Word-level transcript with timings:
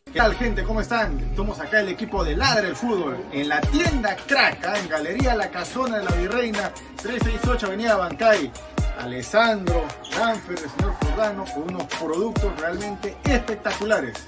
¿Qué 0.04 0.12
tal 0.22 0.34
gente? 0.36 0.62
¿Cómo 0.64 0.80
están? 0.80 1.18
Estamos 1.18 1.60
acá 1.60 1.80
el 1.80 1.90
equipo 1.90 2.24
de 2.24 2.34
Ladre 2.36 2.68
el 2.68 2.76
Fútbol 2.76 3.22
en 3.32 3.50
la 3.50 3.60
tienda 3.60 4.16
Crack, 4.26 4.64
¿ah? 4.64 4.78
en 4.78 4.88
Galería 4.88 5.34
La 5.34 5.50
Casona 5.50 5.98
de 5.98 6.04
la 6.04 6.12
Virreina, 6.12 6.72
368 7.02 7.66
Avenida 7.66 7.96
Bancay. 7.96 8.50
Alessandro, 8.98 9.84
Danfer, 10.16 10.58
el 10.58 10.70
señor 10.70 10.94
Jordano, 11.02 11.44
con 11.52 11.64
unos 11.64 11.84
productos 11.84 12.58
realmente 12.58 13.14
espectaculares. 13.24 14.26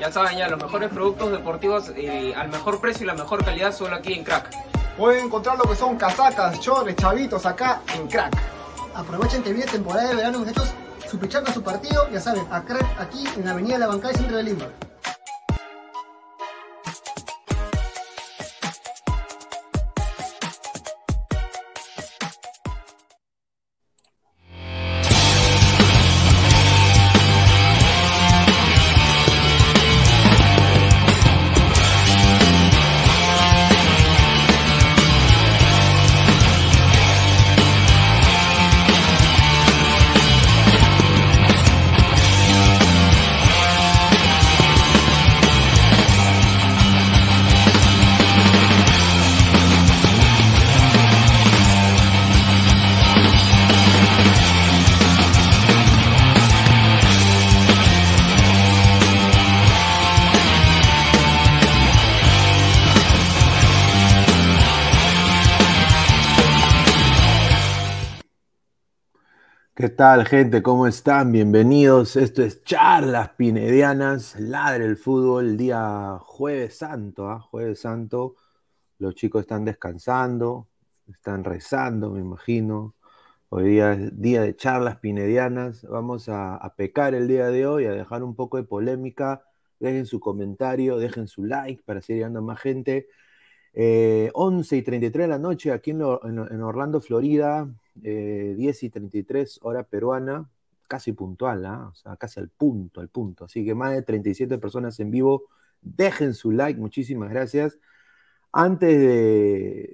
Ya 0.00 0.12
saben, 0.12 0.38
ya 0.38 0.48
los 0.48 0.62
mejores 0.62 0.90
productos 0.90 1.32
deportivos 1.32 1.92
eh, 1.96 2.34
al 2.36 2.48
mejor 2.48 2.80
precio 2.80 3.04
y 3.04 3.06
la 3.06 3.14
mejor 3.14 3.44
calidad 3.44 3.72
solo 3.72 3.96
aquí 3.96 4.14
en 4.14 4.24
Crack. 4.24 4.50
Pueden 4.96 5.26
encontrar 5.26 5.58
lo 5.58 5.64
que 5.64 5.76
son 5.76 5.96
casacas, 5.96 6.58
chores, 6.60 6.96
chavitos 6.96 7.44
acá 7.46 7.82
en 7.94 8.06
Crack. 8.08 8.36
Aprovechen 8.94 9.42
que 9.42 9.52
viene 9.52 9.70
temporada 9.70 10.08
de 10.08 10.16
verano, 10.16 10.38
muchachos. 10.40 10.72
Su 11.08 11.18
pichanga, 11.18 11.52
su 11.52 11.62
partido, 11.62 12.08
ya 12.10 12.20
saben, 12.20 12.46
a 12.50 12.62
Crack 12.62 13.00
aquí 13.00 13.24
en 13.36 13.44
la 13.44 13.52
Avenida 13.52 13.78
La 13.78 13.86
Bancay, 13.86 14.14
centro 14.14 14.36
de 14.36 14.42
Lima. 14.42 14.66
Tal, 69.98 70.26
gente? 70.26 70.62
¿Cómo 70.62 70.86
están? 70.86 71.32
Bienvenidos. 71.32 72.14
Esto 72.14 72.44
es 72.44 72.62
Charlas 72.62 73.30
Pinedianas, 73.30 74.38
Ladre 74.38 74.84
el 74.84 74.96
Fútbol, 74.96 75.56
día 75.56 76.18
Jueves 76.20 76.78
Santo, 76.78 77.28
¿ah? 77.28 77.40
Jueves 77.40 77.80
Santo. 77.80 78.36
Los 78.98 79.16
chicos 79.16 79.40
están 79.40 79.64
descansando, 79.64 80.68
están 81.10 81.42
rezando, 81.42 82.12
me 82.12 82.20
imagino. 82.20 82.94
Hoy 83.48 83.70
día 83.70 83.94
es 83.94 84.20
día 84.20 84.42
de 84.42 84.54
charlas 84.54 84.98
pinedianas. 84.98 85.82
Vamos 85.82 86.28
a, 86.28 86.72
pecar 86.76 87.16
el 87.16 87.26
día 87.26 87.48
de 87.48 87.66
hoy, 87.66 87.86
a 87.86 87.90
dejar 87.90 88.22
un 88.22 88.36
poco 88.36 88.56
de 88.56 88.62
polémica. 88.62 89.42
Dejen 89.80 90.06
su 90.06 90.20
comentario, 90.20 90.96
dejen 90.98 91.26
su 91.26 91.44
like 91.44 91.82
para 91.84 92.02
seguir 92.02 92.20
llegando 92.20 92.38
a 92.38 92.42
más 92.42 92.60
gente. 92.60 93.08
Eh, 93.72 94.30
11 94.34 94.76
y 94.76 94.82
33 94.82 95.24
de 95.24 95.28
la 95.28 95.38
noche 95.40 95.72
aquí 95.72 95.90
en 95.90 96.02
Orlando, 96.02 97.00
Florida, 97.00 97.68
eh, 98.04 98.54
10 98.56 98.82
y 98.84 98.90
33 98.90 99.60
hora 99.62 99.84
peruana, 99.84 100.50
casi 100.88 101.12
puntual, 101.12 101.66
¿ah? 101.66 101.88
o 101.92 101.94
sea, 101.94 102.16
casi 102.16 102.40
al 102.40 102.48
punto, 102.48 103.00
al 103.00 103.08
punto. 103.08 103.44
Así 103.44 103.64
que 103.64 103.74
más 103.74 103.92
de 103.92 104.02
37 104.02 104.58
personas 104.58 104.98
en 105.00 105.10
vivo, 105.10 105.44
dejen 105.82 106.34
su 106.34 106.50
like, 106.52 106.80
muchísimas 106.80 107.30
gracias. 107.30 107.78
Antes 108.52 108.98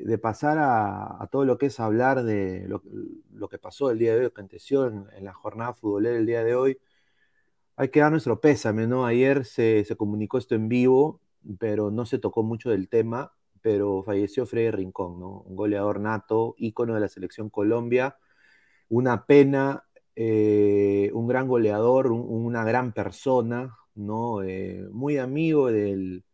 de, 0.06 0.18
pasar 0.18 0.58
a, 0.60 1.28
todo 1.30 1.44
lo 1.44 1.58
que 1.58 1.66
es 1.66 1.80
hablar 1.80 2.22
de 2.22 2.66
lo, 2.68 3.48
que 3.48 3.58
pasó 3.58 3.90
el 3.90 3.98
día 3.98 4.12
de 4.12 4.18
hoy, 4.20 4.22
que 4.26 4.28
aconteció 4.28 4.86
en, 4.86 5.24
la 5.24 5.32
jornada 5.34 5.74
futbolera 5.74 6.16
el 6.16 6.26
día 6.26 6.44
de 6.44 6.54
hoy, 6.54 6.78
hay 7.76 7.88
que 7.88 8.00
dar 8.00 8.10
nuestro 8.12 8.40
pésame, 8.40 8.86
¿no? 8.86 9.06
Ayer 9.06 9.44
se, 9.44 9.84
comunicó 9.96 10.38
esto 10.38 10.54
en 10.54 10.68
vivo, 10.68 11.20
pero 11.58 11.90
no 11.90 12.06
se 12.06 12.18
tocó 12.18 12.42
mucho 12.42 12.70
del 12.70 12.88
tema, 12.88 13.32
pero 13.64 14.02
falleció 14.02 14.44
Freddy 14.44 14.70
Rincón, 14.72 15.18
¿no? 15.18 15.40
Un 15.40 15.56
goleador 15.56 15.98
nato, 15.98 16.54
ícono 16.58 16.92
de 16.92 17.00
la 17.00 17.08
selección 17.08 17.48
Colombia. 17.48 18.18
Una 18.90 19.24
pena, 19.24 19.84
eh, 20.14 21.10
un 21.14 21.26
gran 21.26 21.48
goleador, 21.48 22.12
una 22.12 22.62
gran 22.62 22.92
persona, 22.92 23.74
¿no? 23.94 24.42
Eh, 24.42 24.86
muy 24.92 25.16
amigo 25.16 25.72
del, 25.72 26.24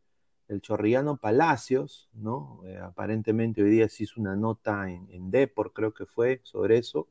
el 0.48 0.60
Chorrillano 0.60 1.18
Palacios, 1.18 2.10
¿no? 2.14 2.62
Eh, 2.66 2.78
aparentemente 2.78 3.62
hoy 3.62 3.70
día 3.70 3.88
se 3.88 4.02
hizo 4.02 4.20
una 4.20 4.34
nota 4.34 4.90
en, 4.90 5.08
en 5.12 5.30
creo 5.72 5.94
que 5.94 6.06
fue, 6.06 6.40
sobre 6.42 6.78
eso. 6.78 7.06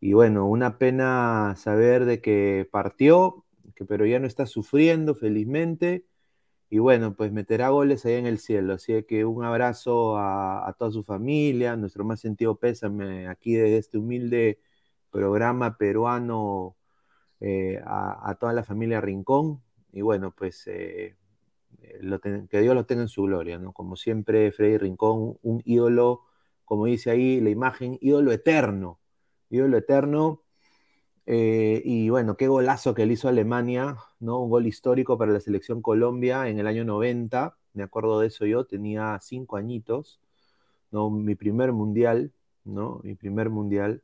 Y 0.00 0.14
bueno, 0.14 0.48
una 0.48 0.78
pena 0.78 1.54
saber 1.56 2.06
de 2.06 2.20
que 2.20 2.68
partió, 2.72 3.44
que, 3.76 3.84
pero 3.84 4.04
ya 4.04 4.18
no 4.18 4.26
está 4.26 4.46
sufriendo, 4.46 5.14
felizmente. 5.14 6.06
Y 6.72 6.78
bueno, 6.78 7.14
pues 7.14 7.30
meterá 7.32 7.68
goles 7.68 8.06
ahí 8.06 8.14
en 8.14 8.24
el 8.24 8.38
cielo. 8.38 8.72
Así 8.72 9.02
que 9.02 9.26
un 9.26 9.44
abrazo 9.44 10.16
a, 10.16 10.74
toda 10.78 10.90
su 10.90 11.04
familia, 11.04 11.76
nuestro 11.76 12.02
más 12.02 12.20
sentido 12.20 12.56
pésame 12.56 13.28
aquí 13.28 13.52
desde 13.52 13.76
este 13.76 13.98
humilde 13.98 14.58
programa 15.10 15.76
peruano 15.76 16.74
eh, 17.40 17.78
a, 17.84 18.34
toda 18.40 18.54
la 18.54 18.64
familia 18.64 19.02
Rincón. 19.02 19.62
Y 19.92 20.00
bueno, 20.00 20.34
pues 20.34 20.66
eh, 20.66 21.14
que 22.50 22.60
Dios 22.62 22.74
lo 22.74 22.86
tenga 22.86 23.02
en 23.02 23.08
su 23.08 23.24
gloria, 23.24 23.58
¿no? 23.58 23.74
Como 23.74 23.94
siempre, 23.94 24.50
Freddy 24.50 24.78
Rincón, 24.78 25.38
un 25.42 25.60
ídolo, 25.66 26.22
como 26.64 26.86
dice 26.86 27.10
ahí 27.10 27.42
la 27.42 27.50
imagen, 27.50 27.98
ídolo 28.00 28.32
eterno, 28.32 28.98
ídolo 29.50 29.76
eterno. 29.76 30.41
Eh, 31.26 31.82
y 31.84 32.08
bueno, 32.10 32.36
qué 32.36 32.48
golazo 32.48 32.94
que 32.94 33.06
le 33.06 33.14
hizo 33.14 33.28
Alemania, 33.28 33.96
¿no? 34.20 34.40
Un 34.40 34.50
gol 34.50 34.66
histórico 34.66 35.18
para 35.18 35.32
la 35.32 35.40
selección 35.40 35.82
Colombia 35.82 36.48
en 36.48 36.58
el 36.58 36.66
año 36.66 36.84
90, 36.84 37.56
me 37.74 37.82
acuerdo 37.84 38.20
de 38.20 38.28
eso 38.28 38.46
yo, 38.46 38.64
tenía 38.66 39.18
cinco 39.20 39.56
añitos, 39.56 40.20
¿no? 40.90 41.10
Mi 41.10 41.34
primer 41.36 41.72
mundial, 41.72 42.32
¿no? 42.64 43.00
Mi 43.04 43.14
primer 43.14 43.50
mundial. 43.50 44.02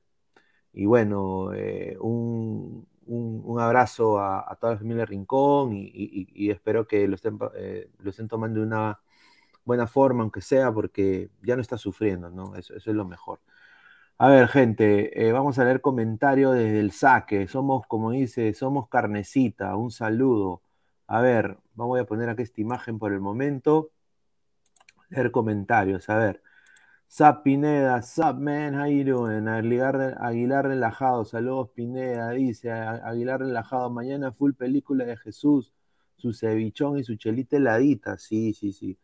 Y 0.73 0.87
bueno, 0.87 1.53
eh, 1.55 1.97
un, 2.01 2.87
un, 3.09 3.61
abrazo 3.61 4.19
a, 4.21 4.57
toda 4.61 4.75
la 4.75 4.79
familia 4.79 5.07
Rincón 5.07 5.73
y, 5.75 6.51
espero 6.51 6.87
que 6.87 7.09
lo 7.09 7.15
estén, 7.17 7.39
eh, 7.57 7.91
lo 7.99 8.11
estén 8.11 8.29
tomando 8.29 8.61
de 8.61 8.67
una 8.67 9.01
buena 9.65 9.87
forma, 9.87 10.23
aunque 10.23 10.41
sea, 10.41 10.73
porque 10.73 11.31
ya 11.43 11.57
no 11.57 11.63
está 11.63 11.79
sufriendo, 11.79 12.31
¿no? 12.31 12.57
Eso, 12.57 12.75
es 12.75 12.87
lo 12.87 13.05
mejor. 13.05 13.41
A 14.21 14.29
ver, 14.29 14.49
gente, 14.49 15.27
eh, 15.29 15.33
vamos 15.33 15.59
a 15.59 15.65
leer 15.65 15.81
comentarios 15.81 16.55
desde 16.55 16.81
el 16.81 16.91
saque. 16.93 17.47
Somos, 17.47 17.87
como 17.87 18.11
dice, 18.11 18.53
somos 18.53 18.89
carnecita. 18.89 19.77
Un 19.77 19.91
saludo. 19.93 20.63
A 21.07 21.21
ver, 21.21 21.59
vamos 21.75 22.01
a 22.01 22.05
poner 22.05 22.29
aquí 22.29 22.43
esta 22.43 22.61
imagen 22.61 22.99
por 22.99 23.13
el 23.13 23.21
momento. 23.21 23.93
Leer 25.11 25.31
comentarios. 25.31 26.09
A 26.09 26.17
ver. 26.17 26.43
Zap 27.11 27.43
Pineda, 27.45 28.03
Zap 28.03 28.39
man, 28.39 28.75
how 28.75 28.87
you 28.87 29.05
doing? 29.05 29.49
Aguilar, 29.49 30.17
Aguilar 30.21 30.67
relajado, 30.67 31.25
saludos 31.25 31.71
Pineda, 31.75 32.31
dice 32.33 32.71
Aguilar 32.71 33.41
relajado, 33.41 33.91
mañana 33.91 34.33
full 34.33 34.53
película 34.55 35.05
de 35.07 35.17
Jesús, 35.17 35.73
su 36.17 36.33
cevichón 36.35 36.99
y 36.99 37.05
su 37.05 37.17
chelita 37.17 37.57
heladita, 37.57 38.19
sí, 38.19 38.55
sí, 38.55 38.73
sí. 38.73 38.99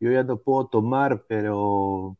Yo 0.00 0.10
ya 0.12 0.22
no 0.24 0.38
puedo 0.38 0.68
tomar, 0.68 1.24
pero 1.28 2.18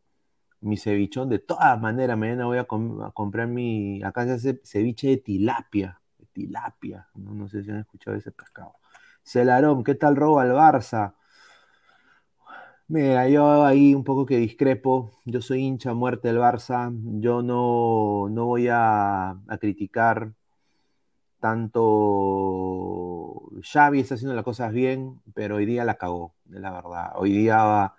mi 0.60 0.76
cevichón 0.76 1.28
de 1.28 1.38
todas 1.38 1.80
maneras, 1.80 2.18
mañana 2.18 2.46
voy 2.46 2.58
a, 2.58 2.64
comprar 2.64 3.48
mi, 3.48 4.02
acá 4.02 4.24
se 4.24 4.32
hace 4.32 4.60
ceviche 4.64 5.08
de 5.08 5.16
tilapia, 5.18 6.00
tilapia, 6.32 7.08
no, 7.14 7.34
no 7.34 7.48
sé 7.48 7.62
si 7.62 7.70
han 7.70 7.78
escuchado 7.78 8.16
ese 8.16 8.32
pescado. 8.32 8.74
Celarón, 9.22 9.84
¿qué 9.84 9.94
tal 9.94 10.16
robo 10.16 10.40
al 10.40 10.52
Barça? 10.52 11.14
Mira, 12.88 13.28
yo 13.28 13.64
ahí 13.64 13.94
un 13.94 14.04
poco 14.04 14.26
que 14.26 14.36
discrepo. 14.36 15.10
Yo 15.24 15.40
soy 15.40 15.60
hincha 15.62 15.92
muerte 15.92 16.28
del 16.28 16.38
Barça. 16.38 16.92
Yo 17.20 17.42
no, 17.42 18.28
no 18.30 18.46
voy 18.46 18.68
a, 18.70 19.36
criticar 19.60 20.32
tanto. 21.40 21.82
Xavi 23.62 24.00
está 24.00 24.14
haciendo 24.14 24.34
las 24.34 24.44
cosas 24.44 24.72
bien, 24.72 25.20
pero 25.34 25.56
hoy 25.56 25.66
día 25.66 25.84
la 25.84 25.96
cagó, 25.96 26.34
de 26.44 26.60
la 26.60 26.70
verdad. 26.72 27.12
Hoy 27.16 27.32
día 27.32 27.92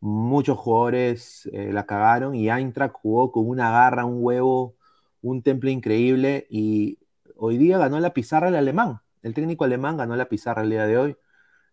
muchos 0.00 0.58
jugadores 0.58 1.48
eh, 1.52 1.72
la 1.72 1.86
cagaron 1.86 2.34
y 2.34 2.50
Eintracht 2.50 2.94
jugó 2.94 3.32
con 3.32 3.48
una 3.48 3.70
garra, 3.70 4.04
un 4.04 4.18
huevo, 4.22 4.76
un 5.22 5.42
temple 5.42 5.70
increíble 5.72 6.46
y 6.50 6.98
hoy 7.36 7.58
día 7.58 7.78
ganó 7.78 8.00
la 8.00 8.14
pizarra 8.14 8.48
el 8.48 8.56
alemán. 8.56 9.00
El 9.22 9.34
técnico 9.34 9.64
alemán 9.64 9.96
ganó 9.96 10.16
la 10.16 10.28
pizarra 10.28 10.62
el 10.62 10.70
día 10.70 10.86
de 10.86 10.98
hoy. 10.98 11.16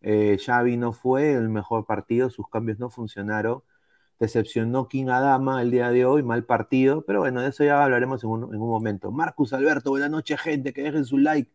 Eh, 0.02 0.38
Xavi 0.44 0.78
no 0.78 0.94
fue 0.94 1.34
el 1.34 1.50
mejor 1.50 1.86
partido, 1.86 2.30
sus 2.30 2.50
cambios 2.50 2.80
no 2.80 2.90
funcionaron. 2.90 3.64
Decepcionó 4.20 4.88
King 4.88 5.08
Adama 5.10 5.62
el 5.62 5.72
día 5.72 5.92
de 5.92 6.06
hoy, 6.06 6.24
mal 6.24 6.46
partido, 6.46 7.04
pero 7.06 7.20
bueno, 7.22 7.42
de 7.42 7.50
eso 7.50 7.64
ya 7.64 7.84
hablaremos 7.84 8.24
en 8.24 8.30
un, 8.30 8.58
momento. 8.58 9.12
Marcus 9.12 9.54
Alberto, 9.54 9.90
buenas 9.92 10.10
noches, 10.12 10.40
gente, 10.40 10.74
que 10.74 10.84
dejen 10.84 11.06
su 11.06 11.18
like. 11.18 11.52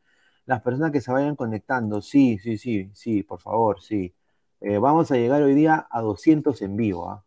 Las 0.46 0.62
personas 0.62 0.92
que 0.92 1.00
se 1.00 1.12
vayan 1.12 1.36
conectando, 1.36 2.02
sí, 2.02 2.38
sí, 2.38 2.58
sí, 2.58 2.90
sí, 2.94 3.22
por 3.22 3.40
favor, 3.40 3.80
sí. 3.82 4.14
Eh, 4.60 4.78
vamos 4.78 5.10
a 5.10 5.16
llegar 5.16 5.42
hoy 5.42 5.54
día 5.54 5.86
a 5.90 6.00
200 6.02 6.60
en 6.62 6.76
vivo. 6.76 7.08
¿ah? 7.08 7.24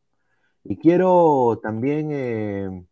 Y 0.64 0.78
quiero 0.78 1.60
también 1.64 2.10
eh, 2.12 2.86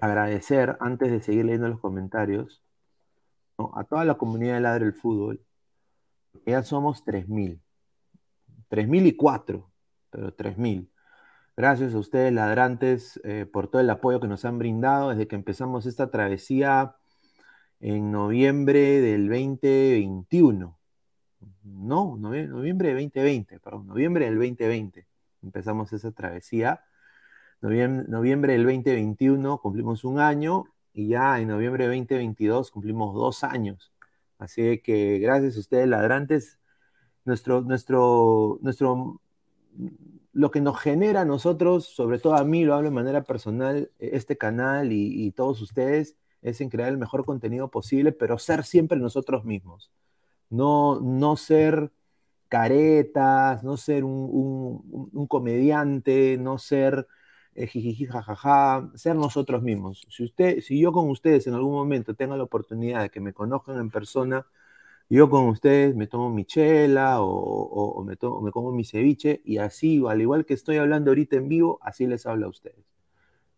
agradecer, 0.00 0.76
antes 0.80 1.10
de 1.10 1.20
seguir 1.20 1.44
leyendo 1.44 1.68
los 1.68 1.80
comentarios, 1.80 2.62
a 3.74 3.84
toda 3.84 4.04
la 4.04 4.14
comunidad 4.14 4.54
de 4.54 4.60
Ladre 4.60 4.84
del 4.86 4.94
Fútbol, 4.94 5.40
ya 6.46 6.62
somos 6.62 7.04
3.000. 7.04 7.60
3.000 8.70 9.06
y 9.06 9.16
4, 9.16 9.70
pero 10.10 10.36
3.000. 10.36 10.88
Gracias 11.56 11.94
a 11.94 11.98
ustedes, 11.98 12.32
ladrantes, 12.32 13.20
eh, 13.24 13.46
por 13.46 13.68
todo 13.68 13.80
el 13.80 13.90
apoyo 13.90 14.20
que 14.20 14.26
nos 14.26 14.44
han 14.44 14.58
brindado 14.58 15.10
desde 15.10 15.28
que 15.28 15.36
empezamos 15.36 15.86
esta 15.86 16.10
travesía 16.10 16.96
en 17.80 18.10
noviembre 18.10 19.00
del 19.00 19.28
2021. 19.28 20.76
No, 21.64 22.16
noviembre 22.18 22.88
del 22.88 22.96
2020, 22.96 23.58
perdón, 23.58 23.86
noviembre 23.86 24.26
del 24.26 24.36
2020 24.36 25.06
empezamos 25.44 25.92
esa 25.92 26.10
travesía. 26.12 26.84
Noviembre, 27.60 28.52
del 28.52 28.64
2021 28.64 29.58
cumplimos 29.58 30.04
un 30.04 30.18
año 30.20 30.64
y 30.92 31.08
ya 31.08 31.40
en 31.40 31.48
noviembre 31.48 31.84
del 31.84 31.98
2022 32.00 32.70
cumplimos 32.70 33.14
dos 33.14 33.44
años. 33.44 33.92
Así 34.38 34.80
que 34.80 35.18
gracias 35.18 35.56
a 35.56 35.60
ustedes, 35.60 35.88
ladrantes, 35.88 36.58
nuestro, 37.24 37.62
nuestro, 37.62 38.58
nuestro, 38.62 39.20
lo 40.32 40.50
que 40.50 40.60
nos 40.60 40.78
genera 40.80 41.22
a 41.22 41.24
nosotros, 41.24 41.86
sobre 41.86 42.18
todo 42.18 42.34
a 42.36 42.44
mí, 42.44 42.64
lo 42.64 42.74
hablo 42.74 42.90
de 42.90 42.94
manera 42.94 43.22
personal, 43.24 43.90
este 43.98 44.36
canal 44.36 44.92
y, 44.92 45.30
todos 45.32 45.62
ustedes, 45.62 46.16
es 46.42 46.60
en 46.60 46.68
crear 46.68 46.90
el 46.90 46.98
mejor 46.98 47.24
contenido 47.24 47.70
posible, 47.70 48.12
pero 48.12 48.38
ser 48.38 48.64
siempre 48.64 48.98
nosotros 48.98 49.44
mismos. 49.44 49.90
No, 50.54 51.00
no 51.00 51.36
ser 51.36 51.90
caretas, 52.48 53.64
no 53.64 53.76
ser 53.76 54.04
un, 54.04 55.10
un 55.12 55.26
comediante, 55.26 56.36
no 56.38 56.58
ser 56.58 57.06
eh, 57.54 57.66
jijiji, 57.68 58.06
jajaja, 58.06 58.90
ser 58.96 59.14
nosotros 59.16 59.62
mismos. 59.62 60.06
Si, 60.10 60.24
usted, 60.24 60.60
si 60.60 60.80
yo 60.80 60.92
con 60.92 61.08
ustedes 61.10 61.46
en 61.46 61.54
algún 61.54 61.72
momento 61.74 62.14
tengo 62.14 62.36
la 62.36 62.42
oportunidad 62.44 63.02
de 63.02 63.10
que 63.10 63.20
me 63.20 63.32
conozcan 63.32 63.78
en 63.78 63.90
persona, 63.90 64.46
yo 65.08 65.30
con 65.30 65.48
ustedes 65.48 65.94
me 65.96 66.06
tomo 66.08 66.30
mi 66.30 66.44
chela 66.44 67.18
o, 67.20 68.02
me, 68.04 68.16
tomo, 68.16 68.40
me 68.40 68.50
como 68.52 68.72
mi 68.72 68.84
ceviche 68.84 69.40
y 69.44 69.58
así, 69.58 70.02
al 70.08 70.20
igual 70.20 70.46
que 70.46 70.54
estoy 70.54 70.78
hablando 70.78 71.10
ahorita 71.12 71.36
en 71.36 71.48
vivo, 71.48 71.78
así 71.82 72.06
les 72.06 72.26
hablo 72.26 72.46
a 72.46 72.50
ustedes. 72.50 72.84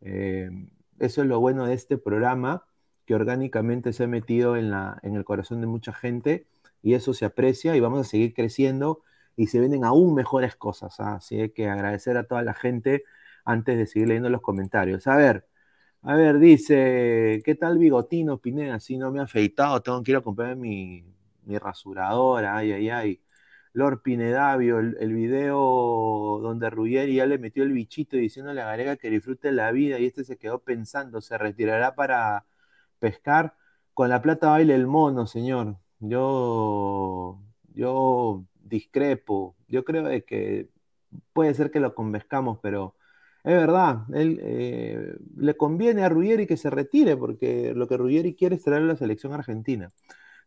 Eh, 0.03 0.51
eso 0.99 1.23
es 1.23 1.29
lo 1.29 1.41
bueno 1.41 1.67
de 1.67 1.75
este 1.75 1.99
programa, 1.99 2.67
que 3.07 3.15
orgánicamente 3.15 3.93
se 3.93 4.05
ha 4.05 4.09
metido 4.09 4.57
en, 4.57 4.71
la, 4.71 4.99
en 5.03 5.17
el 5.17 5.25
corazón 5.25 5.61
de 5.61 5.69
mucha 5.69 5.93
gente 5.93 6.47
y 6.87 6.95
eso 6.95 7.15
se 7.15 7.25
aprecia 7.25 7.75
y 7.77 7.81
vamos 7.81 8.01
a 8.03 8.05
seguir 8.05 8.33
creciendo 8.33 9.03
y 9.37 9.49
se 9.49 9.59
vienen 9.59 9.85
aún 9.85 10.15
mejores 10.15 10.55
cosas. 10.57 11.01
¿ah? 11.01 11.17
Así 11.17 11.51
que 11.51 11.69
agradecer 11.69 12.17
a 12.17 12.29
toda 12.29 12.43
la 12.43 12.55
gente 12.55 13.03
antes 13.45 13.77
de 13.77 13.87
seguir 13.89 14.09
leyendo 14.09 14.31
los 14.31 14.41
comentarios. 14.41 15.09
A 15.09 15.17
ver, 15.17 15.49
a 16.03 16.15
ver, 16.15 16.39
dice, 16.39 17.43
¿qué 17.45 17.57
tal 17.57 17.79
bigotino, 17.79 18.39
Pineda? 18.41 18.79
Si 18.81 18.99
no 18.99 19.11
me 19.11 19.21
ha 19.21 19.25
afeitado, 19.25 19.83
tengo 19.83 20.03
que 20.05 20.13
ir 20.13 20.19
a 20.19 20.21
comprar 20.23 20.57
mi, 20.57 21.05
mi 21.45 21.59
rasuradora, 21.59 22.57
ay, 22.57 22.73
ay, 22.73 22.91
ay. 22.91 23.23
Lord 23.73 24.03
Pinedavio, 24.03 24.79
el, 24.79 24.97
el, 25.01 25.13
video 25.15 26.39
donde 26.43 26.71
Ruggeri 26.71 27.17
ya 27.17 27.27
le 27.27 27.39
metió 27.39 27.65
el 27.65 27.73
bichito 27.73 28.17
diciéndole 28.17 28.63
a 28.63 28.67
Garega 28.67 28.97
que 28.97 29.11
disfrute 29.11 29.53
la 29.53 29.73
vida 29.73 29.99
y 29.99 30.07
este 30.07 30.25
se 30.25 30.39
quedó 30.39 30.61
pensando, 30.61 31.21
se 31.21 31.37
retirará 31.39 31.95
para 31.97 32.47
pescar. 33.01 33.55
Con 33.95 34.09
la 34.11 34.23
plata 34.23 34.51
baile 34.51 34.75
el 34.75 34.87
mono, 34.87 35.27
señor. 35.27 35.79
Yo, 36.01 37.41
yo 37.75 38.45
discrepo. 38.63 39.57
Yo 39.69 39.85
creo 39.85 40.05
de 40.05 40.25
que 40.25 40.69
puede 41.33 41.55
ser 41.55 41.71
que 41.71 41.81
lo 41.81 41.95
convenzcamos, 41.95 42.59
pero 42.63 42.97
es 43.45 43.55
verdad, 43.55 44.05
él 44.15 44.41
eh, 44.43 45.17
le 45.37 45.57
conviene 45.57 46.05
a 46.05 46.09
Ruggeri 46.09 46.47
que 46.47 46.57
se 46.57 46.71
retire, 46.71 47.17
porque 47.17 47.73
lo 47.75 47.89
que 47.89 47.97
Ruggeri 47.97 48.35
quiere 48.35 48.57
es 48.57 48.65
traer 48.65 48.83
a 48.83 48.87
la 48.87 48.97
selección 48.97 49.33
argentina. 49.33 49.93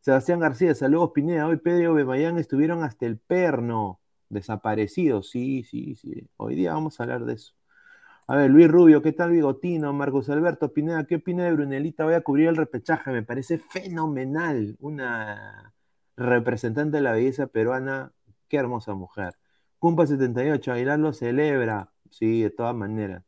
Sebastián 0.01 0.39
García, 0.39 0.75
saludos 0.75 1.11
Pineda, 1.13 1.47
hoy 1.47 1.57
Pedro 1.57 1.93
Bemayán 1.93 2.37
estuvieron 2.37 2.83
hasta 2.83 3.05
el 3.05 3.17
perno, 3.19 4.01
desaparecidos, 4.29 5.29
sí, 5.29 5.63
sí, 5.63 5.95
sí, 5.95 6.29
hoy 6.37 6.55
día 6.55 6.73
vamos 6.73 6.99
a 6.99 7.03
hablar 7.03 7.25
de 7.25 7.35
eso. 7.35 7.53
A 8.29 8.35
ver, 8.35 8.51
Luis 8.51 8.67
Rubio, 8.67 9.01
¿qué 9.01 9.11
tal 9.11 9.31
Bigotino? 9.31 9.91
Marcos 9.91 10.29
Alberto 10.29 10.71
Pineda, 10.71 11.03
¿qué 11.07 11.15
opina 11.15 11.45
de 11.45 11.53
Brunelita? 11.53 12.03
Voy 12.03 12.13
a 12.13 12.21
cubrir 12.21 12.49
el 12.49 12.57
repechaje, 12.57 13.09
me 13.09 13.23
parece 13.23 13.57
fenomenal, 13.57 14.77
una 14.79 15.73
representante 16.15 16.97
de 16.97 17.03
la 17.03 17.13
belleza 17.13 17.47
peruana, 17.47 18.13
qué 18.47 18.57
hermosa 18.57 18.93
mujer. 18.93 19.35
Cumpa 19.79 20.05
78, 20.05 20.71
Aguilar 20.71 20.99
lo 20.99 21.11
celebra, 21.11 21.91
sí, 22.11 22.43
de 22.43 22.51
todas 22.51 22.75
maneras. 22.75 23.23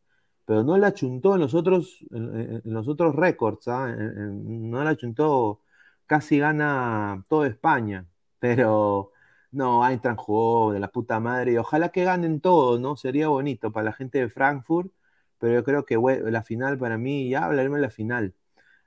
Pero 0.46 0.64
no 0.64 0.78
la 0.78 0.94
chuntó 0.94 1.34
en 1.34 1.42
los 1.42 1.56
otros, 1.56 2.06
en, 2.12 2.62
los 2.66 2.88
otros 2.88 3.16
récords, 3.16 3.68
¿ah? 3.70 3.88
no 3.98 4.84
la 4.84 4.96
chuntó, 4.96 5.62
casi 6.06 6.38
gana 6.38 7.24
toda 7.28 7.48
España, 7.48 8.06
pero 8.38 9.11
no, 9.52 9.86
Eintracht 9.88 10.20
jugó 10.20 10.72
de 10.74 10.80
la 10.80 10.90
puta 10.90 11.20
madre 11.20 11.54
y 11.54 11.58
ojalá 11.58 11.90
que 11.90 12.04
ganen 12.04 12.40
todo, 12.42 12.80
¿no? 12.80 12.96
Sería 12.96 13.28
bonito 13.28 13.72
para 13.72 13.86
la 13.86 13.94
gente 13.94 14.20
de 14.20 14.30
Frankfurt, 14.30 14.92
pero 15.40 15.54
yo 15.54 15.64
creo 15.64 15.86
que 15.86 15.98
la 16.32 16.44
final 16.44 16.78
para 16.78 16.98
mí, 16.98 17.30
ya 17.30 17.46
hablaremos 17.46 17.78
de 17.78 17.82
la 17.82 17.90
final. 17.90 18.34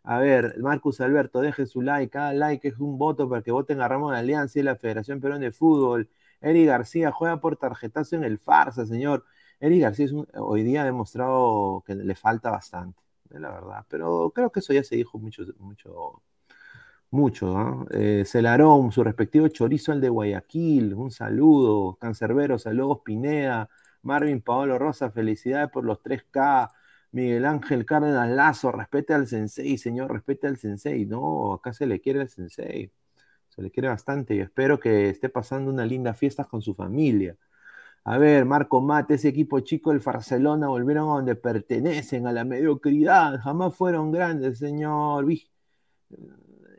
A 0.05 0.19
ver, 0.21 0.59
Marcus 0.61 1.01
Alberto, 1.01 1.41
deje 1.41 1.67
su 1.67 1.83
like, 1.83 2.11
cada 2.11 2.33
like 2.35 2.69
es 2.69 2.79
un 2.79 2.99
voto 2.99 3.29
para 3.29 3.43
que 3.43 3.51
voten 3.53 3.81
a 3.81 3.89
Ramón 3.89 4.13
de 4.15 4.21
Alianza 4.21 4.59
y 4.61 4.63
la 4.63 4.77
Federación 4.77 5.21
Peruana 5.21 5.45
de 5.47 5.53
Fútbol. 5.53 6.11
Eri 6.41 6.65
García 6.67 7.11
juega 7.11 7.41
por 7.41 7.57
tarjetazo 7.57 8.17
en 8.17 8.25
el 8.25 8.39
farsa, 8.39 8.87
señor. 8.87 9.25
Eri 9.61 9.81
García 9.81 10.09
hoy 10.35 10.63
día 10.63 10.83
ha 10.83 10.85
demostrado 10.85 11.83
que 11.87 11.95
le 11.95 12.15
falta 12.15 12.51
bastante, 12.51 13.03
la 13.31 13.51
verdad. 13.51 13.87
Pero 13.89 14.31
creo 14.35 14.51
que 14.53 14.61
eso 14.61 14.73
ya 14.75 14.85
se 14.85 14.97
dijo 14.97 15.19
mucho, 15.19 15.45
mucho, 15.59 16.23
mucho. 17.15 17.87
¿eh? 17.91 18.25
Celarón, 18.27 18.93
su 18.93 19.03
respectivo 19.05 19.49
chorizo, 19.49 19.93
el 19.93 20.01
de 20.01 20.09
Guayaquil. 20.11 20.95
Un 20.95 21.11
saludo. 21.11 21.97
Cancerbero, 22.01 22.59
saludos. 22.59 23.01
Pineda, 23.05 23.69
Marvin 24.03 24.43
Paolo 24.43 24.79
Rosa, 24.79 25.11
felicidades 25.11 25.71
por 25.71 25.85
los 25.85 26.03
3K. 26.03 26.71
Miguel 27.13 27.47
Ángel 27.47 27.87
Cárdenas 27.87 28.29
Lazo, 28.31 28.73
respete 28.73 29.15
al 29.15 29.27
sensei, 29.29 29.79
señor, 29.79 30.13
respete 30.13 30.49
al 30.49 30.57
sensei. 30.59 31.07
No, 31.07 31.55
acá 31.55 31.73
se 31.73 31.87
le 31.87 32.01
quiere 32.01 32.21
al 32.23 32.29
sensei 32.29 32.93
se 33.55 33.63
le 33.63 33.71
quiere 33.71 33.89
bastante 33.89 34.35
y 34.35 34.41
espero 34.41 34.81
que 34.81 35.11
esté 35.11 35.29
pasando 35.29 35.71
una 35.71 35.87
linda 35.87 36.15
fiesta 36.15 36.45
con 36.45 36.63
su 36.63 36.75
familia. 36.75 37.37
A 38.05 38.19
ver, 38.19 38.45
Marco 38.45 38.81
Mate, 38.81 39.15
ese 39.15 39.29
equipo 39.29 39.61
chico 39.61 39.91
del 39.91 40.01
Barcelona 40.01 40.69
volvieron 40.69 41.11
a 41.11 41.15
donde 41.15 41.37
pertenecen, 41.37 42.27
a 42.27 42.33
la 42.33 42.45
mediocridad, 42.45 43.41
jamás 43.41 43.75
fueron 43.77 44.13
grandes, 44.13 44.59
señor. 44.59 45.27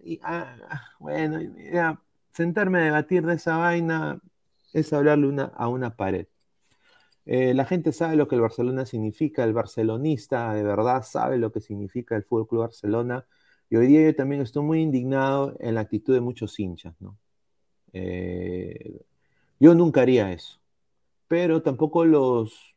Y, 0.06 0.20
ah, 0.22 0.56
bueno, 1.00 1.40
sentarme 2.32 2.80
a 2.80 2.84
debatir 2.84 3.26
de 3.26 3.34
esa 3.34 3.58
vaina 3.58 4.22
es 4.72 4.94
hablarle 4.94 5.50
a 5.56 5.68
una 5.68 5.96
pared. 5.96 6.28
Eh, 7.26 7.56
la 7.56 7.66
gente 7.66 7.92
sabe 7.92 8.16
lo 8.16 8.28
que 8.28 8.36
el 8.36 8.42
Barcelona 8.42 8.86
significa, 8.86 9.44
el 9.44 9.54
barcelonista 9.54 10.54
de 10.54 10.62
verdad 10.62 11.02
sabe 11.02 11.40
lo 11.40 11.52
que 11.52 11.60
significa 11.60 12.16
el 12.16 12.24
Fútbol 12.24 12.48
Club 12.48 12.62
Barcelona 12.62 13.26
y 13.68 13.78
hoy 13.78 13.88
día 13.88 14.04
yo 14.04 14.16
también 14.16 14.42
estoy 14.44 14.62
muy 14.62 14.80
indignado 14.80 15.56
en 15.60 15.74
la 15.74 15.82
actitud 15.82 16.14
de 16.14 16.22
muchos 16.22 16.60
hinchas. 16.60 16.96
Eh, 17.94 19.02
yo 19.60 19.74
nunca 19.74 20.02
haría 20.02 20.32
eso, 20.32 20.60
pero 21.28 21.64
tampoco 21.64 22.06
los, 22.06 22.76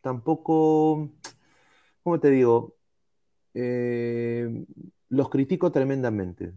tampoco, 0.00 1.10
¿cómo 2.02 2.18
te 2.20 2.30
digo? 2.30 2.74
Eh, 3.52 4.64
los 5.10 5.28
critico 5.28 5.70
tremendamente. 5.70 6.52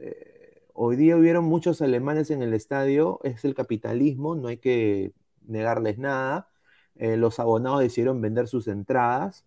Eh, 0.00 0.62
hoy 0.72 0.96
día 0.96 1.16
hubieron 1.16 1.44
muchos 1.44 1.82
alemanes 1.82 2.30
en 2.30 2.42
el 2.42 2.54
estadio, 2.54 3.20
es 3.22 3.44
el 3.44 3.54
capitalismo, 3.54 4.34
no 4.34 4.48
hay 4.48 4.56
que 4.56 5.12
negarles 5.46 5.98
nada. 5.98 6.48
los 6.96 7.38
abonados 7.38 7.80
decidieron 7.80 8.22
vender 8.22 8.48
sus 8.48 8.68
entradas, 8.68 9.44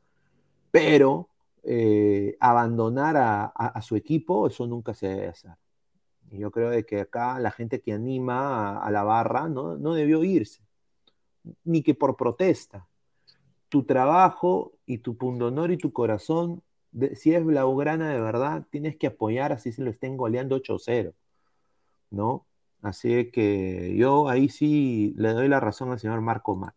pero 0.72 1.30
eh, 1.64 2.38
abandonar 2.40 3.18
a, 3.18 3.82
su 3.82 3.96
equipo, 3.96 4.48
eso 4.48 4.66
nunca 4.68 4.94
se 4.94 5.08
debe 5.08 5.28
hacer. 5.28 5.52
Y 6.32 6.40
yo 6.40 6.52
creo 6.52 6.70
de 6.70 6.86
que 6.86 7.02
acá 7.02 7.40
la 7.40 7.52
gente 7.52 7.82
que 7.82 7.94
anima 7.94 8.78
a, 8.80 8.92
la 8.92 9.04
barra 9.04 9.50
no, 9.50 9.78
no, 9.78 9.94
debió 9.94 10.24
irse, 10.24 10.62
ni 11.64 11.84
que 11.84 11.96
por 11.96 12.16
protesta. 12.16 12.88
Tu 13.70 13.84
trabajo 13.84 14.74
y 14.86 15.00
tu 15.00 15.18
pundonor 15.18 15.72
y 15.72 15.78
tu 15.78 15.92
corazón, 15.94 16.64
si 17.16 17.34
es 17.34 17.44
blaugrana 17.46 18.10
de 18.10 18.22
verdad, 18.22 18.66
tienes 18.70 18.98
que 18.98 19.08
apoyar 19.08 19.52
así 19.52 19.72
se 19.72 19.84
lo 19.84 19.92
estén 19.92 20.18
goleando 20.18 20.56
8-0, 20.58 21.14
¿no? 22.12 22.48
Así 22.82 23.32
que 23.32 23.96
yo 23.98 24.30
ahí 24.30 24.50
sí 24.50 25.14
le 25.18 25.34
doy 25.34 25.48
la 25.48 25.60
razón 25.60 25.92
al 25.92 26.00
señor 26.00 26.22
Marco 26.22 26.56
Mat. 26.56 26.76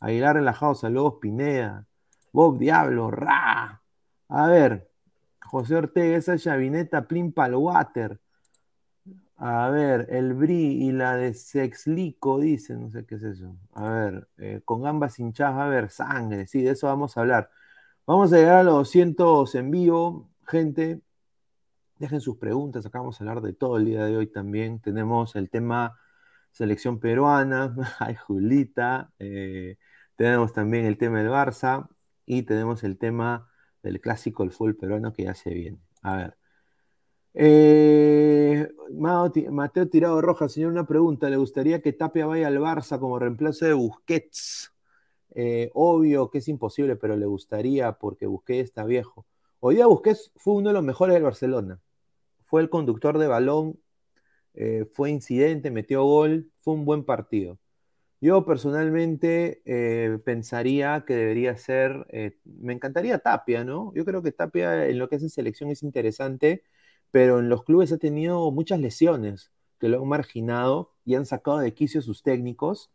Aguilar 0.00 0.36
relajado, 0.36 0.74
saludos 0.74 1.14
Pineda, 1.20 1.86
Bob 2.32 2.58
Diablo, 2.58 3.10
Ra, 3.10 3.82
a 4.28 4.46
ver, 4.46 4.90
José 5.40 5.76
Ortega, 5.76 6.16
esa 6.16 6.36
chavineta 6.38 7.06
Plin 7.08 7.32
Water. 7.36 8.20
A 9.36 9.70
ver, 9.70 10.08
el 10.10 10.34
Bri 10.34 10.84
y 10.84 10.92
la 10.92 11.14
de 11.16 11.32
Sexlico, 11.32 12.40
dice, 12.40 12.74
no 12.74 12.90
sé 12.90 13.06
qué 13.06 13.14
es 13.14 13.22
eso. 13.22 13.56
A 13.72 13.88
ver, 13.88 14.28
eh, 14.36 14.60
con 14.64 14.86
ambas 14.86 15.18
hinchadas 15.18 15.56
va 15.56 15.62
a 15.62 15.66
haber 15.66 15.90
sangre, 15.90 16.46
sí, 16.46 16.62
de 16.62 16.72
eso 16.72 16.88
vamos 16.88 17.16
a 17.16 17.20
hablar. 17.20 17.50
Vamos 18.08 18.32
a 18.32 18.38
llegar 18.38 18.56
a 18.56 18.62
los 18.62 18.74
200 18.74 19.54
en 19.54 19.70
vivo, 19.70 20.30
gente. 20.46 21.02
Dejen 21.98 22.22
sus 22.22 22.38
preguntas, 22.38 22.86
acá 22.86 23.00
vamos 23.00 23.20
a 23.20 23.24
hablar 23.24 23.42
de 23.42 23.52
todo 23.52 23.76
el 23.76 23.84
día 23.84 24.06
de 24.06 24.16
hoy 24.16 24.26
también. 24.28 24.80
Tenemos 24.80 25.36
el 25.36 25.50
tema 25.50 25.98
selección 26.50 27.00
peruana, 27.00 27.76
ay 27.98 28.14
Julita, 28.14 29.12
eh, 29.18 29.76
tenemos 30.16 30.54
también 30.54 30.86
el 30.86 30.96
tema 30.96 31.18
del 31.18 31.28
Barça 31.28 31.86
y 32.24 32.44
tenemos 32.44 32.82
el 32.82 32.96
tema 32.96 33.50
del 33.82 34.00
clásico 34.00 34.42
el 34.42 34.52
fútbol 34.52 34.76
peruano 34.76 35.12
que 35.12 35.24
ya 35.24 35.34
se 35.34 35.50
viene. 35.50 35.78
A 36.00 36.16
ver. 36.16 36.38
Eh, 37.34 38.68
Mateo 39.50 39.86
Tirado 39.90 40.22
Rojas, 40.22 40.52
señor, 40.52 40.72
una 40.72 40.86
pregunta. 40.86 41.28
¿Le 41.28 41.36
gustaría 41.36 41.82
que 41.82 41.92
Tapia 41.92 42.24
vaya 42.24 42.46
al 42.46 42.58
Barça 42.58 42.98
como 42.98 43.18
reemplazo 43.18 43.66
de 43.66 43.74
Busquets? 43.74 44.72
Eh, 45.34 45.70
obvio 45.74 46.30
que 46.30 46.38
es 46.38 46.48
imposible, 46.48 46.96
pero 46.96 47.16
le 47.16 47.26
gustaría 47.26 47.92
porque 47.92 48.26
Busquets 48.26 48.64
está 48.64 48.84
viejo. 48.84 49.26
Hoy 49.60 49.76
día 49.76 49.86
Busquets 49.86 50.32
fue 50.36 50.54
uno 50.54 50.70
de 50.70 50.74
los 50.74 50.84
mejores 50.84 51.14
del 51.14 51.22
Barcelona. 51.22 51.80
Fue 52.44 52.62
el 52.62 52.70
conductor 52.70 53.18
de 53.18 53.26
balón, 53.26 53.78
eh, 54.54 54.86
fue 54.92 55.10
incidente, 55.10 55.70
metió 55.70 56.04
gol, 56.04 56.50
fue 56.60 56.74
un 56.74 56.84
buen 56.84 57.04
partido. 57.04 57.58
Yo 58.20 58.44
personalmente 58.44 59.62
eh, 59.64 60.18
pensaría 60.24 61.04
que 61.06 61.14
debería 61.14 61.56
ser, 61.56 62.06
me 62.44 62.72
encantaría 62.72 63.18
Tapia, 63.20 63.64
¿no? 63.64 63.92
Yo 63.94 64.04
creo 64.04 64.22
que 64.22 64.32
Tapia 64.32 64.88
en 64.88 64.98
lo 64.98 65.08
que 65.08 65.16
en 65.16 65.30
selección 65.30 65.70
es 65.70 65.82
interesante, 65.84 66.64
pero 67.12 67.38
en 67.38 67.48
los 67.48 67.64
clubes 67.64 67.92
ha 67.92 67.98
tenido 67.98 68.50
muchas 68.50 68.80
lesiones 68.80 69.52
que 69.78 69.88
lo 69.88 70.02
han 70.02 70.08
marginado 70.08 70.92
y 71.04 71.14
han 71.14 71.26
sacado 71.26 71.58
de 71.58 71.74
quicio 71.74 72.02
sus 72.02 72.22
técnicos 72.22 72.90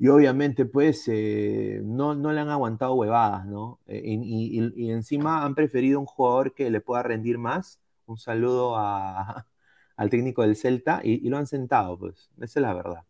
y 0.00 0.08
obviamente 0.08 0.64
pues 0.64 1.04
eh, 1.08 1.82
no, 1.84 2.14
no, 2.14 2.32
le 2.32 2.40
han 2.40 2.48
aguantado 2.48 2.94
huevadas, 2.94 3.44
¿no? 3.46 3.80
Y, 3.86 4.90
encima 4.90 5.44
han 5.44 5.54
preferido 5.54 6.00
un 6.00 6.06
jugador 6.06 6.54
que 6.54 6.70
le 6.70 6.80
pueda 6.80 7.02
rendir 7.02 7.36
más. 7.38 7.80
Un 8.06 8.16
saludo 8.18 8.76
al 9.96 10.10
técnico 10.10 10.42
del 10.42 10.56
Celta 10.56 11.00
y, 11.04 11.26
y 11.26 11.28
lo 11.28 11.36
han 11.36 11.46
sentado, 11.46 11.98
pues, 11.98 12.30
esa 12.38 12.60
es 12.60 12.62
la 12.62 12.72
verdad. 12.74 13.04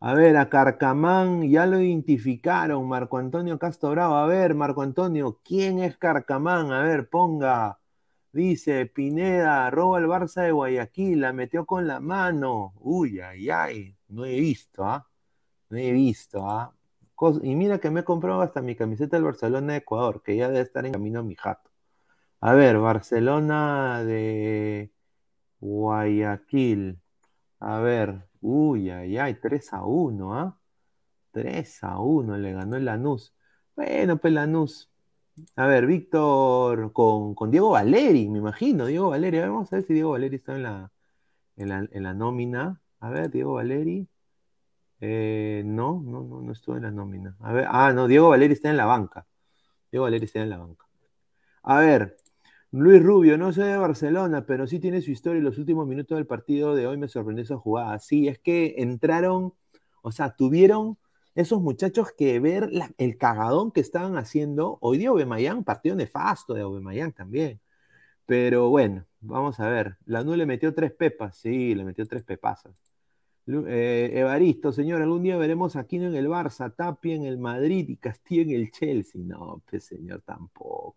A 0.00 0.14
ver, 0.14 0.36
a 0.36 0.48
Carcamán 0.50 1.48
ya 1.50 1.66
lo 1.66 1.80
identificaron, 1.80 2.88
Marco 2.88 3.18
Antonio 3.18 3.58
Castro 3.58 3.90
Bravo. 3.90 4.16
A 4.16 4.26
ver, 4.26 4.54
Marco 4.54 4.82
Antonio, 4.82 5.40
¿quién 5.44 5.78
es 5.80 5.96
Carcamán? 5.96 6.72
A 6.72 6.82
ver, 6.82 7.08
ponga. 7.08 7.78
Dice 8.32 8.86
Pineda, 8.86 9.70
roba 9.70 9.98
el 9.98 10.06
Barça 10.06 10.42
de 10.42 10.52
Guayaquil, 10.52 11.20
la 11.20 11.32
metió 11.32 11.66
con 11.66 11.86
la 11.86 12.00
mano. 12.00 12.74
Uy, 12.80 13.20
ay, 13.20 13.50
ay, 13.50 13.96
no 14.08 14.24
he 14.26 14.40
visto, 14.40 14.84
¿ah? 14.84 15.08
No 15.70 15.78
he 15.78 15.92
visto, 15.92 16.48
¿ah? 16.48 16.72
Y 17.42 17.54
mira 17.54 17.78
que 17.78 17.90
me 17.90 18.00
he 18.00 18.04
comprado 18.04 18.42
hasta 18.42 18.60
mi 18.62 18.76
camiseta 18.76 19.16
del 19.16 19.24
Barcelona 19.24 19.72
de 19.72 19.78
Ecuador, 19.78 20.22
que 20.22 20.36
ya 20.36 20.48
debe 20.48 20.60
estar 20.60 20.84
en 20.86 20.92
camino 20.92 21.20
a 21.20 21.22
mi 21.22 21.34
jato. 21.34 21.70
A 22.40 22.54
ver, 22.54 22.78
Barcelona 22.78 24.04
de 24.04 24.92
Guayaquil. 25.60 27.00
A 27.60 27.80
ver, 27.80 28.26
Uy, 28.48 28.90
ay, 28.90 29.18
ay, 29.18 29.34
3 29.40 29.72
a 29.72 29.84
1, 29.84 30.34
¿ah? 30.34 30.56
3 31.32 31.84
a 31.84 31.98
1 32.00 32.38
le 32.38 32.52
ganó 32.52 32.76
el 32.76 32.84
Lanús. 32.84 33.34
Bueno, 33.74 34.18
pues 34.18 34.32
Lanús. 34.32 34.90
A 35.56 35.66
ver, 35.66 35.86
Víctor 35.86 36.92
con, 36.92 37.34
con, 37.34 37.50
Diego 37.50 37.70
Valeri, 37.70 38.28
me 38.28 38.38
imagino, 38.38 38.86
Diego 38.86 39.10
Valeri. 39.10 39.38
A 39.38 39.40
ver, 39.42 39.50
vamos 39.50 39.72
a 39.72 39.76
ver 39.76 39.84
si 39.86 39.94
Diego 39.94 40.12
Valeri 40.12 40.36
está 40.36 40.54
en 40.56 40.62
la, 40.62 40.92
en 41.56 41.68
la, 41.68 41.88
en 41.90 42.02
la 42.04 42.14
nómina. 42.14 42.80
A 43.00 43.10
ver, 43.10 43.30
Diego 43.30 43.54
Valeri. 43.54 44.08
Eh, 45.00 45.62
no, 45.64 46.02
no, 46.04 46.22
no, 46.22 46.40
no 46.40 46.52
estuvo 46.52 46.76
en 46.76 46.82
la 46.82 46.90
nómina. 46.90 47.36
A 47.40 47.52
ver, 47.52 47.66
ah, 47.68 47.92
no, 47.92 48.08
Diego 48.08 48.30
Valeri 48.30 48.54
está 48.54 48.70
en 48.70 48.76
la 48.76 48.86
banca. 48.86 49.26
Diego 49.90 50.04
Valeri 50.04 50.24
está 50.24 50.40
en 50.40 50.50
la 50.50 50.58
banca. 50.58 50.86
A 51.62 51.80
ver, 51.80 52.16
Luis 52.72 53.02
Rubio, 53.02 53.38
no 53.38 53.52
soy 53.52 53.64
de 53.68 53.76
Barcelona, 53.78 54.46
pero 54.46 54.66
sí 54.66 54.80
tiene 54.80 55.00
su 55.02 55.10
historia 55.10 55.40
y 55.40 55.42
los 55.42 55.58
últimos 55.58 55.86
minutos 55.86 56.16
del 56.16 56.26
partido 56.26 56.74
de 56.74 56.86
hoy 56.86 56.96
me 56.98 57.08
sorprendió 57.08 57.44
esa 57.44 57.56
jugada. 57.56 57.98
Sí, 57.98 58.28
es 58.28 58.38
que 58.38 58.76
entraron, 58.78 59.54
o 60.02 60.12
sea, 60.12 60.36
tuvieron 60.36 60.98
esos 61.34 61.60
muchachos 61.60 62.08
que 62.16 62.40
ver 62.40 62.70
el 62.98 63.18
cagadón 63.18 63.72
que 63.72 63.80
estaban 63.80 64.16
haciendo. 64.16 64.78
Hoy 64.80 64.98
día 64.98 65.12
Obemayán, 65.12 65.64
partido 65.64 65.96
nefasto 65.96 66.54
de 66.54 66.64
Obemayán 66.64 67.12
también. 67.12 67.60
Pero 68.26 68.70
bueno, 68.70 69.06
vamos 69.20 69.60
a 69.60 69.68
ver. 69.68 69.98
La 70.06 70.22
le 70.22 70.46
metió 70.46 70.74
tres 70.74 70.92
pepas, 70.92 71.36
sí, 71.38 71.74
le 71.74 71.84
metió 71.84 72.06
tres 72.06 72.24
pepasas. 72.24 72.72
Eh, 73.48 74.10
Evaristo, 74.12 74.72
señor, 74.72 75.02
algún 75.02 75.22
día 75.22 75.36
veremos 75.36 75.76
aquí 75.76 75.96
en 75.96 76.14
el 76.14 76.26
Barça, 76.28 76.74
Tapia 76.74 77.14
en 77.14 77.24
el 77.24 77.38
Madrid 77.38 77.88
y 77.88 77.96
Castillo 77.96 78.42
en 78.42 78.50
el 78.50 78.70
Chelsea. 78.72 79.20
No, 79.24 79.62
pues 79.70 79.84
señor, 79.84 80.22
tampoco. 80.22 80.96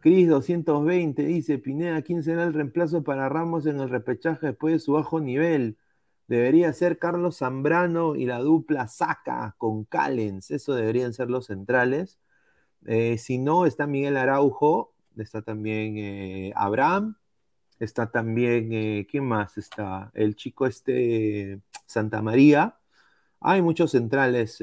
Cris 0.00 0.28
220 0.28 1.24
dice, 1.24 1.58
Pineda, 1.58 2.02
¿quién 2.02 2.22
será 2.22 2.44
el 2.44 2.54
reemplazo 2.54 3.02
para 3.02 3.28
Ramos 3.28 3.66
en 3.66 3.80
el 3.80 3.90
repechaje 3.90 4.46
después 4.48 4.74
de 4.74 4.78
su 4.80 4.92
bajo 4.92 5.20
nivel? 5.20 5.76
Debería 6.28 6.72
ser 6.72 6.98
Carlos 6.98 7.38
Zambrano 7.38 8.14
y 8.16 8.26
la 8.26 8.38
dupla 8.38 8.86
Saca 8.88 9.54
con 9.58 9.84
Callens. 9.84 10.50
Eso 10.50 10.74
deberían 10.74 11.12
ser 11.14 11.30
los 11.30 11.46
centrales. 11.46 12.18
Eh, 12.86 13.18
si 13.18 13.38
no, 13.38 13.66
está 13.66 13.86
Miguel 13.86 14.16
Araujo, 14.16 14.94
está 15.16 15.42
también 15.42 15.98
eh, 15.98 16.52
Abraham, 16.56 17.16
está 17.80 18.10
también, 18.10 18.72
eh, 18.72 19.06
¿quién 19.10 19.24
más 19.26 19.58
está? 19.58 20.10
El 20.14 20.36
chico 20.36 20.66
este, 20.66 21.60
Santa 21.86 22.22
María. 22.22 22.76
Hay 23.40 23.62
muchos 23.62 23.92
centrales, 23.92 24.62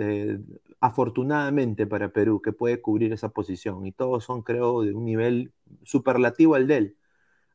afortunadamente 0.81 1.87
para 1.87 2.09
Perú, 2.09 2.41
que 2.41 2.51
puede 2.53 2.81
cubrir 2.81 3.13
esa 3.13 3.29
posición. 3.29 3.85
Y 3.85 3.91
todos 3.91 4.25
son, 4.25 4.41
creo, 4.43 4.81
de 4.83 4.93
un 4.93 5.05
nivel 5.05 5.53
superlativo 5.83 6.55
al 6.55 6.67
de 6.67 6.77
él. 6.77 6.97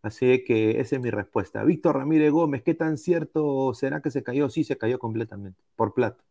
Así 0.03 0.45
que 0.45 0.81
esa 0.81 0.97
es 0.97 1.03
mi 1.03 1.11
respuesta. 1.11 1.63
Víctor 1.65 1.97
Ramírez 1.97 2.33
Gómez, 2.33 2.63
¿qué 2.63 2.75
tan 2.75 2.97
cierto 2.99 3.75
será 3.75 4.01
que 4.01 4.11
se 4.11 4.23
cayó? 4.23 4.49
Sí, 4.49 4.65
se 4.65 4.79
cayó 4.79 4.99
completamente, 4.99 5.63
por 5.77 5.95
plata. 5.95 6.25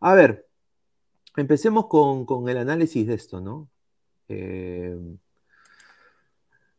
A 0.00 0.14
ver, 0.14 0.48
empecemos 1.36 1.86
con, 1.88 2.48
el 2.48 2.58
análisis 2.58 3.06
de 3.06 3.14
esto, 3.14 3.40
¿no? 3.40 3.70
Eh, 4.28 4.96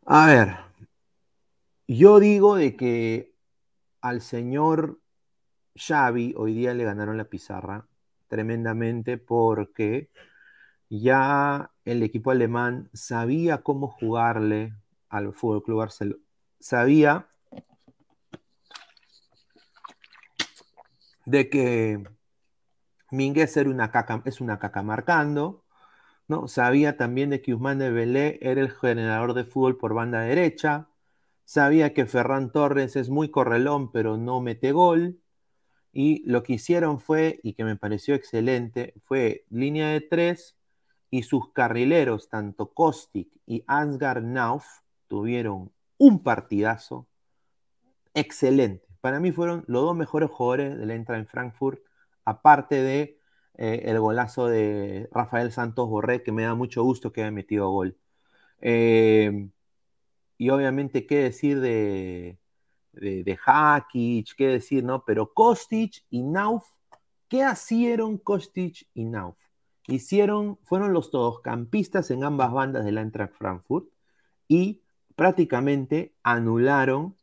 a 0.05 0.27
ver, 0.27 0.57
yo 1.87 2.19
digo 2.19 2.55
de 2.55 2.75
que 2.75 3.33
al 4.01 4.21
señor 4.21 4.99
Xavi 5.75 6.33
hoy 6.37 6.53
día 6.53 6.73
le 6.73 6.83
ganaron 6.83 7.17
la 7.17 7.25
pizarra 7.25 7.87
tremendamente 8.27 9.17
porque 9.17 10.09
ya 10.89 11.71
el 11.85 12.03
equipo 12.03 12.31
alemán 12.31 12.89
sabía 12.93 13.63
cómo 13.63 13.87
jugarle 13.87 14.75
al 15.09 15.33
Fútbol 15.33 15.63
Club 15.63 15.77
Barcelona. 15.79 16.21
Sabía 16.59 17.27
de 21.25 21.49
que 21.49 22.03
Minguez 23.11 23.57
es 23.57 23.67
una 24.41 24.59
caca 24.59 24.83
marcando, 24.83 25.63
¿no? 26.27 26.47
Sabía 26.47 26.97
también 26.97 27.29
de 27.29 27.41
que 27.41 27.53
Usman 27.53 27.79
de 27.79 27.91
Belé 27.91 28.39
era 28.41 28.61
el 28.61 28.71
generador 28.71 29.33
de 29.33 29.45
fútbol 29.45 29.77
por 29.77 29.93
banda 29.93 30.21
derecha, 30.21 30.87
sabía 31.45 31.93
que 31.93 32.05
Ferran 32.05 32.51
Torres 32.51 32.95
es 32.95 33.09
muy 33.09 33.29
correlón, 33.29 33.91
pero 33.91 34.17
no 34.17 34.41
mete 34.41 34.71
gol, 34.71 35.19
y 35.91 36.23
lo 36.29 36.43
que 36.43 36.53
hicieron 36.53 36.99
fue, 36.99 37.39
y 37.43 37.53
que 37.53 37.63
me 37.63 37.75
pareció 37.75 38.15
excelente, 38.15 38.93
fue 39.03 39.45
línea 39.49 39.89
de 39.89 40.01
tres, 40.01 40.57
y 41.09 41.23
sus 41.23 41.51
carrileros, 41.53 42.29
tanto 42.29 42.73
Kostic 42.73 43.29
y 43.45 43.63
Ansgar 43.67 44.23
Nauf, 44.23 44.65
tuvieron 45.07 45.71
un 45.99 46.23
partidazo 46.23 47.07
excelente. 48.15 48.87
Para 48.99 49.19
mí 49.19 49.31
fueron 49.31 49.63
los 49.67 49.83
dos 49.83 49.95
mejores 49.95 50.31
jugadores 50.31 50.77
de 50.77 50.85
la 50.87 50.95
entrada 50.95 51.19
en 51.19 51.27
Frankfurt, 51.27 51.81
aparte 52.25 52.81
de 52.81 53.19
eh, 53.55 53.83
el 53.85 53.99
golazo 53.99 54.47
de 54.47 55.07
Rafael 55.11 55.51
Santos 55.51 55.87
Borré, 55.87 56.23
que 56.23 56.31
me 56.31 56.43
da 56.43 56.55
mucho 56.55 56.83
gusto 56.83 57.11
que 57.11 57.21
haya 57.21 57.31
metido 57.31 57.69
gol. 57.69 57.97
Eh, 58.61 59.49
y 60.43 60.49
obviamente, 60.49 61.05
¿qué 61.05 61.23
decir 61.23 61.61
de, 61.61 62.37
de, 62.91 63.23
de 63.23 63.39
Hakic? 63.45 64.35
¿Qué 64.35 64.47
decir, 64.47 64.83
no? 64.83 65.05
Pero 65.05 65.33
Kostic 65.33 66.03
y 66.09 66.21
Nauf, 66.21 66.65
¿qué 67.29 67.49
hicieron 67.49 68.17
Kostic 68.17 68.89
y 68.93 69.05
Nauf? 69.05 69.37
Hicieron, 69.87 70.59
fueron 70.63 70.91
los 70.91 71.11
campistas 71.41 72.11
en 72.11 72.25
ambas 72.25 72.51
bandas 72.51 72.83
de 72.83 72.91
la 72.91 72.99
Eintracht 72.99 73.35
Frankfurt 73.35 73.87
y 74.49 74.81
prácticamente 75.15 76.13
anularon 76.23 77.15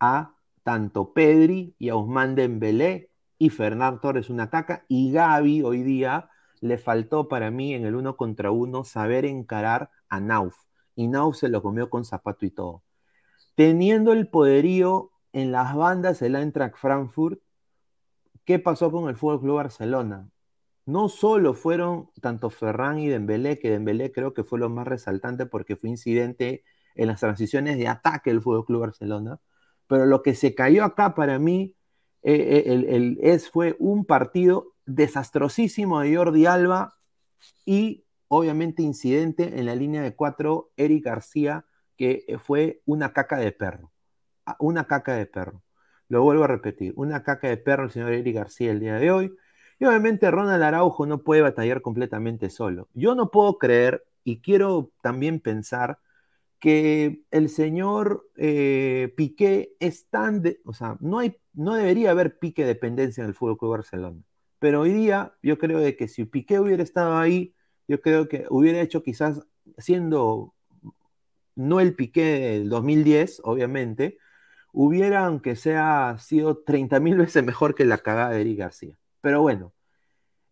a 0.00 0.34
tanto 0.64 1.12
Pedri 1.12 1.76
y 1.78 1.90
a 1.90 1.94
Ousmane 1.94 2.34
Dembélé 2.34 3.08
y 3.38 3.50
Fernando 3.50 4.00
Torres 4.00 4.30
una 4.30 4.50
caca 4.50 4.84
y 4.88 5.12
Gaby 5.12 5.62
hoy 5.62 5.84
día 5.84 6.28
le 6.60 6.76
faltó 6.78 7.28
para 7.28 7.52
mí 7.52 7.72
en 7.72 7.84
el 7.84 7.94
uno 7.94 8.16
contra 8.16 8.50
uno 8.50 8.82
saber 8.82 9.26
encarar 9.26 9.90
a 10.08 10.18
Nauf 10.18 10.56
y 10.94 11.08
Nauf 11.08 11.36
se 11.36 11.48
lo 11.48 11.62
comió 11.62 11.90
con 11.90 12.04
zapato 12.04 12.46
y 12.46 12.50
todo. 12.50 12.82
Teniendo 13.54 14.12
el 14.12 14.28
poderío 14.28 15.12
en 15.32 15.52
las 15.52 15.74
bandas 15.74 16.20
del 16.20 16.36
Eintracht 16.36 16.76
Frankfurt, 16.76 17.40
¿qué 18.44 18.58
pasó 18.58 18.90
con 18.90 19.08
el 19.08 19.16
Fútbol 19.16 19.40
Club 19.40 19.56
Barcelona? 19.56 20.28
No 20.86 21.08
solo 21.08 21.54
fueron 21.54 22.10
tanto 22.20 22.50
Ferran 22.50 22.98
y 22.98 23.08
Dembélé, 23.08 23.58
que 23.58 23.70
Dembélé 23.70 24.12
creo 24.12 24.34
que 24.34 24.44
fue 24.44 24.58
lo 24.58 24.68
más 24.68 24.86
resaltante 24.86 25.46
porque 25.46 25.76
fue 25.76 25.88
incidente 25.88 26.64
en 26.94 27.08
las 27.08 27.20
transiciones 27.20 27.78
de 27.78 27.88
ataque 27.88 28.30
del 28.30 28.42
Fútbol 28.42 28.66
Club 28.66 28.80
Barcelona. 28.82 29.40
Pero 29.86 30.06
lo 30.06 30.22
que 30.22 30.34
se 30.34 30.54
cayó 30.54 30.84
acá 30.84 31.14
para 31.14 31.38
mí 31.38 31.74
eh, 32.22 32.64
eh, 32.66 33.16
es, 33.20 33.50
fue 33.50 33.76
un 33.78 34.04
partido 34.04 34.74
desastrosísimo 34.86 36.00
de 36.00 36.16
Jordi 36.16 36.46
Alba 36.46 36.94
y 37.64 38.03
obviamente 38.28 38.82
incidente 38.82 39.58
en 39.58 39.66
la 39.66 39.74
línea 39.74 40.02
de 40.02 40.14
cuatro, 40.14 40.70
Eric 40.76 41.04
García, 41.04 41.64
que 41.96 42.38
fue 42.42 42.82
una 42.86 43.12
caca 43.12 43.36
de 43.36 43.52
perro. 43.52 43.92
Ah, 44.46 44.56
una 44.60 44.86
caca 44.86 45.14
de 45.14 45.26
perro. 45.26 45.62
Lo 46.08 46.22
vuelvo 46.22 46.44
a 46.44 46.48
repetir, 46.48 46.92
una 46.96 47.22
caca 47.22 47.48
de 47.48 47.56
perro 47.56 47.84
el 47.84 47.90
señor 47.90 48.12
Eric 48.12 48.34
García 48.34 48.70
el 48.72 48.80
día 48.80 48.96
de 48.96 49.10
hoy. 49.10 49.34
Y 49.78 49.84
obviamente 49.86 50.30
Ronald 50.30 50.62
Araujo 50.62 51.06
no 51.06 51.22
puede 51.22 51.42
batallar 51.42 51.82
completamente 51.82 52.50
solo. 52.50 52.88
Yo 52.94 53.14
no 53.14 53.30
puedo 53.30 53.58
creer 53.58 54.04
y 54.22 54.40
quiero 54.40 54.92
también 55.02 55.40
pensar 55.40 55.98
que 56.60 57.22
el 57.30 57.48
señor 57.50 58.30
eh, 58.36 59.12
Piqué 59.16 59.76
es 59.80 60.08
tan, 60.08 60.42
de, 60.42 60.60
o 60.64 60.72
sea, 60.72 60.96
no, 61.00 61.18
hay, 61.18 61.36
no 61.52 61.74
debería 61.74 62.10
haber 62.10 62.38
pique 62.38 62.64
dependencia 62.64 63.22
en 63.22 63.28
el 63.28 63.34
Fútbol 63.34 63.58
Club 63.58 63.72
Barcelona. 63.72 64.22
Pero 64.60 64.82
hoy 64.82 64.92
día 64.92 65.34
yo 65.42 65.58
creo 65.58 65.78
de 65.80 65.96
que 65.96 66.08
si 66.08 66.24
Piqué 66.24 66.58
hubiera 66.60 66.82
estado 66.82 67.18
ahí, 67.18 67.54
yo 67.88 68.00
creo 68.00 68.28
que 68.28 68.46
hubiera 68.50 68.80
hecho 68.80 69.02
quizás 69.02 69.42
siendo 69.78 70.54
no 71.56 71.80
el 71.80 71.94
Piqué 71.94 72.22
del 72.22 72.68
2010, 72.68 73.42
obviamente, 73.44 74.18
hubiera, 74.72 75.26
aunque 75.26 75.56
sea, 75.56 76.16
sido 76.18 76.58
30 76.58 77.00
mil 77.00 77.16
veces 77.16 77.44
mejor 77.44 77.74
que 77.74 77.84
la 77.84 77.98
cagada 77.98 78.30
de 78.30 78.40
Eric 78.40 78.58
García. 78.58 78.98
Pero 79.20 79.40
bueno, 79.42 79.72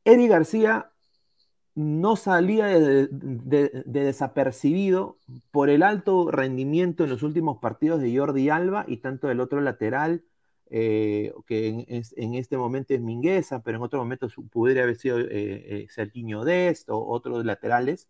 Eric 0.04 0.30
García 0.30 0.92
no 1.74 2.16
salía 2.16 2.66
de, 2.66 3.08
desapercibido 3.86 5.18
por 5.50 5.70
el 5.70 5.82
alto 5.82 6.30
rendimiento 6.30 7.04
en 7.04 7.10
los 7.10 7.22
últimos 7.22 7.58
partidos 7.58 8.00
de 8.00 8.16
Jordi 8.16 8.50
Alba 8.50 8.84
y 8.86 8.98
tanto 8.98 9.28
del 9.28 9.40
otro 9.40 9.60
lateral, 9.60 10.22
eh, 10.74 11.34
que 11.46 11.84
en, 12.16 12.34
este 12.34 12.56
momento 12.56 12.94
es 12.94 13.00
Mingueza, 13.02 13.62
pero 13.62 13.76
en 13.76 13.82
otro 13.84 13.98
momento 13.98 14.26
pudiera 14.50 14.84
haber 14.84 14.96
sido 14.96 15.20
eh, 15.20 15.86
eh 15.86 16.44
Dest 16.46 16.88
o 16.88 17.06
otros 17.08 17.44
laterales. 17.44 18.08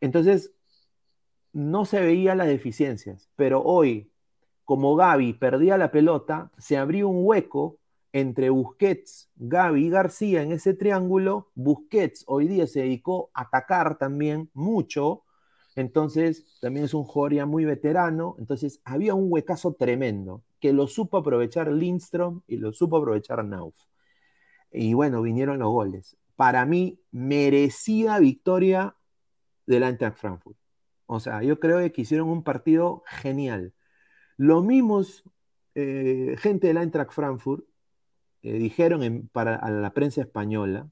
Entonces, 0.00 0.52
no 1.52 1.84
se 1.84 2.00
veía 2.00 2.34
las 2.34 2.46
deficiencias, 2.46 3.28
pero 3.36 3.62
hoy, 3.62 4.10
como 4.64 4.96
Gaby 4.96 5.34
perdía 5.34 5.76
la 5.76 5.90
pelota, 5.90 6.50
se 6.56 6.78
abrió 6.78 7.08
un 7.10 7.26
hueco 7.26 7.78
entre 8.12 8.48
Busquets, 8.48 9.30
Gaby 9.36 9.86
y 9.86 9.90
García 9.90 10.42
en 10.42 10.52
ese 10.52 10.72
triángulo. 10.72 11.50
Busquets 11.54 12.24
hoy 12.28 12.48
día 12.48 12.66
se 12.66 12.80
dedicó 12.80 13.30
a 13.34 13.42
atacar 13.42 13.98
también 13.98 14.50
mucho, 14.54 15.24
entonces 15.76 16.58
también 16.62 16.86
es 16.86 16.94
un 16.94 17.06
ya 17.30 17.44
muy 17.44 17.66
veterano, 17.66 18.36
entonces 18.38 18.80
había 18.84 19.14
un 19.14 19.30
huecazo 19.30 19.74
tremendo 19.74 20.42
que 20.60 20.72
lo 20.72 20.86
supo 20.86 21.18
aprovechar 21.18 21.70
Lindstrom 21.70 22.42
y 22.46 22.56
lo 22.56 22.72
supo 22.72 22.98
aprovechar 22.98 23.44
Nauf. 23.44 23.74
Y 24.72 24.94
bueno, 24.94 25.22
vinieron 25.22 25.58
los 25.58 25.70
goles. 25.70 26.16
Para 26.36 26.66
mí, 26.66 27.00
merecida 27.10 28.18
victoria 28.18 28.96
del 29.66 29.82
Eintracht 29.82 30.18
Frankfurt. 30.18 30.56
O 31.06 31.20
sea, 31.20 31.42
yo 31.42 31.58
creo 31.58 31.78
que 31.92 32.02
hicieron 32.02 32.28
un 32.28 32.42
partido 32.42 33.02
genial. 33.06 33.72
Los 34.36 34.64
mismos 34.64 35.24
eh, 35.74 36.36
gente 36.38 36.66
del 36.68 36.78
Eintracht 36.78 37.12
Frankfurt 37.12 37.64
eh, 38.42 38.58
dijeron 38.58 39.28
para 39.32 39.56
a 39.56 39.70
la 39.70 39.92
prensa 39.94 40.20
española 40.22 40.90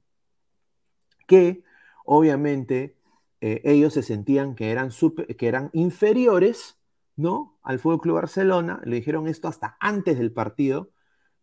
que 1.27 1.63
obviamente 2.05 2.95
eh, 3.41 3.61
ellos 3.65 3.93
se 3.93 4.01
sentían 4.01 4.55
que 4.55 4.71
eran, 4.71 4.89
que 5.37 5.47
eran 5.47 5.69
inferiores 5.73 6.76
¿no? 7.17 7.59
al 7.63 7.79
Fútbol 7.79 7.99
Club 7.99 8.15
Barcelona, 8.15 8.79
le 8.85 8.97
dijeron 8.97 9.27
esto 9.27 9.49
hasta 9.49 9.75
antes 9.79 10.17
del 10.17 10.31
partido, 10.31 10.91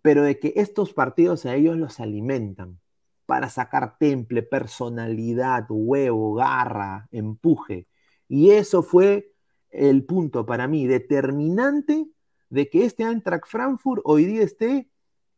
pero 0.01 0.23
de 0.23 0.39
que 0.39 0.55
estos 0.57 0.95
partidos 0.95 1.45
a 1.45 1.55
ellos 1.55 1.77
los 1.77 2.01
alimentan 2.01 2.81
para 3.27 3.49
sacar 3.49 3.99
temple, 3.99 4.43
personalidad, 4.43 5.67
huevo, 5.69 6.35
garra, 6.35 7.09
empuje. 7.11 7.89
Y 8.29 8.51
eso 8.51 8.83
fue 8.83 9.33
el 9.71 10.05
punto 10.05 10.47
para 10.47 10.69
mí 10.69 10.87
determinante 10.87 12.07
de 12.51 12.69
que 12.71 12.85
este 12.85 13.03
Eintracht 13.03 13.47
Frankfurt 13.47 14.03
hoy 14.05 14.25
día 14.27 14.43
esté 14.43 14.89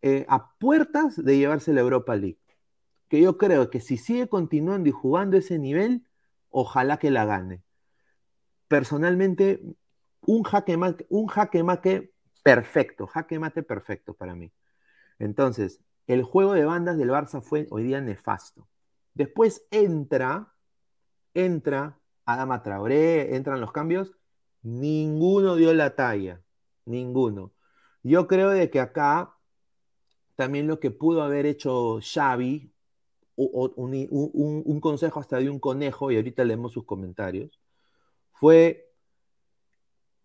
eh, 0.03 0.27
a 0.29 0.51
puertas 0.59 1.17
de 1.17 1.39
llevarse 1.39 1.73
la 1.73 1.81
Europa 1.81 2.15
League. 2.17 2.39
Que 3.09 3.21
yo 3.21 3.39
creo 3.39 3.71
que 3.71 3.81
si 3.81 3.97
sigue 3.97 4.29
continuando 4.29 4.89
y 4.89 4.93
jugando 4.93 5.37
ese 5.37 5.59
nivel, 5.59 6.07
ojalá 6.51 6.99
que 6.99 7.11
la 7.11 7.25
gane. 7.25 7.63
Personalmente, 8.69 9.63
un 10.27 10.43
jaque 10.43 10.77
mate, 10.77 11.07
un 11.09 11.27
jaque 11.27 11.63
mate 11.63 12.13
perfecto, 12.43 13.07
jaque 13.07 13.39
mate 13.39 13.63
perfecto 13.63 14.15
para 14.15 14.35
mí. 14.35 14.53
Entonces, 15.19 15.81
el 16.07 16.23
juego 16.23 16.53
de 16.53 16.65
bandas 16.65 16.99
del 16.99 17.11
Barça 17.11 17.43
fue 17.43 17.67
hoy 17.71 17.85
día 17.85 18.01
nefasto. 18.01 18.69
Después 19.15 19.67
entra, 19.71 20.53
entra 21.35 21.99
Adama 22.25 22.63
Traoré, 22.63 23.35
entran 23.37 23.61
los 23.61 23.73
cambios, 23.73 24.13
ninguno 24.63 25.57
dio 25.57 25.73
la 25.75 25.95
talla, 25.95 26.43
ninguno. 26.85 27.53
Yo 28.03 28.27
creo 28.27 28.51
de 28.51 28.71
que 28.71 28.81
acá 28.81 29.37
también 30.37 30.67
lo 30.67 30.81
que 30.81 30.91
pudo 30.91 31.23
haber 31.23 31.47
hecho 31.47 31.99
Xavi, 32.01 32.73
un, 33.37 34.81
consejo 34.81 35.21
hasta 35.21 35.39
de 35.39 35.51
un 35.51 35.59
conejo, 35.59 36.11
y 36.11 36.17
ahorita 36.17 36.45
leemos 36.45 36.73
sus 36.73 36.85
comentarios, 36.85 37.61
fue 38.33 38.86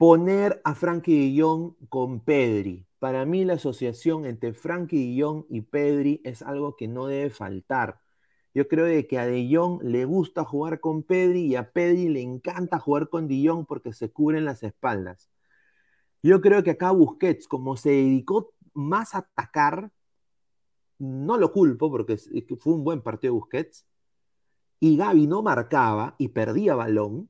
poner 0.02 0.60
a 0.64 0.74
Frankie 0.74 1.40
Jong 1.40 1.76
con 1.88 2.22
Pedri. 2.22 2.88
Para 2.98 3.24
mí 3.24 3.46
la 3.46 3.54
asociación 3.54 4.26
entre 4.26 4.56
Frankie 4.56 5.22
Jong 5.22 5.46
y 5.48 5.62
Pedri 5.62 6.22
es 6.24 6.42
algo 6.42 6.76
que 6.76 6.88
no 6.88 7.06
debe 7.06 7.30
faltar. 7.30 8.02
Yo 8.56 8.68
creo 8.68 8.86
de 8.86 9.06
que 9.06 9.20
a 9.20 9.28
De 9.28 9.48
le 9.84 10.06
gusta 10.06 10.44
jugar 10.44 10.80
con 10.80 11.04
Pedri 11.04 11.42
y 11.42 11.56
a 11.56 11.72
Pedri 11.72 12.10
le 12.10 12.20
encanta 12.20 12.80
jugar 12.80 13.10
con 13.10 13.28
De 13.28 13.48
porque 13.68 13.94
se 13.94 14.12
cubren 14.12 14.44
las 14.44 14.64
espaldas. 14.64 15.30
Yo 16.24 16.42
creo 16.42 16.64
que 16.64 16.72
acá 16.72 16.90
Busquets, 16.90 17.48
como 17.48 17.78
se 17.78 17.92
dedicó 17.92 18.56
más 18.74 19.14
a 19.14 19.20
atacar, 19.20 19.92
no 20.98 21.38
lo 21.38 21.52
culpo 21.52 21.92
porque 21.92 22.18
fue 22.60 22.74
un 22.74 22.84
buen 22.84 23.04
partido 23.04 23.36
de 23.36 23.40
Busquets, 23.40 23.86
y 24.80 24.98
Gaby 24.98 25.28
no 25.28 25.44
marcaba 25.44 26.16
y 26.18 26.30
perdía 26.30 26.74
balón, 26.74 27.30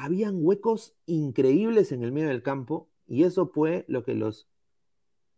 habían 0.00 0.36
huecos 0.38 0.94
increíbles 1.06 1.90
en 1.90 2.04
el 2.04 2.12
medio 2.12 2.28
del 2.28 2.42
campo 2.42 2.88
y 3.06 3.24
eso 3.24 3.48
fue 3.48 3.84
lo 3.88 4.04
que 4.04 4.14
los 4.14 4.48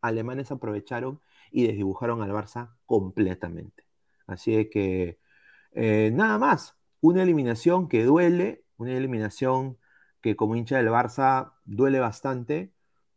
alemanes 0.03 0.51
aprovecharon 0.51 1.21
y 1.51 1.67
desdibujaron 1.67 2.21
al 2.23 2.31
Barça 2.31 2.75
completamente. 2.85 3.85
Así 4.27 4.69
que 4.69 5.19
eh, 5.73 6.11
nada 6.13 6.39
más, 6.39 6.77
una 7.01 7.23
eliminación 7.23 7.89
que 7.89 8.05
duele, 8.05 8.65
una 8.77 8.93
eliminación 8.93 9.79
que 10.21 10.37
como 10.37 10.57
hincha 10.57 10.77
del 10.77 10.89
Barça 10.89 11.55
duele 11.65 11.99
bastante, 11.99 12.75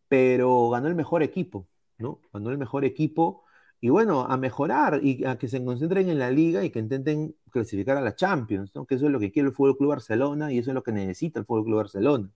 pero 0.08 0.70
ganó 0.70 0.88
el 0.88 0.96
mejor 0.96 1.24
equipo, 1.24 1.68
¿no? 1.98 2.22
Ganó 2.32 2.52
el 2.52 2.58
mejor 2.58 2.86
equipo 2.86 3.43
y 3.84 3.90
bueno, 3.90 4.22
a 4.22 4.38
mejorar 4.38 5.02
y 5.04 5.26
a 5.26 5.38
que 5.38 5.50
se 5.50 5.62
concentren 5.62 6.08
en 6.08 6.18
la 6.18 6.32
liga 6.32 6.64
y 6.64 6.70
que 6.70 6.80
intenten 6.80 7.36
clasificar 7.52 7.98
a 7.98 8.02
la 8.02 8.16
Champions, 8.16 8.74
¿no? 8.74 8.86
Que 8.86 8.96
eso 8.96 9.08
es 9.08 9.12
lo 9.12 9.20
que 9.20 9.30
quiere 9.30 9.50
el 9.50 9.54
Fútbol 9.54 9.76
Club 9.78 9.90
Barcelona 9.90 10.54
y 10.54 10.60
eso 10.60 10.72
es 10.72 10.74
lo 10.74 10.84
que 10.84 10.94
necesita 10.94 11.42
el 11.42 11.46
Fútbol 11.46 11.66
Club 11.66 11.78
Barcelona. 11.80 12.32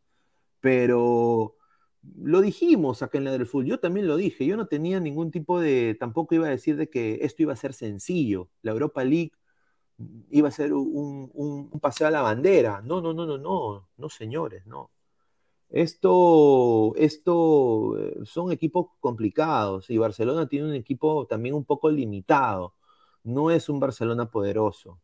Pero 0.60 1.56
lo 2.18 2.42
dijimos 2.42 3.02
acá 3.02 3.18
en 3.18 3.24
la 3.24 3.32
del 3.32 3.46
fútbol, 3.46 3.68
yo 3.68 3.80
también 3.80 4.08
lo 4.08 4.18
dije, 4.18 4.46
yo 4.46 4.58
no 4.58 4.68
tenía 4.68 5.00
ningún 5.00 5.32
tipo 5.32 5.62
de, 5.62 5.96
tampoco 5.98 6.36
iba 6.36 6.48
a 6.48 6.50
decir 6.50 6.76
de 6.76 6.90
que 6.90 7.20
esto 7.22 7.44
iba 7.44 7.54
a 7.54 7.56
ser 7.56 7.74
sencillo, 7.74 8.50
la 8.62 8.72
Europa 8.74 9.06
League 9.06 9.32
iba 10.30 10.50
a 10.50 10.52
ser 10.52 10.74
un, 10.74 11.70
paseo 11.82 12.08
a 12.08 12.12
la 12.12 12.22
bandera, 12.22 12.82
no, 12.82 13.02
no, 13.02 13.14
no, 13.14 13.26
no, 13.26 13.38
no, 13.38 13.88
no 13.96 14.10
señores, 14.10 14.66
no. 14.68 14.92
Esto, 15.70 16.96
esto 16.96 17.98
eh, 18.00 18.20
son 18.26 18.52
equipos 18.52 18.88
complicados 19.00 19.90
y 19.90 19.98
Barcelona 19.98 20.48
tiene 20.48 20.68
un 20.68 20.76
equipo 20.76 21.28
también 21.28 21.56
un 21.56 21.66
poco 21.66 21.90
limitado, 21.92 22.74
no 23.24 23.52
es 23.52 23.68
un 23.70 23.80
Barcelona 23.80 24.32
poderoso, 24.32 25.02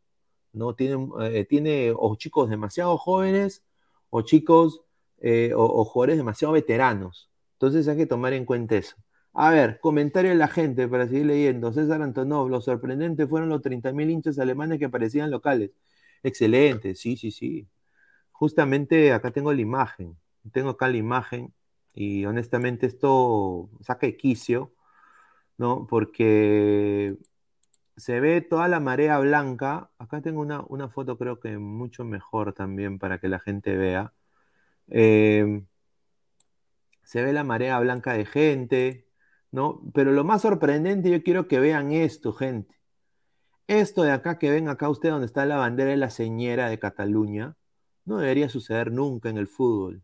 no 0.53 0.75
tiene, 0.75 1.07
eh, 1.21 1.45
tiene 1.45 1.93
o 1.95 2.15
chicos 2.15 2.49
demasiado 2.49 2.97
jóvenes 2.97 3.63
o 4.09 4.21
chicos 4.21 4.83
eh, 5.19 5.53
o, 5.55 5.85
jugadores 5.85 6.17
demasiado 6.17 6.53
veteranos. 6.53 7.29
Entonces 7.53 7.87
hay 7.87 7.97
que 7.97 8.05
tomar 8.05 8.33
en 8.33 8.45
cuenta 8.45 8.75
eso. 8.77 8.95
A 9.33 9.51
ver, 9.51 9.79
comentario 9.79 10.31
de 10.31 10.37
la 10.37 10.47
gente 10.47 10.87
para 10.87 11.07
seguir 11.07 11.25
leyendo. 11.25 11.73
César 11.73 12.01
Antonov, 12.01 12.49
lo 12.49 12.61
sorprendente 12.61 13.27
fueron 13.27 13.49
los 13.49 13.61
30.000 13.61 14.09
hinchas 14.09 14.39
alemanes 14.39 14.79
que 14.79 14.85
aparecían 14.85 15.31
locales. 15.31 15.71
Excelente, 16.23 16.95
sí, 16.95 17.17
sí, 17.17 17.31
sí. 17.31 17.67
Justamente 18.31 19.13
acá 19.13 19.31
tengo 19.31 19.53
la 19.53 19.61
imagen. 19.61 20.17
Tengo 20.51 20.71
acá 20.71 20.87
la 20.89 20.97
imagen 20.97 21.53
y 21.93 22.25
honestamente 22.25 22.85
esto 22.87 23.69
saca 23.81 24.11
quicio, 24.13 24.73
¿no? 25.57 25.87
Porque 25.87 27.17
se 27.97 28.19
ve 28.19 28.41
toda 28.41 28.67
la 28.67 28.79
marea 28.79 29.19
blanca. 29.19 29.91
Acá 29.97 30.21
tengo 30.21 30.41
una, 30.41 30.63
una 30.67 30.89
foto 30.89 31.17
creo 31.17 31.39
que 31.39 31.57
mucho 31.57 32.03
mejor 32.05 32.53
también 32.53 32.99
para 32.99 33.19
que 33.19 33.29
la 33.29 33.39
gente 33.39 33.75
vea. 33.77 34.13
Em, 34.87 35.67
se 37.03 37.21
ve 37.23 37.33
la 37.33 37.43
marea 37.43 37.79
blanca 37.79 38.13
de 38.13 38.25
gente, 38.25 39.07
¿no? 39.51 39.81
Pero 39.93 40.11
lo 40.11 40.23
más 40.23 40.41
sorprendente, 40.41 41.11
yo 41.11 41.23
quiero 41.23 41.47
que 41.47 41.59
vean 41.59 41.91
esto, 41.91 42.33
gente. 42.33 42.75
Esto 43.67 44.03
de 44.03 44.11
acá, 44.11 44.39
que 44.39 44.49
ven 44.51 44.67
acá 44.69 44.89
usted 44.89 45.09
donde 45.09 45.25
está 45.27 45.45
la 45.45 45.57
bandera 45.57 45.91
de 45.91 45.97
la 45.97 46.09
señera 46.09 46.69
de 46.69 46.79
Cataluña, 46.79 47.55
no 48.05 48.17
debería 48.17 48.49
suceder 48.49 48.91
nunca 48.91 49.29
en 49.29 49.37
el 49.37 49.47
fútbol. 49.47 50.03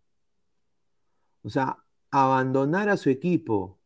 O 1.44 1.50
sea, 1.50 1.78
abandonar 2.12 2.90
a 2.90 2.98
su 2.98 3.10
equipo. 3.10 3.80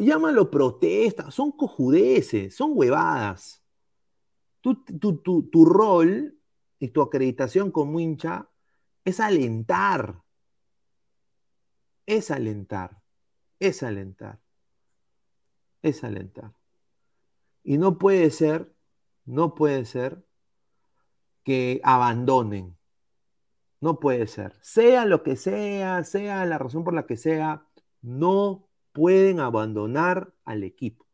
llámalo 0.00 0.50
protesta, 0.50 1.30
son 1.30 1.52
cojudeces, 1.52 2.54
son 2.54 2.72
huevadas. 2.74 3.62
Tu, 4.60 4.74
tu 4.74 5.64
rol 5.64 6.38
y 6.78 6.88
tu 6.88 7.02
acreditación 7.02 7.70
como 7.70 8.00
hincha 8.00 8.48
es 9.04 9.20
alentar. 9.20 10.22
Es 12.06 12.30
alentar. 12.30 13.02
Es 13.58 13.82
alentar. 13.82 14.40
Es 15.82 16.04
alentar. 16.04 16.52
Y 17.62 17.78
no 17.78 17.98
puede 17.98 18.30
ser, 18.30 18.74
no 19.24 19.54
puede 19.54 19.84
ser 19.84 20.24
que 21.44 21.80
abandonen. 21.82 22.76
No 23.84 24.00
puede 24.00 24.26
ser. 24.28 24.54
Sea 24.62 25.04
lo 25.04 25.22
que 25.22 25.36
sea, 25.36 26.02
sea 26.04 26.46
la 26.46 26.56
razón 26.56 26.84
por 26.84 26.94
la 26.94 27.04
que 27.04 27.18
sea, 27.18 27.66
no 28.00 28.66
pueden 28.94 29.40
abandonar 29.40 30.32
al 30.46 30.64
equipo. 30.64 31.06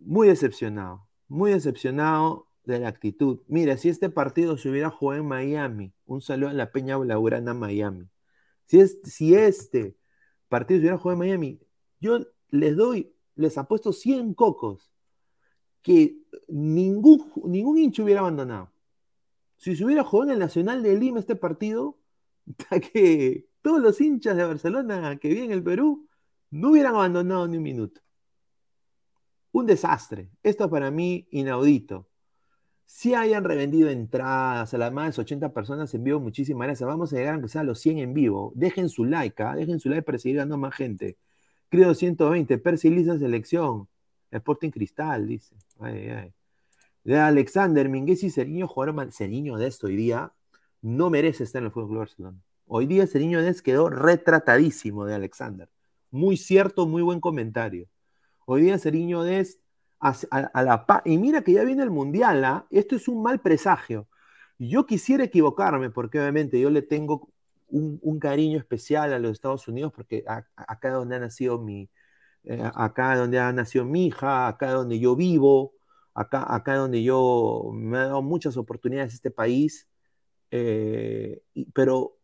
Muy 0.00 0.26
decepcionado, 0.26 1.08
muy 1.28 1.52
decepcionado 1.52 2.48
de 2.64 2.80
la 2.80 2.88
actitud. 2.88 3.42
Mira, 3.46 3.76
si 3.76 3.90
este 3.90 4.10
partido 4.10 4.58
se 4.58 4.70
hubiera 4.70 4.90
jugado 4.90 5.22
en 5.22 5.28
Miami, 5.28 5.94
un 6.04 6.20
saludo 6.20 6.50
a 6.50 6.52
la 6.52 6.72
Peña 6.72 6.96
Blaugrana 6.96 7.54
Miami. 7.54 8.08
Si, 8.64 8.80
es, 8.80 8.98
si 9.04 9.36
este 9.36 9.96
partido 10.48 10.78
se 10.78 10.82
hubiera 10.82 10.98
jugado 10.98 11.22
en 11.22 11.28
Miami, 11.28 11.60
yo 12.00 12.26
les 12.50 12.74
doy, 12.74 13.14
les 13.36 13.56
apuesto 13.56 13.92
100 13.92 14.34
cocos 14.34 14.90
que 15.80 16.18
ningún, 16.48 17.30
ningún 17.44 17.78
hincha 17.78 18.02
hubiera 18.02 18.22
abandonado. 18.22 18.72
Si 19.56 19.76
se 19.76 19.84
hubiera 19.84 20.04
jugado 20.04 20.30
en 20.30 20.34
el 20.34 20.40
Nacional 20.40 20.82
de 20.82 20.96
Lima 20.96 21.20
este 21.20 21.36
partido, 21.36 21.98
que 22.92 23.46
todos 23.62 23.80
los 23.80 24.00
hinchas 24.00 24.36
de 24.36 24.44
Barcelona 24.44 25.16
que 25.16 25.28
viven 25.28 25.46
en 25.46 25.52
el 25.52 25.62
Perú 25.62 26.08
no 26.50 26.70
hubieran 26.70 26.94
abandonado 26.94 27.48
ni 27.48 27.56
un 27.56 27.62
minuto. 27.62 28.00
Un 29.52 29.66
desastre. 29.66 30.30
Esto 30.42 30.68
para 30.70 30.90
mí 30.90 31.26
inaudito 31.30 32.08
si 32.86 33.14
hayan 33.14 33.44
revendido 33.44 33.90
entradas 33.90 34.72
a 34.72 34.78
las 34.78 34.92
más 34.92 35.16
de 35.16 35.22
80 35.22 35.52
personas 35.52 35.92
en 35.94 36.04
vivo, 36.04 36.20
muchísimas 36.20 36.66
gracias. 36.68 36.86
Vamos 36.86 37.12
a 37.12 37.16
llegar 37.16 37.34
aunque 37.34 37.48
sea 37.48 37.62
a 37.62 37.64
los 37.64 37.80
100 37.80 37.98
en 37.98 38.14
vivo. 38.14 38.52
Dejen 38.54 38.88
su 38.88 39.04
like, 39.04 39.42
¿ah? 39.42 39.54
dejen 39.56 39.80
su 39.80 39.88
like 39.90 40.04
para 40.04 40.18
seguir 40.18 40.38
ganando 40.38 40.56
más 40.56 40.74
gente. 40.74 41.18
Creo 41.68 41.94
120, 41.94 42.58
Percy 42.58 42.90
Lisa 42.90 43.18
selección. 43.18 43.88
Sporting 44.30 44.70
Cristal, 44.70 45.26
dice. 45.26 45.56
De 47.06 47.16
Alexander, 47.16 47.88
Minguez 47.88 48.24
y 48.24 48.30
Seriño 48.30 48.66
jugaron 48.66 48.96
mal. 48.96 49.12
Seriño 49.12 49.56
de 49.58 49.72
hoy 49.80 49.94
día 49.94 50.32
no 50.82 51.08
merece 51.08 51.44
estar 51.44 51.60
en 51.60 51.66
el 51.66 51.70
Fútbol 51.70 51.90
Club 51.90 51.98
Barcelona. 52.00 52.38
Hoy 52.66 52.86
día 52.86 53.06
Seriño 53.06 53.40
Des 53.42 53.62
quedó 53.62 53.88
retratadísimo 53.88 55.04
de 55.04 55.14
Alexander. 55.14 55.68
Muy 56.10 56.36
cierto, 56.36 56.84
muy 56.88 57.02
buen 57.02 57.20
comentario. 57.20 57.86
Hoy 58.44 58.62
día 58.62 58.76
Seriño 58.76 59.22
Dest 59.22 59.60
a, 60.00 60.16
la 60.64 60.84
y 61.04 61.16
mira 61.18 61.42
que 61.42 61.52
ya 61.52 61.62
viene 61.62 61.84
el 61.84 61.92
mundial, 61.92 62.44
¿ah? 62.44 62.66
esto 62.70 62.96
es 62.96 63.06
un 63.06 63.22
mal 63.22 63.38
presagio. 63.40 64.08
Yo 64.58 64.84
quisiera 64.84 65.22
equivocarme 65.22 65.90
porque 65.90 66.18
obviamente 66.18 66.58
yo 66.58 66.70
le 66.70 66.82
tengo 66.82 67.30
un, 67.68 68.18
cariño 68.18 68.58
especial 68.58 69.12
a 69.12 69.20
los 69.20 69.30
Estados 69.30 69.68
Unidos 69.68 69.92
porque 69.94 70.24
acá 70.26 70.90
donde 70.90 71.14
ha 71.14 71.20
nacido 71.20 71.60
mi, 71.60 71.88
eh, 72.42 72.68
acá 72.74 73.14
donde 73.14 73.38
ha 73.38 73.52
nacido 73.52 73.84
mi 73.84 74.06
hija, 74.06 74.48
acá 74.48 74.72
donde 74.72 74.98
yo 74.98 75.14
vivo, 75.14 75.75
acá, 76.16 76.46
acá 76.54 76.76
donde 76.76 77.02
yo 77.02 77.70
me 77.74 77.98
ha 77.98 78.06
dado 78.06 78.22
muchas 78.22 78.56
oportunidades 78.56 79.14
este 79.14 79.30
país, 79.30 79.86
eh, 80.50 81.42
pero 81.74 82.18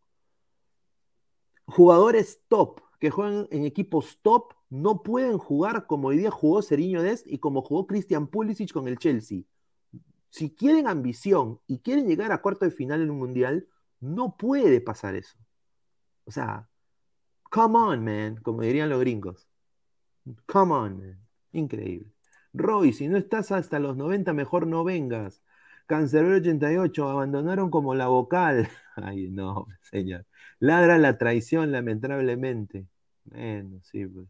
jugadores 1.67 2.41
top 2.49 2.81
que 2.99 3.11
juegan 3.11 3.49
en 3.51 3.65
equipos 3.65 4.19
top 4.23 4.55
no 4.71 5.03
pueden 5.03 5.37
jugar 5.37 5.87
como 5.87 6.09
hoy 6.09 6.19
día 6.19 6.31
jugó 6.31 6.63
Seriño 6.63 7.03
Dest 7.03 7.27
y 7.27 7.39
como 7.39 7.61
jugó 7.63 7.87
Christian 7.87 8.27
Pulisic 8.29 8.73
con 8.73 8.89
el 8.89 8.99
Chelsea. 8.99 9.43
Si 10.31 10.55
quieren 10.55 10.87
ambición 10.87 11.61
y 11.67 11.81
quieren 11.81 12.07
llegar 12.07 12.33
a 12.33 12.41
cuarto 12.41 12.65
de 12.65 12.71
final 12.71 13.03
en 13.03 13.11
un 13.11 13.19
mundial, 13.19 13.69
no 14.01 14.37
puede 14.37 14.81
pasar 14.81 15.15
eso. 15.15 15.37
O 16.25 16.31
sea, 16.31 16.69
come 17.51 17.79
on, 17.79 18.05
man, 18.05 18.37
como 18.43 18.63
dirían 18.63 18.89
los 18.89 19.01
gringos. 19.01 19.47
Come 20.47 20.73
on, 20.73 20.99
man. 20.99 21.29
Increíble. 21.53 22.12
Roy, 22.53 22.93
si 22.93 23.09
no 23.09 23.17
estás 23.17 23.53
hasta 23.53 23.79
los 23.79 23.97
90, 23.97 24.33
mejor 24.33 24.67
no 24.67 24.85
vengas. 24.85 25.43
Cancerbero 25.87 26.37
88, 26.37 27.09
abandonaron 27.09 27.71
como 27.71 27.95
la 27.95 28.09
vocal. 28.09 28.69
Ay, 28.97 29.29
no, 29.31 29.67
señor. 29.83 30.27
Ladra 30.59 30.99
la 30.99 31.19
traición, 31.19 31.73
lamentablemente. 31.73 32.87
Bueno, 33.25 33.81
sí, 33.83 34.07
pues. 34.07 34.29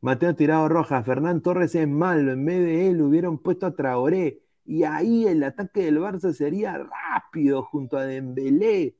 Mateo 0.00 0.34
Tirado 0.36 0.68
Roja, 0.68 1.02
Fernán 1.02 1.42
Torres 1.42 1.74
es 1.74 1.88
malo, 1.88 2.32
en 2.32 2.44
vez 2.44 2.60
de 2.60 2.88
él 2.90 3.02
hubieran 3.02 3.38
puesto 3.38 3.66
a 3.66 3.74
Traoré 3.74 4.42
y 4.64 4.84
ahí 4.84 5.26
el 5.26 5.42
ataque 5.44 5.84
del 5.84 5.98
Barça 5.98 6.32
sería 6.32 6.78
rápido 6.78 7.62
junto 7.62 7.96
a 7.96 8.04
Dembélé. 8.04 8.96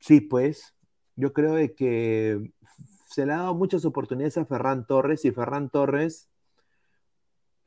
Sí, 0.00 0.20
pues, 0.20 0.74
yo 1.16 1.32
creo 1.32 1.56
que 1.76 2.52
se 3.06 3.26
le 3.26 3.32
ha 3.32 3.38
dado 3.38 3.54
muchas 3.54 3.84
oportunidades 3.84 4.38
a 4.38 4.46
Ferran 4.46 4.86
Torres 4.86 5.24
y 5.24 5.32
Ferran 5.32 5.70
Torres 5.70 6.29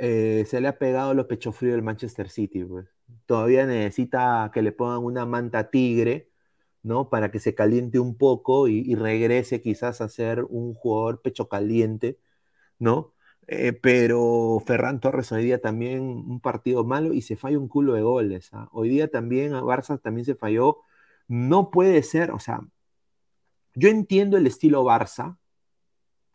eh, 0.05 0.43
se 0.47 0.59
le 0.59 0.67
ha 0.67 0.77
pegado 0.77 1.13
los 1.13 1.27
pechos 1.27 1.55
fríos 1.55 1.75
del 1.75 1.81
Manchester 1.83 2.29
City. 2.29 2.65
Pues. 2.65 2.87
Todavía 3.25 3.65
necesita 3.65 4.51
que 4.53 4.61
le 4.61 4.73
pongan 4.73 5.03
una 5.03 5.25
manta 5.25 5.69
tigre, 5.69 6.29
¿no? 6.83 7.09
Para 7.09 7.31
que 7.31 7.39
se 7.39 7.55
caliente 7.55 7.99
un 7.99 8.17
poco 8.17 8.67
y, 8.67 8.95
regrese 8.95 9.61
quizás 9.61 10.01
a 10.01 10.09
ser 10.09 10.43
un 10.49 10.73
jugador 10.73 11.21
pecho 11.21 11.47
caliente 11.49 12.19
¿no? 12.79 13.13
Eh, 13.47 13.73
pero 13.73 14.61
Ferran 14.65 14.99
Torres 14.99 15.31
hoy 15.31 15.45
día 15.45 15.61
también 15.61 16.01
un 16.03 16.39
partido 16.41 16.83
malo 16.85 17.13
y 17.13 17.21
se 17.21 17.37
falla 17.37 17.59
un 17.59 17.67
culo 17.69 17.93
de 17.93 18.01
goles. 18.03 18.49
¿ah? 18.53 18.69
Hoy 18.73 18.89
día 18.89 19.09
también 19.09 19.53
a 19.53 19.61
Barça 19.61 20.01
también 20.01 20.25
se 20.25 20.35
falló. 20.35 20.79
No 21.27 21.71
puede 21.71 22.03
ser, 22.03 22.31
o 22.31 22.39
sea, 22.39 22.61
yo 23.75 23.89
entiendo 23.89 24.37
el 24.37 24.47
estilo 24.47 24.83
Barça 24.83 25.37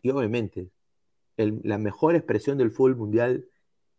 y 0.03 0.11
obviamente 0.11 0.71
la 1.37 1.79
mejor 1.79 2.15
expresión 2.17 2.59
del 2.59 2.71
fútbol 2.73 2.97
mundial 2.97 3.47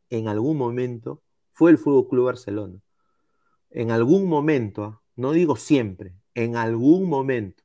en 0.10 0.28
algún 0.28 0.58
momento 0.58 1.22
fue 1.54 1.72
el 1.72 1.78
Fútbol 1.78 2.08
Club 2.08 2.26
Barcelona. 2.26 2.80
En 3.69 3.91
algún 3.91 4.28
momento, 4.28 4.84
¿ah? 4.84 5.02
no 5.15 5.32
digo 5.32 5.56
siempre, 5.56 6.15
en 6.34 6.56
algún 6.56 7.10
momento, 7.10 7.63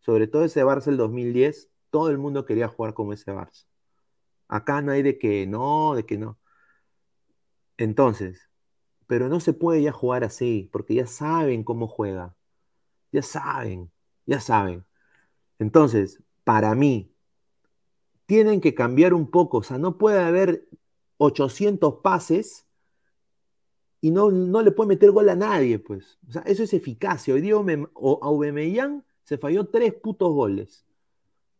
sobre 0.00 0.26
todo 0.26 0.44
ese 0.44 0.64
Barça 0.64 0.86
del 0.86 0.98
2010, 0.98 1.70
todo 1.90 2.10
el 2.10 2.18
mundo 2.18 2.44
quería 2.44 2.68
jugar 2.68 2.94
como 2.94 3.12
ese 3.12 3.32
Barça. 3.32 3.66
Acá 4.48 4.82
no 4.82 4.92
hay 4.92 5.02
de 5.02 5.18
que 5.18 5.46
no, 5.46 5.94
de 5.94 6.04
que 6.04 6.18
no. 6.18 6.38
Entonces, 7.78 8.50
pero 9.06 9.28
no 9.28 9.40
se 9.40 9.52
puede 9.52 9.82
ya 9.82 9.92
jugar 9.92 10.24
así, 10.24 10.68
porque 10.72 10.94
ya 10.94 11.06
saben 11.06 11.64
cómo 11.64 11.86
juega. 11.88 12.36
Ya 13.12 13.22
saben, 13.22 13.90
ya 14.26 14.40
saben. 14.40 14.84
Entonces, 15.58 16.22
para 16.44 16.74
mí, 16.74 17.14
tienen 18.26 18.60
que 18.60 18.74
cambiar 18.74 19.14
un 19.14 19.30
poco. 19.30 19.58
O 19.58 19.62
sea, 19.62 19.78
no 19.78 19.98
puede 19.98 20.20
haber 20.20 20.66
800 21.24 21.96
pases 22.02 22.66
y 24.00 24.10
no, 24.10 24.30
no 24.30 24.62
le 24.62 24.72
puede 24.72 24.88
meter 24.88 25.10
gol 25.10 25.28
a 25.28 25.36
nadie, 25.36 25.78
pues. 25.78 26.18
O 26.28 26.32
sea, 26.32 26.42
eso 26.42 26.62
es 26.62 26.72
eficacia. 26.74 27.34
Hoy 27.34 27.40
día 27.40 27.54
Aubameyang 27.54 29.04
se 29.24 29.38
falló 29.38 29.66
tres 29.68 29.94
putos 29.94 30.32
goles. 30.32 30.84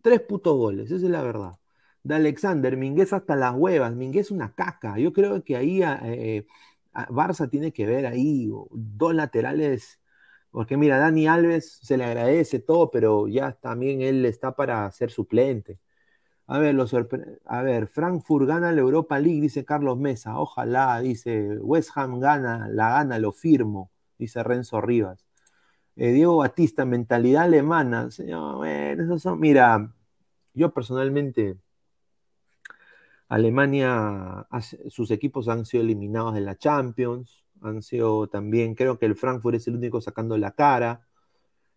Tres 0.03 0.21
putos 0.21 0.57
goles, 0.57 0.91
esa 0.91 1.07
es 1.07 1.11
la 1.11 1.23
verdad 1.23 1.59
de 2.03 2.15
Alexander, 2.15 2.77
Minguez 2.77 3.13
hasta 3.13 3.37
las 3.37 3.55
huevas, 3.55 3.95
Minguez 3.95 4.31
una 4.31 4.55
caca. 4.55 4.99
Yo 4.99 5.13
creo 5.13 5.43
que 5.45 5.57
ahí 5.57 5.83
eh, 5.83 6.47
Barça 6.93 7.49
tiene 7.51 7.73
que 7.73 7.87
ver 7.87 8.07
ahí 8.07 8.51
dos 8.71 9.15
laterales, 9.15 10.01
porque 10.51 10.77
mira, 10.77 10.99
Dani 10.99 11.27
Alves 11.29 11.79
se 11.83 11.97
le 11.97 12.05
agradece 12.05 12.59
todo, 12.59 12.91
pero 12.91 13.29
ya 13.29 13.53
también 13.53 14.03
él 14.03 14.25
está 14.27 14.55
para 14.57 14.91
ser 14.93 15.11
suplente. 15.11 15.79
A 16.53 16.59
ver, 16.59 16.75
lo 16.75 16.85
a 17.47 17.63
ver, 17.63 17.87
Frankfurt 17.89 18.47
gana 18.47 18.73
la 18.73 18.83
Europa 18.83 19.19
League, 19.19 19.41
dice 19.41 19.65
Carlos 19.65 19.97
Mesa. 19.99 20.39
Ojalá, 20.39 21.01
dice 21.01 21.57
West 21.59 21.93
Ham 21.95 22.21
gana, 22.21 22.69
la 22.69 22.91
gana, 22.91 23.19
lo 23.19 23.33
firmo, 23.33 23.91
dice 24.19 24.43
Renzo 24.43 24.83
Rivas. 24.83 25.25
Eh, 25.97 26.13
Diego 26.13 26.37
Batista, 26.37 26.85
mentalidad 26.85 27.45
alemana. 27.45 28.11
Señor, 28.11 28.57
bueno, 28.57 29.03
esos 29.03 29.23
son, 29.23 29.41
mira, 29.41 29.95
yo 30.53 30.75
personalmente 30.75 31.57
Alemania, 33.29 34.47
sus 34.91 35.11
equipos 35.11 35.49
han 35.49 35.65
sido 35.65 35.83
eliminados 35.83 36.35
de 36.35 36.43
la 36.43 36.59
Champions, 36.59 37.47
han 37.63 37.81
sido 37.83 38.27
también, 38.27 38.75
creo 38.75 38.99
que 38.99 39.07
el 39.07 39.17
Frankfurt 39.17 39.57
es 39.57 39.69
el 39.69 39.77
único 39.77 40.03
sacando 40.03 40.37
la 40.37 40.51
cara, 40.51 41.07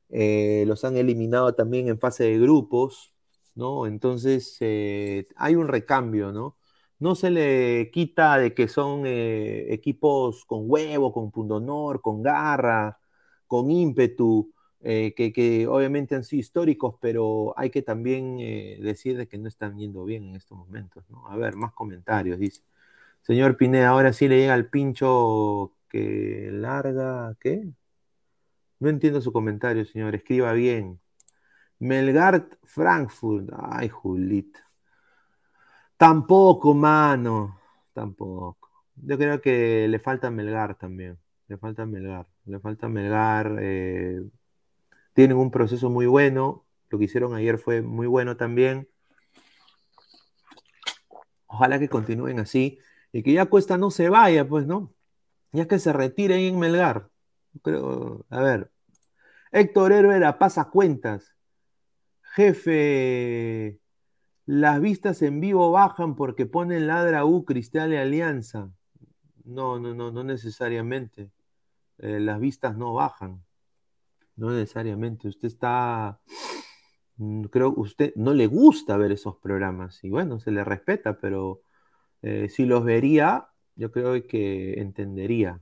eh, 0.09 0.65
los 0.67 0.83
han 0.83 0.97
eliminado 0.97 1.55
también 1.55 1.87
en 1.87 1.97
fase 1.97 2.25
de 2.25 2.39
grupos, 2.39 3.14
¿no? 3.55 3.87
Entonces 3.87 4.57
eh, 4.61 5.27
hay 5.35 5.55
un 5.55 5.67
recambio, 5.67 6.31
¿no? 6.31 6.57
No 6.99 7.15
se 7.15 7.29
le 7.31 7.91
quita 7.91 8.37
de 8.37 8.53
que 8.53 8.67
son 8.67 9.03
eh, 9.05 9.73
equipos 9.73 10.45
con 10.45 10.63
huevo, 10.69 11.11
con 11.13 11.31
pundonor, 11.31 12.01
con 12.01 12.21
garra, 12.23 12.99
con 13.47 13.71
ímpetu, 13.71 14.53
eh, 14.81 15.13
que, 15.15 15.67
obviamente 15.67 16.15
han 16.15 16.23
sido 16.23 16.39
históricos, 16.41 16.95
pero 17.01 17.53
hay 17.57 17.69
que 17.69 17.81
también 17.81 18.37
decir 18.37 19.27
que 19.27 19.37
no 19.37 19.47
están 19.47 19.77
yendo 19.77 20.05
bien 20.05 20.25
en 20.29 20.35
estos 20.35 20.57
momentos. 20.57 21.03
¿no? 21.09 21.27
A 21.27 21.37
ver, 21.37 21.55
más 21.55 21.73
comentarios, 21.73 22.39
dice. 22.39 22.61
Señor 23.21 23.57
Pineda, 23.57 23.89
ahora 23.89 24.13
sí 24.13 24.27
le 24.27 24.39
llega 24.39 24.55
el 24.55 24.69
pincho 24.69 25.73
que 25.89 26.49
larga, 26.51 27.35
¿qué? 27.39 27.73
No 28.79 28.89
entiendo 28.89 29.19
su 29.21 29.31
comentario, 29.33 29.85
señor, 29.85 30.15
escriba 30.15 30.53
bien. 30.53 30.99
Melgard 31.79 32.57
Frankfurt, 32.63 33.49
ay, 33.57 33.89
Julita. 33.89 34.59
Tampoco, 35.97 36.73
mano, 36.73 37.59
tampoco. 37.93 38.69
Yo 38.95 39.17
creo 39.17 39.41
que 39.41 39.87
le 39.87 39.99
falta 39.99 40.29
Melgar 40.29 40.75
también. 40.75 41.17
Le 41.47 41.57
falta 41.57 41.85
Melgar. 41.85 42.27
Le 42.45 42.59
falta 42.59 42.89
Melgar. 42.89 43.57
Eh, 43.59 44.21
tienen 45.13 45.37
un 45.37 45.51
proceso 45.51 45.89
muy 45.89 46.05
bueno. 46.05 46.65
Lo 46.89 46.99
que 46.99 47.05
hicieron 47.05 47.35
ayer 47.35 47.57
fue 47.57 47.81
muy 47.81 48.07
bueno 48.07 48.37
también. 48.37 48.89
Ojalá 51.47 51.79
que 51.79 51.89
continúen 51.89 52.39
así 52.39 52.79
y 53.11 53.23
que 53.23 53.33
ya 53.33 53.45
Cuesta 53.45 53.77
no 53.77 53.91
se 53.91 54.09
vaya, 54.09 54.47
pues, 54.47 54.65
¿no? 54.67 54.93
Ya 55.51 55.67
que 55.67 55.79
se 55.79 55.93
retiren 55.93 56.39
en 56.39 56.59
Melgar. 56.59 57.09
Creo, 57.63 58.25
a 58.29 58.41
ver. 58.41 58.71
Héctor 59.51 59.93
Herrera 59.93 60.37
pasa 60.37 60.65
cuentas. 60.65 61.34
Jefe, 62.35 63.79
las 64.45 64.81
vistas 64.81 65.21
en 65.21 65.39
vivo 65.39 65.71
bajan 65.71 66.17
porque 66.17 66.45
ponen 66.45 66.85
ladra 66.85 67.23
U, 67.23 67.45
Cristal 67.45 67.93
y 67.93 67.95
Alianza. 67.95 68.69
No, 69.45 69.79
no, 69.79 69.93
no, 69.93 70.11
no 70.11 70.21
necesariamente. 70.25 71.31
Eh, 71.97 72.19
las 72.19 72.41
vistas 72.41 72.75
no 72.75 72.93
bajan. 72.93 73.41
No 74.35 74.51
necesariamente. 74.51 75.29
Usted 75.29 75.47
está, 75.47 76.19
mm, 77.15 77.43
creo, 77.45 77.73
usted 77.77 78.13
no 78.17 78.33
le 78.33 78.47
gusta 78.47 78.97
ver 78.97 79.13
esos 79.13 79.37
programas 79.37 80.03
y 80.03 80.09
bueno, 80.09 80.37
se 80.41 80.51
le 80.51 80.65
respeta, 80.65 81.17
pero 81.19 81.61
eh, 82.21 82.49
si 82.49 82.65
los 82.65 82.83
vería, 82.83 83.47
yo 83.77 83.91
creo 83.91 84.21
que 84.27 84.81
entendería. 84.81 85.61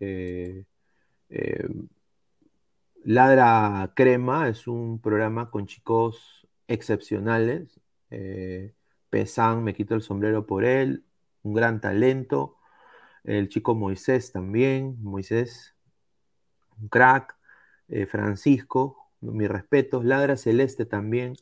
Eh, 0.00 0.64
Ladra 3.04 3.92
Crema 3.94 4.48
es 4.48 4.66
un 4.66 5.00
programa 5.00 5.50
con 5.50 5.66
chicos 5.66 6.46
excepcionales. 6.68 7.80
Pesan, 9.10 9.64
me 9.64 9.74
quito 9.74 9.94
el 9.94 10.02
sombrero 10.02 10.46
por 10.46 10.64
él, 10.64 11.04
un 11.42 11.54
gran 11.54 11.80
talento. 11.80 12.56
El 13.24 13.48
chico 13.48 13.74
Moisés 13.74 14.32
también, 14.32 14.96
Moisés, 15.02 15.74
un 16.80 16.88
crack. 16.88 17.40
Eh, 17.92 18.06
Francisco, 18.06 19.10
mis 19.20 19.48
respetos, 19.48 20.04
Ladra 20.04 20.36
Celeste 20.36 20.86
también. 20.86 21.34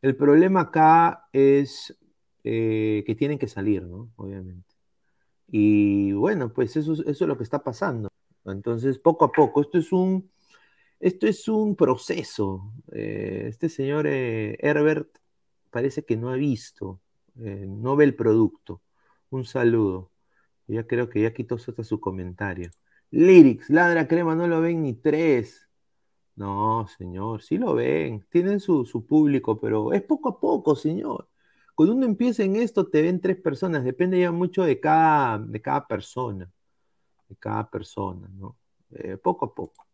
El 0.00 0.16
problema 0.16 0.62
acá 0.62 1.28
es 1.32 1.94
eh, 2.42 3.04
que 3.06 3.14
tienen 3.14 3.38
que 3.38 3.48
salir, 3.48 3.82
¿no? 3.82 4.10
Obviamente. 4.16 4.74
Y 5.48 6.12
bueno, 6.12 6.54
pues 6.54 6.74
eso, 6.76 6.94
eso 6.94 7.04
es 7.10 7.20
lo 7.20 7.36
que 7.36 7.44
está 7.44 7.62
pasando. 7.62 8.08
Entonces, 8.46 8.98
poco 8.98 9.26
a 9.26 9.32
poco, 9.32 9.60
esto 9.60 9.76
es 9.76 9.92
un, 9.92 10.30
esto 11.00 11.26
es 11.26 11.48
un 11.48 11.76
proceso. 11.76 12.72
Eh, 12.92 13.46
este 13.48 13.68
señor 13.68 14.06
eh, 14.06 14.56
Herbert 14.60 15.08
parece 15.70 16.04
que 16.04 16.16
no 16.16 16.30
ha 16.30 16.36
visto, 16.36 17.00
no 17.34 17.96
ve 17.96 18.04
el 18.04 18.14
producto. 18.14 18.82
Un 19.30 19.44
saludo. 19.44 20.10
Ya 20.66 20.86
creo 20.86 21.08
que 21.08 21.22
ya 21.22 21.32
quitó 21.34 21.58
su 21.58 22.00
comentario. 22.00 22.70
Lyrics, 23.10 23.70
ladra 23.70 24.06
crema, 24.08 24.34
no 24.36 24.46
lo 24.46 24.60
ven 24.60 24.82
ni 24.82 24.94
tres. 24.94 25.68
No, 26.36 26.86
señor, 26.98 27.42
sí 27.42 27.58
lo 27.58 27.74
ven. 27.74 28.26
Tienen 28.30 28.60
su, 28.60 28.84
su 28.86 29.06
público, 29.06 29.60
pero 29.60 29.92
es 29.92 30.02
poco 30.02 30.30
a 30.30 30.40
poco, 30.40 30.76
señor. 30.76 31.28
Cuando 31.74 31.94
uno 31.96 32.06
empieza 32.06 32.44
en 32.44 32.56
esto, 32.56 32.88
te 32.88 33.02
ven 33.02 33.20
tres 33.20 33.36
personas. 33.38 33.84
Depende 33.84 34.20
ya 34.20 34.32
mucho 34.32 34.64
de 34.64 34.80
cada, 34.80 35.38
de 35.38 35.60
cada 35.62 35.86
persona. 35.86 36.50
De 37.28 37.36
cada 37.36 37.70
persona, 37.70 38.28
¿no? 38.34 38.56
Eh, 38.92 39.16
poco 39.16 39.46
a 39.46 39.54
poco. 39.54 39.86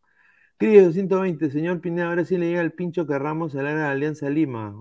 Cris 0.58 0.84
220, 0.84 1.50
señor 1.50 1.80
Pineda, 1.80 2.08
ahora 2.08 2.24
sí 2.24 2.38
le 2.38 2.48
llega 2.48 2.62
el 2.62 2.72
pincho 2.72 3.06
que 3.06 3.18
Ramos 3.18 3.54
a 3.54 3.62
la 3.62 3.90
Alianza 3.90 4.30
Lima. 4.30 4.74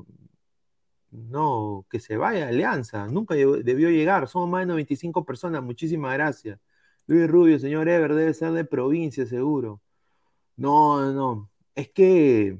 No, 1.11 1.85
que 1.89 1.99
se 1.99 2.17
vaya 2.17 2.47
Alianza. 2.47 3.07
Nunca 3.07 3.35
debió 3.35 3.89
llegar. 3.89 4.27
Somos 4.27 4.49
más 4.49 4.61
de 4.61 4.67
95 4.67 5.25
personas. 5.25 5.63
Muchísimas 5.63 6.13
gracias. 6.13 6.59
Luis 7.07 7.27
Rubio, 7.29 7.59
señor 7.59 7.87
Ever, 7.89 8.13
debe 8.15 8.33
ser 8.33 8.51
de 8.53 8.65
provincia, 8.65 9.25
seguro. 9.25 9.81
No, 10.57 11.11
no. 11.13 11.51
Es 11.75 11.89
que 11.91 12.59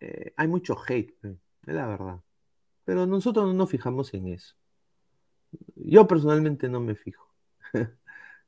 eh, 0.00 0.32
hay 0.36 0.48
mucho 0.48 0.76
hate, 0.86 1.14
es 1.22 1.74
la 1.74 1.86
verdad. 1.86 2.20
Pero 2.84 3.06
nosotros 3.06 3.46
no 3.46 3.54
nos 3.54 3.70
fijamos 3.70 4.12
en 4.14 4.28
eso. 4.28 4.54
Yo 5.76 6.06
personalmente 6.06 6.68
no 6.68 6.80
me 6.80 6.94
fijo. 6.94 7.26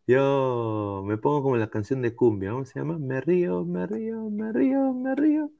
Yo 0.06 1.02
me 1.04 1.18
pongo 1.18 1.42
como 1.42 1.56
la 1.56 1.68
canción 1.68 2.00
de 2.02 2.14
cumbia, 2.14 2.52
¿cómo 2.52 2.64
se 2.64 2.78
llama? 2.78 2.98
Me 2.98 3.20
río, 3.20 3.64
me 3.64 3.86
río, 3.86 4.30
me 4.30 4.52
río, 4.52 4.92
me 4.94 5.14
río. 5.16 5.50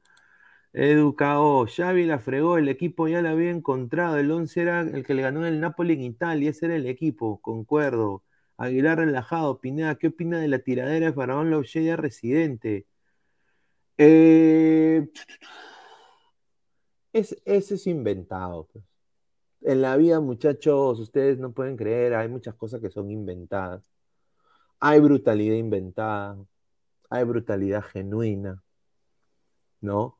Educado, 0.73 1.65
Xavi 1.67 2.05
la 2.05 2.19
fregó, 2.19 2.57
el 2.57 2.69
equipo 2.69 3.07
ya 3.07 3.21
la 3.21 3.31
había 3.31 3.51
encontrado, 3.51 4.17
el 4.17 4.31
11 4.31 4.61
era 4.61 4.81
el 4.81 5.03
que 5.05 5.13
le 5.15 5.23
ganó 5.23 5.45
en 5.45 5.53
el 5.55 5.61
Napoli 5.61 5.93
en 5.93 6.03
Italia, 6.03 6.51
ese 6.51 6.67
era 6.67 6.75
el 6.77 6.87
equipo, 6.87 7.41
concuerdo. 7.41 8.23
Aguilar 8.57 8.99
relajado, 8.99 9.59
Pineda, 9.61 9.97
¿qué 9.97 10.07
opina 10.07 10.39
de 10.39 10.47
la 10.49 10.59
tiradera 10.59 11.07
de 11.07 11.13
Faraón 11.13 11.63
ya 11.63 11.95
residente? 11.97 12.87
Eh, 13.97 15.07
es, 17.13 17.35
ese 17.45 17.75
es 17.75 17.87
inventado. 17.87 18.67
Pues. 18.71 18.83
En 19.61 19.81
la 19.81 19.97
vida, 19.97 20.19
muchachos, 20.21 20.99
ustedes 20.99 21.39
no 21.39 21.53
pueden 21.53 21.77
creer, 21.77 22.15
hay 22.15 22.29
muchas 22.29 22.55
cosas 22.55 22.81
que 22.81 22.89
son 22.89 23.11
inventadas. 23.11 23.83
Hay 24.79 24.99
brutalidad 24.99 25.55
inventada, 25.55 26.37
hay 27.09 27.23
brutalidad 27.25 27.83
genuina, 27.83 28.63
¿no? 29.81 30.19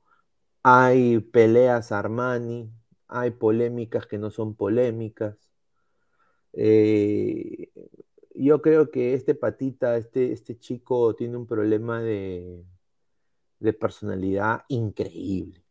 Hay 0.64 1.20
peleas 1.20 1.92
Armani, 1.94 2.72
hay 3.08 3.32
polémicas 3.32 4.08
que 4.08 4.18
no 4.20 4.32
son 4.32 4.56
polémicas. 4.56 5.38
Eh, 6.54 7.70
yo 8.36 8.62
creo 8.62 8.92
que 8.92 9.14
este 9.14 9.36
patita, 9.36 9.98
este, 9.98 10.32
este 10.32 10.58
chico 10.58 11.16
tiene 11.16 11.38
un 11.38 11.48
problema 11.48 12.02
de, 12.02 12.64
de 13.60 13.74
personalidad 13.74 14.64
increíble. 14.70 15.64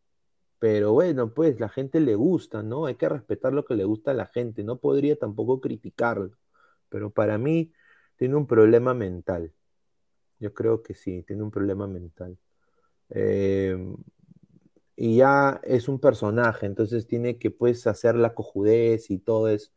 Pero 0.59 0.93
bueno, 0.93 1.33
pues 1.33 1.59
la 1.59 1.69
gente 1.69 1.99
le 2.01 2.15
gusta, 2.15 2.63
¿no? 2.63 2.85
Hay 2.87 2.95
que 2.95 3.09
respetar 3.09 3.53
lo 3.53 3.65
que 3.65 3.75
le 3.75 3.85
gusta 3.85 4.11
a 4.11 4.13
la 4.15 4.27
gente. 4.27 4.63
No 4.63 4.79
podría 4.79 5.17
tampoco 5.17 5.61
criticarlo. 5.61 6.31
Pero 6.89 7.11
para 7.11 7.37
mí 7.37 7.73
tiene 8.17 8.35
un 8.35 8.47
problema 8.47 8.93
mental. 8.93 9.53
Yo 10.39 10.53
creo 10.53 10.83
que 10.83 10.93
sí, 10.95 11.23
tiene 11.23 11.43
un 11.43 11.51
problema 11.51 11.87
mental. 11.87 12.37
Em, 13.09 13.95
y 14.95 15.17
ya 15.17 15.61
es 15.63 15.87
un 15.89 15.99
personaje, 15.99 16.65
entonces 16.65 17.07
tiene 17.07 17.37
que 17.39 17.51
pues 17.51 17.87
hacer 17.87 18.15
la 18.15 18.33
cojudez 18.35 19.11
y 19.11 19.19
todo 19.19 19.49
eso. 19.49 19.71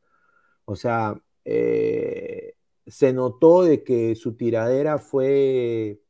O 0.64 0.76
sea, 0.76 1.20
eh, 1.44 2.54
se 2.86 3.12
notó 3.12 3.64
de 3.64 3.84
que 3.84 4.14
su 4.16 4.36
tiradera 4.36 4.98
fue 4.98 6.00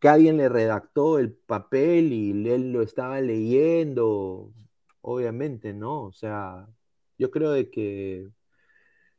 que 0.00 0.08
alguien 0.08 0.36
le 0.36 0.48
redactó 0.48 1.18
el 1.18 1.32
papel 1.32 2.12
y 2.12 2.30
él 2.50 2.72
lo 2.72 2.82
estaba 2.82 3.20
leyendo, 3.20 4.52
obviamente, 5.00 5.72
¿no? 5.74 6.04
O 6.04 6.12
sea, 6.12 6.68
yo 7.18 7.30
creo 7.30 7.50
de 7.52 7.70
que 7.70 8.28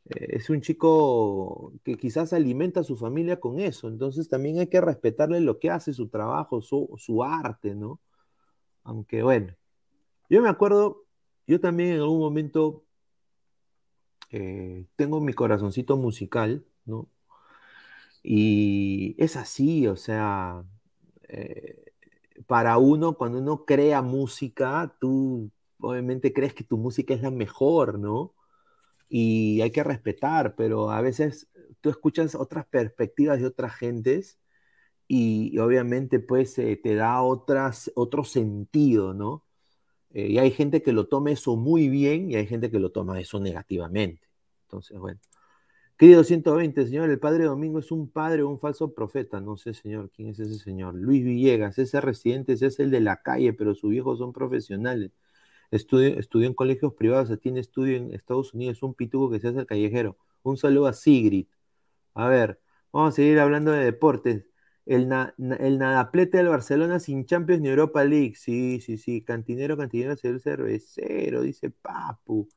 es 0.10 0.50
un 0.50 0.62
chico 0.62 1.74
que 1.84 1.96
quizás 1.96 2.34
alimenta 2.34 2.82
a 2.82 2.84
su 2.84 2.98
familia 2.98 3.40
con 3.40 3.60
eso, 3.60 3.88
entonces 3.88 4.28
también 4.30 4.60
hay 4.60 4.68
que 4.68 4.82
respetarle 4.82 5.40
lo 5.42 5.60
que 5.60 5.70
hace, 5.70 5.94
su 5.94 6.10
trabajo, 6.10 6.62
su, 6.62 6.90
su 6.98 7.24
arte, 7.24 7.76
¿no? 7.76 8.00
Aunque 8.84 9.24
bueno, 9.24 9.56
yo 10.30 10.42
me 10.42 10.50
acuerdo, 10.50 11.06
yo 11.48 11.60
también 11.60 11.92
en 11.96 12.02
algún 12.02 12.20
momento 12.20 12.84
eh, 14.32 14.86
tengo 14.96 15.20
mi 15.22 15.34
corazoncito 15.34 15.98
musical, 15.98 16.66
¿no? 16.86 17.08
Y 18.24 19.16
es 19.18 19.36
así, 19.38 19.88
o 19.88 19.96
sea, 19.96 20.64
eh, 21.30 21.94
para 22.48 22.78
uno, 22.78 23.16
cuando 23.18 23.40
uno 23.40 23.66
crea 23.66 24.02
música, 24.02 24.96
tú 25.00 25.52
obviamente 25.80 26.34
crees 26.34 26.54
que 26.54 26.64
tu 26.64 26.78
música 26.78 27.14
es 27.14 27.22
la 27.22 27.32
mejor, 27.32 28.00
¿no? 28.00 28.34
Y 29.10 29.62
hay 29.62 29.72
que 29.72 29.84
respetar, 29.84 30.56
pero 30.56 30.92
a 30.92 31.02
veces 31.02 31.50
tú 31.82 31.90
escuchas 31.90 32.36
otras 32.36 32.66
perspectivas 32.68 33.40
de 33.40 33.48
otras 33.48 33.76
gentes 33.76 34.40
y, 35.08 35.58
obviamente 35.60 36.20
pues 36.20 36.58
eh, 36.60 36.80
te 36.82 36.96
da 36.96 37.22
otras, 37.24 37.92
otro 37.96 38.24
sentido, 38.24 39.14
¿no? 39.14 39.46
y 40.12 40.40
hay 40.40 40.52
gente 40.52 40.82
que 40.82 40.92
lo 40.94 41.08
toma 41.08 41.32
eso 41.32 41.56
muy 41.56 41.88
bien 41.88 42.32
y 42.32 42.36
hay 42.36 42.48
gente 42.48 42.72
que 42.72 42.80
lo 42.80 42.92
toma 42.92 43.20
eso 43.20 43.40
negativamente. 43.40 44.28
Entonces, 44.64 44.98
bueno. 45.00 45.20
Querido 46.00 46.24
120, 46.24 46.86
señor, 46.86 47.10
el 47.10 47.20
padre 47.20 47.44
Domingo 47.44 47.80
es 47.80 47.92
un 47.92 48.10
padre 48.10 48.44
o 48.44 48.48
un 48.48 48.58
falso 48.58 48.94
profeta. 48.94 49.42
No 49.42 49.58
sé, 49.58 49.74
señor, 49.74 50.10
quién 50.16 50.30
es 50.30 50.40
ese 50.40 50.58
señor. 50.58 50.96
Luis 50.96 51.26
Villegas, 51.26 51.78
ese 51.78 52.00
residente 52.00 52.54
es 52.54 52.80
el 52.80 52.90
de 52.90 53.02
la 53.02 53.18
calle, 53.18 53.52
pero 53.52 53.76
sus 53.76 53.94
hijos 53.94 54.20
son 54.20 54.32
profesionales. 54.32 55.12
Estudió, 55.72 56.20
estudió 56.20 56.48
en 56.48 56.54
colegios 56.54 56.94
privados, 56.94 57.38
tiene 57.42 57.60
estudio 57.60 57.98
en 57.98 58.14
Estados 58.14 58.54
Unidos, 58.54 58.82
un 58.84 58.94
pituco 58.96 59.30
que 59.32 59.40
se 59.40 59.50
hace 59.50 59.60
el 59.60 59.66
callejero. 59.68 60.18
Un 60.44 60.58
saludo 60.58 60.88
a 60.88 60.94
Sigrid. 60.94 61.48
A 62.14 62.28
ver, 62.28 62.60
vamos 62.92 63.14
a 63.14 63.16
seguir 63.16 63.40
hablando 63.40 63.72
de 63.72 63.86
deportes. 63.86 64.46
El, 64.86 65.12
el 65.60 65.78
nadaplete 65.80 66.38
del 66.40 66.48
Barcelona 66.50 67.00
sin 67.00 67.26
Champions 67.26 67.62
ni 67.62 67.70
Europa 67.70 68.04
League. 68.04 68.36
Sí, 68.36 68.82
sí, 68.82 68.98
sí. 68.98 69.24
Cantinero, 69.24 69.78
cantinero, 69.78 70.16
cervecero, 70.18 71.42
dice 71.42 71.70
Papu. 71.70 72.50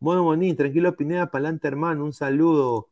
Mono 0.00 0.22
Bonín, 0.22 0.56
tranquilo 0.56 0.96
Pineda, 0.96 1.30
pa'lante 1.30 1.66
hermano, 1.68 2.04
un 2.04 2.12
saludo. 2.12 2.90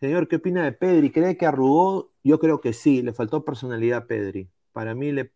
Señor, 0.00 0.28
¿qué 0.28 0.36
opina 0.36 0.64
de 0.64 0.72
Pedri? 0.72 1.10
¿Cree 1.12 1.36
que 1.36 1.46
arrugó? 1.46 2.12
Yo 2.24 2.38
creo 2.38 2.60
que 2.60 2.72
sí, 2.72 3.02
le 3.02 3.12
faltó 3.12 3.44
personalidad 3.44 3.98
a 3.98 4.06
Pedri. 4.06 4.50
Para 4.72 4.94
mí 4.94 5.12
le, 5.12 5.32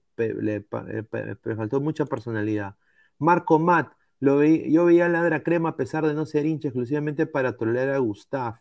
faltó 1.57 1.81
mucha 1.81 2.07
personalidad. 2.07 2.77
Marco 3.23 3.59
Matt, 3.59 3.93
lo 4.21 4.45
yo 4.45 4.85
veía 4.87 5.07
a 5.07 5.09
Ladra 5.09 5.43
Crema 5.43 5.71
a 5.71 5.77
pesar 5.77 6.07
de 6.07 6.15
no 6.15 6.27
ser 6.27 6.47
hincha 6.47 6.69
exclusivamente 6.69 7.27
para 7.27 7.57
tolerar 7.57 7.91
a 7.91 7.99
Gustav. 7.99 8.61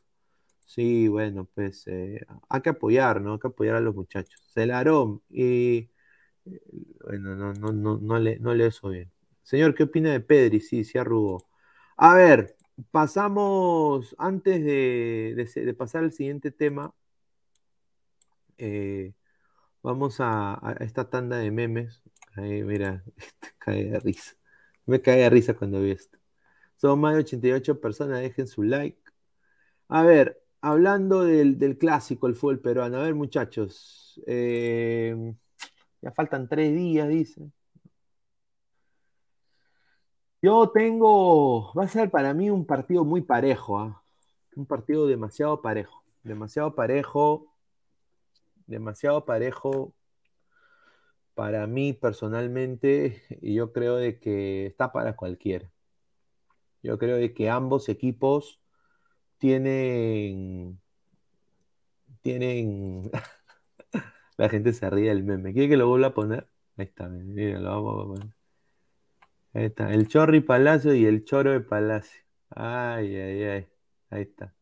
Sí, 0.65 1.07
bueno, 1.07 1.47
pues 1.53 1.85
eh, 1.87 2.25
hay 2.49 2.61
que 2.61 2.69
apoyar, 2.69 3.21
¿no? 3.21 3.33
Hay 3.33 3.39
que 3.39 3.47
apoyar 3.47 3.75
a 3.75 3.81
los 3.81 3.95
muchachos. 3.95 4.41
Celarón, 4.53 5.21
y 5.29 5.89
bueno, 7.03 7.35
no, 7.35 7.53
no, 7.53 7.71
no, 7.71 7.97
no, 7.97 8.19
le, 8.19 8.39
no 8.39 8.53
eso 8.53 8.89
bien. 8.89 9.11
Señor, 9.43 9.75
¿qué 9.75 9.83
opina 9.83 10.11
de 10.11 10.19
Pedri? 10.21 10.59
Sí, 10.61 10.83
sí 10.83 10.97
arrugó. 10.97 11.47
A 11.97 12.15
ver, 12.15 12.55
pasamos, 12.91 14.15
antes 14.19 14.63
de, 14.63 15.75
pasar 15.77 16.03
al 16.03 16.13
siguiente 16.13 16.51
tema, 16.51 16.93
eh, 18.57 19.13
vamos 19.83 20.17
a, 20.19 20.77
esta 20.81 21.09
tanda 21.09 21.37
de 21.37 21.51
memes. 21.51 22.01
Ahí, 22.35 22.63
mira, 22.63 23.03
cae 23.59 23.85
de 23.85 23.99
risa. 23.99 24.35
Me 24.85 25.01
cae 25.01 25.17
de 25.21 25.29
risa 25.29 25.53
cuando 25.55 25.81
vi 25.81 25.91
esto. 25.91 26.17
Son 26.77 26.99
más 26.99 27.13
de 27.13 27.21
88 27.21 27.79
personas, 27.81 28.21
dejen 28.21 28.47
su 28.47 28.63
like. 28.63 29.01
A 29.89 30.03
ver, 30.03 30.41
hablando 30.61 31.23
del, 31.23 31.77
clásico, 31.77 32.27
el 32.27 32.35
fútbol 32.35 32.59
peruano. 32.59 32.97
A 32.99 33.03
ver, 33.03 33.15
muchachos. 33.15 34.21
Eh, 34.27 35.33
ya 36.01 36.11
faltan 36.11 36.47
tres 36.49 36.73
días, 36.73 37.07
dice. 37.09 37.51
Yo 40.41 40.71
tengo, 40.71 41.71
va 41.73 41.83
a 41.83 41.87
ser 41.87 42.09
para 42.09 42.33
mí 42.33 42.49
un 42.49 42.65
partido 42.65 43.05
muy 43.05 43.21
parejo, 43.21 43.77
¿ah? 43.77 44.03
un 44.55 44.65
partido 44.65 45.05
demasiado 45.05 45.61
parejo, 45.61 46.03
demasiado 46.23 46.73
parejo, 46.73 47.53
demasiado 48.65 49.23
parejo 49.23 49.93
para 51.41 51.65
mí 51.65 51.93
personalmente 51.93 53.23
yo 53.41 53.73
creo 53.73 53.95
de 53.95 54.19
que 54.19 54.67
está 54.67 54.91
para 54.91 55.15
cualquiera. 55.15 55.71
Yo 56.83 56.99
creo 56.99 57.17
que 57.33 57.49
ambos 57.49 57.89
equipos 57.89 58.61
tienen. 59.39 60.79
Tienen. 62.21 63.09
La 64.37 64.49
gente 64.49 64.71
se 64.71 64.87
ríe 64.91 65.09
del 65.09 65.23
meme. 65.23 65.51
¿Quiere 65.53 65.69
que 65.69 65.77
lo 65.77 65.87
vuelva 65.87 66.09
a 66.09 66.13
poner? 66.13 66.47
Ahí 66.77 66.85
está, 66.85 67.09
mira, 67.09 67.59
lo 67.59 67.69
vamos 67.71 68.03
a 68.03 68.07
poner. 68.07 68.35
Ahí 69.53 69.65
está, 69.65 69.91
el 69.91 70.07
Chorri 70.07 70.41
Palacio 70.41 70.93
y 70.93 71.07
el 71.07 71.25
Choro 71.25 71.51
de 71.53 71.61
Palacio. 71.61 72.21
Ay, 72.51 73.15
ay, 73.15 73.43
ay. 73.45 73.67
Ahí 74.11 74.21
está. 74.21 74.53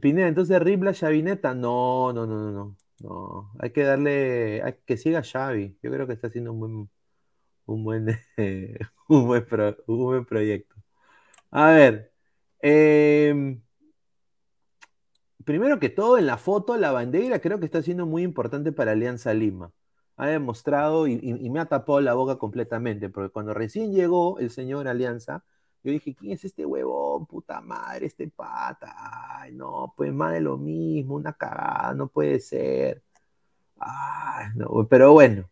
Pineda, 0.00 0.26
entonces 0.26 0.60
Ribla 0.60 0.92
Chavineta. 0.92 1.54
No, 1.54 2.12
no, 2.12 2.26
no, 2.26 2.38
no, 2.38 2.50
no. 2.50 2.76
No. 3.00 3.52
Hay 3.60 3.72
que 3.72 3.82
darle. 3.84 4.62
Hay 4.62 4.74
que 4.86 4.96
siga 4.96 5.22
Xavi. 5.22 5.78
Yo 5.82 5.90
creo 5.90 6.06
que 6.06 6.14
está 6.14 6.28
haciendo 6.28 6.52
un 6.52 6.60
buen. 6.60 6.90
Un 7.66 7.84
buen, 7.84 8.06
un 9.08 9.26
buen, 9.26 9.46
un 9.86 10.04
buen 10.04 10.24
proyecto. 10.26 10.74
A 11.50 11.70
ver. 11.72 12.12
Eh, 12.62 13.58
primero 15.48 15.78
que 15.80 15.88
todo, 15.88 16.18
en 16.18 16.26
la 16.26 16.36
foto, 16.36 16.76
la 16.76 16.92
bandera 16.92 17.40
creo 17.40 17.58
que 17.58 17.64
está 17.64 17.82
siendo 17.82 18.04
muy 18.04 18.22
importante 18.22 18.70
para 18.70 18.92
Alianza 18.92 19.32
Lima. 19.32 19.72
Ha 20.16 20.26
demostrado 20.28 21.06
y, 21.08 21.16
me 21.50 21.58
ha 21.60 21.64
tapado 21.64 22.02
la 22.02 22.12
boca 22.12 22.36
completamente, 22.36 23.08
porque 23.08 23.30
cuando 23.32 23.54
recién 23.54 23.94
llegó 23.94 24.38
el 24.40 24.50
señor 24.50 24.88
Alianza, 24.88 25.44
yo 25.88 25.92
dije, 25.92 26.14
¿quién 26.14 26.32
es 26.32 26.44
este 26.44 26.66
huevón? 26.66 27.26
Puta 27.26 27.60
madre, 27.60 28.06
este 28.06 28.28
pata. 28.28 29.46
No, 29.52 29.94
pues 29.96 30.12
más 30.12 30.34
de 30.34 30.40
lo 30.40 30.58
mismo, 30.58 31.16
una 31.16 31.32
cagada, 31.32 31.94
no 31.94 32.08
puede 32.08 32.40
ser. 32.40 33.02
Pero 34.90 35.12
bueno, 35.12 35.48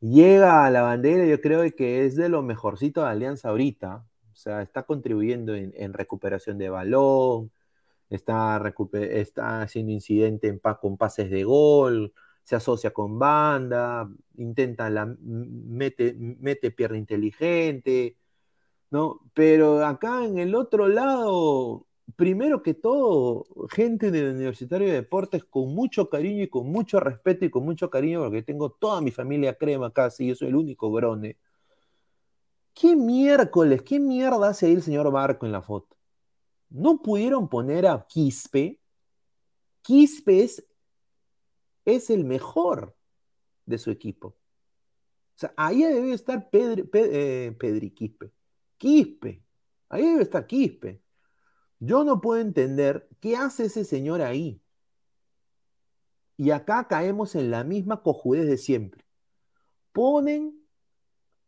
llega 0.00 0.66
a 0.66 0.70
la 0.70 0.82
bandera, 0.82 1.26
yo 1.26 1.40
creo 1.40 1.62
que 1.74 2.06
es 2.06 2.16
de 2.16 2.28
lo 2.28 2.42
mejorcito 2.42 3.02
de 3.02 3.08
Alianza 3.08 3.50
ahorita. 3.50 4.06
O 4.32 4.36
sea, 4.36 4.62
está 4.62 4.84
contribuyendo 4.84 5.54
en 5.54 5.92
recuperación 5.94 6.58
de 6.58 6.68
balón, 6.68 7.50
está, 8.10 8.62
está 8.92 9.62
haciendo 9.62 9.92
incidente 9.92 10.48
en, 10.48 10.60
con 10.80 10.96
pases 10.96 11.30
de 11.30 11.44
gol, 11.44 12.12
se 12.42 12.56
asocia 12.56 12.92
con 12.92 13.18
banda, 13.18 14.08
intenta 14.36 14.88
la, 14.90 15.06
mete, 15.20 16.14
mete 16.18 16.70
pierna 16.70 16.98
inteligente, 16.98 18.16
¿no? 18.90 19.20
Pero 19.34 19.84
acá 19.84 20.24
en 20.24 20.38
el 20.38 20.54
otro 20.54 20.88
lado, 20.88 21.86
primero 22.16 22.62
que 22.62 22.74
todo, 22.74 23.46
gente 23.70 24.10
del 24.10 24.34
Universitario 24.34 24.88
de 24.88 24.94
Deportes 24.94 25.44
con 25.44 25.74
mucho 25.74 26.08
cariño 26.10 26.44
y 26.44 26.48
con 26.48 26.70
mucho 26.70 27.00
respeto 27.00 27.44
y 27.44 27.50
con 27.50 27.64
mucho 27.64 27.90
cariño, 27.90 28.20
porque 28.22 28.42
tengo 28.42 28.70
toda 28.70 29.00
mi 29.00 29.10
familia 29.10 29.54
crema 29.54 29.92
casi, 29.92 30.28
yo 30.28 30.34
soy 30.34 30.48
el 30.48 30.56
único 30.56 30.92
grone. 30.92 31.36
¿Qué 32.74 32.94
miércoles, 32.94 33.82
qué 33.82 33.98
mierda 33.98 34.48
hace 34.48 34.66
ahí 34.66 34.74
el 34.74 34.82
señor 34.82 35.10
Barco 35.10 35.46
en 35.46 35.52
la 35.52 35.62
foto? 35.62 35.96
no 36.70 37.00
pudieron 37.02 37.48
poner 37.48 37.86
a 37.86 38.06
Quispe. 38.06 38.80
Quispe 39.82 40.48
es, 41.84 42.10
el 42.10 42.24
mejor 42.24 42.96
de 43.64 43.78
su 43.78 43.90
equipo. 43.90 44.28
O 44.28 45.38
sea, 45.38 45.52
ahí 45.56 45.82
debe 45.82 46.12
estar 46.12 46.48
eh, 46.52 47.54
Pedri, 47.58 47.90
Quispe. 47.90 48.32
Quispe. 48.78 49.44
Ahí 49.88 50.04
debe 50.04 50.22
estar 50.22 50.46
Quispe. 50.46 51.02
Yo 51.78 52.04
no 52.04 52.20
puedo 52.20 52.40
entender 52.40 53.08
qué 53.20 53.36
hace 53.36 53.66
ese 53.66 53.84
señor 53.84 54.22
ahí. 54.22 54.62
Y 56.36 56.50
acá 56.50 56.86
caemos 56.88 57.34
en 57.34 57.50
la 57.50 57.64
misma 57.64 58.02
cojudez 58.02 58.46
de 58.46 58.58
siempre. 58.58 59.04
Ponen. 59.92 60.66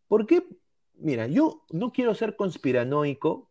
¿Por 0.07 0.27
qué? 0.27 0.47
Mira, 0.95 1.27
yo 1.27 1.65
no 1.71 1.93
quiero 1.93 2.15
ser 2.15 2.35
conspiranoico, 2.37 3.51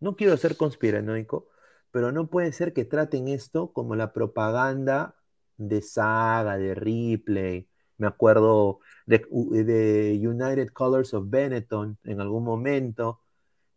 no 0.00 0.16
quiero 0.16 0.36
ser 0.36 0.56
conspiranoico, 0.56 1.48
pero 1.90 2.12
no 2.12 2.28
puede 2.28 2.52
ser 2.52 2.72
que 2.72 2.84
traten 2.84 3.28
esto 3.28 3.72
como 3.72 3.96
la 3.96 4.12
propaganda 4.12 5.16
de 5.56 5.80
Saga, 5.82 6.58
de 6.58 6.74
Ripley. 6.74 7.70
Me 7.98 8.06
acuerdo 8.06 8.80
de, 9.06 10.18
United 10.22 10.68
Colors 10.72 11.14
of 11.14 11.28
Benetton 11.28 11.98
en 12.04 12.20
algún 12.20 12.44
momento, 12.44 13.20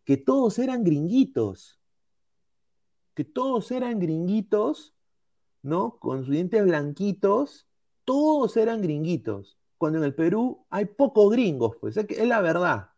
que 0.05 0.17
todos 0.17 0.59
eran 0.59 0.83
gringuitos, 0.83 1.79
que 3.13 3.25
todos 3.25 3.71
eran 3.71 3.99
gringuitos, 3.99 4.95
¿no? 5.63 5.97
Con 5.99 6.25
sus 6.25 6.31
dientes 6.33 6.63
blanquitos, 6.63 7.67
todos 8.05 8.57
eran 8.57 8.81
gringuitos. 8.81 9.57
Cuando 9.77 9.99
en 9.99 10.05
el 10.05 10.15
Perú 10.15 10.65
hay 10.69 10.85
pocos 10.85 11.31
gringos, 11.31 11.75
pues 11.77 11.97
es 11.97 12.27
la 12.27 12.41
verdad, 12.41 12.91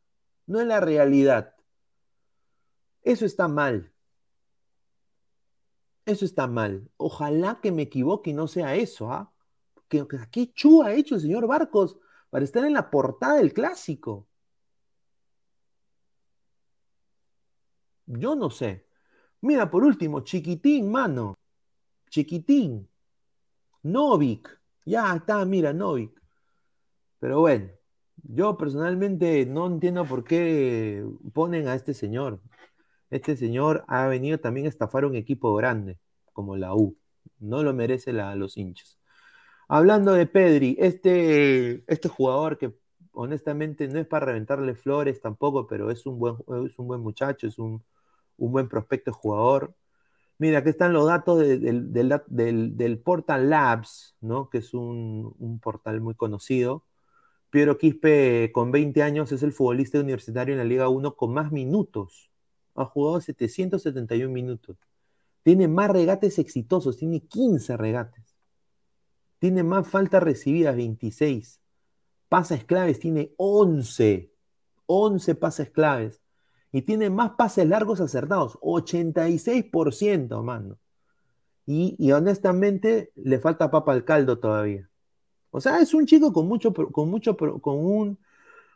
no 0.46 0.60
es 0.60 0.68
la 0.68 0.80
realidad. 0.80 1.56
Eso 3.04 3.26
está 3.26 3.48
mal. 3.48 3.92
Eso 6.06 6.26
está 6.26 6.48
mal. 6.48 6.90
Ojalá 6.98 7.60
que 7.62 7.72
me 7.72 7.84
equivoque 7.84 8.32
y 8.32 8.34
no 8.34 8.48
sea 8.48 8.76
eso. 8.76 9.12
¿ah? 9.12 9.33
¿Qué, 9.94 10.08
¿Qué 10.32 10.52
chu 10.54 10.82
ha 10.82 10.92
hecho 10.92 11.14
el 11.16 11.22
señor 11.22 11.46
Barcos 11.46 11.98
para 12.32 12.44
estar 12.44 12.66
en 12.66 12.74
la 12.74 12.90
portada 12.90 13.36
del 13.36 13.54
clásico? 13.54 14.28
Yo 18.08 18.36
no 18.36 18.50
sé. 18.50 18.88
Mira, 19.42 19.70
por 19.70 19.84
último, 19.84 20.22
chiquitín, 20.22 20.92
mano. 20.92 21.38
Chiquitín. 22.10 22.90
Novik. 23.84 24.50
Ya 24.86 25.16
está, 25.16 25.46
mira, 25.46 25.74
Novik. 25.74 26.20
Pero 27.20 27.42
bueno, 27.42 27.70
yo 28.24 28.58
personalmente 28.58 29.46
no 29.46 29.68
entiendo 29.68 30.06
por 30.06 30.24
qué 30.24 31.06
ponen 31.34 31.68
a 31.68 31.76
este 31.76 31.94
señor. 31.94 32.42
Este 33.12 33.38
señor 33.38 33.86
ha 33.88 34.08
venido 34.08 34.40
también 34.40 34.66
a 34.66 34.70
estafar 34.70 35.06
un 35.06 35.16
equipo 35.16 35.54
grande, 35.54 36.00
como 36.34 36.56
la 36.56 36.74
U. 36.74 36.98
No 37.38 37.62
lo 37.62 37.74
merece 37.74 38.12
la, 38.12 38.36
los 38.36 38.58
hinchas. 38.58 38.98
Hablando 39.68 40.14
de 40.14 40.26
Pedri, 40.28 40.76
este, 40.80 41.84
este 41.92 42.10
jugador 42.10 42.58
que 42.58 42.74
honestamente 43.12 43.88
no 43.88 44.00
es 44.00 44.08
para 44.08 44.28
reventarle 44.28 44.76
flores 44.76 45.22
tampoco, 45.22 45.68
pero 45.68 45.92
es 45.92 46.06
un 46.06 46.20
buen, 46.20 46.36
es 46.66 46.78
un 46.80 46.88
buen 46.88 47.02
muchacho, 47.02 47.48
es 47.48 47.60
un, 47.60 47.84
buen 48.38 48.68
prospecto 48.70 49.14
jugador. 49.14 49.76
Mira, 50.40 50.60
aquí 50.60 50.70
están 50.70 50.94
los 50.94 51.08
datos 51.08 51.40
del, 51.40 53.02
Portal 53.04 53.50
Labs, 53.50 54.16
¿no? 54.22 54.50
que 54.50 54.60
es 54.60 54.74
un, 54.74 55.36
un, 55.40 55.60
portal 55.60 56.02
muy 56.02 56.16
conocido. 56.16 56.86
Piero 57.50 57.78
Quispe, 57.78 58.52
con 58.54 58.72
20 58.72 59.04
años, 59.04 59.32
es 59.32 59.44
el 59.44 59.54
futbolista 59.54 60.00
universitario 60.00 60.54
en 60.54 60.60
la 60.60 60.66
Liga 60.66 60.90
1 60.90 61.16
con 61.16 61.34
más 61.34 61.52
minutos 61.52 62.32
ha 62.76 62.86
jugado 62.86 63.22
771 63.22 64.32
minutos. 64.32 64.78
Tiene 65.44 65.68
más 65.68 65.90
regates 65.92 66.40
exitosos, 66.40 66.98
tiene 66.98 67.22
15 67.22 67.78
regates. 67.78 68.23
Tiene 69.44 69.62
más 69.62 69.86
faltas 69.90 70.24
recibidas, 70.24 70.74
26. 70.78 71.60
Pases 72.30 72.64
claves, 72.64 72.98
tiene 73.00 73.34
11. 73.36 74.32
11 74.86 75.36
pases 75.36 75.70
claves. 75.70 76.22
Y 76.72 76.84
tiene 76.84 77.10
más 77.10 77.32
pases 77.32 77.68
largos 77.68 78.00
acertados, 78.00 78.58
86%, 78.62 80.42
mano. 80.44 80.78
Y, 81.66 81.98
y, 82.00 82.14
honestamente 82.14 83.12
le 83.16 83.38
falta 83.38 83.70
papa 83.70 83.92
al 83.92 84.06
caldo 84.06 84.40
todavía. 84.40 84.90
O 85.52 85.60
sea, 85.60 85.82
es 85.82 85.94
un 85.94 86.06
chico 86.06 86.32
con 86.32 86.48
mucho, 86.48 86.74
con 86.74 87.10
mucho, 87.10 87.36
con 87.36 87.86
un 87.86 88.20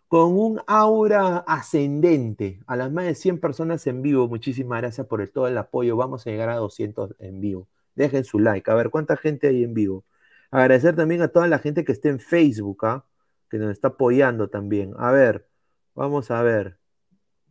con 0.09 0.37
un 0.37 0.59
aura 0.67 1.37
ascendente 1.47 2.59
a 2.67 2.75
las 2.75 2.91
más 2.91 3.05
de 3.05 3.15
100 3.15 3.39
personas 3.39 3.87
en 3.87 4.01
vivo. 4.01 4.27
Muchísimas 4.27 4.81
gracias 4.81 5.07
por 5.07 5.25
todo 5.29 5.47
el 5.47 5.57
apoyo. 5.57 5.95
Vamos 5.95 6.27
a 6.27 6.29
llegar 6.29 6.49
a 6.49 6.57
200 6.57 7.15
en 7.19 7.39
vivo. 7.39 7.69
Dejen 7.95 8.25
su 8.25 8.37
like. 8.39 8.69
A 8.69 8.75
ver, 8.75 8.89
¿cuánta 8.89 9.15
gente 9.15 9.47
hay 9.47 9.63
en 9.63 9.73
vivo? 9.73 10.03
Agradecer 10.51 10.95
también 10.95 11.21
a 11.21 11.27
toda 11.29 11.47
la 11.47 11.59
gente 11.59 11.83
que 11.83 11.91
esté 11.91 12.09
en 12.09 12.19
Facebook, 12.19 12.85
¿ah? 12.85 13.05
que 13.49 13.57
nos 13.57 13.71
está 13.71 13.89
apoyando 13.89 14.49
también. 14.49 14.93
A 14.97 15.11
ver, 15.11 15.47
vamos 15.95 16.31
a 16.31 16.41
ver. 16.41 16.79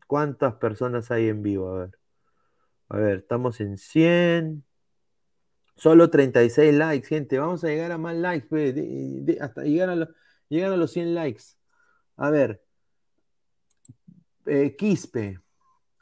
¿Cuántas 0.07 0.55
personas 0.55 1.11
hay 1.11 1.28
en 1.28 1.42
vivo? 1.42 1.70
A 1.70 1.78
ver. 1.80 1.99
A 2.88 2.97
ver, 2.99 3.18
estamos 3.18 3.61
en 3.61 3.76
100. 3.78 4.64
Solo 5.76 6.11
36 6.11 6.74
likes, 6.74 7.09
gente. 7.09 7.38
Vamos 7.38 7.64
a 7.64 7.68
llegar 7.68 7.92
a 7.92 7.99
más 7.99 8.16
likes, 8.16 8.49
hasta 9.40 9.62
llegar 9.62 9.90
a, 9.90 10.09
llegar 10.49 10.72
a 10.72 10.76
los 10.76 10.92
100 10.92 11.14
likes. 11.14 11.42
A 12.16 12.30
ver, 12.30 12.62
eh, 14.47 14.76
Quispe 14.76 15.40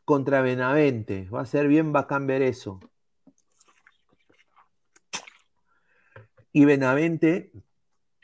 contra 0.04 0.42
Benavente. 0.42 1.28
Va 1.30 1.40
a 1.42 1.46
ser 1.46 1.66
bien 1.68 1.92
bacán 1.92 2.26
ver 2.26 2.42
eso. 2.42 2.80
Y 6.56 6.66
Benavente, 6.66 7.50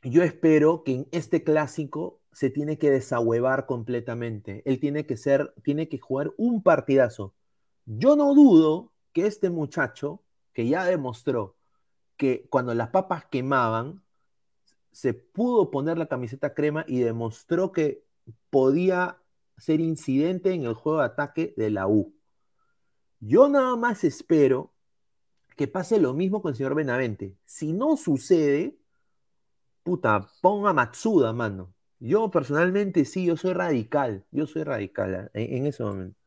yo 0.04 0.22
espero 0.22 0.84
que 0.84 0.94
en 0.94 1.08
este 1.10 1.42
clásico 1.42 2.20
se 2.30 2.48
tiene 2.48 2.78
que 2.78 2.88
desahuevar 2.88 3.66
completamente. 3.66 4.62
Él 4.66 4.78
tiene 4.78 5.04
que 5.04 5.16
ser, 5.16 5.52
tiene 5.64 5.88
que 5.88 5.98
jugar 5.98 6.32
un 6.36 6.62
partidazo. 6.62 7.34
Yo 7.86 8.14
no 8.14 8.32
dudo 8.32 8.92
que 9.12 9.26
este 9.26 9.50
muchacho, 9.50 10.22
que 10.52 10.68
ya 10.68 10.84
demostró 10.84 11.56
que 12.16 12.46
cuando 12.50 12.72
las 12.72 12.90
papas 12.90 13.24
quemaban, 13.24 14.00
se 14.92 15.12
pudo 15.12 15.72
poner 15.72 15.98
la 15.98 16.06
camiseta 16.06 16.54
crema 16.54 16.84
y 16.86 17.00
demostró 17.00 17.72
que 17.72 18.04
podía 18.48 19.18
ser 19.58 19.80
incidente 19.80 20.52
en 20.52 20.66
el 20.66 20.74
juego 20.74 21.00
de 21.00 21.06
ataque 21.06 21.52
de 21.56 21.70
la 21.70 21.88
U. 21.88 22.14
Yo 23.18 23.48
nada 23.48 23.74
más 23.74 24.04
espero 24.04 24.72
que 25.60 25.68
pase 25.68 26.00
lo 26.00 26.14
mismo 26.14 26.40
con 26.40 26.52
el 26.52 26.56
señor 26.56 26.74
Benavente. 26.74 27.36
Si 27.44 27.74
no 27.74 27.98
sucede, 27.98 28.78
puta, 29.82 30.26
ponga 30.40 30.72
Matsuda, 30.72 31.34
mano. 31.34 31.74
Yo 31.98 32.30
personalmente 32.30 33.04
sí, 33.04 33.26
yo 33.26 33.36
soy 33.36 33.52
radical, 33.52 34.24
yo 34.30 34.46
soy 34.46 34.62
radical 34.62 35.30
¿eh? 35.34 35.48
en, 35.58 35.66
ese 35.66 35.82
momento. 35.82 36.18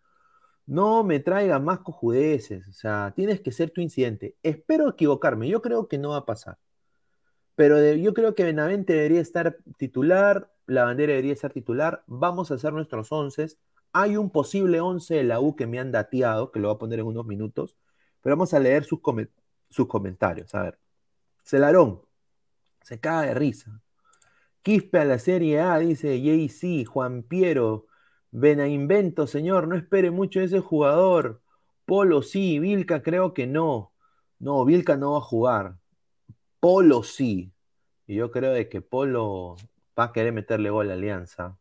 No 0.67 1.03
me 1.03 1.19
traiga 1.19 1.57
más 1.57 1.79
cojudeces, 1.79 2.67
o 2.67 2.73
sea, 2.73 3.11
tienes 3.15 3.41
que 3.41 3.51
ser 3.51 3.71
tu 3.71 3.81
incidente. 3.81 4.35
Espero 4.43 4.87
equivocarme, 4.87 5.49
yo 5.49 5.63
creo 5.63 5.87
que 5.87 5.97
no 5.97 6.09
va 6.11 6.17
a 6.17 6.25
pasar. 6.27 6.59
Pero 7.55 7.81
yo 7.95 8.13
creo 8.13 8.35
que 8.35 8.43
Benavente 8.43 8.93
debería 8.93 9.21
estar 9.21 9.57
titular, 9.79 10.53
la 10.67 10.83
bandera 10.83 11.13
debería 11.13 11.33
estar 11.33 11.51
titular. 11.51 12.03
Vamos 12.05 12.51
a 12.51 12.53
hacer 12.53 12.71
nuestros 12.71 13.11
once. 13.11 13.47
Hay 13.93 14.15
un 14.15 14.29
posible 14.29 14.79
once 14.79 15.15
de 15.15 15.23
la 15.23 15.39
U 15.39 15.55
que 15.55 15.65
me 15.65 15.79
han 15.79 15.91
dateado, 15.91 16.51
que 16.51 16.59
lo 16.59 16.67
voy 16.67 16.75
a 16.75 16.79
poner 16.79 16.99
en 16.99 17.07
unos 17.07 17.25
minutos, 17.25 17.75
pero 18.23 18.37
vamos 18.37 18.53
a 18.53 18.59
leer 18.59 18.85
sus, 18.85 18.99
sus 19.69 19.87
comentarios. 19.87 20.55
A 20.55 20.63
ver, 20.63 20.79
Celarón, 21.43 22.01
se 22.81 22.99
caga 22.99 23.23
de 23.23 23.33
risa. 23.35 23.81
Quispe 24.63 24.99
a 24.99 25.05
la 25.05 25.19
Serie 25.19 25.59
A, 25.59 25.77
dice 25.77 26.21
JC, 26.21 26.85
Juan 26.85 27.23
Piero, 27.23 27.85
Benainvento, 28.31 29.27
señor, 29.27 29.67
no 29.67 29.75
espere 29.75 30.09
mucho 30.09 30.39
ese 30.39 30.61
jugador. 30.61 31.41
Polo 31.85 32.21
sí, 32.23 32.59
Vilca 32.59 33.03
creo 33.03 33.33
que 33.33 33.45
no. 33.45 33.91
No, 34.39 34.63
Vilca 34.63 34.95
no 34.95 35.11
va 35.11 35.17
a 35.17 35.21
jugar. 35.21 35.77
Polo 36.61 37.03
sí. 37.03 37.53
Y 38.07 38.15
yo 38.15 38.31
creo 38.31 38.53
de 38.53 38.69
que 38.69 38.81
Polo 38.81 39.57
va 39.99 40.05
a 40.05 40.11
querer 40.13 40.31
meterle 40.31 40.69
gol 40.69 40.89
a 40.89 40.93
Alianza. 40.93 41.57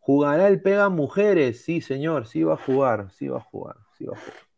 ¿Jugará 0.00 0.48
el 0.48 0.60
Pega 0.60 0.88
Mujeres? 0.88 1.64
Sí, 1.64 1.80
señor, 1.80 2.26
sí 2.26 2.42
va 2.42 2.54
a 2.54 2.58
jugar, 2.58 3.12
sí 3.12 3.28
va 3.28 3.38
a 3.38 3.40
jugar, 3.40 3.76
sí 3.96 4.04
va 4.04 4.16
a 4.16 4.20
jugar. 4.20 4.53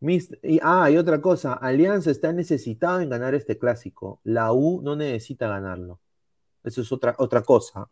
Y, 0.00 0.60
ah, 0.62 0.90
y 0.90 0.96
otra 0.96 1.20
cosa, 1.20 1.54
Alianza 1.54 2.10
está 2.10 2.32
necesitado 2.32 3.00
en 3.00 3.08
ganar 3.10 3.34
este 3.34 3.58
clásico. 3.58 4.20
La 4.24 4.52
U 4.52 4.82
no 4.82 4.96
necesita 4.96 5.48
ganarlo. 5.48 6.00
Eso 6.64 6.82
es 6.82 6.92
otra, 6.92 7.14
otra 7.18 7.42
cosa. 7.42 7.90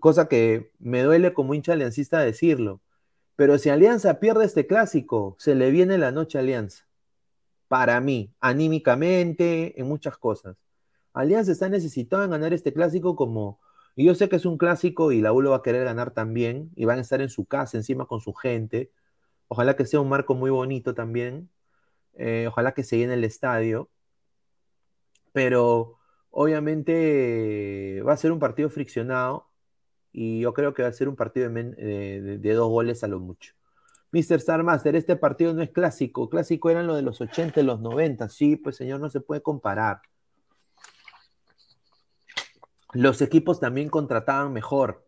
Cosa 0.00 0.28
que 0.28 0.72
me 0.78 1.02
duele 1.02 1.32
como 1.32 1.54
hincha 1.54 1.72
aliancista 1.72 2.20
decirlo. 2.20 2.80
Pero 3.36 3.58
si 3.58 3.70
Alianza 3.70 4.20
pierde 4.20 4.44
este 4.44 4.66
clásico, 4.66 5.36
se 5.38 5.54
le 5.54 5.70
viene 5.70 5.98
la 5.98 6.12
noche 6.12 6.38
a 6.38 6.42
Alianza. 6.42 6.84
Para 7.68 8.00
mí, 8.00 8.34
anímicamente, 8.40 9.80
en 9.80 9.86
muchas 9.88 10.18
cosas. 10.18 10.56
Alianza 11.14 11.52
está 11.52 11.68
necesitado 11.68 12.24
en 12.24 12.30
ganar 12.30 12.52
este 12.52 12.72
clásico 12.72 13.16
como... 13.16 13.60
Y 13.96 14.04
yo 14.06 14.14
sé 14.14 14.28
que 14.28 14.36
es 14.36 14.46
un 14.46 14.58
clásico 14.58 15.12
y 15.12 15.20
la 15.20 15.32
U 15.32 15.42
lo 15.42 15.50
va 15.50 15.58
a 15.58 15.62
querer 15.62 15.84
ganar 15.84 16.12
también. 16.12 16.70
Y 16.76 16.84
van 16.84 16.98
a 16.98 17.02
estar 17.02 17.20
en 17.20 17.30
su 17.30 17.46
casa, 17.46 17.76
encima 17.76 18.06
con 18.06 18.20
su 18.20 18.34
gente. 18.34 18.90
Ojalá 19.52 19.74
que 19.74 19.84
sea 19.84 20.00
un 20.00 20.08
marco 20.08 20.36
muy 20.36 20.48
bonito 20.50 20.94
también. 20.94 21.50
Eh, 22.14 22.46
ojalá 22.46 22.72
que 22.72 22.84
se 22.84 22.98
llene 22.98 23.14
el 23.14 23.24
estadio. 23.24 23.90
Pero 25.32 25.98
obviamente 26.30 28.00
va 28.06 28.12
a 28.12 28.16
ser 28.16 28.30
un 28.30 28.38
partido 28.38 28.70
friccionado 28.70 29.48
y 30.12 30.38
yo 30.38 30.54
creo 30.54 30.72
que 30.72 30.82
va 30.82 30.88
a 30.88 30.92
ser 30.92 31.08
un 31.08 31.16
partido 31.16 31.50
de, 31.50 32.38
de 32.38 32.54
dos 32.54 32.68
goles 32.68 33.02
a 33.02 33.08
lo 33.08 33.18
mucho. 33.18 33.54
Mr. 34.12 34.36
Star 34.36 34.62
Master, 34.62 34.94
este 34.94 35.16
partido 35.16 35.52
no 35.52 35.62
es 35.62 35.70
clásico. 35.70 36.30
Clásico 36.30 36.70
eran 36.70 36.86
lo 36.86 36.94
de 36.94 37.02
los 37.02 37.20
80 37.20 37.60
y 37.60 37.64
los 37.64 37.80
90. 37.80 38.28
Sí, 38.28 38.54
pues 38.54 38.76
señor, 38.76 39.00
no 39.00 39.10
se 39.10 39.20
puede 39.20 39.42
comparar. 39.42 40.00
Los 42.92 43.20
equipos 43.20 43.58
también 43.58 43.88
contrataban 43.88 44.52
mejor. 44.52 45.04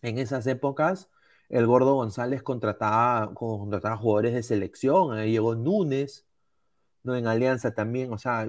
En 0.00 0.16
esas 0.16 0.46
épocas, 0.46 1.10
el 1.48 1.66
Gordo 1.66 1.94
González 1.94 2.42
contrataba, 2.42 3.32
jugadores 3.34 4.34
de 4.34 4.42
selección. 4.42 5.12
Ahí 5.16 5.32
llegó 5.32 5.54
Núñez, 5.54 6.26
¿no? 7.02 7.16
En 7.16 7.26
Alianza 7.26 7.74
también. 7.74 8.12
O 8.12 8.18
sea, 8.18 8.48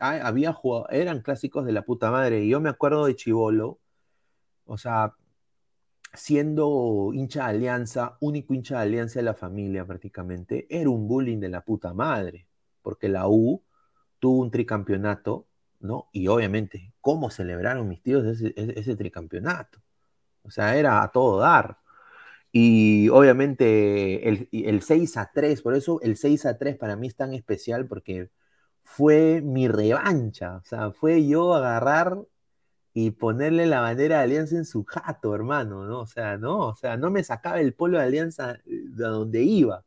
había 0.00 0.52
jugado- 0.52 0.88
eran 0.90 1.20
clásicos 1.22 1.64
de 1.66 1.72
la 1.72 1.82
puta 1.82 2.10
madre. 2.10 2.44
Y 2.44 2.50
yo 2.50 2.60
me 2.60 2.70
acuerdo 2.70 3.06
de 3.06 3.16
Chivolo, 3.16 3.78
o 4.66 4.78
sea, 4.78 5.14
siendo 6.14 7.10
hincha 7.12 7.44
de 7.44 7.50
Alianza, 7.50 8.16
único 8.20 8.54
hincha 8.54 8.76
de 8.76 8.82
Alianza 8.82 9.18
de 9.20 9.24
la 9.24 9.34
familia 9.34 9.84
prácticamente, 9.86 10.66
era 10.70 10.88
un 10.90 11.08
bullying 11.08 11.38
de 11.40 11.48
la 11.48 11.62
puta 11.62 11.92
madre, 11.94 12.46
porque 12.82 13.08
la 13.08 13.28
U 13.28 13.62
tuvo 14.20 14.40
un 14.42 14.50
tricampeonato, 14.50 15.46
¿no? 15.80 16.08
Y 16.12 16.28
obviamente, 16.28 16.94
¿cómo 17.00 17.30
celebraron 17.30 17.88
mis 17.88 18.02
tíos 18.02 18.24
ese- 18.26 18.54
ese 18.56 18.96
tricampeonato? 18.96 19.80
O 20.44 20.50
sea, 20.50 20.76
era 20.76 21.02
a 21.02 21.10
todo 21.10 21.38
dar. 21.40 21.78
Y 22.56 23.08
obviamente 23.08 24.28
el, 24.28 24.48
el 24.52 24.82
6 24.82 25.16
a 25.16 25.32
3, 25.34 25.60
por 25.60 25.74
eso 25.74 26.00
el 26.02 26.16
6 26.16 26.46
a 26.46 26.56
3 26.56 26.76
para 26.78 26.94
mí 26.94 27.08
es 27.08 27.16
tan 27.16 27.34
especial 27.34 27.88
porque 27.88 28.30
fue 28.84 29.40
mi 29.42 29.66
revancha, 29.68 30.58
o 30.58 30.64
sea, 30.64 30.92
fue 30.92 31.26
yo 31.26 31.54
agarrar 31.54 32.16
y 32.94 33.10
ponerle 33.12 33.66
la 33.66 33.80
bandera 33.80 34.18
de 34.18 34.24
Alianza 34.24 34.56
en 34.56 34.66
su 34.66 34.84
jato, 34.84 35.34
hermano, 35.34 35.84
¿no? 35.86 36.00
O 36.02 36.06
sea, 36.06 36.38
no, 36.38 36.68
o 36.68 36.76
sea, 36.76 36.96
no 36.96 37.10
me 37.10 37.24
sacaba 37.24 37.60
el 37.60 37.74
polo 37.74 37.98
de 37.98 38.04
Alianza 38.04 38.60
de 38.64 39.04
donde 39.04 39.42
iba, 39.42 39.84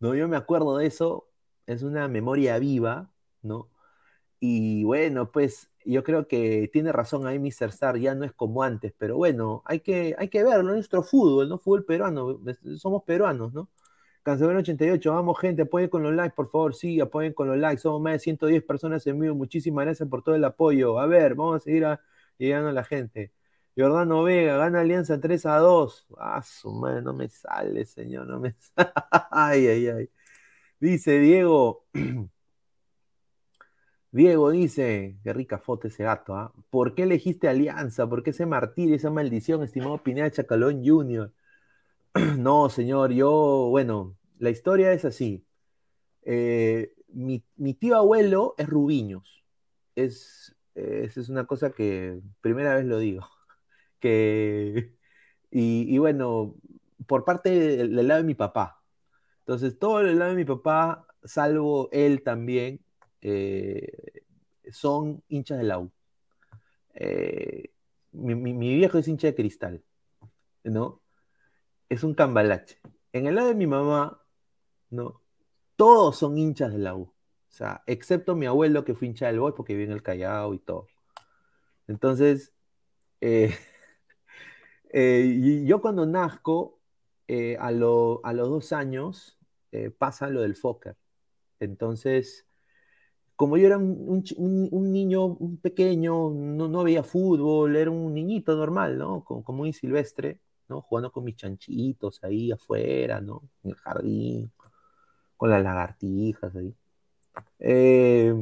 ¿no? 0.00 0.14
Yo 0.14 0.28
me 0.28 0.36
acuerdo 0.36 0.78
de 0.78 0.86
eso, 0.86 1.30
es 1.66 1.82
una 1.82 2.08
memoria 2.08 2.58
viva, 2.58 3.10
¿no? 3.42 3.70
Y 4.40 4.84
bueno, 4.84 5.32
pues 5.32 5.69
yo 5.84 6.02
creo 6.04 6.26
que 6.28 6.68
tiene 6.72 6.92
razón 6.92 7.26
ahí 7.26 7.38
Mr. 7.38 7.70
Star, 7.70 7.96
ya 7.98 8.14
no 8.14 8.24
es 8.24 8.32
como 8.32 8.62
antes, 8.62 8.92
pero 8.98 9.16
bueno, 9.16 9.62
hay 9.66 9.80
que, 9.80 10.14
hay 10.18 10.28
que 10.28 10.42
verlo, 10.44 10.62
nuestro 10.74 11.02
fútbol, 11.02 11.48
¿no? 11.48 11.58
Fútbol 11.58 11.84
peruano, 11.84 12.38
somos 12.78 13.02
peruanos, 13.04 13.52
¿no? 13.52 13.68
Cancelero 14.22 14.58
88, 14.60 15.12
vamos 15.14 15.38
gente, 15.40 15.62
apoyen 15.62 15.88
con 15.88 16.02
los 16.02 16.12
likes, 16.14 16.34
por 16.36 16.48
favor, 16.50 16.74
sí, 16.74 17.00
apoyen 17.00 17.32
con 17.32 17.48
los 17.48 17.56
likes, 17.58 17.80
somos 17.82 18.02
más 18.02 18.12
de 18.14 18.18
110 18.20 18.62
personas 18.62 19.06
en 19.06 19.18
vivo, 19.18 19.34
muchísimas 19.34 19.84
gracias 19.86 20.08
por 20.08 20.22
todo 20.22 20.34
el 20.34 20.44
apoyo, 20.44 20.98
a 20.98 21.06
ver, 21.06 21.34
vamos 21.34 21.56
a 21.56 21.60
seguir 21.60 21.86
a- 21.86 22.00
llegando 22.38 22.68
a 22.70 22.72
la 22.72 22.84
gente. 22.84 23.32
Jordano 23.76 24.22
Vega, 24.24 24.56
gana 24.58 24.80
Alianza 24.80 25.18
3 25.20 25.46
a 25.46 25.56
2, 25.58 26.06
ah, 26.18 26.42
su 26.42 26.70
madre, 26.72 27.00
no 27.02 27.14
me 27.14 27.28
sale, 27.30 27.84
señor, 27.86 28.26
no 28.26 28.38
me 28.40 28.52
sale, 28.76 28.90
ay, 29.30 29.66
ay, 29.68 29.86
ay. 29.88 30.10
Dice 30.80 31.18
Diego, 31.20 31.86
Diego 34.12 34.50
dice, 34.50 35.16
qué 35.22 35.32
rica 35.32 35.58
foto 35.58 35.88
ese 35.88 36.04
gato, 36.04 36.34
¿ah? 36.34 36.52
¿Por 36.70 36.94
qué 36.94 37.04
elegiste 37.04 37.48
Alianza? 37.48 38.08
¿Por 38.08 38.22
qué 38.22 38.30
ese 38.30 38.44
martirio, 38.46 38.96
esa 38.96 39.10
maldición, 39.10 39.62
estimado 39.62 40.02
Pineda 40.02 40.30
Chacalón 40.30 40.82
Jr.? 40.84 41.32
No, 42.38 42.70
señor, 42.70 43.12
yo, 43.12 43.68
bueno, 43.70 44.16
la 44.38 44.50
historia 44.50 44.92
es 44.92 45.04
así. 45.04 45.44
Eh, 46.22 46.92
mi, 47.08 47.42
tío 47.74 47.96
abuelo 47.96 48.54
es 48.58 48.68
Rubiños. 48.68 49.44
Es, 49.96 50.56
es, 50.74 51.16
es 51.16 51.28
una 51.28 51.46
cosa 51.46 51.70
que 51.72 52.20
primera 52.40 52.74
vez 52.76 52.86
lo 52.86 52.98
digo. 52.98 53.28
Que, 54.00 54.94
y, 55.50 55.98
bueno, 55.98 56.56
por 57.06 57.24
parte 57.24 57.50
del 57.50 58.08
lado 58.08 58.20
de 58.22 58.26
mi 58.26 58.34
papá. 58.34 58.82
Entonces, 59.40 59.78
todo 59.78 60.00
el 60.00 60.18
lado 60.18 60.30
de 60.32 60.36
mi 60.38 60.44
papá, 60.44 61.06
salvo 61.24 61.88
él 61.92 62.22
también, 62.22 62.80
eh, 63.22 64.22
son 64.72 65.22
hinchas 65.28 65.58
de 65.58 65.64
la 65.64 65.78
U. 65.78 65.90
Eh, 66.94 67.70
mi, 68.12 68.34
viejo 68.76 68.98
es 68.98 69.08
hincha 69.08 69.28
de 69.28 69.34
cristal, 69.34 69.82
¿no? 70.64 71.02
Es 71.88 72.04
un 72.04 72.14
cambalache. 72.14 72.78
En 73.12 73.26
el 73.26 73.34
lado 73.34 73.48
de 73.48 73.54
mi 73.54 73.66
mamá, 73.66 74.22
¿no? 74.90 75.22
Todos 75.76 76.18
son 76.18 76.38
hinchas 76.38 76.72
de 76.72 76.78
la 76.78 76.94
U. 76.94 77.02
O 77.02 77.52
sea, 77.52 77.82
excepto 77.86 78.36
mi 78.36 78.46
abuelo 78.46 78.84
que 78.84 78.94
fue 78.94 79.08
hincha 79.08 79.26
del 79.26 79.40
Boys 79.40 79.54
porque 79.56 79.74
vive 79.74 79.86
en 79.86 79.92
el 79.92 80.02
Callao 80.02 80.54
y 80.54 80.58
todo. 80.60 80.86
Entonces, 81.88 82.52
eh, 83.20 83.56
y 84.92 85.66
yo 85.66 85.80
cuando 85.80 86.06
nazco, 86.06 86.78
a, 87.58 87.68
a 87.68 87.72
los 87.72 88.48
dos 88.48 88.72
años, 88.72 89.38
pasa 89.98 90.28
lo 90.28 90.42
del 90.42 90.56
Fokker. 90.56 90.96
Entonces, 91.60 92.49
como 93.40 93.56
yo 93.56 93.66
era 93.66 93.78
un, 93.78 93.90
un 94.08 94.24
un- 94.38 94.68
un 94.72 94.92
niño 94.92 95.24
un 95.26 95.58
pequeño, 95.58 96.30
no, 96.30 96.68
no 96.68 96.84
veía 96.84 97.02
fútbol, 97.04 97.76
era 97.76 97.90
un 97.90 98.14
niñito 98.14 98.54
normal, 98.56 98.98
¿no? 98.98 99.24
Como, 99.24 99.42
como 99.44 99.58
muy 99.58 99.72
silvestre, 99.72 100.40
¿no? 100.68 100.82
Jugando 100.82 101.10
con 101.12 101.24
mis 101.24 101.36
chanchitos 101.36 102.22
ahí 102.24 102.52
afuera, 102.52 103.20
¿no? 103.20 103.42
En 103.64 103.70
el 103.72 103.76
jardín, 103.76 104.52
con 105.36 105.50
las 105.50 105.62
lagartijas 105.64 106.54
ahí. 106.56 106.74
Eh, 107.60 108.34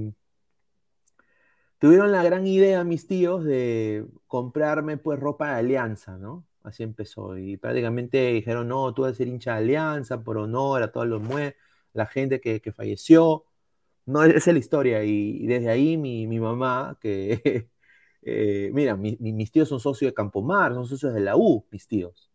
tuvieron 1.78 2.12
la 2.12 2.22
gran 2.22 2.46
idea 2.46 2.84
mis 2.84 3.06
tíos 3.06 3.44
de 3.44 4.06
comprarme 4.26 4.96
pues 4.96 5.18
ropa 5.20 5.48
de 5.54 5.58
Alianza, 5.60 6.16
¿no? 6.18 6.46
Así 6.62 6.82
empezó. 6.82 7.38
Y 7.38 7.56
prácticamente 7.56 8.32
dijeron, 8.32 8.68
no, 8.68 8.92
tú 8.94 9.02
vas 9.02 9.12
a 9.12 9.14
ser 9.16 9.28
hincha 9.28 9.52
de 9.52 9.58
Alianza 9.58 10.22
por 10.22 10.38
honor 10.38 10.82
a 10.82 10.92
todos 10.92 11.06
los 11.06 11.22
mue 11.22 11.56
la 11.92 12.06
gente 12.06 12.40
que, 12.40 12.60
que 12.60 12.72
falleció. 12.72 13.44
No, 14.08 14.22
esa 14.24 14.36
es 14.38 14.46
la 14.54 14.58
historia. 14.58 15.04
Y, 15.04 15.46
desde 15.46 15.68
ahí 15.70 15.96
mi, 15.98 16.26
mi 16.26 16.40
mamá, 16.40 16.96
que, 17.00 17.68
eh, 18.22 18.70
mira, 18.72 18.96
mi- 18.96 19.16
mi- 19.20 19.32
mis 19.34 19.52
tíos 19.52 19.68
son 19.68 19.80
socios 19.80 20.10
de 20.10 20.14
Campomar, 20.14 20.72
son 20.74 20.86
socios 20.86 21.12
de 21.14 21.20
la 21.20 21.36
U, 21.36 21.66
mis 21.70 21.86
tíos. 21.86 22.30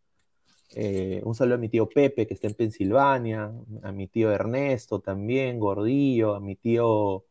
Eh, 0.76 1.22
un 1.26 1.36
saludo 1.36 1.56
a 1.56 1.60
mi 1.60 1.70
tío 1.70 1.90
Pepe, 1.90 2.28
que 2.28 2.34
está 2.36 2.48
en 2.48 2.56
Pensilvania, 2.56 3.52
a 3.84 3.92
mi 3.94 4.08
tío 4.08 4.32
Ernesto 4.32 5.00
también, 5.02 5.60
Gordillo, 5.60 6.36
a 6.36 6.40
mi 6.42 6.56
tío, 6.58 7.26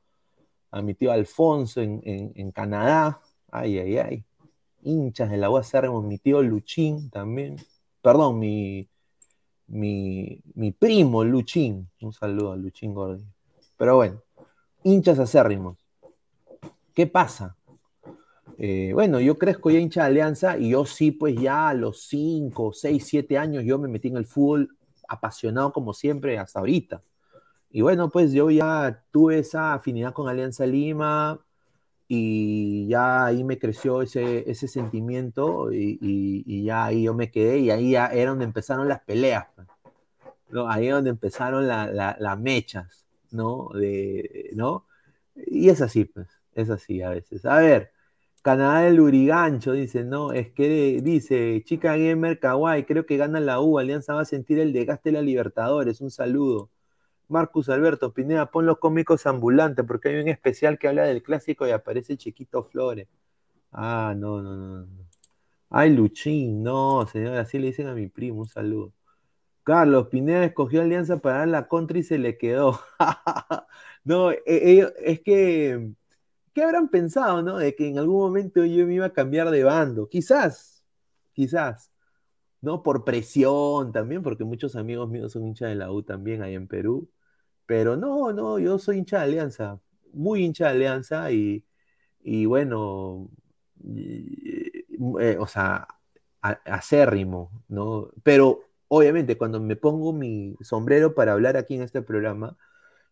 a 0.72 0.82
mi 0.82 0.94
tío 0.94 1.12
Alfonso 1.12 1.80
en, 1.82 2.52
Canadá. 2.52 3.20
Ay, 3.50 3.78
ay, 3.78 3.98
ay. 3.98 4.24
Hinchas 4.84 5.30
de 5.30 5.38
la 5.38 5.50
UACR, 5.50 5.90
mi 6.02 6.18
tío 6.18 6.42
Luchín 6.42 7.10
también. 7.10 7.56
Perdón, 8.02 8.38
mi, 8.40 8.88
mi, 9.68 10.40
mi 10.54 10.72
primo 10.72 11.24
Luchín. 11.24 11.88
Un 12.00 12.12
saludo 12.12 12.52
a 12.52 12.56
Luchín 12.56 12.94
Gordillo. 12.94 13.28
Pero 13.76 13.96
bueno, 13.96 14.22
hinchas 14.84 15.18
acérrimos. 15.18 15.76
¿Qué 16.94 17.06
pasa? 17.06 17.56
Eh, 18.58 18.92
bueno, 18.94 19.18
yo 19.20 19.38
crezco 19.38 19.70
ya 19.70 19.78
hincha 19.78 20.02
de 20.02 20.06
Alianza 20.08 20.58
y 20.58 20.70
yo 20.70 20.84
sí, 20.84 21.10
pues 21.10 21.34
ya 21.36 21.70
a 21.70 21.74
los 21.74 22.02
5, 22.04 22.72
6, 22.72 23.04
7 23.04 23.38
años 23.38 23.64
yo 23.64 23.78
me 23.78 23.88
metí 23.88 24.08
en 24.08 24.18
el 24.18 24.26
fútbol 24.26 24.76
apasionado 25.08 25.72
como 25.72 25.94
siempre 25.94 26.38
hasta 26.38 26.60
ahorita. 26.60 27.02
Y 27.70 27.80
bueno, 27.80 28.10
pues 28.10 28.32
yo 28.32 28.50
ya 28.50 29.02
tuve 29.10 29.38
esa 29.38 29.74
afinidad 29.74 30.12
con 30.12 30.28
Alianza 30.28 30.66
Lima 30.66 31.40
y 32.06 32.86
ya 32.88 33.26
ahí 33.26 33.42
me 33.44 33.58
creció 33.58 34.02
ese, 34.02 34.50
ese 34.50 34.68
sentimiento 34.68 35.72
y, 35.72 36.64
ya 36.64 36.84
ahí 36.86 37.04
yo 37.04 37.14
me 37.14 37.30
quedé 37.30 37.58
y 37.58 37.70
ahí 37.70 37.92
ya 37.92 38.08
era 38.08 38.30
donde 38.30 38.44
empezaron 38.44 38.88
las 38.88 39.00
peleas. 39.00 39.46
Pues, 39.54 39.66
¿no? 40.50 40.68
Ahí 40.68 40.88
es 40.88 40.94
donde 40.94 41.10
empezaron 41.10 41.66
las 41.66 42.38
mechas, 42.38 43.01
¿no? 43.34 43.70
De, 43.74 44.50
¿no? 44.54 44.86
Y 45.34 45.68
es 45.70 45.80
así, 45.82 46.04
pues, 46.04 46.28
es 46.54 46.70
así 46.70 47.02
a 47.02 47.10
veces. 47.10 47.44
A 47.46 47.58
ver, 47.58 47.92
Canadá 48.42 48.82
del 48.82 49.00
Urigancho 49.00 49.72
dice, 49.72 50.04
no, 50.04 50.32
es 50.32 50.50
que 50.52 51.00
dice, 51.02 51.62
chica 51.64 51.96
gamer 51.96 52.40
kawaii, 52.40 52.84
creo 52.84 53.06
que 53.06 53.16
gana 53.16 53.40
la 53.40 53.60
U, 53.60 53.78
Alianza 53.78 54.14
va 54.14 54.22
a 54.22 54.24
sentir 54.24 54.58
el 54.58 54.72
desgaste 54.72 55.10
de 55.10 55.14
la 55.14 55.22
Libertadores, 55.22 56.00
un 56.00 56.10
saludo. 56.10 56.70
Marcus 57.28 57.68
Alberto 57.70 58.12
Pineda, 58.14 58.50
pon 58.50 58.66
los 58.66 58.78
cómicos 58.78 59.26
ambulantes, 59.26 59.84
porque 59.86 60.10
hay 60.10 60.16
un 60.22 60.28
especial 60.28 60.78
que 60.78 60.88
habla 60.88 61.04
del 61.04 61.22
clásico 61.22 61.66
y 61.66 61.70
aparece 61.70 62.16
Chiquito 62.16 62.62
Flores. 62.64 63.08
Ah, 63.72 64.14
no, 64.16 64.42
no, 64.42 64.56
no. 64.56 64.88
Ay, 65.70 65.90
Luchín, 65.90 66.62
no, 66.62 67.06
señor, 67.06 67.38
así 67.38 67.58
le 67.58 67.68
dicen 67.68 67.88
a 67.88 67.94
mi 67.94 68.08
primo, 68.08 68.40
un 68.42 68.48
saludo. 68.48 68.92
Carlos, 69.64 70.08
Pineda 70.08 70.44
escogió 70.44 70.82
Alianza 70.82 71.18
para 71.18 71.46
la 71.46 71.68
contra 71.68 71.98
y 71.98 72.02
se 72.02 72.18
le 72.18 72.36
quedó. 72.38 72.80
no, 74.04 74.32
e, 74.32 74.42
e, 74.46 74.92
es 75.04 75.20
que 75.20 75.92
¿qué 76.52 76.62
habrán 76.62 76.88
pensado, 76.88 77.42
no? 77.42 77.58
De 77.58 77.74
que 77.74 77.88
en 77.88 77.98
algún 77.98 78.20
momento 78.20 78.64
yo 78.64 78.86
me 78.86 78.94
iba 78.94 79.06
a 79.06 79.12
cambiar 79.12 79.50
de 79.50 79.64
bando. 79.64 80.08
Quizás, 80.08 80.84
quizás, 81.32 81.90
¿no? 82.60 82.82
Por 82.82 83.04
presión 83.04 83.92
también, 83.92 84.22
porque 84.22 84.44
muchos 84.44 84.76
amigos 84.76 85.10
míos 85.10 85.32
son 85.32 85.46
hinchas 85.46 85.70
de 85.70 85.76
la 85.76 85.92
U 85.92 86.02
también 86.02 86.42
ahí 86.42 86.54
en 86.54 86.68
Perú. 86.68 87.10
Pero 87.66 87.96
no, 87.96 88.32
no, 88.32 88.58
yo 88.58 88.78
soy 88.78 88.98
hincha 88.98 89.18
de 89.18 89.24
Alianza, 89.24 89.80
muy 90.12 90.44
hincha 90.44 90.66
de 90.66 90.70
Alianza 90.72 91.32
y, 91.32 91.64
bueno, 92.46 93.30
eh, 95.20 95.36
o 95.38 95.46
sea, 95.46 95.88
acérrimo, 96.40 97.64
¿no? 97.68 98.10
Pero 98.22 98.71
obviamente 98.94 99.38
cuando 99.38 99.58
me 99.58 99.74
pongo 99.76 100.12
mi 100.12 100.54
sombrero 100.60 101.14
para 101.14 101.32
hablar 101.32 101.56
aquí 101.56 101.74
en 101.76 101.82
este 101.82 102.02
programa, 102.02 102.58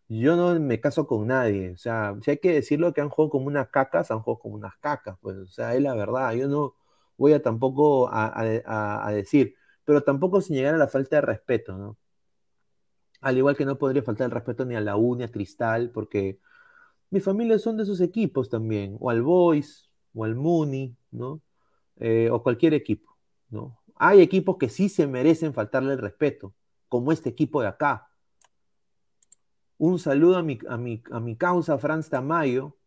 yo 0.08 0.36
no 0.36 0.58
me 0.60 0.80
caso 0.80 1.06
con 1.06 1.26
nadie. 1.28 1.72
O 1.72 1.78
sea, 1.78 2.16
si 2.22 2.32
hay 2.32 2.38
que 2.38 2.52
decirlo 2.52 2.92
que 2.92 3.00
han 3.00 3.08
jugado 3.10 3.30
como 3.30 3.46
unas 3.46 3.68
cacas, 3.70 4.10
han 4.10 4.20
jugado 4.20 4.40
como 4.40 4.56
unas 4.56 4.76
cacas. 4.78 5.16
Pues, 5.22 5.38
o 5.38 5.46
sea, 5.48 5.74
es 5.74 5.82
la 5.82 5.94
verdad. 5.94 6.32
Yo 6.34 6.48
no 6.48 6.74
voy 7.16 7.32
a 7.32 7.42
tampoco 7.42 8.10
a, 8.12 9.10
decir, 9.12 9.54
pero 9.84 10.02
tampoco 10.02 10.42
sin 10.42 10.56
llegar 10.56 10.74
a 10.74 10.78
la 10.78 10.88
falta 10.88 11.16
de 11.16 11.22
respeto, 11.22 11.76
¿no? 11.78 11.96
Al 13.22 13.38
igual 13.38 13.56
que 13.56 13.64
no 13.64 13.78
podría 13.78 14.02
faltar 14.02 14.26
el 14.26 14.32
respeto 14.32 14.64
ni 14.66 14.74
a 14.76 14.80
la 14.80 14.96
U 14.96 15.16
ni 15.16 15.24
a 15.24 15.30
Cristal, 15.32 15.90
porque 15.92 16.40
mi 17.10 17.20
familia 17.20 17.58
son 17.58 17.76
de 17.76 17.84
esos 17.84 18.00
equipos 18.02 18.50
también, 18.50 18.96
o 19.00 19.10
al 19.10 19.22
Boys, 19.22 19.90
o 20.14 20.24
al 20.24 20.34
Muni, 20.36 20.96
¿no? 21.10 21.42
Eh, 21.96 22.30
o 22.30 22.42
cualquier 22.42 22.74
equipo, 22.74 23.16
¿no? 23.50 23.79
Hay 24.02 24.22
equipos 24.22 24.56
que 24.56 24.70
sí 24.70 24.88
se 24.88 25.06
merecen 25.06 25.52
faltarle 25.52 25.92
el 25.92 25.98
respeto, 25.98 26.54
como 26.88 27.12
este 27.12 27.28
equipo 27.28 27.60
de 27.60 27.68
acá, 27.68 28.10
un 29.76 29.98
saludo 29.98 30.38
a 30.38 30.42
mi, 30.42 30.58
a 30.68 30.78
mi, 30.78 31.02
a 31.10 31.20
mi 31.20 31.36
causa 31.36 31.76
Franz 31.76 32.08
Tamayo, 32.08 32.78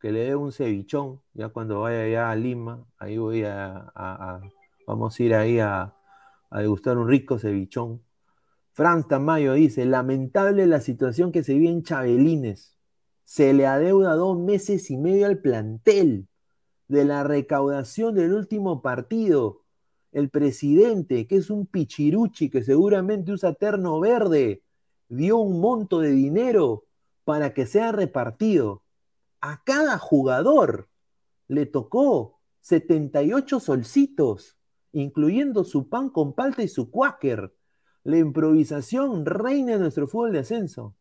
que 0.00 0.12
le 0.12 0.20
dé 0.24 0.36
un 0.36 0.52
cevichón, 0.52 1.20
ya 1.34 1.48
cuando 1.48 1.80
vaya 1.80 2.02
allá 2.02 2.30
a 2.30 2.36
Lima, 2.36 2.86
ahí 2.96 3.18
voy 3.18 3.42
a, 3.42 3.92
vamos 4.86 5.18
a 5.18 5.22
ir 5.24 5.34
ahí 5.34 5.58
a, 5.58 5.96
a, 6.50 6.60
degustar 6.60 6.96
un 6.96 7.08
rico 7.08 7.40
cevichón. 7.40 8.04
Franz 8.72 9.08
Tamayo 9.08 9.54
dice, 9.54 9.84
lamentable 9.84 10.66
la 10.68 10.80
situación 10.80 11.32
que 11.32 11.42
se 11.42 11.54
vive 11.54 11.70
en 11.70 11.82
Chabelines. 11.82 12.78
Se 13.24 13.52
le 13.52 13.66
adeuda 13.66 14.14
dos 14.14 14.38
meses 14.38 14.92
y 14.92 14.96
medio 14.96 15.26
al 15.26 15.38
plantel 15.38 16.28
de 16.86 17.04
la 17.04 17.24
recaudación 17.24 18.14
del 18.14 18.32
último 18.32 18.80
partido. 18.80 19.65
El 20.16 20.30
presidente, 20.30 21.26
que 21.26 21.36
es 21.36 21.50
un 21.50 21.66
pichiruchi 21.66 22.48
que 22.48 22.62
seguramente 22.62 23.32
usa 23.32 23.52
terno 23.52 24.00
verde, 24.00 24.62
dio 25.10 25.36
un 25.36 25.60
monto 25.60 26.00
de 26.00 26.10
dinero 26.10 26.86
para 27.24 27.52
que 27.52 27.66
sea 27.66 27.92
repartido. 27.92 28.82
A 29.42 29.62
cada 29.62 29.98
jugador 29.98 30.88
le 31.48 31.66
tocó 31.66 32.40
78 32.62 33.60
solcitos, 33.60 34.56
incluyendo 34.92 35.64
su 35.64 35.90
pan 35.90 36.08
con 36.08 36.32
palta 36.32 36.62
y 36.62 36.68
su 36.68 36.90
cuáquer. 36.90 37.54
La 38.02 38.16
improvisación 38.16 39.26
reina 39.26 39.74
en 39.74 39.80
nuestro 39.80 40.08
fútbol 40.08 40.32
de 40.32 40.38
ascenso. 40.38 40.96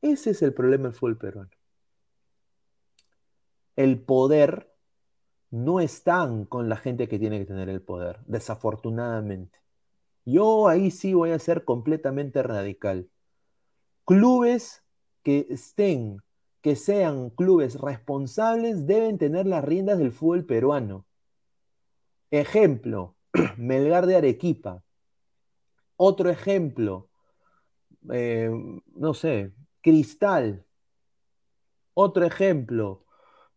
Ese 0.00 0.30
es 0.30 0.42
el 0.42 0.54
problema 0.54 0.84
del 0.84 0.92
fútbol 0.92 1.18
peruano. 1.18 1.50
El 3.74 4.00
poder 4.00 4.75
no 5.56 5.80
está 5.80 6.28
con 6.50 6.68
la 6.68 6.76
gente 6.76 7.08
que 7.08 7.18
tiene 7.18 7.38
que 7.38 7.46
tener 7.46 7.70
el 7.70 7.80
poder, 7.80 8.20
desafortunadamente. 8.26 9.58
Yo 10.26 10.68
ahí 10.68 10.90
sí 10.90 11.14
voy 11.14 11.30
a 11.30 11.38
ser 11.38 11.64
completamente 11.64 12.42
radical. 12.42 13.08
Clubes 14.04 14.84
que 15.22 15.46
estén, 15.48 16.22
que 16.60 16.76
sean 16.76 17.30
clubes 17.30 17.80
responsables, 17.80 18.86
deben 18.86 19.16
tener 19.16 19.46
las 19.46 19.64
riendas 19.64 19.98
del 19.98 20.12
fútbol 20.12 20.44
peruano. 20.44 21.06
Ejemplo, 22.30 23.16
Melgar 23.56 24.04
de 24.04 24.16
Arequipa. 24.16 24.82
Otro 25.96 26.28
ejemplo, 26.28 27.08
eh, 28.12 28.50
no 28.94 29.14
sé, 29.14 29.54
Cristal. 29.80 30.66
Otro 31.94 32.26
ejemplo, 32.26 33.05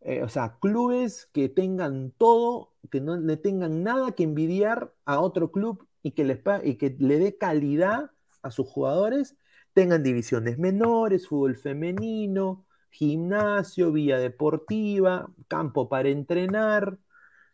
eh, 0.10 0.24
o 0.24 0.28
sea, 0.28 0.57
clubes 0.60 1.30
que 1.34 1.49
tengan 1.49 2.12
todo, 2.18 2.74
que 2.89 2.99
no 2.99 3.16
le 3.16 3.38
tengan 3.38 3.84
nada 3.84 4.14
que 4.14 4.24
envidiar 4.24 4.91
a 5.05 5.20
otro 5.20 5.51
club 5.51 5.88
y 6.01 6.12
que, 6.14 6.24
les, 6.24 6.39
y 6.64 6.78
que 6.78 6.95
le 6.99 7.20
dé 7.20 7.38
calidad 7.38 8.10
a 8.41 8.49
sus 8.49 8.68
jugadores, 8.68 9.38
tengan 9.74 10.01
divisiones 10.01 10.57
menores, 10.57 11.28
fútbol 11.28 11.55
femenino, 11.57 12.66
gimnasio, 12.89 13.91
vía 13.91 14.18
deportiva, 14.18 15.30
campo 15.47 15.89
para 15.89 16.10
entrenar 16.10 16.97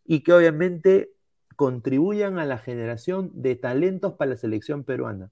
y 0.06 0.22
que 0.24 0.32
obviamente 0.32 1.12
contribuyan 1.58 2.40
a 2.40 2.46
la 2.46 2.58
generación 2.58 3.32
de 3.34 3.56
talentos 3.58 4.14
para 4.14 4.32
la 4.32 4.38
selección 4.38 4.86
peruana. 4.86 5.30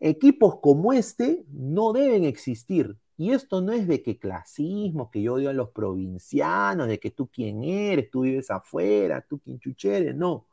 Equipos 0.00 0.56
como 0.60 0.92
este 0.92 1.46
no 1.48 1.94
deben 1.94 2.24
existir. 2.24 2.98
Y 3.16 3.32
esto 3.32 3.60
no 3.60 3.72
es 3.72 3.86
de 3.86 4.02
que 4.02 4.18
clasismo, 4.18 5.10
que 5.10 5.22
yo 5.22 5.34
odio 5.34 5.50
a 5.50 5.52
los 5.52 5.70
provincianos, 5.70 6.88
de 6.88 6.98
que 6.98 7.10
tú 7.10 7.28
quién 7.28 7.62
eres, 7.64 8.10
tú 8.10 8.22
vives 8.22 8.50
afuera, 8.50 9.24
tú 9.28 9.38
quién 9.38 9.58
chucheres, 9.58 10.14
no 10.14 10.46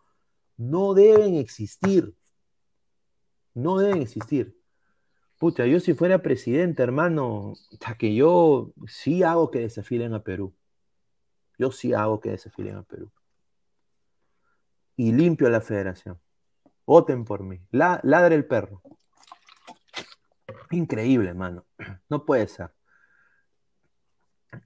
no 0.59 0.93
deben 0.93 1.35
existir. 1.35 2.13
No 3.53 3.79
deben 3.79 4.01
existir. 4.01 4.55
Pucha, 5.37 5.65
yo 5.65 5.79
si 5.79 5.93
fuera 5.93 6.21
presidente, 6.21 6.83
hermano, 6.83 7.53
hasta 7.71 7.95
que 7.95 8.13
yo 8.13 8.73
sí 8.85 9.23
hago 9.23 9.49
que 9.51 9.59
desafilen 9.59 10.13
a 10.13 10.21
Perú. 10.21 10.53
Yo 11.57 11.71
sí 11.71 11.93
hago 11.93 12.19
que 12.19 12.31
desafilen 12.31 12.75
a 12.75 12.83
Perú. 12.83 13.09
Y 14.97 15.13
limpio 15.13 15.49
la 15.49 15.61
federación. 15.61 16.19
Voten 16.85 17.23
por 17.23 17.41
mí. 17.41 17.61
La, 17.71 18.01
ladre 18.03 18.35
el 18.35 18.45
perro. 18.45 18.81
Increíble, 20.71 21.29
hermano. 21.29 21.65
No 22.09 22.25
puede 22.25 22.47
ser. 22.47 22.71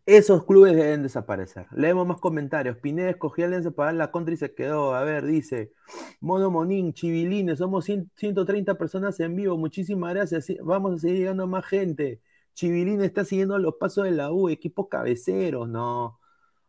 Esos 0.05 0.45
clubes 0.45 0.75
deben 0.75 1.03
desaparecer. 1.03 1.67
Leemos 1.71 2.07
más 2.07 2.19
comentarios. 2.19 2.77
Pineda 2.77 3.09
escogió 3.09 3.45
Alianza 3.45 3.71
para 3.71 3.87
dar 3.87 3.95
la 3.95 4.11
contra 4.11 4.33
y 4.33 4.37
se 4.37 4.53
quedó. 4.53 4.95
A 4.95 5.03
ver, 5.03 5.25
dice 5.25 5.73
Mono 6.21 6.49
Monín, 6.51 6.93
Chivilines, 6.93 7.59
somos 7.59 7.85
130 7.85 8.77
personas 8.77 9.19
en 9.19 9.35
vivo. 9.35 9.57
Muchísimas 9.57 10.13
gracias. 10.13 10.47
Vamos 10.61 10.95
a 10.95 10.97
seguir 10.99 11.17
llegando 11.17 11.43
a 11.43 11.47
más 11.47 11.65
gente. 11.65 12.21
Chivilines 12.53 13.05
está 13.05 13.25
siguiendo 13.25 13.57
los 13.59 13.75
pasos 13.75 14.05
de 14.05 14.11
la 14.11 14.31
U, 14.31 14.49
equipos 14.49 14.87
cabeceros, 14.89 15.67
no. 15.67 16.19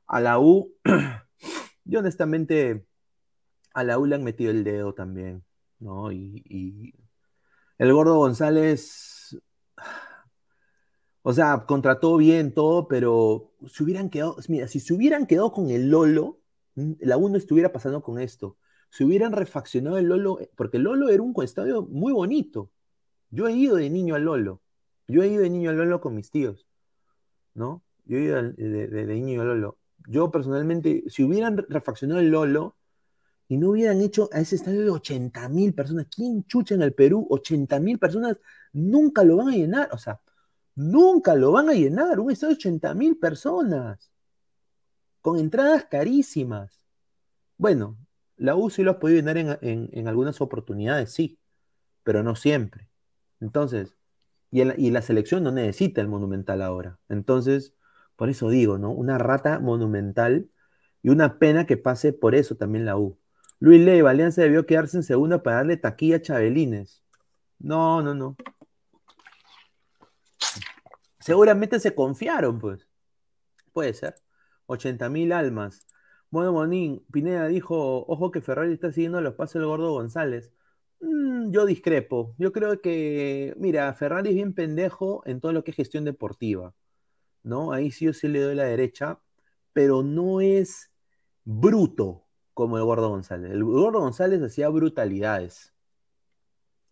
A 0.07 0.21
la 0.21 0.39
U, 0.41 0.75
yo 1.85 2.01
honestamente, 2.01 2.87
a 3.75 3.85
la 3.85 3.99
U 3.99 4.07
le 4.07 4.17
han 4.17 4.25
metido 4.25 4.51
el 4.51 4.65
dedo 4.65 4.95
también. 4.95 5.45
¿no? 5.79 6.11
Y, 6.13 6.95
el 7.79 7.93
gordo 7.93 8.17
González, 8.17 9.14
o 11.27 11.33
sea, 11.33 11.65
contrató 11.67 12.19
bien 12.19 12.53
todo, 12.53 12.87
pero 12.87 13.51
si 13.67 13.83
hubieran 13.83 14.11
quedado, 14.11 14.37
mira, 14.49 14.69
si 14.69 14.79
se 14.79 14.93
hubieran 14.93 15.27
quedado 15.27 15.53
con 15.53 15.71
el 15.71 15.89
Lolo, 15.89 16.39
la 16.75 17.17
uno 17.17 17.39
estuviera 17.39 17.73
pasando 17.73 18.03
con 18.03 18.21
esto. 18.21 18.59
Si 18.91 19.05
hubieran 19.05 19.33
refaccionado 19.33 19.97
el 19.97 20.05
Lolo, 20.05 20.39
porque 20.55 20.77
el 20.77 20.83
Lolo 20.83 21.09
era 21.09 21.23
un 21.23 21.35
estadio 21.43 21.81
muy 21.83 22.13
bonito. 22.13 22.71
Yo 23.31 23.49
he 23.49 23.53
ido 23.53 23.77
de 23.77 23.89
niño 23.89 24.15
al 24.17 24.25
Lolo. 24.25 24.61
Yo 25.09 25.23
he 25.23 25.29
ido 25.29 25.43
de 25.43 25.49
niño 25.49 25.71
al 25.71 25.79
Lolo 25.79 25.99
con 26.03 26.15
mis 26.15 26.31
tíos, 26.31 26.67
¿no? 27.55 27.83
Yo 28.05 28.19
he 28.19 28.23
ido 28.25 28.43
de, 28.43 28.89
de 28.89 29.07
niño 29.07 29.41
al 29.41 29.49
Lolo. 29.49 29.79
Yo 30.07 30.31
personalmente, 30.31 31.05
si 31.09 31.25
hubieran 31.25 31.57
refaccionado 31.71 32.21
el 32.21 32.29
Lolo, 32.29 32.77
y 33.49 33.57
no 33.57 33.71
hubieran 33.71 34.03
hecho 34.03 34.29
a 34.33 34.41
ese 34.41 34.57
estadio 34.57 34.83
de 34.83 34.91
80 34.91 35.49
mil 35.49 35.75
personas. 35.75 36.07
¿Quién 36.15 36.45
chucha 36.45 36.75
en 36.75 36.83
el 36.83 36.93
Perú? 36.95 37.27
80 37.31 37.81
mil 37.81 37.99
personas 37.99 38.41
nunca 38.73 39.25
lo 39.25 39.37
van 39.37 39.49
a 39.49 39.57
llenar. 39.57 39.89
O 39.93 39.99
sea, 39.99 40.21
nunca 40.75 41.35
lo 41.35 41.53
van 41.53 41.69
a 41.69 41.75
llenar. 41.75 42.21
Un 42.21 42.31
estadio 42.31 42.55
de 42.55 42.59
80 42.59 42.95
mil 42.95 43.19
personas. 43.19 44.11
Con 45.21 45.39
entradas 45.39 45.87
carísimas. 45.87 46.85
Bueno, 47.57 47.97
la 48.37 48.57
U 48.57 48.71
sí 48.71 48.83
lo 48.83 48.93
has 48.93 48.97
podido 48.99 49.19
llenar 49.21 49.59
en, 49.63 50.09
algunas 50.09 50.41
oportunidades, 50.41 51.13
sí, 51.13 51.39
pero 52.03 52.23
no 52.23 52.37
siempre. 52.37 52.89
Entonces, 53.41 53.97
y, 54.51 54.63
y, 54.63 54.91
la 54.91 55.03
selección 55.03 55.43
no 55.45 55.53
necesita 55.53 56.01
el 56.01 56.09
monumental 56.09 56.63
ahora. 56.63 56.99
Entonces, 57.09 57.75
por 58.17 58.29
eso 58.29 58.49
digo, 58.51 58.79
¿no? 58.79 58.91
Una 58.93 59.19
rata 59.19 59.59
monumental 59.61 60.51
y 61.03 61.11
una 61.11 61.39
pena 61.39 61.67
que 61.67 61.77
pase 61.77 62.13
por 62.13 62.35
eso 62.35 62.57
también 62.57 62.85
la 62.85 62.97
U. 62.97 63.19
Luis 63.61 63.81
Leiva, 63.81 64.11
Alianza 64.11 64.43
debió 64.43 64.67
quedarse 64.67 64.97
en 64.97 65.03
segunda 65.05 65.43
para 65.43 65.57
darle 65.57 65.77
taquilla 65.77 66.17
a 66.17 66.23
Chabelines. 66.23 67.03
No, 67.59 68.03
no, 68.03 68.15
no. 68.15 68.37
Seguramente 71.25 71.81
se 71.81 71.95
confiaron, 71.95 72.59
pues. 72.59 72.87
Puede 73.73 73.95
ser. 73.95 74.17
80 74.67 75.09
mil 75.09 75.33
almas. 75.33 75.87
Bueno, 76.29 76.53
Monín, 76.53 77.03
Pineda 77.11 77.47
dijo, 77.47 78.05
ojo 78.07 78.31
que 78.31 78.43
Ferrari 78.43 78.75
está 78.75 78.93
siguiendo 78.93 79.23
los 79.23 79.33
pasos 79.33 79.55
del 79.55 79.67
gordo 79.67 79.91
González. 79.93 80.53
Mm, 81.01 81.51
yo 81.51 81.65
discrepo. 81.65 82.35
Yo 82.39 82.53
creo 82.53 82.83
que, 82.83 83.55
mira, 83.57 83.95
Ferrari 83.95 84.31
es 84.31 84.35
bien 84.35 84.53
pendejo 84.53 85.23
en 85.25 85.41
todo 85.41 85.55
lo 85.55 85.65
que 85.65 85.71
es 85.71 85.79
gestión 85.79 86.05
deportiva. 86.05 86.75
¿No? 87.43 87.73
Ahí 87.73 87.91
sí 87.91 88.05
yo 88.05 88.13
sí 88.13 88.29
le 88.29 88.43
doy 88.43 88.55
la 88.55 88.65
derecha, 88.65 89.19
pero 89.73 90.03
no 90.03 90.43
es 90.43 90.91
bruto 91.45 92.27
como 92.53 92.77
el 92.77 92.85
Gordo 92.85 93.09
González. 93.09 93.51
El 93.51 93.65
Gordo 93.65 94.01
González 94.01 94.43
hacía 94.43 94.69
brutalidades. 94.69 95.73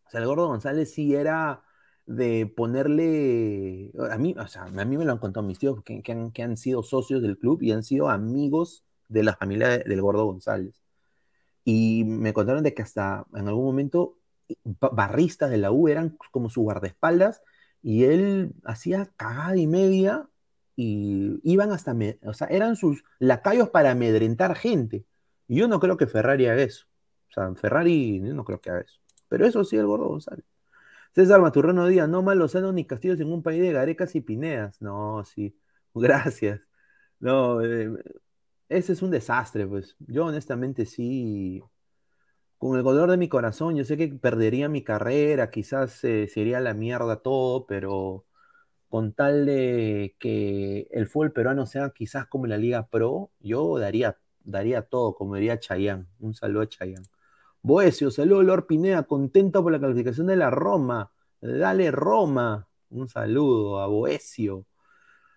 O 0.06 0.10
sea, 0.10 0.20
el 0.20 0.26
Gordo 0.26 0.46
González 0.48 0.90
sí 0.90 1.14
era 1.14 1.64
de 2.06 2.46
ponerle. 2.46 3.92
A 4.10 4.18
mí, 4.18 4.34
o 4.38 4.46
sea, 4.46 4.64
a 4.64 4.84
mí 4.84 4.96
me 4.96 5.04
lo 5.04 5.12
han 5.12 5.18
contado 5.18 5.46
mis 5.46 5.58
tíos 5.58 5.82
que, 5.84 6.02
han, 6.42 6.56
sido 6.56 6.82
socios 6.82 7.22
del 7.22 7.38
club 7.38 7.62
y 7.62 7.72
han 7.72 7.82
sido 7.82 8.08
amigos 8.08 8.84
de 9.08 9.22
la 9.22 9.36
familia 9.36 9.78
del 9.78 10.00
Gordo 10.02 10.24
González. 10.24 10.82
Y 11.64 12.04
me 12.04 12.32
contaron 12.32 12.64
de 12.64 12.74
que 12.74 12.82
hasta 12.82 13.26
en 13.34 13.48
algún 13.48 13.64
momento 13.64 14.18
barristas 14.66 15.50
de 15.50 15.58
la 15.58 15.72
U 15.72 15.88
eran 15.88 16.18
como 16.30 16.50
su 16.50 16.62
guardaespaldas 16.62 17.42
y 17.82 18.04
él 18.04 18.54
hacía 18.64 19.06
cagada 19.16 19.56
y 19.56 19.66
media 19.66 20.28
y 20.76 21.40
iban 21.44 21.72
hasta, 21.72 21.94
o 22.24 22.34
sea, 22.34 22.46
eran 22.48 22.76
sus 22.76 23.04
lacayos 23.18 23.70
para 23.70 23.92
amedrentar 23.92 24.56
gente. 24.56 25.06
Y 25.48 25.56
yo 25.56 25.68
no 25.68 25.80
creo 25.80 25.96
que 25.96 26.06
Ferrari 26.06 26.46
haga 26.46 26.62
eso. 26.62 26.86
O 27.30 27.32
sea, 27.32 27.54
Ferrari 27.54 28.20
no 28.20 28.44
creo 28.44 28.60
que 28.60 28.70
haga 28.70 28.80
eso. 28.80 29.00
Pero 29.28 29.46
eso 29.46 29.64
sí, 29.64 29.76
el 29.76 29.86
gordo 29.86 30.08
González. 30.08 30.44
César 31.14 31.40
Maturrano 31.40 31.86
Díaz, 31.88 32.08
no 32.08 32.22
mal 32.22 32.38
Lozano 32.38 32.72
ni 32.72 32.86
Castillos 32.86 33.20
en 33.20 33.32
un 33.32 33.42
país 33.42 33.60
de 33.62 33.72
garecas 33.72 34.14
y 34.14 34.20
pineas. 34.20 34.80
No, 34.80 35.24
sí. 35.24 35.56
Gracias. 35.94 36.60
No, 37.20 37.62
eh, 37.64 37.90
ese 38.68 38.92
es 38.94 39.02
un 39.02 39.10
desastre, 39.10 39.66
pues. 39.66 39.96
Yo 40.00 40.26
honestamente 40.26 40.86
sí, 40.86 41.62
con 42.58 42.76
el 42.78 42.84
dolor 42.84 43.10
de 43.10 43.16
mi 43.16 43.28
corazón, 43.28 43.76
yo 43.76 43.84
sé 43.84 43.96
que 43.96 44.08
perdería 44.08 44.68
mi 44.68 44.82
carrera, 44.84 45.50
quizás 45.50 46.02
eh, 46.04 46.28
sería 46.28 46.60
la 46.60 46.74
mierda 46.74 47.16
todo, 47.22 47.66
pero 47.66 48.24
con 48.88 49.12
tal 49.14 49.46
de 49.46 50.16
que 50.18 50.88
el 50.92 51.08
fútbol 51.08 51.32
peruano 51.32 51.66
sea 51.66 51.90
quizás 51.90 52.26
como 52.26 52.46
la 52.46 52.58
Liga 52.58 52.88
Pro, 52.88 53.30
yo 53.40 53.78
daría 53.78 54.18
daría 54.44 54.82
todo, 54.82 55.14
como 55.14 55.36
diría 55.36 55.60
Chayán. 55.60 56.08
Un 56.20 56.34
saludo 56.34 56.62
a 56.62 56.68
Chayán. 56.68 57.04
Boesio, 57.62 58.10
saludo 58.10 58.42
Lord 58.42 58.66
Pineda, 58.66 59.04
contento 59.04 59.62
por 59.62 59.72
la 59.72 59.80
calificación 59.80 60.26
de 60.26 60.36
la 60.36 60.50
Roma. 60.50 61.12
Dale 61.40 61.90
Roma. 61.90 62.68
Un 62.90 63.08
saludo 63.08 63.80
a 63.80 63.86
Boesio. 63.86 64.66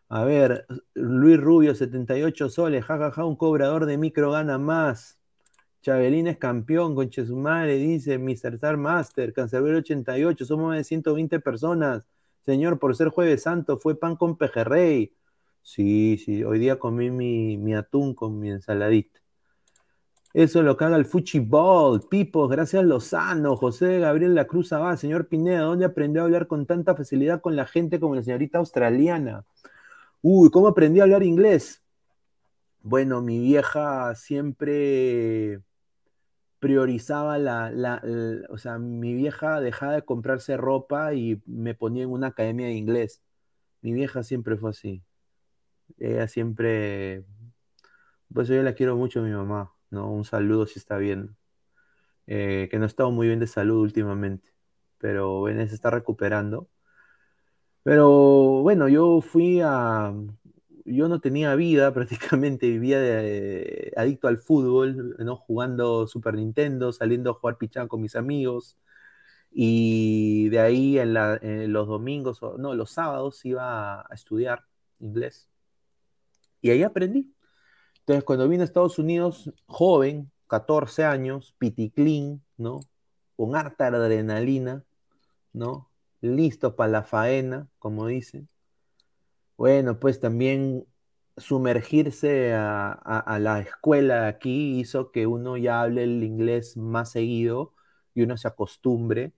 A 0.09 0.23
ver, 0.23 0.65
Luis 0.93 1.39
Rubio, 1.39 1.75
78 1.75 2.49
soles, 2.49 2.85
jajaja, 2.85 3.25
un 3.25 3.35
cobrador 3.35 3.85
de 3.85 3.97
micro 3.97 4.31
gana 4.31 4.57
más. 4.57 5.19
Chabelín 5.81 6.27
es 6.27 6.37
campeón, 6.37 6.95
con 6.95 7.09
Chesumare, 7.09 7.77
dice 7.77 8.17
Mr. 8.17 8.55
Star 8.55 8.77
Master, 8.77 9.33
Cancerbero 9.33 9.77
88, 9.79 10.45
somos 10.45 10.69
más 10.69 10.77
de 10.77 10.83
120 10.83 11.39
personas. 11.39 12.07
Señor, 12.45 12.79
por 12.79 12.95
ser 12.95 13.09
jueves 13.09 13.43
santo, 13.43 13.77
fue 13.77 13.99
pan 13.99 14.15
con 14.15 14.37
pejerrey. 14.37 15.13
Sí, 15.61 16.17
sí, 16.23 16.43
hoy 16.43 16.59
día 16.59 16.79
comí 16.79 17.09
mi, 17.11 17.75
atún 17.75 18.15
con 18.15 18.39
mi 18.39 18.51
ensaladita. 18.51 19.19
Eso 20.35 20.61
lo 20.63 20.75
que 20.75 20.83
haga 20.83 20.97
el 20.97 21.05
Fuchibol, 21.05 22.09
Pipo, 22.09 22.49
gracias 22.49 22.83
Lozano, 22.83 23.55
José 23.55 23.99
Gabriel 24.01 24.35
La 24.35 24.45
Cruz 24.47 24.73
Abad, 24.73 24.97
señor 24.97 25.29
Pineda, 25.29 25.61
¿dónde 25.61 25.85
aprendió 25.85 26.21
a 26.21 26.25
hablar 26.25 26.47
con 26.47 26.65
tanta 26.65 26.93
facilidad 26.93 27.39
con 27.39 27.55
la 27.55 27.65
gente 27.65 28.01
como 28.01 28.15
la 28.15 28.21
señorita 28.21 28.57
australiana? 28.57 29.45
Uy, 30.21 30.51
¿cómo 30.51 30.67
aprendí 30.67 30.99
a 30.99 31.03
hablar 31.03 31.23
inglés? 31.23 31.81
Bueno, 32.81 33.21
mi 33.21 33.39
vieja 33.39 34.13
siempre 34.15 35.61
priorizaba 36.59 37.37
la, 37.37 37.71
la, 37.71 38.01
o 38.49 38.57
sea, 38.57 38.77
mi 38.77 39.13
vieja 39.13 39.61
dejaba 39.61 39.93
de 39.93 40.03
comprarse 40.03 40.57
ropa 40.57 41.13
y 41.13 41.41
me 41.45 41.75
ponía 41.75 42.03
en 42.03 42.11
una 42.11 42.27
academia 42.27 42.67
de 42.67 42.73
inglés. 42.73 43.21
Mi 43.79 43.93
vieja 43.93 44.21
siempre 44.21 44.57
fue 44.57 44.71
así. 44.71 45.01
Ella 45.97 46.27
siempre, 46.27 47.23
pues 48.33 48.49
yo 48.49 48.61
la 48.63 48.73
quiero 48.73 48.97
mucho 48.97 49.21
a 49.21 49.23
mi 49.23 49.31
mamá, 49.31 49.74
¿no? 49.89 50.11
Un 50.11 50.25
saludo 50.25 50.67
si 50.67 50.79
está 50.79 50.97
bien. 50.97 51.35
Eh, 52.27 52.67
que 52.71 52.77
no 52.79 52.85
ha 52.85 52.87
estado 52.87 53.11
muy 53.11 53.27
bien 53.27 53.39
de 53.39 53.47
salud 53.47 53.81
últimamente, 53.81 54.49
pero 54.97 55.39
bueno, 55.41 55.67
se 55.67 55.75
está 55.75 55.91
recuperando. 55.91 56.69
Pero 57.83 58.61
bueno, 58.63 58.87
yo 58.89 59.21
fui 59.21 59.61
a, 59.63 60.11
yo 60.85 61.07
no 61.09 61.19
tenía 61.21 61.55
vida 61.55 61.93
prácticamente, 61.93 62.67
vivía 62.69 62.99
adicto 63.97 64.27
al 64.27 64.37
fútbol, 64.37 65.15
¿no? 65.19 65.35
Jugando 65.37 66.07
Super 66.07 66.35
Nintendo, 66.35 66.91
saliendo 66.93 67.31
a 67.31 67.33
jugar 67.35 67.57
pichán 67.57 67.87
con 67.87 68.01
mis 68.01 68.15
amigos. 68.15 68.77
Y 69.51 70.49
de 70.49 70.59
ahí 70.59 70.99
en, 70.99 71.13
los 71.73 71.87
domingos, 71.87 72.41
no, 72.59 72.75
los 72.75 72.91
sábados 72.91 73.43
iba 73.45 74.01
a 74.01 74.13
estudiar 74.13 74.65
inglés. 74.99 75.49
Y 76.61 76.71
ahí 76.71 76.83
aprendí. 76.83 77.34
Entonces, 78.05 78.23
cuando 78.23 78.47
vine 78.47 78.61
a 78.61 78.65
Estados 78.65 78.99
Unidos, 78.99 79.51
joven, 79.65 80.31
14 80.45 81.05
años, 81.05 81.55
piticlín, 81.57 82.43
¿no? 82.55 82.81
Con 83.35 83.55
harta 83.55 83.87
adrenalina, 83.87 84.83
¿no? 85.53 85.89
Listo 86.21 86.75
para 86.75 86.91
la 86.91 87.03
faena, 87.03 87.67
como 87.79 88.05
dicen. 88.05 88.47
Bueno, 89.57 89.99
pues 89.99 90.19
también 90.19 90.85
sumergirse 91.37 92.53
a, 92.53 93.37
la 93.39 93.59
escuela 93.59 94.27
aquí 94.27 94.79
hizo 94.79 95.11
que 95.11 95.25
uno 95.25 95.57
ya 95.57 95.81
hable 95.81 96.03
el 96.03 96.23
inglés 96.23 96.77
más 96.77 97.11
seguido 97.11 97.73
y 98.13 98.21
uno 98.21 98.37
se 98.37 98.47
acostumbre 98.47 99.33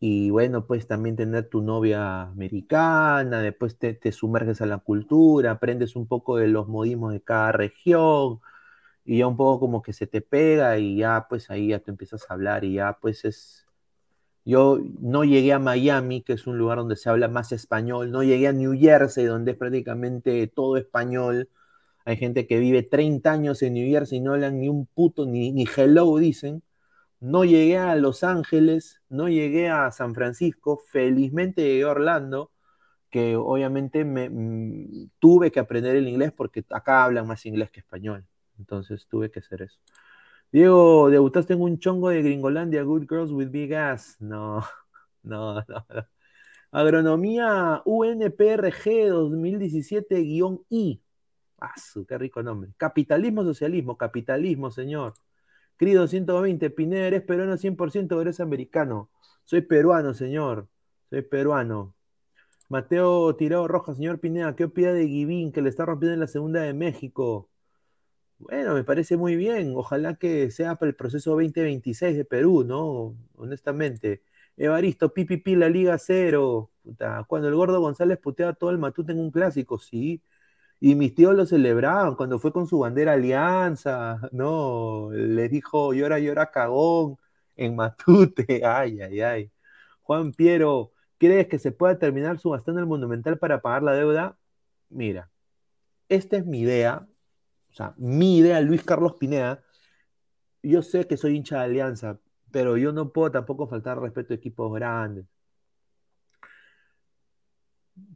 y 0.00 0.30
bueno, 0.30 0.66
pues 0.66 0.86
también 0.86 1.16
tener 1.16 1.48
tu 1.50 1.60
novia 1.62 2.22
americana, 2.22 3.42
después 3.42 3.78
te, 3.78 4.12
sumerges 4.12 4.62
a 4.62 4.66
la 4.66 4.78
cultura, 4.78 5.52
aprendes 5.52 5.94
un 5.96 6.06
poco 6.06 6.38
de 6.38 6.48
los 6.48 6.68
modismos 6.68 7.12
de 7.12 7.20
cada 7.22 7.52
región, 7.52 8.40
y 9.04 9.18
ya 9.18 9.26
un 9.26 9.36
poco 9.36 9.60
como 9.60 9.82
que 9.82 9.92
se 9.92 10.06
te 10.06 10.22
pega 10.22 10.78
y 10.78 10.96
ya 10.98 11.26
pues 11.28 11.50
ahí 11.50 11.68
ya 11.68 11.80
te 11.80 11.90
empiezas 11.90 12.30
a 12.30 12.34
hablar 12.34 12.64
y 12.64 12.74
ya 12.74 12.98
pues 13.00 13.24
es... 13.24 13.66
Yo 14.44 14.78
no 15.00 15.24
llegué 15.24 15.52
a 15.52 15.58
Miami, 15.58 16.22
que 16.22 16.32
es 16.34 16.46
un 16.46 16.58
lugar 16.58 16.78
donde 16.78 16.96
se 16.96 17.10
habla 17.10 17.28
más 17.28 17.52
español, 17.52 18.10
no 18.10 18.22
llegué 18.22 18.48
a 18.48 18.52
New 18.52 18.74
Jersey, 18.78 19.26
donde 19.26 19.52
es 19.52 19.58
prácticamente 19.58 20.46
todo 20.48 20.76
español. 20.78 21.50
Hay 22.04 22.16
gente 22.16 22.46
que 22.46 22.58
vive 22.58 22.82
30 22.82 23.32
años 23.32 23.62
en 23.62 23.74
New 23.74 23.88
Jersey 23.90 24.18
y 24.18 24.20
no 24.22 24.32
hablan 24.34 24.60
ni 24.60 24.68
un 24.68 24.86
puto, 24.86 25.26
ni, 25.26 25.52
ni 25.52 25.66
hello 25.76 26.16
dicen. 26.18 26.62
No 27.20 27.44
llegué 27.44 27.78
a 27.78 27.94
Los 27.96 28.24
Ángeles, 28.24 29.02
no 29.08 29.28
llegué 29.28 29.68
a 29.68 29.90
San 29.90 30.14
Francisco, 30.14 30.82
felizmente 30.90 31.62
llegué 31.62 31.84
a 31.84 31.90
Orlando, 31.90 32.52
que 33.10 33.36
obviamente 33.36 34.04
me, 34.04 34.30
mm, 34.30 35.10
tuve 35.18 35.50
que 35.52 35.60
aprender 35.60 35.96
el 35.96 36.08
inglés 36.08 36.32
porque 36.32 36.64
acá 36.70 37.04
hablan 37.04 37.26
más 37.26 37.44
inglés 37.46 37.70
que 37.70 37.80
español, 37.80 38.26
entonces 38.58 39.06
tuve 39.08 39.30
que 39.30 39.40
hacer 39.40 39.62
eso. 39.62 39.78
Diego, 40.52 41.10
debutaste 41.10 41.54
en 41.54 41.62
un 41.62 41.78
chongo 41.78 42.08
de 42.10 42.22
Gringolandia, 42.22 42.82
Good 42.82 43.06
Girls 43.08 43.30
with 43.32 43.50
Big 43.50 43.74
Ass. 43.74 44.16
No, 44.20 44.64
no, 45.22 45.54
no. 45.54 45.64
no. 45.68 46.06
Agronomía 46.72 47.82
UNPRG 47.84 49.10
2017-I. 49.10 51.02
Ah, 51.60 51.74
qué 52.08 52.18
rico 52.18 52.42
nombre. 52.42 52.72
Capitalismo, 52.76 53.42
socialismo, 53.44 53.96
capitalismo, 53.96 54.70
señor. 54.70 55.14
Crido 55.80 56.06
120, 56.06 56.68
Pineda, 56.68 57.06
eres 57.06 57.22
peruano 57.22 57.56
100% 57.56 58.12
o 58.12 58.20
eres 58.20 58.40
americano. 58.40 59.08
Soy 59.44 59.62
peruano, 59.62 60.12
señor. 60.12 60.68
Soy 61.08 61.22
peruano. 61.22 61.94
Mateo 62.68 63.34
Tirado 63.36 63.66
Roja, 63.66 63.94
señor 63.94 64.20
Pineda, 64.20 64.54
¿qué 64.54 64.64
opina 64.64 64.92
de 64.92 65.08
Givín 65.08 65.52
que 65.52 65.62
le 65.62 65.70
está 65.70 65.86
rompiendo 65.86 66.12
en 66.12 66.20
la 66.20 66.26
segunda 66.26 66.60
de 66.60 66.74
México? 66.74 67.48
Bueno, 68.38 68.74
me 68.74 68.84
parece 68.84 69.16
muy 69.16 69.36
bien. 69.36 69.72
Ojalá 69.74 70.16
que 70.16 70.50
sea 70.50 70.74
para 70.76 70.90
el 70.90 70.96
proceso 70.96 71.30
2026 71.30 72.14
de 72.14 72.26
Perú, 72.26 72.62
¿no? 72.62 73.16
Honestamente. 73.36 74.22
Evaristo, 74.58 75.14
pipipi, 75.14 75.56
la 75.56 75.70
Liga 75.70 75.96
Cero. 75.96 76.72
Puta, 76.82 77.24
cuando 77.26 77.48
el 77.48 77.54
gordo 77.54 77.80
González 77.80 78.18
puteaba 78.18 78.52
todo 78.52 78.68
el 78.68 78.76
matute 78.76 79.12
en 79.12 79.18
un 79.20 79.30
clásico, 79.30 79.78
sí. 79.78 80.22
Y 80.80 80.94
mis 80.94 81.14
tíos 81.14 81.34
lo 81.34 81.46
celebraban 81.46 82.14
cuando 82.16 82.38
fue 82.38 82.52
con 82.52 82.66
su 82.66 82.78
bandera 82.80 83.12
Alianza, 83.12 84.18
¿no? 84.32 85.10
Le 85.12 85.48
dijo 85.48 85.92
llora, 85.92 86.18
llora, 86.18 86.50
cagón 86.50 87.18
en 87.56 87.76
Matute. 87.76 88.62
Ay, 88.64 89.00
ay, 89.02 89.20
ay. 89.20 89.52
Juan 90.02 90.32
Piero, 90.32 90.92
¿crees 91.18 91.48
que 91.48 91.58
se 91.58 91.72
pueda 91.72 91.98
terminar 91.98 92.38
subastando 92.38 92.80
el 92.80 92.86
Monumental 92.86 93.38
para 93.38 93.60
pagar 93.62 93.82
la 93.82 93.92
deuda? 93.94 94.38
Mira, 94.88 95.30
esta 96.08 96.36
es 96.38 96.46
mi 96.46 96.60
idea, 96.60 97.06
o 97.70 97.74
sea, 97.74 97.94
mi 97.98 98.38
idea, 98.38 98.60
Luis 98.60 98.84
Carlos 98.84 99.14
Pineda. 99.16 99.62
Yo 100.62 100.82
sé 100.82 101.06
que 101.06 101.16
soy 101.16 101.36
hincha 101.36 101.58
de 101.58 101.64
Alianza, 101.64 102.18
pero 102.50 102.76
yo 102.76 102.92
no 102.92 103.12
puedo 103.12 103.30
tampoco 103.32 103.68
faltar 103.68 104.00
respeto 104.00 104.34
a 104.34 104.36
equipos 104.36 104.72
grandes. 104.74 105.26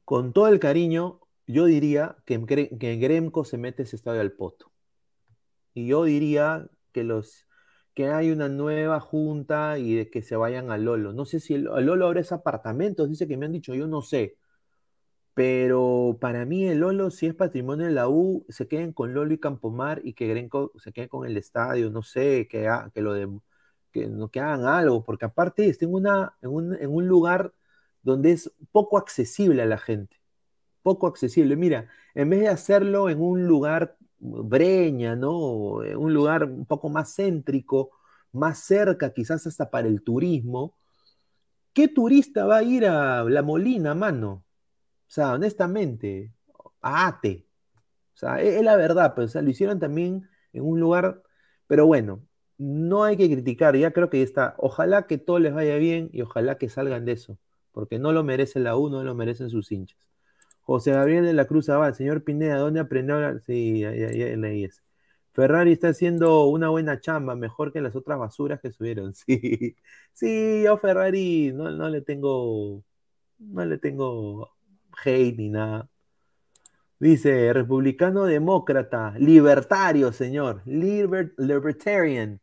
Con 0.04 0.32
todo 0.32 0.48
el 0.48 0.58
cariño, 0.60 1.20
yo 1.46 1.66
diría 1.66 2.16
que 2.26 2.44
que 2.46 2.96
Gremco 2.96 3.44
se 3.44 3.58
mete 3.58 3.84
ese 3.84 3.96
estadio 3.96 4.20
al 4.20 4.32
poto. 4.32 4.72
Y 5.74 5.86
yo 5.88 6.04
diría 6.04 6.68
que 6.92 7.04
los 7.04 7.46
que 7.94 8.08
hay 8.10 8.30
una 8.30 8.48
nueva 8.48 9.00
junta 9.00 9.78
y 9.78 10.06
que 10.10 10.22
se 10.22 10.36
vayan 10.36 10.70
a 10.70 10.78
Lolo. 10.78 11.12
No 11.12 11.24
sé 11.26 11.40
si 11.40 11.54
el, 11.54 11.64
Lolo 11.64 12.06
ahora 12.06 12.20
es 12.20 12.32
apartamentos, 12.32 13.08
dice 13.08 13.28
que 13.28 13.36
me 13.36 13.46
han 13.46 13.52
dicho, 13.52 13.74
yo 13.74 13.86
no 13.86 14.02
sé. 14.02 14.36
Pero 15.34 16.18
para 16.20 16.44
mí 16.44 16.66
el 16.68 16.78
Lolo, 16.78 17.10
si 17.10 17.26
es 17.26 17.34
patrimonio 17.34 17.86
de 17.86 17.92
la 17.92 18.08
U, 18.08 18.46
se 18.48 18.68
queden 18.68 18.92
con 18.92 19.14
Lolo 19.14 19.34
y 19.34 19.38
Campomar 19.38 20.00
y 20.04 20.14
que 20.14 20.28
Grenco 20.28 20.72
se 20.76 20.92
quede 20.92 21.08
con 21.08 21.26
el 21.26 21.36
estadio, 21.36 21.90
no 21.90 22.02
sé, 22.02 22.46
que, 22.48 22.68
que 22.94 23.00
lo 23.02 24.30
que 24.30 24.40
hagan 24.40 24.64
algo, 24.66 25.04
porque 25.04 25.24
aparte 25.26 25.68
está 25.68 25.84
en, 25.86 25.94
una, 25.94 26.36
en, 26.42 26.50
un, 26.50 26.74
en 26.74 26.90
un 26.90 27.08
lugar 27.08 27.52
donde 28.02 28.32
es 28.32 28.52
poco 28.72 28.98
accesible 28.98 29.62
a 29.62 29.66
la 29.66 29.78
gente, 29.78 30.20
poco 30.84 31.08
accesible. 31.08 31.56
Mira, 31.56 31.88
en 32.14 32.30
vez 32.30 32.42
de 32.42 32.48
hacerlo 32.50 33.10
en 33.10 33.20
un 33.22 33.46
lugar 33.48 33.98
breña, 34.20 35.16
¿no? 35.16 35.84
En 35.84 35.98
un 35.98 36.14
lugar 36.14 36.44
un 36.44 36.66
poco 36.66 36.90
más 36.90 37.16
céntrico, 37.16 37.92
más 38.32 38.60
cerca 38.60 39.12
quizás 39.14 39.46
hasta 39.48 39.70
para 39.70 39.88
el 39.88 40.02
turismo, 40.04 40.76
¿qué 41.72 41.88
turista 41.88 42.46
va 42.46 42.58
a 42.58 42.62
ir 42.62 42.86
a 42.86 43.24
La 43.24 43.42
Molina, 43.42 43.94
mano? 43.94 44.44
O 45.08 45.10
sea, 45.10 45.34
honestamente, 45.34 46.34
a 46.82 47.08
Ate. 47.08 47.46
O 48.14 48.18
sea, 48.18 48.40
es, 48.42 48.56
es 48.56 48.64
la 48.64 48.76
verdad, 48.76 49.14
pero 49.14 49.26
o 49.26 49.28
sea, 49.28 49.42
lo 49.42 49.50
hicieron 49.50 49.80
también 49.80 50.28
en 50.52 50.64
un 50.64 50.80
lugar, 50.80 51.22
pero 51.66 51.86
bueno, 51.86 52.26
no 52.58 53.04
hay 53.04 53.16
que 53.16 53.30
criticar, 53.30 53.76
ya 53.76 53.92
creo 53.92 54.10
que 54.10 54.18
ya 54.18 54.24
está. 54.24 54.54
Ojalá 54.58 55.06
que 55.06 55.18
todo 55.18 55.38
les 55.40 55.54
vaya 55.54 55.76
bien 55.76 56.10
y 56.12 56.22
ojalá 56.22 56.58
que 56.58 56.68
salgan 56.68 57.04
de 57.06 57.12
eso, 57.14 57.38
porque 57.72 57.98
no 57.98 58.12
lo 58.12 58.24
merece 58.24 58.60
la 58.60 58.76
U, 58.76 58.90
no 58.90 59.04
lo 59.04 59.14
merecen 59.14 59.50
sus 59.50 59.72
hinchas. 59.72 59.98
José 60.64 60.92
Gabriel 60.92 61.24
de 61.24 61.34
la 61.34 61.46
Cruz 61.46 61.68
Abad, 61.68 61.94
señor 61.94 62.24
Pineda, 62.24 62.56
¿dónde 62.56 62.80
aprendió? 62.80 63.14
a 63.14 63.18
hablar? 63.18 63.42
Sí, 63.42 63.84
leí 63.84 64.64
eso. 64.64 64.82
Ferrari 65.32 65.72
está 65.72 65.88
haciendo 65.88 66.44
una 66.46 66.68
buena 66.68 67.00
chamba, 67.00 67.34
mejor 67.34 67.72
que 67.72 67.80
las 67.80 67.96
otras 67.96 68.18
basuras 68.18 68.60
que 68.60 68.70
subieron. 68.70 69.14
Sí, 69.26 69.76
sí, 70.12 70.62
yo 70.64 70.76
Ferrari 70.78 71.52
no, 71.52 71.70
no 71.70 71.88
le 71.88 72.00
tengo, 72.00 72.82
no 73.38 73.64
le 73.66 73.78
tengo 73.78 74.54
hate 75.04 75.36
ni 75.36 75.48
nada. 75.50 75.88
Dice, 77.00 77.52
republicano 77.52 78.24
demócrata, 78.24 79.14
libertario, 79.18 80.12
señor, 80.12 80.62
Liber- 80.64 81.34
libertarian. 81.36 82.40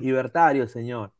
Libertario, 0.00 0.68
señor. 0.68 1.12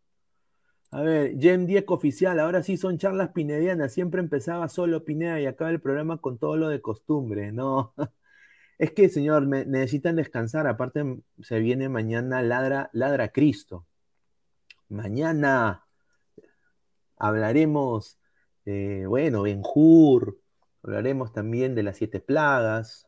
A 0.92 1.00
ver, 1.02 1.38
Gem 1.40 1.66
10 1.66 1.84
oficial, 1.88 2.38
ahora 2.38 2.62
sí 2.62 2.76
son 2.76 2.98
charlas 2.98 3.30
pinedianas, 3.30 3.92
siempre 3.92 4.20
empezaba 4.20 4.68
solo 4.68 5.04
Pineda 5.04 5.40
y 5.40 5.46
acaba 5.46 5.70
el 5.70 5.80
programa 5.80 6.18
con 6.18 6.38
todo 6.38 6.56
lo 6.56 6.68
de 6.68 6.80
costumbre, 6.82 7.52
no. 7.52 7.94
Es 8.78 8.92
que, 8.92 9.08
señor, 9.10 9.46
me- 9.46 9.64
necesitan 9.66 10.16
descansar, 10.16 10.66
aparte 10.68 11.04
se 11.42 11.60
viene 11.60 11.88
mañana 11.88 12.42
Ladra, 12.42 12.90
Ladra 12.94 13.30
Cristo. 13.30 13.86
Mañana 14.98 15.84
hablaremos, 17.16 18.18
eh, 18.64 19.04
bueno, 19.08 19.42
Benjur, 19.42 20.38
hablaremos 20.82 21.32
también 21.32 21.74
de 21.74 21.82
las 21.82 21.96
siete 21.98 22.20
plagas, 22.20 23.06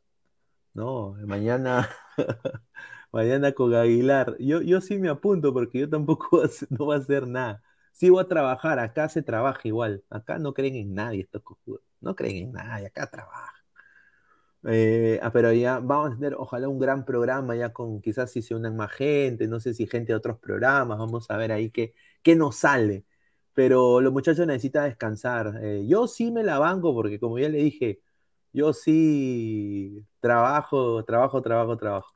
¿no? 0.75 1.15
Mañana, 1.27 1.91
mañana 3.13 3.53
con 3.55 3.75
Aguilar. 3.75 4.37
Yo, 4.41 4.63
yo 4.63 4.83
sí 4.83 4.99
me 4.99 5.11
apunto 5.11 5.55
porque 5.55 5.81
yo 5.81 5.91
tampoco 5.91 6.43
no 6.71 6.87
voy 6.87 6.97
a 6.97 7.01
hacer 7.01 7.29
nada. 7.29 7.64
Sí 7.95 8.11
voy 8.11 8.23
a 8.25 8.29
trabajar, 8.29 8.79
acá 8.79 9.09
se 9.09 9.23
trabaja 9.23 9.61
igual. 9.65 10.05
Acá 10.11 10.39
no 10.39 10.53
creen 10.55 10.77
en 10.77 10.95
nadie 10.95 11.23
estos 11.23 11.43
cojudos. 11.43 11.83
No 12.01 12.15
creen 12.17 12.37
en 12.49 12.53
nadie, 12.53 12.87
acá 12.89 13.11
trabaja. 13.11 13.55
Eh, 14.67 15.21
ah, 15.23 15.31
pero 15.33 15.53
ya 15.53 15.79
vamos 15.81 16.13
a 16.13 16.15
tener, 16.15 16.35
ojalá, 16.35 16.69
un 16.69 16.79
gran 16.79 17.05
programa 17.05 17.55
ya 17.55 17.73
con 17.73 18.01
quizás 18.01 18.31
si 18.33 18.41
se 18.43 18.55
unan 18.55 18.77
más 18.77 18.93
gente, 18.93 19.47
no 19.47 19.61
sé 19.61 19.75
si 19.75 19.87
gente 19.87 20.13
de 20.13 20.17
otros 20.17 20.39
programas, 20.39 20.99
vamos 20.99 21.31
a 21.31 21.37
ver 21.37 21.53
ahí 21.53 21.71
qué, 21.71 21.95
qué 22.23 22.35
nos 22.35 22.57
sale. 22.57 23.05
Pero 23.53 24.01
los 24.01 24.13
muchachos 24.13 24.47
necesitan 24.47 24.85
descansar. 24.89 25.61
Eh, 25.63 25.85
yo 25.87 26.07
sí 26.09 26.31
me 26.33 26.43
la 26.43 26.59
banco 26.59 26.95
porque 26.95 27.21
como 27.21 27.39
ya 27.39 27.49
le 27.51 27.59
dije, 27.59 28.01
yo 28.53 28.73
sí 28.73 30.05
trabajo, 30.21 31.05
trabajo, 31.05 31.43
trabajo, 31.43 31.77
trabajo. 31.77 32.14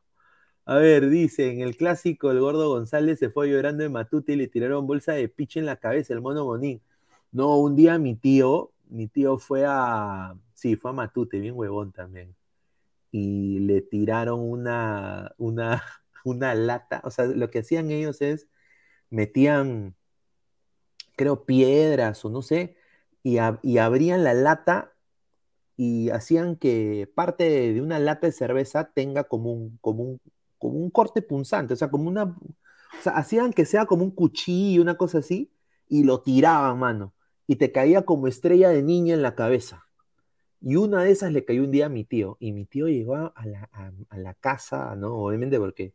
A 0.68 0.76
ver, 0.76 1.08
dice, 1.08 1.50
en 1.50 1.62
el 1.62 1.76
clásico 1.76 2.30
el 2.30 2.40
gordo 2.40 2.68
González 2.68 3.18
se 3.18 3.30
fue 3.30 3.48
llorando 3.48 3.82
de 3.84 3.88
Matute 3.88 4.34
y 4.34 4.36
le 4.36 4.48
tiraron 4.48 4.86
bolsa 4.86 5.12
de 5.14 5.26
piche 5.30 5.60
en 5.60 5.64
la 5.66 5.76
cabeza, 5.76 6.12
el 6.12 6.20
mono 6.20 6.44
Bonín. 6.44 6.82
No, 7.32 7.58
un 7.58 7.74
día 7.74 7.98
mi 7.98 8.14
tío, 8.16 8.72
mi 8.88 9.08
tío 9.08 9.38
fue 9.38 9.64
a, 9.66 10.34
sí, 10.54 10.76
fue 10.76 10.90
a 10.90 10.94
Matute, 10.94 11.40
bien 11.40 11.54
huevón 11.56 11.92
también. 11.92 12.36
Y 13.12 13.60
le 13.60 13.82
tiraron 13.82 14.40
una, 14.40 15.32
una, 15.38 15.82
una 16.24 16.54
lata, 16.54 17.00
o 17.04 17.10
sea, 17.10 17.26
lo 17.26 17.50
que 17.50 17.60
hacían 17.60 17.90
ellos 17.90 18.20
es, 18.22 18.48
metían, 19.10 19.96
creo, 21.16 21.44
piedras 21.44 22.24
o 22.24 22.30
no 22.30 22.42
sé, 22.42 22.76
y, 23.22 23.38
y 23.62 23.78
abrían 23.78 24.24
la 24.24 24.34
lata 24.34 24.92
y 25.76 26.10
hacían 26.10 26.56
que 26.56 27.10
parte 27.14 27.44
de, 27.44 27.74
de 27.74 27.82
una 27.82 27.98
lata 28.00 28.26
de 28.28 28.32
cerveza 28.34 28.92
tenga 28.92 29.24
como 29.24 29.52
un, 29.52 29.78
como 29.82 30.04
un, 30.04 30.20
como 30.58 30.78
un 30.78 30.90
corte 30.90 31.22
punzante, 31.22 31.74
o 31.74 31.76
sea, 31.76 31.90
como 31.90 32.08
una, 32.08 32.24
o 32.24 33.02
sea, 33.02 33.12
hacían 33.16 33.52
que 33.52 33.64
sea 33.64 33.86
como 33.86 34.04
un 34.04 34.10
cuchillo, 34.12 34.82
una 34.82 34.96
cosa 34.96 35.18
así, 35.18 35.50
y 35.88 36.04
lo 36.04 36.20
tiraban, 36.22 36.78
mano, 36.78 37.14
y 37.46 37.56
te 37.56 37.72
caía 37.72 38.02
como 38.04 38.26
estrella 38.28 38.70
de 38.70 38.82
niña 38.82 39.14
en 39.14 39.22
la 39.22 39.34
cabeza. 39.34 39.84
Y 40.60 40.76
una 40.76 41.04
de 41.04 41.12
esas 41.12 41.32
le 41.32 41.44
cayó 41.44 41.62
un 41.64 41.70
día 41.70 41.86
a 41.86 41.88
mi 41.88 42.04
tío, 42.04 42.36
y 42.40 42.52
mi 42.52 42.64
tío 42.66 42.88
llegó 42.88 43.14
a 43.16 43.46
la, 43.46 43.68
a- 43.72 43.92
a 44.10 44.18
la 44.18 44.34
casa, 44.34 44.96
¿no? 44.96 45.14
Obviamente 45.16 45.58
porque 45.58 45.94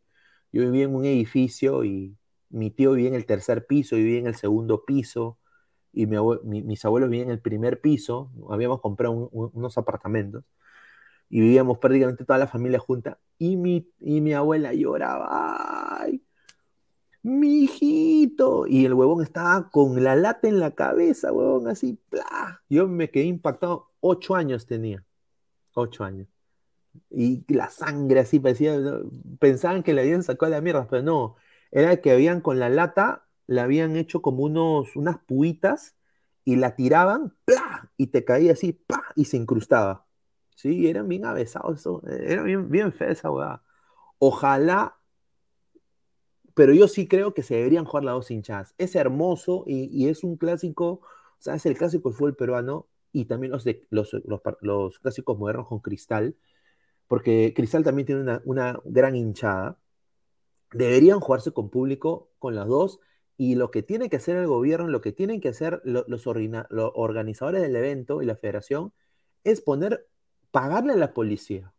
yo 0.52 0.62
vivía 0.62 0.84
en 0.84 0.94
un 0.94 1.04
edificio 1.04 1.84
y 1.84 2.16
mi 2.50 2.70
tío 2.70 2.92
vivía 2.92 3.08
en 3.10 3.14
el 3.14 3.26
tercer 3.26 3.66
piso, 3.66 3.96
yo 3.96 4.04
vivía 4.04 4.20
en 4.20 4.26
el 4.28 4.36
segundo 4.36 4.84
piso, 4.84 5.38
y 5.92 6.06
mi 6.06 6.16
abue- 6.16 6.42
mi- 6.44 6.62
mis 6.62 6.84
abuelos 6.84 7.10
vivían 7.10 7.28
en 7.28 7.34
el 7.34 7.40
primer 7.42 7.80
piso, 7.80 8.30
habíamos 8.50 8.80
comprado 8.80 9.12
un- 9.14 9.28
un- 9.32 9.50
unos 9.54 9.78
apartamentos, 9.78 10.44
y 11.28 11.40
vivíamos 11.40 11.78
prácticamente 11.78 12.24
toda 12.24 12.38
la 12.38 12.46
familia 12.46 12.78
junta, 12.78 13.18
y 13.38 13.56
mi, 13.56 13.90
y 14.00 14.20
mi 14.20 14.32
abuela 14.34 14.72
lloraba, 14.72 15.28
¡ay! 16.00 16.22
mi 17.24 17.64
hijito. 17.64 18.66
Y 18.68 18.84
el 18.84 18.94
huevón 18.94 19.22
estaba 19.22 19.70
con 19.70 20.04
la 20.04 20.14
lata 20.14 20.46
en 20.46 20.60
la 20.60 20.72
cabeza, 20.72 21.32
huevón, 21.32 21.66
así, 21.68 21.98
¡plá! 22.10 22.62
Yo 22.68 22.86
me 22.86 23.10
quedé 23.10 23.24
impactado, 23.24 23.90
ocho 24.00 24.36
años 24.36 24.66
tenía, 24.66 25.04
ocho 25.74 26.04
años. 26.04 26.28
Y 27.10 27.44
la 27.52 27.70
sangre 27.70 28.20
así 28.20 28.38
parecía, 28.38 28.78
pensaban 29.40 29.82
que 29.82 29.94
le 29.94 30.02
habían 30.02 30.22
sacado 30.22 30.52
la 30.52 30.60
mierda, 30.60 30.86
pero 30.88 31.02
no, 31.02 31.36
era 31.72 31.96
que 32.00 32.12
habían 32.12 32.40
con 32.40 32.60
la 32.60 32.68
lata, 32.68 33.26
le 33.46 33.60
habían 33.60 33.96
hecho 33.96 34.22
como 34.22 34.44
unos, 34.44 34.94
unas 34.94 35.18
puitas 35.26 35.96
y 36.44 36.56
la 36.56 36.76
tiraban, 36.76 37.34
¡plá! 37.46 37.90
Y 37.96 38.08
te 38.08 38.24
caía 38.24 38.52
así, 38.52 38.72
¡plá! 38.74 39.02
Y 39.16 39.24
se 39.24 39.38
incrustaba. 39.38 40.06
Sí, 40.54 40.88
eran 40.88 41.08
bien 41.08 41.24
avesados, 41.24 41.80
eso, 41.80 42.02
era 42.06 42.42
bien, 42.42 42.70
bien 42.70 42.92
fea 42.92 43.10
esa 43.10 43.30
huevada. 43.30 43.62
Ojalá, 44.18 44.98
pero 46.54 46.72
yo 46.72 46.88
sí 46.88 47.08
creo 47.08 47.34
que 47.34 47.42
se 47.42 47.56
deberían 47.56 47.84
jugar 47.84 48.04
las 48.04 48.14
dos 48.14 48.30
hinchadas. 48.30 48.74
Es 48.78 48.94
hermoso 48.94 49.64
y, 49.66 50.08
es 50.08 50.24
un 50.24 50.36
clásico, 50.36 50.86
o 51.02 51.02
sea, 51.38 51.54
es 51.56 51.66
el 51.66 51.76
clásico 51.76 52.08
del 52.08 52.16
fútbol 52.16 52.36
peruano 52.36 52.88
y 53.12 53.26
también 53.26 53.52
los, 53.52 53.64
los, 53.90 54.12
los, 54.60 54.98
clásicos 55.00 55.38
modernos 55.38 55.68
con 55.68 55.80
Cristal, 55.80 56.36
porque 57.08 57.52
Cristal 57.56 57.84
también 57.84 58.06
tiene 58.06 58.22
una, 58.22 58.42
una 58.44 58.80
gran 58.84 59.16
hinchada. 59.16 59.78
Deberían 60.72 61.20
jugarse 61.20 61.52
con 61.52 61.70
público, 61.70 62.30
con 62.38 62.54
las 62.54 62.66
dos, 62.66 63.00
y 63.36 63.56
lo 63.56 63.70
que 63.70 63.82
tiene 63.82 64.08
que 64.08 64.16
hacer 64.16 64.36
el 64.36 64.46
gobierno, 64.46 64.88
lo 64.88 65.00
que 65.00 65.12
tienen 65.12 65.40
que 65.40 65.48
hacer 65.48 65.82
los 65.84 66.26
organizadores 66.26 67.62
del 67.62 67.76
evento 67.76 68.22
y 68.22 68.26
la 68.26 68.36
federación, 68.36 68.92
es 69.44 69.60
poner, 69.60 70.06
pagarle 70.54 70.92
a 70.92 70.96
la 70.96 71.14
policía. 71.14 71.74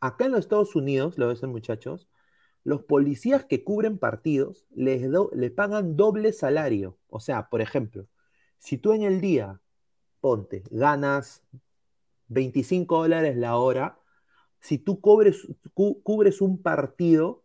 Acá 0.00 0.24
en 0.24 0.32
los 0.32 0.40
Estados 0.40 0.74
Unidos, 0.74 1.18
lo 1.18 1.28
ven 1.28 1.50
muchachos, 1.50 2.08
los 2.64 2.82
policías 2.82 3.44
que 3.44 3.62
cubren 3.62 3.98
partidos 3.98 4.64
les, 4.74 5.02
le 5.34 5.50
pagan 5.50 5.96
doble 5.96 6.32
salario. 6.32 6.96
O 7.10 7.20
sea, 7.20 7.50
por 7.50 7.60
ejemplo, 7.60 8.06
si 8.56 8.78
tú 8.78 8.94
en 8.94 9.02
el 9.02 9.20
día, 9.20 9.60
ponte, 10.22 10.62
ganas 10.70 11.42
25 12.28 13.02
dólares 13.02 13.36
la 13.36 13.58
hora, 13.58 13.98
si 14.60 14.78
tú 14.78 14.98
cubres 15.02 16.40
un 16.40 16.62
partido, 16.62 17.44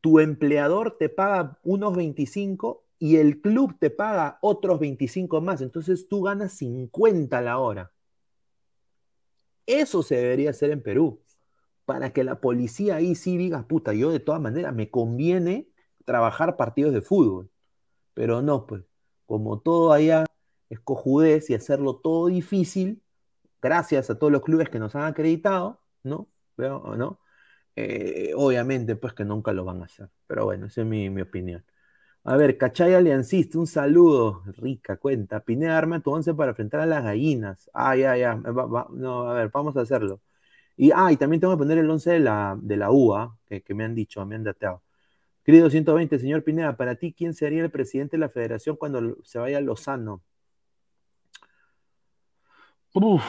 tu 0.00 0.18
empleador 0.18 0.96
te 0.98 1.10
paga 1.10 1.58
unos 1.62 1.94
25 1.94 2.86
y 2.98 3.16
el 3.16 3.42
club 3.42 3.76
te 3.78 3.90
paga 3.90 4.38
otros 4.40 4.80
25 4.80 5.42
más. 5.42 5.60
Entonces 5.60 6.08
tú 6.08 6.22
ganas 6.22 6.54
50 6.54 7.38
la 7.42 7.58
hora. 7.58 7.92
Eso 9.70 10.02
se 10.02 10.16
debería 10.16 10.50
hacer 10.50 10.72
en 10.72 10.82
Perú, 10.82 11.22
para 11.84 12.12
que 12.12 12.24
la 12.24 12.40
policía 12.40 12.96
ahí 12.96 13.14
sí 13.14 13.36
diga, 13.36 13.66
puta, 13.68 13.92
yo 13.94 14.10
de 14.10 14.20
todas 14.20 14.40
maneras 14.40 14.74
me 14.74 14.90
conviene 14.90 15.68
trabajar 16.04 16.56
partidos 16.56 16.92
de 16.92 17.02
fútbol. 17.02 17.50
Pero 18.14 18.42
no, 18.42 18.66
pues, 18.66 18.84
como 19.26 19.60
todo 19.60 19.92
allá 19.92 20.26
es 20.70 20.80
cojudez 20.80 21.50
y 21.50 21.54
hacerlo 21.54 21.96
todo 21.96 22.26
difícil, 22.28 23.02
gracias 23.62 24.10
a 24.10 24.18
todos 24.18 24.32
los 24.32 24.42
clubes 24.42 24.68
que 24.70 24.78
nos 24.80 24.96
han 24.96 25.04
acreditado, 25.04 25.80
¿no? 26.02 26.28
¿no? 26.56 27.20
Eh, 27.76 28.32
obviamente, 28.36 28.96
pues 28.96 29.14
que 29.14 29.24
nunca 29.24 29.52
lo 29.52 29.64
van 29.64 29.82
a 29.82 29.84
hacer. 29.86 30.08
Pero 30.26 30.44
bueno, 30.46 30.66
esa 30.66 30.80
es 30.82 30.86
mi, 30.86 31.08
opinión. 31.20 31.64
A 32.24 32.36
ver, 32.36 32.58
Cachay 32.58 32.94
Aliancista, 32.94 33.58
un 33.58 33.66
saludo. 33.66 34.42
Rica 34.58 34.96
cuenta. 34.96 35.40
Pineda, 35.40 35.78
arma 35.78 36.00
tu 36.00 36.10
once 36.12 36.34
para 36.34 36.50
enfrentar 36.50 36.80
a 36.80 36.86
las 36.86 37.02
gallinas. 37.02 37.70
Ah, 37.72 37.96
ya, 37.96 38.16
ya. 38.16 38.34
no, 38.36 39.30
a 39.30 39.34
ver, 39.34 39.50
vamos 39.52 39.76
a 39.76 39.80
hacerlo. 39.82 40.20
Y, 40.76 40.92
ah, 40.94 41.12
y 41.12 41.16
también 41.16 41.40
tengo 41.40 41.54
que 41.54 41.58
poner 41.58 41.78
el 41.78 41.90
once 41.90 42.10
de 42.12 42.20
la, 42.20 42.56
de 42.60 42.76
la 42.76 42.90
UA, 42.90 43.38
que, 43.48 43.74
me 43.74 43.84
han 43.84 43.94
dicho, 43.94 44.24
me 44.26 44.36
han 44.36 44.44
dateado. 44.44 44.82
Querido 45.44 45.70
120, 45.70 46.18
señor 46.18 46.44
Pineda, 46.44 46.76
para 46.76 46.96
ti, 46.96 47.12
¿quién 47.12 47.34
sería 47.34 47.62
el 47.64 47.70
presidente 47.70 48.16
de 48.16 48.20
la 48.22 48.30
federación 48.30 48.76
cuando 48.76 49.16
se 49.24 49.38
vaya 49.38 49.58
a 49.58 49.60
Lozano? 49.62 50.22
Uf, 52.94 53.22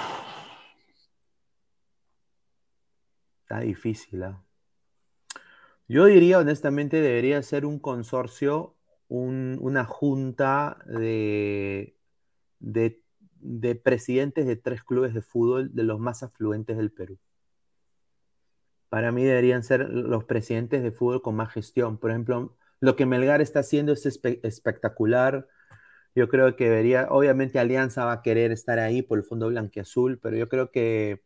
Está 3.44 3.60
difícil, 3.60 4.24
¿ah? 4.24 4.42
Yo 5.88 6.06
diría, 6.06 6.40
honestamente, 6.40 7.02
debería 7.02 7.42
ser 7.44 7.66
un 7.66 7.80
consorcio, 7.80 8.78
una 9.12 9.84
junta 9.86 10.78
de, 10.86 11.98
de, 12.60 13.76
presidentes 13.76 14.46
de 14.46 14.56
tres 14.56 14.84
clubes 14.84 15.14
de 15.14 15.22
fútbol 15.22 15.74
de 15.76 15.84
los 15.84 16.00
más 16.00 16.24
afluentes 16.24 16.78
del 16.78 16.92
Perú. 16.92 17.18
Para 18.90 19.12
mí 19.12 19.24
deberían 19.24 19.64
ser 19.64 19.90
los 19.90 20.24
presidentes 20.24 20.82
de 20.84 20.92
fútbol 20.92 21.22
con 21.22 21.36
más 21.36 21.52
gestión. 21.54 21.98
Por 21.98 22.12
ejemplo, 22.12 22.56
lo 22.80 22.96
que 22.96 23.06
Melgar 23.06 23.42
está 23.42 23.60
haciendo 23.60 23.92
es 23.94 24.06
espectacular. 24.06 25.48
Yo 26.16 26.30
creo 26.30 26.56
que 26.56 26.66
debería, 26.66 27.08
obviamente 27.10 27.60
Alianza 27.60 28.06
va 28.06 28.14
a 28.14 28.22
querer 28.22 28.52
estar 28.52 28.80
ahí 28.80 29.02
por 29.02 29.18
el 29.18 29.24
fondo 29.26 29.48
blanqueazul, 29.48 30.20
pero 30.20 30.38
yo 30.38 30.50
creo 30.50 30.72
que 30.72 31.24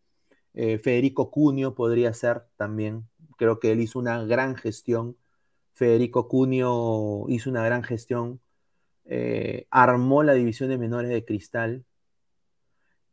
eh, 0.54 0.80
Federico 0.80 1.32
Cunio 1.32 1.76
podría 1.76 2.14
ser 2.14 2.44
también. 2.56 3.08
Creo 3.38 3.60
que 3.60 3.72
él 3.72 3.82
hizo 3.82 4.00
una 4.00 4.24
gran 4.26 4.56
gestión. 4.56 5.18
Federico 5.76 6.28
Cunio 6.30 7.26
hizo 7.30 7.50
una 7.50 7.64
gran 7.66 7.84
gestión. 7.84 8.42
Eh, 9.06 9.68
armó 9.70 10.24
la 10.24 10.34
división 10.34 10.70
de 10.70 10.78
menores 10.78 11.12
de 11.12 11.26
cristal. 11.26 11.86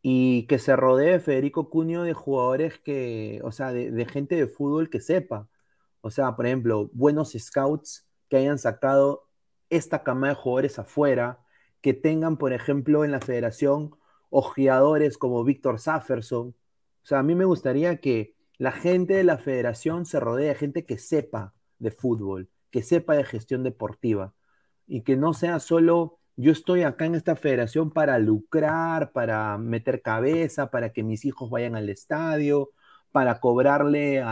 Y 0.00 0.46
que 0.46 0.58
se 0.58 0.74
rodee 0.76 1.20
Federico 1.20 1.70
Cunio 1.70 2.02
de 2.02 2.14
jugadores 2.14 2.78
que, 2.78 3.40
o 3.44 3.52
sea, 3.52 3.72
de, 3.72 4.06
gente 4.06 4.36
de 4.36 4.46
fútbol 4.46 4.90
que 4.90 5.00
sepa. 5.00 5.48
O 6.00 6.10
sea, 6.10 6.36
por 6.36 6.46
ejemplo, 6.46 6.90
buenos 6.92 7.32
scouts 7.38 8.06
que 8.28 8.36
hayan 8.38 8.58
sacado 8.58 9.28
esta 9.70 10.02
cama 10.04 10.28
de 10.28 10.34
jugadores 10.34 10.78
afuera, 10.78 11.40
que 11.80 11.94
tengan, 11.94 12.36
por 12.38 12.52
ejemplo, 12.52 13.04
en 13.04 13.12
la 13.12 13.20
federación 13.20 13.96
ojeadores 14.30 15.18
como 15.18 15.44
Víctor 15.44 15.78
Safferson, 15.78 16.48
o 17.02 17.06
sea, 17.06 17.18
a 17.18 17.22
mí 17.22 17.34
me 17.34 17.44
gustaría 17.44 18.00
que 18.00 18.36
la 18.58 18.72
gente 18.72 19.14
de 19.14 19.24
la 19.24 19.38
federación 19.38 20.06
se 20.06 20.20
rodee 20.20 20.48
de 20.48 20.54
gente 20.54 20.86
que 20.86 20.98
sepa 20.98 21.54
de 21.82 21.90
fútbol, 21.90 22.48
que 22.70 22.82
sepa 22.82 23.14
de 23.14 23.24
gestión 23.24 23.62
deportiva 23.62 24.34
y 24.86 25.02
que 25.02 25.16
no 25.16 25.34
sea 25.34 25.60
solo 25.60 26.18
yo 26.36 26.52
estoy 26.52 26.82
acá 26.82 27.04
en 27.04 27.14
esta 27.14 27.36
federación 27.36 27.90
para 27.90 28.18
lucrar, 28.18 29.12
para 29.12 29.58
meter 29.58 30.00
cabeza, 30.00 30.70
para 30.70 30.92
que 30.92 31.02
mis 31.02 31.24
hijos 31.24 31.50
vayan 31.50 31.76
al 31.76 31.90
estadio, 31.90 32.70
para 33.12 33.38
cobrarle 33.40 34.22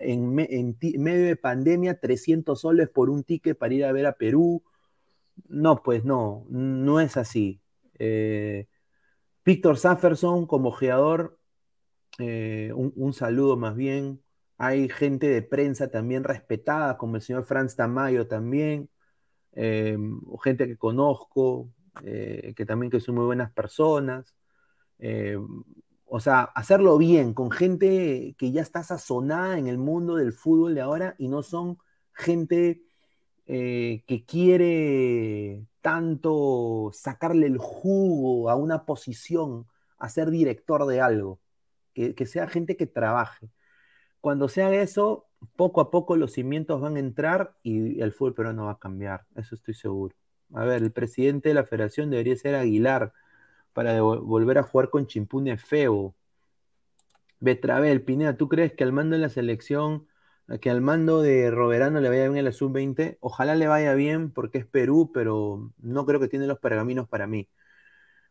en, 0.00 0.34
medio 0.34 1.26
de 1.26 1.36
pandemia 1.36 1.98
300 1.98 2.60
soles 2.60 2.90
por 2.90 3.08
un 3.08 3.24
ticket 3.24 3.56
para 3.56 3.74
ir 3.74 3.84
a 3.86 3.92
ver 3.92 4.06
a 4.06 4.12
Perú. 4.12 4.62
No, 5.48 5.82
pues 5.82 6.04
no, 6.04 6.44
no 6.50 7.00
es 7.00 7.16
así. 7.16 7.60
Eh, 7.98 8.68
Víctor 9.44 9.78
Safferson 9.78 10.46
como 10.46 10.70
jugador 10.70 11.38
eh, 12.18 12.72
un, 12.74 13.12
saludo 13.12 13.56
más 13.56 13.74
bien. 13.76 14.22
Hay 14.58 14.88
gente 14.88 15.28
de 15.28 15.42
prensa 15.42 15.90
también 15.90 16.24
respetada, 16.24 16.96
como 16.98 17.16
el 17.16 17.22
señor 17.22 17.44
Franz 17.44 17.76
Tamayo 17.76 18.26
también, 18.26 18.88
eh, 19.52 19.98
gente 20.42 20.66
que 20.66 20.76
conozco, 20.76 21.70
eh, 22.04 22.54
que 22.56 22.66
también 22.66 22.90
que 22.90 23.00
son 23.00 23.16
muy 23.16 23.24
buenas 23.26 23.52
personas. 23.52 24.34
o 26.08 26.20
sea, 26.20 26.42
hacerlo 26.54 26.98
bien, 26.98 27.34
con 27.34 27.50
gente 27.50 28.34
que 28.38 28.52
ya 28.52 28.62
está 28.62 28.82
sazonada 28.82 29.58
en 29.58 29.66
el 29.66 29.78
mundo 29.78 30.16
del 30.16 30.32
fútbol 30.32 30.74
de 30.74 30.80
ahora 30.80 31.14
y 31.18 31.28
no 31.28 31.42
son 31.42 31.78
gente 32.12 32.82
que 33.46 34.24
quiere 34.26 35.66
tanto 35.80 36.90
sacarle 36.92 37.46
el 37.46 37.58
jugo 37.58 38.50
a 38.50 38.56
una 38.56 38.84
posición, 38.86 39.66
a 39.98 40.08
ser 40.08 40.30
director 40.30 40.86
de 40.86 41.00
algo 41.00 41.40
que, 42.14 42.26
sea 42.26 42.46
gente 42.46 42.76
que 42.76 42.86
trabaje. 42.86 43.48
Cuando 44.26 44.48
sea 44.48 44.74
eso, 44.74 45.28
poco 45.54 45.80
a 45.80 45.92
poco 45.92 46.16
los 46.16 46.32
cimientos 46.32 46.80
van 46.80 46.96
a 46.96 46.98
entrar 46.98 47.54
y 47.62 48.00
el 48.00 48.10
fútbol 48.10 48.34
peruano 48.34 48.64
va 48.64 48.72
a 48.72 48.78
cambiar, 48.80 49.24
eso 49.36 49.54
estoy 49.54 49.74
seguro. 49.74 50.16
A 50.52 50.64
ver, 50.64 50.82
el 50.82 50.90
presidente 50.90 51.50
de 51.50 51.54
la 51.54 51.62
federación 51.62 52.10
debería 52.10 52.34
ser 52.34 52.56
Aguilar 52.56 53.12
para 53.72 54.02
volver 54.02 54.58
a 54.58 54.64
jugar 54.64 54.90
con 54.90 55.06
Chimpune 55.06 55.58
feo. 55.58 56.16
Betravel, 57.38 58.02
Pineda, 58.02 58.36
¿tú 58.36 58.48
crees 58.48 58.72
que 58.72 58.82
al 58.82 58.92
mando 58.92 59.14
de 59.14 59.22
la 59.22 59.28
selección, 59.28 60.08
que 60.60 60.70
al 60.70 60.80
mando 60.80 61.22
de 61.22 61.52
Roberano 61.52 62.00
le 62.00 62.08
vaya 62.08 62.28
bien 62.28 62.38
a 62.38 62.42
la 62.42 62.50
sub-20? 62.50 63.18
Ojalá 63.20 63.54
le 63.54 63.68
vaya 63.68 63.94
bien 63.94 64.32
porque 64.32 64.58
es 64.58 64.66
Perú, 64.66 65.12
pero 65.14 65.70
no 65.78 66.04
creo 66.04 66.18
que 66.18 66.26
tiene 66.26 66.48
los 66.48 66.58
pergaminos 66.58 67.08
para 67.08 67.28
mí. 67.28 67.48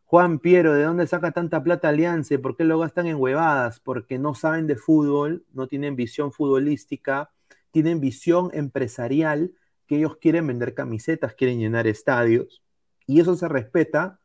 Juan 0.08 0.38
Piero, 0.38 0.74
¿de 0.76 0.84
dónde 0.84 1.08
saca 1.08 1.32
tanta 1.32 1.64
plata 1.64 1.90
Alianza? 1.90 2.38
¿Por 2.38 2.56
qué 2.56 2.64
lo 2.64 2.78
gastan 2.78 3.08
en 3.08 3.16
huevadas? 3.16 3.80
Porque 3.80 4.20
no 4.20 4.36
saben 4.36 4.68
de 4.68 4.76
fútbol, 4.76 5.46
no 5.52 5.68
tienen 5.68 5.96
visión 5.96 6.32
futbolística, 6.32 7.32
tienen 7.72 8.00
visión 8.00 8.52
empresarial, 8.54 9.54
que 9.88 9.98
ellos 9.98 10.18
quieren 10.18 10.46
vender 10.46 10.76
camisetas, 10.76 11.34
quieren 11.34 11.60
llenar 11.60 11.88
estadios, 11.88 12.64
y 13.08 13.20
eso 13.20 13.36
se 13.36 13.48
respeta, 13.48 14.20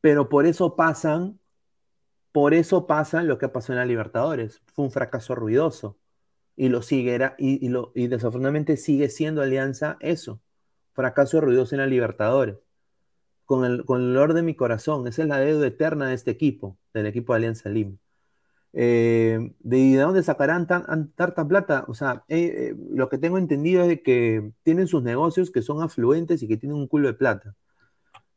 pero 0.00 0.28
por 0.28 0.46
eso 0.46 0.74
pasan, 0.74 1.38
por 2.32 2.54
eso 2.54 2.86
pasan 2.88 3.28
lo 3.28 3.38
que 3.38 3.48
pasó 3.48 3.72
en 3.72 3.78
la 3.78 3.86
Libertadores. 3.86 4.62
Fue 4.66 4.84
un 4.84 4.90
fracaso 4.90 5.36
ruidoso, 5.36 5.96
y 6.56 6.68
lo 6.70 6.82
sigue, 6.82 7.18
y, 7.38 7.64
y, 7.64 7.68
lo, 7.68 7.92
y 7.94 8.08
desafortunadamente 8.08 8.76
sigue 8.76 9.08
siendo 9.10 9.42
Alianza 9.42 9.96
eso, 10.00 10.40
fracaso 10.92 11.40
ruidoso 11.40 11.76
en 11.76 11.82
la 11.82 11.86
Libertadores 11.86 12.56
con 13.48 13.64
el, 13.64 13.86
con 13.86 14.02
olor 14.02 14.34
de 14.34 14.42
mi 14.42 14.54
corazón. 14.54 15.08
Esa 15.08 15.22
es 15.22 15.28
la 15.28 15.38
deuda 15.40 15.66
eterna 15.66 16.08
de 16.08 16.14
este 16.14 16.30
equipo, 16.30 16.76
del 16.92 17.06
equipo 17.06 17.32
de 17.32 17.38
Alianza 17.38 17.70
Lima. 17.70 17.96
Eh, 18.74 19.54
¿De 19.60 19.96
dónde 19.96 20.22
sacarán 20.22 20.66
tan, 20.66 20.84
tanta 21.12 21.48
plata? 21.48 21.86
O 21.88 21.94
sea, 21.94 22.24
eh, 22.28 22.72
eh, 22.72 22.74
lo 22.90 23.08
que 23.08 23.16
tengo 23.16 23.38
entendido 23.38 23.84
es 23.84 24.02
que 24.02 24.52
tienen 24.64 24.86
sus 24.86 25.02
negocios 25.02 25.50
que 25.50 25.62
son 25.62 25.82
afluentes 25.82 26.42
y 26.42 26.48
que 26.48 26.58
tienen 26.58 26.76
un 26.76 26.88
culo 26.88 27.08
de 27.08 27.14
plata. 27.14 27.54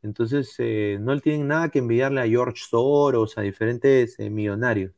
Entonces, 0.01 0.55
no 1.01 1.19
tienen 1.19 1.47
nada 1.47 1.69
que 1.69 1.79
enviarle 1.79 2.21
a 2.21 2.27
George 2.27 2.63
Soros, 2.69 3.37
a 3.37 3.41
diferentes 3.41 4.17
millonarios. 4.19 4.93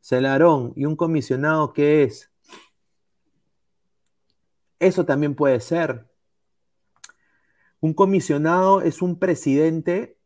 Celarón, 0.00 0.72
¿y 0.76 0.86
un 0.86 0.96
comisionado 0.96 1.74
qué 1.74 2.04
es? 2.04 2.30
Eso 4.80 5.04
también 5.04 5.34
puede 5.34 5.60
ser. 5.60 6.06
Un 7.82 7.94
comisionado 7.94 8.80
es 8.80 9.02
un 9.02 9.18
presidente 9.18 10.16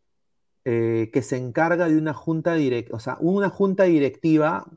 eh, 0.66 1.08
que 1.10 1.22
se 1.22 1.38
encarga 1.38 1.88
de 1.88 1.96
una 1.96 2.12
junta 2.12 2.52
directiva, 2.52 2.94
o 2.94 3.00
sea, 3.00 3.16
una 3.18 3.48
junta 3.48 3.84
directiva 3.84 4.70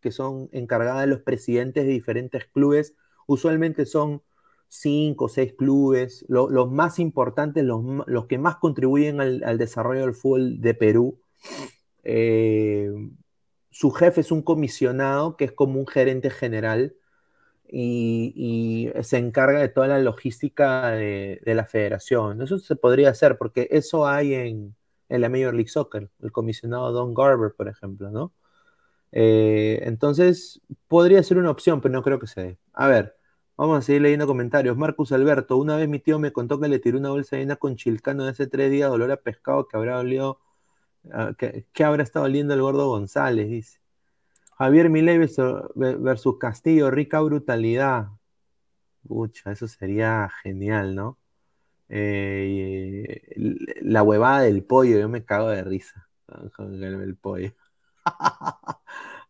que 0.00 0.10
son 0.10 0.48
encargadas 0.50 1.02
de 1.02 1.06
los 1.06 1.20
presidentes 1.20 1.86
de 1.86 1.92
diferentes 1.92 2.44
clubes. 2.46 2.96
Usualmente 3.28 3.86
son 3.86 4.20
cinco 4.66 5.26
o 5.26 5.28
seis 5.28 5.52
clubes, 5.52 6.24
los 6.28 6.72
más 6.72 6.98
importantes, 6.98 7.62
los, 7.62 7.84
los, 8.08 8.26
que 8.26 8.38
más 8.38 8.56
contribuyen 8.56 9.20
al, 9.20 9.56
desarrollo 9.56 10.00
del 10.00 10.14
fútbol 10.14 10.60
de 10.60 10.74
Perú. 10.74 11.20
Eh, 12.02 12.90
su 13.70 13.92
jefe 13.92 14.22
es 14.22 14.32
un 14.32 14.42
comisionado 14.42 15.36
que 15.36 15.44
es 15.44 15.52
como 15.52 15.78
un 15.78 15.86
gerente 15.86 16.30
general 16.30 16.96
y, 17.68 18.90
se 19.02 19.18
encarga 19.18 19.60
de 19.60 19.68
toda 19.68 19.88
la 19.88 19.98
logística 19.98 20.90
de, 20.90 21.40
de, 21.44 21.54
la 21.54 21.66
federación. 21.66 22.42
Eso 22.42 22.58
se 22.58 22.76
podría 22.76 23.10
hacer 23.10 23.38
porque 23.38 23.68
eso 23.70 24.06
hay 24.06 24.34
en, 24.34 24.76
la 25.08 25.28
Major 25.28 25.54
League 25.54 25.68
Soccer, 25.68 26.10
el 26.22 26.32
comisionado 26.32 26.92
Don 26.92 27.14
Garber, 27.14 27.52
por 27.56 27.68
ejemplo, 27.68 28.10
¿no? 28.10 28.32
Eh, 29.12 29.80
entonces, 29.84 30.60
podría 30.88 31.22
ser 31.22 31.38
una 31.38 31.50
opción, 31.50 31.80
pero 31.80 31.92
no 31.94 32.02
creo 32.02 32.18
que 32.18 32.26
se 32.26 32.42
dé. 32.42 32.58
A 32.72 32.88
ver, 32.88 33.16
vamos 33.56 33.78
a 33.78 33.82
seguir 33.82 34.02
leyendo 34.02 34.26
comentarios. 34.26 34.76
Marcus 34.76 35.12
Alberto, 35.12 35.56
una 35.56 35.76
vez 35.76 35.88
mi 35.88 36.00
tío 36.00 36.18
me 36.18 36.32
contó 36.32 36.60
que 36.60 36.68
le 36.68 36.78
tiró 36.80 36.98
una 36.98 37.10
bolsa 37.10 37.36
llena 37.36 37.56
con 37.56 37.76
chilcano 37.76 38.24
de 38.24 38.30
hace 38.30 38.46
tres 38.48 38.70
días, 38.70 38.90
dolor 38.90 39.12
a 39.12 39.16
pescado 39.18 39.68
que 39.68 39.76
habrá 39.76 39.98
olido 39.98 40.40
¿Qué, 41.38 41.84
habrá 41.84 42.02
estado 42.02 42.24
oliendo 42.26 42.54
el 42.54 42.62
gordo 42.62 42.88
González? 42.88 43.48
Dice. 43.48 43.80
Javier 44.58 44.88
Milei 44.90 45.18
versus 45.18 46.38
Castillo, 46.38 46.90
rica 46.90 47.20
brutalidad. 47.20 48.08
Pucha, 49.06 49.52
eso 49.52 49.68
sería 49.68 50.30
genial, 50.42 50.94
¿no? 50.94 51.18
Eh, 51.88 53.22
la 53.82 54.02
huevada 54.02 54.42
del 54.42 54.64
pollo, 54.64 54.98
yo 54.98 55.08
me 55.08 55.24
cago 55.24 55.48
de 55.48 55.64
risa 55.64 56.08
con 56.56 56.82
el 56.82 57.16
pollo. 57.16 57.52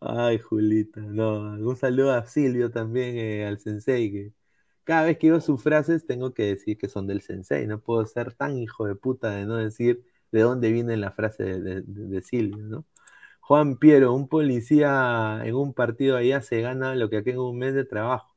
Ay, 0.00 0.38
Julita, 0.38 1.00
no. 1.00 1.38
Un 1.54 1.76
saludo 1.76 2.12
a 2.14 2.26
Silvio 2.26 2.70
también, 2.70 3.16
eh, 3.16 3.46
al 3.46 3.58
sensei, 3.58 4.10
que 4.12 4.32
cada 4.84 5.04
vez 5.06 5.18
que 5.18 5.28
digo 5.28 5.40
sus 5.40 5.62
frases 5.62 6.06
tengo 6.06 6.34
que 6.34 6.44
decir 6.44 6.78
que 6.78 6.88
son 6.88 7.06
del 7.06 7.22
sensei. 7.22 7.66
No 7.66 7.80
puedo 7.80 8.06
ser 8.06 8.34
tan 8.34 8.58
hijo 8.58 8.86
de 8.86 8.96
puta 8.96 9.30
de 9.30 9.46
no 9.46 9.56
decir 9.56 10.04
de 10.32 10.40
dónde 10.40 10.72
viene 10.72 10.96
la 10.96 11.12
frase 11.12 11.44
de, 11.60 12.22
Silvio, 12.22 12.64
¿no? 12.64 12.86
Juan 13.46 13.76
Piero, 13.76 14.14
un 14.14 14.26
policía 14.26 15.42
en 15.44 15.54
un 15.54 15.74
partido 15.74 16.16
allá 16.16 16.40
se 16.40 16.62
gana 16.62 16.94
lo 16.94 17.10
que 17.10 17.18
aquí 17.18 17.30
en 17.30 17.38
un 17.40 17.58
mes 17.58 17.74
de 17.74 17.84
trabajo. 17.84 18.34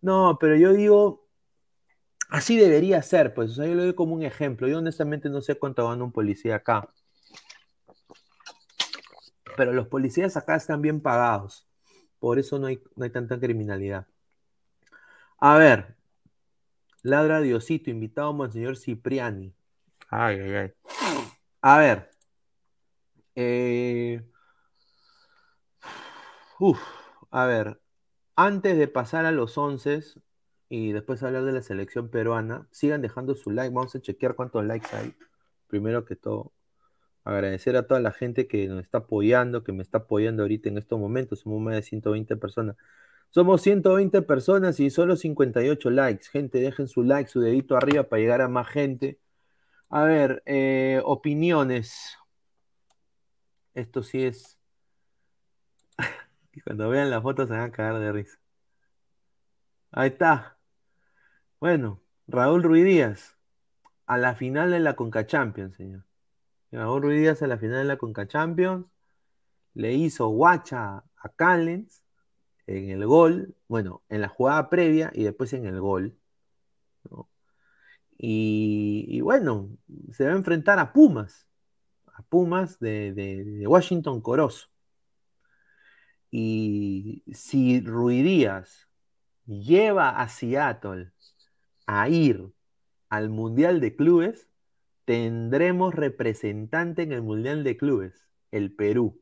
No, 0.00 0.38
pero 0.40 0.56
yo 0.56 0.72
digo, 0.72 1.28
así 2.30 2.56
debería 2.56 3.00
ser, 3.02 3.32
pues, 3.32 3.52
o 3.52 3.54
sea, 3.54 3.66
yo 3.66 3.74
lo 3.74 3.84
doy 3.84 3.94
como 3.94 4.14
un 4.14 4.24
ejemplo. 4.24 4.66
Yo 4.66 4.78
honestamente 4.78 5.28
no 5.30 5.40
sé 5.40 5.54
cuánto 5.54 5.88
gana 5.88 6.02
un 6.02 6.10
policía 6.10 6.56
acá. 6.56 6.88
Pero 9.56 9.72
los 9.72 9.86
policías 9.86 10.36
acá 10.36 10.56
están 10.56 10.82
bien 10.82 11.00
pagados. 11.00 11.68
Por 12.18 12.40
eso 12.40 12.58
no 12.58 12.66
hay, 12.66 12.82
no 12.96 13.04
hay 13.04 13.10
tanta 13.10 13.38
criminalidad. 13.38 14.06
A 15.38 15.58
ver, 15.58 15.94
Ladra 17.02 17.40
Diosito, 17.40 17.88
invitado 17.90 18.30
a 18.30 18.32
Monseñor 18.32 18.76
Cipriani. 18.76 19.54
Ay, 20.08 20.40
ay, 20.40 20.54
ay. 20.54 20.72
A 21.62 21.78
ver. 21.78 22.10
Eh, 23.36 24.22
uf, 26.60 26.80
a 27.30 27.46
ver. 27.46 27.80
Antes 28.36 28.78
de 28.78 28.88
pasar 28.88 29.26
a 29.26 29.32
los 29.32 29.58
11 29.58 30.00
y 30.68 30.92
después 30.92 31.22
hablar 31.22 31.44
de 31.44 31.52
la 31.52 31.62
selección 31.62 32.10
peruana, 32.10 32.68
sigan 32.70 33.02
dejando 33.02 33.34
su 33.34 33.50
like. 33.50 33.74
Vamos 33.74 33.94
a 33.96 34.00
chequear 34.00 34.36
cuántos 34.36 34.64
likes 34.64 34.88
hay. 34.96 35.14
Primero 35.68 36.04
que 36.04 36.16
todo, 36.16 36.52
agradecer 37.24 37.76
a 37.76 37.86
toda 37.86 38.00
la 38.00 38.12
gente 38.12 38.46
que 38.48 38.68
nos 38.68 38.82
está 38.82 38.98
apoyando, 38.98 39.64
que 39.64 39.72
me 39.72 39.82
está 39.82 39.98
apoyando 39.98 40.42
ahorita 40.42 40.68
en 40.68 40.78
estos 40.78 40.98
momentos. 40.98 41.40
Somos 41.40 41.60
más 41.60 41.74
de 41.74 41.82
120 41.82 42.36
personas. 42.36 42.76
Somos 43.30 43.62
120 43.62 44.22
personas 44.22 44.80
y 44.80 44.90
solo 44.90 45.16
58 45.16 45.90
likes. 45.90 46.26
Gente, 46.30 46.60
dejen 46.60 46.88
su 46.88 47.02
like, 47.04 47.30
su 47.30 47.40
dedito 47.40 47.76
arriba 47.76 48.04
para 48.04 48.20
llegar 48.20 48.42
a 48.42 48.48
más 48.48 48.68
gente. 48.68 49.20
A 49.90 50.04
ver, 50.04 50.42
eh, 50.46 51.00
opiniones. 51.04 52.16
Esto 53.74 54.02
sí 54.02 54.24
es. 54.24 54.58
Cuando 56.64 56.88
vean 56.88 57.10
las 57.10 57.22
fotos 57.22 57.48
se 57.48 57.54
van 57.54 57.62
a 57.62 57.72
cagar 57.72 58.00
de 58.00 58.12
risa. 58.12 58.38
Ahí 59.92 60.08
está. 60.10 60.58
Bueno, 61.60 62.02
Raúl 62.26 62.62
Ruiz 62.62 62.84
Díaz. 62.84 63.36
A 64.06 64.18
la 64.18 64.34
final 64.34 64.72
de 64.72 64.80
la 64.80 64.96
Conca 64.96 65.26
Champions, 65.26 65.76
señor. 65.76 66.04
Raúl 66.72 67.02
Ruiz 67.02 67.20
Díaz 67.20 67.42
a 67.42 67.46
la 67.46 67.58
final 67.58 67.78
de 67.78 67.84
la 67.84 67.96
Conca 67.98 68.26
Champions. 68.26 68.86
Le 69.74 69.94
hizo 69.94 70.28
guacha 70.28 71.04
a 71.16 71.28
Callens 71.36 72.04
en 72.66 72.90
el 72.90 73.06
gol. 73.06 73.54
Bueno, 73.68 74.02
en 74.08 74.20
la 74.22 74.28
jugada 74.28 74.68
previa 74.70 75.10
y 75.14 75.24
después 75.24 75.52
en 75.52 75.66
el 75.66 75.80
gol. 75.80 76.16
Y, 78.22 79.20
bueno, 79.22 79.70
se 80.12 80.24
va 80.26 80.32
a 80.32 80.36
enfrentar 80.36 80.78
a 80.78 80.92
Pumas, 80.92 81.46
a 82.06 82.22
Pumas 82.22 82.78
de, 82.78 83.12
de, 83.12 83.66
Washington 83.66 84.20
Corozo. 84.20 84.68
Y 86.30 87.24
si 87.32 87.80
Ruidías 87.80 88.88
lleva 89.46 90.10
a 90.10 90.28
Seattle 90.28 91.12
a 91.86 92.08
ir 92.08 92.52
al 93.08 93.30
Mundial 93.30 93.80
de 93.80 93.96
Clubes, 93.96 94.48
tendremos 95.04 95.94
representante 95.94 97.02
en 97.02 97.12
el 97.12 97.22
Mundial 97.22 97.64
de 97.64 97.76
Clubes, 97.76 98.28
el 98.52 98.72
Perú. 98.72 99.20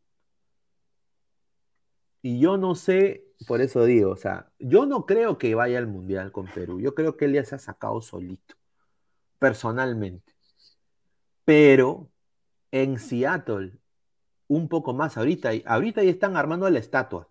Y 2.20 2.40
yo 2.40 2.58
no 2.58 2.74
sé, 2.74 3.24
por 3.46 3.62
eso 3.62 3.84
digo, 3.84 4.10
o 4.10 4.16
sea, 4.16 4.52
yo 4.58 4.84
no 4.84 5.06
creo 5.06 5.38
que 5.38 5.54
vaya 5.54 5.78
al 5.78 5.86
Mundial 5.86 6.32
con 6.32 6.46
Perú, 6.46 6.80
yo 6.80 6.94
creo 6.94 7.16
que 7.16 7.24
él 7.24 7.32
ya 7.34 7.44
se 7.44 7.54
ha 7.54 7.58
sacado 7.58 8.00
solito 8.02 8.54
personalmente. 9.38 10.34
Pero 11.44 12.10
en 12.70 12.98
Seattle, 12.98 13.78
un 14.48 14.68
poco 14.68 14.94
más 14.94 15.16
ahorita, 15.16 15.50
ahorita 15.66 16.02
ya 16.02 16.10
están 16.10 16.36
armando 16.36 16.68
la 16.68 16.78
estatua. 16.78 17.28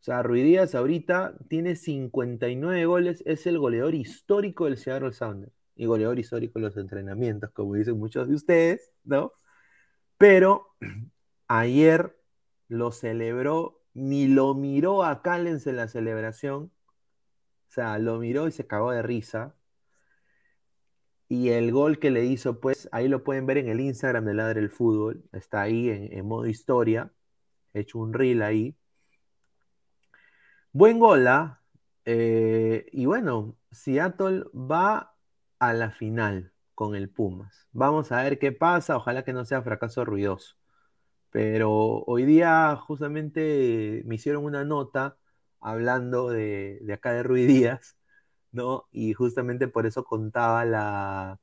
O 0.00 0.02
sea, 0.06 0.22
Ruidías 0.22 0.74
ahorita 0.74 1.34
tiene 1.48 1.74
59 1.74 2.86
goles, 2.86 3.22
es 3.26 3.46
el 3.46 3.58
goleador 3.58 3.94
histórico 3.94 4.66
del 4.66 4.76
Seattle 4.76 5.12
Sounders 5.12 5.52
y 5.74 5.86
goleador 5.86 6.18
histórico 6.18 6.58
de 6.58 6.66
los 6.66 6.76
entrenamientos, 6.76 7.50
como 7.52 7.74
dicen 7.74 7.98
muchos 7.98 8.28
de 8.28 8.34
ustedes, 8.34 8.92
¿no? 9.04 9.32
Pero 10.18 10.76
ayer 11.48 12.16
lo 12.68 12.92
celebró, 12.92 13.82
ni 13.94 14.28
lo 14.28 14.54
miró 14.54 15.04
a 15.04 15.22
Callens 15.22 15.66
en 15.66 15.76
la 15.76 15.88
celebración, 15.88 16.72
o 17.68 17.72
sea, 17.72 17.98
lo 17.98 18.18
miró 18.18 18.48
y 18.48 18.52
se 18.52 18.66
cagó 18.66 18.92
de 18.92 19.02
risa, 19.02 19.54
y 21.28 21.50
el 21.50 21.72
gol 21.72 21.98
que 21.98 22.10
le 22.10 22.24
hizo, 22.24 22.60
pues 22.60 22.88
ahí 22.92 23.08
lo 23.08 23.24
pueden 23.24 23.46
ver 23.46 23.58
en 23.58 23.68
el 23.68 23.80
Instagram 23.80 24.24
de 24.26 24.34
Ladre 24.34 24.60
el 24.60 24.70
Fútbol. 24.70 25.24
Está 25.32 25.62
ahí 25.62 25.88
en, 25.90 26.26
modo 26.26 26.46
historia. 26.46 27.12
He 27.74 27.80
hecho 27.80 27.98
un 27.98 28.12
reel 28.14 28.42
ahí. 28.42 28.76
Buen 30.72 30.98
gol, 30.98 31.26
¿ah? 31.26 31.62
eh, 32.04 32.86
y 32.92 33.06
bueno, 33.06 33.56
Seattle 33.70 34.44
va 34.54 35.14
a 35.58 35.72
la 35.72 35.90
final 35.90 36.52
con 36.74 36.94
el 36.94 37.08
Pumas. 37.10 37.66
Vamos 37.72 38.12
a 38.12 38.22
ver 38.22 38.38
qué 38.38 38.52
pasa. 38.52 38.96
Ojalá 38.96 39.24
que 39.24 39.32
no 39.32 39.44
sea 39.44 39.62
fracaso 39.62 40.04
ruidoso. 40.04 40.56
Pero 41.30 42.04
hoy 42.06 42.24
día 42.24 42.76
justamente 42.76 44.02
me 44.06 44.16
hicieron 44.16 44.44
una 44.44 44.64
nota 44.64 45.18
hablando 45.60 46.30
de, 46.30 46.78
de 46.82 46.92
acá 46.94 47.12
de 47.12 47.22
Ruidías 47.24 47.95
¿no? 48.56 48.88
Y 48.90 49.12
justamente 49.12 49.68
por 49.68 49.86
eso 49.86 50.04
contaba 50.04 50.64
la, 50.64 51.38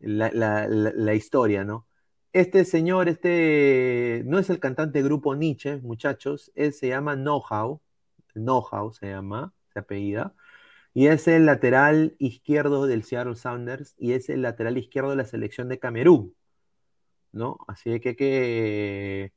la, 0.00 1.14
historia, 1.14 1.64
¿no? 1.64 1.88
Este 2.32 2.64
señor, 2.64 3.08
este, 3.08 4.22
no 4.26 4.38
es 4.38 4.50
el 4.50 4.60
cantante 4.60 5.02
grupo 5.02 5.34
Nietzsche, 5.34 5.78
muchachos, 5.78 6.52
él 6.54 6.72
se 6.74 6.88
llama 6.88 7.16
Know-How, 7.16 7.80
Know-How 8.34 8.92
se 8.92 9.08
llama, 9.10 9.54
se 9.72 9.78
apellida, 9.80 10.34
y 10.94 11.08
es 11.08 11.28
el 11.28 11.46
lateral 11.46 12.16
izquierdo 12.18 12.86
del 12.86 13.04
Seattle 13.04 13.36
Sounders 13.36 13.94
y 13.98 14.12
es 14.12 14.28
el 14.30 14.42
lateral 14.42 14.78
izquierdo 14.78 15.10
de 15.10 15.16
la 15.16 15.24
selección 15.26 15.68
de 15.68 15.78
Camerún, 15.78 16.34
¿no? 17.32 17.58
Así 17.68 18.00
que 18.00 18.10
hay 18.10 18.16
que 18.16 19.32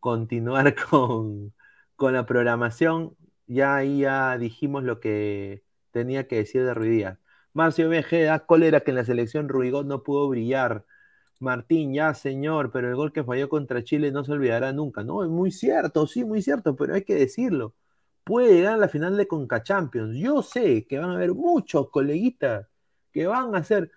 continuar 0.00 0.74
con, 0.90 1.54
con 1.96 2.14
la 2.14 2.26
programación. 2.26 3.16
Ya 3.46 3.76
ahí 3.76 4.00
ya 4.00 4.38
dijimos 4.38 4.84
lo 4.84 5.00
que, 5.00 5.64
tenía 5.92 6.26
que 6.28 6.36
decir 6.36 6.64
de 6.64 6.74
Ruidías. 6.74 7.18
Marcio 7.52 7.88
BG 7.88 8.24
da 8.26 8.46
cólera 8.46 8.80
que 8.80 8.92
en 8.92 8.96
la 8.96 9.04
selección 9.04 9.48
Ruigón 9.48 9.88
no 9.88 10.02
pudo 10.02 10.28
brillar. 10.28 10.84
Martín, 11.40 11.94
ya 11.94 12.14
señor, 12.14 12.70
pero 12.72 12.88
el 12.88 12.96
gol 12.96 13.12
que 13.12 13.24
falló 13.24 13.48
contra 13.48 13.82
Chile 13.82 14.12
no 14.12 14.24
se 14.24 14.32
olvidará 14.32 14.72
nunca. 14.72 15.02
No, 15.04 15.24
es 15.24 15.30
muy 15.30 15.50
cierto, 15.50 16.06
sí, 16.06 16.24
muy 16.24 16.42
cierto, 16.42 16.76
pero 16.76 16.94
hay 16.94 17.02
que 17.04 17.14
decirlo. 17.14 17.74
puede 18.24 18.54
llegar 18.54 18.74
a 18.74 18.76
la 18.78 18.88
final 18.88 19.16
de 19.16 19.28
Conca 19.28 19.62
Champions. 19.62 20.16
Yo 20.16 20.42
sé 20.42 20.86
que 20.86 20.98
van 20.98 21.10
a 21.10 21.14
haber 21.14 21.34
muchos 21.34 21.90
coleguitas 21.90 22.68
que 23.12 23.26
van 23.26 23.54
a 23.54 23.58
hacer. 23.58 23.90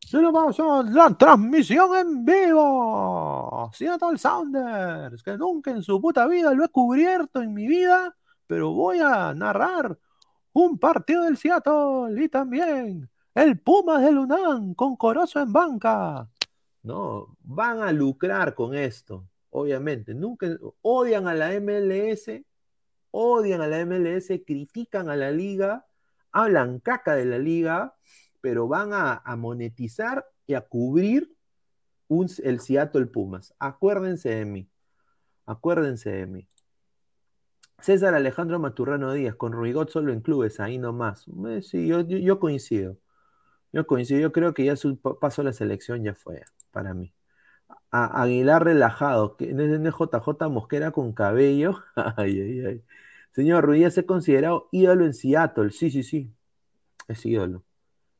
Solo 0.00 0.32
vamos 0.32 0.58
a 0.60 0.82
la 0.84 1.16
transmisión 1.16 1.96
en 1.96 2.24
vivo. 2.24 3.70
Seattle 3.74 4.18
Sounders, 4.18 5.22
que 5.22 5.36
nunca 5.36 5.70
en 5.72 5.82
su 5.82 6.00
puta 6.00 6.26
vida 6.28 6.54
lo 6.54 6.64
he 6.64 6.68
cubierto 6.68 7.42
en 7.42 7.54
mi 7.54 7.66
vida, 7.66 8.16
pero 8.46 8.72
voy 8.72 9.00
a 9.00 9.34
narrar 9.34 9.98
un 10.58 10.78
partido 10.78 11.24
del 11.24 11.36
Seattle 11.36 12.24
y 12.24 12.28
también 12.30 13.10
el 13.34 13.58
Pumas 13.58 14.02
de 14.02 14.10
Lunán 14.10 14.72
con 14.72 14.96
Corozo 14.96 15.38
en 15.40 15.52
banca. 15.52 16.30
No, 16.82 17.36
van 17.42 17.80
a 17.80 17.92
lucrar 17.92 18.54
con 18.54 18.74
esto, 18.74 19.28
obviamente. 19.50 20.14
Nunca 20.14 20.46
odian 20.80 21.28
a 21.28 21.34
la 21.34 21.50
MLS, 21.60 22.42
odian 23.10 23.60
a 23.60 23.66
la 23.66 23.84
MLS, 23.84 24.28
critican 24.46 25.10
a 25.10 25.16
la 25.16 25.30
liga, 25.30 25.84
hablan 26.32 26.80
caca 26.80 27.14
de 27.14 27.26
la 27.26 27.38
liga, 27.38 27.94
pero 28.40 28.66
van 28.66 28.94
a, 28.94 29.22
monetizar 29.36 30.24
y 30.46 30.54
a 30.54 30.62
cubrir 30.62 31.36
el 32.08 32.60
Seattle 32.60 33.06
Pumas. 33.06 33.52
Acuérdense 33.58 34.30
de 34.30 34.46
mí. 34.46 34.70
Acuérdense 35.44 36.10
de 36.12 36.26
mí. 36.26 36.48
César 37.80 38.14
Alejandro 38.14 38.58
Maturrano 38.58 39.12
Díaz, 39.12 39.36
con 39.36 39.52
Ruigot 39.52 39.90
solo 39.90 40.12
en 40.12 40.20
clubes, 40.20 40.60
ahí 40.60 40.78
nomás. 40.78 41.26
Eh, 41.48 41.62
sí, 41.62 41.86
yo, 41.86 42.38
coincido. 42.40 42.98
Yo 43.72 43.86
coincido, 43.86 44.20
yo 44.20 44.32
creo 44.32 44.54
que 44.54 44.64
ya 44.64 44.76
su 44.76 44.98
paso 44.98 45.42
a 45.42 45.44
la 45.44 45.52
selección 45.52 46.02
ya 46.04 46.14
fue 46.14 46.42
para 46.72 46.94
mí. 46.94 47.12
Aguilar 47.90 48.64
relajado, 48.64 49.36
que 49.36 49.46
JJ 49.54 50.48
Mosquera 50.50 50.90
con 50.92 51.12
cabello. 51.12 51.82
ay, 52.16 52.40
ay, 52.40 52.66
ay. 52.66 52.84
Señor 53.32 53.64
Ruiz, 53.66 53.94
¿se 53.94 54.06
considerado 54.06 54.68
ídolo 54.72 55.04
en 55.04 55.14
Seattle? 55.14 55.70
Sí, 55.70 55.90
sí, 55.90 56.02
sí. 56.02 56.32
Es 57.08 57.24
ídolo. 57.26 57.64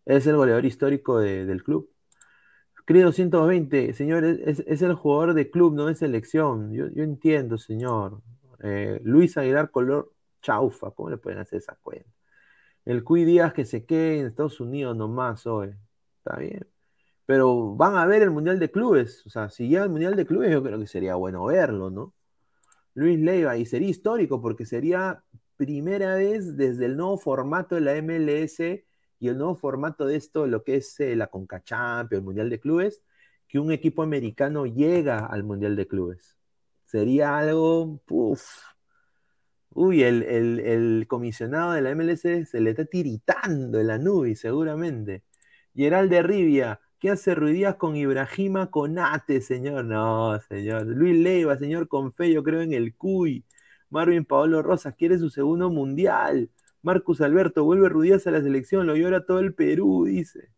Es 0.07 0.27
el 0.27 0.37
goleador 0.37 0.67
histórico 0.67 1.19
del 1.21 1.63
club. 1.65 1.91
Querido 2.87 3.13
120, 3.13 3.95
señor, 3.95 4.25
es, 4.25 4.61
el 4.83 4.95
jugador 4.95 5.35
de 5.35 5.51
club, 5.51 5.75
no 5.75 5.87
de 5.87 5.95
selección. 5.97 6.73
Yo, 6.73 6.89
yo 6.89 7.03
entiendo, 7.03 7.59
señor. 7.59 8.23
Eh, 8.63 9.01
Luis 9.05 9.37
Aguilar 9.37 9.71
color 9.71 10.13
chaufa, 10.43 10.91
¿cómo 10.93 11.11
le 11.11 11.19
pueden 11.19 11.41
hacer 11.41 11.59
esa 11.59 11.77
cuenta? 11.83 12.11
El 12.85 13.05
Cuy 13.05 13.25
Díaz 13.25 13.53
que 13.53 13.65
se 13.65 13.85
quede 13.87 14.21
en 14.21 14.27
Estados 14.27 14.61
Unidos 14.61 14.97
nomás 14.97 15.47
hoy, 15.47 15.75
está 16.19 16.39
bien. 16.39 16.67
Pero 17.27 17.75
van 17.77 17.97
a 17.97 18.07
ver 18.07 18.23
el 18.23 18.31
Mundial 18.31 18.59
de 18.61 18.71
Clubes, 18.71 19.27
o 19.27 19.31
sea, 19.31 19.51
si 19.51 19.69
llega 19.69 19.85
el 19.85 19.91
Mundial 19.91 20.17
de 20.17 20.27
Clubes 20.27 20.53
yo 20.53 20.63
creo 20.63 20.79
que 20.79 20.87
sería 20.87 21.17
bueno 21.17 21.45
verlo, 21.47 21.91
¿no? 21.91 22.15
Luis 22.95 23.19
Leiva, 23.21 23.57
y 23.57 23.67
sería 23.67 23.89
histórico 23.89 24.41
porque 24.41 24.67
sería 24.67 25.25
primera 25.57 26.15
vez 26.17 26.57
desde 26.57 26.87
el 26.87 26.97
nuevo 26.97 27.19
formato 27.19 27.75
de 27.75 27.81
la 27.83 27.95
MLS 28.03 28.61
y 29.19 29.29
el 29.29 29.39
nuevo 29.39 29.55
formato 29.57 30.07
de 30.07 30.17
esto, 30.17 30.47
lo 30.47 30.63
que 30.65 30.77
es 30.77 31.01
eh, 31.01 31.17
la 31.17 31.29
Conca 31.29 31.63
el 32.11 32.23
Mundial 32.23 32.51
de 32.51 32.61
Clubes, 32.61 33.03
que 33.49 33.59
un 33.59 33.73
equipo 33.73 34.03
americano 34.03 34.67
llega 34.67 35.27
al 35.27 35.45
Mundial 35.45 35.77
de 35.77 35.87
Clubes 35.87 36.36
sería 36.87 37.37
algo, 37.39 38.01
puff. 38.07 38.43
Uy, 39.71 40.03
el, 40.03 41.05
comisionado 41.09 41.73
de 41.73 41.83
la 41.83 41.95
MLS 41.95 42.23
se 42.23 42.61
le 42.61 42.71
está 42.71 42.87
tiritando 42.87 43.79
en 43.79 43.89
la 43.89 43.99
nube, 43.99 44.35
seguramente. 44.35 45.23
Gerald 45.75 46.11
de 46.11 46.23
Rivia, 46.23 46.81
¿qué 46.99 47.11
hace 47.11 47.35
Ruidías 47.35 47.77
con 47.77 47.95
Ibrahima 47.97 48.71
Conate, 48.71 49.43
señor? 49.43 49.85
No, 49.85 50.41
señor. 50.49 50.87
Luis 50.87 51.19
Leiva, 51.19 51.59
señor 51.59 51.89
Confe, 51.89 52.33
yo 52.33 52.43
creo 52.43 52.63
en 52.63 52.73
el 52.73 52.97
CUI. 52.97 53.45
Marvin 53.91 54.25
Paolo 54.25 54.63
Rosas 54.63 54.95
quiere 54.97 55.19
su 55.19 55.29
segundo 55.29 55.71
mundial. 55.71 56.51
Marcus 56.83 57.21
Alberto, 57.21 57.65
vuelve 57.65 57.89
Ruidías 57.89 58.27
a 58.27 58.31
la 58.31 58.43
selección, 58.43 58.87
lo 58.87 58.97
llora 58.97 59.27
todo 59.27 59.41
el 59.41 59.55
Perú, 59.55 60.07
dice. 60.07 60.51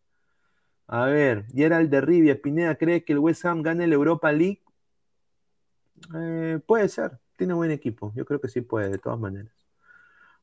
A 0.86 1.06
ver, 1.06 1.46
Gerald 1.54 1.90
de 1.90 2.00
Rivia, 2.00 2.40
Pineda, 2.40 2.76
¿cree 2.76 3.04
que 3.04 3.14
el 3.14 3.18
West 3.18 3.44
Ham 3.44 3.62
gane 3.62 3.86
la 3.86 3.94
Europa 3.94 4.30
League? 4.32 4.62
Eh, 6.14 6.60
puede 6.66 6.88
ser, 6.88 7.18
tiene 7.36 7.54
buen 7.54 7.70
equipo. 7.70 8.12
Yo 8.14 8.24
creo 8.24 8.40
que 8.40 8.48
sí 8.48 8.60
puede, 8.60 8.90
de 8.90 8.98
todas 8.98 9.18
maneras. 9.18 9.52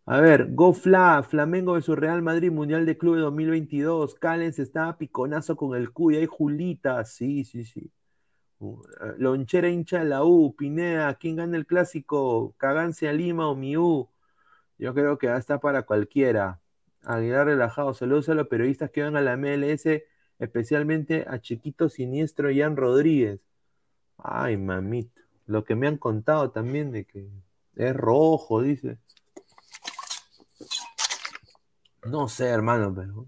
A 0.08 0.20
ver, 0.22 0.54
GoFla, 0.54 1.24
Flamengo 1.24 1.76
de 1.76 1.82
su 1.82 1.96
Real 1.96 2.22
Madrid, 2.22 2.52
Mundial 2.52 2.86
de 2.86 2.98
Club 2.98 3.16
de 3.16 3.22
2022. 3.22 4.16
Callens 4.16 4.60
está 4.60 4.98
piconazo 4.98 5.56
con 5.56 5.76
el 5.76 5.92
Cuy. 5.92 6.18
Hay 6.18 6.28
Julita, 6.28 7.04
sí, 7.06 7.44
sí, 7.44 7.64
sí. 7.66 7.92
Uh, 8.60 8.82
eh, 9.02 9.16
Lonchera 9.18 9.70
hincha 9.70 10.00
de 10.00 10.06
la 10.06 10.24
U, 10.24 10.56
Pineda, 10.56 11.14
¿quién 11.16 11.36
gana 11.38 11.58
el 11.58 11.66
clásico? 11.66 12.56
Cagancia 12.58 13.12
Lima 13.14 13.50
o 13.50 13.56
Miu. 13.56 14.10
Yo 14.78 14.94
creo 14.94 15.18
que 15.18 15.30
hasta 15.30 15.60
para 15.60 15.84
cualquiera. 15.84 16.62
Aguilar 17.04 17.48
relajado, 17.48 17.94
saludos 17.94 18.30
a 18.30 18.36
los 18.36 18.48
periodistas 18.48 18.92
que 18.92 19.04
van 19.04 19.16
a 19.16 19.22
la 19.22 19.38
MLS, 19.38 20.04
especialmente 20.40 21.26
a 21.28 21.40
Chiquito 21.40 21.90
Siniestro 21.90 22.50
Jan 22.56 22.78
Rodríguez. 22.78 23.42
Ay, 24.18 24.58
mamita. 24.58 25.15
Lo 25.48 25.64
que 25.64 25.76
me 25.76 25.88
han 25.88 25.98
contado 25.98 26.52
también 26.52 26.92
de 26.92 27.06
que 27.06 27.30
es 27.76 27.96
rojo, 27.96 28.62
dice. 28.62 28.98
No 32.06 32.28
sé, 32.28 32.48
hermano, 32.48 32.94
pero. 32.94 33.28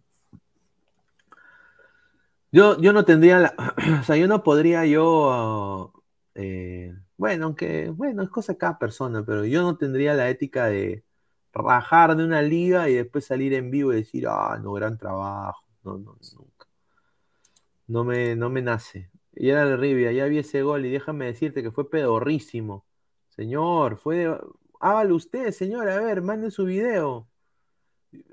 Yo, 2.52 2.80
yo 2.80 2.94
no 2.94 3.06
tendría 3.06 3.40
la. 3.40 3.54
o 4.02 4.04
sea, 4.04 4.16
yo 4.18 4.28
no 4.28 4.44
podría 4.44 4.86
yo. 4.86 5.94
Eh, 6.36 6.96
bueno, 7.18 7.46
aunque. 7.46 7.90
Bueno, 7.90 8.24
es 8.24 8.30
cosa 8.30 8.54
de 8.54 8.58
cada 8.58 8.80
persona, 8.80 9.24
pero 9.26 9.46
yo 9.46 9.62
no 9.62 9.78
tendría 9.78 10.14
la 10.14 10.30
ética 10.30 10.68
de 10.68 11.04
rajar 11.54 12.16
de 12.16 12.24
una 12.24 12.42
liga 12.42 12.90
y 12.90 12.96
después 12.96 13.26
salir 13.26 13.54
en 13.54 13.72
vivo 13.72 13.92
y 13.94 13.98
decir, 13.98 14.28
ah, 14.28 14.60
no, 14.62 14.74
gran 14.74 14.98
trabajo. 14.98 15.66
No, 15.84 15.98
no, 15.98 16.18
nunca. 16.36 16.68
No 17.88 18.04
me, 18.04 18.36
no 18.36 18.50
me 18.50 18.62
nace. 18.62 19.10
Y 19.40 19.50
era 19.50 19.66
de 19.66 19.78
Rivia, 19.78 20.12
ya 20.12 20.26
vi 20.26 20.40
ese 20.40 20.64
gol 20.64 20.86
y 20.86 20.92
déjame 20.92 21.28
decirte 21.28 21.62
que 21.62 21.72
fue 21.72 21.90
pedorrísimo. 21.90 22.86
Señor, 23.30 23.98
fue 23.98 24.18
de... 24.18 24.38
Hágalo 24.80 25.16
usted, 25.16 25.52
señor, 25.52 25.90
a 25.90 26.00
ver, 26.00 26.22
mande 26.22 26.52
su 26.52 26.66
video. 26.66 27.30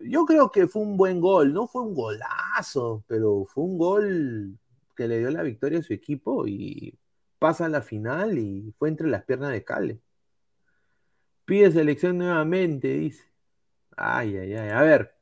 Yo 0.02 0.24
creo 0.24 0.50
que 0.50 0.66
fue 0.66 0.82
un 0.82 0.96
buen 0.96 1.20
gol, 1.20 1.52
no 1.52 1.66
fue 1.66 1.82
un 1.82 1.94
golazo, 1.94 3.04
pero 3.06 3.44
fue 3.46 3.64
un 3.64 3.78
gol 3.78 4.58
que 4.96 5.08
le 5.08 5.18
dio 5.18 5.30
la 5.30 5.42
victoria 5.42 5.80
a 5.80 5.82
su 5.82 5.92
equipo 5.92 6.46
y 6.46 6.98
pasa 7.38 7.66
a 7.66 7.68
la 7.68 7.82
final 7.82 8.38
y 8.38 8.74
fue 8.78 8.88
entre 8.88 9.08
las 9.08 9.24
piernas 9.24 9.52
de 9.52 9.64
Cale. 9.64 10.00
Pide 11.44 11.70
selección 11.72 12.18
nuevamente, 12.18 12.88
dice. 12.88 13.24
Ay, 13.96 14.36
ay, 14.38 14.54
ay. 14.54 14.70
A 14.70 14.82
ver, 14.82 15.14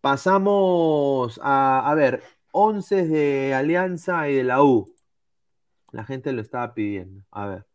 pasamos 0.00 1.40
a, 1.42 1.90
a 1.90 1.94
ver, 1.94 2.22
11 2.52 3.06
de 3.06 3.54
Alianza 3.54 4.28
y 4.28 4.36
de 4.36 4.44
la 4.44 4.62
U. 4.62 4.93
La 5.94 6.04
gente 6.04 6.32
lo 6.32 6.42
estaba 6.42 6.74
pidiendo. 6.74 7.24
A 7.30 7.46
ver, 7.46 7.66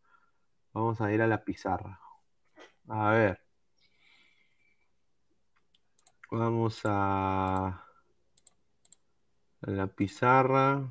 vamos 0.74 1.00
a 1.00 1.10
ir 1.10 1.22
a 1.22 1.26
la 1.26 1.42
pizarra. 1.42 2.00
A 2.88 3.10
ver. 3.12 3.40
Vamos 6.30 6.82
a, 6.84 7.82
la 9.62 9.86
pizarra. 9.86 10.86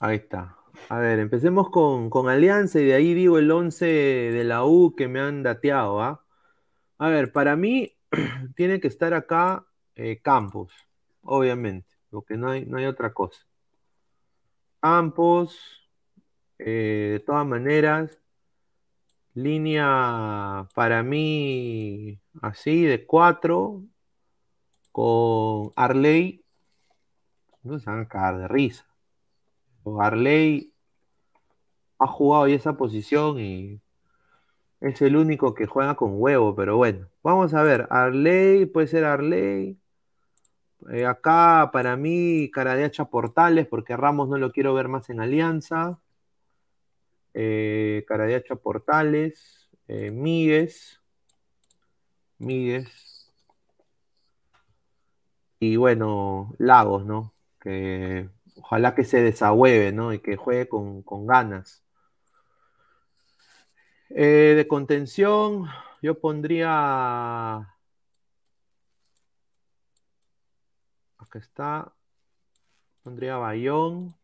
Ahí 0.00 0.16
está. 0.16 0.58
A 0.90 0.98
ver, 0.98 1.18
empecemos 1.18 1.70
con, 1.70 2.28
Alianza 2.28 2.78
y 2.78 2.84
de 2.84 2.94
ahí 2.94 3.14
digo 3.14 3.38
el 3.38 3.50
11 3.50 3.86
de 3.86 4.44
la 4.44 4.66
U 4.66 4.94
que 4.94 5.08
me 5.08 5.20
han 5.20 5.42
dateado. 5.44 6.02
¿ah? 6.02 6.26
A 6.98 7.08
ver, 7.08 7.32
para 7.32 7.56
mí 7.56 7.96
tiene 8.54 8.80
que 8.80 8.88
estar 8.88 9.14
acá 9.14 9.66
eh, 9.94 10.20
Campos, 10.20 10.72
obviamente, 11.22 11.88
porque 12.10 12.36
no 12.36 12.50
hay, 12.50 12.66
no 12.66 12.76
hay 12.76 12.84
otra 12.84 13.14
cosa. 13.14 13.46
Campos, 14.88 15.58
eh, 16.60 17.08
de 17.14 17.20
todas 17.26 17.44
maneras, 17.44 18.16
línea 19.34 20.68
para 20.76 21.02
mí 21.02 22.20
así 22.40 22.84
de 22.84 23.04
cuatro 23.04 23.82
con 24.92 25.72
Arley, 25.74 26.44
no 27.64 27.80
se 27.80 27.90
van 27.90 28.02
a 28.02 28.08
cagar 28.08 28.38
de 28.38 28.46
risa. 28.46 28.86
Arley 29.98 30.72
ha 31.98 32.06
jugado 32.06 32.46
ya 32.46 32.54
esa 32.54 32.76
posición 32.76 33.40
y 33.40 33.80
es 34.80 35.02
el 35.02 35.16
único 35.16 35.52
que 35.52 35.66
juega 35.66 35.96
con 35.96 36.12
huevo, 36.14 36.54
pero 36.54 36.76
bueno, 36.76 37.08
vamos 37.24 37.54
a 37.54 37.64
ver, 37.64 37.88
Arley 37.90 38.66
puede 38.66 38.86
ser 38.86 39.04
Arley. 39.04 39.80
Eh, 40.92 41.04
acá 41.06 41.70
para 41.72 41.96
mí, 41.96 42.50
cara 42.52 42.74
de 42.76 42.84
hacha 42.84 43.06
Portales, 43.06 43.66
porque 43.66 43.96
Ramos 43.96 44.28
no 44.28 44.38
lo 44.38 44.52
quiero 44.52 44.74
ver 44.74 44.88
más 44.88 45.10
en 45.10 45.20
Alianza. 45.20 46.00
Eh, 47.34 48.04
cara 48.08 48.24
de 48.26 48.36
hacha 48.36 48.56
Portales. 48.56 49.70
Eh, 49.88 50.10
Míguez. 50.10 51.00
Míguez. 52.38 53.32
Y 55.58 55.76
bueno, 55.76 56.54
Lagos, 56.58 57.04
¿no? 57.06 57.34
Que 57.60 58.28
ojalá 58.56 58.94
que 58.94 59.04
se 59.04 59.22
desahueve, 59.22 59.92
¿no? 59.92 60.12
Y 60.12 60.20
que 60.20 60.36
juegue 60.36 60.68
con, 60.68 61.02
con 61.02 61.26
ganas. 61.26 61.82
Eh, 64.10 64.54
de 64.56 64.68
contención, 64.68 65.66
yo 66.02 66.18
pondría. 66.20 67.75
Acá 71.26 71.38
está. 71.40 71.92
Pondría 73.02 73.36
Bayón. 73.36 74.14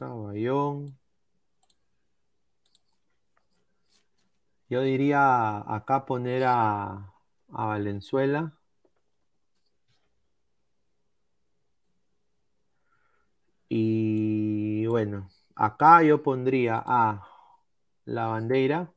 está 0.00 0.06
Bayón. 0.08 0.98
Yo 4.70 4.80
diría 4.82 5.58
acá 5.74 6.06
poner 6.06 6.44
a, 6.44 7.12
a 7.52 7.66
Valenzuela. 7.66 8.52
Y 13.68 14.86
bueno, 14.86 15.28
acá 15.54 16.02
yo 16.02 16.22
pondría 16.22 16.82
a 16.84 17.26
la 18.04 18.26
bandera. 18.26 18.92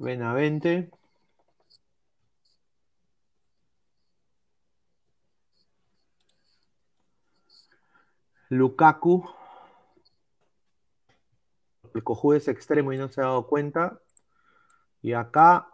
Benavente. 0.00 0.90
Lukaku. 8.48 9.28
El 11.94 12.02
cojudo 12.02 12.36
es 12.36 12.48
extremo 12.48 12.92
y 12.92 12.98
no 12.98 13.10
se 13.10 13.20
ha 13.20 13.24
dado 13.24 13.46
cuenta. 13.46 14.00
Y 15.02 15.12
acá 15.12 15.68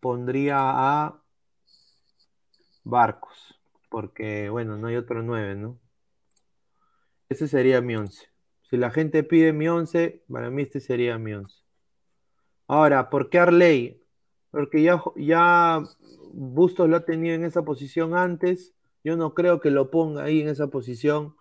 pondría 0.00 0.58
a 0.58 1.22
Barcos. 2.84 3.58
Porque, 3.88 4.50
bueno, 4.50 4.76
no 4.76 4.88
hay 4.88 4.96
otro 4.96 5.22
9, 5.22 5.54
¿no? 5.54 5.78
Ese 7.30 7.48
sería 7.48 7.80
mi 7.80 7.96
11. 7.96 8.28
Si 8.68 8.76
la 8.76 8.90
gente 8.90 9.24
pide 9.24 9.54
mi 9.54 9.68
11, 9.68 10.22
para 10.30 10.50
mí 10.50 10.62
este 10.62 10.80
sería 10.80 11.16
mi 11.18 11.32
11. 11.32 11.61
Ahora, 12.72 13.10
¿por 13.10 13.28
qué 13.28 13.38
Arley? 13.38 14.02
Porque 14.50 14.82
ya, 14.82 15.82
Bustos 16.32 16.88
lo 16.88 16.96
ha 16.96 17.04
tenido 17.04 17.34
en 17.34 17.44
esa 17.44 17.66
posición 17.66 18.14
antes. 18.16 18.72
Yo 19.04 19.14
no 19.18 19.34
creo 19.34 19.60
que 19.60 19.70
lo 19.70 19.90
ponga 19.90 20.24
ahí 20.24 20.40
en 20.40 20.48
esa 20.48 20.68
posición 20.68 21.36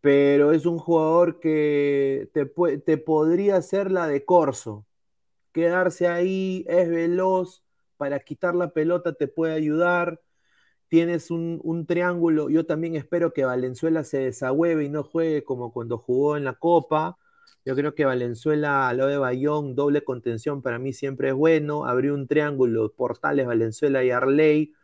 pero 0.00 0.52
es 0.52 0.66
un 0.66 0.78
jugador 0.78 1.40
que 1.40 2.30
te, 2.34 2.46
te 2.78 2.98
podría 2.98 3.56
hacer 3.56 3.90
la 3.90 4.06
de 4.06 4.24
Corso. 4.24 4.86
Quedarse 5.52 6.08
ahí, 6.08 6.64
es 6.68 6.90
veloz, 6.90 7.62
para 7.96 8.20
quitar 8.20 8.54
la 8.54 8.70
pelota 8.72 9.14
te 9.14 9.28
puede 9.28 9.54
ayudar. 9.54 10.20
Tienes 10.88 11.30
un, 11.30 11.86
triángulo. 11.86 12.50
Yo 12.50 12.66
también 12.66 12.96
espero 12.96 13.32
que 13.34 13.44
Valenzuela 13.44 14.04
se 14.04 14.18
desahueve 14.18 14.84
y 14.84 14.90
no 14.90 15.04
juegue 15.04 15.44
como 15.44 15.72
cuando 15.72 15.98
jugó 15.98 16.36
en 16.36 16.44
la 16.44 16.54
Copa. 16.54 17.18
Yo 17.64 17.74
creo 17.74 17.94
que 17.94 18.04
Valenzuela, 18.04 18.92
lo 18.94 19.06
de 19.06 19.16
Bayón, 19.18 19.74
doble 19.74 20.04
contención 20.04 20.62
para 20.62 20.78
mí 20.78 20.92
siempre 20.92 21.28
es 21.28 21.34
bueno. 21.34 21.86
Abrió 21.86 22.14
un 22.14 22.26
triángulo, 22.26 22.92
Portales, 22.92 23.46
Valenzuela 23.46 24.04
y 24.04 24.10
Arley 24.10 24.74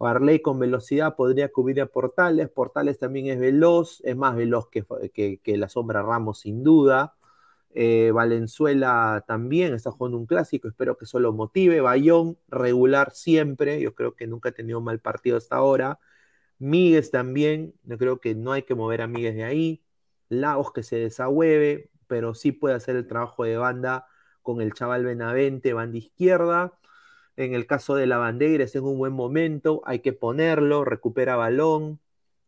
Arley 0.00 0.40
con 0.40 0.58
velocidad 0.58 1.16
podría 1.16 1.50
cubrir 1.50 1.80
a 1.80 1.86
Portales. 1.86 2.48
Portales 2.50 2.98
también 2.98 3.26
es 3.28 3.38
veloz, 3.38 4.00
es 4.04 4.16
más 4.16 4.36
veloz 4.36 4.68
que, 4.68 4.84
que, 5.42 5.56
la 5.56 5.68
sombra 5.68 6.02
Ramos 6.02 6.40
sin 6.40 6.62
duda. 6.62 7.14
Eh, 7.74 8.10
Valenzuela 8.12 9.24
también 9.26 9.74
está 9.74 9.90
jugando 9.90 10.18
un 10.18 10.26
clásico, 10.26 10.68
espero 10.68 10.96
que 10.98 11.04
eso 11.06 11.20
lo 11.20 11.32
motive. 11.32 11.80
Bayón, 11.80 12.38
regular 12.48 13.12
siempre, 13.12 13.80
yo 13.80 13.94
creo 13.94 14.14
que 14.14 14.26
nunca 14.26 14.50
ha 14.50 14.52
tenido 14.52 14.78
un 14.78 14.84
mal 14.84 15.00
partido 15.00 15.36
hasta 15.36 15.56
ahora. 15.56 15.98
Míguez 16.58 17.10
también, 17.10 17.74
yo 17.84 17.98
creo 17.98 18.20
que 18.20 18.34
no 18.34 18.52
hay 18.52 18.62
que 18.62 18.74
mover 18.74 19.02
a 19.02 19.06
Míguez 19.08 19.34
de 19.34 19.44
ahí. 19.44 19.82
Laos 20.28 20.72
que 20.72 20.82
se 20.82 20.96
desahueve, 20.96 21.90
pero 22.06 22.34
sí 22.34 22.52
puede 22.52 22.74
hacer 22.74 22.96
el 22.96 23.06
trabajo 23.06 23.44
de 23.44 23.56
banda 23.56 24.06
con 24.42 24.60
el 24.60 24.72
chaval 24.72 25.04
Benavente, 25.04 25.72
banda 25.72 25.98
izquierda. 25.98 26.78
En 27.36 27.54
el 27.54 27.66
caso 27.66 27.94
de 27.96 28.06
la 28.06 28.18
bandera 28.18 28.64
es 28.64 28.74
en 28.76 28.84
un 28.84 28.98
buen 28.98 29.12
momento, 29.12 29.82
hay 29.84 30.00
que 30.00 30.12
ponerlo, 30.12 30.84
recupera 30.84 31.36
balón, 31.36 32.00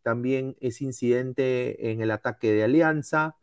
también 0.02 0.56
es 0.60 0.80
incidente 0.80 1.90
en 1.90 2.00
el 2.00 2.10
ataque 2.10 2.52
de 2.52 2.64
Alianza. 2.64 3.36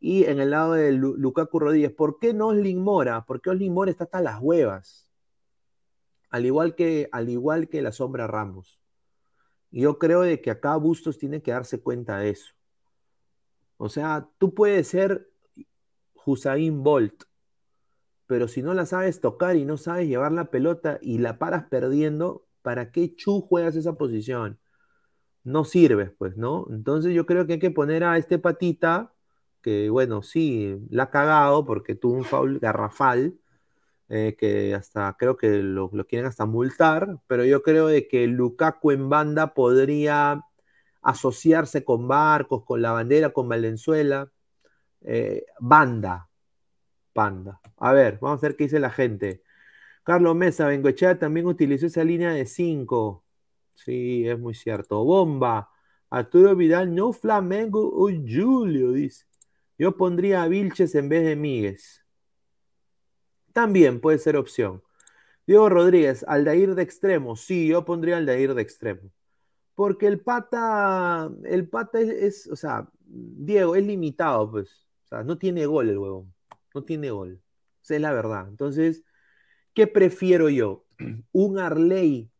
Y 0.00 0.24
en 0.24 0.40
el 0.40 0.50
lado 0.50 0.74
de 0.74 0.92
Lukaku 0.92 1.58
Rodríguez, 1.58 1.92
¿por 1.92 2.18
qué 2.18 2.32
no 2.34 2.48
Oslin 2.48 2.82
Mora? 2.82 3.24
Porque 3.26 3.50
Oslin 3.50 3.74
Mora 3.74 3.90
está 3.90 4.04
hasta 4.04 4.20
las 4.20 4.40
huevas. 4.40 5.08
Al 6.30 6.46
igual 6.46 6.74
que, 6.74 7.08
al 7.12 7.28
igual 7.28 7.68
que 7.68 7.82
la 7.82 7.92
sombra 7.92 8.26
Ramos. 8.26 8.80
yo 9.70 9.98
creo 9.98 10.22
de 10.22 10.40
que 10.40 10.50
acá 10.50 10.76
Bustos 10.76 11.18
tiene 11.18 11.42
que 11.42 11.52
darse 11.52 11.80
cuenta 11.80 12.18
de 12.18 12.30
eso. 12.30 12.54
O 13.76 13.88
sea, 13.88 14.28
tú 14.38 14.54
puedes 14.54 14.88
ser 14.88 15.30
Hussein 16.28 16.82
Bolt, 16.82 17.24
pero 18.26 18.48
si 18.48 18.62
no 18.62 18.74
la 18.74 18.86
sabes 18.86 19.20
tocar 19.20 19.56
y 19.56 19.64
no 19.64 19.78
sabes 19.78 20.08
llevar 20.08 20.32
la 20.32 20.50
pelota 20.50 20.98
y 21.02 21.18
la 21.18 21.38
paras 21.38 21.64
perdiendo, 21.70 22.46
¿para 22.62 22.92
qué 22.92 23.14
chu 23.16 23.40
juegas 23.40 23.76
esa 23.76 23.94
posición? 23.94 24.58
No 25.44 25.64
sirves, 25.64 26.12
pues, 26.18 26.36
¿no? 26.36 26.66
Entonces 26.70 27.14
yo 27.14 27.26
creo 27.26 27.46
que 27.46 27.54
hay 27.54 27.58
que 27.58 27.70
poner 27.70 28.04
a 28.04 28.18
este 28.18 28.38
patita, 28.38 29.14
que 29.62 29.90
bueno, 29.90 30.22
sí, 30.22 30.78
la 30.90 31.04
ha 31.04 31.10
cagado 31.10 31.64
porque 31.66 31.94
tuvo 31.94 32.14
un 32.14 32.24
foul 32.24 32.58
garrafal, 32.60 33.38
eh, 34.10 34.36
que 34.38 34.74
hasta 34.74 35.16
creo 35.18 35.36
que 35.36 35.62
lo, 35.62 35.90
quieren 36.06 36.26
hasta 36.26 36.46
multar, 36.46 37.18
pero 37.26 37.44
yo 37.44 37.62
creo 37.62 37.88
de 37.88 38.08
que 38.08 38.26
Lukaku 38.26 38.92
en 38.92 39.08
banda 39.10 39.54
podría 39.54 40.44
asociarse 41.02 41.84
con 41.84 42.08
Barcos, 42.08 42.64
con 42.64 42.82
la 42.82 42.92
bandera, 42.92 43.32
con 43.32 43.48
Valenzuela. 43.48 44.30
Eh, 45.02 45.44
banda, 45.60 46.28
Panda. 47.12 47.60
A 47.78 47.92
ver, 47.92 48.18
vamos 48.20 48.42
a 48.42 48.46
ver 48.48 48.56
qué 48.56 48.64
dice 48.64 48.80
la 48.80 48.90
gente. 48.90 49.42
Carlos 50.04 50.36
Mesa, 50.36 50.66
Bengoechea 50.68 51.18
también 51.18 51.46
utilizó 51.46 51.86
esa 51.86 52.04
línea 52.04 52.32
de 52.32 52.46
5. 52.46 53.24
Sí, 53.74 54.28
es 54.28 54.38
muy 54.38 54.54
cierto. 54.54 55.04
Bomba. 55.04 55.70
Arturo 56.10 56.56
Vidal, 56.56 56.94
no 56.94 57.12
Flamengo 57.12 57.86
o 57.86 58.08
Julio, 58.08 58.92
dice. 58.92 59.26
Yo 59.78 59.96
pondría 59.96 60.42
a 60.42 60.48
Vilches 60.48 60.94
en 60.94 61.08
vez 61.08 61.24
de 61.24 61.36
Míguez. 61.36 62.04
También 63.52 64.00
puede 64.00 64.18
ser 64.18 64.36
opción. 64.36 64.82
Diego 65.46 65.68
Rodríguez, 65.68 66.24
Aldair 66.28 66.74
de 66.74 66.82
extremo. 66.82 67.36
Sí, 67.36 67.68
yo 67.68 67.84
pondría 67.84 68.16
Aldair 68.16 68.54
de 68.54 68.62
extremo. 68.62 69.10
Porque 69.74 70.06
el 70.06 70.20
pata, 70.20 71.30
el 71.44 71.68
pata 71.68 72.00
es, 72.00 72.08
es, 72.08 72.46
o 72.48 72.56
sea, 72.56 72.88
Diego 73.04 73.76
es 73.76 73.86
limitado, 73.86 74.50
pues. 74.50 74.87
O 75.08 75.16
sea, 75.16 75.24
no 75.24 75.38
tiene 75.38 75.66
gol 75.66 75.88
el 75.88 75.98
huevón 75.98 76.34
no 76.74 76.84
tiene 76.84 77.10
gol. 77.10 77.40
Esa 77.82 77.96
es 77.96 78.00
la 78.00 78.12
verdad. 78.12 78.48
Entonces, 78.48 79.04
¿qué 79.74 79.86
prefiero 79.86 80.48
yo? 80.48 80.84
Un 81.32 81.58
Arley 81.58 82.30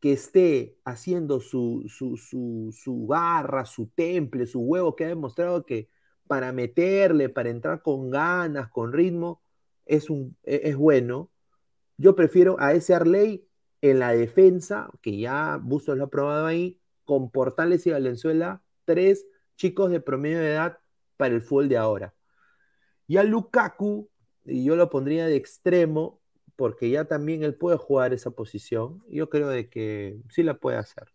que 0.00 0.12
esté 0.12 0.78
haciendo 0.84 1.40
su, 1.40 1.84
su, 1.88 2.16
su, 2.16 2.70
su, 2.72 3.06
garra, 3.06 3.66
su 3.66 3.88
temple, 3.88 4.46
su 4.46 4.60
huevo, 4.60 4.96
que 4.96 5.04
ha 5.04 5.08
demostrado 5.08 5.66
que 5.66 5.88
para 6.26 6.52
meterle, 6.52 7.28
para 7.28 7.50
entrar 7.50 7.82
con 7.82 8.08
ganas, 8.10 8.70
con 8.70 8.92
ritmo, 8.92 9.42
es, 9.84 10.08
un, 10.08 10.36
e, 10.44 10.62
es 10.64 10.76
bueno. 10.76 11.30
Yo 11.98 12.14
prefiero 12.16 12.56
a 12.60 12.72
ese 12.72 12.94
Arley 12.94 13.46
en 13.82 13.98
la 13.98 14.12
defensa, 14.12 14.90
que 15.02 15.18
ya 15.18 15.58
Bustos 15.62 15.98
lo 15.98 16.04
ha 16.04 16.10
probado 16.10 16.46
ahí, 16.46 16.80
con 17.04 17.30
Portales 17.30 17.86
y 17.86 17.90
Valenzuela, 17.90 18.62
tres 18.84 19.26
chicos 19.56 19.90
de 19.90 20.00
promedio 20.00 20.38
de 20.38 20.52
edad 20.52 20.78
para 21.20 21.34
el 21.34 21.42
fútbol 21.42 21.68
de 21.68 21.76
ahora. 21.76 22.14
Y 23.06 23.18
a 23.18 23.24
Lukaku, 23.24 24.08
yo 24.46 24.76
lo 24.76 24.88
pondría 24.88 25.26
de 25.26 25.36
extremo, 25.36 26.20
porque 26.56 26.88
ya 26.90 27.04
también 27.04 27.44
él 27.44 27.54
puede 27.54 27.76
jugar 27.76 28.14
esa 28.14 28.30
posición. 28.30 29.02
Yo 29.10 29.28
creo 29.28 29.48
de 29.48 29.68
que 29.68 30.18
sí 30.30 30.42
la 30.42 30.54
puede 30.54 30.78
hacer. 30.78 31.12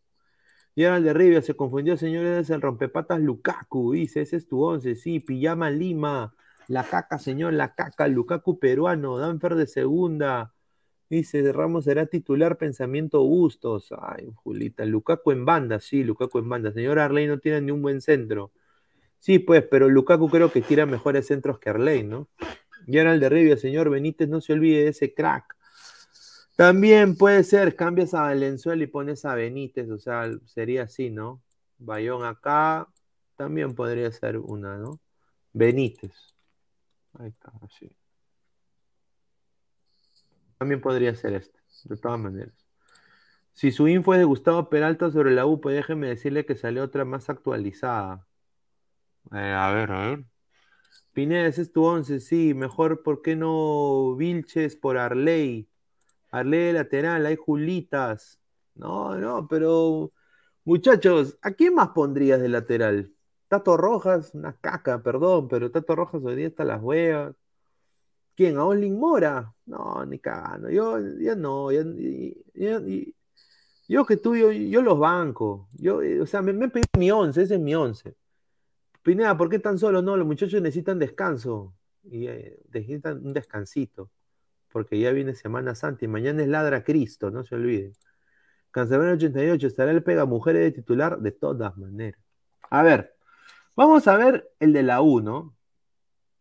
El 0.76 1.03
de 1.03 1.14
Rivia 1.14 1.41
se 1.41 1.56
confundió, 1.56 1.98
señores, 1.98 2.38
es 2.41 2.49
el 2.52 2.61
rompepatas 2.61 3.19
Lukaku, 3.22 3.94
dice, 3.94 4.22
ese 4.22 4.36
es 4.36 4.48
tu 4.48 4.61
once, 4.61 4.95
sí, 4.95 5.22
Pijama 5.22 5.72
Lima, 5.72 6.36
la 6.68 6.84
caca, 6.84 7.18
señor, 7.18 7.53
la 7.53 7.73
caca, 7.76 8.07
Lukaku 8.07 8.60
peruano, 8.60 9.18
Danfer 9.18 9.56
de 9.56 9.68
segunda, 9.68 10.53
dice, 11.10 11.52
Ramos 11.53 11.86
será 11.86 12.07
titular, 12.07 12.57
pensamiento 12.57 13.23
Bustos, 13.23 13.94
ay, 13.98 14.30
Julita, 14.36 14.86
Lukaku 14.86 15.32
en 15.32 15.45
banda, 15.45 15.80
sí, 15.80 16.03
Lukaku 16.03 16.40
en 16.40 16.49
banda, 16.49 16.73
señor 16.73 16.99
Arley 16.99 17.27
no 17.27 17.40
tiene 17.40 17.61
ni 17.61 17.72
un 17.72 17.82
buen 17.82 18.02
centro, 18.02 18.52
Sí, 19.20 19.40
pues, 19.40 19.64
pero 19.64 19.90
Lukaku 19.90 20.30
creo 20.30 20.52
que 20.52 20.62
tira 20.62 20.86
mejores 20.86 21.28
centros 21.28 21.60
que 21.60 21.70
Arley, 21.70 22.04
¿no? 22.04 22.28
El 22.88 23.20
de 23.20 23.30
Rivia, 23.30 23.58
señor 23.58 23.90
Benítez, 23.90 24.30
no 24.30 24.42
se 24.42 24.54
olvide 24.54 24.84
de 24.84 24.90
ese 24.90 25.14
crack. 25.14 25.56
También 26.56 27.18
puede 27.18 27.44
ser, 27.44 27.76
cambias 27.76 28.14
a 28.14 28.22
Valenzuela 28.22 28.84
y 28.84 28.88
pones 28.88 29.26
a 29.26 29.36
Benítez, 29.36 29.90
o 29.90 29.98
sea, 29.98 30.30
sería 30.46 30.84
así, 30.84 31.10
¿no? 31.10 31.42
Bayón 31.80 32.24
acá, 32.24 32.88
también 33.36 33.76
podría 33.76 34.12
ser 34.12 34.38
una, 34.38 34.78
¿no? 34.78 35.00
Benítez. 35.52 36.14
Ahí 37.20 37.30
está, 37.30 37.52
así. 37.62 37.92
También 40.58 40.80
podría 40.80 41.14
ser 41.16 41.34
este, 41.34 41.60
de 41.86 41.98
todas 41.98 42.20
maneras. 42.20 42.54
Si 43.54 43.72
su 43.72 43.88
info 43.88 44.14
es 44.14 44.20
de 44.20 44.26
Gustavo 44.26 44.70
Peralta 44.70 45.12
sobre 45.12 45.32
la 45.32 45.46
U, 45.46 45.60
pues 45.60 45.76
déjeme 45.76 46.08
decirle 46.08 46.46
que 46.46 46.56
salió 46.56 46.84
otra 46.84 47.06
más 47.06 47.30
actualizada. 47.30 48.26
Eh, 49.34 49.38
a 49.53 49.72
ver, 49.72 49.91
a 49.91 50.07
ver. 50.10 50.26
Pineda, 51.14 51.47
ese 51.47 51.64
es 51.64 51.72
tu 51.72 51.84
once, 51.85 52.19
sí. 52.19 52.53
Mejor, 52.53 53.03
¿por 53.03 53.22
qué 53.22 53.35
no 53.35 54.15
Vilches 54.18 54.76
por 54.76 54.97
Arley? 54.97 55.69
Arley 56.31 56.60
de 56.68 56.73
lateral, 56.73 57.26
hay 57.26 57.35
Julitas. 57.38 58.39
No, 58.76 59.15
no, 59.18 59.47
pero 59.47 60.11
muchachos, 60.65 61.38
¿a 61.41 61.52
quién 61.53 61.76
más 61.76 61.89
pondrías 61.89 62.41
de 62.41 62.49
lateral? 62.49 63.14
Tato 63.47 63.77
Rojas, 63.77 64.34
una 64.35 64.53
caca, 64.60 65.02
perdón, 65.03 65.47
pero 65.47 65.72
Tato 65.72 65.95
Rojas 65.95 66.23
hoy 66.23 66.35
día 66.35 66.47
está 66.47 66.65
las 66.65 66.81
huevas. 66.81 67.35
¿Quién? 68.35 68.57
¿A 68.57 68.65
Olin 68.65 68.99
Mora? 68.99 69.53
No, 69.65 70.06
ni 70.06 70.19
cagando. 70.19 70.69
Yo 70.69 70.99
ya 71.19 71.35
no, 71.35 71.72
yo 73.88 74.06
que 74.06 74.18
tú, 74.18 74.35
yo, 74.35 74.52
yo 74.52 74.81
los 74.81 74.99
banco. 74.99 75.69
Yo, 75.73 76.02
eh, 76.02 76.22
o 76.22 76.26
sea, 76.26 76.41
me, 76.41 76.53
me 76.53 76.69
pedí 76.69 76.84
mi 76.97 77.11
once, 77.11 77.41
ese 77.43 77.56
es 77.56 77.61
mi 77.61 77.76
once. 77.76 78.15
Pineda, 79.06 79.38
¿por 79.38 79.49
qué 79.49 79.60
tan 79.60 79.77
solo? 79.77 80.02
No, 80.02 80.18
los 80.18 80.26
muchachos 80.26 80.60
necesitan 80.64 80.98
descanso. 80.98 81.76
Y 82.03 82.26
eh, 82.26 82.57
necesitan 82.73 83.23
un 83.23 83.34
descansito. 83.34 84.10
Porque 84.72 84.99
ya 84.99 85.11
viene 85.11 85.36
Semana 85.36 85.76
Santa 85.76 86.06
y 86.06 86.07
mañana 86.07 86.41
es 86.41 86.48
Ladra 86.49 86.84
Cristo, 86.84 87.30
no 87.30 87.44
se 87.44 87.53
olviden. 87.53 87.94
Cancelero 88.72 89.14
88, 89.14 89.68
estará 89.68 89.91
el 89.91 90.02
pega 90.03 90.26
mujeres 90.26 90.64
de 90.64 90.72
titular 90.72 91.19
de 91.19 91.32
todas 91.32 91.77
maneras. 91.77 92.19
A 92.72 92.82
ver, 92.82 93.15
vamos 93.76 94.07
a 94.07 94.18
ver 94.18 94.52
el 94.60 94.73
de 94.73 94.82
la 94.82 95.02
U, 95.03 95.22
¿no? 95.22 95.56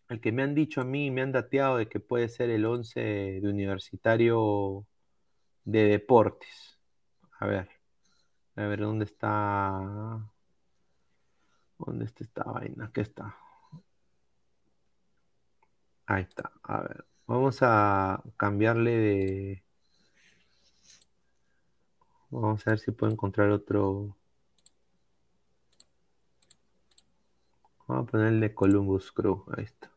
El 0.08 0.22
que 0.22 0.32
me 0.32 0.42
han 0.42 0.54
dicho 0.54 0.80
a 0.80 0.84
mí, 0.84 1.10
me 1.10 1.20
han 1.20 1.32
dateado 1.32 1.76
de 1.76 1.88
que 1.88 2.00
puede 2.00 2.30
ser 2.30 2.48
el 2.48 2.64
11 2.64 3.00
de 3.42 3.48
universitario 3.48 4.86
de 5.64 5.84
deportes. 5.84 6.78
A 7.40 7.46
ver, 7.46 7.68
a 8.56 8.66
ver, 8.66 8.80
¿dónde 8.80 9.04
está? 9.04 10.33
¿Dónde 11.78 12.04
está 12.06 12.24
esta 12.24 12.44
vaina? 12.44 12.90
¿Qué 12.92 13.00
está? 13.02 13.36
Ahí 16.06 16.22
está. 16.22 16.52
A 16.62 16.82
ver, 16.82 17.04
vamos 17.26 17.58
a 17.62 18.22
cambiarle 18.36 18.90
de. 18.90 19.64
Vamos 22.30 22.66
a 22.66 22.70
ver 22.70 22.78
si 22.78 22.90
puedo 22.90 23.12
encontrar 23.12 23.50
otro. 23.50 24.16
Vamos 27.86 28.08
a 28.08 28.10
ponerle 28.10 28.54
Columbus 28.54 29.12
Crew. 29.12 29.44
Ahí 29.56 29.64
está. 29.64 29.90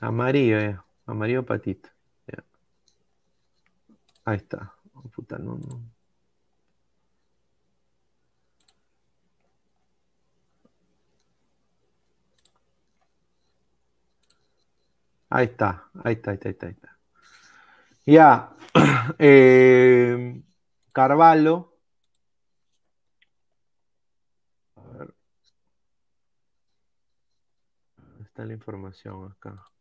Amarillo, 0.00 0.58
eh. 0.58 0.78
Amarillo 1.06 1.44
patito. 1.44 1.90
Ahí 4.24 4.36
está. 4.36 4.74
Oh, 4.94 5.02
puta, 5.02 5.38
no, 5.38 5.56
no. 5.58 5.93
Ahí 15.34 15.46
está, 15.46 15.90
ahí 16.04 16.12
está, 16.14 16.30
ahí 16.30 16.36
está, 16.36 16.66
ahí 16.66 16.72
está. 16.74 16.98
Ya, 18.06 18.54
eh, 19.18 20.42
Carvalho. 20.92 21.72
A 24.76 24.82
ver. 24.96 25.14
¿Dónde 27.96 28.22
está 28.22 28.44
la 28.44 28.52
información 28.52 29.32
acá? 29.32 29.73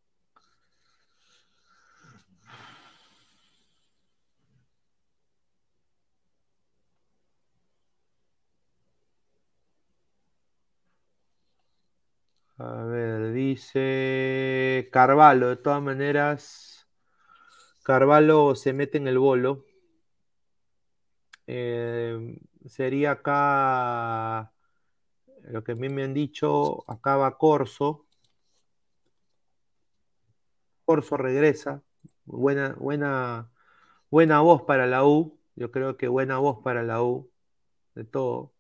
A 12.66 12.86
ver, 12.86 13.34
dice 13.34 14.90
Carvalho, 14.92 15.50
de 15.50 15.58
todas 15.58 15.82
maneras, 15.82 16.88
Carvalho 17.84 18.56
se 18.56 18.72
mete 18.72 18.98
en 18.98 19.08
el 19.10 19.20
bolo. 19.20 19.66
Eh, 21.48 22.40
sería 22.66 23.12
acá, 23.12 24.54
lo 25.44 25.64
que 25.64 25.74
a 25.74 25.76
mí 25.76 25.90
me 25.90 26.04
han 26.06 26.14
dicho, 26.14 26.90
acá 26.90 27.18
va 27.18 27.38
Corso. 27.38 28.06
Corso 30.86 31.18
regresa. 31.18 31.84
Buena, 32.26 32.76
buena, 32.80 33.52
buena 34.10 34.40
voz 34.42 34.64
para 34.64 34.88
la 34.88 35.06
U. 35.06 35.38
Yo 35.56 35.72
creo 35.72 35.98
que 35.98 36.08
buena 36.08 36.38
voz 36.38 36.60
para 36.64 36.84
la 36.84 37.04
U. 37.04 37.30
De 37.96 38.06
todo. 38.06 38.54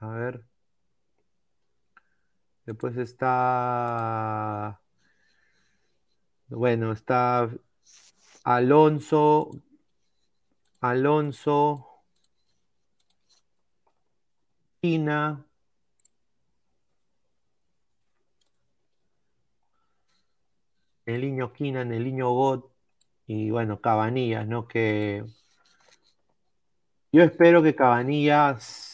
A 0.00 0.08
ver. 0.08 0.53
Después 2.66 2.96
está. 2.96 4.80
Bueno, 6.48 6.92
está 6.92 7.50
Alonso. 8.44 9.62
Alonso. 10.80 11.86
China. 14.82 15.44
El 21.06 21.20
niño 21.22 21.52
Kinan, 21.52 21.92
el 21.92 22.04
niño 22.04 22.30
God. 22.30 22.64
Y 23.26 23.50
bueno, 23.50 23.80
Cabanillas, 23.80 24.46
¿no? 24.46 24.68
Que. 24.68 25.24
Yo 27.12 27.22
espero 27.22 27.62
que 27.62 27.74
Cabanillas 27.74 28.93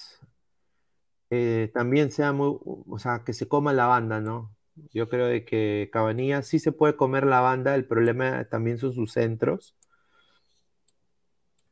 eh, 1.31 1.71
también 1.75 2.11
sea 2.11 2.33
muy, 2.33 2.59
o 2.65 2.99
sea, 2.99 3.23
que 3.25 3.33
se 3.33 3.49
coma 3.49 3.73
la 3.73 3.87
banda, 3.87 4.21
¿no? 4.21 4.55
Yo 4.93 5.09
creo 5.09 5.27
de 5.27 5.45
que 5.45 5.91
Cabanillas 5.93 6.47
sí 6.47 6.59
se 6.59 6.73
puede 6.73 6.97
comer 6.97 7.27
la 7.27 7.41
banda, 7.41 7.75
el 7.75 7.87
problema 7.87 8.45
también 8.47 8.79
son 8.79 8.93
sus 8.95 9.13
centros 9.13 9.77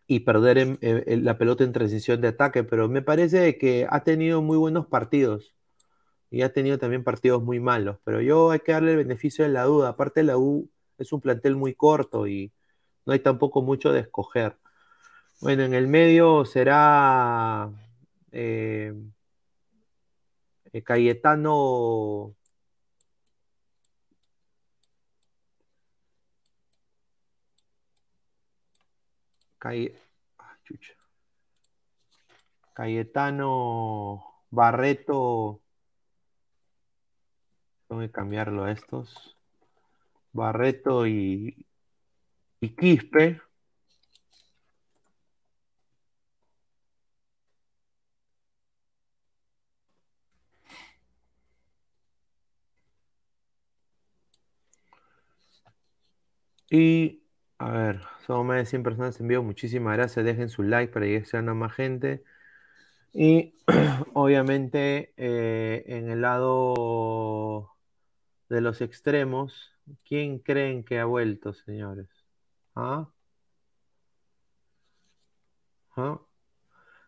y 0.07 0.21
perder 0.21 0.59
en 0.59 1.25
la 1.25 1.37
pelota 1.39 1.65
en 1.65 1.73
transición 1.73 2.21
de 2.21 2.29
ataque, 2.29 2.65
pero 2.65 2.89
me 2.89 3.03
parece 3.03 3.59
que 3.59 3.87
ha 3.91 4.05
tenido 4.05 4.41
muy 4.43 4.57
buenos 4.57 4.87
partidos 4.87 5.55
y 6.31 6.43
ha 6.43 6.53
tenido 6.53 6.79
también 6.79 7.05
partidos 7.05 7.43
muy 7.43 7.61
malos, 7.61 7.99
pero 8.05 8.21
yo 8.21 8.51
hay 8.51 8.61
que 8.61 8.73
darle 8.73 8.93
el 8.93 8.99
beneficio 8.99 9.45
de 9.45 9.51
la 9.51 9.65
duda, 9.65 9.91
aparte 9.91 10.23
la 10.23 10.39
U 10.39 10.71
es 10.99 11.13
un 11.13 11.21
plantel 11.21 11.57
muy 11.57 11.75
corto 11.75 12.27
y 12.27 12.53
no 13.07 13.13
hay 13.13 13.21
tampoco 13.21 13.63
mucho 13.63 13.93
de 13.93 14.01
escoger. 14.01 14.57
Bueno, 15.41 15.63
en 15.65 15.75
el 15.75 15.89
medio 15.89 16.45
será 16.45 17.71
eh, 18.33 18.95
eh, 20.73 20.83
Cayetano. 20.83 22.35
Caye- 29.59 29.95
ah, 30.39 30.57
chucha. 30.65 30.95
Cayetano 32.75 34.25
Barreto. 34.51 35.61
Tengo 37.89 38.03
que 38.03 38.11
cambiarlo 38.11 38.65
a 38.65 38.73
estos. 38.73 39.37
Barreto 40.33 41.07
y, 41.07 41.67
y 42.61 42.69
Quispe. 42.77 43.41
Y 56.71 57.23
a 57.59 57.71
ver, 57.73 58.01
somos 58.27 58.47
más 58.47 58.59
de 58.59 58.67
100 58.67 58.83
personas 58.83 59.21
en 59.21 59.29
vivo. 59.29 59.43
Muchísimas 59.43 59.97
gracias. 59.97 60.25
Dejen 60.25 60.49
su 60.49 60.63
like 60.63 60.93
para 60.93 61.07
sean 61.25 61.49
a 61.49 61.55
más 61.55 61.73
gente. 61.75 62.25
Y 63.13 63.55
obviamente 64.15 65.13
eh, 65.17 65.85
en 65.87 66.11
el 66.11 66.23
lado 66.23 67.75
de 68.49 68.61
los 68.61 68.81
extremos, 68.81 69.73
¿quién 70.05 70.39
creen 70.39 70.85
que 70.85 70.99
ha 71.01 71.05
vuelto, 71.05 71.53
señores? 71.53 72.09
¿Ah? 72.75 73.09
¿Ah? 75.97 76.21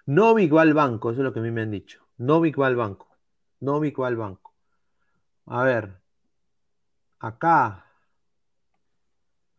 Novik 0.07 0.53
banco, 0.75 1.11
eso 1.11 1.21
es 1.21 1.25
lo 1.25 1.33
que 1.33 1.41
a 1.41 1.43
mí 1.43 1.51
me 1.51 1.63
han 1.63 1.71
dicho. 1.71 2.05
Novik 2.19 2.59
va 2.61 2.67
al 2.67 2.77
banco. 2.77 3.09
Novik 3.61 4.01
va 4.01 4.09
al 4.09 4.17
banco. 4.17 4.55
A 5.47 5.63
ver, 5.65 6.01
acá, 7.21 7.87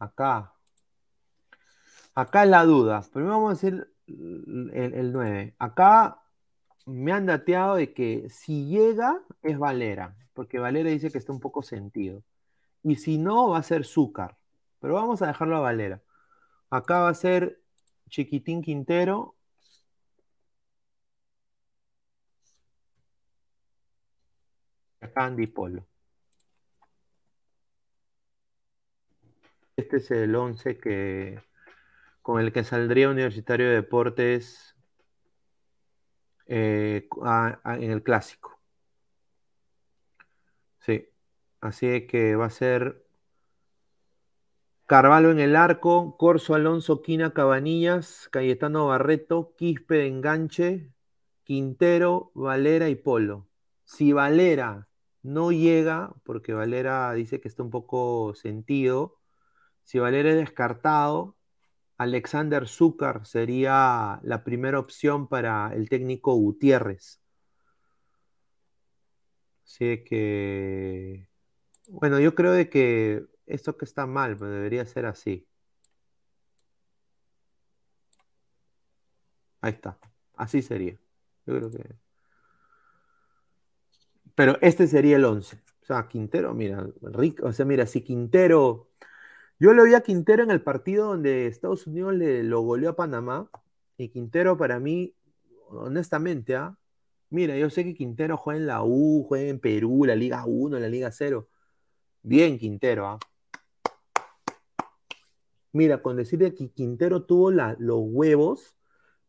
acá, 0.01 0.53
acá 2.15 2.43
es 2.43 2.49
la 2.49 2.65
duda. 2.65 3.01
Primero 3.13 3.35
vamos 3.35 3.51
a 3.51 3.53
decir 3.53 3.87
el, 4.07 4.93
el 4.95 5.11
9. 5.13 5.55
Acá 5.59 6.21
me 6.85 7.11
han 7.13 7.25
dateado 7.27 7.75
de 7.75 7.93
que 7.93 8.29
si 8.29 8.67
llega 8.67 9.21
es 9.43 9.57
Valera, 9.57 10.15
porque 10.33 10.59
Valera 10.59 10.89
dice 10.89 11.11
que 11.11 11.17
está 11.19 11.31
un 11.31 11.39
poco 11.39 11.63
sentido. 11.63 12.23
Y 12.83 12.95
si 12.97 13.17
no, 13.17 13.49
va 13.49 13.59
a 13.59 13.63
ser 13.63 13.85
Zúcar. 13.85 14.37
Pero 14.79 14.95
vamos 14.95 15.21
a 15.21 15.27
dejarlo 15.27 15.57
a 15.57 15.59
Valera. 15.61 16.01
Acá 16.69 17.01
va 17.01 17.09
a 17.09 17.13
ser 17.13 17.61
Chiquitín 18.09 18.61
Quintero. 18.61 19.35
Andy 25.15 25.47
Polo. 25.47 25.90
Este 29.81 29.97
es 29.97 30.11
el 30.11 30.35
11 30.35 30.77
que, 30.77 31.41
con 32.21 32.39
el 32.39 32.53
que 32.53 32.63
saldría 32.63 33.09
Universitario 33.09 33.67
de 33.67 33.75
Deportes 33.77 34.75
eh, 36.45 37.07
en 37.65 37.91
el 37.91 38.03
clásico. 38.03 38.59
Sí, 40.81 41.09
así 41.61 42.05
que 42.05 42.35
va 42.35 42.45
a 42.45 42.49
ser 42.51 43.03
Carvalho 44.85 45.31
en 45.31 45.39
el 45.39 45.55
arco, 45.55 46.15
Corso 46.15 46.53
Alonso, 46.53 47.01
Quina 47.01 47.33
Cabanillas, 47.33 48.29
Cayetano 48.31 48.85
Barreto, 48.85 49.55
Quispe 49.57 49.95
de 49.95 50.07
enganche, 50.07 50.91
Quintero, 51.43 52.31
Valera 52.35 52.87
y 52.87 52.95
Polo. 52.95 53.47
Si 53.83 54.13
Valera 54.13 54.87
no 55.23 55.51
llega, 55.51 56.13
porque 56.23 56.53
Valera 56.53 57.11
dice 57.13 57.41
que 57.41 57.47
está 57.47 57.63
un 57.63 57.71
poco 57.71 58.35
sentido, 58.35 59.20
si 59.83 59.99
Valera 59.99 60.29
es 60.31 60.35
descartado, 60.37 61.35
Alexander 61.97 62.67
Zúcar 62.67 63.25
sería 63.25 64.19
la 64.23 64.43
primera 64.43 64.79
opción 64.79 65.27
para 65.27 65.71
el 65.73 65.89
técnico 65.89 66.33
Gutiérrez. 66.33 67.21
Así 69.65 70.03
que, 70.03 71.27
bueno, 71.87 72.19
yo 72.19 72.35
creo 72.35 72.51
de 72.53 72.69
que 72.69 73.25
esto 73.45 73.77
que 73.77 73.85
está 73.85 74.05
mal, 74.05 74.37
pero 74.37 74.51
debería 74.51 74.85
ser 74.85 75.05
así. 75.05 75.47
Ahí 79.61 79.73
está. 79.73 79.97
Así 80.35 80.61
sería. 80.61 80.99
Yo 81.45 81.55
creo 81.57 81.71
que. 81.71 81.95
Pero 84.35 84.57
este 84.61 84.87
sería 84.87 85.17
el 85.17 85.25
11. 85.25 85.57
O 85.83 85.85
sea, 85.85 86.07
Quintero, 86.07 86.53
mira, 86.53 86.87
rico. 87.01 87.47
O 87.47 87.53
sea, 87.53 87.65
mira, 87.65 87.85
si 87.85 88.01
Quintero. 88.01 88.90
Yo 89.61 89.75
lo 89.75 89.83
vi 89.83 89.93
a 89.93 90.01
Quintero 90.01 90.41
en 90.41 90.49
el 90.49 90.63
partido 90.63 91.09
donde 91.09 91.45
Estados 91.45 91.85
Unidos 91.85 92.15
le 92.15 92.41
lo 92.41 92.61
goleó 92.61 92.89
a 92.89 92.95
Panamá. 92.95 93.47
Y 93.95 94.09
Quintero, 94.09 94.57
para 94.57 94.79
mí, 94.79 95.13
honestamente, 95.69 96.55
¿ah? 96.55 96.79
Mira, 97.29 97.55
yo 97.55 97.69
sé 97.69 97.83
que 97.83 97.93
Quintero 97.93 98.37
juega 98.37 98.59
en 98.59 98.65
la 98.65 98.83
U, 98.83 99.23
juega 99.27 99.49
en 99.49 99.59
Perú, 99.59 100.05
la 100.05 100.15
Liga 100.15 100.45
1, 100.47 100.79
la 100.79 100.89
Liga 100.89 101.11
0. 101.11 101.47
Bien, 102.23 102.57
Quintero, 102.57 103.05
¿ah? 103.05 103.19
Mira, 105.73 106.01
con 106.01 106.17
decirle 106.17 106.55
que 106.55 106.71
Quintero 106.71 107.25
tuvo 107.25 107.51
los 107.51 107.99
huevos 108.01 108.75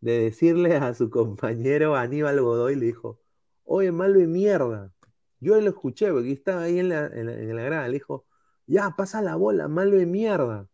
de 0.01 0.19
decirle 0.19 0.77
a 0.77 0.95
su 0.95 1.11
compañero 1.11 1.95
Aníbal 1.95 2.41
Godoy, 2.41 2.77
le 2.77 2.87
dijo, 2.87 3.21
oye, 3.65 3.93
malo 3.93 4.19
de 4.19 4.29
mierda. 4.29 4.95
Yo 5.41 5.61
lo 5.61 5.69
escuché, 5.69 6.11
porque 6.11 6.33
estaba 6.33 6.63
ahí 6.63 6.79
en 6.79 6.89
la, 6.89 7.07
en 7.09 7.55
la, 7.55 7.63
grada, 7.65 7.87
le 7.87 7.95
dijo, 7.95 8.25
ya, 8.73 8.95
pasa 8.97 9.23
la 9.23 9.37
bola, 9.37 9.69
malo 9.69 9.97
de 9.97 10.07
mierda. 10.07 10.69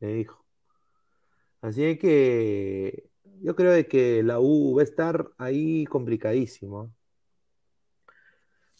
Le 0.00 0.08
dijo. 0.14 0.44
Así 1.60 1.98
que 1.98 3.10
yo 3.42 3.54
creo 3.56 3.72
de 3.72 3.86
que 3.86 4.22
la 4.22 4.40
U 4.40 4.74
va 4.76 4.82
a 4.82 4.84
estar 4.84 5.30
ahí 5.38 5.84
complicadísimo. 5.86 6.94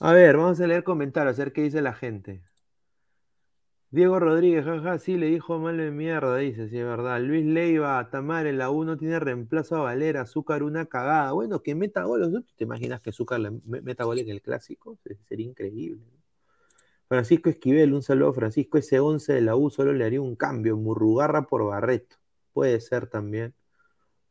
A 0.01 0.13
ver, 0.13 0.37
vamos 0.37 0.61
a 0.61 0.67
leer 0.67 0.85
comentarios, 0.85 1.39
a 1.39 1.45
ver 1.45 1.53
qué 1.53 1.63
dice 1.63 1.83
la 1.83 1.95
gente. 1.95 2.43
Diego 3.91 4.19
Rodríguez, 4.19 4.65
jaja, 4.65 4.99
sí, 4.99 5.17
le 5.17 5.27
dijo 5.27 5.59
mal 5.59 5.77
de 5.77 5.91
mierda, 5.91 6.37
dice, 6.39 6.69
sí, 6.69 6.79
es 6.79 6.85
verdad. 6.85 7.21
Luis 7.21 7.45
Leiva, 7.45 8.11
Tamar, 8.11 8.47
en 8.47 8.59
la 8.59 8.71
1 8.71 8.97
tiene 8.97 9.21
reemplazo 9.21 9.77
a 9.77 9.83
Valera, 9.83 10.23
Azúcar 10.23 10.63
una 10.63 10.87
cagada. 10.87 11.33
Bueno, 11.33 11.63
que 11.63 11.75
meta 11.75 12.05
goles, 12.05 12.31
¿no? 12.31 12.43
¿Te 12.57 12.65
imaginas 12.65 13.01
que 13.01 13.11
Azúcar 13.11 13.41
meta 13.65 14.05
gol 14.05 14.19
en 14.19 14.31
el 14.31 14.43
clásico? 14.43 14.99
Sería 15.29 15.47
increíble. 15.47 16.14
Francisco 17.15 17.49
Esquivel, 17.49 17.95
un 17.95 18.03
saludo 18.03 18.33
Francisco, 18.33 18.77
ese 18.77 18.99
11 18.99 19.35
de 19.35 19.41
la 19.41 19.55
U 19.55 19.71
solo 19.71 19.93
le 19.93 20.05
haría 20.05 20.21
un 20.21 20.35
cambio, 20.35 20.77
Murrugarra 20.77 21.47
por 21.47 21.65
Barreto. 21.65 22.17
Puede 22.53 22.81
ser 22.81 23.07
también. 23.07 23.55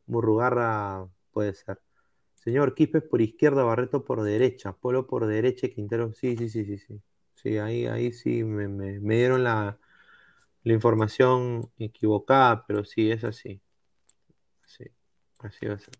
Murrugarra 0.06 1.08
puede 1.32 1.54
ser. 1.54 1.80
Señor 2.36 2.74
Quipes 2.74 3.02
por 3.02 3.22
izquierda, 3.22 3.64
Barreto 3.64 4.04
por 4.04 4.22
derecha, 4.22 4.74
Polo 4.74 5.06
por 5.06 5.26
derecha, 5.26 5.68
Quintero, 5.68 6.12
sí, 6.12 6.36
sí, 6.36 6.50
sí, 6.50 6.66
sí, 6.66 6.76
sí. 6.76 7.00
Sí, 7.36 7.56
ahí, 7.56 7.86
ahí 7.86 8.12
sí 8.12 8.44
me, 8.44 8.98
dieron 9.16 9.44
la, 9.44 9.78
información 10.64 11.70
equivocada, 11.78 12.66
pero 12.66 12.84
sí, 12.84 13.10
es 13.10 13.24
así. 13.24 13.62
Sí, 14.66 14.84
así 15.38 15.66
va 15.66 15.74
a 15.74 15.78
ser. 15.78 15.94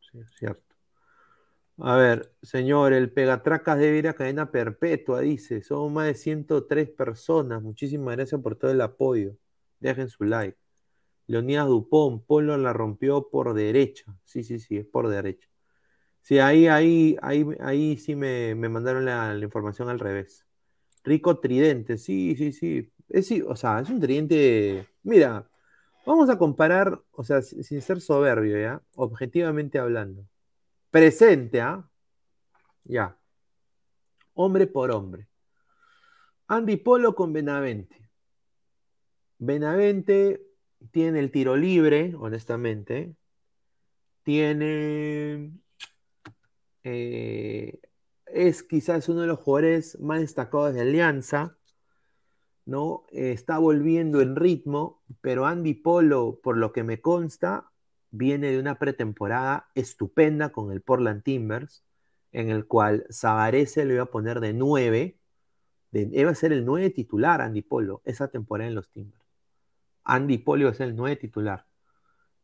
Sí, 0.00 0.20
es 0.20 0.30
cierto. 0.38 0.73
A 1.78 1.96
ver, 1.96 2.32
señor, 2.42 2.92
el 2.92 3.10
Pegatracas 3.12 3.78
debe 3.78 3.98
ir 3.98 4.08
a 4.08 4.14
cadena 4.14 4.50
perpetua, 4.50 5.20
dice. 5.20 5.62
Somos 5.62 5.92
más 5.92 6.06
de 6.06 6.14
103 6.14 6.90
personas. 6.90 7.62
Muchísimas 7.62 8.16
gracias 8.16 8.40
por 8.40 8.56
todo 8.56 8.70
el 8.70 8.80
apoyo. 8.80 9.36
Dejen 9.80 10.08
su 10.08 10.24
like. 10.24 10.56
Leonidas 11.26 11.68
Dupont, 11.68 12.24
Polo 12.26 12.56
la 12.58 12.72
rompió 12.72 13.28
por 13.30 13.54
derecha. 13.54 14.16
Sí, 14.24 14.44
sí, 14.44 14.58
sí, 14.60 14.78
es 14.78 14.86
por 14.86 15.08
derecha. 15.08 15.48
Sí, 16.22 16.38
ahí, 16.38 16.68
ahí, 16.68 17.16
ahí, 17.22 17.46
ahí 17.60 17.96
sí 17.98 18.16
me, 18.16 18.54
mandaron 18.56 19.04
la, 19.06 19.36
información 19.38 19.88
al 19.88 20.00
revés. 20.00 20.46
Rico 21.04 21.40
tridente, 21.40 21.98
sí, 21.98 22.36
sí, 22.36 22.52
sí. 22.52 22.92
Es, 23.08 23.28
sí, 23.28 23.42
o 23.42 23.56
sea, 23.56 23.80
es 23.80 23.90
un 23.90 24.00
tridente. 24.00 24.86
Mira, 25.02 25.50
vamos 26.06 26.30
a 26.30 26.38
comparar, 26.38 27.02
o 27.12 27.24
sea, 27.24 27.42
sin 27.42 27.82
ser 27.82 28.00
soberbio, 28.00 28.58
¿ya? 28.60 28.82
Objetivamente 28.96 29.78
hablando. 29.78 30.26
Presente, 30.94 31.60
¿ah? 31.60 31.90
Ya. 32.84 33.18
Hombre 34.34 34.68
por 34.68 34.92
hombre. 34.92 35.26
Andy 36.46 36.76
Polo 36.76 37.16
con 37.16 37.32
Benavente. 37.32 38.08
Benavente 39.38 40.46
tiene 40.92 41.18
el 41.18 41.32
tiro 41.32 41.56
libre, 41.56 42.14
honestamente. 42.16 43.16
Tiene 44.22 45.50
eh, 46.84 47.80
es 48.26 48.62
quizás 48.62 49.08
uno 49.08 49.22
de 49.22 49.26
los 49.26 49.40
jugadores 49.40 49.98
más 49.98 50.20
destacados 50.20 50.74
de 50.74 50.82
Alianza, 50.82 51.58
¿no? 52.66 53.04
está 53.10 53.58
volviendo 53.58 54.20
en 54.20 54.36
ritmo, 54.36 55.02
pero 55.20 55.44
Andy 55.44 55.74
Polo, 55.74 56.38
por 56.40 56.56
lo 56.56 56.72
que 56.72 56.84
me 56.84 57.00
consta, 57.00 57.73
viene 58.16 58.52
de 58.52 58.60
una 58.60 58.78
pretemporada 58.78 59.68
estupenda 59.74 60.50
con 60.50 60.70
el 60.70 60.80
Portland 60.82 61.24
Timbers, 61.24 61.84
en 62.30 62.48
el 62.48 62.66
cual 62.66 63.06
Zavarese 63.12 63.84
le 63.84 63.94
iba 63.94 64.04
a 64.04 64.10
poner 64.10 64.40
de 64.40 64.52
9, 64.52 65.18
iba 65.92 66.30
a 66.30 66.34
ser 66.34 66.52
el 66.52 66.64
9 66.64 66.90
titular 66.90 67.40
Andy 67.40 67.62
Polo 67.62 68.02
esa 68.04 68.28
temporada 68.28 68.68
en 68.68 68.76
los 68.76 68.88
Timbers. 68.90 69.24
Andy 70.04 70.38
Polo 70.38 70.72
ser 70.74 70.88
el 70.88 70.96
9 70.96 71.16
titular. 71.16 71.66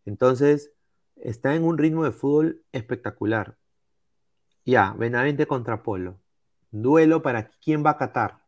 Entonces, 0.07 0.73
está 1.17 1.55
en 1.55 1.63
un 1.63 1.79
ritmo 1.79 2.05
de 2.05 2.13
fútbol 2.13 2.65
espectacular. 2.73 3.57
Ya, 4.65 4.93
Benavente 4.99 5.47
contra 5.47 5.83
Polo. 5.83 6.19
Duelo 6.73 7.23
para 7.23 7.49
quién 7.49 7.85
va 7.85 7.91
a 7.91 7.99
Qatar. 7.99 8.41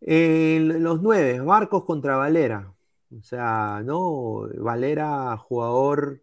los 0.00 1.02
nueve, 1.02 1.40
Barcos 1.40 1.84
contra 1.84 2.16
Valera. 2.16 2.72
O 3.18 3.22
sea, 3.22 3.82
¿no? 3.84 4.48
Valera, 4.56 5.36
jugador 5.36 6.22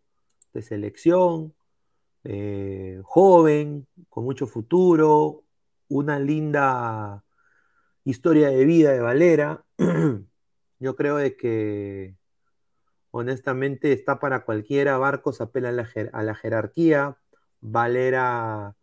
de 0.54 0.62
selección, 0.62 1.54
eh, 2.24 3.02
joven, 3.04 3.88
con 4.10 4.24
mucho 4.24 4.48
futuro, 4.48 5.44
una 5.88 6.20
linda 6.20 7.24
historia 8.06 8.50
de 8.50 8.66
vida 8.66 8.92
de 8.92 9.00
Valera. 9.02 9.66
Yo 10.80 10.96
creo 10.96 11.18
que 11.38 12.16
honestamente 13.12 13.92
está 13.94 14.20
para 14.20 14.46
cualquiera. 14.46 14.98
Barcos 14.98 15.42
apela 15.42 15.70
a 15.70 16.24
la 16.24 16.36
jerarquía, 16.36 17.18
Valera 17.62 18.76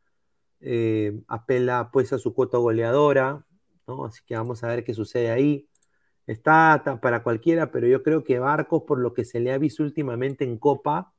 eh, 0.60 1.20
apela 1.28 1.90
pues 1.92 2.12
a 2.12 2.18
su 2.18 2.34
cuota 2.34 2.58
goleadora, 2.58 3.44
¿no? 3.86 4.04
Así 4.04 4.22
que 4.26 4.36
vamos 4.36 4.64
a 4.64 4.68
ver 4.68 4.84
qué 4.84 4.94
sucede 4.94 5.30
ahí. 5.30 5.68
Está 6.26 6.82
para 7.00 7.22
cualquiera, 7.22 7.70
pero 7.70 7.86
yo 7.86 8.02
creo 8.02 8.24
que 8.24 8.38
Barcos, 8.38 8.82
por 8.82 8.98
lo 8.98 9.14
que 9.14 9.24
se 9.24 9.40
le 9.40 9.52
ha 9.52 9.58
visto 9.58 9.82
últimamente 9.82 10.44
en 10.44 10.58
Copa, 10.58 11.12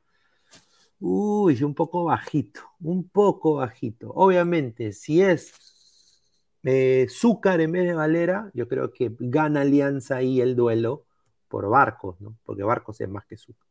uy, 0.99 1.63
un 1.63 1.73
poco 1.73 2.05
bajito, 2.05 2.61
un 2.81 3.07
poco 3.07 3.55
bajito. 3.55 4.11
Obviamente, 4.15 4.91
si 4.91 5.21
es 5.21 5.53
eh, 6.63 7.07
Zúcar 7.09 7.61
en 7.61 7.71
vez 7.71 7.85
de 7.87 7.93
Valera, 7.93 8.51
yo 8.53 8.67
creo 8.67 8.91
que 8.91 9.15
gana 9.19 9.61
Alianza 9.61 10.17
ahí 10.17 10.41
el 10.41 10.55
duelo 10.55 11.05
por 11.47 11.69
Barcos, 11.69 12.19
¿no? 12.19 12.37
Porque 12.43 12.63
Barcos 12.63 12.99
es 13.01 13.09
más 13.09 13.25
que 13.25 13.37
Zúcar. 13.37 13.67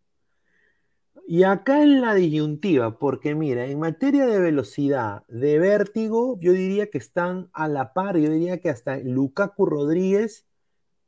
Y 1.28 1.42
acá 1.42 1.82
en 1.82 2.00
la 2.00 2.14
disyuntiva, 2.14 2.98
porque 2.98 3.34
mira, 3.34 3.66
en 3.66 3.80
materia 3.80 4.26
de 4.26 4.38
velocidad, 4.38 5.24
de 5.28 5.58
vértigo, 5.58 6.38
yo 6.40 6.52
diría 6.52 6.88
que 6.88 6.98
están 6.98 7.50
a 7.52 7.66
la 7.68 7.92
par, 7.92 8.16
yo 8.16 8.30
diría 8.30 8.60
que 8.60 8.70
hasta 8.70 8.98
Lukaku 8.98 9.66
Rodríguez 9.66 10.45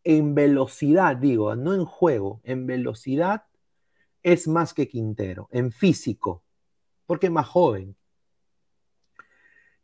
en 0.05 0.35
velocidad, 0.35 1.17
digo, 1.17 1.55
no 1.57 1.75
en 1.75 1.85
juego, 1.85 2.41
en 2.45 2.67
velocidad 2.67 3.45
es 4.23 4.49
más 4.49 4.75
que 4.75 4.89
Quintero, 4.89 5.49
en 5.53 5.73
físico, 5.73 6.45
porque 7.07 7.27
es 7.27 7.33
más 7.33 7.47
joven. 7.47 7.97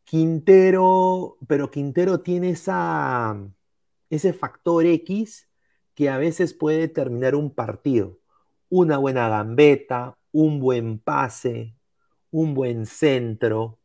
Quintero, 0.04 1.38
pero 1.48 1.70
Quintero 1.70 2.20
tiene 2.20 2.50
esa, 2.50 3.38
ese 4.10 4.32
factor 4.32 4.84
X 4.86 5.48
que 5.94 6.10
a 6.10 6.18
veces 6.18 6.54
puede 6.54 6.88
terminar 6.88 7.34
un 7.34 7.54
partido. 7.54 8.18
Una 8.68 8.98
buena 8.98 9.28
gambeta, 9.28 10.18
un 10.32 10.60
buen 10.60 10.98
pase, 10.98 11.74
un 12.30 12.54
buen 12.54 12.86
centro, 12.86 13.78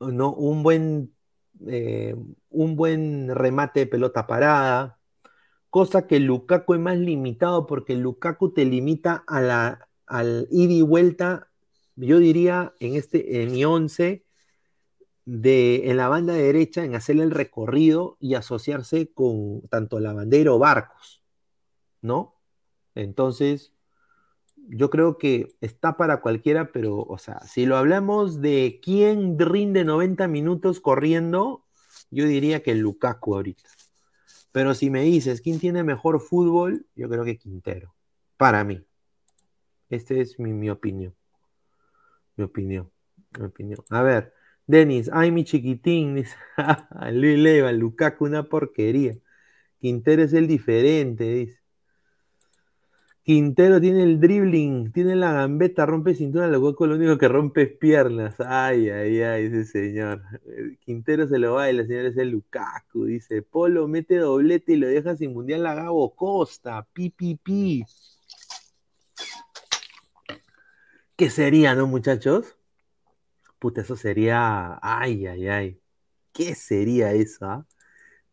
¿no? 0.00 0.32
un, 0.32 0.62
buen, 0.62 1.14
eh, 1.66 2.16
un 2.50 2.76
buen 2.76 3.34
remate 3.34 3.80
de 3.80 3.86
pelota 3.86 4.26
parada, 4.26 4.99
cosa 5.70 6.06
que 6.06 6.20
Lukaku 6.20 6.74
es 6.74 6.80
más 6.80 6.98
limitado 6.98 7.66
porque 7.66 7.96
Lukaku 7.96 8.52
te 8.52 8.64
limita 8.64 9.24
a 9.26 9.40
la, 9.40 9.88
al 10.06 10.48
ida 10.50 10.72
y 10.72 10.82
vuelta, 10.82 11.48
yo 11.96 12.18
diría 12.18 12.74
en, 12.80 12.96
este, 12.96 13.42
en 13.42 13.52
mi 13.52 13.64
11, 13.64 14.24
de, 15.24 15.88
en 15.90 15.96
la 15.96 16.08
banda 16.08 16.32
derecha, 16.34 16.84
en 16.84 16.94
hacer 16.94 17.18
el 17.18 17.30
recorrido 17.30 18.16
y 18.20 18.34
asociarse 18.34 19.12
con 19.12 19.62
tanto 19.68 20.00
la 20.00 20.12
bandera 20.12 20.52
o 20.52 20.58
barcos, 20.58 21.22
¿no? 22.02 22.34
Entonces, 22.94 23.72
yo 24.56 24.90
creo 24.90 25.18
que 25.18 25.54
está 25.60 25.96
para 25.96 26.20
cualquiera, 26.20 26.72
pero, 26.72 26.98
o 26.98 27.18
sea, 27.18 27.40
si 27.40 27.66
lo 27.66 27.76
hablamos 27.76 28.40
de 28.40 28.80
quién 28.82 29.38
rinde 29.38 29.84
90 29.84 30.26
minutos 30.28 30.80
corriendo, 30.80 31.64
yo 32.10 32.26
diría 32.26 32.62
que 32.62 32.74
Lukaku 32.74 33.36
ahorita. 33.36 33.68
Pero 34.52 34.74
si 34.74 34.90
me 34.90 35.02
dices 35.02 35.40
quién 35.40 35.58
tiene 35.58 35.84
mejor 35.84 36.20
fútbol, 36.20 36.86
yo 36.96 37.08
creo 37.08 37.24
que 37.24 37.38
Quintero. 37.38 37.94
Para 38.36 38.64
mí. 38.64 38.84
Esta 39.88 40.14
es 40.14 40.38
mi, 40.38 40.70
opinión. 40.70 41.14
Mi 42.36 42.44
opinión. 42.44 42.90
Mi 43.38 43.46
opinión. 43.46 43.80
A 43.90 44.02
ver, 44.02 44.32
Denis, 44.66 45.10
ay, 45.12 45.30
mi 45.32 45.44
chiquitín, 45.44 46.24
Luis 47.12 47.38
Leva, 47.38 47.72
Lukaku, 47.72 48.24
una 48.24 48.44
porquería. 48.48 49.16
Quintero 49.78 50.22
es 50.22 50.32
el 50.32 50.46
diferente, 50.46 51.24
dice. 51.24 51.59
Quintero 53.22 53.80
tiene 53.80 54.02
el 54.02 54.18
dribbling, 54.18 54.92
tiene 54.92 55.14
la 55.14 55.32
gambeta, 55.32 55.84
rompe 55.84 56.14
cintura, 56.14 56.48
lo 56.48 56.58
hueco 56.60 56.86
lo 56.86 56.96
único 56.96 57.18
que 57.18 57.28
rompe 57.28 57.62
es 57.62 57.72
piernas. 57.76 58.34
Ay, 58.40 58.88
ay, 58.88 59.20
ay, 59.22 59.44
ese 59.44 59.64
señor. 59.66 60.22
Eh, 60.46 60.78
Quintero 60.80 61.28
se 61.28 61.38
lo 61.38 61.54
baila, 61.54 61.86
señor 61.86 62.06
es 62.06 62.16
el 62.16 62.30
Lukaku. 62.30 63.04
Dice, 63.04 63.42
Polo 63.42 63.86
mete 63.88 64.16
doblete 64.16 64.72
y 64.72 64.76
lo 64.76 64.88
deja 64.88 65.16
sin 65.16 65.34
mundial 65.34 65.66
a 65.66 65.74
Gabo 65.74 66.14
Costa. 66.14 66.86
Pi, 66.92 67.10
pi, 67.10 67.36
pi. 67.36 67.84
¿Qué 71.14 71.28
sería, 71.28 71.74
no, 71.74 71.86
muchachos? 71.86 72.56
Puta, 73.58 73.82
eso 73.82 73.96
sería. 73.96 74.78
Ay, 74.80 75.26
ay, 75.26 75.48
ay. 75.48 75.80
¿Qué 76.32 76.54
sería 76.54 77.12
eso? 77.12 77.44
Ah? 77.44 77.66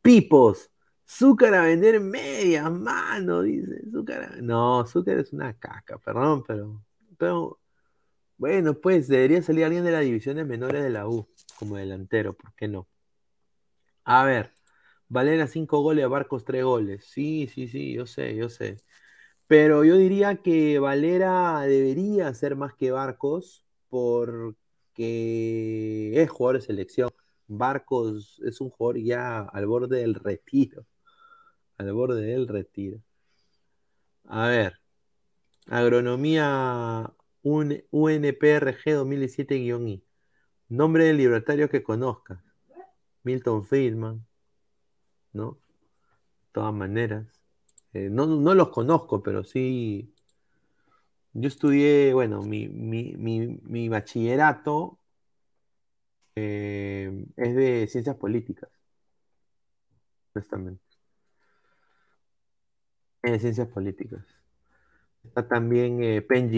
Pipos. 0.01 0.72
Zúcar 1.10 1.54
a 1.56 1.62
vender 1.64 2.00
media 2.02 2.70
mano, 2.70 3.42
dice. 3.42 3.82
Zúcar 3.92 4.42
No, 4.42 4.86
Zúcar 4.86 5.20
es 5.20 5.34
una 5.34 5.58
caca, 5.58 5.98
perdón, 6.00 6.44
pero, 6.46 6.84
pero. 7.18 7.60
Bueno, 8.38 8.76
pues 8.80 9.08
debería 9.08 9.42
salir 9.42 9.66
alguien 9.66 9.84
de 9.86 9.92
las 9.92 10.04
divisiones 10.04 10.46
menores 10.48 10.84
de 10.84 10.90
la 10.92 11.08
U 11.08 11.28
como 11.60 11.78
delantero, 11.78 12.36
¿por 12.38 12.54
qué 12.56 12.68
no? 12.68 12.88
A 14.04 14.24
ver, 14.26 14.54
Valera 15.10 15.48
5 15.48 15.82
goles, 15.82 16.08
Barcos 16.10 16.46
3 16.46 16.64
goles. 16.64 17.06
Sí, 17.06 17.48
sí, 17.54 17.68
sí, 17.68 17.94
yo 17.94 18.06
sé, 18.08 18.36
yo 18.36 18.50
sé. 18.50 18.78
Pero 19.48 19.84
yo 19.86 19.98
diría 19.98 20.38
que 20.38 20.80
Valera 20.80 21.62
debería 21.62 22.34
ser 22.34 22.56
más 22.56 22.74
que 22.76 22.92
Barcos 22.92 23.66
porque 23.90 24.54
es 26.22 26.30
jugador 26.30 26.62
de 26.62 26.68
selección. 26.68 27.10
Barcos 27.48 28.42
es 28.46 28.62
un 28.62 28.70
jugador 28.72 29.00
ya 29.04 29.40
al 29.42 29.68
borde 29.68 30.00
del 30.02 30.16
retiro 30.16 30.86
al 31.78 31.94
borde 31.94 32.22
del 32.24 32.48
retiro. 32.48 32.99
A 34.26 34.48
ver, 34.48 34.80
agronomía 35.68 37.14
UNPRG 37.44 38.84
2017-I. 38.86 40.04
Nombre 40.70 41.06
del 41.06 41.18
libertario 41.18 41.70
que 41.70 41.84
conozcas. 41.84 42.40
Milton 43.24 43.66
Friedman, 43.66 44.26
¿no? 45.34 45.54
De 45.54 46.48
todas 46.52 46.74
maneras. 46.74 47.28
Eh, 47.94 48.10
no, 48.10 48.26
los 48.26 48.70
conozco, 48.70 49.24
pero 49.24 49.44
sí. 49.44 50.14
Yo 51.34 51.48
estudié, 51.48 52.14
bueno, 52.14 52.41
mi, 52.44 53.90
bachillerato 53.90 54.99
eh, 56.36 57.26
es 57.38 57.56
de 57.56 57.88
ciencias 57.88 58.16
políticas. 58.18 58.70
Honestamente 60.34 60.86
en 63.34 63.40
ciencias 63.40 63.68
políticas. 63.68 64.24
Está 65.28 65.48
también 65.48 66.04
eh, 66.04 66.22
Penn 66.22 66.49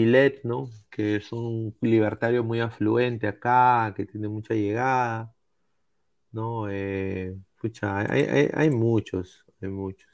¿no? 0.44 0.70
Que 0.90 1.16
es 1.16 1.32
un 1.32 1.74
libertario 1.80 2.44
muy 2.44 2.60
afluente 2.60 3.26
acá, 3.26 3.92
que 3.96 4.06
tiene 4.06 4.28
mucha 4.28 4.54
llegada, 4.54 5.34
¿no? 6.32 6.70
Eh, 6.70 7.36
hay, 7.82 8.70
muchos, 8.70 9.44
hay 9.60 9.68
muchos. 9.68 10.08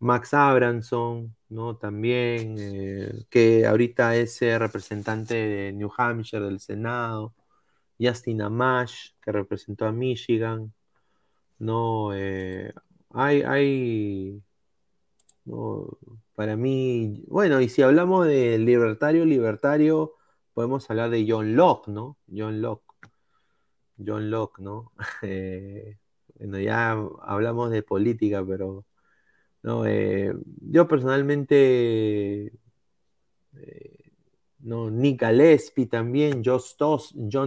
Max 0.00 0.34
Abranson, 0.34 1.34
¿no? 1.48 1.76
También, 1.76 2.56
eh, 2.58 3.24
que 3.30 3.66
ahorita 3.66 4.16
es 4.16 4.40
representante 4.40 5.34
de 5.34 5.72
New 5.72 5.90
Hampshire 5.96 6.44
del 6.44 6.60
Senado. 6.60 7.34
Justin 8.00 8.42
Amash, 8.42 9.12
que 9.22 9.30
representó 9.32 9.86
a 9.86 9.92
Michigan, 9.92 10.74
¿no? 11.58 12.10
hay, 12.10 13.42
hay 13.42 14.42
no, 15.44 15.98
para 16.34 16.56
mí, 16.56 17.24
bueno, 17.28 17.60
y 17.60 17.68
si 17.68 17.82
hablamos 17.82 18.26
de 18.26 18.58
libertario, 18.58 19.24
libertario, 19.24 20.14
podemos 20.54 20.88
hablar 20.90 21.10
de 21.10 21.26
John 21.28 21.56
Locke, 21.56 21.88
¿no? 21.88 22.18
John 22.34 22.62
Locke. 22.62 22.84
John 24.04 24.30
Locke, 24.30 24.60
¿no? 24.60 24.92
Eh, 25.22 25.98
bueno, 26.38 26.58
ya 26.60 26.92
hablamos 27.22 27.70
de 27.70 27.82
política, 27.82 28.44
pero 28.46 28.84
no, 29.62 29.86
eh, 29.86 30.34
yo 30.60 30.88
personalmente, 30.88 32.52
eh, 33.54 34.12
no, 34.60 34.90
Nick 34.90 35.24
Gillespie 35.24 35.86
también, 35.86 36.42
John 36.44 36.60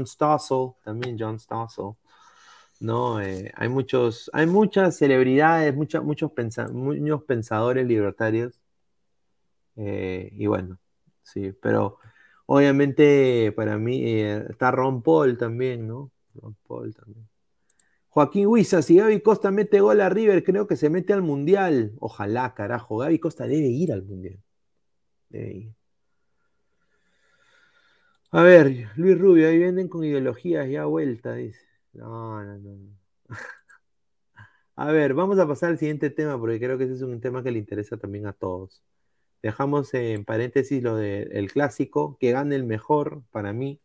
Stossel, 0.07 0.71
también 0.83 1.17
John 1.19 1.39
Stossel. 1.39 1.95
¿No? 2.79 3.21
Eh, 3.21 3.51
hay, 3.55 3.69
muchos, 3.69 4.29
hay 4.33 4.47
muchas 4.47 4.97
celebridades, 4.97 5.75
muchos, 5.75 6.03
muchos 6.03 6.31
pensadores 6.31 7.87
libertarios. 7.87 8.59
Eh, 9.75 10.29
y 10.33 10.47
bueno, 10.47 10.79
sí, 11.23 11.53
pero 11.61 11.99
obviamente 12.47 13.51
para 13.55 13.77
mí 13.77 14.03
eh, 14.03 14.45
está 14.49 14.71
Ron 14.71 15.01
Paul 15.03 15.37
también, 15.37 15.87
¿no? 15.87 16.11
Ron 16.35 16.55
Paul 16.67 16.93
también. 16.95 17.27
Joaquín 18.09 18.47
Huiza, 18.47 18.81
si 18.81 18.97
Gaby 18.97 19.21
Costa 19.21 19.51
mete 19.51 19.79
gol 19.79 20.01
a 20.01 20.09
River, 20.09 20.43
creo 20.43 20.67
que 20.67 20.75
se 20.75 20.89
mete 20.89 21.13
al 21.13 21.21
Mundial. 21.21 21.93
Ojalá, 21.99 22.53
carajo. 22.55 22.97
Gaby 22.97 23.19
Costa 23.19 23.45
debe 23.45 23.67
ir 23.67 23.93
al 23.93 24.03
Mundial. 24.03 24.39
Debe 25.29 25.53
ir. 25.53 25.73
A 28.31 28.41
ver, 28.41 28.87
Luis 28.95 29.17
Rubio, 29.17 29.47
ahí 29.47 29.57
vienen 29.57 29.87
con 29.87 30.03
ideologías 30.03 30.67
ya 30.69 30.85
vuelta, 30.85 31.33
dice. 31.33 31.66
No, 31.97 32.43
no, 32.43 32.57
no. 32.57 32.97
A 34.75 34.91
ver, 34.91 35.13
vamos 35.15 35.39
a 35.39 35.47
pasar 35.47 35.71
al 35.71 35.79
siguiente 35.79 36.09
tema 36.11 36.39
porque 36.39 36.59
creo 36.59 36.77
que 36.77 36.83
ese 36.85 36.93
es 36.93 37.01
un 37.01 37.19
tema 37.19 37.43
que 37.43 37.51
le 37.51 37.57
interesa 37.59 37.97
también 37.97 38.27
a 38.27 38.33
todos. 38.33 38.83
Dejamos 39.41 39.93
en 39.93 40.25
paréntesis 40.25 40.83
lo 40.83 40.95
del 40.97 41.51
clásico, 41.51 42.17
que 42.19 42.31
gane 42.31 42.55
el 42.55 42.63
mejor 42.65 43.23
para 43.31 43.53
mí. 43.53 43.81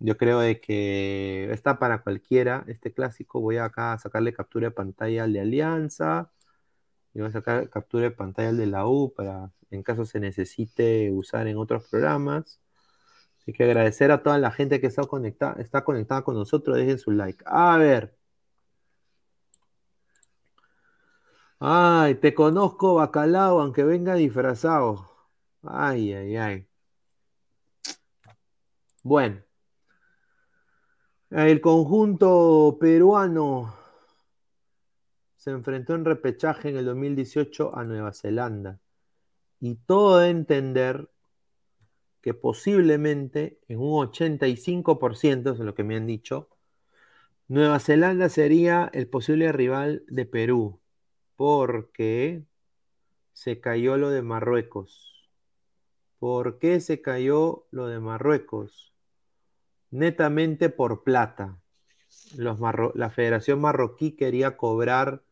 Yo 0.00 0.16
creo 0.18 0.40
de 0.40 0.60
que 0.60 1.52
está 1.52 1.78
para 1.78 2.02
cualquiera 2.02 2.64
este 2.68 2.92
clásico. 2.94 3.40
Voy 3.40 3.58
acá 3.58 3.94
a 3.94 3.98
sacarle 3.98 4.34
captura 4.34 4.68
de 4.68 4.72
pantalla 4.72 5.24
al 5.24 5.32
de 5.34 5.40
Alianza. 5.40 6.32
Y 7.14 7.20
voy 7.20 7.28
a 7.30 7.32
sacar 7.32 7.70
captura 7.70 8.04
de 8.04 8.12
pantalla 8.12 8.50
al 8.50 8.58
de 8.58 8.66
la 8.66 8.86
U 8.88 9.14
para 9.14 9.52
en 9.70 9.82
caso 9.82 10.06
se 10.06 10.20
necesite 10.20 11.12
usar 11.12 11.48
en 11.48 11.58
otros 11.58 11.88
programas. 11.90 12.60
Así 13.44 13.52
que 13.52 13.64
agradecer 13.64 14.10
a 14.10 14.22
toda 14.22 14.38
la 14.38 14.50
gente 14.50 14.80
que 14.80 14.86
está 14.86 15.02
conectada, 15.04 15.60
está 15.60 15.84
conectada 15.84 16.22
con 16.24 16.34
nosotros. 16.34 16.78
Dejen 16.78 16.98
su 16.98 17.10
like. 17.10 17.44
A 17.46 17.76
ver. 17.76 18.16
Ay, 21.58 22.14
te 22.16 22.34
conozco, 22.34 22.94
bacalao, 22.94 23.60
aunque 23.60 23.84
venga 23.84 24.14
disfrazado. 24.14 25.10
Ay, 25.62 26.12
ay, 26.14 26.36
ay. 26.36 26.68
Bueno. 29.02 29.42
El 31.30 31.60
conjunto 31.60 32.78
peruano 32.80 33.74
se 35.36 35.50
enfrentó 35.50 35.94
en 35.94 36.06
repechaje 36.06 36.70
en 36.70 36.76
el 36.78 36.86
2018 36.86 37.76
a 37.76 37.84
Nueva 37.84 38.12
Zelanda. 38.14 38.80
Y 39.60 39.74
todo 39.74 40.18
de 40.18 40.30
entender 40.30 41.10
que 42.24 42.32
posiblemente 42.32 43.60
en 43.68 43.80
un 43.80 44.06
85%, 44.06 45.52
es 45.52 45.58
lo 45.58 45.74
que 45.74 45.84
me 45.84 45.94
han 45.94 46.06
dicho, 46.06 46.48
Nueva 47.48 47.78
Zelanda 47.80 48.30
sería 48.30 48.90
el 48.94 49.08
posible 49.08 49.52
rival 49.52 50.04
de 50.08 50.24
Perú, 50.24 50.80
porque 51.36 52.42
se 53.34 53.60
cayó 53.60 53.98
lo 53.98 54.08
de 54.08 54.22
Marruecos. 54.22 55.28
¿Por 56.18 56.58
qué 56.58 56.80
se 56.80 57.02
cayó 57.02 57.66
lo 57.70 57.88
de 57.88 58.00
Marruecos? 58.00 58.94
Netamente 59.90 60.70
por 60.70 61.04
plata. 61.04 61.60
la 62.38 63.10
Federación 63.10 63.60
Marroquí 63.60 64.12
quería 64.12 64.56
cobrar 64.56 65.22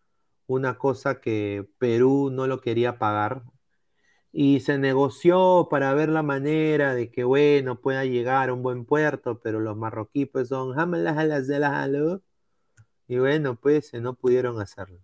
una 0.46 0.76
cosa 0.76 1.22
que 1.22 1.66
Perú 1.78 2.28
no 2.30 2.46
lo 2.46 2.60
quería 2.60 2.98
pagar. 2.98 3.44
Y 4.32 4.60
se 4.60 4.78
negoció 4.78 5.68
para 5.70 5.92
ver 5.94 6.08
la 6.08 6.22
manera 6.22 6.94
de 6.94 7.10
que, 7.10 7.24
bueno, 7.24 7.80
pueda 7.80 8.04
llegar 8.04 8.48
a 8.48 8.54
un 8.54 8.62
buen 8.62 8.86
puerto, 8.86 9.40
pero 9.40 9.60
los 9.60 9.76
marroquíes 9.76 10.28
pues 10.32 10.48
son 10.48 10.74
y 13.08 13.18
bueno, 13.18 13.56
pues 13.56 13.92
no 13.94 14.14
pudieron 14.14 14.60
hacerlo. 14.60 15.00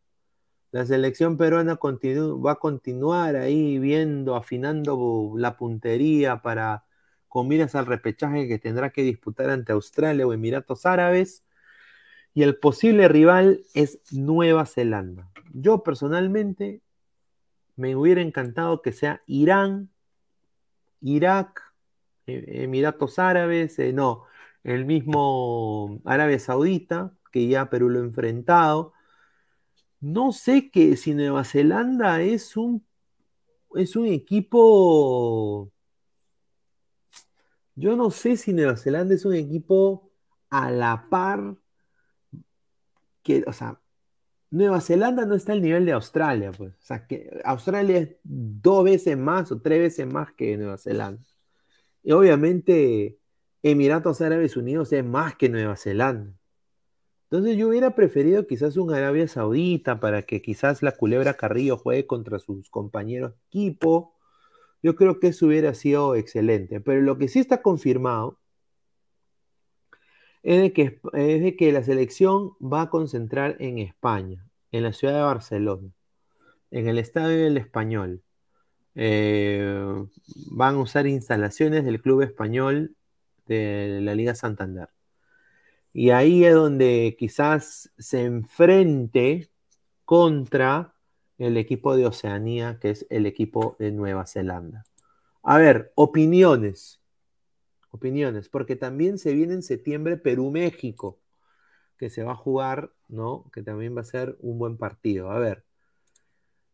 La 0.70 0.86
selección 0.86 1.36
peruana 1.36 1.78
va 1.78 2.52
a 2.52 2.54
continuar 2.56 3.36
ahí 3.36 3.78
viendo, 3.78 4.34
afinando 4.36 5.34
la 5.36 5.56
puntería 5.56 6.42
para 6.42 6.84
con 7.28 7.48
miras 7.48 7.74
al 7.74 7.86
repechaje 7.86 8.48
que 8.48 8.58
tendrá 8.58 8.90
que 8.90 9.02
disputar 9.02 9.50
ante 9.50 9.72
Australia 9.72 10.26
o 10.26 10.32
Emiratos 10.32 10.86
Árabes. 10.86 11.44
Y 12.34 12.42
el 12.42 12.56
posible 12.56 13.08
rival 13.08 13.62
es 13.74 14.00
Nueva 14.12 14.66
Zelanda. 14.66 15.30
Yo 15.52 15.82
personalmente 15.82 16.80
me 17.78 17.96
hubiera 17.96 18.20
encantado 18.20 18.82
que 18.82 18.92
sea 18.92 19.22
Irán, 19.26 19.90
Irak, 21.00 21.62
e, 22.26 22.64
Emiratos 22.64 23.18
Árabes, 23.18 23.78
eh, 23.78 23.92
no, 23.92 24.24
el 24.64 24.84
mismo 24.84 26.00
Arabia 26.04 26.38
Saudita, 26.40 27.14
que 27.32 27.46
ya 27.48 27.70
Perú 27.70 27.88
lo 27.88 28.00
ha 28.00 28.02
enfrentado. 28.02 28.92
No 30.00 30.32
sé 30.32 30.70
que 30.70 30.96
si 30.96 31.14
Nueva 31.14 31.44
Zelanda 31.44 32.20
es 32.22 32.56
un, 32.56 32.84
es 33.74 33.96
un 33.96 34.06
equipo. 34.06 35.70
Yo 37.76 37.96
no 37.96 38.10
sé 38.10 38.36
si 38.36 38.52
Nueva 38.52 38.76
Zelanda 38.76 39.14
es 39.14 39.24
un 39.24 39.34
equipo 39.34 40.10
a 40.50 40.70
la 40.70 41.06
par. 41.08 41.56
Que, 43.22 43.44
o 43.46 43.52
sea, 43.52 43.80
Nueva 44.50 44.80
Zelanda 44.80 45.26
no 45.26 45.34
está 45.34 45.52
al 45.52 45.62
nivel 45.62 45.84
de 45.84 45.92
Australia, 45.92 46.52
pues. 46.52 46.72
O 46.72 46.82
sea, 46.82 47.06
que 47.06 47.40
Australia 47.44 47.98
es 47.98 48.16
dos 48.22 48.84
veces 48.84 49.18
más 49.18 49.52
o 49.52 49.60
tres 49.60 49.78
veces 49.80 50.06
más 50.06 50.32
que 50.32 50.56
Nueva 50.56 50.78
Zelanda. 50.78 51.22
Y 52.02 52.12
obviamente 52.12 53.18
Emiratos 53.62 54.20
Árabes 54.20 54.56
Unidos 54.56 54.92
es 54.92 55.04
más 55.04 55.36
que 55.36 55.48
Nueva 55.48 55.76
Zelanda. 55.76 56.32
Entonces 57.30 57.58
yo 57.58 57.68
hubiera 57.68 57.94
preferido 57.94 58.46
quizás 58.46 58.78
un 58.78 58.92
Arabia 58.94 59.28
Saudita 59.28 60.00
para 60.00 60.22
que 60.22 60.40
quizás 60.40 60.82
la 60.82 60.92
Culebra 60.92 61.34
Carrillo 61.34 61.76
juegue 61.76 62.06
contra 62.06 62.38
sus 62.38 62.70
compañeros 62.70 63.32
de 63.32 63.38
equipo. 63.48 64.14
Yo 64.82 64.94
creo 64.96 65.20
que 65.20 65.28
eso 65.28 65.46
hubiera 65.46 65.74
sido 65.74 66.14
excelente. 66.14 66.80
Pero 66.80 67.02
lo 67.02 67.18
que 67.18 67.28
sí 67.28 67.38
está 67.38 67.60
confirmado 67.60 68.38
es 70.48 70.62
de 71.42 71.56
que, 71.56 71.72
la 71.72 71.82
selección 71.82 72.52
va 72.60 72.82
a 72.82 72.90
concentrar 72.90 73.56
en 73.60 73.78
España, 73.78 74.46
en 74.72 74.82
la 74.82 74.94
ciudad 74.94 75.14
de 75.14 75.20
Barcelona, 75.20 75.90
en 76.70 76.88
el 76.88 76.98
Estadio 76.98 77.44
del 77.44 77.58
Español. 77.58 78.22
Eh, 78.94 80.06
van 80.50 80.76
a 80.76 80.78
usar 80.78 81.06
instalaciones 81.06 81.84
del 81.84 82.00
Club 82.00 82.22
Español 82.22 82.96
de 83.46 84.00
la 84.00 84.14
Liga 84.14 84.34
Santander. 84.34 84.88
Y 85.92 86.10
ahí 86.10 86.46
es 86.46 86.54
donde 86.54 87.14
quizás 87.18 87.92
se 87.98 88.24
enfrente 88.24 89.50
contra 90.06 90.94
el 91.36 91.58
equipo 91.58 91.94
de 91.94 92.06
Oceanía, 92.06 92.78
que 92.80 92.88
es 92.90 93.06
el 93.10 93.26
equipo 93.26 93.76
de 93.78 93.92
Nueva 93.92 94.26
Zelanda. 94.26 94.86
A 95.42 95.58
ver, 95.58 95.92
opiniones. 95.94 96.97
Opiniones, 97.90 98.48
porque 98.48 98.76
también 98.76 99.18
se 99.18 99.32
viene 99.32 99.54
en 99.54 99.62
septiembre 99.62 100.16
Perú-México, 100.16 101.20
que 101.96 102.10
se 102.10 102.22
va 102.22 102.32
a 102.32 102.36
jugar, 102.36 102.92
¿no? 103.08 103.50
Que 103.52 103.62
también 103.62 103.96
va 103.96 104.02
a 104.02 104.04
ser 104.04 104.36
un 104.40 104.58
buen 104.58 104.76
partido. 104.76 105.30
A 105.30 105.38
ver, 105.38 105.64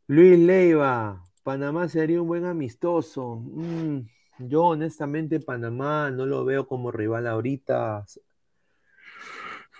Luis 0.06 0.38
Leiva, 0.38 1.24
Panamá 1.42 1.88
sería 1.88 2.20
un 2.20 2.28
buen 2.28 2.44
amistoso. 2.44 3.36
Mm, 3.36 4.00
yo 4.38 4.64
honestamente 4.64 5.40
Panamá 5.40 6.10
no 6.10 6.26
lo 6.26 6.44
veo 6.44 6.66
como 6.66 6.90
rival 6.90 7.26
ahorita. 7.26 8.04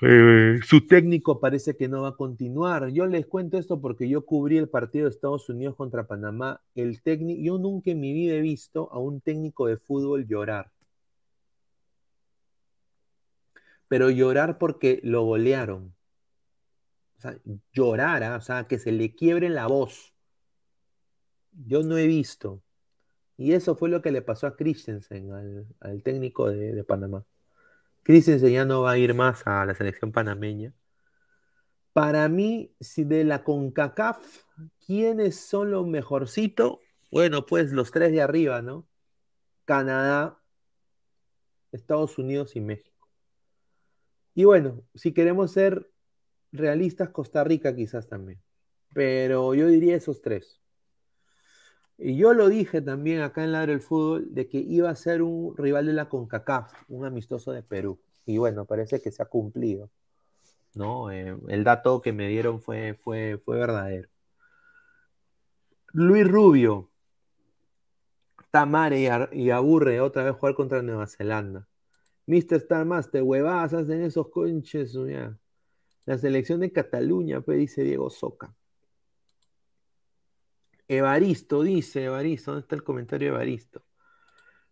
Eh, 0.02 0.60
su 0.62 0.86
técnico 0.86 1.40
parece 1.40 1.76
que 1.76 1.88
no 1.88 2.02
va 2.02 2.10
a 2.10 2.16
continuar. 2.16 2.88
Yo 2.88 3.06
les 3.06 3.26
cuento 3.26 3.58
esto 3.58 3.80
porque 3.80 4.08
yo 4.08 4.24
cubrí 4.24 4.58
el 4.58 4.68
partido 4.68 5.04
de 5.04 5.10
Estados 5.10 5.48
Unidos 5.48 5.76
contra 5.76 6.06
Panamá. 6.06 6.60
El 6.74 7.02
técnico, 7.02 7.40
yo 7.42 7.58
nunca 7.58 7.90
en 7.90 8.00
mi 8.00 8.12
vida 8.12 8.34
he 8.34 8.40
visto 8.40 8.90
a 8.92 8.98
un 8.98 9.20
técnico 9.20 9.66
de 9.66 9.76
fútbol 9.76 10.26
llorar. 10.26 10.73
Pero 13.94 14.10
llorar 14.10 14.58
porque 14.58 14.98
lo 15.04 15.22
golearon. 15.22 15.94
O 17.16 17.20
sea, 17.20 17.38
llorar, 17.72 18.24
¿ah? 18.24 18.34
o 18.34 18.40
sea, 18.40 18.64
que 18.64 18.80
se 18.80 18.90
le 18.90 19.14
quiebre 19.14 19.48
la 19.50 19.68
voz. 19.68 20.12
Yo 21.52 21.84
no 21.84 21.96
he 21.96 22.08
visto. 22.08 22.60
Y 23.36 23.52
eso 23.52 23.76
fue 23.76 23.88
lo 23.88 24.02
que 24.02 24.10
le 24.10 24.20
pasó 24.20 24.48
a 24.48 24.56
Christensen, 24.56 25.30
al, 25.78 26.02
técnico 26.02 26.50
de 26.50 26.82
Panamá. 26.82 27.24
Christensen 28.02 28.50
ya 28.50 28.64
no 28.64 28.82
va 28.82 28.90
a 28.90 28.98
ir 28.98 29.14
más 29.14 29.46
a 29.46 29.64
la 29.64 29.76
selección 29.76 30.10
panameña. 30.10 30.74
Para 31.92 32.28
mí, 32.28 32.74
si 32.80 33.04
de 33.04 33.22
la 33.22 33.44
CONCACAF, 33.44 34.42
¿quiénes 34.84 35.36
son 35.36 35.70
los 35.70 35.86
mejorcitos? 35.86 36.78
Bueno, 37.12 37.46
pues 37.46 37.70
los 37.70 37.92
tres 37.92 38.10
de 38.10 38.22
arriba, 38.22 38.60
¿no? 38.60 38.88
Canadá, 39.64 40.42
Estados 41.70 42.18
Unidos 42.18 42.56
y 42.56 42.60
México. 42.60 42.93
Y 44.34 44.44
bueno, 44.44 44.82
si 44.94 45.12
queremos 45.12 45.52
ser 45.52 45.90
realistas, 46.52 47.10
Costa 47.10 47.44
Rica 47.44 47.74
quizás 47.74 48.08
también. 48.08 48.40
Pero 48.92 49.54
yo 49.54 49.68
diría 49.68 49.96
esos 49.96 50.20
tres. 50.22 50.60
Y 51.96 52.16
yo 52.16 52.34
lo 52.34 52.48
dije 52.48 52.80
también 52.80 53.20
acá 53.20 53.44
en 53.44 53.52
Ladre 53.52 53.72
del 53.72 53.80
Fútbol 53.80 54.34
de 54.34 54.48
que 54.48 54.58
iba 54.58 54.90
a 54.90 54.96
ser 54.96 55.22
un 55.22 55.56
rival 55.56 55.86
de 55.86 55.92
la 55.92 56.08
CONCACAF, 56.08 56.72
un 56.88 57.04
amistoso 57.04 57.52
de 57.52 57.62
Perú. 57.62 58.00
Y 58.26 58.38
bueno, 58.38 58.64
parece 58.64 59.00
que 59.00 59.12
se 59.12 59.22
ha 59.22 59.26
cumplido. 59.26 59.90
¿no? 60.74 61.10
Eh, 61.10 61.36
el 61.48 61.64
dato 61.64 62.00
que 62.02 62.12
me 62.12 62.28
dieron 62.28 62.60
fue, 62.60 62.94
fue, 62.94 63.40
fue 63.44 63.58
verdadero. 63.58 64.08
Luis 65.92 66.26
Rubio. 66.26 66.90
Tamare 68.50 69.28
y, 69.32 69.50
aburre 69.50 70.00
otra 70.00 70.22
vez 70.22 70.36
jugar 70.36 70.54
contra 70.54 70.82
Nueva 70.82 71.08
Zelanda. 71.08 71.66
Mr. 72.26 72.56
Star 72.56 73.10
te 73.10 73.22
huevas, 73.22 73.74
hacen 73.74 74.02
esos 74.02 74.28
conches. 74.30 74.96
La 76.06 76.18
selección 76.18 76.60
de 76.60 76.72
Cataluña, 76.72 77.40
pues 77.40 77.58
dice 77.58 77.82
Diego 77.82 78.10
Soca. 78.10 78.54
Evaristo 80.88 81.62
dice, 81.62 82.04
Evaristo, 82.04 82.52
¿dónde 82.52 82.62
está 82.64 82.76
el 82.76 82.84
comentario 82.84 83.28
de 83.28 83.34
Evaristo? 83.34 83.84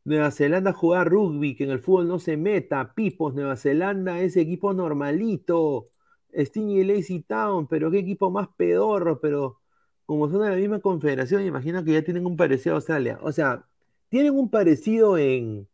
Nueva 0.04 0.30
Zelanda 0.30 0.72
juega 0.72 1.04
rugby, 1.04 1.54
que 1.56 1.64
en 1.64 1.70
el 1.70 1.80
fútbol 1.80 2.08
no 2.08 2.18
se 2.18 2.36
meta. 2.36 2.92
Pipos, 2.94 3.34
Nueva 3.34 3.56
Zelanda 3.56 4.20
es 4.20 4.36
equipo 4.36 4.74
normalito. 4.74 5.86
Sting 6.34 6.70
y 6.70 6.84
Lazy 6.84 7.20
Town, 7.22 7.68
pero 7.68 7.90
qué 7.90 7.98
equipo 7.98 8.30
más 8.30 8.48
pedorro, 8.56 9.20
pero 9.20 9.60
como 10.06 10.28
son 10.30 10.42
de 10.42 10.50
la 10.50 10.56
misma 10.56 10.80
confederación, 10.80 11.44
imagino 11.44 11.84
que 11.84 11.92
ya 11.92 12.02
tienen 12.02 12.26
un 12.26 12.36
parecido 12.36 12.74
a 12.74 12.78
Australia. 12.78 13.18
O 13.22 13.32
sea, 13.32 13.66
tienen 14.08 14.34
un 14.34 14.50
parecido 14.50 15.18
en, 15.18 15.68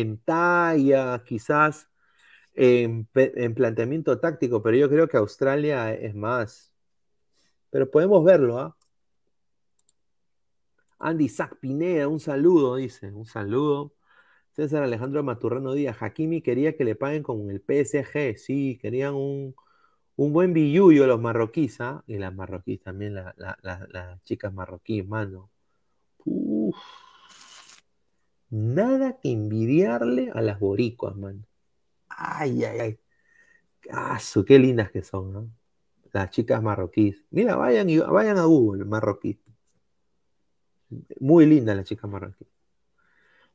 en 0.00 0.18
talla, 0.18 1.22
quizás 1.24 1.88
en, 2.54 3.08
en 3.14 3.54
planteamiento 3.54 4.18
táctico, 4.20 4.62
pero 4.62 4.76
yo 4.76 4.88
creo 4.88 5.08
que 5.08 5.16
Australia 5.16 5.94
es 5.94 6.14
más. 6.14 6.72
Pero 7.70 7.90
podemos 7.90 8.24
verlo, 8.24 8.58
¿ah? 8.58 8.76
Andy 10.98 11.28
Zac 11.28 11.58
Pineda, 11.58 12.08
un 12.08 12.20
saludo, 12.20 12.76
dice, 12.76 13.12
un 13.12 13.26
saludo. 13.26 13.94
César 14.52 14.82
Alejandro 14.82 15.22
Maturrano 15.22 15.74
Díaz, 15.74 15.98
Hakimi 16.02 16.42
quería 16.42 16.76
que 16.76 16.84
le 16.84 16.96
paguen 16.96 17.22
con 17.22 17.50
el 17.50 17.60
PSG, 17.60 18.38
sí, 18.38 18.78
querían 18.80 19.14
un, 19.14 19.54
buen 20.16 20.52
billuyo 20.54 21.06
los 21.06 21.20
marroquíes, 21.20 21.80
¿ah? 21.80 22.04
Y 22.06 22.18
las 22.18 22.34
marroquíes 22.34 22.80
también, 22.82 23.14
las 23.14 24.22
chicas 24.24 24.52
marroquíes, 24.54 25.06
mano. 25.06 25.50
Nada 28.50 29.18
que 29.20 29.30
envidiarle 29.32 30.30
a 30.32 30.40
las 30.40 30.60
boricuas, 30.60 31.16
mano. 31.16 31.44
Ay, 32.08 32.64
ay, 32.64 32.78
ay. 32.80 32.98
qué 34.46 34.58
lindas 34.58 34.90
que 34.90 35.02
son, 35.02 35.32
¿no? 35.32 35.50
Las 36.12 36.30
chicas 36.30 36.62
marroquíes. 36.62 37.24
Mira, 37.30 37.56
vayan, 37.56 37.90
y, 37.90 37.98
vayan 37.98 38.38
a 38.38 38.44
Google, 38.44 38.84
marroquí. 38.84 39.38
Muy 41.20 41.46
linda 41.46 41.74
la 41.74 41.84
chica 41.84 42.06
marroquí. 42.06 42.46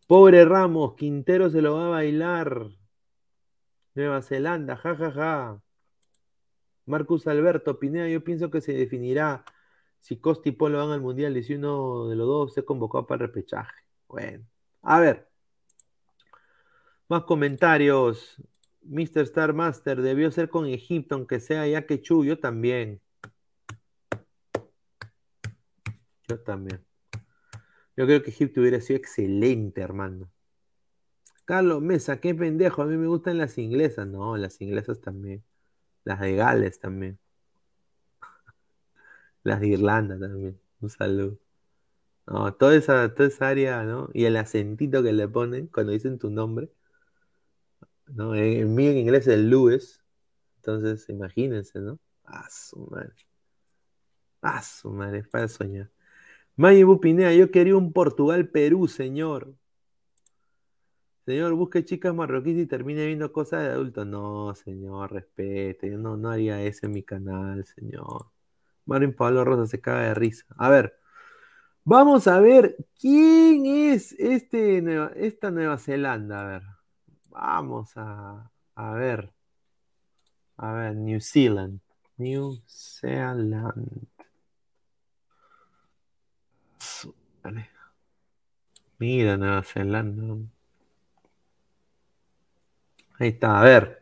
Pobre 0.08 0.44
Ramos, 0.46 0.96
Quintero 0.96 1.50
se 1.50 1.62
lo 1.62 1.76
va 1.76 1.88
a 1.88 1.90
bailar. 1.90 2.68
Nueva 3.96 4.22
Zelanda, 4.22 4.76
jajaja. 4.76 5.12
Ja, 5.12 5.14
ja. 5.14 5.62
Marcus 6.86 7.28
Alberto 7.28 7.80
Pineda, 7.80 8.08
yo 8.10 8.24
pienso 8.24 8.52
que 8.52 8.62
se 8.62 8.74
definirá 8.74 9.46
si 10.00 10.18
Costa 10.18 10.50
y 10.50 10.52
Polo 10.54 10.80
van 10.80 10.92
al 10.92 11.02
Mundial 11.02 11.38
y 11.38 11.44
si 11.44 11.56
uno 11.56 12.08
de 12.10 12.16
los 12.16 12.28
dos 12.28 12.54
se 12.54 12.66
convocó 12.66 13.06
para 13.08 13.24
el 13.24 13.30
repechaje. 13.30 13.84
Bueno, 14.08 14.46
a 14.82 15.00
ver. 15.00 15.30
Más 17.08 17.24
comentarios. 17.24 18.38
Mr. 18.84 19.22
Star 19.24 19.54
Master 19.54 20.02
debió 20.02 20.32
ser 20.32 20.50
con 20.50 20.66
Egipto, 20.68 21.16
aunque 21.16 21.40
sea 21.40 21.68
ya 21.68 21.86
que 21.86 22.02
yo 22.02 22.40
también. 22.40 23.02
Yo 26.28 26.40
también. 26.40 26.84
Yo 27.96 28.06
creo 28.06 28.24
que 28.24 28.32
Egipto 28.32 28.62
hubiera 28.62 28.82
sido 28.82 28.98
excelente, 28.98 29.82
hermano. 29.82 30.32
Carlos 31.46 31.82
Mesa, 31.82 32.20
qué 32.20 32.34
pendejo. 32.34 32.82
A 32.82 32.86
mí 32.86 32.98
me 32.98 33.08
gustan 33.08 33.38
las 33.38 33.58
inglesas. 33.58 34.08
No, 34.08 34.38
las 34.38 34.62
inglesas 34.62 35.02
también. 35.02 35.44
Las 36.06 36.20
de 36.22 36.36
Gales 36.36 36.80
también. 36.80 37.20
Las 39.44 39.60
de 39.60 39.68
Irlanda 39.70 40.20
también. 40.20 40.60
Un 40.80 40.90
saludo. 40.90 41.51
No, 42.32 42.54
toda 42.54 42.76
esa, 42.78 43.14
toda 43.14 43.28
esa 43.28 43.50
área, 43.50 43.84
¿no? 43.84 44.10
Y 44.14 44.24
el 44.24 44.38
acentito 44.38 45.04
que 45.04 45.12
le 45.12 45.28
ponen 45.28 45.68
cuando 45.68 45.92
dicen 45.92 46.18
tu 46.18 46.30
nombre. 46.30 46.70
¿no? 48.08 48.34
En, 48.36 48.74
mí 48.74 48.88
en 48.88 48.98
inglés 49.00 49.28
es 49.28 49.38
Lewis. 49.38 50.02
Entonces, 50.58 51.10
imagínense, 51.10 51.80
¿no? 51.82 52.00
Ah, 52.24 52.48
su 52.50 52.80
madre. 52.90 53.14
Ah, 54.42 54.62
su 54.62 54.92
madre, 54.92 55.20
es 55.20 55.28
para 55.28 55.50
soñar. 55.50 55.92
Mayibu 56.56 57.02
Pinea, 57.02 57.34
yo 57.34 57.52
quería 57.52 57.76
un 57.76 57.92
Portugal-Perú, 57.94 58.88
señor. 58.88 59.54
Señor, 61.26 61.54
busque 61.56 61.84
chicas 61.84 62.16
marroquíes 62.16 62.58
y 62.60 62.66
termine 62.66 63.06
viendo 63.06 63.32
cosas 63.34 63.64
de 63.64 63.70
adultos. 63.72 64.08
No, 64.08 64.56
señor, 64.56 65.12
respete. 65.12 65.90
Yo 65.92 65.98
no, 65.98 66.16
no 66.16 66.30
haría 66.30 66.64
eso 66.64 66.86
en 66.86 66.94
mi 66.94 67.04
canal, 67.04 67.66
señor. 67.66 68.28
Marín 68.86 69.14
Pablo 69.14 69.44
Rosa 69.44 69.68
se 69.68 69.82
caga 69.82 70.04
de 70.04 70.14
risa. 70.14 70.46
A 70.58 70.70
ver, 70.70 71.01
vamos 71.84 72.28
a 72.28 72.40
ver 72.40 72.76
quién 73.00 73.66
es 73.66 74.14
este, 74.14 74.84
esta 75.16 75.52
Nueva 75.52 75.78
Zelanda. 75.78 76.40
A 76.40 76.44
ver, 76.46 76.64
vamos 77.30 77.92
a, 77.96 78.52
a 78.76 78.94
ver. 78.94 79.34
A 80.58 80.74
ver, 80.74 80.96
New 80.96 81.20
Zealand. 81.20 81.80
New 82.18 82.62
Zealand. 82.68 84.08
Mira 89.00 89.38
Nueva 89.38 89.64
Zelanda. 89.64 90.48
Ahí 93.20 93.30
está, 93.30 93.60
a 93.60 93.64
ver. 93.64 94.01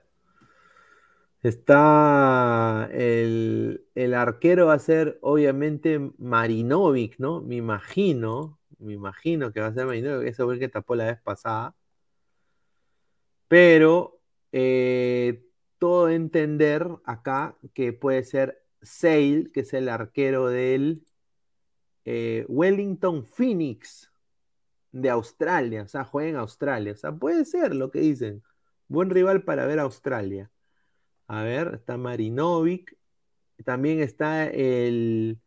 Está 1.41 2.89
el, 2.91 3.85
el, 3.95 4.13
arquero 4.13 4.67
va 4.67 4.73
a 4.73 4.79
ser 4.79 5.17
obviamente 5.21 5.99
Marinovic, 6.17 7.17
¿no? 7.19 7.41
Me 7.41 7.55
imagino, 7.55 8.59
me 8.77 8.93
imagino 8.93 9.53
que 9.53 9.61
va 9.61 9.67
a 9.67 9.73
ser 9.73 9.85
Marinovic, 9.85 10.27
eso 10.27 10.45
fue 10.45 10.55
el 10.55 10.59
que 10.59 10.67
tapó 10.69 10.95
la 10.95 11.05
vez 11.05 11.21
pasada. 11.21 11.75
Pero 13.47 14.21
eh, 14.51 15.43
todo 15.77 16.09
entender 16.09 16.87
acá 17.05 17.57
que 17.73 17.93
puede 17.93 18.23
ser 18.23 18.63
Sale, 18.81 19.51
que 19.53 19.61
es 19.61 19.73
el 19.73 19.89
arquero 19.89 20.47
del 20.47 21.05
eh, 22.05 22.45
Wellington 22.47 23.25
Phoenix 23.25 24.11
de 24.91 25.09
Australia, 25.09 25.83
o 25.83 25.87
sea, 25.87 26.03
juega 26.05 26.29
en 26.29 26.35
Australia, 26.37 26.93
o 26.93 26.95
sea, 26.95 27.11
puede 27.11 27.45
ser 27.45 27.75
lo 27.75 27.91
que 27.91 27.99
dicen. 27.99 28.43
Buen 28.87 29.09
rival 29.09 29.43
para 29.43 29.65
ver 29.67 29.79
Australia. 29.79 30.49
A 31.29 31.43
ver, 31.43 31.75
está 31.75 31.95
Marinovic. 31.97 32.97
También 33.63 33.99
está 34.01 34.47
el, 34.47 35.39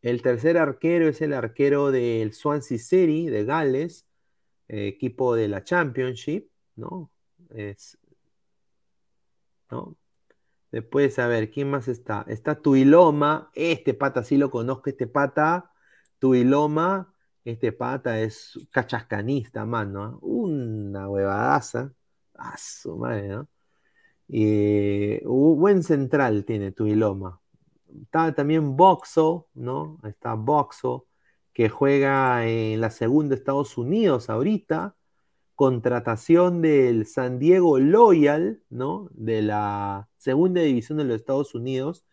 el 0.00 0.22
tercer 0.22 0.56
arquero, 0.58 1.08
es 1.08 1.20
el 1.22 1.32
arquero 1.32 1.90
del 1.90 2.32
Swansea 2.32 2.78
City 2.78 3.28
de 3.28 3.44
Gales, 3.44 4.06
eh, 4.68 4.86
equipo 4.86 5.34
de 5.34 5.48
la 5.48 5.64
Championship, 5.64 6.48
¿no? 6.76 7.10
Es, 7.50 7.98
¿no? 9.70 9.96
Después, 10.70 11.18
a 11.18 11.26
ver, 11.26 11.50
¿quién 11.50 11.70
más 11.70 11.88
está? 11.88 12.24
Está 12.28 12.60
Tuiloma, 12.62 13.50
este 13.54 13.94
pata 13.94 14.22
sí 14.24 14.36
lo 14.36 14.50
conozco, 14.50 14.90
este 14.90 15.08
pata, 15.08 15.72
Tuiloma, 16.20 17.12
este 17.44 17.72
pata 17.72 18.20
es 18.20 18.58
cachascanista, 18.70 19.64
mano, 19.66 20.18
una 20.22 21.08
huevadaza, 21.08 21.92
a 22.34 22.56
su 22.56 22.96
madre, 22.96 23.28
¿no? 23.28 23.48
Y 24.28 25.24
buen 25.24 25.82
central 25.82 26.44
tiene 26.44 26.72
Tuiloma. 26.72 27.40
Está 28.02 28.34
también 28.34 28.76
Boxo, 28.76 29.48
¿no? 29.54 29.98
Está 30.04 30.34
Boxo, 30.34 31.06
que 31.52 31.68
juega 31.68 32.46
en 32.46 32.80
la 32.80 32.90
segunda 32.90 33.34
Estados 33.34 33.78
Unidos 33.78 34.30
ahorita. 34.30 34.96
Contratación 35.54 36.62
del 36.62 37.06
San 37.06 37.38
Diego 37.38 37.78
Loyal, 37.78 38.62
¿no? 38.70 39.08
De 39.12 39.42
la 39.42 40.08
segunda 40.16 40.62
división 40.62 40.98
de 40.98 41.04
los 41.04 41.16
Estados 41.16 41.54
Unidos. 41.54 42.04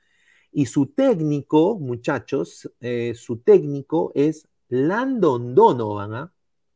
Y 0.51 0.67
su 0.67 0.87
técnico, 0.87 1.79
muchachos, 1.79 2.71
eh, 2.81 3.13
su 3.15 3.37
técnico 3.37 4.11
es 4.15 4.47
Landon 4.69 5.55
Donovan, 5.55 6.13
¿ah? 6.13 6.33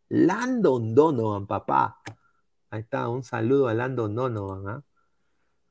Landon 0.09 0.95
Donovan, 0.95 1.45
papá. 1.45 2.01
Ahí 2.69 2.81
está, 2.81 3.09
un 3.09 3.23
saludo 3.23 3.67
a 3.67 3.73
Landon 3.73 4.15
Donovan, 4.15 4.67
¿ah? 4.67 4.83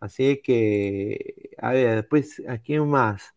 Así 0.05 0.43
que, 0.43 1.51
a 1.59 1.72
ver, 1.72 1.97
después, 2.02 2.43
¿a 2.47 2.59
quién 2.59 2.86
más? 2.89 3.35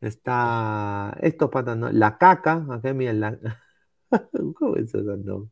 Está, 0.00 1.14
estos 1.20 1.50
patas, 1.50 1.76
¿no? 1.76 1.92
La 1.92 2.16
caca, 2.16 2.66
acá 2.70 2.94
mira, 2.94 3.12
la, 3.12 3.38
¿cómo 4.56 4.76
es 4.76 4.94
eso 4.94 5.02
nombre? 5.18 5.50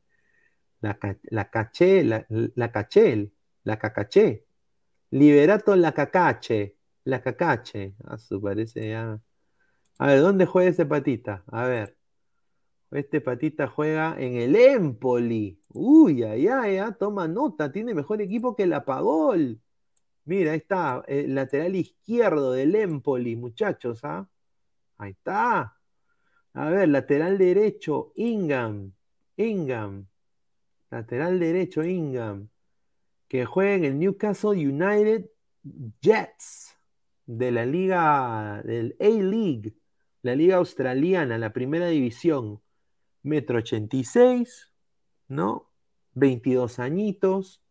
La, 0.81 0.99
la 1.25 1.51
caché, 1.51 2.05
la, 2.05 2.27
la 2.31 2.73
cachel, 2.73 3.35
la 3.65 3.79
cacaché. 3.79 4.47
Liberato 5.11 5.77
la 5.77 5.93
cacache, 5.93 6.77
la 7.05 7.21
cacache. 7.23 7.97
Ah, 8.05 8.17
su 8.19 8.41
parece 8.41 8.89
ya. 8.91 9.21
A 9.99 10.07
ver, 10.07 10.21
¿dónde 10.23 10.47
juega 10.47 10.71
ese 10.71 10.87
patita? 10.87 11.45
A 11.49 11.67
ver. 11.67 11.99
Este 12.93 13.21
patita 13.21 13.69
juega 13.69 14.17
en 14.19 14.37
el 14.37 14.57
Empoli. 14.57 15.61
Uy, 15.75 16.23
ay, 16.23 16.49
ay, 16.49 16.79
ah, 16.79 16.93
toma 16.99 17.29
nota, 17.29 17.71
tiene 17.73 17.95
mejor 17.95 18.23
equipo 18.23 18.57
que 18.57 18.67
la 18.67 18.87
Pagol. 18.87 19.61
Mira, 20.25 20.53
ahí 20.53 20.59
está, 20.59 21.03
el 21.07 21.35
lateral 21.35 21.75
izquierdo 21.75 22.53
del 22.53 22.75
Empoli, 22.75 23.37
muchachos, 23.37 24.01
¿ah? 24.05 24.29
Ahí 24.99 25.13
está. 25.13 25.77
A 26.53 26.71
ver, 26.71 26.89
lateral 26.89 27.39
derecho, 27.39 28.13
Ingham. 28.17 28.93
Ingham. 29.37 30.07
Lateral 30.91 31.39
derecho, 31.39 31.83
Ingham. 31.83 32.49
Que 33.29 33.45
juega 33.47 33.75
en 33.75 33.85
el 33.85 33.99
Newcastle 33.99 34.51
United 34.51 35.31
Jets 36.03 36.77
de 37.27 37.53
la 37.53 37.65
liga, 37.65 38.63
del 38.65 38.97
A-League, 39.01 39.75
la 40.23 40.35
liga 40.35 40.57
australiana, 40.57 41.39
la 41.39 41.53
primera 41.53 41.87
división. 41.87 42.61
Metro 43.23 43.59
86, 43.59 44.73
¿no? 45.29 45.71
22 46.15 46.79
añitos, 46.79 47.63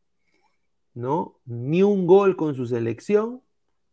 ¿no? 1.00 1.40
Ni 1.46 1.82
un 1.82 2.06
gol 2.06 2.36
con 2.36 2.56
su 2.56 2.66
selección 2.68 3.42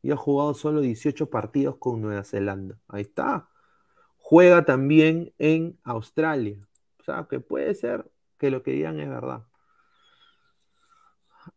y 0.02 0.10
ha 0.10 0.16
jugado 0.16 0.54
solo 0.54 0.80
18 0.80 1.30
partidos 1.30 1.76
con 1.78 2.00
Nueva 2.00 2.24
Zelanda. 2.24 2.78
Ahí 2.88 3.02
está. 3.02 3.48
Juega 4.16 4.64
también 4.64 5.32
en 5.38 5.78
Australia. 5.84 6.58
O 7.00 7.04
sea, 7.04 7.26
que 7.30 7.38
puede 7.38 7.74
ser 7.74 8.10
que 8.38 8.50
lo 8.50 8.62
que 8.62 8.72
digan 8.72 8.98
es 8.98 9.08
verdad. 9.08 9.46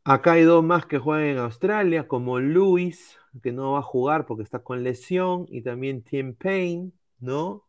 Acá 0.04 0.34
hay 0.34 0.44
dos 0.44 0.64
más 0.64 0.86
que 0.86 1.00
juegan 1.00 1.26
en 1.26 1.38
Australia, 1.40 2.08
como 2.08 2.40
Luis, 2.40 3.18
que 3.42 3.52
no 3.52 3.72
va 3.74 3.80
a 3.80 3.84
jugar 3.84 4.28
porque 4.28 4.44
está 4.44 4.60
con 4.60 4.84
lesión, 4.84 5.48
y 5.50 5.64
también 5.64 6.04
Tim 6.04 6.36
Payne, 6.36 6.92
¿no? 7.20 7.66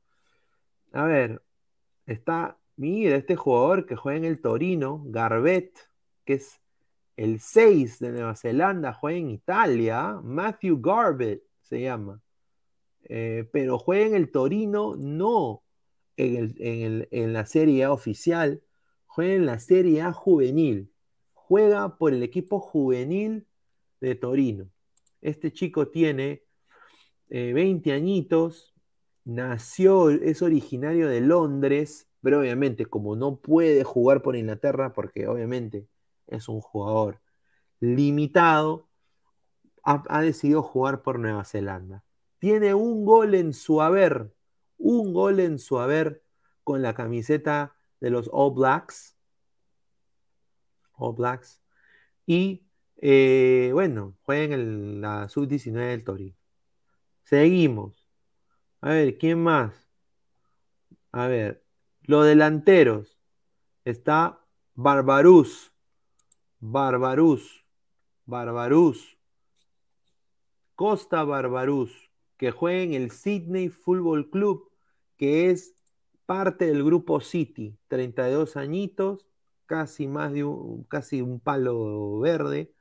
A 0.93 1.05
ver, 1.05 1.43
está, 2.05 2.59
mira, 2.77 3.17
este 3.17 3.37
jugador 3.37 3.87
que 3.87 3.97
juega 3.97 4.19
en 4.19 4.27
el 4.27 4.43
Torino, 4.43 5.03
Garbett, 5.07 5.89
que 6.27 6.35
es 6.35 6.61
el 7.21 7.39
6 7.39 7.99
de 7.99 8.13
Nueva 8.13 8.35
Zelanda 8.35 8.95
juega 8.95 9.19
en 9.19 9.29
Italia, 9.29 10.19
Matthew 10.25 10.81
Garbett 10.81 11.43
se 11.61 11.83
llama. 11.83 12.23
Eh, 13.05 13.47
pero 13.53 13.79
juega 13.79 14.07
en 14.07 14.15
el 14.15 14.31
Torino, 14.31 14.97
no 14.97 15.63
en, 16.17 17.35
la 17.35 17.45
Serie 17.45 17.85
A 17.85 17.93
oficial, 17.93 18.63
juega 19.07 19.35
en 19.35 19.45
la 19.45 19.59
Serie 19.59 20.01
A 20.01 20.15
juvenil. 20.15 20.91
Juega 21.35 21.99
por 21.99 22.15
el 22.15 22.23
equipo 22.23 22.59
juvenil 22.59 23.47
de 24.01 24.15
Torino. 24.15 24.71
Este 25.21 25.53
chico 25.53 25.89
tiene 25.89 26.45
eh, 27.29 27.53
20 27.53 27.93
añitos, 27.93 28.73
nació, 29.27 30.09
es 30.09 30.41
originario 30.41 31.07
de 31.07 31.21
Londres, 31.21 32.09
pero 32.23 32.41
obviamente 32.41 32.87
como 32.87 33.15
no 33.15 33.37
puede 33.37 33.85
jugar 33.85 34.23
por 34.23 34.37
Inglaterra, 34.37 34.95
porque 34.95 35.29
obviamente 35.29 35.87
es 36.31 36.49
un 36.49 36.61
jugador 36.61 37.21
limitado, 37.81 38.89
ha, 39.83 40.03
ha 40.09 40.23
decidido 40.23 40.63
jugar 40.63 41.03
por 41.03 41.19
Nueva 41.19 41.45
Zelanda. 41.45 42.05
Tiene 42.39 42.75
un 42.75 43.05
gol 43.05 43.35
en 43.35 43.53
su 43.53 43.83
haber, 43.83 44.35
un 44.79 45.13
gol 45.13 45.41
en 45.41 45.59
su 45.59 45.79
haber 45.79 46.23
con 46.65 46.83
la 46.83 46.95
camiseta 46.95 47.77
de 48.01 48.11
los 48.11 48.31
All 48.33 48.55
Blacks. 48.55 49.17
All 50.95 51.15
Blacks. 51.15 51.63
Y 52.27 52.67
eh, 52.99 53.71
bueno, 53.73 54.17
juega 54.23 54.55
en 54.55 55.01
la 55.01 55.29
sub-19 55.29 55.73
del 55.91 56.05
Torino. 56.05 56.37
Seguimos. 57.25 58.07
A 58.81 58.91
ver, 58.91 59.19
¿quién 59.19 59.43
más? 59.43 59.75
A 61.13 61.27
ver, 61.27 61.65
los 62.03 62.27
delanteros. 62.27 63.19
Está 63.85 64.41
Barbarus. 64.75 65.73
Barbarus. 66.61 67.65
Barbarus. 68.27 69.19
Costa 70.75 71.25
Barbarus, 71.25 71.91
que 72.37 72.51
juega 72.51 72.83
en 72.83 72.95
el 72.95 73.11
Sydney 73.11 73.71
Football 73.71 74.31
Club, 74.31 74.71
que 75.17 75.51
es 75.51 75.75
parte 76.27 76.67
del 76.67 76.85
grupo 76.85 77.21
City, 77.21 77.79
32 77.89 78.57
añitos, 78.57 79.27
casi 79.67 80.07
más 80.07 80.33
de 80.33 80.45
un, 80.45 80.85
casi 80.85 81.23
un 81.23 81.41
palo 81.41 82.19
verde. 82.19 82.75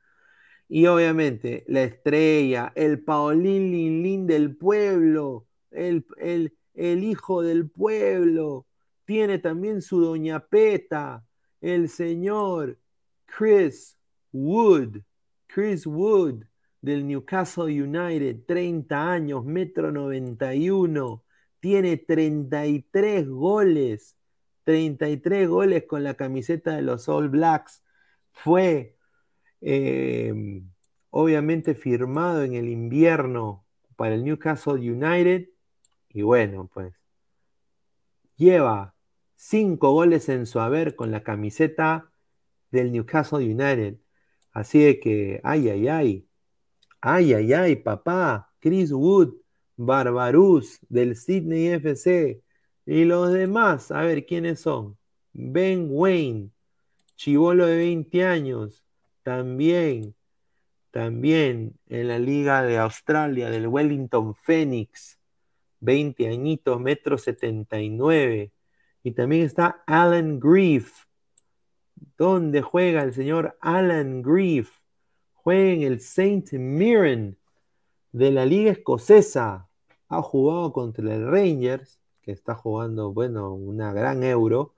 Y 0.67 0.85
obviamente 0.87 1.63
la 1.67 1.83
estrella, 1.83 2.73
el 2.75 3.03
Paulín 3.03 4.03
Lin 4.03 4.27
del 4.27 4.55
pueblo, 4.57 5.47
el, 5.71 6.05
el, 6.17 6.57
el 6.73 7.03
hijo 7.03 7.41
del 7.41 7.69
pueblo, 7.69 8.67
tiene 9.05 9.39
también 9.39 9.81
su 9.81 10.01
doña 10.01 10.47
Peta, 10.47 11.25
el 11.61 11.89
señor 11.89 12.78
Chris 13.37 13.97
Wood, 14.31 15.01
Chris 15.47 15.85
Wood 15.85 16.45
del 16.81 17.07
Newcastle 17.07 17.65
United, 17.65 18.45
30 18.45 19.11
años, 19.11 19.45
metro 19.45 19.91
91, 19.91 21.23
tiene 21.59 21.97
33 21.97 23.27
goles, 23.27 24.17
33 24.63 25.47
goles 25.47 25.83
con 25.85 26.03
la 26.03 26.13
camiseta 26.13 26.75
de 26.75 26.81
los 26.81 27.09
All 27.09 27.29
Blacks. 27.29 27.83
Fue 28.31 28.97
eh, 29.61 30.61
obviamente 31.09 31.75
firmado 31.75 32.43
en 32.43 32.53
el 32.53 32.69
invierno 32.69 33.65
para 33.95 34.15
el 34.15 34.23
Newcastle 34.23 34.73
United. 34.75 35.49
Y 36.09 36.21
bueno, 36.21 36.69
pues 36.73 36.93
lleva 38.37 38.95
5 39.35 39.91
goles 39.91 40.29
en 40.29 40.45
su 40.45 40.59
haber 40.59 40.95
con 40.95 41.11
la 41.11 41.23
camiseta 41.23 42.08
del 42.71 42.91
Newcastle 42.91 43.39
United. 43.39 43.97
Así 44.51 44.79
de 44.79 44.99
que, 44.99 45.41
ay, 45.43 45.69
ay, 45.69 45.87
ay, 45.87 46.27
ay, 47.01 47.33
ay, 47.33 47.53
ay, 47.53 47.75
papá, 47.77 48.51
Chris 48.59 48.91
Wood, 48.91 49.33
Barbarus 49.77 50.79
del 50.89 51.15
Sydney 51.15 51.67
FC. 51.67 52.41
Y 52.85 53.05
los 53.05 53.31
demás, 53.31 53.91
a 53.91 54.01
ver 54.01 54.25
quiénes 54.25 54.61
son. 54.61 54.97
Ben 55.33 55.87
Wayne, 55.89 56.51
chivolo 57.15 57.65
de 57.67 57.77
20 57.77 58.25
años, 58.25 58.83
también, 59.23 60.15
también 60.91 61.77
en 61.87 62.07
la 62.07 62.19
Liga 62.19 62.63
de 62.63 62.77
Australia 62.77 63.49
del 63.49 63.67
Wellington 63.67 64.35
Phoenix, 64.35 65.19
20 65.81 66.27
añitos, 66.27 66.79
metro 66.79 67.17
79. 67.17 68.51
Y 69.03 69.11
también 69.11 69.43
está 69.45 69.83
Alan 69.85 70.39
Grief. 70.39 71.05
¿Dónde 72.19 72.61
juega 72.61 73.03
el 73.03 73.13
señor 73.13 73.57
Alan 73.61 74.21
Grief? 74.21 74.81
Juega 75.35 75.71
en 75.71 75.83
el 75.83 75.93
St. 75.95 76.59
Mirren 76.59 77.37
de 78.11 78.31
la 78.31 78.45
Liga 78.45 78.71
Escocesa. 78.71 79.69
Ha 80.09 80.21
jugado 80.21 80.73
contra 80.73 81.15
el 81.15 81.25
Rangers, 81.31 82.01
que 82.21 82.33
está 82.33 82.55
jugando, 82.55 83.13
bueno, 83.13 83.53
una 83.53 83.93
gran 83.93 84.23
euro. 84.23 84.75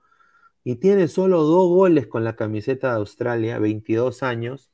Y 0.62 0.76
tiene 0.76 1.08
solo 1.08 1.42
dos 1.42 1.68
goles 1.68 2.06
con 2.06 2.22
la 2.22 2.36
camiseta 2.36 2.90
de 2.90 2.98
Australia, 2.98 3.58
22 3.58 4.22
años. 4.22 4.70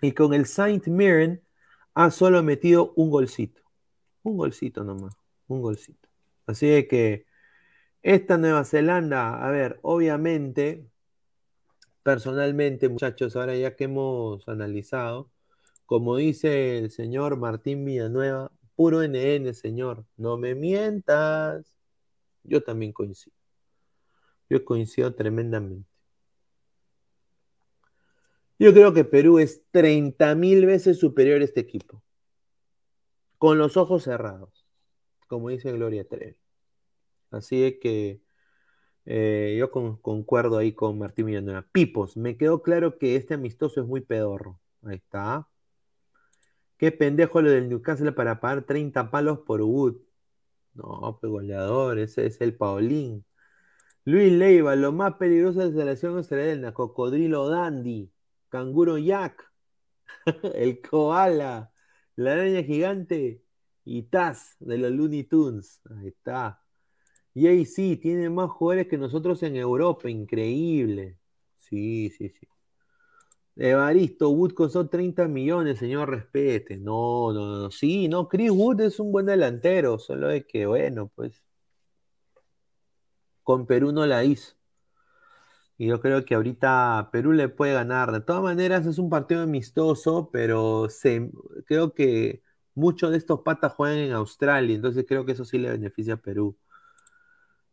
Y 0.00 0.12
con 0.12 0.32
el 0.32 0.46
Saint 0.46 0.86
Mirren 0.86 1.42
ha 1.92 2.10
solo 2.10 2.42
metido 2.42 2.94
un 2.96 3.10
golcito. 3.10 3.60
Un 4.22 4.38
golcito 4.38 4.82
nomás, 4.82 5.14
un 5.46 5.60
golcito. 5.60 6.08
Así 6.46 6.68
que 6.88 7.25
esta 8.06 8.38
Nueva 8.38 8.64
Zelanda, 8.64 9.44
a 9.44 9.50
ver, 9.50 9.80
obviamente, 9.82 10.86
personalmente, 12.04 12.88
muchachos, 12.88 13.34
ahora 13.34 13.56
ya 13.56 13.74
que 13.74 13.84
hemos 13.84 14.48
analizado, 14.48 15.28
como 15.86 16.16
dice 16.16 16.78
el 16.78 16.92
señor 16.92 17.36
Martín 17.36 17.84
Villanueva, 17.84 18.52
puro 18.76 19.02
NN, 19.02 19.52
señor, 19.54 20.04
no 20.16 20.36
me 20.36 20.54
mientas. 20.54 21.74
Yo 22.44 22.62
también 22.62 22.92
coincido. 22.92 23.34
Yo 24.48 24.64
coincido 24.64 25.12
tremendamente. 25.16 25.90
Yo 28.56 28.72
creo 28.72 28.92
que 28.94 29.04
Perú 29.04 29.40
es 29.40 29.62
30 29.72 30.36
mil 30.36 30.64
veces 30.64 31.00
superior 31.00 31.40
a 31.40 31.44
este 31.44 31.58
equipo. 31.58 32.04
Con 33.38 33.58
los 33.58 33.76
ojos 33.76 34.04
cerrados, 34.04 34.64
como 35.26 35.48
dice 35.48 35.72
Gloria 35.72 36.06
Trevi. 36.06 36.36
Así 37.30 37.64
es 37.64 37.76
que 37.80 38.22
eh, 39.06 39.56
yo 39.58 39.70
concuerdo 39.70 40.58
ahí 40.58 40.72
con 40.74 40.98
Martín 40.98 41.26
Villanueva. 41.26 41.62
Pipos, 41.72 42.16
me 42.16 42.36
quedó 42.36 42.62
claro 42.62 42.98
que 42.98 43.16
este 43.16 43.34
amistoso 43.34 43.80
es 43.80 43.86
muy 43.86 44.00
pedorro. 44.02 44.60
Ahí 44.82 44.96
está. 44.96 45.48
Qué 46.78 46.92
pendejo 46.92 47.40
lo 47.40 47.50
del 47.50 47.68
Newcastle 47.68 48.12
para 48.12 48.40
pagar 48.40 48.64
30 48.64 49.10
palos 49.10 49.40
por 49.40 49.62
Wood. 49.62 49.96
No, 50.74 51.18
pues 51.20 51.30
goleador, 51.30 51.98
ese 51.98 52.26
es 52.26 52.40
el 52.40 52.56
Paulín. 52.56 53.24
Luis 54.04 54.32
Leiva, 54.32 54.76
lo 54.76 54.92
más 54.92 55.14
peligroso 55.16 55.60
de 55.60 55.66
la 55.66 55.72
selección 55.72 56.16
australiana, 56.16 56.74
Cocodrilo 56.74 57.48
Dandy, 57.48 58.12
Canguro 58.48 58.98
Jack, 58.98 59.52
el 60.54 60.80
Koala, 60.82 61.72
la 62.16 62.32
araña 62.32 62.62
gigante 62.62 63.42
y 63.84 64.04
Taz 64.04 64.56
de 64.60 64.78
los 64.78 64.92
Looney 64.92 65.24
Tunes. 65.24 65.80
Ahí 65.90 66.08
está. 66.08 66.62
Y 67.36 67.46
ahí 67.48 67.66
sí, 67.66 67.98
tiene 67.98 68.30
más 68.30 68.50
jugadores 68.50 68.88
que 68.88 68.96
nosotros 68.96 69.42
en 69.42 69.56
Europa, 69.56 70.08
increíble. 70.08 71.18
Sí, 71.58 72.08
sí, 72.08 72.30
sí. 72.30 72.48
Evaristo, 73.56 74.30
Wood 74.30 74.52
costó 74.54 74.88
30 74.88 75.28
millones, 75.28 75.78
señor, 75.78 76.08
respete. 76.08 76.78
No, 76.78 77.32
no, 77.34 77.58
no, 77.58 77.70
sí, 77.70 78.08
no, 78.08 78.26
Chris 78.28 78.50
Wood 78.50 78.80
es 78.80 78.98
un 79.00 79.12
buen 79.12 79.26
delantero, 79.26 79.98
solo 79.98 80.28
de 80.28 80.46
que, 80.46 80.64
bueno, 80.64 81.08
pues 81.14 81.44
con 83.42 83.66
Perú 83.66 83.92
no 83.92 84.06
la 84.06 84.24
hizo. 84.24 84.54
Y 85.76 85.88
yo 85.88 86.00
creo 86.00 86.24
que 86.24 86.34
ahorita 86.34 87.10
Perú 87.12 87.32
le 87.32 87.48
puede 87.50 87.74
ganar. 87.74 88.12
De 88.12 88.20
todas 88.20 88.42
maneras, 88.42 88.86
es 88.86 88.98
un 88.98 89.10
partido 89.10 89.42
amistoso, 89.42 90.30
pero 90.32 90.88
creo 91.66 91.92
que 91.92 92.42
muchos 92.74 93.10
de 93.10 93.18
estos 93.18 93.40
patas 93.40 93.74
juegan 93.74 93.98
en 93.98 94.12
Australia, 94.12 94.74
entonces 94.74 95.04
creo 95.06 95.26
que 95.26 95.32
eso 95.32 95.44
sí 95.44 95.58
le 95.58 95.70
beneficia 95.70 96.14
a 96.14 96.16
Perú. 96.16 96.56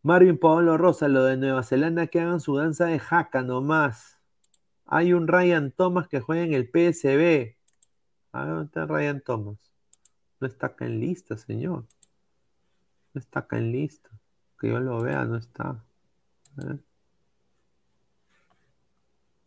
Marvin 0.03 0.37
Pablo 0.37 0.77
Rosa, 0.77 1.07
lo 1.07 1.23
de 1.23 1.37
Nueva 1.37 1.63
Zelanda, 1.63 2.07
que 2.07 2.19
hagan 2.19 2.41
su 2.41 2.57
danza 2.57 2.85
de 2.87 2.99
jaca 2.99 3.41
nomás. 3.41 4.19
Hay 4.85 5.13
un 5.13 5.29
Ryan 5.29 5.71
Thomas 5.71 6.09
que 6.09 6.19
juega 6.19 6.43
en 6.43 6.53
el 6.53 6.65
PSB. 6.67 7.55
Ah, 8.33 8.45
¿dónde 8.45 8.65
está 8.65 8.85
Ryan 8.85 9.21
Thomas? 9.21 9.71
No 10.41 10.47
está 10.47 10.67
acá 10.67 10.85
en 10.85 10.99
lista, 10.99 11.37
señor. 11.37 11.85
No 13.13 13.19
está 13.19 13.39
acá 13.39 13.57
en 13.57 13.71
lista. 13.71 14.09
Que 14.59 14.67
yo 14.67 14.79
lo 14.81 15.01
vea, 15.01 15.23
no 15.23 15.37
está. 15.37 15.81
¿Eh? 16.61 16.77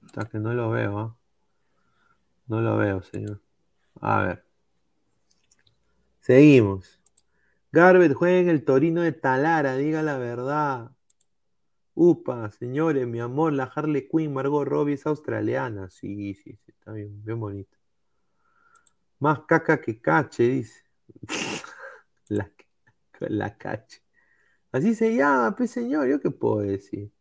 Hasta 0.07 0.25
que 0.25 0.39
no 0.39 0.55
lo 0.55 0.71
veo. 0.71 1.07
¿eh? 1.07 1.11
No 2.47 2.63
lo 2.63 2.79
veo, 2.79 3.03
señor. 3.03 3.43
A 4.01 4.23
ver. 4.23 4.45
Seguimos. 6.21 6.96
Garbet 7.73 8.15
juega 8.15 8.39
en 8.39 8.49
el 8.49 8.65
Torino 8.65 9.03
de 9.03 9.13
Talara, 9.13 9.77
diga 9.77 10.03
la 10.03 10.19
verdad. 10.19 10.91
Upa, 11.95 12.51
señores, 12.51 13.07
mi 13.07 13.21
amor, 13.21 13.53
la 13.55 13.65
Harley 13.65 14.07
Quinn 14.09 14.33
Margot 14.33 14.67
Robbie 14.67 14.95
es 14.95 15.07
australiana. 15.07 15.89
Sí, 15.91 16.35
sí, 16.35 16.59
sí, 16.65 16.73
está 16.73 16.93
bien, 16.93 17.25
bien 17.25 17.41
bonito. 17.41 17.77
Más 19.19 19.41
caca 19.47 19.81
que 19.81 20.01
cache, 20.01 20.43
dice. 20.45 20.85
la, 22.29 22.51
la 23.21 23.57
cache. 23.57 24.03
Así 24.73 24.95
se 24.95 25.15
llama, 25.17 25.57
pues 25.57 25.71
señor, 25.71 26.09
¿yo 26.09 26.21
qué 26.21 26.31
puedo 26.31 26.59
decir? 26.61 27.13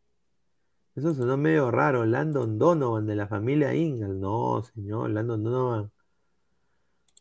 Eso 0.95 1.13
sonó 1.13 1.37
medio 1.37 1.71
raro. 1.71 2.05
Landon 2.05 2.57
Donovan 2.57 3.05
de 3.05 3.15
la 3.15 3.27
familia 3.27 3.73
Ingal. 3.73 4.19
No, 4.19 4.63
señor, 4.63 5.09
Landon 5.11 5.43
Donovan. 5.43 5.91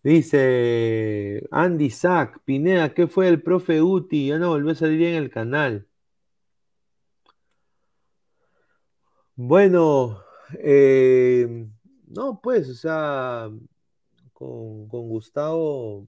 Dice 0.05 1.49
Andy 1.51 1.89
Sack, 1.91 2.41
Pineda, 2.45 2.93
¿qué 2.95 3.07
fue 3.09 3.27
el 3.29 3.43
profe 3.43 3.81
Uti? 3.83 4.29
Ya 4.29 4.39
no 4.39 4.51
volvió 4.51 4.73
a 4.73 4.75
salir 4.75 5.03
en 5.03 5.15
el 5.15 5.31
canal. 5.31 5.89
Bueno, 9.37 10.21
eh, 10.59 11.67
no, 12.09 12.41
pues, 12.43 12.69
o 12.69 12.75
sea, 12.75 13.51
con, 14.33 14.89
con 14.89 15.09
Gustavo, 15.09 16.07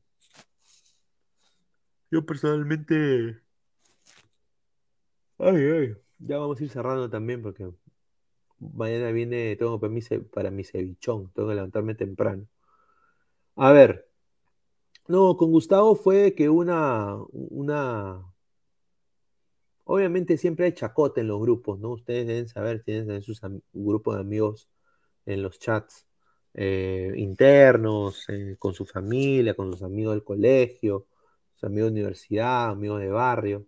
yo 2.10 2.24
personalmente, 2.26 3.40
ay, 5.38 5.56
ay, 5.56 5.96
ya 6.18 6.38
vamos 6.38 6.60
a 6.60 6.64
ir 6.64 6.70
cerrando 6.70 7.08
también 7.10 7.42
porque 7.42 7.70
mañana 8.58 9.10
viene, 9.12 9.56
tengo 9.56 9.80
permiso 9.80 10.22
para 10.32 10.50
mi 10.50 10.64
cevichón, 10.64 11.30
tengo 11.34 11.48
que 11.48 11.54
levantarme 11.54 11.94
temprano. 11.94 12.46
A 13.56 13.72
ver, 13.72 14.06
no, 15.08 15.36
con 15.36 15.50
Gustavo 15.52 15.96
fue 15.96 16.34
que 16.34 16.48
una, 16.48 17.16
una, 17.32 18.24
obviamente 19.84 20.36
siempre 20.36 20.66
hay 20.66 20.72
chacota 20.72 21.20
en 21.20 21.28
los 21.28 21.40
grupos, 21.40 21.78
¿no? 21.78 21.90
Ustedes 21.92 22.26
deben 22.26 22.48
saber, 22.48 22.82
tienen 22.82 23.22
sus 23.22 23.40
grupos 23.72 24.16
de 24.16 24.20
amigos 24.20 24.68
en 25.26 25.42
los 25.42 25.58
chats 25.58 26.06
eh, 26.54 27.12
internos, 27.16 28.24
eh, 28.28 28.56
con 28.58 28.74
su 28.74 28.84
familia, 28.86 29.54
con 29.54 29.72
sus 29.72 29.82
amigos 29.82 30.14
del 30.14 30.24
colegio, 30.24 31.06
sus 31.54 31.64
amigos 31.64 31.92
de 31.92 32.00
universidad, 32.00 32.70
amigos 32.70 33.00
de 33.00 33.08
barrio. 33.10 33.66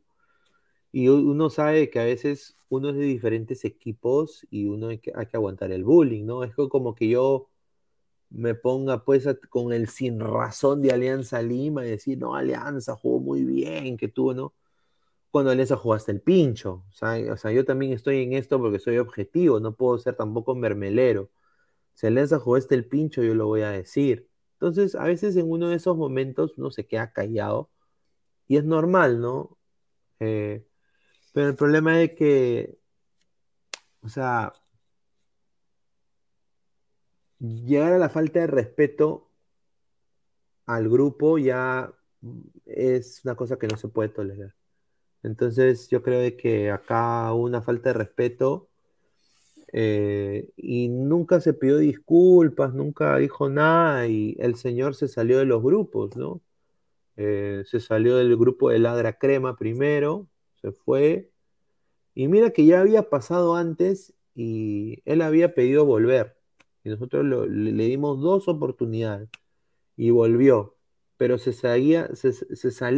Y 0.93 1.09
uno 1.09 1.51
sabe 1.51 1.91
que 1.91 2.01
a 2.01 2.05
veces 2.05 2.57
uno 2.69 2.91
es 2.91 2.97
de 2.97 3.05
diferentes 3.05 3.65
equipos 3.65 4.47
y 4.51 4.67
uno 4.67 4.89
hay 4.89 4.99
que, 4.99 5.13
hay 5.15 5.27
que 5.27 5.37
aguantar 5.37 5.73
el 5.73 5.85
bullying, 5.85 6.27
¿no? 6.27 6.45
Es 6.45 6.55
como 6.55 6.95
que 6.95 7.09
yo 7.09 7.49
me 8.31 8.55
ponga 8.55 9.05
pues 9.05 9.27
con 9.51 9.73
el 9.73 9.89
sin 9.89 10.21
razón 10.21 10.83
de 10.83 10.93
Alianza 10.93 11.43
Lima 11.43 11.87
y 11.87 11.91
decir, 11.91 12.19
no, 12.19 12.35
Alianza 12.35 12.97
jugó 12.97 13.21
muy 13.21 13.45
bien, 13.45 13.97
que 13.97 14.09
tuvo, 14.09 14.35
¿no? 14.35 14.55
Cuando 15.31 15.51
Alianza 15.51 15.77
jugó 15.77 15.95
hasta 15.95 16.13
el 16.13 16.21
pincho. 16.23 16.85
O 16.89 17.33
o 17.33 17.37
sea, 17.37 17.53
yo 17.53 17.65
también 17.65 17.93
estoy 17.93 18.23
en 18.23 18.35
esto 18.35 18.59
porque 18.59 18.79
soy 18.79 18.99
objetivo, 18.99 19.61
no 19.61 19.75
puedo 19.75 19.99
ser 19.99 20.17
tampoco 20.17 20.55
mermelero. 20.55 21.31
Si 21.95 22.07
Alianza 22.07 22.39
jugó 22.39 22.57
hasta 22.57 22.75
el 22.75 22.87
pincho, 22.87 23.23
yo 23.23 23.35
lo 23.35 23.47
voy 23.47 23.63
a 23.63 23.71
decir. 23.71 24.29
Entonces, 24.55 24.95
a 24.95 25.05
veces 25.05 25.37
en 25.37 25.51
uno 25.51 25.69
de 25.69 25.77
esos 25.77 25.97
momentos 25.97 26.59
uno 26.59 26.71
se 26.71 26.87
queda 26.87 27.13
callado 27.13 27.71
y 28.49 28.57
es 28.59 28.65
normal, 28.65 29.21
¿no? 29.21 29.59
Eh, 30.21 30.67
pero 31.33 31.49
el 31.49 31.57
problema 31.57 32.03
es 32.03 32.15
que, 32.15 32.79
o 34.03 34.09
sea, 34.09 34.53
llegar 37.41 37.93
a 37.93 37.99
la 37.99 38.09
falta 38.09 38.41
de 38.41 38.47
respeto 38.47 39.29
al 40.67 40.89
grupo 40.89 41.39
ya 41.39 41.93
es 42.67 43.23
una 43.25 43.35
cosa 43.37 43.59
que 43.59 43.69
no 43.69 43.77
se 43.77 43.89
puede 43.89 44.11
tolerar. 44.11 44.55
Entonces 45.23 45.89
yo 45.89 46.03
creo 46.03 46.37
que 46.37 46.71
acá 46.71 47.33
hubo 47.33 47.45
una 47.45 47.63
falta 47.63 47.91
de 47.91 47.95
respeto 47.95 48.69
eh, 49.73 50.51
y 50.57 50.89
nunca 50.89 51.41
se 51.41 51.55
pidió 51.55 51.79
disculpas, 51.79 52.75
nunca 52.75 53.17
dijo 53.19 53.49
nada 53.49 54.07
y 54.07 54.37
el 54.39 54.57
señor 54.57 54.95
se 54.95 55.09
salió 55.09 55.39
de 55.39 55.45
los 55.45 55.63
grupos, 55.63 56.17
¿no? 56.17 56.41
Eh, 57.17 57.65
se 57.67 57.81
salió 57.81 58.17
del 58.17 58.37
grupo 58.37 58.71
de 58.71 58.79
Ladra 58.79 59.19
Crema 59.19 59.57
primero, 59.57 60.29
se 60.63 60.73
fue 60.73 61.31
y 62.15 62.29
mira 62.29 62.51
que 62.51 62.65
ya 62.65 62.81
había 62.81 63.11
pasado 63.11 63.57
antes 63.57 64.15
y 64.35 65.03
él 65.05 65.23
había 65.23 65.55
pedido 65.55 65.85
volver 65.85 66.38
nosotros 66.85 67.25
le, 67.25 67.85
dimos 67.85 68.21
dos 68.21 68.49
oportunidades 68.49 69.29
y 69.97 70.11
volvió, 70.11 70.77
pero 71.17 71.39
se 71.39 71.53
salía, 71.53 72.09
se, 72.15 72.33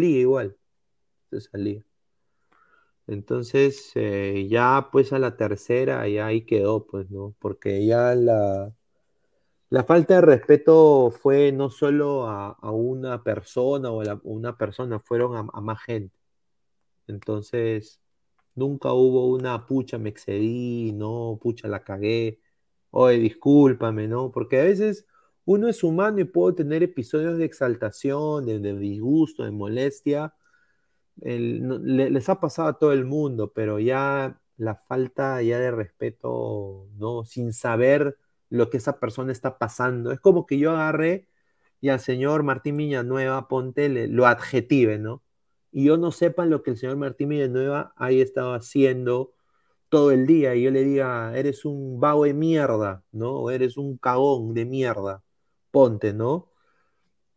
igual, 0.02 0.56
se 1.30 1.40
salía. 1.40 1.84
Entonces, 3.06 3.90
eh, 3.96 4.46
ya 4.48 4.88
pues 4.92 5.12
a 5.12 5.18
la 5.18 5.36
tercera, 5.36 6.06
ya 6.08 6.26
ahí 6.26 6.42
quedó, 6.44 6.86
pues, 6.86 7.10
¿no? 7.10 7.34
Porque 7.40 7.84
ya 7.84 8.14
la, 8.14 8.72
la 9.70 9.84
falta 9.84 10.14
de 10.16 10.20
respeto 10.22 11.10
fue 11.10 11.52
no 11.52 11.70
solo 11.70 12.26
a, 12.28 12.56
una 12.72 13.22
persona 13.22 13.90
o 13.90 14.02
a 14.02 14.20
una 14.24 14.56
persona, 14.58 14.98
fueron 15.00 15.36
a, 15.36 15.48
a, 15.52 15.60
más 15.60 15.82
gente. 15.82 16.14
Entonces, 17.08 18.00
nunca 18.54 18.92
hubo 18.92 19.26
una 19.28 19.66
pucha, 19.66 19.98
me 19.98 20.10
excedí, 20.10 20.92
no, 20.92 21.38
pucha, 21.42 21.68
la 21.68 21.84
cagué 21.84 22.40
oye, 22.90 23.18
discúlpame, 23.18 24.08
¿no? 24.08 24.30
Porque 24.32 24.60
a 24.60 24.64
veces 24.64 25.06
uno 25.44 25.68
es 25.68 25.82
humano 25.84 26.20
y 26.20 26.24
puede 26.24 26.56
tener 26.56 26.82
episodios 26.82 27.38
de 27.38 27.44
exaltación, 27.44 28.46
de, 28.46 28.58
disgusto, 28.78 29.44
de 29.44 29.50
molestia. 29.50 30.34
les 31.16 32.28
ha 32.28 32.40
pasado 32.40 32.68
a 32.68 32.78
todo 32.78 32.92
el 32.92 33.04
mundo, 33.04 33.52
pero 33.52 33.78
ya 33.78 34.40
la 34.56 34.76
falta 34.76 35.42
ya 35.42 35.58
de 35.58 35.70
respeto, 35.70 36.88
¿no? 36.98 37.24
Sin 37.24 37.52
saber 37.52 38.18
lo 38.50 38.70
que 38.70 38.76
esa 38.78 39.00
persona 39.00 39.32
está 39.32 39.58
pasando. 39.58 40.12
Es 40.12 40.20
como 40.20 40.46
que 40.46 40.58
yo 40.58 40.72
agarré 40.72 41.28
y 41.80 41.88
al 41.88 42.00
señor 42.00 42.42
Martín 42.42 42.76
Villanueva, 42.76 43.48
ponte, 43.48 43.88
lo 44.08 44.26
adjetive, 44.26 44.98
¿no? 44.98 45.22
Y 45.72 45.84
yo 45.86 45.96
no 45.96 46.12
sepa 46.12 46.46
lo 46.46 46.62
que 46.62 46.72
el 46.72 46.76
señor 46.76 46.96
Martín 46.96 47.30
Villanueva 47.30 47.92
ahí 47.96 48.20
estaba 48.20 48.56
haciendo, 48.56 49.32
todo 49.90 50.12
el 50.12 50.26
día 50.26 50.54
y 50.54 50.62
yo 50.64 50.70
le 50.70 50.84
diga, 50.84 51.36
eres 51.36 51.64
un 51.66 52.00
vago 52.00 52.24
de 52.24 52.34
mierda, 52.34 53.04
¿no? 53.12 53.32
O 53.40 53.50
eres 53.50 53.76
un 53.76 53.98
cagón 53.98 54.54
de 54.54 54.64
mierda, 54.66 55.22
ponte, 55.72 56.14
¿no? 56.14 56.50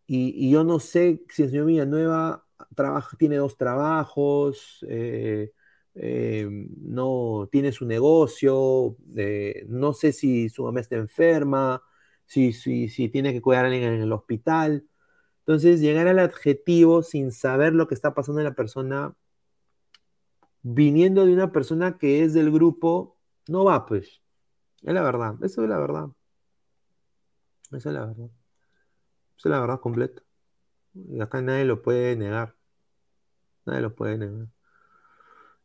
Y, 0.08 0.52
yo 0.52 0.64
no 0.64 0.80
sé 0.80 1.24
si 1.30 1.44
el 1.44 1.50
señor 1.50 1.66
Villanueva 1.68 2.46
trabaja, 2.76 3.18
tiene 3.18 3.38
dos 3.38 3.58
trabajos, 3.58 4.86
eh, 4.90 5.52
eh, 5.96 6.48
no 6.82 7.50
tiene 7.52 7.72
su 7.72 7.86
negocio, 7.86 8.98
eh, 9.16 9.66
no 9.68 9.94
sé 9.94 10.12
si 10.14 10.50
su 10.50 10.64
mamá 10.64 10.82
está 10.82 10.96
enferma, 10.98 11.82
si, 12.26 12.54
si, 12.54 12.90
si 12.90 13.10
tiene 13.10 13.34
que 13.34 13.42
cuidar 13.42 13.66
a 13.66 13.68
alguien 13.70 13.94
en 13.94 14.02
el 14.02 14.12
hospital. 14.14 14.86
Entonces, 15.40 15.82
llegar 15.82 16.08
al 16.08 16.20
adjetivo 16.20 17.04
sin 17.04 17.32
saber 17.32 17.74
lo 17.74 17.88
que 17.88 17.96
está 17.96 18.14
pasando 18.14 18.42
en 18.42 18.46
la 18.46 18.56
persona 18.56 19.16
viniendo 20.64 21.26
de 21.26 21.34
una 21.34 21.52
persona 21.52 21.98
que 21.98 22.24
es 22.24 22.34
del 22.34 22.52
grupo, 22.52 23.18
no 23.48 23.66
va, 23.66 23.86
pues. 23.86 24.22
Es 24.82 24.94
la 24.94 25.04
verdad, 25.04 25.36
eso 25.44 25.64
es 25.64 25.70
la 25.70 25.78
verdad. 25.78 26.08
Esa 27.72 27.90
es 27.90 27.96
la 27.96 28.06
verdad. 28.06 28.30
Esa 29.38 29.50
es 29.50 29.52
la 29.52 29.60
verdad 29.60 29.80
completa. 29.80 30.24
Y 30.94 31.22
acá 31.22 31.42
nadie 31.42 31.66
lo 31.66 31.82
puede 31.82 32.16
negar. 32.16 32.56
Nadie 33.66 33.82
lo 33.82 33.96
puede 33.96 34.18
negar. 34.18 34.48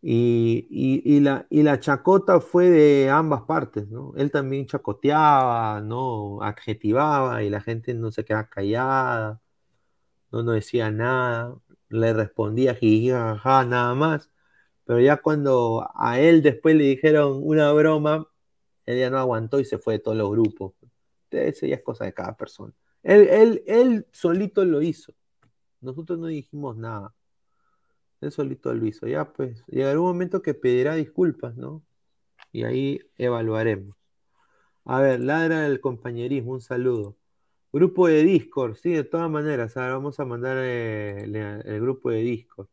Y, 0.00 1.20
la, 1.20 1.46
y 1.50 1.62
la 1.64 1.80
chacota 1.80 2.40
fue 2.40 2.70
de 2.70 3.10
ambas 3.10 3.42
partes, 3.42 3.88
¿no? 3.88 4.12
Él 4.16 4.30
también 4.30 4.66
chacoteaba, 4.66 5.80
¿no? 5.80 6.40
Adjetivaba 6.42 7.42
y 7.42 7.50
la 7.50 7.60
gente 7.60 7.94
no 7.94 8.12
se 8.12 8.24
quedaba 8.24 8.48
callada, 8.48 9.40
no, 10.30 10.42
no 10.42 10.52
decía 10.52 10.90
nada, 10.90 11.56
le 11.88 12.12
respondía 12.12 12.78
nada 13.44 13.94
más. 13.94 14.30
Pero 14.88 15.00
ya 15.00 15.18
cuando 15.18 15.86
a 15.94 16.18
él 16.18 16.40
después 16.42 16.74
le 16.74 16.84
dijeron 16.84 17.40
una 17.44 17.70
broma, 17.72 18.26
él 18.86 18.98
ya 18.98 19.10
no 19.10 19.18
aguantó 19.18 19.60
y 19.60 19.66
se 19.66 19.76
fue 19.76 19.94
de 19.94 19.98
todos 19.98 20.16
los 20.16 20.30
grupos. 20.30 20.72
Eso 21.30 21.66
ya 21.66 21.74
es 21.76 21.84
cosa 21.84 22.06
de 22.06 22.14
cada 22.14 22.34
persona. 22.38 22.72
Él, 23.02 23.28
él, 23.28 23.62
él 23.66 24.06
solito 24.12 24.64
lo 24.64 24.80
hizo. 24.80 25.12
Nosotros 25.82 26.18
no 26.18 26.28
dijimos 26.28 26.78
nada. 26.78 27.14
Él 28.22 28.32
solito 28.32 28.72
lo 28.72 28.86
hizo. 28.86 29.06
Ya 29.06 29.30
pues, 29.30 29.62
llegará 29.66 30.00
un 30.00 30.06
momento 30.06 30.40
que 30.40 30.54
pedirá 30.54 30.94
disculpas, 30.94 31.54
¿no? 31.54 31.82
Y 32.50 32.64
ahí 32.64 32.98
evaluaremos. 33.18 33.94
A 34.86 35.02
ver, 35.02 35.20
ladra 35.20 35.64
del 35.64 35.82
compañerismo, 35.82 36.52
un 36.52 36.62
saludo. 36.62 37.14
Grupo 37.74 38.08
de 38.08 38.22
Discord, 38.24 38.76
sí, 38.76 38.92
de 38.94 39.04
todas 39.04 39.30
maneras. 39.30 39.76
Ahora 39.76 39.92
vamos 39.96 40.18
a 40.18 40.24
mandar 40.24 40.56
eh, 40.62 41.24
el 41.66 41.80
grupo 41.82 42.08
de 42.10 42.20
Discord. 42.22 42.68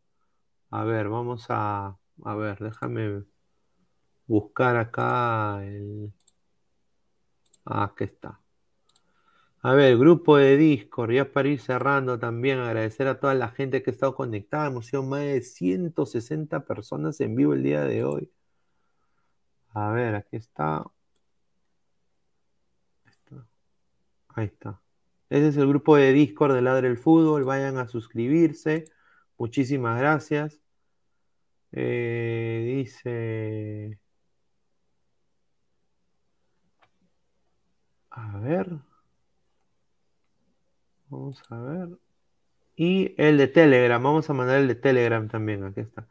A 0.69 0.85
ver, 0.85 1.09
vamos 1.09 1.47
a, 1.49 1.97
a 2.23 2.35
ver, 2.35 2.59
déjame 2.59 3.23
buscar 4.27 4.77
acá 4.77 5.63
el... 5.65 6.13
Ah, 7.65 7.85
aquí 7.85 8.05
está. 8.05 8.39
A 9.61 9.73
ver, 9.73 9.97
grupo 9.97 10.37
de 10.37 10.57
Discord, 10.57 11.11
ya 11.11 11.31
para 11.31 11.49
ir 11.49 11.59
cerrando 11.59 12.19
también, 12.19 12.59
agradecer 12.59 13.07
a 13.07 13.19
toda 13.19 13.33
la 13.33 13.49
gente 13.49 13.81
que 13.81 13.89
ha 13.89 13.93
estado 13.93 14.15
conectada. 14.15 14.67
Hemos 14.67 14.87
sido 14.87 15.03
más 15.03 15.21
de 15.21 15.41
160 15.41 16.65
personas 16.65 17.19
en 17.21 17.35
vivo 17.35 17.53
el 17.53 17.63
día 17.63 17.83
de 17.83 18.03
hoy. 18.03 18.31
A 19.73 19.91
ver, 19.91 20.15
aquí 20.15 20.37
está. 20.37 20.85
Ahí 24.29 24.45
está. 24.45 24.81
Ese 25.29 25.47
es 25.47 25.57
el 25.57 25.67
grupo 25.67 25.95
de 25.95 26.11
Discord 26.13 26.53
de 26.53 26.61
Ladre 26.61 26.87
el 26.89 26.97
Fútbol. 26.97 27.43
Vayan 27.45 27.77
a 27.77 27.87
suscribirse. 27.87 28.85
Muchísimas 29.37 29.97
gracias. 29.99 30.64
Eh, 31.75 32.63
dice. 32.65 33.99
A 38.09 38.39
ver. 38.39 38.79
Vamos 41.09 41.41
a 41.49 41.57
ver. 41.61 41.89
Y 42.75 43.15
el 43.21 43.37
de 43.37 43.47
Telegram, 43.47 44.01
vamos 44.03 44.29
a 44.29 44.33
mandar 44.33 44.59
el 44.59 44.67
de 44.69 44.75
Telegram 44.75 45.27
también, 45.29 45.63
aquí 45.65 45.81
está. 45.81 46.07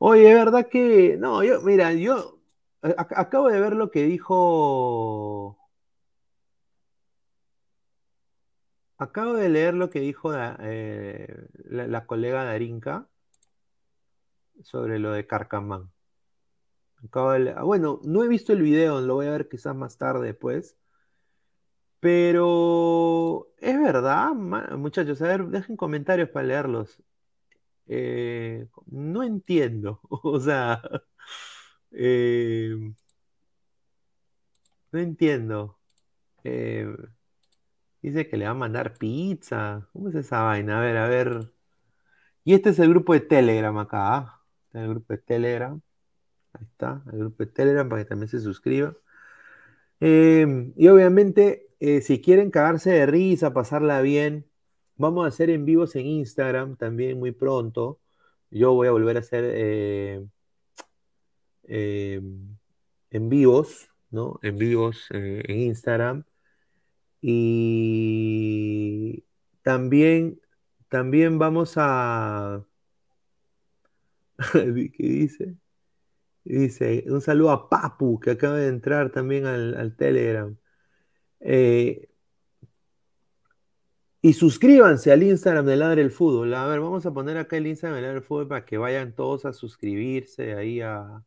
Oye, 0.00 0.30
es 0.30 0.34
verdad 0.36 0.68
que, 0.68 1.16
no, 1.18 1.44
yo, 1.44 1.62
mira, 1.62 1.92
yo 1.94 2.40
eh, 2.82 2.94
ac- 2.98 3.14
acabo 3.16 3.48
de 3.48 3.60
ver 3.60 3.74
lo 3.76 3.90
que 3.90 4.04
dijo, 4.04 5.58
acabo 8.98 9.34
de 9.34 9.48
leer 9.48 9.74
lo 9.74 9.90
que 9.90 10.00
dijo 10.00 10.32
la, 10.32 10.56
eh, 10.62 11.48
la 11.64 12.06
colega 12.06 12.44
Darinka 12.44 13.08
sobre 14.62 14.98
lo 14.98 15.12
de 15.12 15.26
Carcamán. 15.26 15.90
Ah, 17.12 17.62
bueno, 17.64 18.00
no 18.04 18.24
he 18.24 18.28
visto 18.28 18.52
el 18.52 18.62
video, 18.62 19.00
lo 19.00 19.14
voy 19.14 19.26
a 19.26 19.30
ver 19.32 19.48
quizás 19.48 19.74
más 19.74 19.96
tarde 19.98 20.26
después. 20.26 20.76
Pero 22.00 23.48
es 23.58 23.80
verdad, 23.80 24.32
muchachos, 24.32 25.20
a 25.22 25.26
ver, 25.26 25.46
dejen 25.48 25.76
comentarios 25.76 26.28
para 26.30 26.46
leerlos. 26.46 27.02
Eh, 27.86 28.68
no 28.86 29.22
entiendo, 29.24 30.00
o 30.10 30.40
sea, 30.40 30.82
eh, 31.92 32.76
no 34.92 34.98
este 34.98 35.76
Eh, 36.44 36.86
dice 38.02 38.28
que 38.28 38.36
le 38.36 38.44
va 38.46 38.50
a 38.52 38.54
mandar 38.54 38.98
pizza. 38.98 39.88
¿Cómo 39.92 40.08
es 40.08 40.14
esa 40.16 40.42
vaina? 40.42 40.78
A 40.78 40.80
ver, 40.82 40.96
a 40.96 41.08
ver. 41.08 41.52
Y 42.44 42.54
este 42.54 42.70
es 42.70 42.78
el 42.80 42.90
grupo 42.90 43.12
de 43.14 43.20
Telegram 43.20 43.76
acá. 43.78 44.37
El 44.82 44.90
grupo 44.90 45.12
de 45.12 45.18
Telegram. 45.18 45.80
Ahí 46.52 46.64
está, 46.64 47.02
el 47.12 47.18
grupo 47.18 47.44
de 47.44 47.50
Telegram 47.50 47.88
para 47.88 48.02
que 48.02 48.08
también 48.08 48.28
se 48.28 48.40
suscriban. 48.40 48.96
Eh, 50.00 50.72
y 50.76 50.88
obviamente, 50.88 51.68
eh, 51.80 52.00
si 52.00 52.20
quieren 52.20 52.50
cagarse 52.50 52.90
de 52.90 53.06
risa, 53.06 53.52
pasarla 53.52 54.00
bien, 54.02 54.46
vamos 54.96 55.24
a 55.24 55.28
hacer 55.28 55.50
en 55.50 55.64
vivos 55.64 55.96
en 55.96 56.06
Instagram 56.06 56.76
también 56.76 57.18
muy 57.18 57.32
pronto. 57.32 58.00
Yo 58.50 58.72
voy 58.74 58.88
a 58.88 58.92
volver 58.92 59.16
a 59.16 59.20
hacer 59.20 59.44
eh, 59.46 60.24
eh, 61.64 62.20
en 63.10 63.28
vivos, 63.28 63.90
¿no? 64.10 64.38
En 64.42 64.56
vivos 64.56 65.06
eh, 65.10 65.42
en 65.46 65.58
Instagram. 65.60 66.24
Y 67.20 69.24
también, 69.62 70.40
también 70.88 71.38
vamos 71.38 71.74
a... 71.76 72.64
¿Qué 74.52 74.92
dice? 74.98 75.56
Dice, 76.44 77.04
un 77.08 77.20
saludo 77.20 77.50
a 77.50 77.68
Papu, 77.68 78.18
que 78.20 78.30
acaba 78.32 78.56
de 78.56 78.68
entrar 78.68 79.10
también 79.12 79.46
al, 79.46 79.96
Telegram. 79.96 80.56
Eh, 81.40 82.08
y 84.22 84.32
suscríbanse 84.32 85.12
al 85.12 85.22
Instagram 85.22 85.66
de 85.66 85.76
Ladre 85.76 86.02
el 86.02 86.10
Fútbol. 86.10 86.52
A 86.54 86.66
ver, 86.66 86.80
vamos 86.80 87.06
a 87.06 87.12
poner 87.12 87.36
acá 87.36 87.56
el 87.56 87.66
Instagram 87.66 87.96
de 87.96 88.02
Ladre 88.02 88.18
el 88.18 88.22
Fútbol 88.24 88.48
para 88.48 88.64
que 88.64 88.78
vayan 88.78 89.14
todos 89.14 89.44
a 89.44 89.52
suscribirse 89.52 90.54
ahí 90.54 90.80
a... 90.80 91.24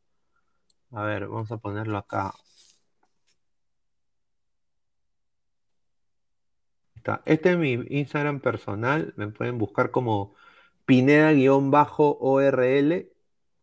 A 0.92 1.04
ver, 1.06 1.28
vamos 1.28 1.52
a 1.52 1.58
ponerlo 1.58 1.98
acá. 1.98 2.34
Está. 6.96 7.22
Este 7.26 7.52
es 7.52 7.58
mi 7.58 7.74
Instagram 7.90 8.40
personal. 8.42 9.14
Me 9.18 9.28
pueden 9.30 9.58
buscar 9.58 9.92
como 9.92 10.36
Pineda-ORL. 10.92 12.84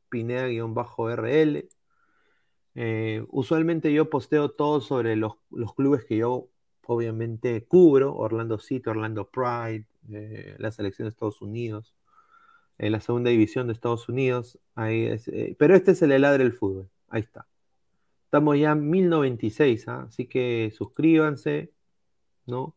Pineda-ORL. 0.08 1.68
Eh, 2.74 3.26
usualmente 3.28 3.92
yo 3.92 4.08
posteo 4.08 4.52
todo 4.52 4.80
sobre 4.80 5.14
los, 5.14 5.34
los, 5.50 5.74
clubes 5.74 6.06
que 6.06 6.16
yo 6.16 6.48
obviamente 6.86 7.66
cubro. 7.66 8.16
Orlando 8.16 8.58
City, 8.58 8.88
Orlando 8.88 9.28
Pride, 9.28 9.84
eh, 10.10 10.56
la 10.58 10.70
selección 10.70 11.04
de 11.04 11.10
Estados 11.10 11.42
Unidos, 11.42 11.94
eh, 12.78 12.88
la 12.88 13.00
segunda 13.00 13.28
división 13.28 13.66
de 13.66 13.74
Estados 13.74 14.08
Unidos. 14.08 14.58
Ahí 14.74 15.14
pero 15.58 15.76
este 15.76 15.90
es 15.90 16.00
el 16.00 16.12
heladre 16.12 16.44
del 16.44 16.54
fútbol. 16.54 16.88
Ahí 17.08 17.20
está. 17.20 17.46
Estamos 18.24 18.58
ya 18.58 18.72
en 18.72 18.88
1096, 18.88 19.86
¿eh? 19.86 19.90
así 19.90 20.24
que 20.26 20.72
suscríbanse, 20.74 21.74
¿no? 22.46 22.74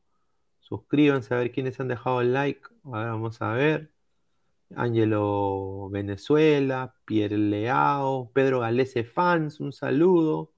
Suscríbanse 0.60 1.34
a 1.34 1.38
ver 1.38 1.54
quiénes 1.54 1.80
han 1.80 1.88
dejado 1.88 2.20
el 2.20 2.34
like. 2.34 2.62
Vamos 2.84 3.42
a 3.42 3.54
ver. 3.54 3.92
Ángelo 4.76 5.90
Venezuela, 5.92 6.96
Pierre 7.06 7.38
Leao, 7.38 8.32
Pedro 8.34 8.60
Galese 8.62 9.04
Fans, 9.04 9.60
un 9.60 9.74
saludo. 9.74 10.54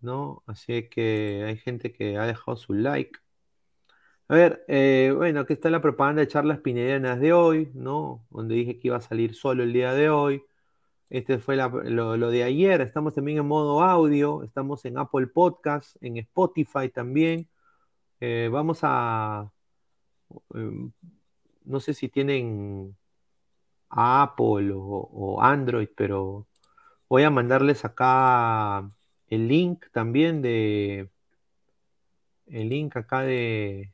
¿No? 0.00 0.42
Así 0.46 0.88
que 0.88 1.44
hay 1.46 1.56
gente 1.58 1.92
que 1.92 2.18
ha 2.18 2.26
dejado 2.26 2.56
su 2.56 2.74
like. 2.74 3.18
A 4.28 4.34
ver, 4.34 4.64
eh, 4.66 5.12
bueno, 5.14 5.40
aquí 5.40 5.52
está 5.52 5.68
la 5.70 5.82
propaganda 5.82 6.20
de 6.22 6.28
charlas 6.28 6.60
pinedianas 6.60 7.20
de 7.20 7.32
hoy, 7.32 7.70
¿no? 7.74 8.26
Donde 8.30 8.54
dije 8.54 8.78
que 8.78 8.88
iba 8.88 8.96
a 8.96 9.00
salir 9.00 9.34
solo 9.34 9.62
el 9.62 9.72
día 9.72 9.92
de 9.92 10.08
hoy. 10.08 10.42
Este 11.10 11.38
fue 11.38 11.56
lo, 11.56 12.30
de 12.30 12.42
ayer. 12.42 12.80
Estamos 12.80 13.14
también 13.14 13.38
en 13.38 13.46
modo 13.46 13.82
audio. 13.82 14.42
Estamos 14.42 14.84
en 14.86 14.98
Apple 14.98 15.26
Podcast, 15.26 15.96
en 16.02 16.16
Spotify 16.16 16.88
también. 16.88 17.48
Eh, 18.20 18.48
vamos 18.50 18.80
a. 18.82 19.52
Eh, 20.54 20.90
no 21.64 21.80
sé 21.80 21.94
si 21.94 22.08
tienen 22.08 22.96
Apple 23.88 24.72
o, 24.72 24.80
o, 24.80 25.42
Android, 25.42 25.88
pero 25.96 26.46
voy 27.08 27.24
a 27.24 27.30
mandarles 27.30 27.84
acá 27.84 28.90
el 29.28 29.48
link 29.48 29.86
también 29.92 30.42
de. 30.42 31.10
El 32.46 32.68
link 32.68 32.96
acá 32.96 33.22
de. 33.22 33.92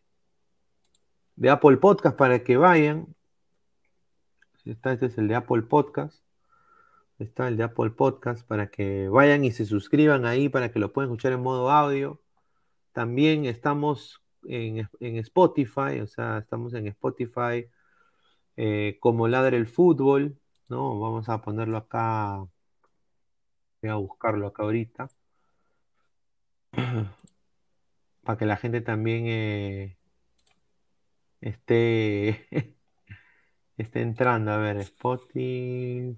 De 1.36 1.50
Apple 1.50 1.76
Podcast 1.76 2.16
para 2.16 2.42
que 2.42 2.56
vayan. 2.56 3.14
Este 4.64 5.06
es 5.06 5.16
el 5.16 5.28
de 5.28 5.36
Apple 5.36 5.62
Podcast. 5.62 6.22
Está 7.18 7.48
el 7.48 7.56
de 7.56 7.64
Apple 7.64 7.90
Podcast 7.90 8.46
para 8.46 8.68
que 8.68 9.08
vayan 9.08 9.44
y 9.44 9.50
se 9.52 9.64
suscriban 9.64 10.26
ahí 10.26 10.48
para 10.48 10.70
que 10.70 10.78
lo 10.78 10.92
puedan 10.92 11.10
escuchar 11.10 11.32
en 11.32 11.40
modo 11.40 11.70
audio. 11.70 12.20
También 12.92 13.44
estamos 13.44 14.20
en, 14.48 14.88
en 15.00 15.16
Spotify, 15.18 16.00
o 16.02 16.06
sea, 16.06 16.38
estamos 16.38 16.74
en 16.74 16.86
Spotify 16.88 17.66
eh, 18.56 18.98
como 19.00 19.28
Ladre 19.28 19.56
el 19.56 19.66
Fútbol, 19.68 20.38
¿no? 20.68 20.98
Vamos 21.00 21.28
a 21.28 21.42
ponerlo 21.42 21.76
acá. 21.78 22.44
Voy 23.82 23.90
a 23.90 23.94
buscarlo 23.96 24.46
acá 24.48 24.62
ahorita. 24.64 25.08
Para 28.24 28.38
que 28.38 28.46
la 28.46 28.56
gente 28.56 28.80
también 28.80 29.26
eh, 29.28 29.96
esté, 31.40 32.46
esté 33.76 34.02
entrando. 34.02 34.52
A 34.52 34.56
ver, 34.58 34.78
Spotify. 34.78 36.16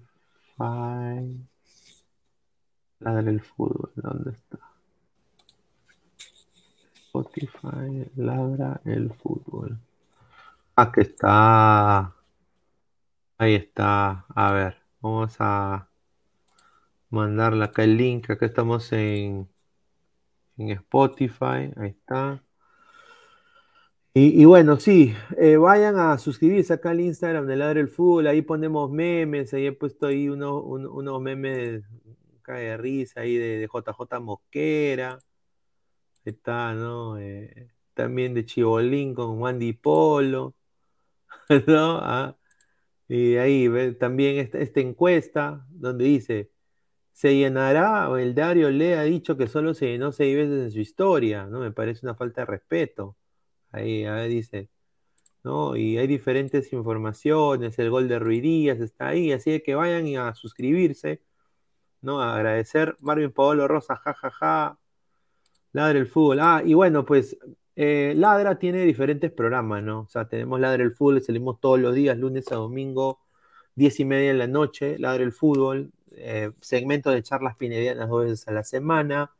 Ladre 2.99 3.31
el 3.31 3.41
fútbol, 3.41 3.91
¿dónde 3.95 4.31
está? 4.31 4.70
Spotify, 7.11 8.09
ladra 8.15 8.79
el 8.85 9.11
fútbol. 9.11 9.77
Aquí 10.77 11.01
está. 11.01 12.13
Ahí 13.37 13.55
está. 13.55 14.25
A 14.33 14.51
ver, 14.53 14.77
vamos 15.01 15.35
a 15.39 15.89
mandarle 17.09 17.65
acá 17.65 17.83
el 17.83 17.97
link. 17.97 18.29
Acá 18.29 18.45
estamos 18.45 18.93
en, 18.93 19.49
en 20.57 20.69
Spotify. 20.69 21.73
Ahí 21.75 21.89
está. 21.89 22.41
Y, 24.13 24.43
bueno, 24.45 24.77
sí, 24.77 25.13
eh, 25.37 25.55
vayan 25.57 25.97
a 25.97 26.17
suscribirse 26.17 26.73
acá 26.73 26.91
al 26.91 26.99
Instagram 26.99 27.45
de 27.47 27.55
Ladre 27.55 27.79
el 27.79 27.87
Fútbol, 27.87 28.27
ahí 28.27 28.41
ponemos 28.41 28.91
memes, 28.91 29.53
ahí 29.53 29.67
he 29.67 29.71
puesto 29.71 30.07
ahí 30.07 30.27
unos 30.27 30.61
uno, 30.65 30.91
uno 30.91 31.19
memes 31.21 31.83
cae 32.41 32.65
de 32.71 32.77
risa 32.77 33.21
ahí 33.21 33.37
de, 33.37 33.57
de, 33.59 33.67
JJ 33.67 34.19
Mosquera, 34.19 35.17
está, 36.25 36.73
¿no? 36.73 37.17
Eh, 37.19 37.71
también 37.93 38.33
de 38.33 38.45
Chibolín 38.45 39.13
con 39.15 39.39
Wandy 39.41 39.73
Polo, 39.73 40.55
¿no? 41.67 41.99
Ah, 42.01 42.37
y 43.07 43.35
ahí 43.37 43.69
también 43.99 44.37
esta, 44.37 44.59
esta 44.59 44.79
encuesta 44.81 45.65
donde 45.69 46.05
dice, 46.05 46.51
¿se 47.13 47.35
llenará 47.35 48.09
el 48.19 48.35
Dario 48.35 48.71
le 48.71 48.95
ha 48.97 49.03
dicho 49.03 49.37
que 49.37 49.47
solo 49.47 49.73
se 49.73 49.87
llenó 49.87 50.11
seis 50.11 50.35
veces 50.35 50.63
en 50.63 50.71
su 50.71 50.79
historia? 50.79 51.45
¿no? 51.47 51.59
Me 51.61 51.71
parece 51.71 52.05
una 52.05 52.15
falta 52.15 52.41
de 52.41 52.45
respeto. 52.47 53.17
Ahí, 53.71 54.05
dice, 54.29 54.69
¿no? 55.43 55.75
Y 55.77 55.97
hay 55.97 56.07
diferentes 56.07 56.73
informaciones, 56.73 57.79
el 57.79 57.89
gol 57.91 58.07
de 58.09 58.19
Ruiz 58.19 58.43
Díaz 58.43 58.79
está 58.81 59.09
ahí, 59.09 59.31
así 59.33 59.61
que 59.61 59.75
vayan 59.75 60.07
a 60.17 60.35
suscribirse, 60.35 61.23
¿no? 62.01 62.21
A 62.21 62.35
agradecer. 62.35 62.97
Marvin 63.01 63.31
Paolo 63.33 63.67
Rosa, 63.67 63.95
jajaja. 63.97 64.31
Ja, 64.31 64.77
ja. 64.77 64.80
Ladra 65.73 65.99
el 65.99 66.07
fútbol. 66.07 66.39
Ah, 66.41 66.61
y 66.65 66.73
bueno, 66.73 67.05
pues 67.05 67.37
eh, 67.75 68.13
Ladra 68.15 68.59
tiene 68.59 68.83
diferentes 68.85 69.31
programas, 69.31 69.83
¿no? 69.83 70.01
O 70.01 70.09
sea, 70.09 70.27
tenemos 70.27 70.59
Ladra 70.59 70.83
el 70.83 70.91
fútbol, 70.93 71.21
salimos 71.21 71.59
todos 71.59 71.79
los 71.79 71.95
días, 71.95 72.17
lunes 72.17 72.51
a 72.51 72.55
domingo, 72.55 73.19
diez 73.75 73.99
y 73.99 74.05
media 74.05 74.31
en 74.31 74.39
la 74.39 74.47
noche, 74.47 74.97
Ladra 74.99 75.23
el 75.23 75.31
fútbol, 75.33 75.91
eh, 76.11 76.51
segmento 76.61 77.09
de 77.11 77.23
charlas 77.23 77.55
pinedianas 77.57 78.09
dos 78.09 78.25
veces 78.25 78.47
a 78.47 78.51
la 78.51 78.63
semana. 78.63 79.31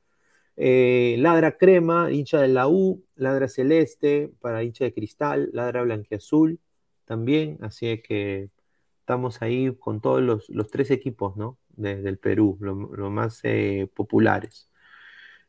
Eh, 0.58 1.16
ladra 1.20 1.58
crema, 1.58 2.12
hincha 2.12 2.40
de 2.42 2.48
la 2.50 2.68
U, 2.68 3.04
ladra 3.16 3.48
celeste 3.48 4.32
para 4.42 4.64
hincha 4.64 4.86
de 4.86 4.94
cristal, 4.94 5.50
ladra 5.54 5.84
blanquiazul 5.84 6.60
también, 7.06 7.58
así 7.62 8.02
que 8.02 8.50
estamos 9.00 9.42
ahí 9.42 9.76
con 9.76 10.02
todos 10.02 10.22
los, 10.22 10.72
tres 10.72 10.92
equipos, 10.92 11.36
¿no? 11.38 11.58
del 11.70 12.20
Perú, 12.20 12.58
los 12.62 13.12
más 13.12 13.40
eh, 13.44 13.90
populares. 13.96 14.71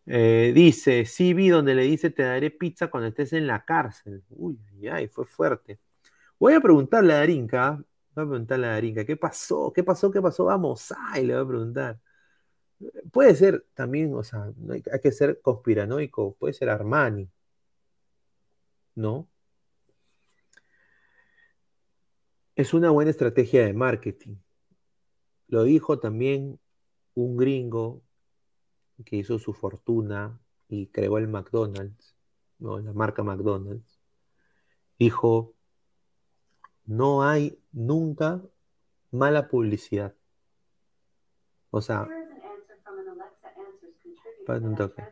Eh, 0.07 0.53
dice, 0.55 1.05
sí 1.05 1.33
vi 1.35 1.49
donde 1.49 1.75
le 1.75 1.83
dice 1.85 2.11
te 2.11 2.25
daré 2.25 2.51
pizza 2.51 2.89
cuando 2.91 3.09
estés 3.09 3.33
en 3.33 3.47
la 3.47 3.65
cárcel. 3.65 4.23
Uy, 4.31 4.59
ay, 4.91 5.09
fue 5.09 5.25
fuerte. 5.25 5.79
Voy 6.39 6.55
a 6.55 6.61
preguntarle 6.61 7.15
a 7.15 7.19
Darinka, 7.19 7.73
voy 8.15 8.25
a 8.25 8.29
preguntarle 8.29 8.67
a 8.69 8.71
Darinka, 8.73 9.05
¿qué 9.05 9.17
pasó? 9.17 9.73
¿Qué 9.75 9.85
pasó? 9.85 10.11
¿Qué 10.11 10.23
pasó? 10.23 10.47
Vamos, 10.47 10.93
ay, 11.13 11.27
le 11.27 11.35
voy 11.35 11.45
a 11.45 11.49
preguntar. 11.49 12.01
Puede 13.13 13.35
ser 13.37 13.65
también, 13.75 14.13
o 14.15 14.25
sea, 14.25 14.53
hay, 14.71 14.83
hay 14.93 15.01
que 15.01 15.13
ser 15.13 15.41
conspiranoico, 15.41 16.35
puede 16.35 16.53
ser 16.55 16.69
Armani, 16.69 17.29
¿no? 18.95 19.29
Es 22.57 22.73
una 22.73 22.89
buena 22.91 23.11
estrategia 23.11 23.65
de 23.67 23.75
marketing. 23.75 24.37
Lo 25.49 25.65
dijo 25.65 25.99
también 25.99 26.59
un 27.15 27.37
gringo 27.37 28.03
que 29.05 29.17
hizo 29.17 29.39
su 29.39 29.53
fortuna 29.53 30.39
y 30.69 30.87
creó 30.87 31.19
el 31.19 31.29
McDonald's, 31.29 32.17
¿no? 32.59 32.79
la 32.79 32.93
marca 32.93 33.23
McDonald's. 33.23 34.01
Dijo, 34.99 35.55
no 36.87 37.23
hay 37.25 37.59
nunca 37.73 38.41
mala 39.11 39.49
publicidad. 39.49 40.15
O 41.71 41.81
sea, 41.81 42.07
un 44.63 44.77
toque. 44.77 45.03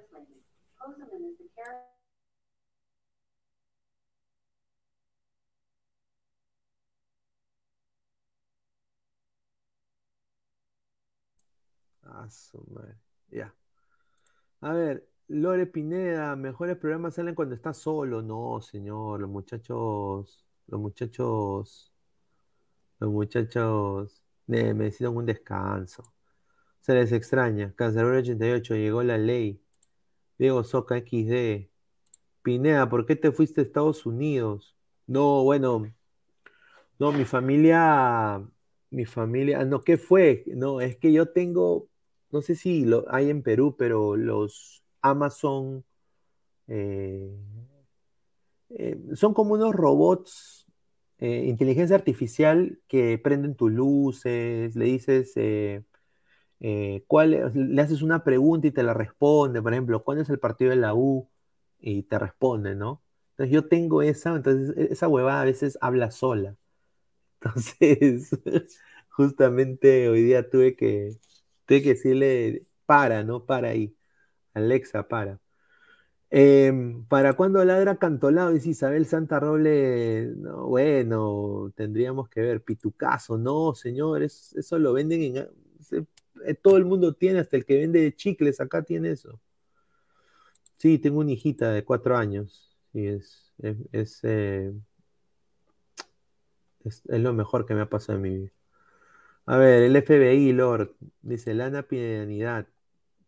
Ah, 12.05 12.29
Ya. 13.31 13.55
A 14.63 14.73
ver, 14.73 15.09
Lore 15.29 15.67
Pineda, 15.67 16.37
mejores 16.37 16.77
programas 16.77 17.15
salen 17.15 17.35
cuando 17.35 17.55
estás 17.55 17.79
solo. 17.79 18.23
No, 18.23 18.61
señor, 18.61 19.21
los 19.21 19.31
muchachos, 19.31 20.47
los 20.67 20.81
muchachos, 20.81 21.93
los 22.99 23.11
muchachos 23.11 24.23
necesitan 24.47 25.17
un 25.17 25.27
descanso. 25.27 26.13
Se 26.81 26.95
les 26.95 27.13
extraña. 27.13 27.75
Cancelero 27.77 28.19
88, 28.19 28.75
llegó 28.77 29.03
la 29.03 29.19
ley. 29.19 29.63
Diego 30.39 30.65
Soca 30.65 30.97
XD. 30.99 31.71
Pineda, 32.43 32.89
¿por 32.89 33.07
qué 33.07 33.17
te 33.17 33.33
fuiste 33.33 33.61
a 33.61 33.65
Estados 33.65 34.07
Unidos? 34.07 34.77
No, 35.07 35.45
bueno, 35.45 35.93
no, 36.99 37.13
mi 37.13 37.25
familia, 37.25 38.43
mi 38.91 39.05
familia, 39.07 39.65
no, 39.65 39.83
¿qué 39.83 39.99
fue? 39.99 40.45
No, 40.47 40.81
es 40.81 40.97
que 40.97 41.13
yo 41.13 41.27
tengo, 41.33 41.90
no 42.33 42.43
sé 42.43 42.55
si 42.55 42.85
lo 42.85 43.05
hay 43.09 43.31
en 43.31 43.43
Perú, 43.43 43.77
pero 43.79 44.17
los 44.17 44.83
Amazon 45.03 45.85
eh, 46.69 47.37
eh, 48.71 48.97
son 49.15 49.35
como 49.35 49.55
unos 49.55 49.75
robots, 49.75 50.67
eh, 51.19 51.45
inteligencia 51.47 51.97
artificial 51.97 52.81
que 52.89 53.19
prenden 53.19 53.57
tus 53.57 53.73
luces, 53.73 54.77
le 54.77 54.85
dices, 54.85 55.35
¿cuál, 57.07 57.53
le 57.55 57.83
haces 57.83 58.03
una 58.03 58.25
pregunta 58.25 58.67
y 58.69 58.71
te 58.71 58.83
la 58.83 58.95
responde, 58.95 59.63
por 59.63 59.73
ejemplo, 59.73 60.03
¿cuándo 60.05 60.23
es 60.23 60.31
el 60.31 60.39
partido 60.39 60.71
de 60.71 60.77
la 60.77 60.95
U? 60.95 61.29
Y 61.81 62.03
te 62.05 62.19
responde, 62.19 62.75
¿no? 62.75 63.03
Entonces 63.33 63.55
yo 63.55 63.69
tengo 63.69 64.03
esa, 64.03 64.37
entonces 64.37 64.77
e, 64.77 64.93
esa 64.93 65.09
huevada 65.09 65.43
a 65.43 65.45
veces 65.45 65.79
habla 65.81 66.11
sola. 66.11 66.57
Entonces, 67.43 68.31
justamente 69.11 70.09
hoy 70.09 70.23
día 70.23 70.51
tuve 70.51 70.77
que, 70.77 71.17
tuve 71.71 71.83
que 71.83 71.91
decirle, 71.91 72.67
para, 72.85 73.23
¿no? 73.23 73.47
Para 73.47 73.69
ahí. 73.69 73.97
Alexa, 74.55 75.07
para. 75.07 75.41
Em, 76.31 77.05
¿Para 77.07 77.35
cuándo 77.35 77.65
ladra 77.65 77.97
Cantolao? 77.97 78.53
Dice 78.53 78.71
Isabel 78.71 79.07
Santa 79.07 79.39
Roble. 79.39 80.33
No, 80.37 80.67
bueno, 80.67 81.73
tendríamos 81.77 82.29
que 82.29 82.41
ver. 82.41 82.65
Pitucazo, 82.65 83.39
no, 83.39 83.75
señores, 83.75 84.53
eso 84.57 84.79
lo 84.81 84.93
venden 84.93 85.23
en. 85.23 85.37
Eh, 86.45 86.55
todo 86.55 86.77
el 86.77 86.85
mundo 86.87 87.15
tiene, 87.15 87.41
hasta 87.41 87.57
el 87.57 87.65
que 87.65 87.79
vende 87.79 88.17
chicles 88.17 88.61
acá 88.61 88.83
tiene 88.83 89.13
eso. 89.13 89.41
Sí, 90.79 90.99
tengo 90.99 91.21
una 91.21 91.33
hijita 91.33 91.71
de 91.73 91.85
cuatro 91.85 92.17
años. 92.17 92.77
Sí, 92.93 93.07
es, 93.07 93.53
es, 93.93 94.21
eh, 94.25 94.73
es, 96.85 97.03
lo 97.07 97.33
mejor 97.33 97.65
que 97.67 97.75
me 97.75 97.83
ha 97.83 97.89
pasado 97.89 98.17
en 98.17 98.23
mi 98.23 98.31
vida. 98.31 98.51
A 99.47 99.57
ver, 99.57 99.83
el 99.83 99.97
FBI, 99.97 100.53
Lord, 100.53 100.95
dice 101.23 101.55
Lana 101.55 101.83
Pinedad. 101.83 102.67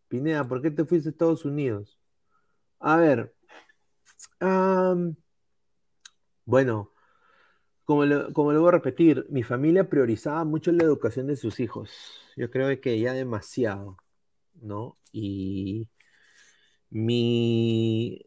Pineda, 0.09 0.47
¿por 0.47 0.62
qué 0.62 0.70
te 0.70 0.84
fuiste 0.84 1.09
a 1.09 1.12
Estados 1.12 1.44
Unidos? 1.44 1.98
A 2.80 2.97
ver, 2.97 3.34
bueno, 6.44 6.93
como 7.84 8.05
lo, 8.05 8.32
como 8.32 8.52
lo 8.52 8.60
voy 8.60 8.68
a 8.68 8.72
repetir, 8.72 9.26
mi 9.30 9.43
familia 9.43 9.89
priorizaba 9.89 10.44
mucho 10.44 10.72
la 10.72 10.84
educación 10.84 11.26
de 11.26 11.36
sus 11.36 11.60
hijos. 11.60 11.90
Yo 12.36 12.51
creo 12.51 12.80
que 12.80 12.98
ya 13.01 13.12
demasiado, 13.14 13.97
¿no? 14.55 14.98
Y 15.12 15.89
mi, 16.90 18.20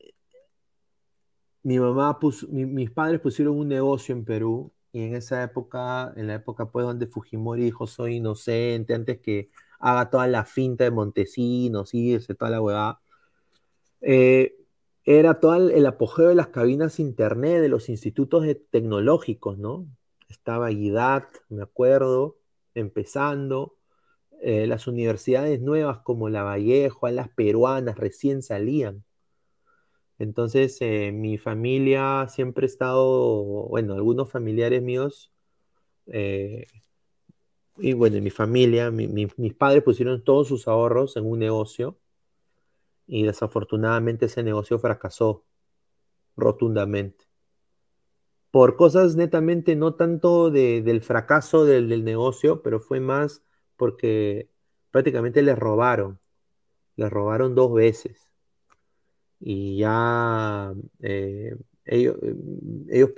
mi 1.64 1.80
mamá 1.80 2.20
puso, 2.20 2.48
mis 2.50 2.92
padres 2.92 3.22
pusieron 3.22 3.58
un 3.58 3.68
negocio 3.68 4.16
en 4.16 4.26
Perú 4.26 4.75
y 4.96 5.04
en 5.04 5.16
esa 5.16 5.44
época, 5.44 6.14
en 6.16 6.28
la 6.28 6.36
época 6.36 6.72
pues 6.72 6.86
donde 6.86 7.08
Fujimori 7.08 7.64
dijo 7.64 7.86
soy 7.86 8.16
inocente, 8.16 8.94
antes 8.94 9.20
que 9.20 9.50
haga 9.78 10.10
toda 10.10 10.26
la 10.28 10.46
finta 10.46 10.86
de 10.86 10.92
Montesinos, 10.92 11.94
irse, 11.94 12.34
toda 12.34 12.52
la 12.52 12.62
huevada, 12.62 13.02
eh, 14.02 14.56
era 15.04 15.40
todo 15.42 15.56
el, 15.70 15.86
apogeo 15.86 16.30
de 16.30 16.36
las 16.36 16.48
cabinas 16.48 17.00
internet, 17.02 17.62
de 17.62 17.70
los 17.70 17.90
institutos 17.90 18.46
tecnológicos, 18.72 19.58
¿no? 19.58 19.86
Estaba 20.30 20.72
IDAT, 20.72 21.26
me 21.50 21.64
acuerdo, 21.64 22.38
empezando, 22.74 23.78
eh, 24.42 24.68
las 24.68 24.88
universidades 24.88 25.62
nuevas 25.62 26.00
como 26.04 26.30
la 26.30 26.44
Vallejo, 26.44 27.10
las 27.10 27.30
peruanas 27.30 27.98
recién 27.98 28.42
salían. 28.44 29.05
Entonces, 30.20 30.78
eh, 30.82 31.12
mi 31.12 31.38
familia 31.38 32.28
siempre 32.30 32.66
ha 32.66 32.68
estado, 32.68 33.68
bueno, 33.68 33.96
algunos 33.96 34.32
familiares 34.32 34.82
míos, 34.82 35.32
eh, 36.08 36.68
y 37.78 37.94
bueno, 37.94 38.22
mi 38.22 38.30
familia, 38.30 38.90
mis 38.92 39.54
padres 39.54 39.84
pusieron 39.84 40.24
todos 40.24 40.48
sus 40.48 40.68
ahorros 40.68 41.18
en 41.18 41.26
un 41.26 41.40
negocio 41.40 41.98
y 43.08 43.24
desafortunadamente 43.24 44.28
ese 44.28 44.44
negocio 44.44 44.80
fracasó 44.80 45.44
rotundamente. 46.38 47.26
Por 48.52 48.78
cosas 48.78 49.18
netamente, 49.18 49.76
no 49.76 49.96
tanto 49.96 50.50
del 50.50 51.02
fracaso 51.02 51.66
del, 51.66 51.90
del 51.90 52.06
negocio, 52.06 52.62
pero 52.62 52.80
fue 52.80 53.02
más 53.02 53.44
porque 53.76 54.50
prácticamente 54.92 55.42
les 55.42 55.60
robaron. 55.60 56.20
Les 56.96 57.12
robaron 57.12 57.56
dos 57.56 57.74
veces 57.74 58.26
y 59.48 59.78
ya 59.78 60.74
eh, 61.02 61.56
ellos, 61.86 62.18
ellos 62.90 63.12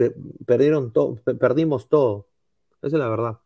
perdieron 0.46 0.92
todo, 0.92 1.16
perdimos 1.40 1.88
todo. 1.88 2.28
Esa 2.82 2.98
es 2.98 3.00
la 3.00 3.08
verdad. 3.08 3.40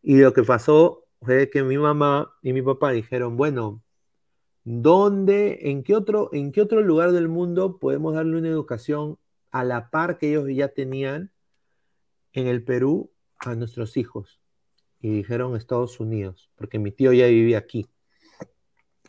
Y 0.00 0.16
lo 0.16 0.32
que 0.32 0.42
pasó 0.42 1.04
fue 1.20 1.50
que 1.50 1.62
mi 1.62 1.76
mamá 1.76 2.34
y 2.40 2.54
mi 2.54 2.62
papá 2.62 2.92
dijeron, 2.92 3.36
bueno, 3.36 3.82
¿dónde, 4.64 5.58
en 5.70 5.82
qué 5.82 5.94
otro, 5.94 6.30
en 6.32 6.52
qué 6.52 6.62
otro 6.62 6.80
lugar 6.80 7.12
del 7.12 7.28
mundo 7.28 7.78
podemos 7.78 8.14
darle 8.14 8.38
una 8.38 8.48
educación 8.48 9.18
a 9.50 9.62
la 9.62 9.90
par 9.90 10.16
que 10.16 10.30
ellos 10.30 10.48
ya 10.48 10.68
tenían 10.68 11.30
en 12.32 12.46
el 12.46 12.64
Perú 12.64 13.12
a 13.40 13.54
nuestros 13.54 13.98
hijos? 13.98 14.40
Y 15.02 15.10
dijeron 15.10 15.54
Estados 15.54 16.00
Unidos, 16.00 16.50
porque 16.56 16.78
mi 16.78 16.92
tío 16.92 17.12
ya 17.12 17.26
vivía 17.26 17.58
aquí, 17.58 17.86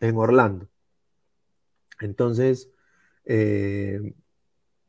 en 0.01 0.17
Orlando. 0.17 0.67
Entonces, 2.01 2.69
eh, 3.27 4.13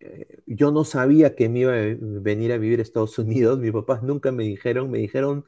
eh, 0.01 0.43
yo 0.47 0.70
no 0.70 0.85
sabía 0.85 1.35
que 1.35 1.48
me 1.48 1.60
iba 1.60 1.73
a 1.73 1.97
venir 2.01 2.52
a 2.52 2.59
vivir 2.59 2.78
a 2.78 2.82
Estados 2.82 3.19
Unidos. 3.19 3.59
Mis 3.60 3.73
papás 3.73 4.02
nunca 4.02 4.32
me 4.32 4.44
dijeron, 4.44 4.90
me 4.90 4.98
dijeron, 4.98 5.44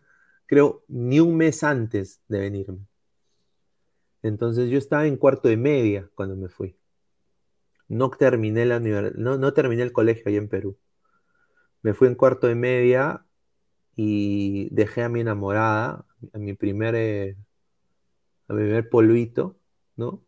creo, 0.46 0.84
ni 0.88 1.20
un 1.20 1.36
mes 1.36 1.62
antes 1.64 2.22
de 2.28 2.40
venirme. 2.40 2.80
Entonces 4.22 4.70
yo 4.70 4.78
estaba 4.78 5.06
en 5.06 5.16
cuarto 5.16 5.48
de 5.48 5.56
media 5.56 6.10
cuando 6.14 6.36
me 6.36 6.48
fui. 6.48 6.76
No 7.88 8.10
terminé 8.10 8.66
la 8.66 8.80
no, 8.80 9.38
no 9.38 9.52
terminé 9.54 9.82
el 9.82 9.92
colegio 9.92 10.24
ahí 10.26 10.36
en 10.36 10.48
Perú. 10.48 10.78
Me 11.82 11.94
fui 11.94 12.08
en 12.08 12.14
cuarto 12.14 12.46
de 12.46 12.54
media 12.54 13.24
y 13.96 14.68
dejé 14.74 15.02
a 15.02 15.08
mi 15.08 15.20
enamorada, 15.20 16.06
a 16.32 16.38
mi 16.38 16.54
primer, 16.54 16.94
eh, 16.94 17.36
a 18.48 18.54
mi 18.54 18.62
primer 18.62 18.88
polvito, 18.90 19.56
¿no? 19.96 20.22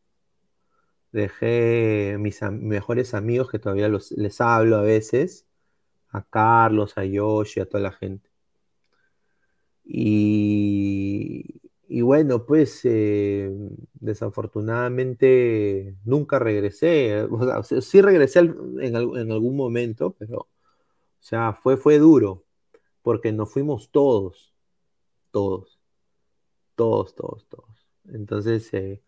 Dejé 1.12 2.16
mis 2.18 2.43
mejores 2.43 3.14
amigos 3.14 3.51
que 3.51 3.59
todavía 3.59 3.89
los, 3.89 4.12
les 4.12 4.40
hablo 4.40 4.76
a 4.76 4.82
veces, 4.82 5.47
a 6.10 6.22
Carlos, 6.24 6.98
a 6.98 7.05
Yoshi, 7.05 7.60
a 7.60 7.66
toda 7.66 7.82
la 7.82 7.93
gente. 7.93 8.30
Y, 9.84 11.60
bueno, 12.02 12.47
pues 12.47 12.80
eh, 12.84 13.51
desafortunadamente 13.94 15.97
nunca 16.05 16.39
regresé. 16.39 17.22
O 17.30 17.62
sea, 17.62 17.80
sí 17.82 18.01
regresé 18.01 18.40
en, 18.40 18.97
algún 18.97 19.56
momento, 19.56 20.14
pero 20.18 20.39
o 20.39 21.24
sea, 21.24 21.52
fue, 21.55 21.76
fue 21.76 21.98
duro, 21.98 22.44
porque 23.02 23.32
nos 23.32 23.52
fuimos 23.52 23.90
todos, 23.90 24.52
todos, 25.30 25.80
todos, 26.74 27.14
todos, 27.14 27.47
todos. 27.48 27.89
Entonces, 28.12 28.72
eh, 28.74 29.02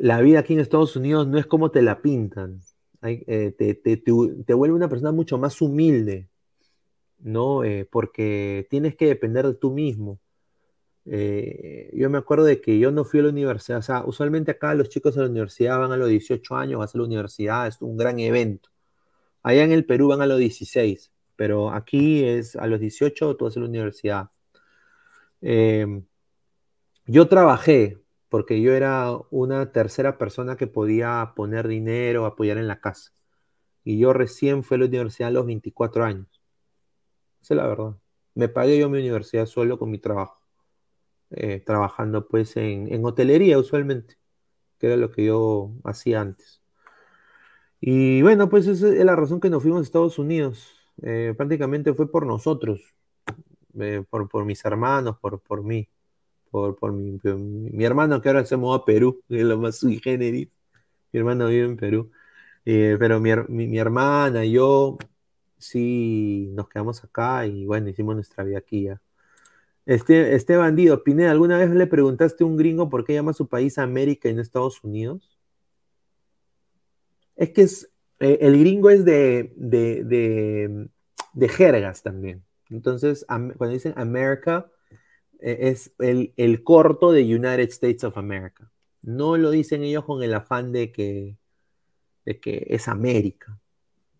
la 0.00 0.20
vida 0.20 0.40
aquí 0.40 0.52
en 0.54 0.60
Estados 0.60 0.96
Unidos 0.96 1.26
no 1.26 1.38
es 1.38 1.46
como 1.46 1.70
te 1.70 1.82
la 1.82 2.02
pintan. 2.02 2.60
Eh, 3.02 3.54
te, 3.56 4.54
vuelve 4.54 4.74
una 4.74 4.88
persona 4.88 5.12
mucho 5.12 5.38
más 5.38 5.60
humilde, 5.62 6.28
¿no? 7.18 7.64
Eh, 7.64 7.88
porque 7.90 8.66
tienes 8.70 8.96
que 8.96 9.06
depender 9.06 9.46
de 9.46 9.54
tú 9.54 9.70
mismo. 9.72 10.20
Eh, 11.06 11.90
yo 11.94 12.10
me 12.10 12.18
acuerdo 12.18 12.44
de 12.44 12.60
que 12.60 12.78
yo 12.78 12.90
no 12.90 13.04
fui 13.04 13.20
a 13.20 13.22
la 13.24 13.30
universidad, 13.30 13.78
o 13.78 13.82
sea, 13.82 14.04
usualmente 14.04 14.50
acá 14.50 14.74
los 14.74 14.90
chicos 14.90 15.14
de 15.14 15.22
la 15.22 15.28
universidad 15.28 15.78
van 15.78 15.92
a 15.92 15.96
los 15.96 16.08
18 16.08 16.56
años, 16.56 16.78
vas 16.80 16.94
a 16.94 16.98
la 16.98 17.04
universidad, 17.04 17.66
es 17.66 17.80
un 17.80 17.96
gran 17.96 18.18
evento. 18.18 18.70
Allá 19.42 19.64
en 19.64 19.72
el 19.72 19.86
Perú 19.86 20.08
van 20.08 20.22
a 20.22 20.26
los 20.26 20.38
16, 20.38 21.12
pero 21.36 21.70
aquí 21.70 22.24
es 22.24 22.56
a 22.56 22.66
los 22.66 22.80
18 22.80 23.36
tú 23.36 23.44
vas 23.46 23.56
a 23.56 23.60
la 23.60 23.66
universidad. 23.66 24.30
yo 27.06 27.28
trabajé, 27.28 27.98
porque 28.28 28.60
yo 28.60 28.72
era 28.74 29.18
una 29.30 29.72
tercera 29.72 30.18
persona 30.18 30.56
que 30.56 30.66
podía 30.66 31.32
poner 31.34 31.68
dinero, 31.68 32.26
apoyar 32.26 32.58
en 32.58 32.68
la 32.68 32.80
casa. 32.80 33.12
Y 33.84 33.98
yo 33.98 34.12
recién 34.12 34.62
fui 34.62 34.76
a 34.76 34.78
la 34.78 34.86
universidad 34.86 35.28
a 35.28 35.32
los 35.32 35.46
24 35.46 36.04
años. 36.04 36.28
Esa 37.40 37.54
es 37.54 37.58
la 37.58 37.66
verdad. 37.66 37.96
Me 38.34 38.48
pagué 38.48 38.78
yo 38.78 38.90
mi 38.90 38.98
universidad 38.98 39.46
solo 39.46 39.78
con 39.78 39.90
mi 39.90 39.98
trabajo. 39.98 40.38
Eh, 41.30 41.62
trabajando 41.64 42.26
pues 42.26 42.56
en, 42.56 43.04
hotelería 43.04 43.58
usualmente, 43.58 44.16
que 44.78 44.86
era 44.86 44.96
lo 44.96 45.10
que 45.10 45.26
yo 45.26 45.72
hacía 45.84 46.20
antes. 46.20 46.62
Y 47.80 48.22
bueno, 48.22 48.48
pues 48.48 48.66
esa 48.66 48.88
es 48.88 49.04
la 49.04 49.16
razón 49.16 49.40
que 49.40 49.50
nos 49.50 49.62
fuimos 49.62 49.80
a 49.80 49.82
Estados 49.82 50.18
Unidos. 50.18 50.74
Eh, 51.02 51.34
prácticamente 51.36 51.94
fue 51.94 52.10
por 52.10 52.26
nosotros, 52.26 52.94
eh, 53.78 54.04
por, 54.08 54.28
por, 54.28 54.44
mis 54.44 54.64
hermanos, 54.64 55.18
por, 55.18 55.40
por 55.40 55.62
mí 55.62 55.88
por, 56.50 56.92
mi, 56.92 57.18
hermano 57.84 58.20
que 58.20 58.28
ahora 58.28 58.44
se 58.44 58.56
mudó 58.56 58.74
a 58.74 58.84
Perú, 58.84 59.22
es 59.28 59.44
lo 59.44 59.58
más 59.58 59.76
sui 59.76 59.98
generis. 60.00 60.48
Mi 61.12 61.20
hermano 61.20 61.48
vive 61.48 61.64
en 61.66 61.76
Perú. 61.76 62.10
Eh, 62.64 62.96
pero 62.98 63.20
mi, 63.20 63.30
mi, 63.48 63.78
hermana 63.78 64.44
y 64.44 64.52
yo 64.52 64.98
sí 65.58 66.50
nos 66.52 66.68
quedamos 66.68 67.02
acá 67.02 67.46
y 67.46 67.64
bueno, 67.64 67.88
hicimos 67.88 68.14
nuestra 68.14 68.44
vida 68.44 68.58
aquí 68.58 68.84
ya. 68.84 69.00
Este, 69.86 70.34
este 70.34 70.56
bandido, 70.56 71.02
Pineda, 71.02 71.30
¿alguna 71.30 71.56
vez 71.58 71.70
le 71.70 71.86
preguntaste 71.86 72.44
a 72.44 72.46
un 72.46 72.58
gringo 72.58 72.90
por 72.90 73.04
qué 73.04 73.14
llama 73.14 73.32
su 73.32 73.48
país 73.48 73.78
América 73.78 74.28
y 74.28 74.34
no 74.34 74.42
Estados 74.42 74.84
Unidos? 74.84 75.38
Es 77.36 77.50
que 77.50 77.62
es, 77.62 77.90
eh, 78.20 78.38
el 78.42 78.58
gringo 78.58 78.90
es 78.90 79.04
de, 79.04 79.54
de, 79.56 80.04
de, 80.04 80.88
de 81.32 81.48
jergas 81.48 82.02
también. 82.02 82.44
Entonces, 82.70 83.24
cuando 83.26 83.68
dicen 83.68 83.94
América, 83.96 84.70
es 85.40 85.92
el, 85.98 86.62
corto 86.64 87.12
de 87.12 87.22
United 87.22 87.68
States 87.68 88.04
of 88.04 88.18
America. 88.18 88.70
No 89.02 89.36
lo 89.36 89.50
dicen 89.50 89.84
ellos 89.84 90.04
con 90.04 90.22
el 90.22 90.34
afán 90.34 90.72
de 90.72 90.92
que, 90.92 91.36
de 92.24 92.40
que 92.40 92.66
es 92.68 92.88
América. 92.88 93.58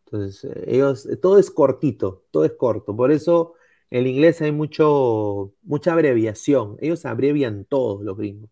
Entonces, 0.04 0.44
eh, 0.44 0.64
ellos, 0.68 1.08
todo 1.20 1.38
es 1.38 1.50
cortito, 1.50 2.24
todo 2.30 2.44
es 2.44 2.52
corto. 2.52 2.96
Por 2.96 3.12
eso 3.12 3.54
en 3.90 4.00
el 4.00 4.06
inglés 4.08 4.40
hay 4.42 4.52
mucho, 4.52 5.54
mucha 5.62 5.92
abreviación. 5.92 6.76
Ellos 6.80 7.04
abrevian 7.06 7.64
todos 7.64 8.02
los 8.04 8.16
gringos. 8.16 8.50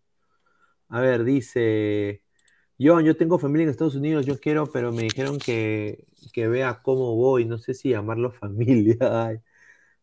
A 0.89 1.01
ver, 1.01 1.23
dice, 1.23 2.23
yo, 2.77 2.99
yo 3.01 3.17
tengo 3.17 3.39
familia 3.39 3.63
en 3.65 3.69
Estados 3.71 3.95
Unidos, 3.95 4.25
yo 4.25 4.39
quiero, 4.39 4.67
pero 4.71 4.91
me 4.91 5.03
dijeron 5.03 5.39
que, 5.39 6.05
que 6.33 6.47
vea 6.47 6.81
cómo 6.83 7.15
voy, 7.15 7.45
no 7.45 7.57
sé 7.57 7.73
si 7.73 7.89
llamarlo 7.89 8.31
familia. 8.31 9.41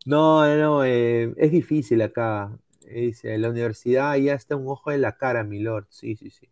No, 0.04 0.46
no, 0.56 0.84
eh, 0.84 1.32
es 1.36 1.50
difícil 1.50 2.02
acá. 2.02 2.58
Dice, 2.80 3.38
la 3.38 3.48
universidad 3.50 4.16
ya 4.16 4.34
está 4.34 4.56
un 4.56 4.68
ojo 4.68 4.90
de 4.90 4.98
la 4.98 5.16
cara, 5.16 5.42
mi 5.44 5.60
lord. 5.60 5.86
Sí, 5.90 6.16
sí, 6.16 6.30
sí. 6.30 6.50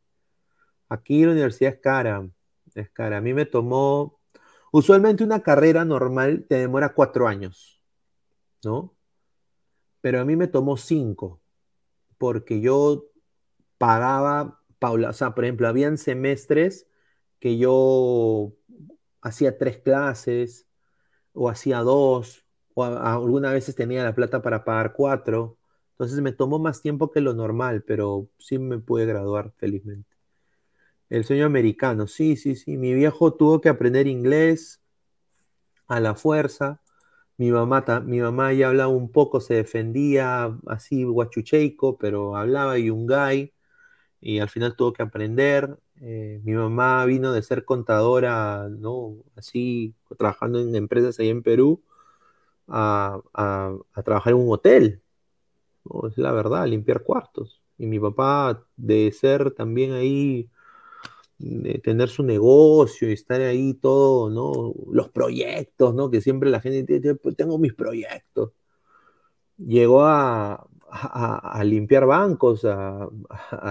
Aquí 0.89 1.25
la 1.25 1.33
universidad 1.33 1.75
es 1.75 1.81
cara, 1.81 2.29
es 2.75 2.91
cara. 2.91 3.19
A 3.19 3.21
mí 3.21 3.35
me 3.35 3.47
tomó, 3.47 4.21
usualmente 4.73 5.25
una 5.25 5.43
carrera 5.43 5.85
normal 5.85 6.47
te 6.49 6.57
demora 6.57 6.95
cuatro 6.95 7.29
años, 7.29 7.83
¿no? 8.65 8.95
Pero 10.01 10.21
a 10.21 10.25
mí 10.25 10.37
me 10.37 10.49
tomó 10.49 10.77
cinco, 10.77 11.41
porque 12.19 12.61
yo 12.61 13.07
pagaba, 13.79 14.61
Paula, 14.79 15.11
o 15.11 15.13
sea, 15.13 15.35
por 15.35 15.45
ejemplo, 15.45 15.69
habían 15.69 15.99
semestres 15.99 16.89
que 17.41 17.59
yo 17.59 18.55
hacía 19.21 19.59
tres 19.59 19.79
clases, 19.79 20.67
o 21.33 21.49
hacía 21.49 21.81
dos, 21.81 22.45
o 22.75 22.85
algunas 22.85 23.53
veces 23.53 23.75
tenía 23.75 24.05
la 24.05 24.15
plata 24.15 24.43
para 24.43 24.65
pagar 24.65 24.93
cuatro. 24.95 25.59
Entonces 25.93 26.21
me 26.21 26.33
tomó 26.33 26.59
más 26.59 26.83
tiempo 26.83 27.11
que 27.11 27.21
lo 27.21 27.35
normal, 27.35 27.85
pero 27.87 28.29
sí 28.39 28.59
me 28.59 28.79
pude 28.79 29.07
graduar 29.07 29.53
felizmente. 29.59 30.17
El 31.11 31.25
sueño 31.25 31.47
americano, 31.47 32.07
sí, 32.07 32.37
sí, 32.37 32.57
sí. 32.57 32.77
Mi 32.77 32.95
viejo 32.95 33.35
tuvo 33.35 33.61
que 33.61 33.69
aprender 33.69 34.07
inglés 34.07 34.81
a 35.87 36.01
la 36.01 36.15
fuerza. 36.15 36.81
Mi 37.37 37.51
mamá, 37.51 37.85
mi 38.05 38.21
mamá 38.21 38.53
ya 38.53 38.69
hablaba 38.69 38.93
un 38.93 39.11
poco, 39.13 39.41
se 39.41 39.55
defendía 39.55 40.57
así 40.67 41.05
guachucheico, 41.05 41.99
pero 41.99 42.37
hablaba 42.37 42.79
yungay 42.79 43.53
y 44.21 44.39
al 44.41 44.49
final 44.49 44.77
tuvo 44.77 44.93
que 44.93 45.03
aprender. 45.03 45.79
Eh, 46.01 46.41
mi 46.45 46.53
mamá 46.55 47.05
vino 47.07 47.33
de 47.33 47.43
ser 47.43 47.65
contadora, 47.65 48.69
¿no? 48.71 49.17
Así, 49.37 49.95
trabajando 50.19 50.61
en 50.61 50.75
empresas 50.77 51.19
ahí 51.19 51.29
en 51.29 51.43
Perú, 51.43 51.83
a, 52.69 53.21
trabajar 54.05 54.33
en 54.33 54.39
un 54.41 54.53
hotel, 54.53 55.03
es 56.09 56.19
la 56.19 56.33
verdad, 56.33 56.67
limpiar 56.67 57.03
cuartos. 57.03 57.63
Y 57.79 57.87
mi 57.87 57.99
papá, 57.99 58.65
de 58.77 59.11
ser 59.13 59.53
también 59.53 59.93
ahí, 59.93 60.49
de 61.39 61.79
tener 61.81 62.09
su 62.09 62.23
negocio 62.23 63.09
y 63.11 63.13
estar 63.15 63.41
ahí 63.41 63.75
todo, 63.75 64.31
¿no? 64.31 64.75
Los 64.93 65.09
proyectos, 65.11 65.95
¿no? 65.95 66.11
Que 66.11 66.21
siempre 66.21 66.51
la 66.51 66.61
gente 66.61 66.85
dice, 67.01 67.15
pues 67.17 67.37
tengo 67.37 67.59
mis 67.59 67.75
proyectos. 67.75 68.53
Llegó 69.59 70.05
a, 70.05 70.67
limpiar 71.65 72.07
bancos, 72.07 72.65
a, 72.65 73.09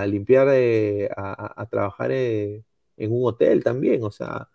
limpiar, 0.08 0.48
eh, 0.52 1.10
a, 1.16 1.66
trabajar 1.70 2.12
eh, 2.12 2.64
en 2.98 3.12
un 3.14 3.28
hotel 3.28 3.64
también, 3.64 4.04
o 4.04 4.12
sea, 4.12 4.50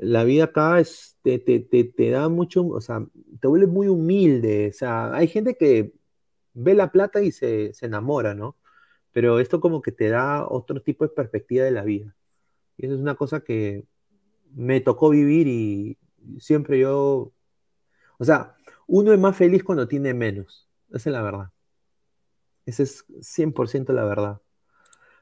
la 0.00 0.24
vida 0.24 0.44
acá 0.44 0.78
es, 0.80 1.18
te, 1.22 1.38
te, 1.38 2.10
da 2.10 2.28
mucho, 2.28 2.66
o 2.66 2.80
sea, 2.80 3.04
te 3.40 3.48
vuelve 3.48 3.66
muy 3.66 3.88
humilde, 3.88 4.68
o 4.70 4.72
sea, 4.72 5.12
hay 5.14 5.26
gente 5.28 5.56
que 5.56 5.92
ve 6.54 6.74
la 6.74 6.92
plata 6.92 7.20
y 7.20 7.32
se, 7.32 7.72
enamora, 7.82 8.34
¿no? 8.34 8.56
Pero 9.12 9.40
esto 9.40 9.60
como 9.60 9.82
que 9.82 9.92
te 9.92 10.08
da 10.08 10.46
otro 10.48 10.82
tipo 10.82 11.04
de 11.04 11.10
perspectiva 11.10 11.64
de 11.64 11.72
la 11.72 11.84
vida. 11.84 12.14
Y 12.76 12.86
eso 12.86 12.94
es 12.94 13.00
una 13.00 13.16
cosa 13.16 13.40
que 13.40 13.86
me 14.54 14.80
tocó 14.80 15.10
vivir 15.10 15.48
y 15.48 15.98
siempre 16.38 16.78
yo, 16.78 17.32
o 18.18 18.24
sea, 18.24 18.56
uno 18.86 19.12
es 19.12 19.18
más 19.18 19.36
feliz 19.36 19.64
cuando 19.64 19.88
tiene 19.88 20.14
menos. 20.14 20.68
Esa 20.90 21.10
es 21.10 21.12
la 21.12 21.22
verdad. 21.22 21.50
Esa 22.66 22.82
es 22.84 23.04
100% 23.20 23.92
la 23.92 24.04
verdad. 24.04 24.40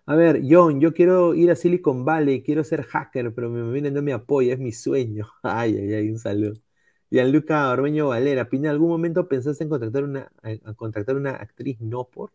A 0.07 0.15
ver, 0.15 0.43
John, 0.49 0.81
yo 0.81 0.95
quiero 0.95 1.35
ir 1.35 1.51
a 1.51 1.57
Silicon 1.57 2.05
Valley, 2.05 2.43
quiero 2.43 2.63
ser 2.63 2.85
hacker, 2.85 3.35
pero 3.35 3.51
me 3.51 3.73
viene 3.73 3.91
no 3.91 4.03
me 4.03 4.13
apoya, 4.13 4.55
es 4.55 4.61
mi 4.61 4.73
sueño. 4.73 5.27
Ay, 5.43 5.77
ay, 5.79 5.95
ay, 5.95 6.11
un 6.11 6.19
saludo. 6.19 6.61
Gianluca 7.11 7.71
Ormeño 7.71 8.09
Valera, 8.09 8.49
¿en 8.51 8.67
algún 8.67 8.89
momento 8.91 9.29
pensaste 9.29 9.65
en 9.65 9.71
contactar 9.71 10.05
una, 10.05 10.31
contactar 10.77 11.17
una 11.17 11.33
actriz 11.37 11.81
no 11.81 12.05
por? 12.05 12.33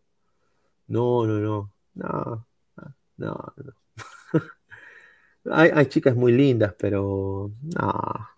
No, 0.88 1.26
no, 1.28 1.40
no, 1.40 1.74
no, 1.96 2.48
no, 3.18 3.54
no. 3.58 3.74
hay, 5.52 5.86
chicas 5.88 6.16
muy 6.16 6.32
lindas, 6.34 6.76
pero 6.78 7.52
no. 7.62 8.30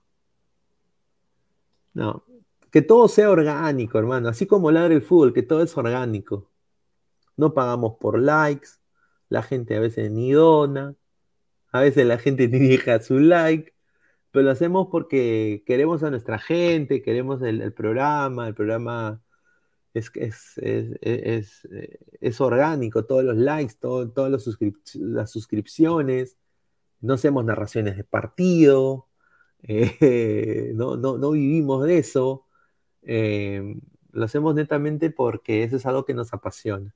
No. 1.94 2.24
Que 2.72 2.82
todo 2.82 3.08
sea 3.08 3.30
orgánico, 3.30 3.98
hermano. 4.00 4.30
Así 4.30 4.48
como 4.48 4.72
ladra 4.72 4.94
el 4.94 5.02
fútbol, 5.02 5.34
que 5.34 5.44
todo 5.44 5.62
es 5.64 5.76
orgánico. 5.78 6.50
No 7.38 7.54
pagamos 7.54 7.98
por 8.00 8.20
likes. 8.20 8.83
La 9.34 9.44
gente 9.44 9.76
a 9.76 9.80
veces 9.80 10.12
ni 10.12 10.32
dona. 10.32 10.96
A 11.72 11.82
veces 11.82 12.06
la 12.06 12.18
gente 12.20 12.48
ni 12.50 12.60
deja 12.60 13.02
su 13.02 13.20
like 13.20 13.74
pero 14.34 14.46
lo 14.46 14.52
hacemos 14.52 14.88
porque 14.92 15.64
queremos 15.68 16.02
a 16.02 16.10
nuestra 16.10 16.40
gente, 16.40 17.04
queremos 17.04 17.44
el, 17.44 17.72
programa, 17.74 18.48
el 18.48 18.56
programa 18.56 19.22
es, 19.94 20.12
es, 20.16 20.58
es, 20.58 21.68
es, 22.20 22.42
orgánico, 22.42 23.06
todos 23.06 23.24
los 23.24 23.38
likes, 23.38 23.76
todas 23.80 24.32
las 24.96 25.32
suscripciones, 25.32 26.38
no 27.00 27.14
hacemos 27.14 27.46
narraciones 27.46 27.96
de 27.96 28.04
partido, 28.04 29.08
eh, 29.62 30.72
no, 30.74 30.98
no, 30.98 31.20
no, 31.20 31.32
vivimos 31.32 31.86
de 31.86 32.00
eso. 32.00 32.48
Eh, 33.04 33.76
lo 34.14 34.26
hacemos 34.26 34.56
netamente 34.56 35.12
porque 35.12 35.64
eso 35.64 35.76
es 35.76 35.86
algo 35.86 36.06
que 36.06 36.16
nos 36.16 36.34
apasiona. 36.34 36.96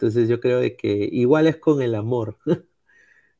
Entonces 0.00 0.30
yo 0.30 0.40
creo 0.40 0.60
que 0.78 1.10
igual 1.12 1.46
es 1.46 1.58
con 1.58 1.82
el 1.82 1.94
amor. 1.94 2.38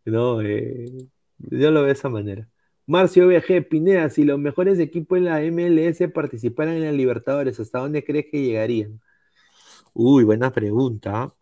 ¿no? 0.05 0.43
Eh, 0.43 1.09
yo 1.39 1.71
lo 1.71 1.81
veo 1.81 1.87
de 1.87 1.93
esa 1.93 2.11
manera. 2.11 2.47
Marcio 2.87 3.29
VG, 3.29 3.67
Pineda, 3.67 4.11
si 4.11 4.25
los 4.25 4.39
mejores 4.39 4.79
equipos 4.79 5.17
en 5.17 5.25
la 5.25 5.41
MLS 5.41 6.13
participaran 6.13 6.75
en 6.75 6.85
la 6.85 6.93
Libertadores, 6.93 7.59
¿hasta 7.61 7.79
dónde 7.79 8.05
crees 8.05 8.27
que 8.31 8.43
llegarían? 8.43 9.01
Uy, 9.95 10.25
buena 10.25 10.53
pregunta. 10.53 11.35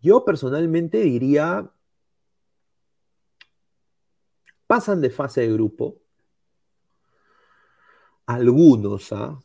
Yo 0.00 0.24
personalmente 0.24 0.98
diría, 1.02 1.70
pasan 4.66 5.00
de 5.00 5.10
fase 5.10 5.42
de 5.42 5.52
grupo. 5.52 5.96
Algunos, 8.26 9.12
¿ah? 9.12 9.40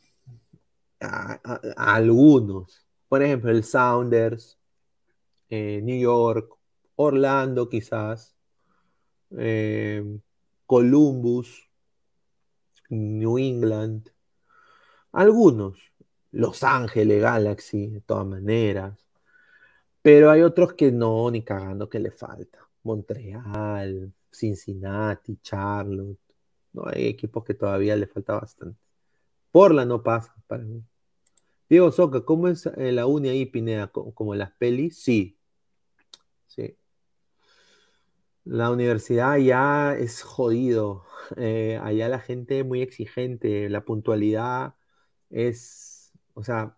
algunos. 1.75 2.86
Por 3.07 3.23
ejemplo, 3.23 3.51
el 3.51 3.63
Sounders, 3.63 4.57
eh, 5.49 5.81
New 5.83 5.99
York, 5.99 6.53
Orlando 6.95 7.69
quizás, 7.69 8.35
eh, 9.37 10.03
Columbus, 10.65 11.69
New 12.89 13.37
England, 13.37 14.09
algunos, 15.11 15.93
Los 16.31 16.63
Ángeles 16.63 17.21
Galaxy, 17.21 17.87
de 17.87 18.01
todas 18.01 18.25
maneras, 18.25 19.07
pero 20.01 20.31
hay 20.31 20.41
otros 20.41 20.73
que 20.73 20.91
no, 20.91 21.29
ni 21.31 21.43
cagando 21.43 21.89
que 21.89 21.99
le 21.99 22.11
falta. 22.11 22.59
Montreal, 22.83 24.13
Cincinnati, 24.31 25.37
Charlotte, 25.41 26.19
no 26.73 26.83
hay 26.87 27.07
equipos 27.07 27.43
que 27.43 27.53
todavía 27.53 27.95
le 27.95 28.07
falta 28.07 28.35
bastante. 28.35 28.79
Porla 29.51 29.85
no 29.85 30.01
pasa 30.03 30.33
para 30.47 30.63
mí. 30.63 30.83
Diego 31.69 31.91
Soca, 31.91 32.21
¿cómo 32.23 32.47
es 32.47 32.65
eh, 32.65 32.91
la 32.93 33.07
uni 33.07 33.29
ahí, 33.29 33.45
Pineda? 33.45 33.87
¿Como 33.87 34.35
las 34.35 34.51
pelis? 34.53 34.97
Sí. 35.01 35.37
Sí. 36.47 36.77
La 38.45 38.71
universidad 38.71 39.37
ya 39.37 39.95
es 39.97 40.21
jodido. 40.23 41.05
Eh, 41.37 41.79
allá 41.83 42.09
la 42.09 42.19
gente 42.19 42.59
es 42.59 42.65
muy 42.65 42.81
exigente. 42.81 43.69
La 43.69 43.83
puntualidad 43.85 44.75
es. 45.29 46.13
O 46.33 46.43
sea, 46.43 46.77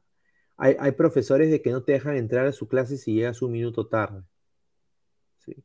hay, 0.57 0.91
profesores 0.93 1.51
de 1.51 1.61
que 1.61 1.71
no 1.71 1.83
te 1.83 1.93
dejan 1.93 2.15
entrar 2.17 2.45
a 2.47 2.51
su 2.51 2.67
clase 2.67 2.97
si 2.97 3.13
llegas 3.15 3.41
un 3.41 3.51
minuto 3.51 3.87
tarde. 3.87 4.23
¿sí? 5.39 5.63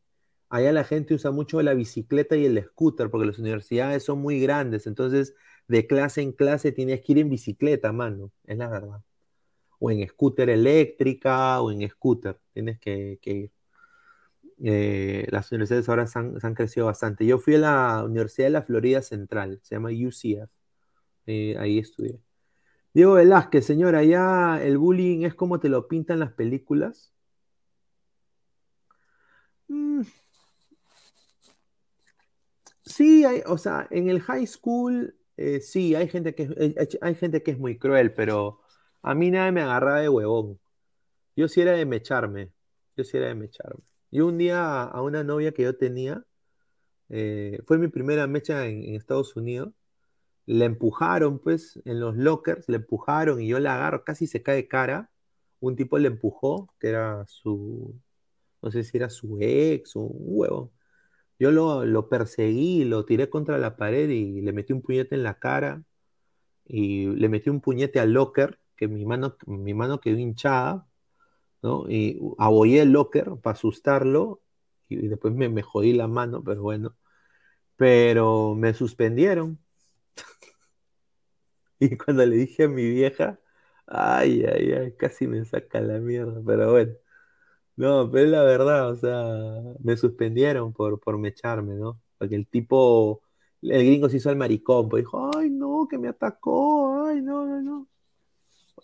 Allá 0.51 0.73
la 0.73 0.85
gente 0.85 1.15
usa 1.15 1.31
mucho 1.31 1.63
la 1.63 1.75
bicicleta 1.75 2.37
y 2.37 2.47
el 2.47 2.63
scooter 2.65 3.11
porque 3.11 3.27
las 3.27 3.39
universidades 3.39 4.05
son 4.05 4.21
muy 4.21 4.41
grandes. 4.41 4.87
Entonces, 4.87 5.35
de 5.69 5.87
clase 5.87 6.23
en 6.23 6.33
clase 6.33 6.73
tienes 6.73 7.03
que 7.03 7.13
ir 7.13 7.19
en 7.19 7.31
bicicleta, 7.31 7.93
mano. 7.93 8.33
Es 8.47 8.59
la 8.59 8.69
verdad 8.69 9.03
o 9.85 9.91
en 9.91 10.09
scooter 10.09 10.49
eléctrica 10.49 11.61
o 11.61 11.71
en 11.71 11.89
scooter. 11.89 12.39
Tienes 12.53 12.79
que, 12.81 13.19
ir. 13.25 13.53
Eh, 14.63 15.27
las 15.31 15.51
universidades 15.53 15.89
ahora 15.89 16.07
se 16.07 16.19
han, 16.19 16.55
crecido 16.55 16.87
bastante. 16.87 17.27
Yo 17.27 17.39
fui 17.39 17.57
a 17.57 17.59
la 17.59 18.05
Universidad 18.05 18.47
de 18.47 18.53
la 18.53 18.63
Florida 18.63 19.03
Central, 19.03 19.61
se 19.63 19.75
llama 19.75 19.91
UCF. 19.91 20.51
Eh, 21.27 21.57
ahí 21.59 21.79
estudié. 21.79 22.19
Diego 22.95 23.15
Velázquez, 23.15 23.67
señora, 23.67 24.05
¿ya 24.05 24.63
el 24.63 24.79
bullying 24.79 25.25
es 25.27 25.35
como 25.35 25.61
te 25.61 25.69
lo 25.69 25.87
pintan 25.89 26.21
las 26.21 26.33
películas? 26.33 27.13
Mm. 29.69 30.03
Sí, 32.87 33.25
o 33.47 33.59
sea, 33.59 33.87
en 33.91 34.09
el 34.09 34.21
high 34.23 34.47
school, 34.47 35.15
eh, 35.37 35.61
sí, 35.61 35.95
hay 35.95 36.09
gente, 36.09 36.35
que, 36.35 36.75
hay 37.01 37.15
gente 37.17 37.43
que 37.43 37.51
es 37.51 37.59
muy 37.59 37.79
cruel, 37.79 38.15
pero 38.15 38.64
a 39.05 39.15
mí 39.15 39.31
nadie 39.31 39.53
me 39.53 39.63
agarraba 39.63 40.01
de 40.01 40.09
huevón. 40.09 40.59
Yo 41.37 41.49
sí 41.49 41.61
era 41.61 41.73
de 41.73 41.87
mecharme. 41.87 42.53
Yo 42.97 43.05
sí 43.05 43.17
era 43.19 43.29
de 43.29 43.35
mecharme. 43.35 43.83
Y 44.11 44.21
un 44.21 44.39
día 44.39 44.83
a 44.85 45.03
una 45.03 45.25
novia 45.25 45.53
que 45.53 45.65
yo 45.65 45.77
tenía, 45.77 46.25
eh, 47.11 47.61
fue 47.67 47.79
mi 47.79 47.89
primera 47.89 48.27
mecha 48.27 48.67
en, 48.67 48.95
Estados 48.95 49.37
Unidos, 49.37 49.75
le 50.47 50.67
empujaron 50.67 51.39
pues 51.41 51.81
en 51.85 52.01
los 52.01 52.17
lockers, 52.17 52.69
le 52.69 52.77
empujaron 52.77 53.41
y 53.43 53.49
yo 53.49 53.61
la 53.61 53.77
agarro, 53.77 54.05
casi 54.05 54.27
se 54.27 54.43
cae 54.43 54.57
de 54.57 54.69
cara. 54.69 55.11
Un 55.61 55.77
tipo 55.77 55.99
le 55.99 56.09
empujó, 56.09 56.69
que 56.81 56.89
era 56.89 57.27
su, 57.27 57.95
no 58.63 58.71
sé 58.71 58.85
si 58.85 58.97
era 58.99 59.11
su 59.11 59.39
ex 59.41 59.97
o 59.97 60.01
un 60.03 60.39
huevo. 60.39 60.73
Yo 61.39 61.51
lo, 61.53 61.85
lo 61.87 62.09
perseguí, 62.09 62.85
lo 62.85 63.05
tiré 63.07 63.31
contra 63.31 63.59
la 63.59 63.77
pared 63.77 64.09
y 64.11 64.41
le 64.43 64.53
metí 64.53 64.73
un 64.73 64.83
puñete 64.83 65.15
en 65.17 65.25
la 65.25 65.39
cara 65.39 65.85
y 66.67 67.09
le 67.09 67.29
metí 67.29 67.51
un 67.51 67.61
puñete 67.61 68.01
al 68.01 68.13
locker 68.13 68.59
que 68.77 68.89
mi 68.89 69.05
mano, 69.05 69.37
mi 69.47 69.75
mano 69.75 70.01
quedó 70.01 70.19
hinchada, 70.19 70.87
¿no? 71.63 71.91
Y 71.91 72.21
abollé 72.39 72.83
el 72.83 72.93
locker 72.93 73.37
para 73.43 73.55
asustarlo 73.55 74.43
y 74.89 75.09
después 75.09 75.35
me, 75.35 75.49
me 75.49 75.63
jodí 75.63 75.93
la 75.95 76.09
mano, 76.09 76.43
pero 76.45 76.63
bueno. 76.63 76.97
Pero 77.77 78.55
me 78.57 78.75
suspendieron. 78.75 79.59
y 81.81 81.97
cuando 81.97 82.25
le 82.27 82.37
dije 82.37 82.65
a 82.65 82.69
mi 82.69 82.89
vieja, 82.89 83.39
ay, 83.87 84.45
ay, 84.45 84.73
ay, 84.73 84.93
casi 84.97 85.27
me 85.27 85.45
saca 85.45 85.81
la 85.81 85.99
mierda, 86.01 86.41
pero 86.45 86.73
bueno. 86.73 86.93
No, 87.77 88.11
pero 88.11 88.25
es 88.27 88.31
la 88.31 88.43
verdad, 88.45 88.91
o 88.91 88.97
sea, 88.97 89.75
me 89.83 89.97
suspendieron 89.97 90.73
por, 90.73 91.01
por 91.01 91.19
mecharme, 91.19 91.75
¿no? 91.75 92.01
Porque 92.19 92.37
el 92.37 92.47
tipo, 92.49 93.23
el 93.63 93.85
gringo 93.85 94.09
se 94.09 94.19
hizo 94.19 94.31
el 94.31 94.37
maricón, 94.37 94.89
pues 94.89 95.03
dijo, 95.05 95.31
ay, 95.37 95.51
no, 95.51 95.89
que 95.91 95.99
me 95.99 96.09
atacó, 96.09 97.07
ay, 97.07 97.21
no, 97.23 97.45
no, 97.47 97.61
no. 97.63 97.89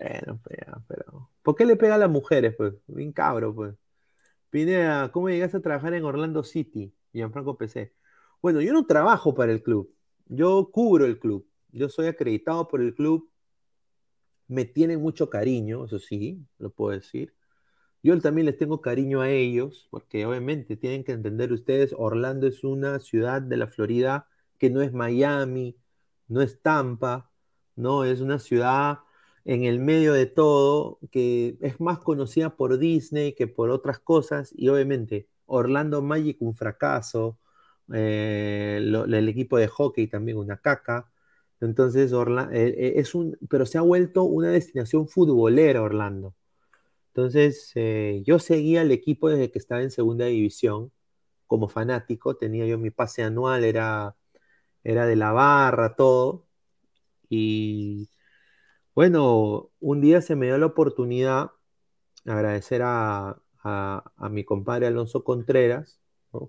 Bueno, 0.00 0.40
pues 0.42 0.58
pero. 0.88 1.30
¿Por 1.42 1.56
qué 1.56 1.66
le 1.66 1.76
pega 1.76 1.96
a 1.96 1.98
las 1.98 2.10
mujeres, 2.10 2.54
pues? 2.56 2.74
Bien 2.86 3.12
cabro, 3.12 3.54
pues. 3.54 3.74
Pineda, 4.50 5.12
¿cómo 5.12 5.28
llegaste 5.30 5.58
a 5.58 5.62
trabajar 5.62 5.94
en 5.94 6.04
Orlando 6.04 6.42
City? 6.42 6.94
Gianfranco 7.12 7.58
PC. 7.58 7.94
Bueno, 8.42 8.60
yo 8.62 8.72
no 8.72 8.86
trabajo 8.86 9.34
para 9.34 9.52
el 9.52 9.62
club. 9.62 9.94
Yo 10.26 10.70
cubro 10.72 11.06
el 11.06 11.18
club. 11.18 11.46
Yo 11.72 11.88
soy 11.88 12.06
acreditado 12.06 12.68
por 12.68 12.80
el 12.80 12.94
club. 12.94 13.30
Me 14.48 14.64
tienen 14.64 15.00
mucho 15.00 15.30
cariño, 15.30 15.84
eso 15.84 15.98
sí, 15.98 16.44
lo 16.58 16.70
puedo 16.70 16.92
decir. 16.92 17.34
Yo 18.02 18.18
también 18.20 18.46
les 18.46 18.56
tengo 18.56 18.80
cariño 18.80 19.20
a 19.20 19.30
ellos, 19.30 19.88
porque 19.90 20.26
obviamente 20.26 20.76
tienen 20.76 21.04
que 21.04 21.12
entender 21.12 21.52
ustedes, 21.52 21.94
Orlando 21.96 22.46
es 22.46 22.64
una 22.64 22.98
ciudad 23.00 23.42
de 23.42 23.56
la 23.58 23.68
Florida 23.68 24.28
que 24.58 24.70
no 24.70 24.82
es 24.82 24.92
Miami, 24.92 25.76
no 26.28 26.42
es 26.42 26.62
Tampa, 26.62 27.30
no, 27.76 28.04
es 28.04 28.20
una 28.20 28.38
ciudad 28.38 29.00
en 29.44 29.64
el 29.64 29.80
medio 29.80 30.12
de 30.12 30.26
todo, 30.26 30.98
que 31.10 31.56
es 31.60 31.80
más 31.80 31.98
conocida 31.98 32.56
por 32.56 32.78
Disney 32.78 33.34
que 33.34 33.46
por 33.46 33.70
otras 33.70 33.98
cosas, 33.98 34.52
y 34.56 34.68
obviamente 34.68 35.28
Orlando 35.46 36.02
Magic 36.02 36.38
un 36.40 36.54
fracaso, 36.54 37.38
eh, 37.92 38.78
el 38.80 39.28
equipo 39.28 39.58
de 39.58 39.68
hockey 39.68 40.06
también 40.06 40.38
una 40.38 40.58
caca, 40.58 41.10
entonces 41.60 42.12
Orlando, 42.12 42.52
eh, 42.54 42.68
eh, 42.68 42.92
es 42.96 43.14
un, 43.14 43.36
pero 43.48 43.66
se 43.66 43.78
ha 43.78 43.82
vuelto 43.82 44.24
una 44.24 44.50
destinación 44.50 45.08
futbolera 45.08 45.82
Orlando. 45.82 46.34
Entonces 47.08 47.74
yo 48.24 48.38
seguía 48.38 48.82
al 48.82 48.92
equipo 48.92 49.28
desde 49.28 49.50
que 49.50 49.58
estaba 49.58 49.82
en 49.82 49.90
segunda 49.90 50.26
división 50.26 50.92
como 51.46 51.68
fanático, 51.68 52.36
tenía 52.36 52.66
yo 52.66 52.78
mi 52.78 52.90
pase 52.90 53.22
anual, 53.24 53.64
era, 53.64 54.16
era 54.84 55.06
de 55.06 55.16
la 55.16 55.32
barra, 55.32 55.96
todo, 55.96 56.46
y 57.28 58.08
bueno, 59.00 59.70
un 59.80 60.02
día 60.02 60.20
se 60.20 60.36
me 60.36 60.44
dio 60.44 60.58
la 60.58 60.66
oportunidad, 60.66 61.52
agradecer 62.26 62.82
a, 62.84 63.40
mi 64.30 64.44
compadre 64.44 64.86
Alonso 64.88 65.24
Contreras, 65.24 65.98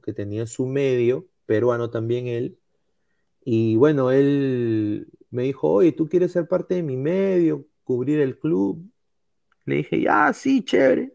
que 0.03 0.11
tenía 0.11 0.45
su 0.45 0.65
medio, 0.65 1.29
peruano 1.45 1.91
también 1.91 2.27
él, 2.27 2.57
y 3.45 3.77
bueno, 3.77 4.11
él 4.11 5.07
me 5.29 5.43
dijo, 5.43 5.71
oye, 5.71 5.93
¿tú 5.93 6.09
quieres 6.09 6.33
ser 6.33 6.49
parte 6.49 6.75
de 6.75 6.83
mi 6.83 6.97
medio, 6.97 7.67
cubrir 7.85 8.19
el 8.19 8.37
club? 8.37 8.83
Le 9.65 9.75
dije, 9.75 10.01
ya, 10.01 10.33
sí, 10.33 10.61
chévere. 10.65 11.13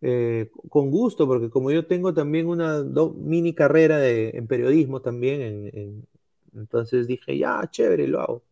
Eh, 0.00 0.50
con 0.70 0.90
gusto, 0.90 1.26
porque 1.26 1.50
como 1.50 1.70
yo 1.70 1.86
tengo 1.86 2.14
también 2.14 2.46
una 2.46 2.82
mini 3.14 3.54
carrera 3.54 4.08
en 4.08 4.46
periodismo 4.46 5.02
también, 5.02 6.06
entonces 6.54 7.06
dije, 7.06 7.36
ya, 7.36 7.68
chévere, 7.70 8.08
lo 8.08 8.20
hago 8.22 8.49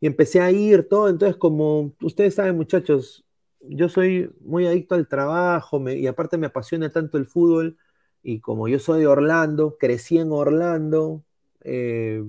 y 0.00 0.06
empecé 0.06 0.40
a 0.40 0.50
ir 0.50 0.88
todo. 0.88 1.08
Entonces, 1.08 1.36
como 1.36 1.92
ustedes 2.02 2.34
saben, 2.34 2.56
muchachos, 2.56 3.24
yo 3.60 3.88
soy 3.88 4.30
muy 4.40 4.66
adicto 4.66 4.94
al 4.94 5.08
trabajo 5.08 5.80
y 5.90 6.06
aparte 6.06 6.38
me 6.38 6.46
apasiona 6.46 6.90
tanto 6.90 7.18
el 7.18 7.26
fútbol. 7.26 7.76
Y 8.22 8.40
como 8.40 8.68
yo 8.68 8.78
soy 8.78 9.00
de 9.00 9.06
Orlando, 9.06 9.76
crecí 9.78 10.18
en 10.18 10.32
Orlando, 10.32 11.22
eh, 11.62 12.24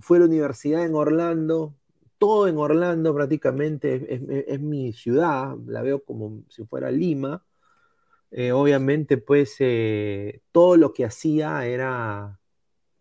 fui 0.00 0.16
a 0.18 0.20
la 0.20 0.26
universidad 0.26 0.84
en 0.84 0.94
Orlando, 0.94 1.74
todo 2.18 2.48
en 2.48 2.58
Orlando 2.58 3.14
prácticamente 3.14 4.14
es, 4.54 4.60
mi 4.60 4.92
ciudad, 4.92 5.56
la 5.66 5.82
veo 5.82 6.02
como 6.04 6.42
si 6.48 6.64
fuera 6.64 6.90
Lima. 6.90 7.44
eh, 8.30 8.52
obviamente, 8.52 9.18
pues 9.18 9.56
eh, 9.60 10.42
todo 10.52 10.76
lo 10.76 10.92
que 10.92 11.04
hacía 11.04 11.66
era, 11.66 12.40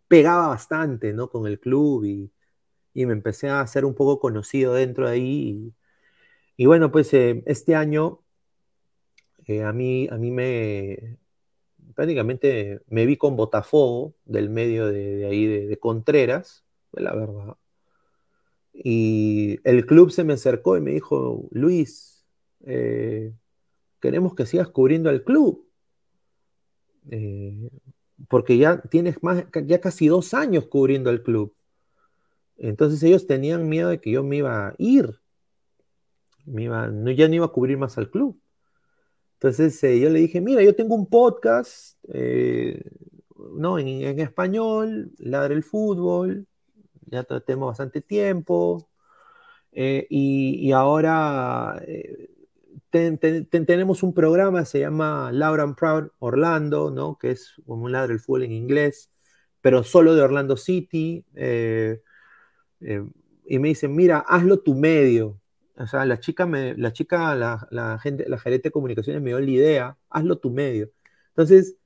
pegaba 0.07 0.49
bastante, 0.49 1.13
¿no? 1.13 1.29
Con 1.29 1.47
el 1.47 1.59
club 1.59 2.05
y, 2.05 2.31
y 2.97 3.05
me 3.05 3.13
empecé 3.13 3.47
a 3.47 3.61
hacer 3.61 3.85
un 3.85 3.93
poco 3.93 4.19
conocido 4.19 4.73
dentro 4.73 5.07
de 5.07 5.13
ahí. 5.13 5.73
Y, 6.57 6.65
bueno, 6.65 6.91
pues 6.91 7.13
eh, 7.13 7.43
este 7.45 7.75
año 7.75 8.21
a, 9.63 9.71
mí, 9.71 10.07
a 10.09 10.17
mí 10.17 10.31
me, 10.31 11.19
prácticamente 11.93 12.81
me 12.87 13.05
vi 13.05 13.15
con 13.15 13.35
Botafogo 13.35 14.15
del 14.25 14.49
medio 14.49 14.87
de, 14.87 15.27
ahí 15.27 15.45
de, 15.45 15.77
Contreras, 15.77 16.65
la 16.91 17.13
verdad. 17.13 17.57
Y 18.73 19.59
el 19.63 19.85
club 19.85 20.09
se 20.09 20.23
me 20.23 20.33
acercó 20.33 20.75
y 20.75 20.81
me 20.81 20.91
dijo, 20.91 21.47
Luis, 21.51 22.25
eh, 22.65 23.31
queremos 24.01 24.33
que 24.33 24.47
sigas 24.47 24.69
cubriendo 24.69 25.11
al 25.11 25.23
club. 25.23 25.67
Eh, 27.11 27.69
porque 28.27 28.57
ya 28.57 28.81
tienes 28.81 29.21
más, 29.21 29.45
ya 29.65 29.79
casi 29.81 30.07
dos 30.07 30.33
años 30.33 30.65
cubriendo 30.65 31.11
al 31.11 31.21
club. 31.21 31.53
Entonces 32.57 33.01
ellos 33.03 33.27
tenían 33.27 33.69
miedo 33.69 33.89
de 33.89 33.99
que 33.99 34.11
yo 34.11 34.23
me 34.23 34.37
iba 34.37 34.69
a 34.69 34.75
ir. 34.77 35.19
Me 36.45 36.63
iba, 36.63 36.89
ya 37.15 37.27
no 37.27 37.35
iba 37.35 37.45
a 37.45 37.49
cubrir 37.49 37.77
más 37.77 37.97
al 37.97 38.09
club. 38.09 38.39
Entonces 39.33 39.83
eh, 39.83 39.99
yo 39.99 40.09
le 40.09 40.19
dije, 40.19 40.41
mira, 40.41 40.63
yo 40.63 40.75
tengo 40.75 40.95
un 40.95 41.07
podcast, 41.07 41.97
eh, 42.13 42.81
¿no? 43.55 43.77
En, 43.79 44.19
español, 44.19 45.11
Ladre 45.19 45.55
el 45.55 45.63
Fútbol, 45.63 46.47
ya 47.05 47.23
tenemos 47.23 47.69
bastante 47.69 48.01
tiempo, 48.01 48.89
y, 49.71 50.71
ahora 50.71 51.79
tenemos 52.89 54.03
un 54.03 54.13
programa, 54.13 54.65
se 54.65 54.79
llama 54.79 55.31
Laura 55.31 55.63
and 55.63 55.75
Proud 55.75 56.09
Orlando, 56.19 56.89
¿no? 56.91 57.17
Que 57.17 57.31
es 57.31 57.53
como 57.65 57.85
un 57.85 57.91
ladro 57.91 58.09
del 58.09 58.19
fútbol 58.19 58.43
en 58.43 58.53
inglés, 58.53 59.11
pero 59.61 59.83
solo 59.83 60.15
de 60.15 60.21
Orlando 60.21 60.57
City. 60.57 61.25
Eh, 61.35 62.01
eh, 62.81 63.03
y 63.45 63.59
me 63.59 63.69
dicen, 63.69 63.95
mira, 63.95 64.19
hazlo 64.19 64.59
tu 64.59 64.75
medio. 64.75 65.39
O 65.77 65.87
sea, 65.87 66.05
la 66.05 66.19
chica, 66.19 66.45
me, 66.45 66.75
la 66.75 66.91
chica, 66.91 67.35
la, 67.35 67.99
gente, 68.01 68.27
la 68.27 68.39
gerente 68.39 68.69
de 68.69 68.71
comunicaciones 68.71 69.21
me 69.21 69.29
dio 69.29 69.39
la 69.39 69.49
idea, 69.49 69.97
hazlo 70.09 70.39
tu 70.39 70.49
medio. 70.49 70.91
Entonces, 71.29 71.77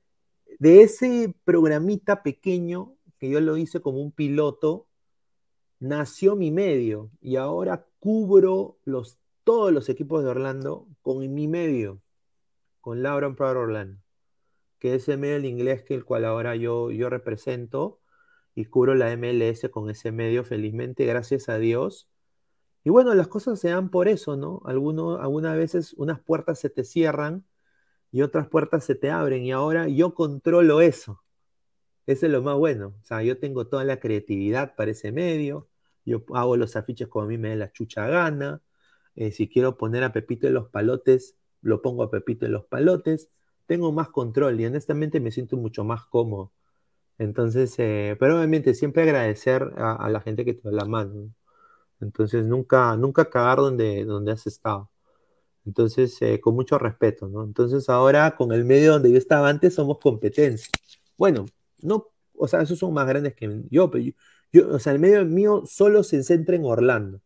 de 0.58 0.82
ese 0.82 1.34
programita 1.44 2.22
pequeño 2.22 2.96
que 3.18 3.30
yo 3.30 3.40
lo 3.40 3.56
hice 3.56 3.80
como 3.80 4.00
un 4.00 4.12
piloto, 4.12 4.86
nació 5.78 6.36
mi 6.36 6.50
medio 6.50 7.10
y 7.20 7.36
ahora 7.36 7.86
cubro 7.98 8.78
los 8.84 9.18
todos 9.44 9.72
los 9.72 9.88
equipos 9.88 10.22
de 10.22 10.30
Orlando 10.30 10.86
con 11.02 11.18
mi 11.34 11.48
medio, 11.48 12.00
con 12.80 13.02
Laura 13.02 13.34
Proud 13.34 13.56
Orlando, 13.56 14.00
que 14.78 14.94
es 14.94 15.08
el 15.08 15.18
medio 15.18 15.34
del 15.34 15.46
inglés 15.46 15.82
que 15.82 15.94
el 15.94 16.04
cual 16.04 16.24
ahora 16.24 16.56
yo, 16.56 16.90
yo 16.90 17.10
represento 17.10 18.01
y 18.54 18.66
cubro 18.66 18.94
la 18.94 19.10
MLS 19.16 19.68
con 19.70 19.90
ese 19.90 20.12
medio 20.12 20.44
felizmente, 20.44 21.06
gracias 21.06 21.48
a 21.48 21.58
Dios. 21.58 22.08
Y 22.84 22.90
bueno, 22.90 23.14
las 23.14 23.28
cosas 23.28 23.60
se 23.60 23.70
dan 23.70 23.90
por 23.90 24.08
eso, 24.08 24.36
¿no? 24.36 24.62
Algunos, 24.66 25.20
algunas 25.20 25.56
veces 25.56 25.94
unas 25.94 26.20
puertas 26.20 26.58
se 26.58 26.70
te 26.70 26.84
cierran 26.84 27.44
y 28.10 28.22
otras 28.22 28.48
puertas 28.48 28.84
se 28.84 28.94
te 28.94 29.10
abren 29.10 29.44
y 29.44 29.52
ahora 29.52 29.88
yo 29.88 30.14
controlo 30.14 30.80
eso. 30.80 31.22
Eso 32.06 32.26
es 32.26 32.32
lo 32.32 32.42
más 32.42 32.56
bueno. 32.56 32.94
O 33.02 33.04
sea, 33.04 33.22
yo 33.22 33.38
tengo 33.38 33.66
toda 33.68 33.84
la 33.84 34.00
creatividad 34.00 34.74
para 34.76 34.90
ese 34.92 35.12
medio, 35.12 35.68
yo 36.04 36.24
hago 36.34 36.56
los 36.56 36.76
afiches 36.76 37.08
como 37.08 37.26
a 37.26 37.28
mí 37.28 37.38
me 37.38 37.50
da 37.50 37.56
la 37.56 37.72
chucha 37.72 38.08
gana, 38.08 38.62
eh, 39.14 39.30
si 39.32 39.48
quiero 39.48 39.76
poner 39.76 40.04
a 40.04 40.12
Pepito 40.12 40.46
en 40.46 40.54
los 40.54 40.68
palotes, 40.68 41.36
lo 41.60 41.82
pongo 41.82 42.02
a 42.02 42.10
Pepito 42.10 42.46
en 42.46 42.52
los 42.52 42.64
palotes. 42.66 43.30
Tengo 43.66 43.92
más 43.92 44.08
control 44.08 44.60
y 44.60 44.66
honestamente 44.66 45.20
me 45.20 45.30
siento 45.30 45.56
mucho 45.56 45.84
más 45.84 46.04
cómodo. 46.06 46.52
Entonces, 47.18 47.74
eh, 47.78 48.16
pero 48.18 48.36
obviamente 48.38 48.74
siempre 48.74 49.02
agradecer 49.02 49.72
a, 49.76 50.08
la 50.10 50.20
gente 50.20 50.44
que 50.44 50.54
te 50.54 50.62
da 50.68 50.72
la 50.72 50.84
mano. 50.86 51.32
Entonces, 52.00 52.46
nunca, 52.46 52.96
nunca 52.96 53.30
cagar 53.30 53.58
donde, 53.58 54.04
donde 54.04 54.32
has 54.32 54.46
estado. 54.46 54.90
Entonces, 55.66 56.20
eh, 56.22 56.40
con 56.40 56.54
mucho 56.54 56.78
respeto, 56.78 57.28
¿no? 57.28 57.44
Entonces, 57.44 57.88
ahora 57.88 58.36
con 58.36 58.52
el 58.52 58.64
medio 58.64 58.92
donde 58.94 59.12
yo 59.12 59.18
estaba 59.18 59.48
antes 59.48 59.74
somos 59.74 59.98
competencia. 60.00 60.70
Bueno, 61.16 61.46
no, 61.82 62.08
o 62.36 62.48
sea, 62.48 62.62
esos 62.62 62.78
son 62.78 62.94
más 62.94 63.06
grandes 63.06 63.34
que 63.34 63.62
yo, 63.70 63.90
pero 63.90 64.04
yo 64.52 64.68
o 64.70 64.78
sea, 64.78 64.92
el 64.92 64.98
medio 65.00 65.24
mío 65.24 65.64
solo 65.66 66.02
se 66.04 66.22
centra 66.24 66.56
en 66.56 66.64
Orlando 66.64 67.22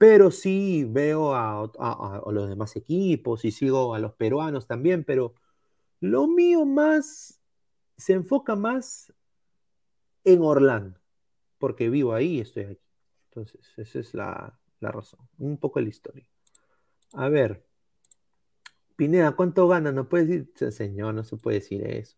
pero 0.00 0.30
sí 0.30 0.84
veo 0.88 1.34
a, 1.34 1.70
los 2.32 2.48
demás 2.48 2.74
equipos 2.74 3.44
y 3.44 3.50
sigo 3.50 3.94
a 3.94 3.98
los 3.98 4.14
peruanos 4.14 4.66
también, 4.66 5.04
pero 5.04 5.34
lo 6.00 6.26
mío 6.26 6.64
más 6.64 7.39
se 8.00 8.14
enfoca 8.14 8.56
más 8.56 9.12
en 10.24 10.40
Orlando, 10.42 10.98
porque 11.58 11.88
vivo 11.88 12.14
ahí 12.14 12.38
y 12.38 12.40
estoy 12.40 12.64
aquí. 12.64 12.90
Entonces, 13.28 13.78
esa 13.78 13.98
es 14.00 14.14
la, 14.14 14.58
razón, 14.80 15.20
un 15.38 15.58
poco 15.58 15.80
la 15.80 15.88
historia. 15.88 16.26
A 17.12 17.28
ver, 17.28 17.64
Pineda, 18.96 19.32
¿cuánto 19.32 19.68
gana? 19.68 19.92
No 19.92 20.08
puede 20.08 20.26
decir, 20.26 20.72
señor, 20.72 21.14
no 21.14 21.24
se 21.24 21.36
puede 21.36 21.58
decir 21.58 21.86
eso. 21.86 22.16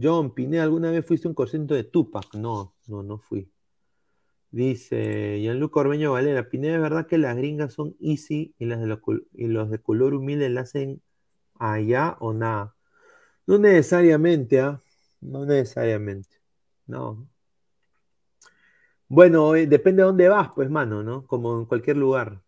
John, 0.00 0.34
Pineda, 0.34 0.64
¿alguna 0.64 0.90
vez 0.90 1.06
fuiste 1.06 1.28
un 1.28 1.34
concierto 1.34 1.74
de 1.74 1.84
Tupac? 1.84 2.34
No, 2.34 2.74
no, 2.86 3.02
no 3.02 3.18
fui. 3.18 3.50
Dice 4.50 5.38
Gianluca 5.40 5.80
Ormeño 5.80 6.12
Valera, 6.12 6.48
Pineda, 6.48 6.76
¿es 6.76 6.82
verdad 6.82 7.06
que 7.06 7.18
las 7.18 7.36
gringas 7.36 7.72
son 7.74 7.96
easy 8.00 8.54
y, 8.58 8.66
las 8.66 8.80
de 8.80 8.98
y 9.32 9.46
los 9.48 9.70
de 9.70 9.80
color 9.80 10.14
humilde 10.14 10.48
la 10.48 10.62
hacen 10.62 11.02
allá 11.58 12.16
o 12.20 12.32
nada? 12.32 12.76
No 13.46 13.58
necesariamente, 13.58 14.60
¿ah? 14.60 14.80
No 15.24 15.44
necesariamente. 15.44 16.40
No. 16.86 17.28
Bueno, 19.08 19.54
eh, 19.56 19.66
depende 19.66 20.02
de 20.02 20.06
dónde 20.06 20.28
vas, 20.28 20.50
pues, 20.54 20.68
mano, 20.70 21.02
¿no? 21.02 21.26
Como 21.26 21.58
en 21.58 21.66
cualquier 21.66 21.96
lugar. 21.96 22.42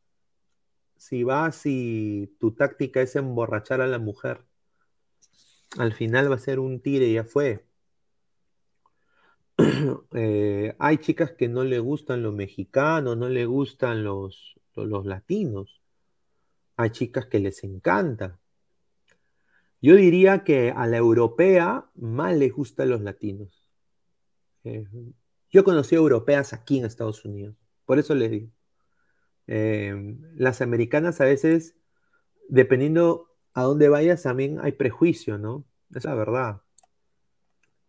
Si 0.97 1.23
vas 1.25 1.63
y 1.65 2.29
tu 2.41 2.53
táctica 2.55 3.01
es 3.03 3.17
emborrachar 3.17 3.81
a 3.81 3.87
la 3.87 3.99
mujer, 3.99 4.45
al 5.79 5.93
final 5.93 6.31
va 6.31 6.37
a 6.37 6.39
ser 6.39 6.59
un 6.59 6.81
tire 6.81 7.13
ya 7.13 7.25
fue. 7.25 7.65
Eh, 10.13 10.75
hay 10.79 10.99
chicas 10.99 11.33
que 11.33 11.49
no 11.49 11.65
le 11.65 11.79
gustan 11.79 12.23
los 12.23 12.35
mexicanos, 12.35 13.17
no 13.17 13.29
le 13.29 13.47
gustan 13.47 14.05
los, 14.05 14.55
los, 14.75 15.07
latinos. 15.07 15.83
Hay 16.77 16.91
chicas 16.91 17.27
que 17.27 17.39
les 17.41 17.65
encanta. 17.65 18.39
Yo 19.87 19.95
diría 19.95 20.43
que 20.43 20.73
a 20.73 20.89
la 20.89 20.97
europea 20.97 21.89
más 21.95 22.37
le 22.37 22.49
gustan 22.49 22.89
los 22.89 23.03
latinos. 23.03 23.71
Eh, 24.65 24.85
yo 25.49 25.63
conocí 25.63 25.95
a 25.95 25.99
europeas 25.99 26.53
aquí 26.53 26.81
en 26.81 26.87
Estados 26.87 27.25
Unidos, 27.25 27.55
por 27.85 28.01
eso 28.01 28.13
les 28.17 28.33
digo. 28.33 28.51
Eh, 29.47 30.17
las 30.35 30.61
americanas 30.61 31.21
a 31.21 31.25
veces, 31.25 31.77
dependiendo 32.49 33.29
a 33.55 33.63
dónde 33.63 33.89
vayas, 33.89 34.25
también 34.25 34.59
hay 34.61 34.73
prejuicio, 34.73 35.39
¿no? 35.39 35.65
Es 35.95 36.03
la 36.05 36.17
verdad. 36.17 36.63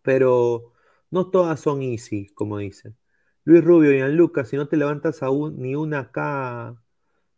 Pero 0.03 0.73
no 1.09 1.31
todas 1.31 1.59
son 1.59 1.81
easy, 1.81 2.27
como 2.35 2.59
dicen. 2.59 2.95
Luis 3.43 3.63
Rubio, 3.63 3.91
Gianluca, 3.91 4.45
si 4.45 4.55
no 4.55 4.67
te 4.67 4.77
levantas 4.77 5.23
aún 5.23 5.59
ni 5.59 5.73
una 5.73 6.01
acá, 6.01 6.79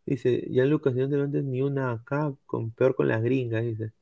dice, 0.04 0.46
Gianluca, 0.50 0.92
si 0.92 0.98
no 0.98 1.08
te 1.08 1.16
levantas 1.16 1.44
ni 1.44 1.62
una 1.62 1.92
acá, 1.92 2.34
con, 2.44 2.72
peor 2.72 2.94
con 2.94 3.08
las 3.08 3.22
gringas, 3.22 3.64
dice. 3.64 3.94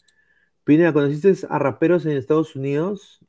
Pineda, 0.68 0.92
¿conociste 0.92 1.46
a 1.48 1.58
raperos 1.58 2.04
en 2.04 2.18
Estados 2.18 2.54
Unidos? 2.54 3.20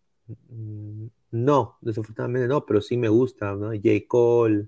Mm, 0.49 1.05
no, 1.31 1.77
desafortunadamente 1.79 2.49
no, 2.49 2.65
pero 2.65 2.81
sí 2.81 2.97
me 2.97 3.07
gusta, 3.07 3.53
¿no? 3.55 3.69
J. 3.69 3.87
Cole, 4.09 4.67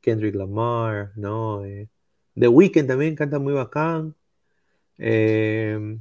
Kendrick 0.00 0.34
Lamar, 0.34 1.12
¿no? 1.16 1.66
Eh, 1.66 1.90
The 2.34 2.48
Weeknd 2.48 2.88
también 2.88 3.14
canta 3.14 3.38
muy 3.38 3.52
bacán. 3.52 4.16
Eh, 4.96 5.98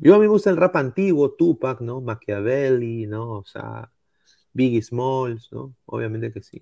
yo 0.00 0.14
a 0.14 0.18
mí 0.18 0.22
me 0.22 0.28
gusta 0.28 0.50
el 0.50 0.58
rap 0.58 0.76
antiguo, 0.76 1.32
Tupac, 1.32 1.80
¿no? 1.80 2.00
Machiavelli, 2.00 3.08
¿no? 3.08 3.38
O 3.38 3.44
sea, 3.44 3.90
Biggie 4.52 4.82
Smalls, 4.82 5.50
¿no? 5.52 5.74
Obviamente 5.86 6.32
que 6.32 6.42
sí. 6.42 6.60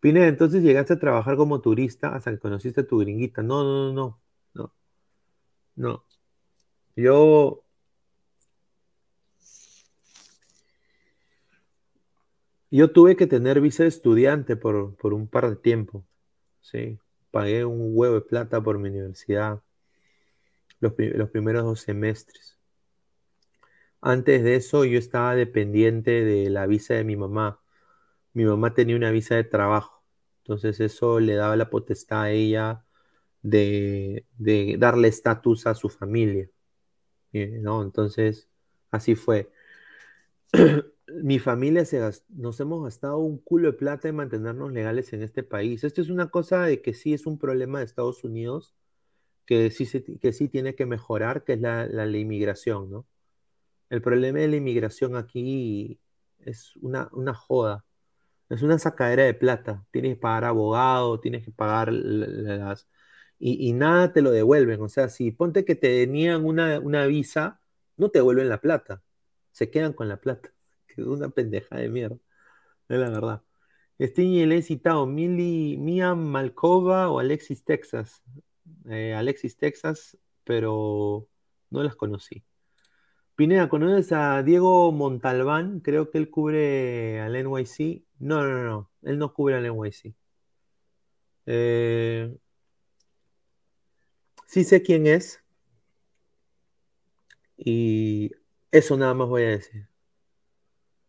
Pineda, 0.00 0.28
entonces 0.28 0.62
llegaste 0.62 0.92
a 0.94 0.98
trabajar 0.98 1.36
como 1.36 1.62
turista 1.62 2.14
hasta 2.14 2.32
que 2.32 2.38
conociste 2.38 2.82
a 2.82 2.86
tu 2.86 2.98
gringuita. 2.98 3.42
No, 3.42 3.64
no, 3.64 3.94
no, 3.94 4.20
no. 4.54 4.74
No. 5.76 6.04
Yo. 6.96 7.64
Yo 12.70 12.92
tuve 12.92 13.16
que 13.16 13.26
tener 13.26 13.60
visa 13.60 13.82
de 13.82 13.88
estudiante 13.88 14.56
por, 14.56 14.96
por 14.96 15.12
un 15.12 15.26
par 15.28 15.50
de 15.50 15.56
tiempo. 15.56 16.04
Sí. 16.60 16.98
Pagué 17.30 17.64
un 17.64 17.90
huevo 17.96 18.16
de 18.16 18.20
plata 18.22 18.60
por 18.60 18.78
mi 18.78 18.88
universidad 18.88 19.62
los, 20.80 20.94
los 20.96 21.30
primeros 21.30 21.64
dos 21.64 21.80
semestres. 21.80 22.58
Antes 24.00 24.42
de 24.42 24.56
eso 24.56 24.84
yo 24.84 24.98
estaba 24.98 25.34
dependiente 25.36 26.24
de 26.24 26.50
la 26.50 26.66
visa 26.66 26.94
de 26.94 27.04
mi 27.04 27.16
mamá. 27.16 27.60
Mi 28.32 28.44
mamá 28.44 28.74
tenía 28.74 28.96
una 28.96 29.10
visa 29.10 29.36
de 29.36 29.44
trabajo. 29.44 30.02
Entonces 30.42 30.80
eso 30.80 31.20
le 31.20 31.34
daba 31.34 31.56
la 31.56 31.70
potestad 31.70 32.22
a 32.22 32.30
ella 32.30 32.84
de, 33.42 34.26
darle 34.78 35.08
estatus 35.08 35.66
a 35.66 35.74
su 35.74 35.88
familia. 35.88 36.48
¿no? 37.32 37.82
Entonces, 37.82 38.48
así 38.90 39.14
fue. 39.14 39.50
Mi 41.22 41.38
familia 41.38 41.84
se 41.84 42.00
nos 42.28 42.60
hemos 42.60 42.84
gastado 42.84 43.18
un 43.18 43.38
culo 43.38 43.72
de 43.72 43.78
plata 43.78 44.08
en 44.08 44.16
mantenernos 44.16 44.72
legales 44.72 45.12
en 45.12 45.22
este 45.22 45.42
país. 45.42 45.84
Esto 45.84 46.00
es 46.00 46.10
una 46.10 46.30
cosa 46.30 46.62
de 46.64 46.82
que 46.82 46.94
sí 46.94 47.14
es 47.14 47.26
un 47.26 47.38
problema 47.38 47.78
de 47.78 47.84
Estados 47.86 48.24
Unidos, 48.24 48.74
que 49.46 49.70
sí, 49.70 49.86
que 50.20 50.32
sí 50.32 50.48
tiene 50.48 50.74
que 50.74 50.86
mejorar, 50.86 51.44
que 51.44 51.54
es 51.54 51.60
la, 51.60 51.86
la, 51.86 52.06
inmigración, 52.16 52.90
¿no? 52.90 53.06
El 53.90 54.02
problema 54.02 54.40
de 54.40 54.48
la 54.48 54.56
inmigración 54.56 55.16
aquí 55.16 56.00
es 56.38 56.76
una, 56.76 57.08
una 57.12 57.34
joda. 57.34 57.84
Es 58.48 58.62
una 58.62 58.78
sacadera 58.78 59.24
de 59.24 59.34
plata. 59.34 59.86
Tienes 59.92 60.14
que 60.16 60.20
pagar 60.20 60.44
abogado, 60.44 61.20
tienes 61.20 61.44
que 61.44 61.52
pagar 61.52 61.92
las, 61.92 62.88
y, 63.40 63.72
nada 63.72 64.12
te 64.12 64.22
lo 64.22 64.30
devuelven. 64.30 64.80
O 64.82 64.88
sea, 64.88 65.08
si 65.08 65.30
ponte 65.32 65.64
que 65.64 65.74
te 65.74 66.04
tenían 66.06 66.44
una, 66.44 66.78
una 66.80 67.06
visa, 67.06 67.60
no 67.96 68.10
te 68.10 68.20
devuelven 68.20 68.48
la 68.48 68.60
plata. 68.60 69.02
Se 69.52 69.70
quedan 69.70 69.94
con 69.94 70.08
la 70.08 70.18
plata. 70.18 70.52
Es 70.96 71.06
una 71.06 71.28
pendeja 71.30 71.76
de 71.76 71.88
mierda. 71.88 72.16
Es 72.88 72.98
la 72.98 73.10
verdad. 73.10 73.42
Sting 73.98 74.48
le 74.48 74.58
he 74.58 74.62
citado 74.62 75.06
Mili, 75.06 75.76
Mia 75.78 76.14
Malkova 76.14 77.10
o 77.10 77.18
Alexis 77.18 77.64
Texas. 77.64 78.22
Eh, 78.88 79.14
Alexis 79.14 79.56
Texas, 79.56 80.18
pero 80.44 81.28
no 81.70 81.82
las 81.82 81.96
conocí. 81.96 82.44
Pineda, 83.36 83.68
¿conoces 83.68 84.12
a 84.12 84.42
Diego 84.42 84.92
Montalbán? 84.92 85.80
Creo 85.80 86.10
que 86.10 86.18
él 86.18 86.30
cubre 86.30 87.20
al 87.20 87.36
NYC. 87.36 88.04
No, 88.18 88.42
no, 88.42 88.64
no, 88.64 88.90
él 89.02 89.18
no 89.18 89.32
cubre 89.34 89.56
al 89.56 89.66
NYC. 89.66 90.14
Eh, 91.46 92.36
Sí 94.50 94.64
sé 94.64 94.82
quién 94.82 95.06
es. 95.06 95.40
Y 97.56 98.32
eso 98.72 98.96
nada 98.96 99.14
más 99.14 99.28
voy 99.28 99.42
a 99.44 99.50
decir. 99.50 99.89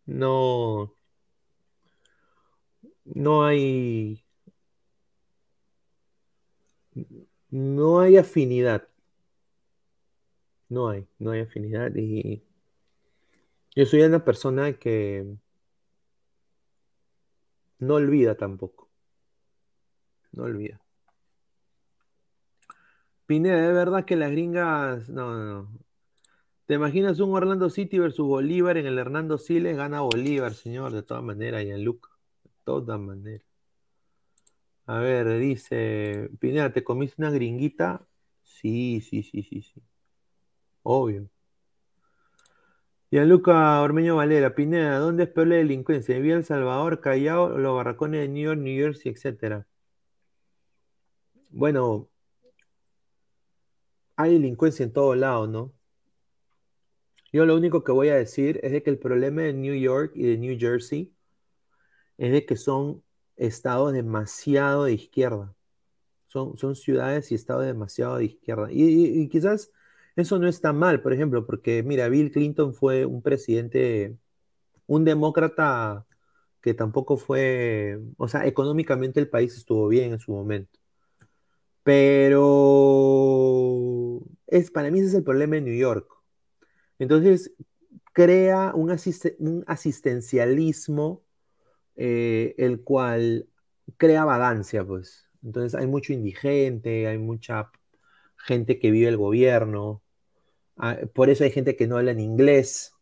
No. 0.05 0.93
No 3.05 3.43
hay. 3.45 4.23
No 7.49 7.99
hay 7.99 8.17
afinidad. 8.17 8.88
No 10.69 10.89
hay, 10.89 11.07
no 11.19 11.31
hay 11.31 11.41
afinidad. 11.41 11.91
Y 11.95 12.43
yo 13.75 13.85
soy 13.85 14.01
una 14.03 14.23
persona 14.23 14.73
que 14.73 15.25
no 17.80 17.95
olvida 17.95 18.35
tampoco. 18.35 18.89
No 20.31 20.43
olvida. 20.43 20.80
Pineda, 23.25 23.67
¿es 23.67 23.73
verdad 23.73 24.05
que 24.05 24.15
las 24.15 24.31
gringas. 24.31 25.09
No, 25.09 25.33
no, 25.33 25.63
no. 25.63 25.80
¿Te 26.72 26.75
imaginas 26.75 27.19
un 27.19 27.35
Orlando 27.35 27.69
City 27.69 28.00
versus 28.00 28.25
Bolívar 28.25 28.77
en 28.77 28.85
el 28.85 28.98
Hernando 28.98 29.38
Siles? 29.38 29.75
Gana 29.75 30.00
Bolívar, 30.00 30.53
señor, 30.53 30.93
de 30.93 31.03
todas 31.03 31.22
maneras, 31.22 31.66
y 31.66 31.69
en 31.69 31.83
Luca. 31.83 32.11
De 32.45 32.50
todas 32.64 32.98
maneras. 32.98 33.45
A 34.85 35.00
ver, 35.00 35.38
dice. 35.38 36.30
Pineda, 36.40 36.72
¿te 36.72 36.82
comiste 36.82 37.16
una 37.17 37.30
gringuita? 37.30 38.08
Sí, 38.41 39.01
sí, 39.01 39.22
sí, 39.22 39.43
sí, 39.43 39.61
sí. 39.61 39.83
Obvio. 40.83 41.30
Luca 43.09 43.82
Ormeño 43.82 44.16
Valera, 44.16 44.56
Pineda, 44.56 44.98
¿dónde 45.00 45.24
es 45.24 45.30
peor 45.30 45.48
la 45.48 45.56
delincuencia? 45.58 46.17
¿Vía 46.19 46.35
El 46.35 46.45
Salvador, 46.45 47.01
Callao, 47.01 47.50
los 47.58 47.75
barracones 47.75 48.22
de 48.22 48.30
New 48.30 48.45
York, 48.45 48.61
New 48.61 48.82
Jersey, 48.82 49.11
etcétera? 49.11 49.67
Bueno, 51.50 52.08
hay 54.16 54.32
delincuencia 54.32 54.85
en 54.85 54.93
todos 54.93 55.17
lados, 55.17 55.50
¿no? 55.50 55.81
Yo 57.32 57.45
lo 57.45 57.56
único 57.56 57.84
que 57.84 57.92
voy 57.92 58.10
a 58.10 58.16
decir 58.16 58.60
es 58.64 58.72
de 58.72 58.84
que 58.84 58.90
el 58.90 59.00
problema 59.00 59.43
de 59.43 59.53
New 59.53 59.76
York 59.76 60.11
y 60.16 60.24
de 60.24 60.38
New 60.38 60.58
Jersey 60.60 61.14
es 62.18 62.32
de 62.32 62.45
que 62.45 62.56
son 62.58 63.03
estados 63.38 63.93
demasiado 63.93 64.85
de 64.85 64.93
izquierda. 64.93 65.56
Son, 66.27 66.58
son 66.58 66.76
ciudades 66.76 67.32
y 67.32 67.35
estados 67.35 67.66
demasiado 67.66 68.18
de 68.18 68.26
izquierda. 68.26 68.68
Y, 68.72 69.27
quizás 69.30 69.72
eso 70.16 70.40
no 70.40 70.48
está 70.48 70.74
mal, 70.74 71.01
por 71.01 71.14
ejemplo, 71.14 71.45
porque 71.45 71.84
mira, 71.84 72.10
Bill 72.10 72.32
Clinton 72.32 72.74
fue 72.74 73.06
un 73.06 73.22
presidente, 73.22 74.18
un 74.88 75.06
demócrata 75.06 76.06
que 76.61 76.74
tampoco 76.74 77.18
fue, 77.18 78.00
o 78.18 78.27
sea, 78.27 78.45
económicamente 78.48 79.19
el 79.19 79.30
país 79.30 79.56
estuvo 79.58 79.88
bien 79.88 80.14
en 80.14 80.19
su 80.19 80.32
momento. 80.34 80.80
Pero 81.84 83.42
es, 84.48 84.72
para 84.72 84.92
mí 84.92 85.00
ese 85.00 85.10
es 85.10 85.16
el 85.16 85.24
problema 85.24 85.58
en 85.58 85.66
New 85.66 85.76
York. 85.76 86.20
Entonces, 87.01 87.51
crea 88.13 88.73
un, 88.75 88.91
asistencialismo 89.67 91.23
eh, 91.95 92.53
el 92.59 92.83
cual 92.83 93.47
crea 93.97 94.23
vagancia, 94.25 94.85
pues. 94.85 95.27
Entonces 95.43 95.80
hay 95.80 95.88
mucho 95.88 96.13
indigente, 96.13 97.07
hay 97.07 97.17
mucha 97.17 97.71
gente 98.38 98.80
que 98.80 98.91
vive 98.91 99.07
el 99.07 99.17
gobierno, 99.17 100.03
ah, 100.77 100.97
por 101.13 101.31
eso 101.31 101.43
hay 101.43 101.51
gente 101.51 101.75
que 101.75 101.88
no 101.88 101.97
habla 101.97 102.11
en 102.11 102.19
inglés, 102.19 102.93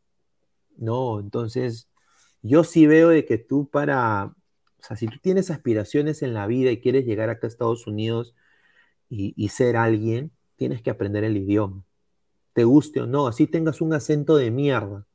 ¿no? 0.77 1.19
Entonces, 1.19 1.89
yo 2.41 2.63
sí 2.63 2.87
veo 2.87 3.09
de 3.09 3.25
que 3.25 3.37
tú 3.37 3.69
para, 3.69 4.25
o 4.27 4.35
sea, 4.83 4.97
si 4.97 5.07
tú 5.07 5.19
tienes 5.21 5.51
aspiraciones 5.51 6.23
en 6.23 6.33
la 6.33 6.47
vida 6.47 6.71
y 6.71 6.81
quieres 6.81 7.05
llegar 7.05 7.29
acá 7.29 7.47
a 7.47 7.49
Estados 7.49 7.87
Unidos 7.87 8.35
y, 9.09 9.49
ser 9.49 9.77
alguien, 9.77 10.31
tienes 10.55 10.81
que 10.81 10.91
aprender 10.91 11.23
el 11.25 11.37
idioma. 11.37 11.83
Te 12.59 12.65
guste 12.65 12.99
o 12.99 13.07
no, 13.07 13.25
así 13.25 13.47
tengas 13.47 13.79
un 13.79 13.93
acento 13.93 14.35
de 14.35 14.51
mierda, 14.51 15.05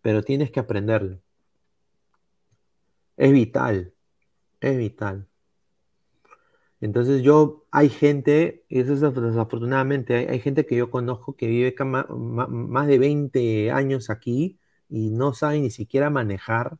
pero 0.00 0.22
tienes 0.22 0.52
que 0.52 0.60
aprenderlo. 0.60 1.18
Es 3.16 3.32
vital, 3.32 3.92
es 4.60 4.78
vital. 4.78 5.26
Entonces 6.80 7.22
yo, 7.22 7.66
hay 7.72 7.88
gente, 7.88 8.64
y 8.68 8.78
eso 8.78 8.92
es 8.92 9.00
desafortunadamente, 9.00 10.14
hay, 10.30 10.38
gente 10.38 10.64
que 10.64 10.76
yo 10.76 10.88
conozco 10.88 11.34
que 11.34 11.48
vive 11.48 11.74
más 11.84 12.86
de 12.86 12.98
20 13.00 13.72
años 13.72 14.08
aquí 14.08 14.60
y 14.88 15.10
no 15.10 15.34
sabe 15.34 15.58
ni 15.58 15.70
siquiera 15.70 16.10
manejar, 16.10 16.78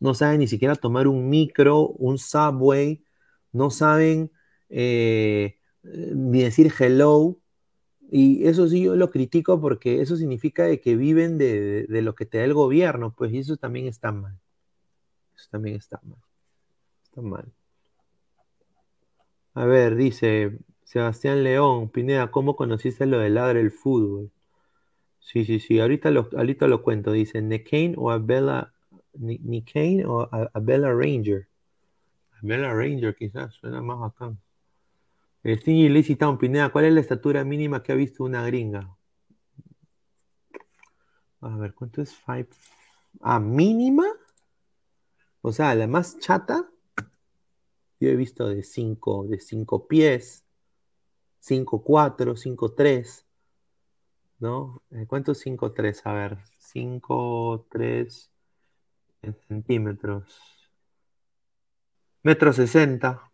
no 0.00 0.14
sabe 0.14 0.38
ni 0.38 0.48
siquiera 0.48 0.74
tomar 0.74 1.06
un 1.06 1.28
micro, 1.28 1.86
un 1.86 2.18
subway, 2.18 3.04
no 3.52 3.70
saben 3.70 4.32
eh, 4.70 5.60
ni 5.84 6.42
decir 6.42 6.72
hello. 6.76 7.39
Y 8.12 8.46
eso 8.48 8.68
sí 8.68 8.82
yo 8.82 8.96
lo 8.96 9.10
critico 9.10 9.60
porque 9.60 10.00
eso 10.00 10.16
significa 10.16 10.64
de 10.64 10.80
que 10.80 10.96
viven 10.96 11.38
de, 11.38 11.86
lo 11.88 12.16
que 12.16 12.26
te 12.26 12.38
da 12.38 12.44
el 12.44 12.54
gobierno, 12.54 13.14
pues 13.16 13.32
eso 13.32 13.56
también 13.56 13.86
está 13.86 14.10
mal. 14.10 14.36
Eso 15.36 15.46
también 15.48 15.76
está 15.76 16.00
mal. 16.02 16.18
Está 17.04 17.22
mal. 17.22 17.52
A 19.54 19.64
ver, 19.64 19.94
dice 19.94 20.58
Sebastián 20.82 21.44
León, 21.44 21.88
Pineda, 21.88 22.32
¿cómo 22.32 22.56
conociste 22.56 23.06
lo 23.06 23.20
de 23.20 23.30
ladre 23.30 23.60
el 23.60 23.70
fútbol? 23.70 24.32
Sí, 25.20 25.44
sí, 25.44 25.60
sí, 25.60 25.78
ahorita 25.78 26.10
lo, 26.10 26.28
ahorita 26.36 26.66
lo 26.66 26.82
cuento. 26.82 27.12
Dice, 27.12 27.40
¿Nekane 27.40 27.94
o 27.96 28.10
Abella, 28.10 28.72
Kane 29.72 30.04
o 30.04 30.28
Abella 30.52 30.92
Ranger? 30.92 31.46
Abella 32.42 32.74
Ranger 32.74 33.14
quizás, 33.14 33.54
suena 33.54 33.80
más 33.80 34.00
bacán. 34.00 34.38
Stingy 35.44 35.88
Lizzy 35.88 36.16
Town, 36.16 36.36
Pineda, 36.36 36.70
¿cuál 36.70 36.84
es 36.84 36.92
la 36.92 37.00
estatura 37.00 37.44
mínima 37.44 37.82
que 37.82 37.92
ha 37.92 37.94
visto 37.94 38.24
una 38.24 38.44
gringa? 38.44 38.94
A 41.40 41.56
ver, 41.56 41.72
¿cuánto 41.74 42.02
es 42.02 42.14
5? 42.26 42.50
¿Ah, 43.22 43.40
mínima? 43.40 44.04
O 45.40 45.52
sea, 45.52 45.74
la 45.74 45.86
más 45.86 46.18
chata. 46.18 46.70
Yo 47.98 48.08
he 48.08 48.16
visto 48.16 48.48
de 48.48 48.62
5 48.62 49.26
de 49.28 49.40
cinco 49.40 49.86
pies, 49.86 50.44
5, 51.40 51.82
4, 51.82 52.36
5, 52.36 52.72
3. 52.74 53.26
¿No? 54.38 54.82
Eh, 54.90 55.06
¿Cuánto 55.06 55.32
es 55.32 55.38
5, 55.38 55.72
3? 55.72 56.06
A 56.06 56.12
ver, 56.12 56.38
5, 56.58 57.66
3 57.70 58.30
en 59.22 59.36
centímetros. 59.48 60.38
Metro 62.22 62.52
60. 62.52 63.29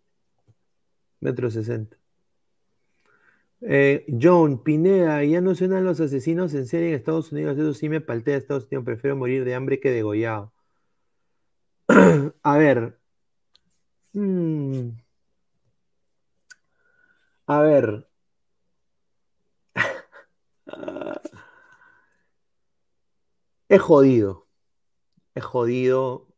Metro 1.20 1.51
60. 1.51 1.97
Eh, 3.62 4.05
John, 4.20 4.62
Pineda, 4.62 5.25
ya 5.25 5.41
no 5.41 5.55
suenan 5.55 5.85
los 5.85 6.01
asesinos 6.01 6.55
en 6.55 6.67
serie 6.67 6.89
en 6.91 6.95
Estados 6.95 7.33
Unidos. 7.33 7.59
Eso 7.59 7.75
sí 7.75 7.89
me 7.89 8.01
paltea 8.01 8.36
Estados 8.36 8.65
Unidos. 8.67 8.85
Prefiero 8.85 9.17
morir 9.17 9.45
de 9.45 9.55
hambre 9.55 9.81
que 9.81 9.91
degollado. 9.91 10.53
A 12.43 12.57
ver. 12.59 12.99
Mm. 14.15 14.97
A 17.49 17.61
ver. 17.62 18.07
es 23.69 23.81
jodido. 23.81 24.47
Es 25.35 25.45
jodido. 25.45 26.28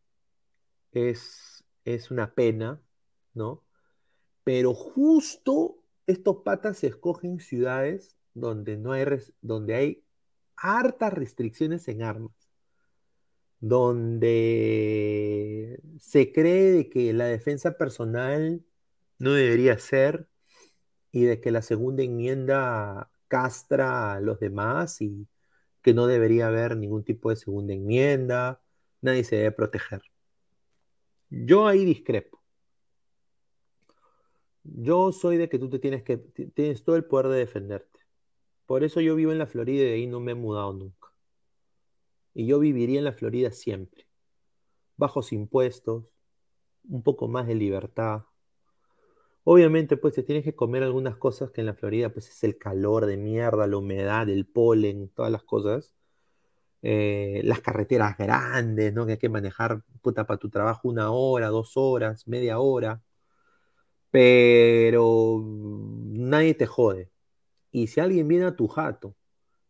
Es, 0.92 1.64
es 1.84 2.10
una 2.10 2.34
pena, 2.34 2.80
¿no? 3.34 3.64
Pero 4.48 4.72
justo 4.72 5.76
estos 6.06 6.38
patas 6.38 6.82
escogen 6.82 7.38
ciudades 7.38 8.16
donde 8.32 8.78
no 8.78 8.92
hay, 8.92 9.04
donde 9.42 9.74
hay 9.74 10.02
hartas 10.56 11.12
restricciones 11.12 11.86
en 11.86 12.02
armas, 12.02 12.32
donde 13.60 14.22
se 16.00 16.32
cree 16.32 16.88
que 16.88 17.12
la 17.12 17.26
defensa 17.26 17.76
personal 17.76 18.64
no 19.18 19.34
debería 19.34 19.78
ser 19.78 20.30
y 21.12 21.24
de 21.24 21.42
que 21.42 21.50
la 21.50 21.60
segunda 21.60 22.02
enmienda 22.02 23.10
castra 23.28 24.14
a 24.14 24.20
los 24.22 24.40
demás 24.40 25.02
y 25.02 25.28
que 25.82 25.92
no 25.92 26.06
debería 26.06 26.46
haber 26.46 26.74
ningún 26.78 27.04
tipo 27.04 27.28
de 27.28 27.36
segunda 27.36 27.74
enmienda, 27.74 28.62
nadie 29.02 29.24
se 29.24 29.36
debe 29.36 29.52
proteger. 29.52 30.00
Yo 31.28 31.66
ahí 31.66 31.84
discrepo. 31.84 32.37
Yo 34.62 35.12
soy 35.12 35.36
de 35.36 35.48
que 35.48 35.58
tú 35.58 35.70
te 35.70 35.78
tienes 35.78 36.02
que 36.02 36.18
tienes 36.18 36.84
todo 36.84 36.96
el 36.96 37.04
poder 37.04 37.28
de 37.28 37.38
defenderte. 37.38 38.00
Por 38.66 38.84
eso 38.84 39.00
yo 39.00 39.14
vivo 39.16 39.32
en 39.32 39.38
la 39.38 39.46
Florida 39.46 39.84
y 39.84 39.86
de 39.86 39.94
ahí 39.94 40.06
no 40.06 40.20
me 40.20 40.32
he 40.32 40.34
mudado 40.34 40.72
nunca. 40.72 41.08
Y 42.34 42.46
yo 42.46 42.58
viviría 42.58 42.98
en 42.98 43.04
la 43.04 43.12
Florida 43.12 43.50
siempre. 43.50 44.06
Bajos 44.96 45.32
impuestos, 45.32 46.04
un 46.88 47.02
poco 47.02 47.28
más 47.28 47.46
de 47.46 47.54
libertad. 47.54 48.24
Obviamente, 49.44 49.96
pues 49.96 50.14
te 50.14 50.22
tienes 50.22 50.44
que 50.44 50.54
comer 50.54 50.82
algunas 50.82 51.16
cosas 51.16 51.50
que 51.50 51.62
en 51.62 51.66
la 51.66 51.74
Florida, 51.74 52.10
pues 52.10 52.28
es 52.28 52.44
el 52.44 52.58
calor 52.58 53.06
de 53.06 53.16
mierda, 53.16 53.66
la 53.66 53.78
humedad, 53.78 54.28
el 54.28 54.46
polen, 54.46 55.08
todas 55.10 55.32
las 55.32 55.42
cosas. 55.42 55.94
Eh, 56.82 57.40
las 57.44 57.60
carreteras 57.60 58.16
grandes, 58.18 58.92
¿no? 58.94 59.06
Que 59.06 59.12
hay 59.12 59.18
que 59.18 59.28
manejar 59.28 59.82
puta 60.02 60.26
para 60.26 60.38
tu 60.38 60.50
trabajo 60.50 60.88
una 60.88 61.10
hora, 61.10 61.48
dos 61.48 61.72
horas, 61.76 62.28
media 62.28 62.60
hora. 62.60 63.02
Pero 64.10 65.42
nadie 65.44 66.54
te 66.54 66.66
jode. 66.66 67.10
Y 67.70 67.88
si 67.88 68.00
alguien 68.00 68.28
viene 68.28 68.46
a 68.46 68.56
tu 68.56 68.68
jato 68.68 69.14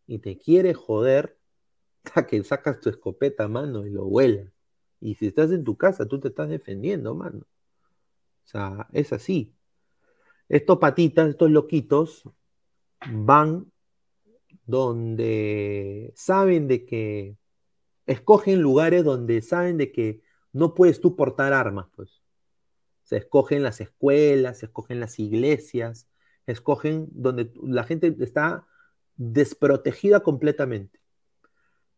y 0.07 0.19
te 0.19 0.37
quiere 0.37 0.73
joder, 0.73 1.37
que 2.29 2.43
sacas 2.43 2.79
tu 2.79 2.89
escopeta, 2.89 3.47
mano, 3.47 3.85
y 3.85 3.91
lo 3.91 4.05
vuelas. 4.05 4.51
Y 5.01 5.15
si 5.15 5.27
estás 5.27 5.51
en 5.51 5.63
tu 5.63 5.77
casa, 5.77 6.07
tú 6.07 6.19
te 6.19 6.29
estás 6.29 6.49
defendiendo, 6.49 7.15
mano. 7.15 7.39
O 7.39 8.47
sea, 8.47 8.87
es 8.93 9.13
así. 9.13 9.53
Estos 10.49 10.79
patitas, 10.79 11.29
estos 11.29 11.51
loquitos, 11.51 12.23
van 13.11 13.71
donde 14.65 16.13
saben 16.15 16.67
de 16.67 16.85
que 16.85 17.37
escogen 18.05 18.61
lugares 18.61 19.03
donde 19.03 19.41
saben 19.41 19.77
de 19.77 19.91
que 19.91 20.21
no 20.51 20.73
puedes 20.73 20.99
tú 20.99 21.15
portar 21.15 21.53
armas, 21.53 21.87
pues. 21.95 22.21
Se 23.09 23.17
escogen 23.17 23.63
las 23.63 23.81
escuelas, 23.81 24.59
se 24.59 24.67
escogen 24.67 24.99
las 24.99 25.17
iglesias, 25.17 26.07
escogen 26.45 27.07
donde 27.09 27.51
la 27.63 27.83
gente 27.83 28.15
está 28.19 28.67
desprotegida 29.15 30.19
completamente. 30.19 30.99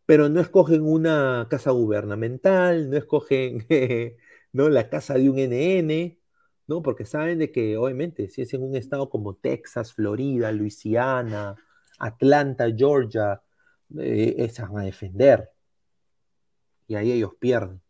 Pero 0.06 0.30
no 0.30 0.40
escogen 0.40 0.84
una 0.84 1.48
casa 1.50 1.72
gubernamental, 1.72 2.90
no 2.90 2.96
escogen 2.96 3.68
¿no? 4.54 4.70
la 4.70 4.90
casa 4.90 5.16
de 5.16 5.30
un 5.30 5.38
NN, 5.38 6.18
¿no? 6.68 6.82
Porque 6.82 7.06
saben 7.06 7.40
de 7.40 7.52
que, 7.52 7.76
obviamente, 7.76 8.30
si 8.30 8.44
es 8.44 8.54
en 8.54 8.64
un 8.64 8.78
estado 8.78 9.10
como 9.10 9.36
Texas, 9.36 9.92
Florida, 9.94 10.54
Luisiana, 10.54 11.58
Atlanta, 12.00 12.68
Georgia, 12.74 13.42
eh, 14.00 14.36
esas 14.38 14.72
van 14.72 14.84
a 14.84 14.86
defender. 14.86 15.52
Y 16.88 16.96
ahí 16.96 17.12
ellos 17.12 17.34
pierden. 17.38 17.82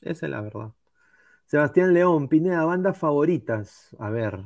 Esa 0.00 0.26
es 0.26 0.30
la 0.30 0.40
verdad. 0.40 0.72
Sebastián 1.54 1.94
León, 1.94 2.26
Pineda, 2.26 2.64
bandas 2.64 2.98
favoritas. 2.98 3.94
A 4.00 4.10
ver, 4.10 4.40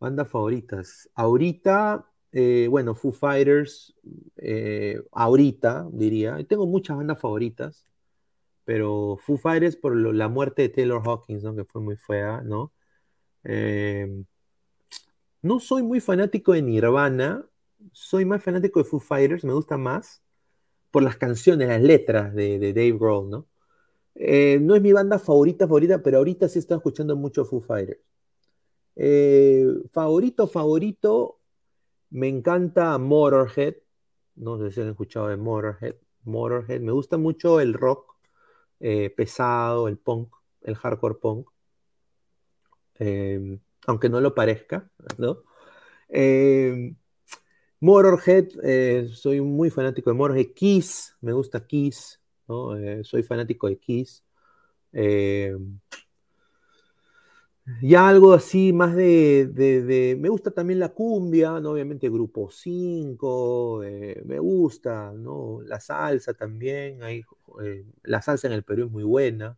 bandas 0.00 0.26
favoritas. 0.26 1.10
Ahorita, 1.14 2.06
eh, 2.32 2.66
bueno, 2.70 2.94
Foo 2.94 3.12
Fighters, 3.12 3.94
eh, 4.38 5.02
ahorita 5.12 5.86
diría. 5.92 6.42
Tengo 6.48 6.66
muchas 6.66 6.96
bandas 6.96 7.20
favoritas, 7.20 7.92
pero 8.64 9.18
Foo 9.20 9.36
Fighters 9.36 9.76
por 9.76 9.94
la 9.94 10.28
muerte 10.28 10.62
de 10.62 10.68
Taylor 10.70 11.02
Hawkins, 11.04 11.42
¿no? 11.42 11.54
que 11.54 11.66
fue 11.66 11.82
muy 11.82 11.96
fea, 11.98 12.40
¿no? 12.40 12.72
No 15.42 15.60
soy 15.60 15.82
muy 15.82 16.00
fanático 16.00 16.54
de 16.54 16.62
Nirvana, 16.62 17.44
soy 17.92 18.24
más 18.24 18.42
fanático 18.42 18.82
de 18.82 18.86
Foo 18.86 18.98
Fighters, 18.98 19.44
me 19.44 19.52
gusta 19.52 19.76
más 19.76 20.22
por 20.90 21.02
las 21.02 21.18
canciones, 21.18 21.68
las 21.68 21.82
letras 21.82 22.34
de, 22.34 22.58
Dave 22.72 22.92
Grohl, 22.92 23.28
¿no? 23.28 23.51
Eh, 24.14 24.58
no 24.60 24.74
es 24.74 24.82
mi 24.82 24.92
banda 24.92 25.18
favorita, 25.18 25.66
favorita, 25.66 26.02
pero 26.02 26.18
ahorita 26.18 26.48
sí 26.48 26.58
estoy 26.58 26.76
escuchando 26.76 27.16
mucho 27.16 27.44
Foo 27.44 27.60
Fighters. 27.60 28.00
Eh, 28.94 29.66
favorito, 29.92 30.46
favorito, 30.46 31.40
me 32.10 32.28
encanta 32.28 32.98
Motorhead. 32.98 33.76
No 34.36 34.58
sé 34.58 34.70
si 34.70 34.80
han 34.80 34.88
escuchado 34.88 35.28
de 35.28 35.36
Motorhead. 35.36 35.96
Motorhead, 36.24 36.80
me 36.80 36.92
gusta 36.92 37.16
mucho 37.18 37.60
el 37.60 37.74
rock 37.74 38.16
eh, 38.80 39.10
pesado, 39.10 39.88
el 39.88 39.98
punk, 39.98 40.32
el 40.62 40.76
hardcore 40.76 41.16
punk 41.16 41.48
aunque 43.88 44.08
no 44.08 44.20
lo 44.20 44.32
parezca, 44.32 44.88
¿no? 45.18 45.42
Motorhead, 47.80 49.08
soy 49.12 49.40
muy 49.40 49.70
fanático 49.70 50.10
de 50.10 50.14
Motorhead. 50.14 50.52
Kiss, 50.54 51.16
me 51.20 51.32
gusta 51.32 51.66
Kiss, 51.66 52.21
Eh, 52.76 53.02
soy 53.04 53.22
fanático 53.22 53.68
de 53.68 53.78
Kiss. 53.78 54.24
ya 57.82 58.08
algo 58.08 58.32
así, 58.32 58.72
más 58.72 58.94
de, 58.96 60.16
Me 60.18 60.28
gusta 60.28 60.50
también 60.50 60.80
la 60.80 60.90
cumbia, 60.90 61.60
¿no? 61.60 61.70
Obviamente 61.72 62.08
Grupo 62.10 62.50
5, 62.50 63.82
me 64.24 64.38
gusta, 64.38 65.12
¿no? 65.12 65.60
La 65.64 65.80
salsa 65.80 66.34
también, 66.34 67.02
hay, 67.02 67.22
la 68.02 68.22
salsa 68.22 68.48
en 68.48 68.54
el 68.54 68.64
Perú 68.64 68.86
es 68.86 68.90
muy 68.90 69.04
buena, 69.04 69.56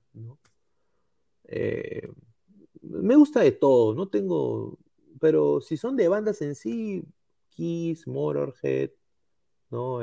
me 2.82 3.16
gusta 3.16 3.40
de 3.40 3.52
todo, 3.52 3.94
no 3.94 4.08
tengo, 4.08 4.78
pero 5.20 5.60
si 5.60 5.76
son 5.76 5.96
de 5.96 6.08
bandas 6.08 6.42
en 6.42 6.54
sí, 6.54 7.04
Kiss, 7.50 8.06
Motorhead, 8.06 8.90
¿no? 9.70 10.00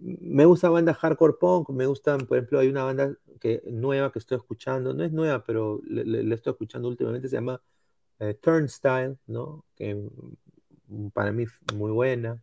Me 0.00 0.44
gusta 0.44 0.70
bandas 0.70 0.96
hardcore 0.98 1.34
punk, 1.40 1.70
me 1.70 1.86
gustan, 1.86 2.26
por 2.26 2.38
ejemplo, 2.38 2.60
hay 2.60 2.68
una 2.68 2.84
banda 2.84 3.16
que, 3.40 3.62
nueva 3.66 4.12
que 4.12 4.18
estoy 4.20 4.36
escuchando, 4.38 4.94
no 4.94 5.04
es 5.04 5.12
nueva, 5.12 5.44
pero 5.44 5.80
le, 5.84 6.34
estoy 6.34 6.52
escuchando 6.52 6.88
últimamente, 6.88 7.28
se 7.28 7.36
llama 7.36 7.60
eh, 8.20 8.34
Turnstile, 8.34 9.16
¿no? 9.26 9.64
Que 9.76 9.96
para 11.12 11.32
mí 11.32 11.46
muy 11.74 11.92
buena. 11.92 12.42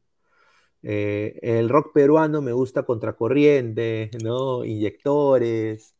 Eh, 0.83 1.39
el 1.41 1.69
rock 1.69 1.93
peruano 1.93 2.41
me 2.41 2.53
gusta 2.53 2.83
Contracorriente, 2.83 4.11
¿no? 4.23 4.63
Inyectores, 4.65 5.95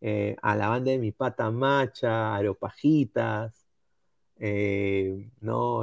eh, 0.00 0.36
a 0.42 0.56
la 0.56 0.68
banda 0.68 0.90
de 0.92 0.98
mi 0.98 1.12
pata 1.12 1.50
macha, 1.50 2.34
Aeropajitas, 2.36 3.66
eh, 4.38 5.30
¿no? 5.40 5.82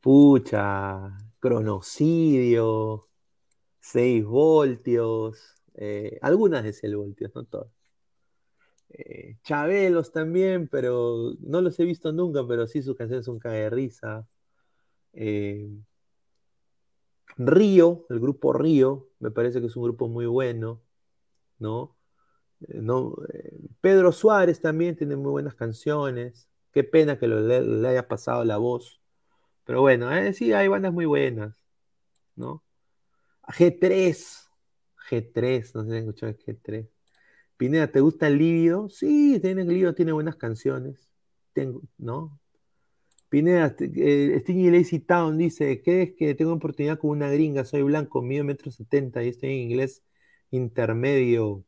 Pucha, 0.00 1.16
Cronocidio, 1.40 3.04
6 3.84 4.24
voltios, 4.24 5.54
algunas 6.22 6.64
de 6.64 6.72
6 6.72 6.94
voltios, 6.94 7.34
no 7.34 7.44
todas. 7.44 7.68
Chabelos 9.42 10.12
también, 10.12 10.68
pero 10.68 11.34
no 11.40 11.60
los 11.60 11.78
he 11.80 11.84
visto 11.84 12.12
nunca, 12.12 12.46
pero 12.46 12.66
sí 12.66 12.82
sus 12.82 12.96
canciones 12.96 13.26
son 13.26 13.38
caga 13.38 13.56
de 13.56 13.70
risa. 13.70 14.26
Río, 17.36 18.06
el 18.10 18.20
grupo 18.20 18.52
Río, 18.52 19.08
me 19.18 19.30
parece 19.30 19.60
que 19.60 19.66
es 19.66 19.76
un 19.76 19.84
grupo 19.84 20.08
muy 20.08 20.26
bueno, 20.26 20.80
¿no? 21.58 21.96
Eh, 22.68 22.80
no, 22.82 23.16
eh, 23.32 23.58
Pedro 23.80 24.12
Suárez 24.12 24.60
también 24.60 24.96
tiene 24.96 25.16
muy 25.16 25.30
buenas 25.32 25.54
canciones. 25.54 26.48
Qué 26.72 26.84
pena 26.84 27.18
que 27.18 27.28
le, 27.28 27.88
haya 27.88 28.08
pasado 28.08 28.44
la 28.44 28.58
voz. 28.58 29.00
Pero 29.64 29.82
bueno, 29.82 30.12
eh, 30.16 30.32
sí, 30.34 30.52
hay 30.52 30.68
bandas 30.68 30.92
muy 30.92 31.06
buenas. 31.06 31.56
¿no? 32.36 32.63
G3. 33.48 34.48
G3, 35.10 35.74
no 35.74 35.84
sé 35.84 35.90
si 35.90 35.96
escuchado 35.98 36.32
G3. 36.32 36.88
Pineda, 37.56 37.88
¿te 37.90 38.00
gusta 38.00 38.26
el 38.26 38.38
lívido? 38.38 38.88
Sí, 38.88 39.38
tiene, 39.40 39.62
el 39.62 39.68
lívido 39.68 39.94
tiene 39.94 40.12
buenas 40.12 40.36
canciones. 40.36 41.10
Tengo, 41.52 41.82
¿no? 41.98 42.40
Pineda, 43.28 43.74
eh, 43.78 44.38
Stingy 44.40 44.70
Lazy 44.70 45.00
Town 45.00 45.38
dice, 45.38 45.82
¿crees 45.82 46.14
que 46.14 46.34
tengo 46.34 46.52
oportunidad 46.52 46.98
con 46.98 47.10
una 47.10 47.30
gringa? 47.30 47.64
Soy 47.64 47.82
blanco, 47.82 48.22
mido 48.22 48.44
metro 48.44 48.70
setenta 48.70 49.22
y 49.24 49.28
estoy 49.28 49.50
en 49.50 49.70
inglés 49.70 50.02
intermedio. 50.50 51.64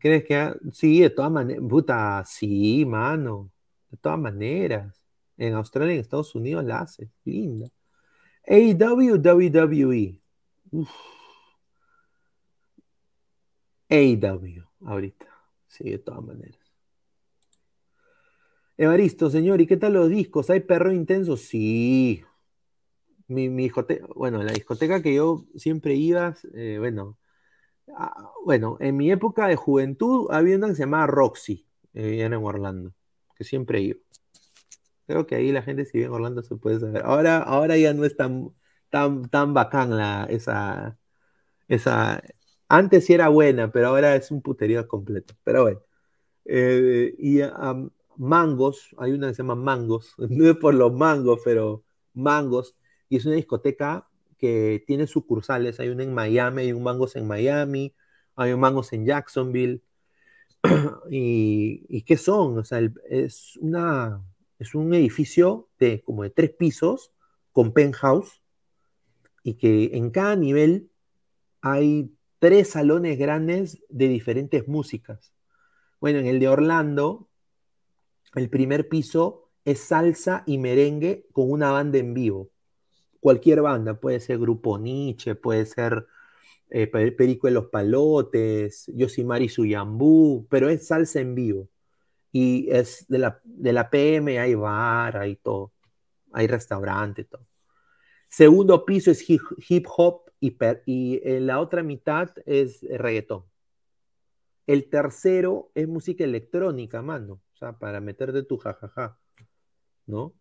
¿Crees 0.00 0.24
que.? 0.24 0.54
Sí, 0.72 1.00
de 1.00 1.10
todas 1.10 1.30
maneras. 1.30 1.64
Puta, 1.68 2.22
sí, 2.26 2.84
mano. 2.84 3.50
De 3.90 3.96
todas 3.98 4.18
maneras. 4.18 5.00
En 5.36 5.54
Australia 5.54 5.92
y 5.92 5.96
en 5.96 6.00
Estados 6.02 6.34
Unidos 6.34 6.64
la 6.64 6.80
hace. 6.80 7.10
Linda. 7.24 7.68
AEW, 8.48 9.18
WWE. 9.18 10.20
Uf. 10.72 10.90
AEW, 13.90 14.64
ahorita. 14.84 15.26
Sí, 15.66 15.90
de 15.90 15.98
todas 15.98 16.22
maneras. 16.24 16.58
Evaristo, 18.78 19.28
señor, 19.28 19.60
¿y 19.60 19.66
qué 19.66 19.76
tal 19.76 19.94
los 19.94 20.08
discos? 20.08 20.50
¿Hay 20.50 20.60
perro 20.60 20.92
intenso? 20.92 21.36
Sí. 21.36 22.22
Mi, 23.26 23.50
mi 23.50 23.64
discoteca, 23.64 24.06
bueno, 24.14 24.42
la 24.42 24.52
discoteca 24.52 25.02
que 25.02 25.14
yo 25.14 25.44
siempre 25.56 25.94
iba, 25.94 26.34
eh, 26.54 26.76
bueno, 26.78 27.18
bueno, 28.44 28.76
en 28.80 28.96
mi 28.96 29.10
época 29.10 29.46
de 29.48 29.56
juventud 29.56 30.28
había 30.30 30.56
una 30.56 30.68
que 30.68 30.74
se 30.74 30.82
llamaba 30.82 31.06
Roxy, 31.06 31.66
eh, 31.92 32.22
en 32.22 32.32
Orlando, 32.34 32.94
que 33.34 33.44
siempre 33.44 33.80
iba. 33.82 33.98
Creo 35.08 35.26
que 35.26 35.36
ahí 35.36 35.52
la 35.52 35.62
gente 35.62 35.84
si 35.86 35.98
vive 35.98 36.06
en 36.06 36.12
Orlando 36.12 36.42
se 36.42 36.56
puede 36.56 36.80
saber. 36.80 37.02
Ahora, 37.04 37.38
ahora 37.38 37.76
ya 37.76 37.94
no 37.94 38.04
es 38.04 38.16
tan, 38.16 38.52
tan, 38.90 39.54
bacán 39.54 39.96
la, 39.96 40.26
esa, 40.30 40.98
esa. 41.68 42.22
Antes 42.68 43.06
sí 43.06 43.14
era 43.14 43.28
buena, 43.28 43.72
pero 43.72 43.88
ahora 43.88 44.16
es 44.16 44.30
un 44.30 44.42
puterío 44.42 44.86
completo. 44.88 45.34
Pero 45.44 45.62
bueno. 45.62 45.80
Eh, 46.46 47.14
y 47.18 47.40
Mangos, 48.18 48.94
hay 48.98 49.12
una 49.12 49.28
que 49.28 49.34
se 49.34 49.42
llama 49.42 49.54
Mangos, 49.54 50.14
no 50.18 50.50
es 50.50 50.56
por 50.56 50.74
los 50.74 50.92
mangos, 50.92 51.40
pero 51.44 51.84
Mangos, 52.14 52.76
y 53.08 53.16
es 53.16 53.26
una 53.26 53.36
discoteca 53.36 54.08
que 54.38 54.84
tiene 54.86 55.06
sucursales, 55.06 55.80
hay 55.80 55.88
una 55.88 56.04
en 56.04 56.14
Miami, 56.14 56.62
hay 56.62 56.72
un 56.72 56.82
Mangos 56.82 57.16
en 57.16 57.26
Miami, 57.26 57.94
hay 58.36 58.52
un 58.52 58.60
Mangos 58.60 58.92
en 58.92 59.06
Jacksonville, 59.06 59.82
y, 61.10 61.86
y 61.88 62.02
¿qué 62.02 62.16
son? 62.16 62.58
O 62.58 62.64
sea, 62.64 62.80
es, 63.08 63.56
una, 63.60 64.22
es 64.58 64.74
un 64.74 64.92
edificio 64.94 65.68
de 65.78 66.02
como 66.02 66.22
de 66.22 66.30
tres 66.30 66.50
pisos 66.50 67.12
con 67.52 67.72
penthouse, 67.72 68.42
y 69.42 69.54
que 69.54 69.96
en 69.96 70.10
cada 70.10 70.36
nivel 70.36 70.90
hay 71.60 72.12
tres 72.38 72.70
salones 72.70 73.18
grandes 73.18 73.82
de 73.88 74.08
diferentes 74.08 74.68
músicas. 74.68 75.32
Bueno, 76.00 76.18
en 76.18 76.26
el 76.26 76.38
de 76.38 76.48
Orlando 76.48 77.28
el 78.34 78.50
primer 78.50 78.88
piso 78.88 79.50
es 79.64 79.80
salsa 79.80 80.42
y 80.46 80.58
merengue 80.58 81.26
con 81.32 81.50
una 81.50 81.70
banda 81.70 81.98
en 81.98 82.14
vivo. 82.14 82.50
Cualquier 83.20 83.62
banda, 83.62 83.98
puede 83.98 84.20
ser 84.20 84.38
Grupo 84.38 84.78
Nietzsche, 84.78 85.34
puede 85.34 85.66
ser 85.66 86.06
eh, 86.70 86.86
Perico 86.86 87.46
de 87.46 87.54
los 87.54 87.66
Palotes, 87.66 88.90
Yosimari 88.94 89.48
Suyambú, 89.48 90.46
pero 90.48 90.68
es 90.68 90.86
salsa 90.86 91.20
en 91.20 91.34
vivo. 91.34 91.68
Y 92.30 92.70
es 92.70 93.06
de 93.08 93.18
la, 93.18 93.40
de 93.44 93.72
la 93.72 93.90
PM, 93.90 94.38
hay 94.38 94.54
bar, 94.54 95.16
hay 95.16 95.36
todo, 95.36 95.72
hay 96.32 96.46
restaurante, 96.46 97.24
todo. 97.24 97.46
Segundo 98.28 98.84
piso 98.84 99.10
es 99.10 99.28
hip, 99.28 99.86
hop 99.96 100.30
y, 100.40 101.20
en 101.24 101.46
la 101.46 101.60
otra 101.60 101.82
mitad 101.82 102.30
es 102.46 102.82
reggaetón. 102.82 103.44
El 104.66 104.90
tercero 104.90 105.72
es 105.74 105.88
música 105.88 106.24
electrónica, 106.24 107.00
mano. 107.02 107.40
O 107.54 107.56
sea, 107.56 107.78
para 107.78 108.00
meterte 108.00 108.42
tu 108.42 108.58
jajaja, 108.58 109.18
¿no? 110.06 110.34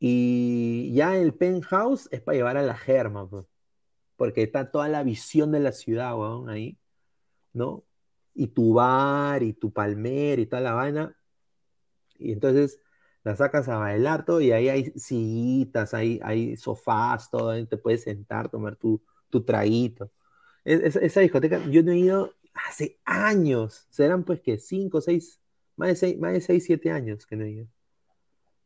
Y 0.00 0.92
ya 0.94 1.16
el 1.16 1.34
penthouse 1.34 2.08
es 2.12 2.20
para 2.20 2.36
llevar 2.36 2.56
a 2.56 2.62
la 2.62 2.76
germa, 2.76 3.28
pues, 3.28 3.46
porque 4.16 4.42
está 4.42 4.70
toda 4.70 4.88
la 4.88 5.02
visión 5.02 5.52
de 5.52 5.60
la 5.60 5.72
ciudad, 5.72 6.16
weón, 6.18 6.50
ahí, 6.50 6.78
¿no? 7.52 7.84
Y 8.38 8.48
tu 8.48 8.74
bar, 8.74 9.42
y 9.42 9.52
tu 9.52 9.72
palmer, 9.72 10.38
y 10.38 10.46
toda 10.46 10.62
la 10.62 10.74
vaina. 10.74 11.16
Y 12.18 12.32
entonces 12.32 12.80
la 13.24 13.36
sacas 13.36 13.68
a 13.68 13.78
bailar 13.78 14.24
todo, 14.24 14.40
y 14.40 14.52
ahí 14.52 14.68
hay 14.68 14.92
sillitas, 14.96 15.94
hay, 15.94 16.20
hay 16.22 16.56
sofás, 16.56 17.30
todo, 17.30 17.50
ahí 17.50 17.66
te 17.66 17.76
puedes 17.76 18.02
sentar, 18.04 18.48
tomar 18.48 18.76
tu, 18.76 19.02
tu 19.30 19.44
traguito. 19.44 20.12
esa 20.64 21.20
discoteca, 21.20 21.60
yo 21.70 21.82
no 21.82 21.92
he 21.92 21.98
ido 21.98 22.34
hace 22.54 23.00
años, 23.04 23.86
serán 23.90 24.24
pues 24.24 24.40
que 24.40 24.58
cinco, 24.58 25.00
seis, 25.00 25.40
más 25.76 25.88
de 25.90 25.96
6, 25.96 26.18
más 26.18 26.32
de 26.32 26.40
6 26.40 26.64
7 26.64 26.90
años 26.92 27.26
que 27.26 27.36
no 27.36 27.44
he 27.44 27.50
ido. 27.50 27.68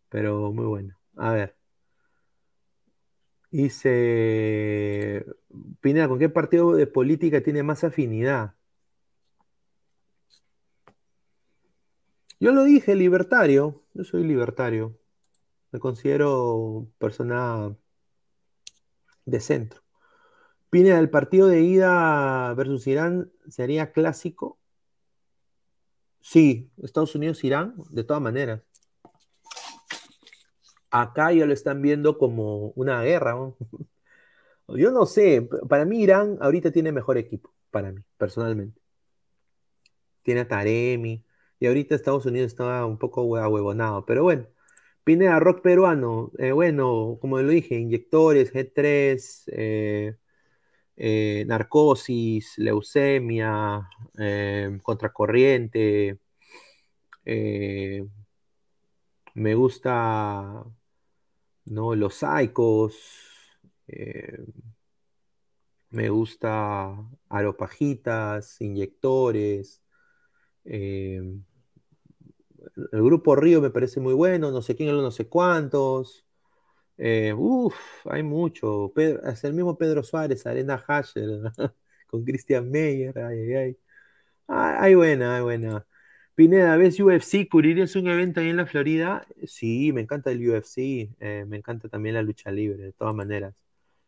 Pero 0.08 0.52
muy 0.52 0.66
bueno. 0.66 0.96
A 1.16 1.32
ver. 1.32 1.56
Dice 3.50 5.26
Pineda, 5.80 6.08
¿con 6.08 6.18
qué 6.18 6.28
partido 6.30 6.74
de 6.74 6.86
política 6.86 7.42
tiene 7.42 7.62
más 7.62 7.84
afinidad? 7.84 8.54
Yo 12.42 12.50
lo 12.50 12.64
dije, 12.64 12.96
libertario. 12.96 13.84
Yo 13.94 14.02
soy 14.02 14.24
libertario. 14.24 14.98
Me 15.70 15.78
considero 15.78 16.88
persona 16.98 17.76
de 19.24 19.38
centro. 19.38 19.80
Pineda, 20.68 20.98
el 20.98 21.08
partido 21.08 21.46
de 21.46 21.60
ida 21.60 22.52
versus 22.54 22.88
Irán 22.88 23.30
sería 23.48 23.92
clásico. 23.92 24.58
Sí, 26.20 26.68
Estados 26.82 27.14
Unidos, 27.14 27.44
Irán, 27.44 27.76
de 27.90 28.02
todas 28.02 28.20
maneras. 28.20 28.60
Acá 30.90 31.32
ya 31.32 31.46
lo 31.46 31.52
están 31.52 31.80
viendo 31.80 32.18
como 32.18 32.70
una 32.70 33.02
guerra. 33.02 33.36
Yo 34.66 34.90
no 34.90 35.06
sé, 35.06 35.48
para 35.68 35.84
mí 35.84 36.02
Irán 36.02 36.38
ahorita 36.40 36.72
tiene 36.72 36.90
mejor 36.90 37.18
equipo, 37.18 37.54
para 37.70 37.92
mí, 37.92 38.02
personalmente. 38.18 38.80
Tiene 40.22 40.40
a 40.40 40.48
Taremi, 40.48 41.24
y 41.62 41.66
ahorita 41.66 41.94
Estados 41.94 42.26
Unidos 42.26 42.48
está 42.48 42.84
un 42.86 42.98
poco 42.98 43.22
huevonado, 43.22 44.04
pero 44.04 44.24
bueno. 44.24 44.48
Pineda, 45.04 45.38
rock 45.40 45.62
peruano, 45.62 46.32
eh, 46.38 46.52
bueno, 46.52 47.18
como 47.20 47.40
lo 47.40 47.48
dije, 47.48 47.76
inyectores, 47.76 48.52
G3, 48.52 49.44
eh, 49.52 50.16
eh, 50.96 51.44
narcosis, 51.46 52.58
leucemia, 52.58 53.88
contracorriente. 54.82 56.18
Me 59.34 59.54
gusta 59.54 60.64
¿no? 61.66 61.94
los 61.94 62.14
psicos. 62.14 62.94
me 65.90 66.08
gusta 66.08 66.96
aropajitas, 67.28 68.60
inyectores. 68.60 69.82
El 72.92 73.02
grupo 73.02 73.36
Río 73.36 73.60
me 73.60 73.70
parece 73.70 74.00
muy 74.00 74.14
bueno, 74.14 74.50
no 74.50 74.62
sé 74.62 74.76
quién, 74.76 74.88
no 74.96 75.10
sé 75.10 75.28
cuántos. 75.28 76.26
Eh, 76.98 77.32
uf, 77.36 77.74
hay 78.06 78.22
mucho. 78.22 78.92
hasta 79.24 79.48
el 79.48 79.54
mismo 79.54 79.76
Pedro 79.78 80.02
Suárez, 80.02 80.46
Arena 80.46 80.82
Hasher, 80.86 81.52
con 82.06 82.24
Christian 82.24 82.70
Meyer. 82.70 83.18
Ay, 83.18 83.54
ay, 83.54 83.76
ay. 84.48 84.94
buena, 84.94 85.36
hay 85.36 85.42
buena. 85.42 85.86
Pineda, 86.34 86.76
¿ves 86.76 86.98
UFC? 87.00 87.48
¿Cubrirías 87.50 87.96
un 87.96 88.08
evento 88.08 88.40
ahí 88.40 88.48
en 88.50 88.56
la 88.56 88.66
Florida? 88.66 89.26
Sí, 89.46 89.92
me 89.92 90.02
encanta 90.02 90.30
el 90.30 90.48
UFC. 90.48 91.10
Eh, 91.20 91.44
me 91.46 91.58
encanta 91.58 91.88
también 91.88 92.14
la 92.14 92.22
lucha 92.22 92.50
libre, 92.50 92.84
de 92.84 92.92
todas 92.92 93.14
maneras. 93.14 93.54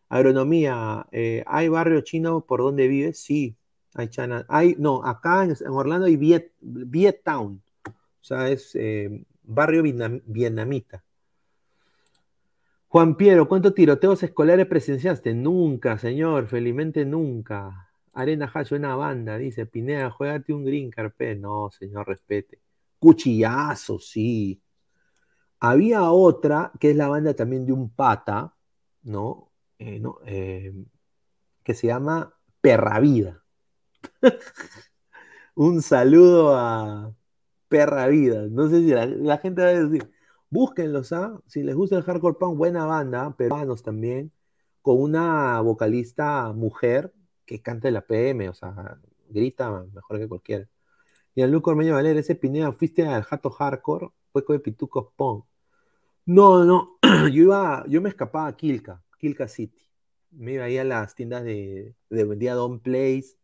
Agronomía, 0.08 1.06
eh, 1.12 1.44
¿hay 1.46 1.68
barrio 1.68 2.00
chino 2.02 2.46
por 2.46 2.60
donde 2.62 2.88
vives? 2.88 3.18
Sí, 3.20 3.56
hay 3.94 4.08
China. 4.08 4.46
Hay, 4.48 4.76
no, 4.78 5.04
acá 5.04 5.44
en, 5.44 5.56
Orlando 5.68 6.06
hay 6.06 6.16
Viet, 6.16 7.22
Town. 7.24 7.62
O 8.24 8.26
sea, 8.26 8.48
es 8.48 8.74
barrio 9.42 9.82
vietnamita. 9.82 11.04
Juan 12.88 13.18
Piero, 13.18 13.46
¿cuántos 13.46 13.74
tiroteos 13.74 14.22
escolares 14.22 14.66
presenciaste? 14.66 15.34
Nunca, 15.34 15.98
señor, 15.98 16.46
felizmente 16.46 17.04
nunca. 17.04 17.90
Arena 18.14 18.50
Hacho, 18.54 18.76
una 18.76 18.96
banda, 18.96 19.36
dice 19.36 19.66
Pineda, 19.66 20.10
juegate 20.10 20.54
un 20.54 20.64
green 20.64 20.90
carpet. 20.90 21.38
No, 21.38 21.70
señor, 21.70 22.08
respete. 22.08 22.62
Cuchillazo, 22.98 23.98
sí. 23.98 24.62
Había 25.60 26.10
otra, 26.10 26.72
que 26.80 26.92
es 26.92 26.96
la 26.96 27.08
banda 27.08 27.34
también 27.34 27.66
de 27.66 27.72
un 27.72 27.90
pata, 27.90 28.54
¿no? 29.02 29.50
Eh, 29.78 30.02
eh, 30.24 30.72
que 31.62 31.74
se 31.74 31.88
llama 31.88 32.34
Perra 32.62 33.00
Vida. 33.00 33.44
un 35.56 35.82
saludo 35.82 36.56
a 36.56 37.14
Perra 37.68 38.06
Vida. 38.08 38.46
No 38.50 38.68
sé 38.68 38.80
si 38.80 38.90
la, 38.90 39.38
gente 39.38 39.62
va 39.62 39.68
a 39.68 39.84
decir, 39.84 40.10
Búsquenlos, 40.54 41.12
¿ah? 41.12 41.40
Si 41.48 41.64
les 41.64 41.74
gusta 41.74 41.96
el 41.96 42.04
hardcore 42.04 42.36
punk, 42.38 42.56
buena 42.56 42.84
banda, 42.84 43.34
peruanos 43.36 43.82
también, 43.82 44.32
con 44.82 45.00
una 45.02 45.60
vocalista 45.60 46.52
mujer 46.52 47.12
que 47.44 47.60
canta 47.60 47.90
la 47.90 48.02
PM, 48.02 48.48
o 48.48 48.54
sea, 48.54 49.00
grita 49.28 49.84
mejor 49.92 50.18
que 50.20 50.28
cualquiera. 50.28 50.68
Y 51.34 51.42
a 51.42 51.48
Luco 51.48 51.70
Ormeño 51.70 51.94
Valer, 51.94 52.16
ese 52.18 52.36
Pineda, 52.36 52.72
fuiste 52.72 53.06
al 53.06 53.24
jato 53.24 53.50
hardcore, 53.50 54.10
fue 54.32 54.44
con 54.44 54.56
de 54.56 54.60
pitucos 54.60 55.08
punk. 55.16 55.44
No, 56.26 56.64
no, 56.64 56.98
yo 57.32 57.42
iba, 57.42 57.84
yo 57.88 58.00
me 58.00 58.08
escapaba 58.10 58.46
a 58.48 58.56
Kilka, 58.56 59.02
Kilka 59.18 59.48
City. 59.48 59.82
Me 60.30 60.54
iba 60.54 60.64
ahí 60.66 60.78
a 60.78 60.84
las 60.84 61.14
tiendas 61.16 61.44
de, 61.44 61.96
de 62.10 62.24
vendía 62.24 62.54
Don 62.54 62.80
Place, 62.80 63.36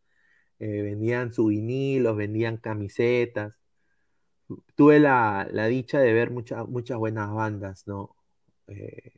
eh, 0.59 0.81
vendían 0.81 1.33
su 1.33 1.47
vinilos, 1.47 2.15
vendían 2.15 2.57
camisetas 2.57 3.53
tuve 4.75 4.99
la, 4.99 5.47
dicha 5.69 5.99
de 5.99 6.13
ver 6.13 6.31
muchas 6.31 6.97
buenas 6.97 7.33
bandas, 7.33 7.87
¿no? 7.87 8.15
Eh, 8.67 9.13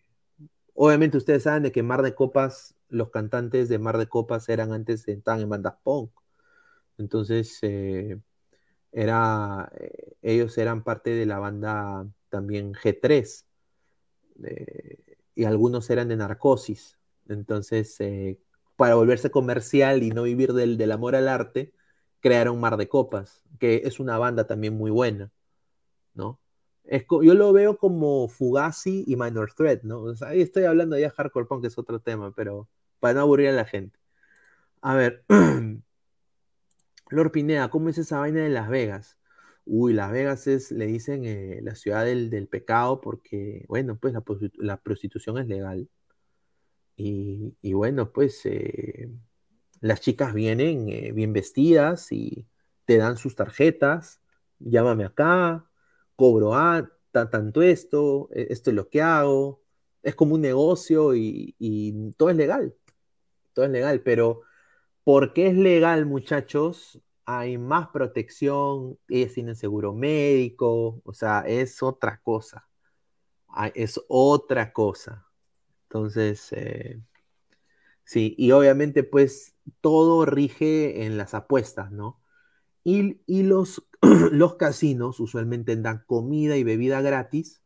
obviamente 0.73 1.17
ustedes 1.17 1.43
saben 1.43 1.63
de 1.63 1.71
que 1.71 1.83
Mar 1.83 2.01
de 2.01 2.15
Copas, 2.15 2.75
los 2.89 3.09
cantantes 3.09 3.69
de 3.69 3.79
Mar 3.79 3.97
de 3.97 4.07
Copas 4.07 4.49
eran 4.49 4.73
antes, 4.73 5.07
estaban 5.07 5.41
en 5.41 5.49
bandas 5.49 5.75
punk. 5.83 6.11
Entonces, 6.97 7.57
eh, 7.61 8.19
era, 8.91 9.71
eh, 9.79 10.13
ellos 10.21 10.57
eran 10.57 10.83
parte 10.83 11.11
de 11.11 11.25
la 11.25 11.39
banda 11.39 12.07
también 12.29 12.73
G3, 12.73 13.45
eh, 14.43 15.17
y 15.35 15.45
algunos 15.45 15.89
eran 15.89 16.09
de 16.09 16.17
Narcosis. 16.17 16.97
Entonces, 17.27 17.97
para 18.75 18.95
volverse 18.95 19.31
comercial 19.31 20.03
y 20.03 20.11
no 20.11 20.23
vivir 20.23 20.53
del, 20.53 20.77
del 20.77 20.91
amor 20.91 21.15
al 21.15 21.27
arte, 21.27 21.73
crearon 22.23 22.59
Mar 22.59 22.77
de 22.77 22.87
Copas, 22.87 23.43
que 23.59 23.81
es 23.85 23.99
una 23.99 24.17
banda 24.17 24.47
también 24.47 24.75
muy 24.75 24.91
buena, 24.91 25.31
¿no? 26.13 26.39
Es 26.85 27.05
yo 27.09 27.33
lo 27.35 27.53
veo 27.53 27.77
como 27.77 28.29
Fugazi 28.29 29.03
y 29.07 29.17
Minor 29.17 29.53
Threat, 29.53 29.83
¿no? 29.83 30.05
Ahí 30.21 30.41
estoy 30.41 30.63
hablando 30.65 30.97
ya 30.97 31.07
de 31.09 31.11
Hardcore 31.11 31.47
Punk, 31.47 31.61
que 31.61 31.67
es 31.67 31.77
otro 31.77 31.99
tema, 32.01 32.33
pero 32.35 32.69
para 32.99 33.15
no 33.15 33.21
aburrir 33.21 33.49
a 33.49 33.51
la 33.53 33.65
gente. 33.65 33.99
A 34.81 34.95
ver, 34.95 35.25
Lord 37.09 37.31
Pineda, 37.31 37.69
¿cómo 37.69 37.89
es 37.89 37.97
esa 37.97 38.19
vaina 38.19 38.41
de 38.41 38.49
Las 38.49 38.69
Vegas? 38.69 39.17
Uy, 39.65 39.93
Las 39.93 40.11
Vegas 40.11 40.47
es, 40.47 40.71
le 40.71 40.87
dicen, 40.87 41.25
eh, 41.25 41.59
la 41.63 41.75
ciudad 41.75 42.05
del, 42.05 42.47
pecado 42.49 43.01
porque, 43.01 43.65
bueno, 43.69 43.97
pues 43.97 44.13
la, 44.57 44.77
prostitución 44.81 45.37
es 45.39 45.47
legal. 45.47 45.89
Y, 46.95 47.73
bueno, 47.73 48.11
pues 48.11 48.45
eh, 48.45 49.09
las 49.83 49.99
chicas 50.01 50.33
vienen 50.33 50.87
eh, 50.89 51.11
bien 51.11 51.33
vestidas 51.33 52.11
y 52.13 52.47
te 52.85 52.97
dan 52.97 53.17
sus 53.17 53.35
tarjetas, 53.35 54.21
llámame 54.59 55.03
acá, 55.05 55.69
cobro 56.15 56.55
a 56.55 56.89
tanto 57.11 57.61
esto, 57.61 58.29
e, 58.31 58.47
esto 58.49 58.69
es 58.71 58.75
lo 58.77 58.89
que 58.89 59.01
hago, 59.01 59.61
es 60.01 60.15
como 60.15 60.35
un 60.35 60.41
negocio 60.41 61.15
y, 61.15 62.13
todo 62.17 62.29
es 62.29 62.37
legal, 62.37 62.73
todo 63.53 63.65
es 63.65 63.71
legal, 63.71 64.01
pero 64.01 64.41
¿por 65.03 65.33
qué 65.33 65.47
es 65.47 65.57
legal, 65.57 66.05
muchachos? 66.05 67.01
hay 67.25 67.57
más 67.57 67.89
protección, 67.89 68.99
ellos 69.09 69.33
tienen 69.33 69.55
seguro 69.55 69.93
médico, 69.93 71.01
o 71.05 71.13
sea, 71.13 71.41
es 71.47 71.81
otra 71.83 72.19
cosa. 72.21 72.67
Es 73.75 74.01
otra 74.07 74.73
cosa. 74.73 75.25
Entonces, 75.83 76.51
eh, 76.53 76.99
sí, 78.05 78.35
y 78.37 78.51
obviamente 78.51 79.03
pues 79.03 79.55
todo 79.81 80.25
rige 80.25 81.05
en 81.05 81.17
las 81.17 81.33
apuestas, 81.33 81.91
¿no? 81.91 82.21
Y, 82.83 83.43
los, 83.43 83.87
los 84.31 84.55
casinos 84.55 85.19
usualmente 85.19 85.75
dan 85.77 86.03
comida 86.05 86.57
y 86.57 86.63
bebida 86.63 87.01
gratis 87.01 87.61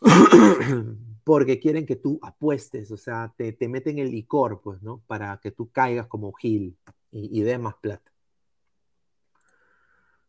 porque 1.24 1.60
quieren 1.60 1.86
que 1.86 1.96
tú 1.96 2.18
apuestes, 2.22 2.90
o 2.90 2.96
sea, 2.96 3.32
te, 3.36 3.56
meten 3.68 3.98
el 3.98 4.10
licor, 4.10 4.60
pues, 4.62 4.82
¿no? 4.82 5.02
Para 5.06 5.38
que 5.42 5.50
tú 5.50 5.70
caigas 5.70 6.06
como 6.08 6.32
Gil 6.32 6.76
y, 7.10 7.40
y 7.40 7.58
más 7.58 7.74
plata. 7.76 8.10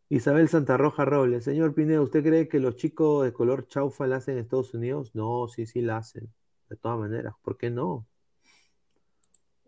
Isabel 0.08 0.48
Santa 0.50 0.76
Roja 0.76 1.06
Robles, 1.06 1.42
señor 1.44 1.74
Pineda, 1.74 2.02
¿usted 2.02 2.22
cree 2.22 2.46
que 2.46 2.60
los 2.60 2.76
chicos 2.76 3.24
de 3.24 3.32
color 3.32 3.66
chaufa 3.66 4.06
la 4.06 4.16
hacen 4.16 4.34
en 4.36 4.42
Estados 4.42 4.74
Unidos? 4.74 5.14
No, 5.14 5.48
sí, 5.48 5.64
sí 5.66 5.80
la 5.80 5.96
hacen. 5.96 6.30
De 6.68 6.76
todas 6.76 6.98
maneras, 6.98 7.34
¿por 7.42 7.56
qué 7.56 7.70
no? 7.70 8.06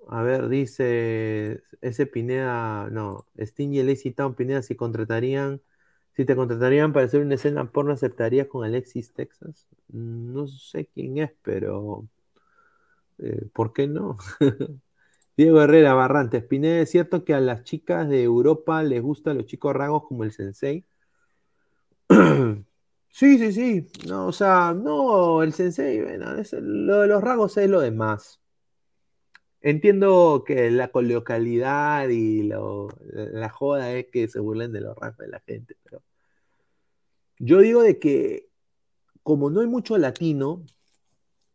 A 0.08 0.22
ver, 0.22 0.48
dice 0.48 1.62
ese 1.80 2.06
Pineda, 2.06 2.88
no, 2.90 3.26
Sting 3.38 3.72
y 3.72 3.82
Lazy 3.82 4.10
Town 4.12 4.34
Pineda, 4.34 4.62
si 4.62 4.74
contratarían, 4.76 5.62
si 6.14 6.24
te 6.26 6.36
contratarían 6.36 6.92
para 6.92 7.06
hacer 7.06 7.22
una 7.22 7.36
escena 7.36 7.70
porno, 7.70 7.92
¿aceptarías 7.92 8.46
con 8.48 8.64
Alexis 8.64 9.12
Texas? 9.14 9.66
No 9.88 10.46
sé 10.48 10.86
quién 10.94 11.18
es, 11.18 11.32
pero 11.42 12.06
eh, 13.18 13.46
¿por 13.52 13.72
qué 13.72 13.86
no? 13.86 14.16
Diego 15.36 15.62
Herrera 15.62 15.94
Barrantes, 15.94 16.44
Pineda, 16.44 16.80
¿es 16.80 16.90
cierto 16.90 17.24
que 17.24 17.34
a 17.34 17.40
las 17.40 17.64
chicas 17.64 18.08
de 18.08 18.22
Europa 18.22 18.82
les 18.82 19.02
gustan 19.02 19.38
los 19.38 19.46
chicos 19.46 19.74
ragos 19.74 20.04
como 20.06 20.24
el 20.24 20.32
sensei? 20.32 20.86
sí, 23.08 23.38
sí, 23.38 23.52
sí. 23.52 23.86
No, 24.06 24.26
o 24.28 24.32
sea, 24.32 24.74
no, 24.74 25.42
el 25.42 25.52
sensei, 25.52 26.00
lo 26.60 27.00
de 27.00 27.06
los 27.08 27.22
ragos 27.22 27.56
es 27.56 27.68
lo 27.68 27.80
demás. 27.80 28.40
Entiendo 29.66 30.44
que 30.46 30.70
la 30.70 30.88
coloquialidad 30.88 32.10
y 32.10 32.42
la 32.42 33.48
joda 33.48 33.94
es 33.94 34.08
que 34.12 34.28
se 34.28 34.38
burlen 34.38 34.72
de 34.72 34.82
los 34.82 34.94
ragos 34.94 35.16
de 35.16 35.28
la 35.28 35.40
gente, 35.40 35.74
pero 35.82 36.02
yo 37.38 37.60
digo 37.60 37.82
de 37.82 37.98
que 37.98 38.50
como 39.22 39.48
no 39.48 39.62
hay 39.62 39.66
mucho 39.66 39.96
latino 39.96 40.66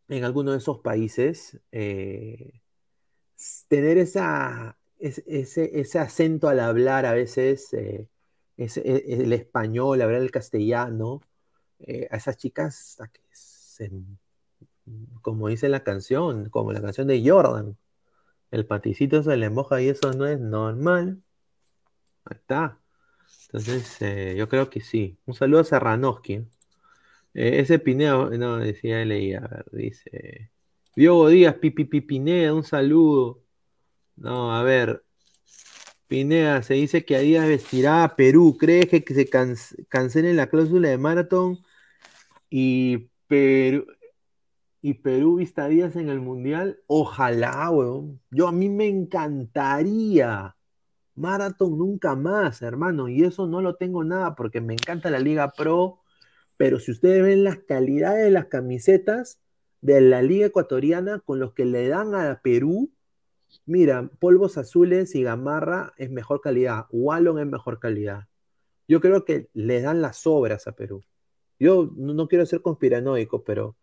en 0.08 0.24
alguno 0.24 0.50
de 0.50 0.58
esos 0.58 0.80
países, 0.80 1.60
eh, 1.70 2.60
tener 3.68 3.96
esa, 3.96 4.76
ese, 4.98 5.22
ese, 5.80 5.98
acento 6.00 6.48
al 6.48 6.58
hablar 6.58 7.06
a 7.06 7.12
veces, 7.12 7.72
eh, 7.74 8.08
e, 8.56 9.04
el 9.06 9.32
español, 9.32 10.02
hablar 10.02 10.20
el 10.20 10.32
castellano, 10.32 11.22
eh, 11.78 12.08
a 12.10 12.16
esas 12.16 12.36
chicas, 12.36 12.98
que 13.78 13.92
como 15.22 15.46
dice 15.46 15.68
la 15.68 15.84
canción, 15.84 16.50
como 16.50 16.72
la 16.72 16.82
canción 16.82 17.06
de 17.06 17.22
Jordan, 17.24 17.76
el 18.50 18.66
paticito 18.66 19.22
se 19.22 19.36
le 19.36 19.50
moja 19.50 19.80
y 19.80 19.88
eso 19.88 20.12
no 20.12 20.26
es 20.26 20.40
normal. 20.40 21.22
Ahí 22.24 22.36
está. 22.38 22.78
Entonces, 23.46 24.02
eh, 24.02 24.34
yo 24.36 24.48
creo 24.48 24.70
que 24.70 24.80
sí. 24.80 25.18
Un 25.26 25.34
saludo 25.34 25.60
a 25.60 25.64
Serranoski. 25.64 26.46
ese 27.34 27.78
Pineo, 27.78 28.30
no, 28.30 28.58
decía, 28.58 29.04
leía, 29.04 29.38
a 29.38 29.48
ver, 29.48 29.64
dice. 29.72 30.50
Diogo 30.96 31.28
Díaz, 31.28 31.56
Pipi 31.56 31.84
Pineda, 32.00 32.54
un 32.54 32.64
saludo. 32.64 33.42
No, 34.16 34.54
a 34.54 34.62
ver. 34.62 35.04
Pineda, 36.08 36.62
se 36.62 36.74
dice 36.74 37.04
que 37.04 37.16
Adidas 37.16 37.48
vestirá 37.48 38.04
a 38.04 38.16
Perú. 38.16 38.56
¿Crees 38.58 38.88
que, 38.88 39.04
se 39.14 39.28
cancele 39.88 40.34
la 40.34 40.48
cláusula 40.48 40.88
de 40.88 40.98
maratón 40.98 41.58
y 42.50 43.10
Perú, 43.28 43.86
y 44.82 44.94
Perú 44.94 45.36
vista 45.36 45.64
Adidas 45.64 45.96
en 45.96 46.08
el 46.08 46.20
Mundial? 46.20 46.80
Ojalá, 46.86 47.70
weón. 47.70 48.20
Yo 48.30 48.48
a 48.48 48.52
mí 48.52 48.68
me 48.68 48.86
encantaría. 48.86 50.56
Maratón 51.14 51.78
nunca 51.78 52.16
más, 52.16 52.62
hermano. 52.62 53.08
Y 53.08 53.24
eso 53.24 53.46
no 53.46 53.60
lo 53.60 53.76
tengo 53.76 54.04
nada 54.04 54.34
porque 54.34 54.60
me 54.60 54.74
encanta 54.74 55.10
la 55.10 55.18
Liga 55.18 55.52
Pro. 55.56 56.00
Pero 56.56 56.78
si 56.78 56.92
ustedes 56.92 57.22
ven 57.22 57.44
las 57.44 57.58
calidades 57.58 58.24
de 58.24 58.30
las 58.30 58.46
camisetas, 58.46 59.40
de 59.80 60.00
la 60.00 60.22
Liga 60.22 60.46
Ecuatoriana 60.46 61.20
con 61.20 61.40
los 61.40 61.54
que 61.54 61.64
le 61.64 61.88
dan 61.88 62.14
a 62.14 62.40
Perú, 62.42 62.90
mira, 63.66 64.10
polvos 64.18 64.58
azules 64.58 65.14
y 65.14 65.22
gamarra 65.22 65.92
es 65.96 66.10
mejor 66.10 66.40
calidad, 66.40 66.86
Wallon 66.90 67.38
es 67.38 67.46
mejor 67.46 67.78
calidad. 67.78 68.28
Yo 68.88 69.00
creo 69.00 69.24
que 69.24 69.48
le 69.54 69.80
dan 69.80 70.02
las 70.02 70.26
obras 70.26 70.66
a 70.66 70.72
Perú. 70.72 71.02
Yo 71.58 71.92
no, 71.96 72.26
quiero 72.26 72.46
ser 72.46 72.62
conspiranoico, 72.62 73.44
pero 73.44 73.76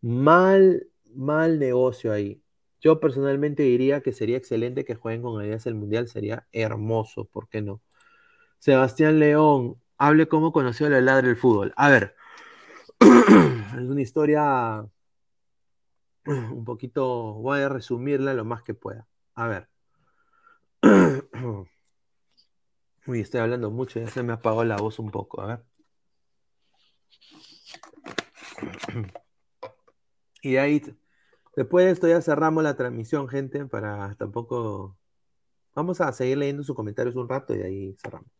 mal, 0.00 0.86
mal 1.14 1.58
negocio 1.58 2.12
ahí. 2.12 2.42
Yo 2.80 3.00
personalmente 3.00 3.64
diría 3.64 4.00
que 4.02 4.12
sería 4.12 4.36
excelente 4.36 4.84
que 4.84 4.94
jueguen 4.94 5.22
con 5.22 5.40
Adidas 5.40 5.66
el 5.66 5.74
Mundial, 5.74 6.08
sería 6.08 6.46
hermoso, 6.52 7.24
¿por 7.24 7.48
qué 7.48 7.60
no? 7.62 7.82
Sebastián 8.58 9.18
León, 9.18 9.76
hable 9.98 10.28
cómo 10.28 10.52
conoció 10.52 10.88
la 10.88 11.00
ladra 11.00 11.28
del 11.28 11.36
fútbol. 11.36 11.72
A 11.76 11.90
ver, 11.90 12.14
es 13.00 13.82
una 13.82 14.00
historia 14.00 14.86
un 16.24 16.64
poquito, 16.64 17.34
voy 17.34 17.60
a 17.60 17.68
resumirla 17.68 18.34
lo 18.34 18.44
más 18.44 18.62
que 18.62 18.74
pueda. 18.74 19.06
A 19.34 19.48
ver. 19.48 19.68
Uy, 23.06 23.20
estoy 23.20 23.40
hablando 23.40 23.70
mucho, 23.70 23.98
ya 24.00 24.08
se 24.08 24.22
me 24.22 24.34
apagó 24.34 24.64
la 24.64 24.76
voz 24.76 24.98
un 24.98 25.10
poco, 25.10 25.40
a 25.40 25.46
ver. 25.46 25.64
Y 30.48 30.56
ahí, 30.56 30.82
después 31.56 31.84
de 31.84 31.92
esto 31.92 32.08
ya 32.08 32.22
cerramos 32.22 32.62
la 32.62 32.76
transmisión, 32.76 33.28
gente, 33.28 33.66
para 33.66 34.14
tampoco... 34.16 34.96
Vamos 35.74 36.00
a 36.00 36.10
seguir 36.12 36.38
leyendo 36.38 36.62
sus 36.64 36.74
comentarios 36.74 37.14
un 37.16 37.28
rato 37.28 37.54
y 37.54 37.62
ahí 37.62 37.96
cerramos. 38.02 38.30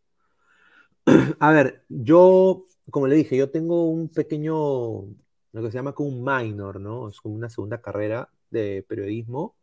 A 1.40 1.52
ver, 1.52 1.84
yo, 1.88 2.64
como 2.90 3.06
le 3.06 3.16
dije, 3.16 3.36
yo 3.36 3.50
tengo 3.50 3.88
un 3.90 4.08
pequeño 4.08 5.04
lo 5.52 5.62
que 5.62 5.70
se 5.70 5.78
llama 5.78 5.94
como 5.94 6.08
un 6.08 6.24
minor, 6.24 6.80
¿no? 6.80 7.08
Es 7.08 7.20
como 7.20 7.34
una 7.34 7.50
segunda 7.50 7.80
carrera 7.80 8.30
de 8.50 8.84
periodismo. 8.88 9.56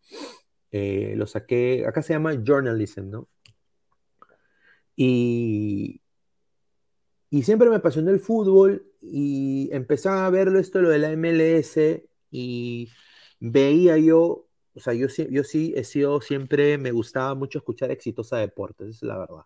Eh, 0.72 1.14
lo 1.16 1.28
saqué, 1.28 1.86
acá 1.88 2.02
se 2.02 2.14
llama 2.14 2.36
journalism, 2.46 3.10
¿no? 3.10 3.28
Y, 4.96 6.02
y 7.30 7.44
siempre 7.44 7.70
me 7.70 7.78
apasionó 7.78 8.12
el 8.12 8.20
fútbol 8.20 8.86
y 9.02 9.70
empezaba 9.72 10.26
a 10.26 10.30
verlo 10.30 10.60
esto, 10.60 10.82
lo 10.82 10.90
de 10.90 11.00
la 11.00 11.12
MLS, 11.12 11.78
y 12.32 12.90
veía 13.40 13.98
yo, 13.98 14.48
o 14.76 14.80
sea, 14.80 14.94
yo, 14.94 15.08
yo 15.08 15.44
sí 15.44 15.74
he 15.76 15.84
sido 15.84 16.22
siempre, 16.22 16.78
me 16.78 16.92
gustaba 16.92 17.36
mucho 17.36 17.60
escuchar 17.60 17.92
Exitosa 17.92 18.38
Deportes, 18.38 18.98
es 18.98 19.04
la 19.04 19.18
verdad. 19.18 19.46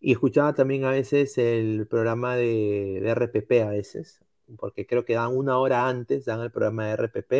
Y 0.00 0.12
escuchaba 0.12 0.54
también 0.54 0.84
a 0.84 0.90
veces 0.90 1.36
el 1.38 1.86
programa 1.88 2.36
de, 2.36 3.02
RPP 3.14 3.62
a 3.62 3.70
veces, 3.70 4.20
porque 4.58 4.86
creo 4.86 5.04
que 5.04 5.14
dan 5.14 5.36
una 5.36 5.58
hora 5.58 5.88
antes, 5.88 6.24
dan 6.24 6.40
el 6.40 6.50
programa 6.50 6.86
de 6.86 6.92
RPP. 6.92 7.32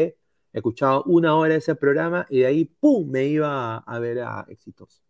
He 0.53 0.59
escuchado 0.59 1.05
una 1.05 1.37
hora 1.37 1.55
ese 1.57 1.75
programa 1.75 2.27
y 2.29 2.41
de 2.41 2.47
ahí, 2.47 2.65
¡pum!, 2.67 3.09
me 3.11 3.25
iba 3.27 3.79
a, 3.79 3.99
ver 3.99 4.21
a 4.21 4.47
Exitoso. 4.49 5.03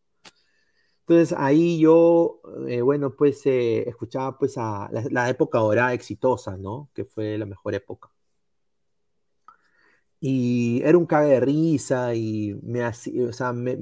Entonces 1.00 1.36
ahí 1.36 1.81
yo, 1.81 2.41
eh, 2.68 2.83
bueno, 2.83 3.17
pues 3.17 3.44
eh, 3.47 3.89
escuchaba 3.89 4.39
pues 4.39 4.57
a 4.59 4.89
la, 4.92 5.05
la 5.10 5.28
época 5.28 5.59
dorada 5.59 5.92
exitosa, 5.92 6.57
¿no? 6.57 6.89
Que 6.94 7.05
fue 7.05 7.36
la 7.36 7.47
mejor 7.47 7.75
época. 7.75 8.10
Y 10.21 10.83
era 10.85 10.99
un 10.99 11.07
cague 11.07 11.31
de 11.31 11.41
risa 11.41 12.15
y 12.15 12.55
me 12.63 12.85
hacía, 12.85 13.27
o 13.27 13.33
sea, 13.33 13.55
me, 13.55 13.79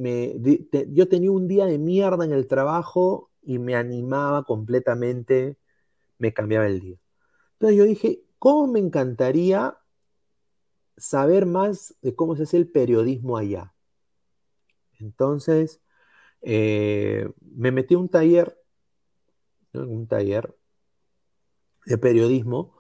yo 0.89 1.09
tenía 1.09 1.33
un 1.33 1.49
día 1.49 1.67
de 1.67 1.79
mierda 1.79 2.25
en 2.25 2.33
el 2.33 2.47
trabajo 2.47 3.31
y 3.43 3.59
me 3.59 3.75
animaba 3.75 4.45
completamente, 4.45 5.57
me 6.19 6.33
cambiaba 6.33 6.67
el 6.67 6.81
día. 6.81 6.97
Entonces 7.55 7.77
yo 7.77 7.85
dije, 7.85 8.23
¿cómo 8.39 8.69
me 8.69 8.79
encantaría 8.79 9.77
saber 10.97 11.47
más 11.47 11.95
de 12.03 12.15
cómo 12.15 12.37
se 12.37 12.45
hace 12.45 12.57
el 12.57 12.69
periodismo 12.69 13.37
allá? 13.37 13.75
Entonces, 15.01 15.81
eh, 16.43 17.29
me 17.41 17.73
metí 17.73 17.95
a 17.95 17.99
un 17.99 18.09
taller. 18.09 18.57
Un 19.75 20.07
taller 20.07 20.55
de 21.87 21.99
periodismo. 21.99 22.77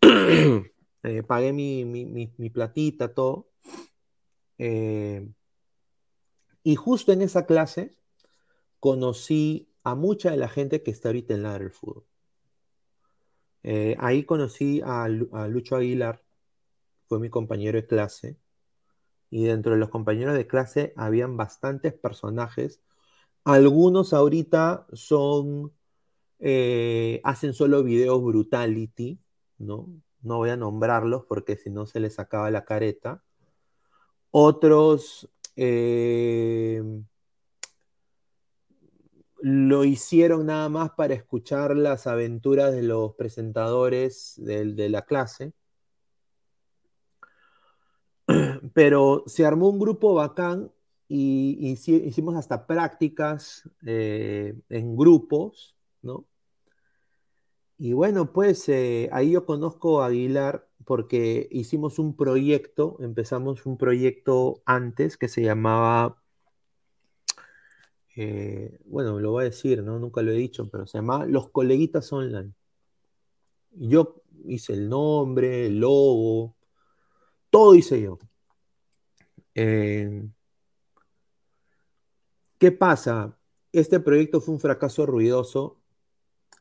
Eh, 1.08 1.22
pagué 1.22 1.52
mi, 1.52 1.84
mi- 1.84 2.04
mi- 2.06 2.50
platita, 2.50 3.14
todo. 3.14 3.48
Eh, 4.58 5.28
y 6.62 6.76
justo 6.76 7.12
en 7.12 7.22
esa 7.22 7.46
clase 7.46 7.96
conocí 8.80 9.70
a 9.84 9.94
mucha 9.96 10.30
de 10.30 10.38
la 10.38 10.48
gente 10.48 10.82
que 10.82 10.90
está 10.92 11.10
ahorita 11.10 11.34
en 11.34 11.42
Ladra 11.44 11.64
el 11.64 11.72
Fútbol. 11.72 12.04
Eh, 13.62 13.96
ahí 13.98 14.24
conocí 14.24 14.80
a, 14.84 15.08
Lu- 15.08 15.28
a 15.32 15.48
Lucho 15.48 15.76
Aguilar, 15.76 16.22
fue 17.08 17.20
mi 17.20 17.30
compañero 17.30 17.78
de 17.78 17.86
clase. 17.86 18.38
Y 19.30 19.44
dentro 19.44 19.72
de 19.74 19.78
los 19.80 19.90
compañeros 19.90 20.36
de 20.36 20.46
clase 20.46 20.92
habían 20.96 21.36
bastantes 21.36 21.94
personajes. 21.94 22.82
Algunos 23.44 24.12
ahorita 24.14 24.86
son, 24.94 25.72
hacen 27.24 27.52
solo 27.54 27.82
videos 27.82 28.22
brutality, 28.22 29.18
¿no? 29.58 29.88
No 30.22 30.38
voy 30.38 30.50
a 30.50 30.56
nombrarlos 30.56 31.24
porque 31.26 31.56
si 31.56 31.70
no 31.70 31.86
se 31.86 32.00
les 32.00 32.18
acaba 32.18 32.50
la 32.50 32.64
careta. 32.64 33.22
Otros 34.30 35.28
eh, 35.56 36.82
lo 39.40 39.84
hicieron 39.84 40.46
nada 40.46 40.68
más 40.68 40.90
para 40.90 41.14
escuchar 41.14 41.76
las 41.76 42.06
aventuras 42.06 42.72
de 42.72 42.82
los 42.82 43.14
presentadores 43.14 44.34
de, 44.36 44.88
la 44.88 45.02
clase. 45.02 45.52
Pero 48.74 49.24
se 49.26 49.46
armó 49.46 49.68
un 49.68 49.78
grupo 49.78 50.14
bacán 50.14 50.70
y, 51.08 51.72
hici- 51.72 52.04
hicimos 52.04 52.36
hasta 52.36 52.66
prácticas 52.66 53.68
eh, 53.86 54.54
en 54.68 54.96
grupos, 54.96 55.76
¿no? 56.02 56.26
Y 57.78 57.92
bueno, 57.92 58.32
pues 58.32 58.68
eh, 58.68 59.08
ahí 59.12 59.30
yo 59.32 59.46
conozco 59.46 60.02
a 60.02 60.06
Aguilar 60.06 60.68
porque 60.84 61.48
hicimos 61.52 61.98
un 62.00 62.16
proyecto, 62.16 62.96
empezamos 63.00 63.66
un 63.66 63.78
proyecto 63.78 64.62
antes 64.66 65.16
que 65.16 65.28
se 65.28 65.42
llamaba, 65.42 66.20
eh, 68.16 68.80
bueno, 68.84 69.20
lo 69.20 69.32
voy 69.32 69.42
a 69.42 69.44
decir, 69.50 69.82
¿no? 69.84 69.98
Nunca 70.00 70.22
lo 70.22 70.32
he 70.32 70.34
dicho, 70.34 70.68
pero 70.68 70.86
se 70.86 70.98
llamaba 70.98 71.26
Los 71.26 71.50
Coleguitas 71.50 72.12
Online. 72.12 72.52
Yo 73.70 74.22
hice 74.46 74.72
el 74.72 74.88
nombre, 74.88 75.66
el 75.66 75.78
logo, 75.78 76.56
todo 77.50 77.74
hice 77.76 78.00
yo. 78.02 78.18
Eh, 79.54 80.28
¿qué 82.58 82.72
pasa? 82.72 83.38
Este 83.72 84.00
proyecto 84.00 84.40
fue 84.40 84.54
un 84.54 84.60
fracaso 84.60 85.06
ruidoso 85.06 85.77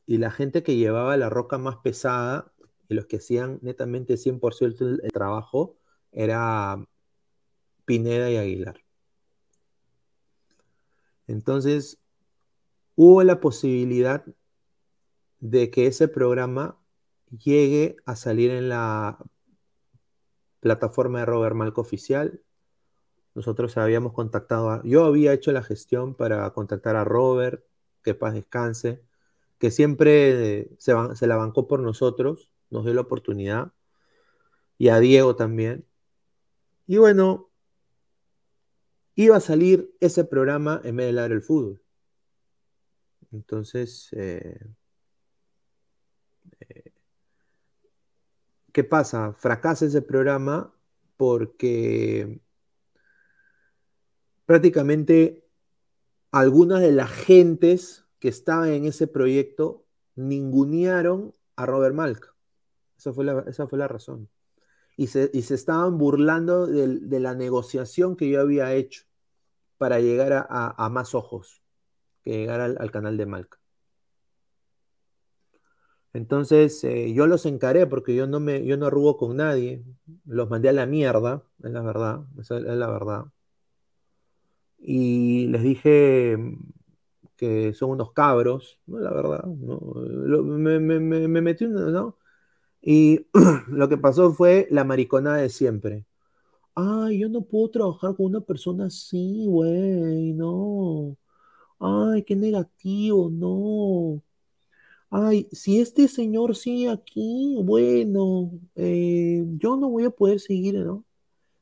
y 0.08 0.18
la 0.18 0.32
gente 0.32 0.64
que 0.64 0.77
llevaba 0.77 1.18
la 1.18 1.30
roca 1.30 1.58
más 1.58 1.76
pesada 1.77 2.52
y 2.90 2.95
los 2.95 3.06
que 3.06 3.18
hacían 3.18 3.60
netamente 3.61 4.16
100% 4.16 4.82
el, 4.82 5.02
el 5.03 5.11
trabajo 5.11 5.77
era 6.14 6.84
Pineda 7.86 8.32
y 8.32 8.38
Aguilar. 8.38 8.82
Entonces, 11.27 12.00
hubo 12.95 13.22
la 13.24 13.42
posibilidad 13.42 14.26
de 15.42 15.69
que 15.69 15.88
ese 15.88 16.08
programa 16.08 16.80
llegue 17.30 17.98
a 18.06 18.16
salir 18.16 18.52
en 18.52 18.69
la 18.69 19.19
plataforma 20.61 21.19
de 21.19 21.26
Robert 21.26 21.56
Malco 21.56 21.82
Oficial. 21.82 22.42
Nosotros 23.36 23.77
habíamos 23.77 24.14
contactado 24.14 24.82
yo 24.84 25.03
había 25.03 25.34
hecho 25.34 25.52
la 25.52 25.64
gestión 25.64 26.16
para 26.16 26.50
contactar 26.53 26.95
a 26.95 27.03
Robert, 27.03 27.64
que 28.03 28.16
paz 28.16 28.34
descanse, 28.34 29.03
que 29.60 29.72
siempre 29.72 30.69
se, 30.77 30.94
la 31.27 31.36
bancó 31.36 31.68
por 31.68 31.80
nosotros, 31.80 32.52
nos 32.69 32.86
dio 32.86 32.94
la 32.94 33.02
oportunidad, 33.02 33.74
y 34.77 34.90
a 34.90 35.00
Diego 35.00 35.36
también. 35.36 35.86
Y 36.86 36.98
bueno, 36.98 37.50
iba 39.16 39.38
a 39.38 39.42
salir 39.42 39.95
ese 40.00 40.24
programa 40.24 40.82
en 40.84 40.98
vez 40.98 41.08
de 41.08 41.14
Ladra 41.14 41.34
el 41.34 41.42
fútbol. 41.42 41.82
Entonces, 43.32 44.10
eh, 44.14 44.60
eh, 46.60 46.92
¿qué 48.72 48.84
pasa? 48.84 49.34
Fracasa 49.34 49.86
ese 49.86 50.02
programa 50.02 50.74
porque 51.18 52.40
prácticamente 54.45 55.44
algunas 56.32 56.82
de 56.82 56.92
las 56.92 57.11
gentes 57.11 58.07
que 58.20 58.30
estaban 58.30 58.70
en 58.70 58.86
ese 58.86 59.08
proyecto 59.08 59.86
ningunearon 60.16 61.36
a 61.56 61.66
Robert 61.66 61.96
Malca. 61.96 62.34
Esa 62.98 63.14
fue 63.14 63.26
la, 63.26 63.46
esa 63.48 63.68
fue 63.68 63.80
la 63.80 63.88
razón. 63.88 64.30
Y 64.98 65.08
se, 65.08 65.30
y 65.34 65.44
se 65.44 65.56
estaban 65.56 65.98
burlando 65.98 66.68
del- 66.68 67.10
de, 67.10 67.20
la 67.22 67.36
negociación 67.36 68.16
que 68.18 68.30
yo 68.30 68.42
había 68.42 68.74
hecho 68.76 69.04
para 69.78 70.00
llegar 70.02 70.34
a, 70.34 70.46
a- 70.78 70.90
más 70.90 71.16
ojos, 71.16 71.64
que 72.24 72.32
llegar 72.32 72.62
al, 72.62 72.78
al 72.80 72.92
canal 72.92 73.18
de 73.18 73.26
Malca. 73.28 73.60
Entonces 76.14 76.84
eh, 76.84 77.14
yo 77.14 77.28
los 77.28 77.46
encaré 77.46 77.86
porque 77.88 78.16
yo 78.16 78.28
no 78.28 78.40
me, 78.40 78.66
yo 78.66 78.78
no 78.78 78.88
arrugo 78.88 79.18
con 79.18 79.38
nadie, 79.38 79.84
los 80.26 80.50
mandé 80.50 80.70
a 80.70 80.74
la 80.74 80.86
mierda, 80.86 81.44
es 81.64 81.72
la 81.72 81.82
verdad, 81.82 82.22
es 82.40 82.50
la 82.52 82.88
verdad. 82.90 83.26
Y 84.80 85.48
les 85.48 85.64
dije 85.64 86.38
que 87.38 87.74
son 87.74 87.91
unos 87.91 88.14
cabros, 88.14 88.80
¿no? 88.88 88.99
La 88.99 89.11
verdad, 89.14 89.45
¿no? 89.45 89.80
Lo- 90.03 90.43
me, 90.43 90.80
me- 90.80 90.99
me- 90.99 91.27
me 91.30 91.41
metí, 91.41 91.66
un- 91.66 91.93
¿no? 91.93 92.17
Y 92.82 93.27
lo 93.69 93.90
que 93.90 93.98
pasó 93.98 94.33
fue 94.33 94.67
la 94.72 94.83
mariconada 94.85 95.38
de 95.38 95.49
siempre. 95.49 96.06
Ay, 96.75 97.19
yo 97.19 97.30
no 97.30 97.41
puedo 97.41 97.69
trabajar 97.72 98.16
con 98.16 98.27
una 98.27 98.41
persona 98.41 98.85
así, 98.85 99.45
güey, 99.48 100.33
no. 100.33 101.17
Ay, 101.80 102.24
qué 102.24 102.35
negativo, 102.35 103.30
no. 103.32 104.24
Ay, 105.11 105.48
si 105.53 105.80
este 105.82 106.07
señor 106.09 106.56
sigue 106.56 106.90
aquí, 106.91 107.57
bueno, 107.64 108.51
eh, 108.75 109.43
yo 109.59 109.77
no 109.77 109.90
voy 109.90 110.06
a 110.06 110.11
poder 110.11 110.40
seguir, 110.41 110.75
¿no? 110.85 111.06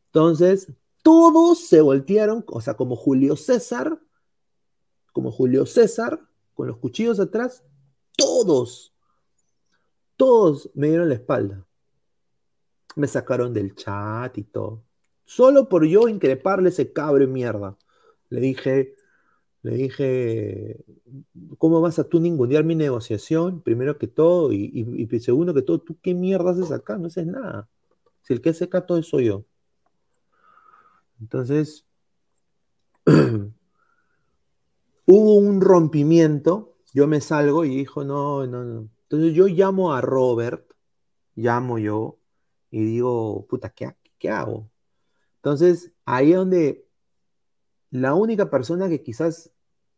Entonces, 0.08 0.72
todos 1.04 1.60
se 1.68 1.82
voltearon, 1.82 2.46
o 2.48 2.62
sea, 2.62 2.76
como 2.76 2.96
Julio 2.96 3.36
César, 3.38 4.00
como 5.16 5.32
Julio 5.32 5.66
César, 5.66 6.20
con 6.56 6.68
los 6.68 6.76
cuchillos 6.76 7.22
atrás, 7.22 7.64
todos, 8.18 8.94
todos 10.18 10.70
me 10.74 10.90
dieron 10.90 11.08
la 11.08 11.16
espalda. 11.16 11.66
Me 12.98 13.08
sacaron 13.08 13.54
del 13.54 13.76
chat 13.76 14.38
y 14.38 14.44
todo. 14.44 14.84
Solo 15.24 15.70
por 15.70 15.86
yo 15.86 16.10
increparle 16.10 16.68
ese 16.68 16.92
cabre 16.92 17.28
mierda. 17.28 17.78
Le 18.28 18.42
dije, 18.42 18.98
le 19.62 19.76
dije, 19.78 20.84
¿cómo 21.58 21.80
vas 21.80 21.98
a 21.98 22.10
tú 22.10 22.20
ningunear 22.20 22.66
mi 22.66 22.76
negociación? 22.76 23.62
Primero 23.62 23.98
que 23.98 24.08
todo, 24.08 24.52
y, 24.52 24.70
y- 24.74 25.08
y 25.10 25.20
segundo 25.22 25.54
que 25.54 25.62
todo, 25.62 25.80
¿tú 25.80 25.96
qué 26.02 26.14
mierda 26.14 26.52
haces 26.52 26.74
acá? 26.74 26.98
No 26.98 27.08
haces 27.08 27.26
nada. 27.26 27.70
Si 28.22 28.34
el 28.34 28.42
que 28.42 28.50
hace 28.50 28.66
acá 28.66 28.86
todo 28.86 29.02
soy 29.02 29.28
yo. 29.28 29.46
Entonces, 31.22 31.86
hubo 35.06 35.36
un 35.36 35.62
rompimiento, 35.62 36.78
yo 36.94 37.08
me 37.08 37.22
salgo 37.22 37.66
y 37.66 37.76
dijo, 37.76 38.04
no, 38.04 38.46
no, 38.48 38.64
no. 38.64 38.90
Entonces 39.04 39.34
yo 39.34 39.48
llamo 39.48 39.94
a 39.94 40.02
Robert, 40.02 40.72
llamo 41.36 41.78
yo, 41.80 42.20
y 42.72 42.84
digo, 42.84 43.46
puta, 43.48 43.70
¿qué, 43.70 43.96
qué 44.18 44.30
hago? 44.30 44.70
Entonces, 45.38 45.94
ahí 46.06 46.32
es 46.32 46.38
donde 46.38 46.88
la 47.92 48.14
única 48.16 48.50
persona 48.50 48.90
que 48.90 49.04
quizás 49.04 49.52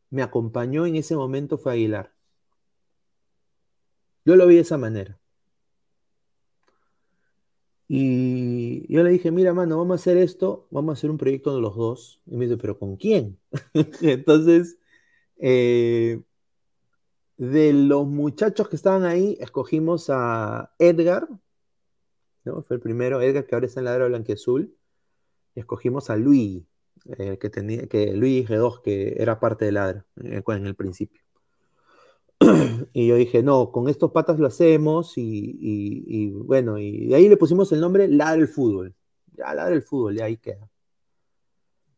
me 0.09 0.21
acompañó 0.23 0.85
en 0.85 0.95
ese 0.95 1.15
momento 1.15 1.57
fue 1.57 1.73
Aguilar. 1.73 2.13
Yo 4.25 4.35
lo 4.35 4.45
vi 4.45 4.55
de 4.55 4.61
esa 4.61 4.77
manera. 4.77 5.17
Y 7.87 8.91
yo 8.93 9.01
le 9.03 9.11
dije, 9.11 9.31
mira, 9.31 9.53
mano, 9.53 9.77
vamos 9.77 9.93
a 9.93 10.01
hacer 10.01 10.17
esto, 10.17 10.67
vamos 10.69 10.91
a 10.91 10.93
hacer 10.97 11.09
un 11.09 11.17
proyecto 11.17 11.55
de 11.55 11.61
los 11.61 11.75
dos. 11.75 12.21
Y 12.25 12.35
me 12.35 12.45
dice, 12.45 12.57
pero 12.57 12.77
¿con 12.77 12.97
quién? 12.97 13.39
Entonces, 14.01 14.77
Eh, 15.39 16.21
de 17.37 17.73
los 17.73 18.07
muchachos 18.07 18.67
que 18.67 18.75
estaban 18.75 19.05
ahí, 19.05 19.37
escogimos 19.39 20.09
a 20.09 20.73
Edgar. 20.79 21.27
Fue 22.43 22.77
el 22.77 22.79
primero, 22.81 23.21
Edgar, 23.21 23.45
que 23.45 23.55
ahora 23.55 23.67
está 23.67 23.79
en 23.81 23.85
la 23.85 23.95
era 23.95 24.07
blanquiazul. 24.07 24.75
Y 25.53 25.59
escogimos 25.59 26.09
a 26.09 26.15
Luis, 26.15 26.63
eh, 27.17 27.37
que 27.39 27.49
tenía, 27.49 27.87
que 27.87 28.13
Luis 28.13 28.47
G2, 28.47 28.81
que 28.81 29.15
era 29.17 29.39
parte 29.39 29.65
de 29.65 29.71
Ladra 29.71 30.05
en 30.15 30.65
el 30.65 30.75
principio. 30.75 31.21
y 32.93 33.07
yo 33.07 33.15
dije, 33.15 33.43
no, 33.43 33.71
con 33.71 33.89
estos 33.89 34.11
patas 34.11 34.39
lo 34.39 34.47
hacemos 34.47 35.13
y, 35.17 36.31
bueno, 36.31 36.77
y 36.77 37.07
de 37.07 37.15
ahí 37.15 37.29
le 37.29 37.37
pusimos 37.37 37.71
el 37.71 37.81
nombre 37.81 38.07
Ladra 38.07 38.41
el 38.41 38.47
Fútbol. 38.47 38.95
Ya, 39.35 39.53
Ladra 39.53 39.73
el 39.75 39.81
Fútbol, 39.83 40.15
ya 40.15 40.25
ahí 40.25 40.37
queda. 40.37 40.69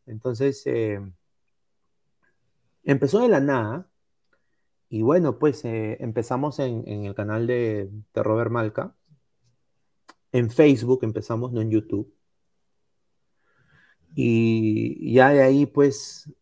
Entonces, 0.06 0.62
eh, 0.66 1.00
empezó 2.92 3.20
de 3.20 3.28
la 3.28 3.40
nada 3.40 3.90
y 4.88 5.02
bueno, 5.02 5.38
pues 5.38 5.62
empezamos 5.64 6.58
en, 6.58 6.86
el 6.88 7.14
canal 7.14 7.46
de, 7.46 7.90
de 8.14 8.22
Robert 8.22 8.50
Malca. 8.50 8.94
En 10.32 10.50
Facebook 10.50 11.00
empezamos, 11.02 11.52
no 11.52 11.60
en 11.60 11.70
YouTube. 11.70 12.12
Y 14.14 15.14
ya 15.14 15.30
de 15.30 15.42
ahí, 15.42 15.66
pues, 15.66 16.32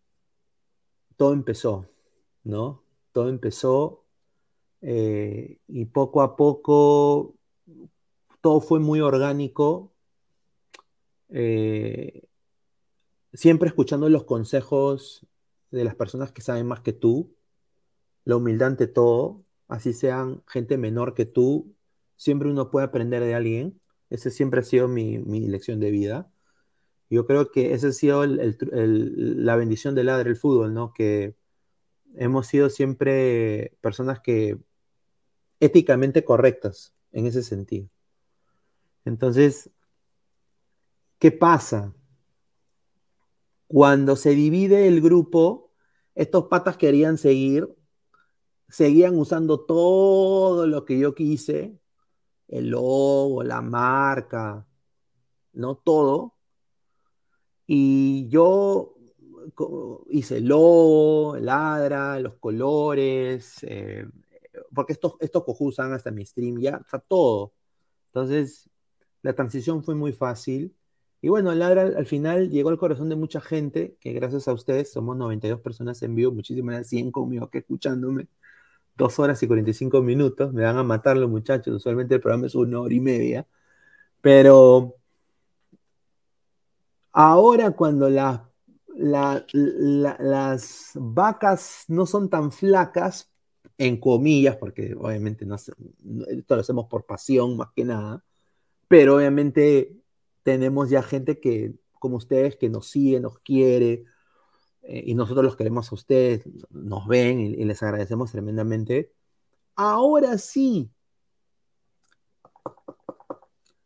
todo 1.17 1.35
empezó, 1.35 1.86
¿no? 2.44 2.83
Todo 3.12 3.28
empezó 3.28 4.05
eh, 4.81 5.59
y 5.67 5.85
poco 5.86 6.23
a 6.23 6.36
poco 6.36 7.35
todo 8.41 8.60
fue 8.60 8.81
muy 8.81 9.01
orgánico. 9.01 9.93
Eh, 11.31 12.28
siempre 13.33 13.68
escuchando 13.68 14.09
los 14.09 14.25
consejos 14.25 15.27
de 15.71 15.85
las 15.85 15.95
personas 15.95 16.33
que 16.33 16.43
saben 16.43 16.67
más 16.67 16.81
que 16.81 16.93
tú, 16.93 17.35
la 18.25 18.37
humildad 18.37 18.69
ante 18.69 18.87
todo, 18.87 19.43
así 19.69 19.93
sean 19.93 20.43
gente 20.47 20.79
menor 20.79 21.15
que 21.15 21.27
tú, 21.27 21.75
siempre 22.17 22.51
uno 22.51 22.71
puede 22.71 22.87
aprender 22.87 23.23
de 23.23 23.35
alguien. 23.35 23.81
Esa 24.11 24.31
siempre 24.31 24.61
ha 24.61 24.65
sido 24.65 24.89
mi, 24.89 25.19
mi 25.19 25.47
lección 25.47 25.81
de 25.81 25.91
vida. 25.91 26.31
Yo 27.11 27.27
creo 27.27 27.51
que 27.51 27.73
esa 27.73 27.89
ha 27.89 27.93
sido 27.93 28.27
la 28.27 29.57
bendición 29.57 29.95
del 29.95 30.07
ladre 30.07 30.25
del 30.31 30.37
fútbol, 30.37 30.75
¿no? 30.75 30.93
Que 30.93 31.37
hemos 32.17 32.47
sido 32.47 32.69
siempre 32.69 33.77
personas 33.81 34.21
que 34.21 34.59
éticamente 35.61 36.25
correctas 36.25 36.95
en 37.13 37.27
ese 37.27 37.43
sentido. 37.43 37.89
Entonces, 39.05 39.71
¿qué 41.19 41.33
pasa? 41.33 41.95
Cuando 43.69 44.17
se 44.17 44.31
divide 44.31 44.89
el 44.89 45.01
grupo, 45.01 45.73
estos 46.15 46.47
patas 46.47 46.77
querían 46.77 47.19
seguir, 47.19 47.69
seguían 48.69 49.17
usando 49.17 49.61
todo 49.61 50.67
lo 50.67 50.85
que 50.85 50.99
yo 50.99 51.15
quise, 51.15 51.79
el 52.49 52.71
logo, 52.71 53.45
la 53.45 53.63
marca, 53.63 54.67
¿no? 55.53 55.77
Todo, 55.77 56.39
y 57.67 58.29
yo 58.29 58.95
hice 60.09 60.39
el 60.39 60.47
logo, 60.47 61.37
el 61.37 61.47
ladra, 61.47 62.19
los 62.21 62.37
colores, 62.37 63.59
eh, 63.63 64.07
porque 64.75 64.95
estos, 64.95 65.15
estos 65.21 65.45
usan 65.61 65.93
hasta 65.93 66.11
mi 66.11 66.25
stream, 66.25 66.61
ya, 66.61 66.79
está 66.79 66.99
todo. 66.99 67.55
Entonces, 68.07 68.71
la 69.23 69.35
transición 69.35 69.85
fue 69.85 69.95
muy 69.95 70.13
fácil. 70.13 70.75
Y 71.21 71.29
bueno, 71.29 71.55
ladra 71.55 71.83
al 71.83 72.07
final 72.07 72.51
llegó 72.51 72.71
al 72.71 72.79
corazón 72.79 73.09
de 73.09 73.17
mucha 73.17 73.41
gente, 73.41 73.97
que 74.01 74.13
gracias 74.13 74.49
a 74.49 74.53
ustedes 74.53 74.93
somos 74.93 75.17
92 75.17 75.61
personas 75.61 76.03
en 76.03 76.15
vivo, 76.15 76.33
muchísimas 76.33 76.87
100 76.89 77.11
conmigo 77.11 77.51
que 77.51 77.59
escuchándome. 77.59 78.29
Dos 78.97 79.19
horas 79.19 79.43
y 79.43 79.47
45 79.49 80.03
minutos, 80.03 80.53
me 80.53 80.63
van 80.63 80.77
a 80.77 80.83
matar 80.83 81.17
los 81.17 81.31
muchachos, 81.31 81.75
usualmente 81.75 82.17
el 82.17 82.21
programa 82.21 82.47
es 82.47 82.55
una 82.55 82.81
hora 82.81 82.95
y 82.95 83.01
media. 83.01 83.47
Pero 84.21 84.99
Ahora 87.21 87.73
cuando 87.73 88.09
las 88.09 88.43
vacas 90.95 91.85
no 91.89 92.07
son 92.07 92.31
tan 92.31 92.53
flacas, 92.53 93.29
en 93.77 93.99
comillas, 93.99 94.57
porque 94.57 94.95
obviamente 94.95 95.45
no, 95.45 95.57
esto 95.57 96.55
lo 96.55 96.61
hacemos 96.61 96.87
por 96.87 97.07
pasión 97.07 97.57
más 97.57 97.71
que 97.75 97.85
nada, 97.85 98.23
pero 98.87 99.17
obviamente 99.17 99.97
tenemos 100.49 100.89
ya 100.89 101.02
gente 101.02 101.39
que, 101.39 101.75
como 101.99 102.17
ustedes, 102.17 102.57
que 102.57 102.70
nos 102.70 102.89
sigue, 102.89 103.20
nos 103.20 103.39
quiere, 103.41 104.07
eh, 104.81 105.02
y 105.05 105.15
nosotros 105.15 105.44
los 105.44 105.57
queremos 105.57 105.93
a 105.93 105.94
ustedes, 105.94 106.49
nos 106.70 107.07
ven 107.07 107.39
y, 107.39 107.65
les 107.67 107.83
agradecemos 107.83 108.33
tremendamente. 108.33 109.12
Ahora 109.77 110.39
sí. 110.39 110.91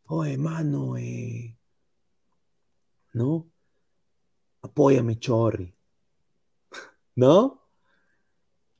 Oh, 0.07 0.23
hermano, 0.23 0.95
eh, 0.95 1.57
¿no? 3.11 3.51
Apóyame, 4.61 5.19
Chorri, 5.19 5.75
¿no? 7.15 7.61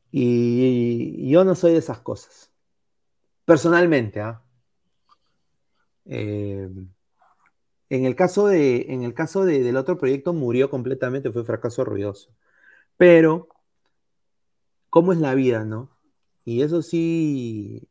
Y, 0.10 1.30
yo 1.30 1.44
no 1.44 1.54
soy 1.54 1.74
de 1.74 1.80
esas 1.80 2.00
cosas. 2.00 2.50
Personalmente, 3.44 4.22
¿ah? 4.22 4.42
Eh, 6.06 6.70
en 7.94 8.06
el 8.06 8.16
caso, 8.16 8.48
de, 8.48 8.88
en 8.90 9.04
el 9.04 9.14
caso 9.14 9.46
del 9.46 9.78
otro 9.78 10.00
proyecto 10.00 10.34
murió 10.34 10.70
completamente, 10.72 11.32
fue 11.32 11.44
fracaso 11.44 11.86
ruidoso. 11.86 12.32
Pero, 12.98 13.50
¿cómo 14.90 15.14
es 15.14 15.20
la 15.20 15.36
vida, 15.36 15.64
no? 15.64 15.92
Y 16.44 16.64
eso 16.64 16.82
sí, 16.82 17.88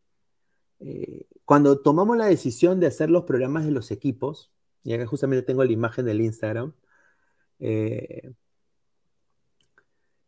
eh, 0.80 1.26
cuando 1.44 1.80
tomamos 1.80 2.16
la 2.16 2.26
decisión 2.26 2.80
de 2.80 2.88
hacer 2.88 3.10
los 3.10 3.24
programas 3.24 3.64
de 3.64 3.70
los 3.70 3.92
equipos, 3.92 4.50
y 4.82 4.92
acá 4.92 5.06
justamente 5.06 5.44
tengo 5.44 5.64
la 5.64 5.72
imagen 5.72 6.04
del 6.04 6.20
Instagram. 6.20 6.72
Eh, 7.60 8.32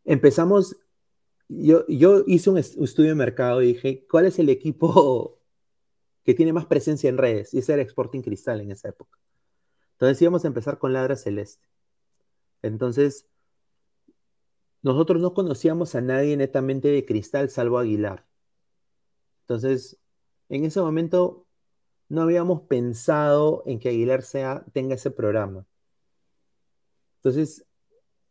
empezamos, 0.05 0.77
yo, 1.49 1.85
yo 1.87 2.23
hice 2.27 2.49
un 2.49 2.57
estudio 2.59 3.09
de 3.09 3.15
mercado 3.15 3.61
y 3.61 3.73
dije, 3.73 4.07
¿cuál 4.09 4.25
es 4.25 4.39
el 4.39 4.49
equipo 4.49 5.41
que 6.23 6.33
tiene 6.33 6.53
más 6.53 6.65
presencia 6.65 7.09
en 7.09 7.17
redes? 7.17 7.53
Y 7.53 7.59
ese 7.59 7.73
era 7.73 7.81
Sporting 7.83 8.21
Cristal 8.21 8.61
en 8.61 8.71
esa 8.71 8.89
época. 8.89 9.19
Entonces 9.95 10.21
íbamos 10.21 10.43
a 10.43 10.47
empezar 10.47 10.77
con 10.77 10.93
Ladra 10.93 11.15
Celeste. 11.15 11.67
Entonces, 12.61 13.25
nosotros 14.81 15.21
no 15.21 15.33
conocíamos 15.33 15.95
a 15.95 16.01
nadie 16.01 16.37
netamente 16.37 16.89
de 16.89 17.05
Cristal 17.05 17.49
salvo 17.49 17.79
Aguilar. 17.79 18.25
Entonces, 19.41 19.97
en 20.49 20.65
ese 20.65 20.81
momento 20.81 21.45
no 22.09 22.21
habíamos 22.21 22.61
pensado 22.61 23.63
en 23.65 23.79
que 23.79 23.89
Aguilar 23.89 24.21
sea, 24.21 24.65
tenga 24.73 24.95
ese 24.95 25.11
programa. 25.11 25.65
Entonces, 27.17 27.65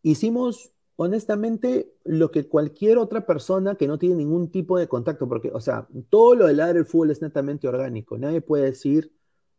hicimos 0.02 0.72
honestamente 0.96 1.92
lo 2.04 2.30
que 2.30 2.46
cualquier 2.46 2.98
otra 2.98 3.26
persona 3.26 3.74
que 3.74 3.88
no 3.88 3.98
tiene 3.98 4.16
ningún 4.16 4.50
tipo 4.50 4.78
de 4.78 4.86
contacto, 4.86 5.28
porque, 5.28 5.50
o 5.52 5.60
sea, 5.60 5.88
todo 6.10 6.34
lo 6.34 6.46
del 6.46 6.58
ladre 6.58 6.74
del 6.74 6.84
fútbol 6.84 7.10
es 7.10 7.22
netamente 7.22 7.66
orgánico. 7.66 8.16
Nadie 8.18 8.40
puede 8.40 8.66
decir, 8.66 9.12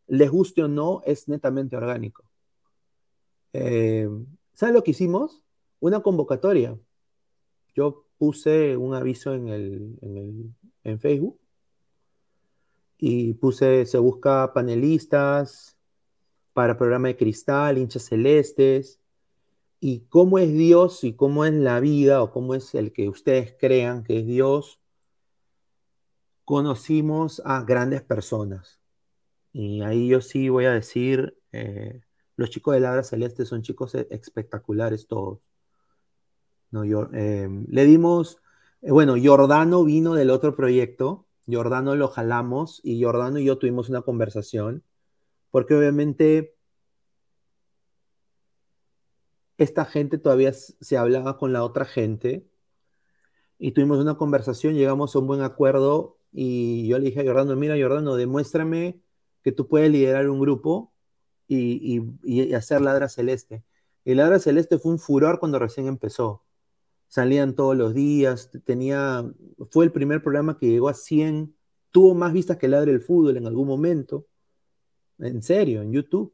les 0.08 0.30
guste 0.30 0.64
o 0.64 0.68
no, 0.68 1.02
es 1.06 1.28
netamente 1.28 1.76
orgánico. 1.76 2.24
Eh, 3.54 4.10
¿Saben 4.54 4.76
lo 4.76 4.84
que 4.84 4.92
hicimos? 4.92 5.42
Una 5.80 6.02
convocatoria. 6.02 6.78
Yo 7.74 8.06
puse 8.18 8.78
un 8.78 8.94
aviso 8.94 9.34
en, 9.34 9.50
el, 9.50 10.54
en 10.84 11.00
Facebook 11.00 11.40
y 12.98 13.34
puse, 13.34 13.86
se 13.86 13.98
busca 13.98 14.54
panelistas 14.54 15.78
para 16.54 16.78
programa 16.78 17.10
de 17.10 17.18
cristal, 17.18 17.78
hinchas 17.78 18.04
celestes, 18.04 19.00
y 19.80 20.02
cómo 20.10 20.40
es 20.40 20.52
Dios 20.54 21.04
y 21.04 21.14
cómo 21.14 21.46
es 21.46 21.54
la 21.54 21.80
vida 21.80 22.24
o 22.24 22.32
cómo 22.32 22.56
es 22.56 22.74
el 22.76 22.94
que 22.94 23.10
ustedes 23.10 23.56
crean 23.60 24.04
que 24.04 24.20
es 24.20 24.26
Dios, 24.26 24.80
conocimos 26.46 27.42
a 27.46 27.62
grandes 27.64 28.02
personas. 28.02 28.80
Y 29.58 29.82
ahí 29.84 30.10
yo 30.10 30.20
sí 30.20 30.50
voy 30.50 30.66
a 30.66 30.74
decir, 30.74 31.38
eh, 31.54 32.02
los 32.36 32.50
chicos 32.50 32.74
de 32.74 32.82
Ladra 32.82 33.04
Celeste 33.04 33.46
son 33.46 33.62
chicos 33.62 33.96
e, 33.96 34.06
espectaculares 34.12 35.08
todos. 35.08 35.40
No, 36.72 36.84
yo, 36.84 37.08
eh, 37.14 37.48
le 37.70 37.86
dimos, 37.86 38.42
eh, 38.82 38.92
bueno, 38.92 39.16
Jordano 39.24 39.86
vino 39.86 40.14
del 40.14 40.30
otro 40.32 40.58
proyecto, 40.58 41.26
Jordano 41.48 41.96
lo 41.96 42.10
jalamos 42.10 42.82
y 42.84 43.02
Jordano 43.02 43.40
y 43.40 43.46
yo 43.46 43.58
tuvimos 43.58 43.88
una 43.88 44.02
conversación, 44.02 44.84
porque 45.52 45.74
obviamente 45.74 46.58
esta 49.58 49.86
gente 49.86 50.18
todavía 50.18 50.52
se 50.52 50.98
hablaba 50.98 51.38
con 51.38 51.54
la 51.54 51.64
otra 51.64 51.86
gente 51.86 52.46
y 53.58 53.72
tuvimos 53.72 54.00
una 54.00 54.18
conversación, 54.18 54.76
llegamos 54.76 55.16
a 55.16 55.20
un 55.20 55.28
buen 55.28 55.42
acuerdo 55.44 56.18
y 56.34 56.90
yo 56.90 57.00
le 57.00 57.06
dije 57.06 57.22
a 57.22 57.24
Jordano, 57.24 57.56
mira 57.56 57.78
Jordano, 57.80 58.18
demuéstrame 58.18 59.05
que 59.46 59.52
tú 59.52 59.68
puedes 59.68 59.92
liderar 59.92 60.28
un 60.28 60.40
grupo 60.40 60.92
y, 61.48 62.02
hacer 62.56 62.82
Ladra 62.82 63.08
Celeste. 63.10 63.64
Y 64.04 64.16
Ladra 64.16 64.40
Celeste 64.40 64.80
fue 64.80 64.92
un 64.94 64.98
furor 64.98 65.40
cuando 65.40 65.60
recién 65.60 65.86
empezó. 65.86 66.44
salían 67.10 67.54
todos 67.54 67.78
los 67.78 67.94
días, 67.94 68.50
tenía, 68.66 69.24
fue 69.70 69.86
el 69.86 69.92
primer 69.92 70.24
programa 70.24 70.58
que 70.58 70.68
llegó 70.68 70.90
a 70.90 70.96
100, 70.96 71.56
tuvo 71.92 72.16
más 72.16 72.34
vistas 72.34 72.58
que 72.58 72.68
Ladre 72.68 72.92
el 72.92 73.02
Fútbol 73.02 73.38
en 73.38 73.46
algún 73.46 73.68
momento, 73.68 74.26
en 75.20 75.44
serio, 75.44 75.84
en 75.84 75.92
YouTube. 75.92 76.34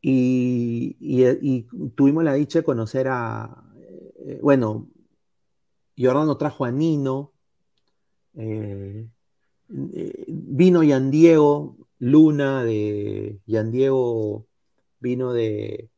Y, 0.00 0.96
y, 1.00 1.66
tuvimos 1.96 2.22
la 2.22 2.34
dicha 2.34 2.60
de 2.60 2.64
conocer 2.64 3.08
a, 3.08 3.64
eh, 4.24 4.38
bueno, 4.40 4.88
Jordano 5.98 6.36
trajo 6.36 6.64
a 6.64 6.70
Nino, 6.70 7.32
eh, 8.34 9.08
eh, 9.94 10.24
vino 10.28 10.82
Yan 10.82 11.10
Diego 11.10 11.76
Luna 11.98 12.64
de 12.64 13.40
Yan 13.46 13.70
Diego, 13.70 14.46
vino 15.00 15.32
de, 15.32 15.90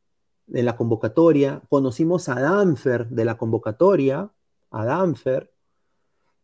de 0.47 0.63
la 0.63 0.77
convocatoria, 0.77 1.63
conocimos 1.69 2.29
a 2.29 2.41
Danfer 2.41 3.09
de 3.09 3.25
la 3.25 3.37
convocatoria, 3.37 4.31
a 4.71 4.85
Danfer, 4.85 5.53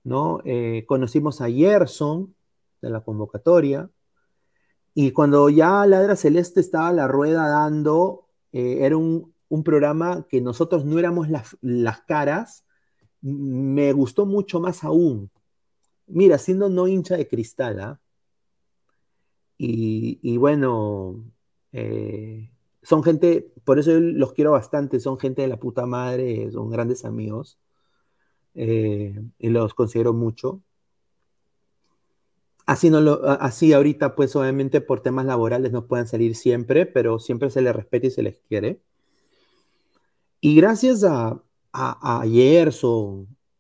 ¿no? 0.05 0.41
Eh, 0.45 0.85
conocimos 0.87 1.41
a 1.41 1.51
Gerson 1.51 2.35
de 2.81 2.91
la 2.91 3.01
convocatoria, 3.01 3.91
y 4.95 5.13
cuando 5.13 5.49
ya 5.49 5.87
Ladra 5.87 6.17
Celeste 6.17 6.61
estaba 6.61 6.93
la 6.93 7.07
rueda 7.07 7.49
dando, 7.49 8.27
eh, 8.53 8.79
era 8.81 8.97
un, 8.97 9.35
programa 9.65 10.27
que 10.29 10.41
nosotros 10.41 10.85
no 10.85 10.99
éramos 10.99 11.29
las, 11.29 12.01
caras, 12.03 12.65
me 13.21 13.93
gustó 13.93 14.27
mucho 14.27 14.61
más 14.61 14.85
aún. 14.85 15.31
Mira, 16.09 16.39
siendo 16.39 16.69
no 16.69 16.89
hincha 16.89 17.17
de 17.17 17.29
cristal, 17.29 17.81
¿ah? 17.81 18.01
y, 19.59 20.37
bueno, 20.39 21.25
eh, 21.73 22.51
son 22.83 23.03
gente, 23.03 23.53
por 23.65 23.79
eso 23.79 23.93
los 23.99 24.33
quiero 24.33 24.53
bastante, 24.53 25.01
son 25.01 25.19
gente 25.19 25.43
de 25.43 25.49
la 25.49 25.59
puta 25.59 25.87
madre, 25.87 26.51
son 26.53 26.71
grandes 26.71 27.05
amigos. 27.05 27.59
Eh, 28.55 29.21
y 29.39 29.49
los 29.51 29.75
considero 29.75 30.13
mucho. 30.13 30.63
Así, 32.67 32.91
no 32.91 33.01
lo, 33.01 33.25
así 33.41 33.73
ahorita, 33.73 34.15
pues 34.15 34.37
obviamente 34.37 34.81
por 34.81 35.01
temas 35.01 35.25
laborales 35.25 35.73
no 35.73 35.87
pueden 35.87 36.07
salir 36.07 36.35
siempre, 36.37 36.85
pero 36.87 37.19
siempre 37.19 37.51
se 37.51 37.63
les 37.63 37.75
respeta 37.75 38.09
y 38.09 38.11
se 38.11 38.23
les 38.23 38.39
quiere. 38.49 38.81
Y 40.41 40.55
gracias 40.55 41.03
a, 41.05 41.43
a, 41.73 42.23
a 42.23 42.25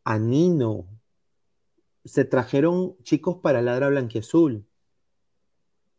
a 0.04 0.18
Nino, 0.18 0.86
se 2.08 2.24
trajeron 2.24 2.96
chicos 3.02 3.36
para 3.42 3.62
Ladra 3.62 3.88
Blanquiazul, 3.88 4.66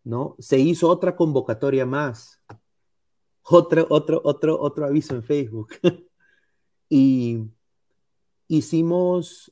¿no? 0.04 0.36
Se 0.40 0.60
hizo 0.60 0.90
otra 0.90 1.16
convocatoria 1.16 1.86
más 1.86 2.40
otro, 3.50 3.88
otro, 3.90 4.22
otro, 4.24 4.60
otro 4.60 4.86
aviso 4.86 5.16
en 5.16 5.24
Facebook. 5.24 5.70
y 6.90 7.50
hicimos, 8.48 9.52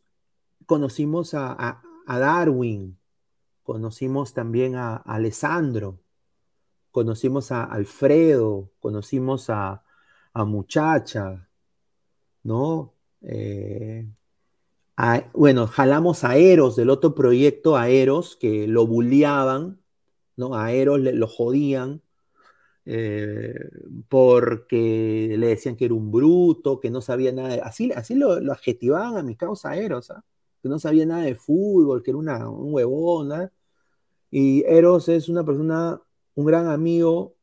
conocimos 0.66 1.34
a, 1.34 1.82
Darwin, 2.08 2.98
conocimos 3.64 4.34
también 4.34 4.76
a, 4.76 4.98
Alessandro, 4.98 6.00
conocimos 6.92 7.52
a 7.52 7.64
Alfredo, 7.64 8.72
conocimos 8.80 9.50
a, 9.50 9.84
Muchacha, 10.36 11.50
¿no? 12.44 12.94
Eh, 13.24 14.08
bueno, 15.34 15.68
jalamos 15.68 16.24
a 16.24 16.38
Eros 16.38 16.76
del 16.76 16.90
otro 16.90 17.14
proyecto, 17.16 17.78
a 17.78 17.90
Eros, 17.90 18.36
que 18.36 18.68
lo 18.68 18.88
bulliaban, 18.88 19.80
¿no? 20.36 20.56
A 20.56 20.72
Eros 20.72 21.00
lo 21.00 21.28
jodían, 21.28 22.02
eh, 22.86 23.54
porque 24.10 25.36
le 25.38 25.48
decían 25.48 25.76
que 25.76 25.86
era 25.86 25.94
un 25.94 26.12
bruto, 26.12 26.80
que 26.80 26.90
no 26.90 27.02
sabía 27.02 27.32
nada, 27.34 27.50
de, 27.50 27.62
así, 27.62 27.92
así 27.94 28.16
lo, 28.16 28.32
adjetivaban 28.52 29.18
a 29.18 29.24
mi 29.24 29.36
causa 29.36 29.76
Eros, 29.78 30.10
¿ah? 30.12 30.24
que 30.64 30.70
no 30.70 30.80
sabía 30.80 31.06
nada 31.06 31.24
de 31.24 31.36
fútbol, 31.36 32.04
que 32.04 32.12
era 32.12 32.18
un 32.50 32.74
huevón, 32.74 33.32
¿ah? 33.34 33.52
y 34.32 34.64
Eros 34.66 35.10
es 35.10 35.30
una 35.30 35.44
persona, 35.46 36.02
un 36.36 36.46
gran 36.46 36.68
amigo, 36.70 37.36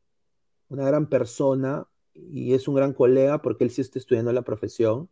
una 0.69 0.85
gran 0.85 1.09
persona, 1.09 1.87
y 2.13 2.53
es 2.53 2.67
un 2.67 2.75
gran 2.75 2.93
colega 2.93 3.41
porque 3.41 3.65
él 3.65 3.71
sí 3.71 3.81
está 3.81 3.99
estudiando 3.99 4.33
la 4.33 4.43
profesión, 4.43 5.09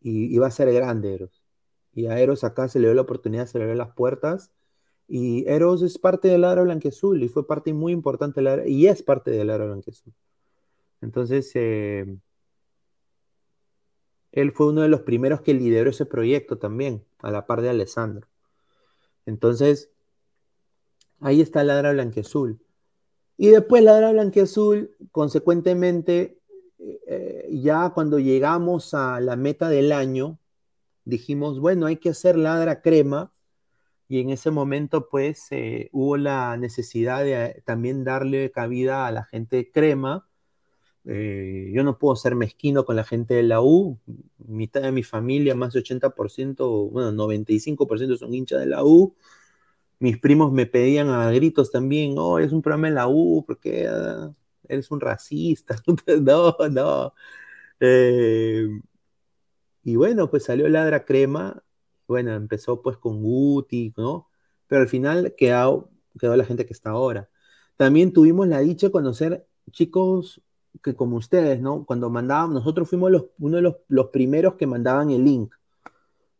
y 0.00 0.36
va 0.38 0.48
a 0.48 0.50
ser 0.50 0.72
grande 0.72 1.14
Eros. 1.14 1.43
Y 1.94 2.06
a 2.06 2.18
Eros 2.18 2.44
acá 2.44 2.68
se 2.68 2.78
le 2.80 2.88
dio 2.88 2.94
la 2.94 3.02
oportunidad, 3.02 3.46
se 3.46 3.58
le 3.58 3.74
las 3.74 3.92
puertas, 3.94 4.50
y 5.06 5.44
Eros 5.46 5.82
es 5.82 5.98
parte 5.98 6.28
del 6.28 6.42
Ladra 6.42 6.62
Blanquezul 6.62 7.22
y 7.22 7.28
fue 7.28 7.46
parte 7.46 7.72
muy 7.72 7.92
importante 7.92 8.42
del 8.42 8.68
y 8.68 8.86
es 8.86 9.02
parte 9.02 9.30
del 9.30 9.48
Ladra 9.48 9.66
Blanquezul. 9.66 10.12
Entonces, 11.00 11.50
eh, 11.54 12.16
él 14.32 14.52
fue 14.52 14.68
uno 14.68 14.80
de 14.80 14.88
los 14.88 15.02
primeros 15.02 15.42
que 15.42 15.54
lideró 15.54 15.90
ese 15.90 16.06
proyecto 16.06 16.58
también, 16.58 17.04
a 17.20 17.30
la 17.30 17.46
par 17.46 17.60
de 17.60 17.68
Alessandro. 17.68 18.26
Entonces, 19.26 19.90
ahí 21.20 21.40
está 21.40 21.62
Ladra 21.62 21.92
Blanquezul. 21.92 22.58
Y 23.36 23.48
después 23.48 23.82
Ladra 23.82 24.12
Blanquezul, 24.12 24.96
consecuentemente, 25.12 26.40
eh, 26.78 27.48
ya 27.50 27.90
cuando 27.90 28.18
llegamos 28.18 28.94
a 28.94 29.20
la 29.20 29.36
meta 29.36 29.68
del 29.68 29.92
año, 29.92 30.38
dijimos, 31.04 31.60
bueno, 31.60 31.86
hay 31.86 31.96
que 31.96 32.10
hacer 32.10 32.36
Ladra 32.36 32.82
Crema 32.82 33.32
y 34.08 34.20
en 34.20 34.30
ese 34.30 34.50
momento 34.50 35.08
pues 35.08 35.46
eh, 35.50 35.88
hubo 35.92 36.16
la 36.16 36.56
necesidad 36.56 37.24
de 37.24 37.44
eh, 37.44 37.62
también 37.64 38.04
darle 38.04 38.50
cabida 38.50 39.06
a 39.06 39.12
la 39.12 39.24
gente 39.24 39.70
crema. 39.72 40.28
Eh, 41.06 41.70
yo 41.74 41.84
no 41.84 41.98
puedo 41.98 42.16
ser 42.16 42.34
mezquino 42.34 42.84
con 42.84 42.96
la 42.96 43.04
gente 43.04 43.34
de 43.34 43.42
la 43.42 43.60
U, 43.62 43.98
mitad 44.38 44.82
de 44.82 44.92
mi 44.92 45.02
familia, 45.02 45.54
más 45.54 45.72
de 45.74 45.80
80%, 45.80 46.90
bueno, 46.90 47.12
95% 47.12 48.16
son 48.16 48.34
hinchas 48.34 48.60
de 48.60 48.66
la 48.66 48.84
U. 48.84 49.14
Mis 49.98 50.18
primos 50.18 50.52
me 50.52 50.66
pedían 50.66 51.08
a 51.10 51.30
gritos 51.32 51.70
también, 51.70 52.14
oh, 52.18 52.38
es 52.38 52.52
un 52.52 52.62
programa 52.62 52.88
de 52.88 52.94
la 52.94 53.08
U, 53.08 53.44
porque 53.46 53.88
eres 54.68 54.90
un 54.90 55.00
racista. 55.00 55.76
no, 56.20 56.56
no. 56.70 57.14
Y 59.84 59.96
bueno, 59.96 60.30
pues 60.30 60.44
salió 60.44 60.68
Ladra 60.68 61.04
Crema 61.04 61.62
bueno, 62.06 62.34
empezó 62.34 62.82
pues 62.82 62.96
con 62.96 63.22
Guti, 63.22 63.94
¿no? 63.96 64.28
Pero 64.66 64.82
al 64.82 64.88
final 64.88 65.34
quedó, 65.36 65.90
quedó 66.18 66.36
la 66.36 66.44
gente 66.44 66.66
que 66.66 66.72
está 66.72 66.90
ahora. 66.90 67.28
También 67.76 68.12
tuvimos 68.12 68.48
la 68.48 68.60
dicha 68.60 68.88
de 68.88 68.92
conocer 68.92 69.46
chicos 69.70 70.42
que 70.82 70.94
como 70.94 71.16
ustedes, 71.16 71.60
¿no? 71.60 71.84
Cuando 71.86 72.10
mandábamos, 72.10 72.54
nosotros 72.54 72.88
fuimos 72.88 73.10
los, 73.10 73.26
uno 73.38 73.56
de 73.56 73.62
los, 73.62 73.76
los, 73.88 74.08
primeros 74.08 74.54
que 74.54 74.66
mandaban 74.66 75.10
el 75.10 75.24
link, 75.24 75.54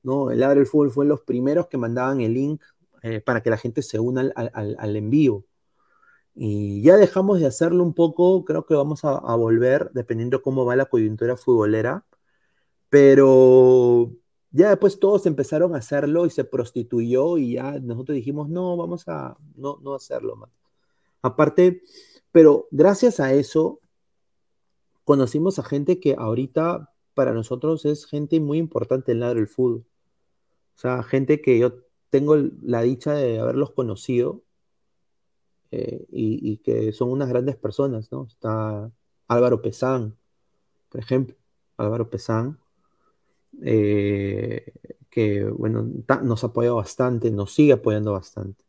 ¿no? 0.03 0.31
El 0.31 0.43
Abre 0.43 0.61
el 0.61 0.67
Fútbol 0.67 0.91
fue 0.91 1.07
los 1.07 1.23
primeros 1.23 1.69
que 1.69 1.79
mandaban 1.79 2.21
el 2.21 2.35
link 2.35 2.63
eh, 3.03 3.21
para 3.21 3.43
que 3.43 3.51
la 3.51 3.59
gente 3.59 3.83
se 3.83 3.99
una 4.01 4.23
al, 4.23 4.33
al, 4.35 4.77
al, 4.79 4.97
envío. 4.97 5.45
Y 6.35 6.83
ya 6.83 6.97
dejamos 6.97 7.41
de 7.41 7.47
hacerlo 7.47 7.85
un 7.85 7.95
poco, 7.95 8.45
creo 8.45 8.67
que 8.67 8.75
vamos 8.75 9.05
a, 9.05 9.17
a 9.19 9.37
volver, 9.37 9.91
dependiendo 9.95 10.43
cómo 10.43 10.65
va 10.65 10.77
la 10.77 10.87
coyuntura 10.87 11.37
futbolera, 11.37 12.05
pero 12.95 14.13
ya 14.53 14.69
después 14.69 15.01
todos 15.01 15.27
empezaron 15.27 15.75
a 15.75 15.79
hacerlo 15.79 16.27
y 16.27 16.31
se 16.31 16.45
prostituyó 16.45 17.39
y 17.39 17.55
ya 17.55 17.81
nosotros 17.81 18.15
dijimos, 18.15 18.49
no, 18.49 18.77
vamos 18.77 19.09
a 19.09 19.37
no, 19.57 19.81
no 19.83 19.97
hacerlo 19.97 20.37
más. 20.37 20.61
Aparte, 21.21 21.83
pero 22.31 22.69
gracias 22.71 23.19
a 23.19 23.35
eso 23.35 23.81
conocimos 25.03 25.59
a 25.59 25.65
gente 25.65 25.99
que 25.99 26.15
ahorita 26.17 26.93
para 27.15 27.33
nosotros 27.33 27.85
es 27.85 28.07
gente 28.07 28.39
muy 28.39 28.59
importante 28.59 29.11
en 29.11 29.19
lado 29.19 29.35
del 29.35 29.49
fútbol. 29.49 29.85
O 30.77 30.79
sea, 30.79 31.03
gente 31.03 31.41
que 31.41 31.59
yo 31.59 31.81
tengo 32.11 32.37
la 32.63 32.83
dicha 32.83 33.15
de 33.15 33.41
haberlos 33.41 33.73
conocido 33.73 34.45
eh, 35.73 36.07
y, 36.13 36.49
y, 36.49 36.59
que 36.59 36.93
son 36.93 37.11
unas 37.11 37.29
grandes 37.29 37.57
personas, 37.57 38.13
¿no? 38.13 38.29
Está 38.29 38.89
Álvaro 39.27 39.63
Pesán, 39.63 40.17
por 40.91 41.01
ejemplo, 41.01 41.35
Álvaro 41.77 42.09
Pesán, 42.09 42.61
eh, 43.63 44.73
que 45.11 45.45
bueno, 45.45 45.89
nos 46.23 46.45
ha 46.45 46.49
apoyado 46.49 46.77
bastante, 46.77 47.31
nos 47.31 47.53
sigue 47.53 47.73
apoyando 47.73 48.13
bastante. 48.13 48.65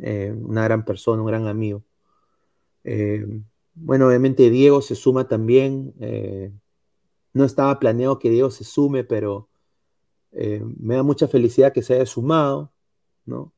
Eh, 0.00 0.34
una 0.36 0.64
gran 0.64 0.84
persona, 0.84 1.22
un 1.22 1.28
gran 1.28 1.46
amigo. 1.46 1.84
Eh, 2.84 3.26
bueno, 3.74 4.08
obviamente 4.08 4.50
Diego 4.50 4.80
se 4.80 4.94
suma 4.94 5.28
también. 5.28 5.94
no 7.32 7.44
estaba 7.44 7.78
planeado 7.78 8.18
que 8.18 8.30
Diego 8.30 8.50
se 8.50 8.64
sume, 8.64 9.04
pero 9.04 9.48
me 10.32 10.96
da 10.96 11.02
mucha 11.02 11.28
felicidad 11.28 11.72
que 11.72 11.82
se 11.82 11.94
haya 11.94 12.06
sumado, 12.06 12.72
¿no? 13.24 13.52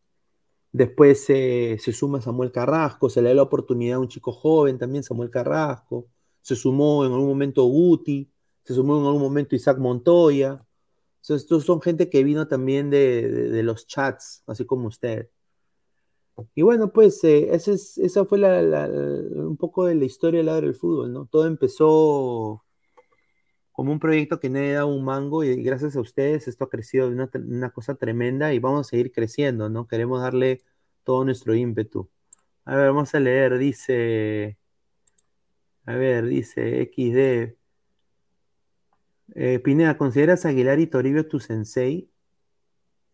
Después 0.73 1.25
se 1.25 1.79
suma 1.93 2.21
Samuel 2.21 2.53
Carrasco, 2.53 3.09
se 3.11 3.23
le 3.23 3.31
da 3.31 3.35
la 3.37 3.43
oportunidad 3.43 3.97
a 3.97 4.01
un 4.01 4.09
chico 4.09 4.33
joven 4.33 4.79
también, 4.79 5.03
Samuel 5.05 5.31
Carrasco. 5.31 6.07
Se 6.43 6.57
sumó 6.57 7.05
en 7.05 7.13
algún 7.13 7.29
momento 7.29 7.65
Guti 7.65 8.31
se 8.69 8.75
sumó 8.75 8.99
en 8.99 9.07
algún 9.07 9.23
momento 9.23 9.57
Isaac 9.57 9.79
Montoya. 9.79 10.63
estos 11.27 11.65
son 11.65 11.81
gente 11.81 12.11
que 12.11 12.23
vino 12.23 12.49
también 12.49 12.91
de, 12.91 13.63
los 13.63 13.87
chats, 13.87 14.43
así 14.47 14.67
como 14.67 14.89
usted. 14.89 15.31
Y 16.55 16.61
bueno, 16.61 16.93
pues 16.93 17.25
eh, 17.25 17.49
esa 17.51 18.25
fue 18.27 18.39
un 18.39 19.57
poco 19.57 19.87
de 19.87 19.95
la 19.95 20.05
historia 20.05 20.41
del 20.41 20.47
lado 20.47 20.61
del 20.61 20.75
fútbol, 20.75 21.15
¿no? 21.15 21.25
Todo 21.25 21.47
empezó 21.47 22.63
como 23.73 23.91
un 23.91 24.01
proyecto 24.01 24.39
que 24.39 24.51
nadie 24.51 24.75
da 24.75 24.85
un 24.85 25.03
mango 25.03 25.45
y 25.45 25.63
gracias 25.63 25.97
a 25.97 26.01
ustedes 26.03 26.47
esto 26.47 26.65
ha 26.65 26.69
crecido 26.69 27.09
de 27.09 27.15
una, 27.15 27.31
una, 27.35 27.71
cosa 27.71 27.95
tremenda 27.95 28.53
y 28.53 28.59
vamos 28.59 28.87
a 28.87 28.91
seguir 28.91 29.13
creciendo, 29.13 29.71
¿no? 29.71 29.87
Queremos 29.87 30.21
darle 30.21 30.63
todo 31.05 31.25
nuestro 31.25 31.55
ímpetu. 31.55 32.11
A 32.67 32.77
ver, 32.77 32.89
vamos 32.89 33.15
a 33.15 33.21
leer, 33.21 33.57
dice, 33.57 34.59
a 35.87 35.95
ver, 35.95 36.27
dice 36.27 36.83
XD. 36.95 37.58
Eh, 39.35 39.59
Pineda, 39.61 39.97
¿consideras 39.99 40.45
Aguilar 40.45 40.81
y 40.81 40.87
Toribio 40.87 41.27
tu 41.27 41.41
sensei? 41.41 42.11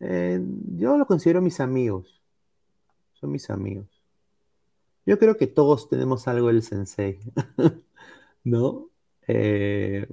Eh, 0.01 0.41
yo 0.77 0.97
lo 0.99 1.07
considero 1.07 1.41
mis 1.41 1.61
amigos. 1.61 2.23
Son 3.15 3.31
mis 3.31 3.51
amigos. 3.51 4.03
Yo 5.07 5.19
creo 5.19 5.37
que 5.37 5.47
todos 5.47 5.89
tenemos 5.89 6.27
algo 6.29 6.49
del 6.49 6.63
sensei, 6.63 7.21
¿no? 8.45 8.91
Eh, 9.27 10.07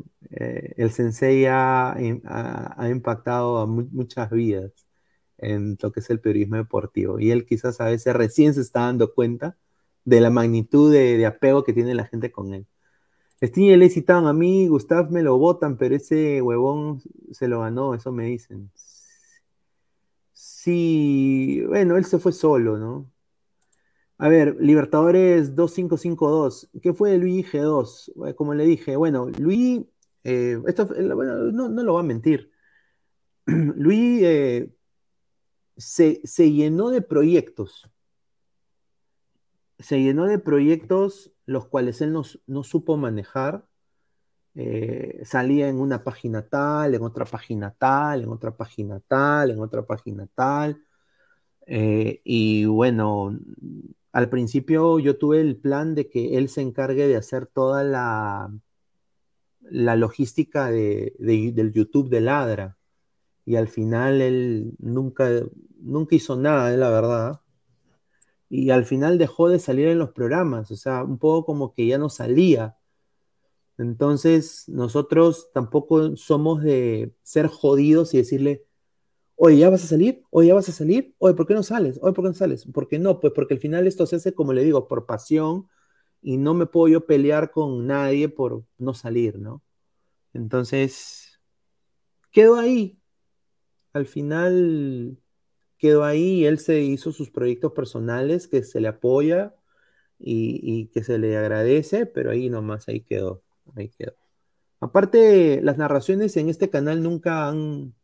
el 0.78 0.92
sensei 0.92 1.46
ha, 1.46 1.96
impactado 2.90 3.60
a 3.60 3.66
muchas 3.68 4.30
vidas 4.32 4.72
en 5.38 5.78
lo 5.82 5.92
que 5.92 6.00
es 6.02 6.10
el 6.10 6.22
periodismo 6.22 6.58
deportivo 6.58 7.20
y 7.20 7.32
él 7.32 7.46
quizás 7.46 7.82
a 7.82 7.86
veces 7.86 8.14
recién 8.16 8.54
se 8.54 8.62
está 8.62 8.82
dando 8.82 9.14
cuenta 9.14 9.58
de 10.06 10.22
la 10.22 10.30
magnitud 10.30 10.94
de, 10.94 11.26
apego 11.26 11.64
que 11.64 11.74
tiene 11.74 11.96
la 11.96 12.06
gente 12.06 12.32
con 12.32 12.54
él. 12.54 12.68
Sting 13.42 13.72
y 13.72 13.78
le 13.78 13.90
citaron 13.90 14.28
a 14.28 14.34
mí, 14.34 14.68
Gustav 14.68 15.12
me 15.12 15.24
lo 15.24 15.38
votan, 15.38 15.78
pero 15.78 15.96
ese 15.96 16.42
huevón 16.42 17.02
se 17.32 17.48
lo 17.48 17.62
ganó, 17.62 17.96
eso 17.96 18.12
me 18.12 18.26
dicen. 18.26 18.72
Sí, 20.34 21.64
bueno, 21.68 21.98
él 21.98 22.06
se 22.06 22.20
fue 22.20 22.32
solo, 22.32 22.78
¿no? 22.78 23.12
A 24.22 24.30
ver, 24.30 24.58
Libertadores 24.60 25.56
2552, 25.56 26.70
¿qué 26.84 26.94
fue 26.94 27.12
de 27.12 27.18
Luis 27.18 27.52
G2? 27.52 28.36
Como 28.36 28.54
le 28.54 28.66
dije, 28.66 28.96
bueno, 28.96 29.30
Luis, 29.40 29.82
eh, 30.24 30.62
esto, 30.68 30.86
no, 30.86 31.70
lo 31.70 31.94
va 31.96 32.02
a 32.02 32.04
mentir. 32.04 32.52
Luis 33.48 34.22
eh, 34.24 34.72
se, 35.76 36.22
se, 36.24 36.52
llenó 36.52 36.90
de 36.92 37.02
proyectos, 37.02 37.92
se 39.82 40.02
llenó 40.02 40.26
de 40.26 40.40
proyectos 40.40 41.32
los 41.46 41.68
cuales 41.68 42.02
él 42.02 42.14
no, 42.14 42.64
supo 42.64 42.98
manejar. 42.98 43.66
Eh, 44.56 45.22
salía 45.24 45.70
en 45.70 45.80
una 45.80 46.04
página 46.04 46.48
tal, 46.48 46.96
en 46.96 47.04
otra 47.04 47.26
página 47.26 47.72
tal, 47.72 48.24
en 48.24 48.30
otra 48.30 48.56
página 48.56 49.00
tal, 49.02 49.52
en 49.52 49.60
otra 49.60 49.86
página 49.86 50.28
tal. 50.36 50.82
Eh, 51.68 52.22
y 52.24 52.66
bueno, 52.66 53.38
al 54.12 54.30
principio 54.30 55.00
yo 55.00 55.18
tuve 55.18 55.42
el 55.42 55.58
plan 55.58 55.96
de 55.96 56.10
que 56.10 56.38
él 56.38 56.50
se 56.50 56.62
encargue 56.62 57.08
de 57.08 57.18
hacer 57.18 57.48
toda 57.48 57.84
la, 57.84 58.54
la 59.62 59.96
logística 59.96 60.70
de, 60.72 61.14
del 61.20 61.74
YouTube 61.74 62.10
de 62.10 62.22
Ladra. 62.22 62.78
Y 63.46 63.56
al 63.56 63.68
final 63.68 64.22
él 64.22 64.74
nunca, 64.80 65.30
nunca 65.80 66.16
hizo 66.16 66.38
nada, 66.38 66.70
la 66.78 66.90
verdad 66.90 67.42
y 68.52 68.70
al 68.72 68.84
final 68.84 69.18
dejó 69.18 69.48
de 69.48 69.60
salir 69.60 69.88
en 69.88 69.98
los 69.98 70.12
programas, 70.12 70.72
o 70.72 70.76
sea, 70.76 71.06
un 71.06 71.18
poco 71.18 71.46
como 71.46 71.74
que 71.74 71.88
ya 71.88 71.98
no 71.98 72.10
salía. 72.10 72.76
Entonces, 73.78 74.66
nosotros 74.68 75.52
tampoco 75.54 76.18
somos 76.18 76.62
de 76.62 77.16
ser 77.24 77.48
jodidos 77.48 78.14
y 78.14 78.18
decirle, 78.18 78.66
oye, 79.36 79.58
¿ya 79.60 79.70
vas 79.70 79.86
a 79.86 79.88
salir? 79.88 80.24
Oye, 80.32 80.50
¿ya 80.50 80.54
vas 80.56 80.68
a 80.68 80.74
salir? 80.74 81.16
Oye, 81.20 81.34
¿por 81.34 81.48
qué 81.48 81.54
no 81.54 81.64
sales? 81.64 81.98
Oye, 82.02 82.14
¿por 82.14 82.26
qué 82.26 82.30
no 82.30 82.36
sales? 82.36 82.66
¿Por 82.66 82.90
qué 82.90 83.00
no? 83.00 83.22
Pues 83.22 83.32
porque 83.34 83.54
al 83.54 83.62
final 83.62 83.88
esto 83.88 84.06
se 84.06 84.18
hace, 84.18 84.34
como 84.34 84.52
le 84.52 84.66
digo, 84.66 84.88
por 84.90 85.06
pasión 85.06 85.70
y 86.22 86.36
no 86.38 86.54
me 86.54 86.66
puedo 86.66 86.90
yo 86.90 87.06
pelear 87.06 87.52
con 87.52 87.88
nadie 87.88 88.28
por 88.28 88.66
no 88.78 88.94
salir, 88.94 89.40
¿no? 89.40 89.64
Entonces, 90.34 91.40
quedó 92.32 92.58
ahí. 92.58 93.00
Al 93.94 94.06
final, 94.08 95.18
quedó 95.82 96.04
ahí 96.06 96.42
y 96.42 96.46
él 96.46 96.60
se 96.60 96.80
hizo 96.82 97.12
sus 97.12 97.32
proyectos 97.32 97.74
personales 97.74 98.48
que 98.48 98.64
se 98.64 98.80
le 98.80 98.88
apoya 98.88 99.56
y, 100.20 100.88
que 100.94 101.04
se 101.04 101.18
le 101.18 101.36
agradece, 101.36 102.06
pero 102.06 102.30
ahí 102.32 102.50
nomás, 102.50 102.88
ahí 102.88 103.02
quedó, 103.02 103.44
ahí 103.76 103.90
quedó. 103.90 104.14
Aparte, 104.80 105.60
las 105.64 105.78
narraciones 105.78 106.38
en 106.38 106.50
este 106.50 106.70
canal 106.70 107.02
nunca 107.02 107.48
han, 107.50 107.96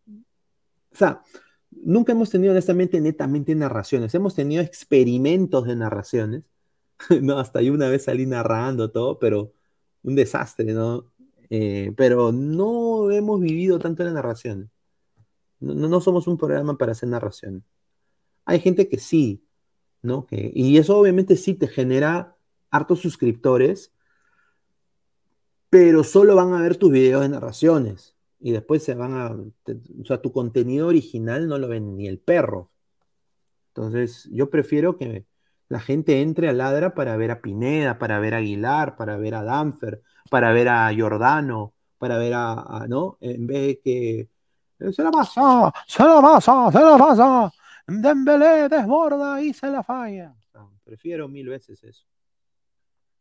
o 0.91 0.95
sea, 0.95 1.21
nunca 1.71 2.13
hemos 2.13 2.31
tenido 2.31 2.51
honestamente 2.51 2.99
netamente 2.99 3.53
narraciones, 3.53 4.15
hemos 4.15 4.33
tenido 4.35 4.63
experimentos 4.63 5.65
de 5.67 5.75
narraciones, 5.75 6.43
no, 7.21 7.37
hasta 7.39 7.61
yo 7.61 7.73
una 7.73 7.89
vez 7.89 8.05
salí 8.05 8.25
narrando 8.25 8.91
todo, 8.91 9.19
pero 9.19 9.53
un 10.03 10.15
desastre, 10.15 10.73
¿no? 10.73 11.11
Eh, 11.51 11.93
pero 11.95 12.31
no 12.31 13.11
hemos 13.11 13.39
vivido 13.39 13.79
tanto 13.79 14.03
las 14.03 14.13
narraciones. 14.13 14.69
No, 15.59 15.73
no, 15.73 16.01
somos 16.01 16.27
un 16.27 16.37
programa 16.37 16.77
para 16.77 16.91
hacer 16.91 17.09
narración. 17.09 17.63
Hay 18.45 18.59
gente 18.59 18.87
que 18.87 18.99
sí, 18.99 19.43
¿no? 20.01 20.25
Que, 20.25 20.51
y 20.53 20.77
eso 20.77 20.97
obviamente 20.97 21.35
sí 21.35 21.53
te 21.53 21.67
genera 21.67 22.37
hartos 22.69 22.99
suscriptores, 22.99 23.93
pero 25.69 26.03
solo 26.03 26.35
van 26.35 26.53
a 26.53 26.61
ver 26.61 26.77
tus 26.77 26.91
videos 26.91 27.21
de 27.21 27.29
narraciones. 27.29 28.15
Y 28.39 28.51
después 28.51 28.83
se 28.83 28.93
van 28.93 29.13
a. 29.13 29.31
o 29.31 30.05
sea, 30.05 30.21
tu 30.21 30.31
contenido 30.31 30.87
original 30.87 31.47
no 31.47 31.57
lo 31.57 31.67
ven 31.67 31.95
ni 31.97 32.07
el 32.07 32.19
perro. 32.19 32.71
Entonces, 33.69 34.29
yo 34.31 34.49
prefiero 34.49 34.97
que 34.97 35.25
la 35.69 35.79
gente 35.79 36.21
entre 36.21 36.49
a 36.49 36.53
Ladra 36.53 36.93
para 36.93 37.17
ver 37.17 37.31
a 37.31 37.41
Pineda, 37.41 37.97
para 37.99 38.19
ver 38.19 38.33
a 38.35 38.37
Aguilar, 38.37 38.95
para 38.95 39.17
ver 39.17 39.35
a 39.35 39.43
Danfer, 39.43 40.01
para 40.29 40.51
ver 40.53 40.69
a 40.69 40.91
Giordano, 40.93 41.73
para 41.97 42.17
ver 42.17 42.33
a 42.35 42.85
¿no? 42.87 43.17
En 43.21 43.47
vez 43.47 43.67
de 43.67 43.79
que 43.79 44.29
se 44.79 45.03
la 45.03 45.11
pasa, 45.11 45.73
se 45.87 46.03
la 46.03 46.21
pasa, 46.21 46.71
se 46.71 46.79
la 46.79 46.97
pasa. 46.97 47.51
Dembélé 47.87 48.69
desborda 48.69 49.41
y 49.41 49.53
se 49.53 49.67
la 49.67 49.81
falla. 49.81 50.35
prefiero 50.83 51.27
mil 51.27 51.49
veces 51.49 51.83
eso. 51.83 52.05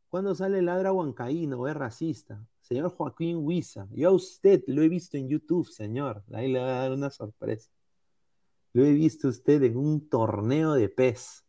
Cuando 0.08 0.34
sale 0.34 0.62
ladra 0.62 0.92
huancaíno, 0.92 1.66
es 1.68 1.74
racista. 1.74 2.44
Señor 2.60 2.90
Joaquín 2.90 3.38
Huiza, 3.38 3.86
yo 3.92 4.08
a 4.08 4.12
usted 4.12 4.64
lo 4.66 4.82
he 4.82 4.88
visto 4.88 5.16
en 5.16 5.28
YouTube, 5.28 5.68
señor. 5.68 6.24
Ahí 6.32 6.50
le 6.50 6.58
va 6.58 6.66
a 6.66 6.80
dar 6.82 6.92
una 6.92 7.10
sorpresa. 7.10 7.70
Lo 8.72 8.84
he 8.84 8.92
visto 8.92 9.28
usted 9.28 9.62
en 9.62 9.76
un 9.76 10.08
torneo 10.08 10.74
de 10.74 10.88
pez. 10.88 11.44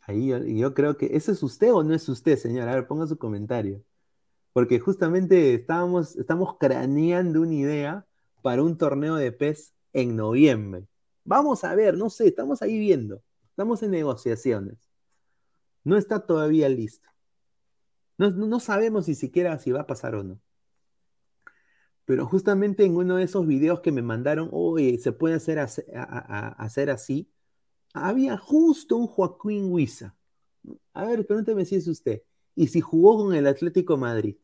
Ahí 0.00 0.28
yo, 0.58 0.74
creo 0.74 0.96
que, 0.96 1.16
¿eso 1.16 1.32
es 1.32 1.42
usted 1.42 1.72
o 1.72 1.82
no 1.82 1.94
es 1.94 2.08
usted, 2.08 2.36
señor? 2.36 2.68
A 2.68 2.74
ver, 2.74 2.86
ponga 2.86 3.06
su 3.06 3.18
comentario. 3.18 3.82
Porque 4.52 4.78
justamente 4.80 5.54
estábamos, 5.54 6.16
estamos 6.16 6.56
craneando 6.58 7.40
una 7.40 7.54
idea 7.54 8.06
para 8.42 8.62
un 8.62 8.76
torneo 8.76 9.14
de 9.16 9.32
pez 9.32 9.72
en 9.92 10.16
noviembre. 10.16 10.86
Vamos 11.24 11.64
a 11.64 11.74
ver, 11.74 11.96
no 11.96 12.10
sé, 12.10 12.26
estamos 12.28 12.62
ahí 12.62 12.78
viendo. 12.78 13.22
Estamos 13.50 13.82
en 13.82 13.92
negociaciones. 13.92 14.78
No 15.84 15.96
está 15.96 16.26
todavía 16.26 16.68
listo. 16.68 17.08
No, 18.18 18.60
sabemos 18.60 19.08
ni 19.08 19.14
siquiera 19.14 19.58
si 19.58 19.72
va 19.72 19.80
a 19.80 19.86
pasar 19.86 20.14
o 20.14 20.22
no. 20.22 20.40
Pero 22.04 22.26
justamente 22.26 22.84
en 22.84 22.96
uno 22.96 23.16
de 23.16 23.24
esos 23.24 23.46
videos 23.46 23.80
que 23.80 23.92
me 23.92 24.02
mandaron, 24.02 24.48
oye, 24.52 24.98
se 24.98 25.12
puede 25.12 25.34
hacer, 25.34 25.58
hacer 25.58 26.90
así, 26.90 27.30
había 27.94 28.36
justo 28.36 28.96
un 28.96 29.06
Joaquín 29.06 29.72
Huiza. 29.72 30.14
A 30.92 31.06
ver, 31.06 31.26
pregúnteme 31.26 31.64
si 31.64 31.76
es 31.76 31.88
usted. 31.88 32.22
Y 32.54 32.68
si 32.68 32.80
jugó 32.80 33.16
con 33.18 33.34
el 33.34 33.46
Atlético 33.46 33.96
Madrid. 33.96 34.36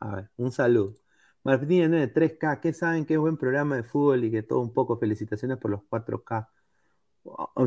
A 0.00 0.16
ver, 0.16 0.30
un 0.36 0.52
saludo. 0.52 0.94
Martín 1.46 1.92
3K, 1.92 2.58
¿qué 2.60 2.72
saben 2.72 3.06
es 3.08 3.18
buen 3.18 3.36
programa 3.36 3.76
de 3.76 3.84
fútbol 3.84 4.24
y 4.24 4.32
que 4.32 4.42
todo 4.42 4.58
un 4.58 4.72
poco? 4.72 4.98
Felicitaciones 4.98 5.58
por 5.58 5.70
los 5.70 5.80
4K. 5.88 6.48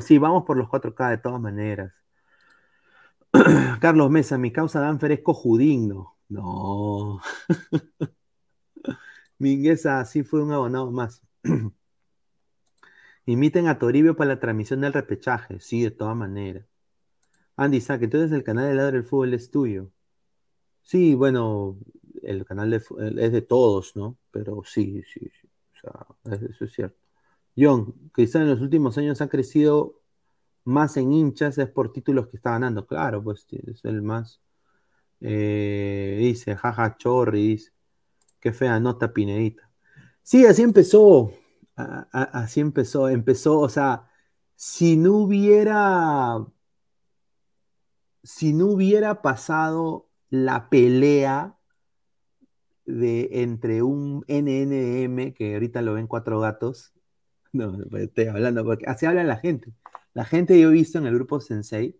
Sí, 0.01 0.17
vamos 0.17 0.43
por 0.43 0.57
los 0.57 0.67
4K 0.67 1.11
de 1.11 1.17
todas 1.19 1.39
maneras. 1.39 1.93
Carlos 3.79 4.11
Mesa, 4.11 4.37
mi 4.37 4.51
causa 4.51 4.81
Danfer 4.81 5.13
es 5.13 5.21
cojudigno. 5.21 6.17
No. 6.27 7.21
Mingueza, 9.37 10.03
sí 10.03 10.23
fue 10.23 10.43
un 10.43 10.51
abonado 10.51 10.91
más. 10.91 11.21
Imiten 13.25 13.69
a 13.69 13.79
Toribio 13.79 14.17
para 14.17 14.33
la 14.33 14.39
transmisión 14.41 14.81
del 14.81 14.91
repechaje. 14.91 15.61
Sí, 15.61 15.83
de 15.83 15.91
todas 15.91 16.17
maneras. 16.17 16.65
Andy 17.55 17.79
Sack, 17.79 18.03
entonces 18.03 18.33
el 18.33 18.43
canal 18.43 18.67
de 18.67 18.75
Ladre 18.75 18.97
del 18.97 19.05
Fútbol 19.05 19.33
es 19.33 19.49
tuyo. 19.49 19.89
Sí, 20.83 21.15
bueno, 21.15 21.77
el 22.23 22.45
canal 22.45 22.73
es 22.73 22.87
de 23.31 23.41
todos, 23.41 23.95
¿no? 23.95 24.17
Pero 24.31 24.63
sí, 24.65 25.03
sí, 25.13 25.19
sí. 25.41 25.49
O 25.73 25.77
sea, 25.79 26.39
eso 26.49 26.65
es 26.65 26.71
cierto. 26.73 26.97
John, 27.57 28.11
quizá 28.15 28.41
en 28.41 28.49
los 28.49 28.61
últimos 28.61 28.97
años 28.97 29.21
ha 29.21 29.29
crecido 29.29 30.01
más 30.63 30.97
en 30.97 31.11
hinchas, 31.11 31.57
es 31.57 31.69
por 31.69 31.91
títulos 31.91 32.27
que 32.27 32.37
está 32.37 32.51
ganando. 32.51 32.85
Claro, 32.85 33.23
pues 33.23 33.45
es 33.51 33.83
el 33.85 34.01
más. 34.01 34.41
Eh, 35.21 36.17
dice, 36.19 36.55
jaja, 36.55 36.97
chorri, 36.97 37.47
dice. 37.49 37.71
Qué 38.39 38.53
fea 38.53 38.79
nota, 38.79 39.11
Pinedita. 39.13 39.69
Sí, 40.23 40.45
así 40.45 40.61
empezó. 40.61 41.31
así 41.75 42.61
empezó. 42.61 43.09
Empezó, 43.09 43.59
o 43.59 43.69
sea, 43.69 44.09
si 44.55 44.97
no 44.97 45.13
hubiera. 45.13 46.45
Si 48.23 48.53
no 48.53 48.67
hubiera 48.67 49.21
pasado 49.21 50.09
la 50.29 50.69
pelea 50.69 51.58
de 52.89 53.29
entre 53.43 53.83
un 53.83 54.23
NNM, 54.27 55.33
que 55.33 55.53
ahorita 55.53 55.81
lo 55.81 55.93
ven 55.93 56.07
cuatro 56.07 56.39
gatos, 56.39 56.93
no, 57.53 57.77
pues, 57.89 58.03
estoy 58.03 58.25
hablando 58.27 58.63
porque 58.65 58.85
así 58.87 59.05
habla 59.05 59.23
la 59.23 59.37
gente. 59.37 59.73
La 60.13 60.25
gente 60.25 60.59
yo 60.59 60.69
he 60.69 60.73
visto 60.73 60.97
en 60.97 61.07
el 61.07 61.15
grupo 61.15 61.39
Sensei, 61.39 61.99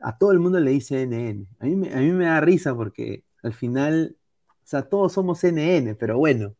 a 0.00 0.18
todo 0.18 0.32
el 0.32 0.40
mundo 0.40 0.60
le 0.60 0.70
dice 0.72 1.02
NN. 1.06 1.46
A 1.60 1.64
mí, 1.66 1.76
me, 1.76 1.92
a 1.94 1.98
mí 1.98 2.10
me 2.12 2.26
da 2.26 2.40
risa 2.40 2.74
porque 2.74 3.24
al 3.42 3.54
final, 3.54 4.16
o 4.48 4.66
sea, 4.66 4.82
todos 4.88 5.12
somos 5.12 5.42
NN, 5.44 5.94
pero 5.96 6.18
bueno, 6.18 6.56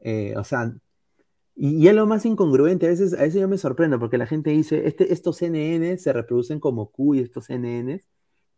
eh, 0.00 0.34
o 0.36 0.44
sea, 0.44 0.74
y, 1.56 1.86
es 1.88 1.94
lo 1.94 2.06
más 2.06 2.26
incongruente, 2.26 2.86
a 2.86 2.90
veces, 2.90 3.14
a 3.14 3.22
veces 3.22 3.40
yo 3.40 3.48
me 3.48 3.58
sorprendo 3.58 3.98
porque 3.98 4.18
la 4.18 4.26
gente 4.26 4.50
dice, 4.50 4.86
este, 4.86 5.12
estos 5.12 5.40
NN 5.42 5.98
se 5.98 6.12
reproducen 6.12 6.60
como 6.60 6.90
Q 6.90 7.14
y 7.16 7.20
estos 7.20 7.48
NN, 7.50 8.02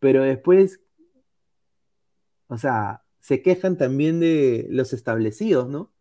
pero 0.00 0.22
después, 0.24 0.80
o 2.48 2.58
sea, 2.58 3.02
se 3.26 3.42
quejan 3.42 3.76
también 3.76 4.20
de 4.20 4.68
los 4.70 4.92
establecidos, 4.92 5.68
¿no? 5.68 5.80
O 5.80 5.92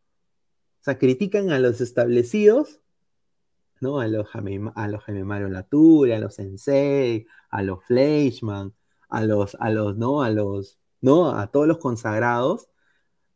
sea, 0.82 1.00
critican 1.00 1.50
a 1.50 1.58
los 1.58 1.82
establecidos 1.82 2.82
¿no? 3.82 4.00
A 4.00 4.08
los 4.08 4.28
Jaime, 4.28 4.72
a 4.76 4.88
los 4.88 5.04
Jaime 5.04 5.24
Mario 5.24 5.50
Latour, 5.50 6.12
a 6.12 6.20
los 6.20 6.36
Sensei, 6.36 7.26
a 7.50 7.64
los 7.64 7.84
Fleischmann, 7.86 8.76
a 9.10 9.24
los, 9.24 9.58
a 9.60 9.72
los, 9.72 9.98
¿no? 9.98 10.22
A 10.22 10.30
los, 10.30 10.78
¿no? 11.02 11.32
A 11.32 11.48
todos 11.48 11.68
los 11.68 11.80
consagrados, 11.80 12.70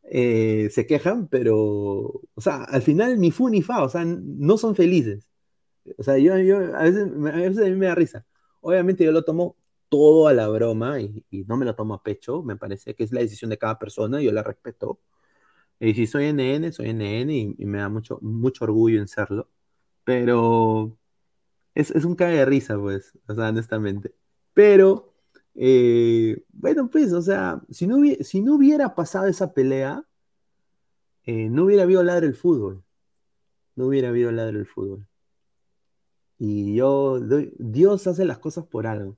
eh, 0.04 0.70
se 0.72 0.86
quejan, 0.86 1.28
pero, 1.28 1.58
o 2.36 2.42
sea, 2.42 2.64
al 2.66 2.84
final 2.84 3.20
ni 3.20 3.32
fu 3.32 3.50
ni 3.50 3.64
fa, 3.64 3.84
o 3.84 3.90
sea, 3.90 4.06
no 4.06 4.58
son 4.60 4.76
felices. 4.76 5.28
O 5.98 6.04
sea, 6.04 6.20
yo, 6.20 6.38
yo 6.38 6.58
a, 6.76 6.84
veces, 6.84 7.08
a 7.12 7.38
veces 7.38 7.60
a 7.66 7.70
mí 7.70 7.76
me 7.76 7.88
da 7.88 7.96
risa. 7.96 8.26
Obviamente 8.62 9.04
yo 9.04 9.12
lo 9.12 9.24
tomo 9.26 9.58
todo 9.90 10.28
a 10.28 10.34
la 10.34 10.48
broma 10.50 11.02
y, 11.02 11.26
no 11.48 11.58
me 11.58 11.66
lo 11.66 11.76
tomo 11.76 11.96
a 11.96 12.04
pecho, 12.04 12.44
me 12.44 12.56
parece 12.58 12.96
que 12.96 13.04
es 13.04 13.12
la 13.12 13.22
decisión 13.22 13.50
de 13.50 13.58
cada 13.58 13.80
persona, 13.80 14.22
yo 14.22 14.32
la 14.32 14.44
respeto. 14.44 15.00
Y 15.80 15.94
si 15.96 16.08
soy 16.08 16.26
NN, 16.34 16.72
soy 16.74 16.90
NN 16.90 17.32
y, 17.32 17.56
y 17.58 17.66
me 17.66 17.80
da 17.80 17.90
mucho, 17.90 18.20
mucho 18.22 18.66
orgullo 18.66 19.00
en 19.00 19.08
serlo. 19.08 19.50
Pero 20.04 20.98
es, 21.76 21.92
un 22.06 22.16
cague 22.16 22.38
de 22.38 22.46
risa, 22.46 22.78
pues, 22.80 23.14
o 23.28 23.36
sea, 23.36 23.50
honestamente. 23.50 24.14
Pero, 24.54 25.14
eh, 25.56 26.44
bueno, 26.50 26.90
pues, 26.90 27.14
o 27.14 27.22
sea, 27.22 27.62
si 27.70 27.88
no, 27.88 27.98
hubiera, 27.98 28.24
si 28.24 28.42
no 28.42 28.56
hubiera 28.56 28.96
pasado 28.96 29.28
esa 29.28 29.54
pelea, 29.54 30.04
eh, 31.24 31.50
no 31.50 31.66
hubiera 31.66 31.84
habido 31.84 32.04
ladre 32.04 32.28
el 32.28 32.36
fútbol. 32.36 32.84
No 33.76 33.88
hubiera 33.88 34.10
habido 34.10 34.32
ladre 34.32 34.60
el 34.60 34.66
fútbol. 34.68 35.08
Y 36.38 36.76
yo, 36.76 37.20
Dios 37.20 38.08
hace 38.08 38.26
las 38.26 38.40
cosas 38.40 38.66
por 38.66 38.88
algo. 38.88 39.18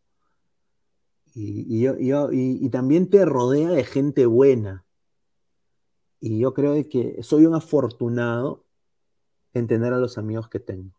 Y, 1.34 1.82
yo, 1.82 2.30
y, 2.32 2.70
también 2.70 3.10
te 3.10 3.26
rodea 3.26 3.70
de 3.70 3.84
gente 3.84 4.26
buena. 4.26 4.86
Y 6.20 6.40
yo 6.40 6.54
creo 6.54 6.74
que 6.90 7.24
soy 7.24 7.46
un 7.46 7.56
afortunado 7.56 8.66
en 9.54 9.68
tener 9.68 9.94
a 9.94 9.98
los 9.98 10.18
amigos 10.18 10.50
que 10.50 10.60
tengo 10.60 10.92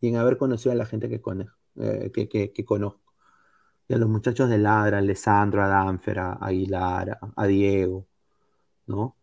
y 0.00 0.08
en 0.08 0.16
haber 0.16 0.38
conocido 0.38 0.72
a 0.72 0.76
la 0.76 0.86
gente 0.86 1.08
que, 1.08 1.20
conozco, 1.20 1.56
eh, 1.76 2.10
que, 2.12 2.64
conozco. 2.64 3.14
Y 3.88 3.94
a 3.94 3.98
los 3.98 4.08
muchachos 4.08 4.48
de 4.48 4.58
Ladra, 4.58 4.98
a 4.98 5.00
Alessandro, 5.00 5.62
a 5.62 5.68
Danfer, 5.68 6.18
a 6.20 6.32
Aguilar, 6.34 7.18
a, 7.36 7.46
Diego, 7.46 8.06
¿no? 8.86 9.16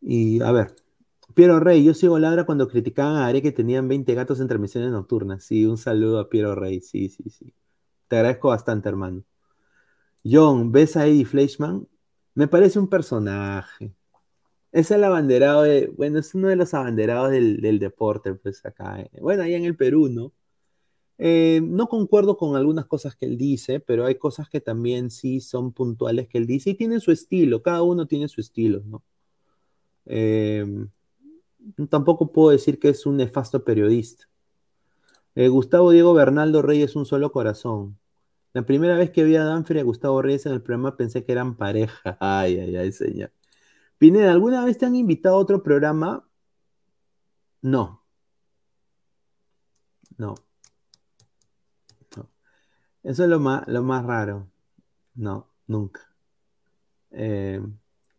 Y 0.00 0.42
a 0.42 0.52
ver, 0.52 0.76
Piero 1.34 1.58
Rey, 1.60 1.84
yo 1.84 1.94
sigo 1.94 2.18
Ladra 2.18 2.44
cuando 2.44 2.68
criticaban 2.68 3.16
a 3.16 3.26
Are 3.26 3.42
que 3.42 3.52
tenían 3.52 3.88
20 3.88 4.14
gatos 4.14 4.40
en 4.40 4.48
transmisiones 4.48 4.90
nocturnas. 4.92 5.44
Sí, 5.44 5.66
un 5.66 5.78
saludo 5.78 6.20
a 6.20 6.28
Piero 6.28 6.54
Rey, 6.54 6.80
sí, 6.80 7.08
sí, 7.08 7.30
sí. 7.30 7.54
Te 8.08 8.16
agradezco 8.16 8.48
bastante, 8.48 8.88
hermano. 8.88 9.24
John, 10.24 10.72
¿ves 10.72 10.96
a 10.96 11.06
Eddie 11.06 11.26
Fleischman? 11.26 11.86
Me 12.34 12.48
parece 12.48 12.78
un 12.78 12.88
personaje. 12.88 13.94
Es 14.72 14.90
el 14.90 15.04
abanderado 15.04 15.62
de, 15.62 15.88
bueno, 15.96 16.18
es 16.18 16.34
uno 16.34 16.48
de 16.48 16.56
los 16.56 16.74
abanderados 16.74 17.30
del, 17.30 17.78
deporte, 17.78 18.34
pues 18.34 18.64
acá, 18.66 19.00
eh, 19.00 19.10
bueno, 19.20 19.42
ahí 19.44 19.54
en 19.54 19.64
el 19.64 19.76
Perú, 19.76 20.08
¿no? 20.08 20.32
Eh, 21.18 21.60
no 21.62 21.88
concuerdo 21.88 22.36
con 22.36 22.56
algunas 22.56 22.86
cosas 22.86 23.16
que 23.16 23.26
él 23.26 23.38
dice, 23.38 23.80
pero 23.80 24.06
hay 24.06 24.16
cosas 24.16 24.48
que 24.48 24.60
también 24.60 25.10
sí 25.10 25.40
son 25.40 25.72
puntuales 25.72 26.28
que 26.28 26.38
él 26.38 26.46
dice 26.46 26.70
y 26.70 26.74
tienen 26.74 27.00
su 27.00 27.12
estilo, 27.12 27.62
cada 27.62 27.82
uno 27.82 28.06
tiene 28.06 28.28
su 28.28 28.40
estilo, 28.40 28.82
¿no? 28.86 29.04
Eh, 30.06 30.66
tampoco 31.88 32.32
puedo 32.32 32.50
decir 32.50 32.78
que 32.78 32.88
es 32.88 33.06
un 33.06 33.18
nefasto 33.18 33.64
periodista. 33.64 34.28
Gustavo 35.36 35.90
Diego 35.90 36.14
Bernaldo 36.14 36.62
Reyes, 36.62 36.90
es 36.90 36.96
un 36.96 37.06
solo 37.06 37.32
corazón. 37.32 37.98
La 38.54 38.62
primera 38.64 38.96
vez 38.96 39.10
que 39.10 39.24
vi 39.24 39.36
a 39.36 39.44
Danfer 39.44 39.76
y 39.76 39.80
a 39.80 39.84
Gustavo 39.84 40.22
Reyes 40.22 40.46
en 40.46 40.52
el 40.52 40.62
programa 40.62 40.96
pensé 40.96 41.24
que 41.24 41.32
eran 41.32 41.56
pareja. 41.56 42.16
Ay, 42.20 42.58
ay, 42.60 42.76
ay, 42.76 42.92
señor. 42.92 43.32
Pineda, 43.98 44.32
¿alguna 44.32 44.64
vez 44.64 44.78
te 44.78 44.86
han 44.86 44.96
invitado 44.96 45.36
a 45.36 45.40
otro 45.40 45.62
programa? 45.62 46.28
No. 47.62 48.04
No. 50.18 50.34
Eso 53.02 53.24
es 53.24 53.28
lo 53.28 53.40
más, 53.40 53.66
lo 53.68 53.82
más 53.82 54.04
raro. 54.04 54.48
No, 55.14 55.50
nunca. 55.66 56.00
Eh, 57.10 57.60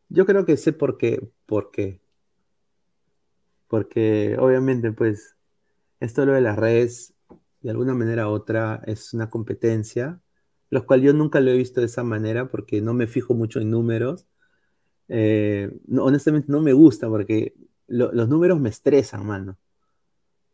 yo 0.09 0.25
creo 0.25 0.45
que 0.45 0.57
sé 0.57 0.73
por 0.73 0.97
qué. 0.97 1.31
¿Por 1.45 1.71
qué? 1.71 2.01
Porque 3.67 4.37
obviamente, 4.39 4.91
pues, 4.91 5.35
esto 5.99 6.25
lo 6.25 6.33
de 6.33 6.41
las 6.41 6.57
redes, 6.57 7.13
de 7.61 7.71
alguna 7.71 7.93
manera 7.95 8.27
u 8.29 8.31
otra, 8.31 8.81
es 8.85 9.13
una 9.13 9.29
competencia, 9.29 10.21
lo 10.75 10.85
cual 10.85 11.01
yo 11.01 11.13
nunca 11.13 11.39
lo 11.39 11.51
he 11.51 11.57
visto 11.57 11.79
de 11.79 11.87
esa 11.87 12.03
manera 12.03 12.49
porque 12.49 12.81
no 12.81 12.93
me 12.93 13.07
fijo 13.07 13.33
mucho 13.33 13.59
en 13.59 13.71
números 13.71 14.27
eh, 15.07 15.71
honestamente 15.97 16.51
no 16.51 16.61
me 16.61 16.73
gusta 16.73 17.07
porque 17.09 17.53
los 17.87 18.29
números 18.29 18.59
me 18.59 18.69
estresan, 18.69 19.25
mano. 19.25 19.57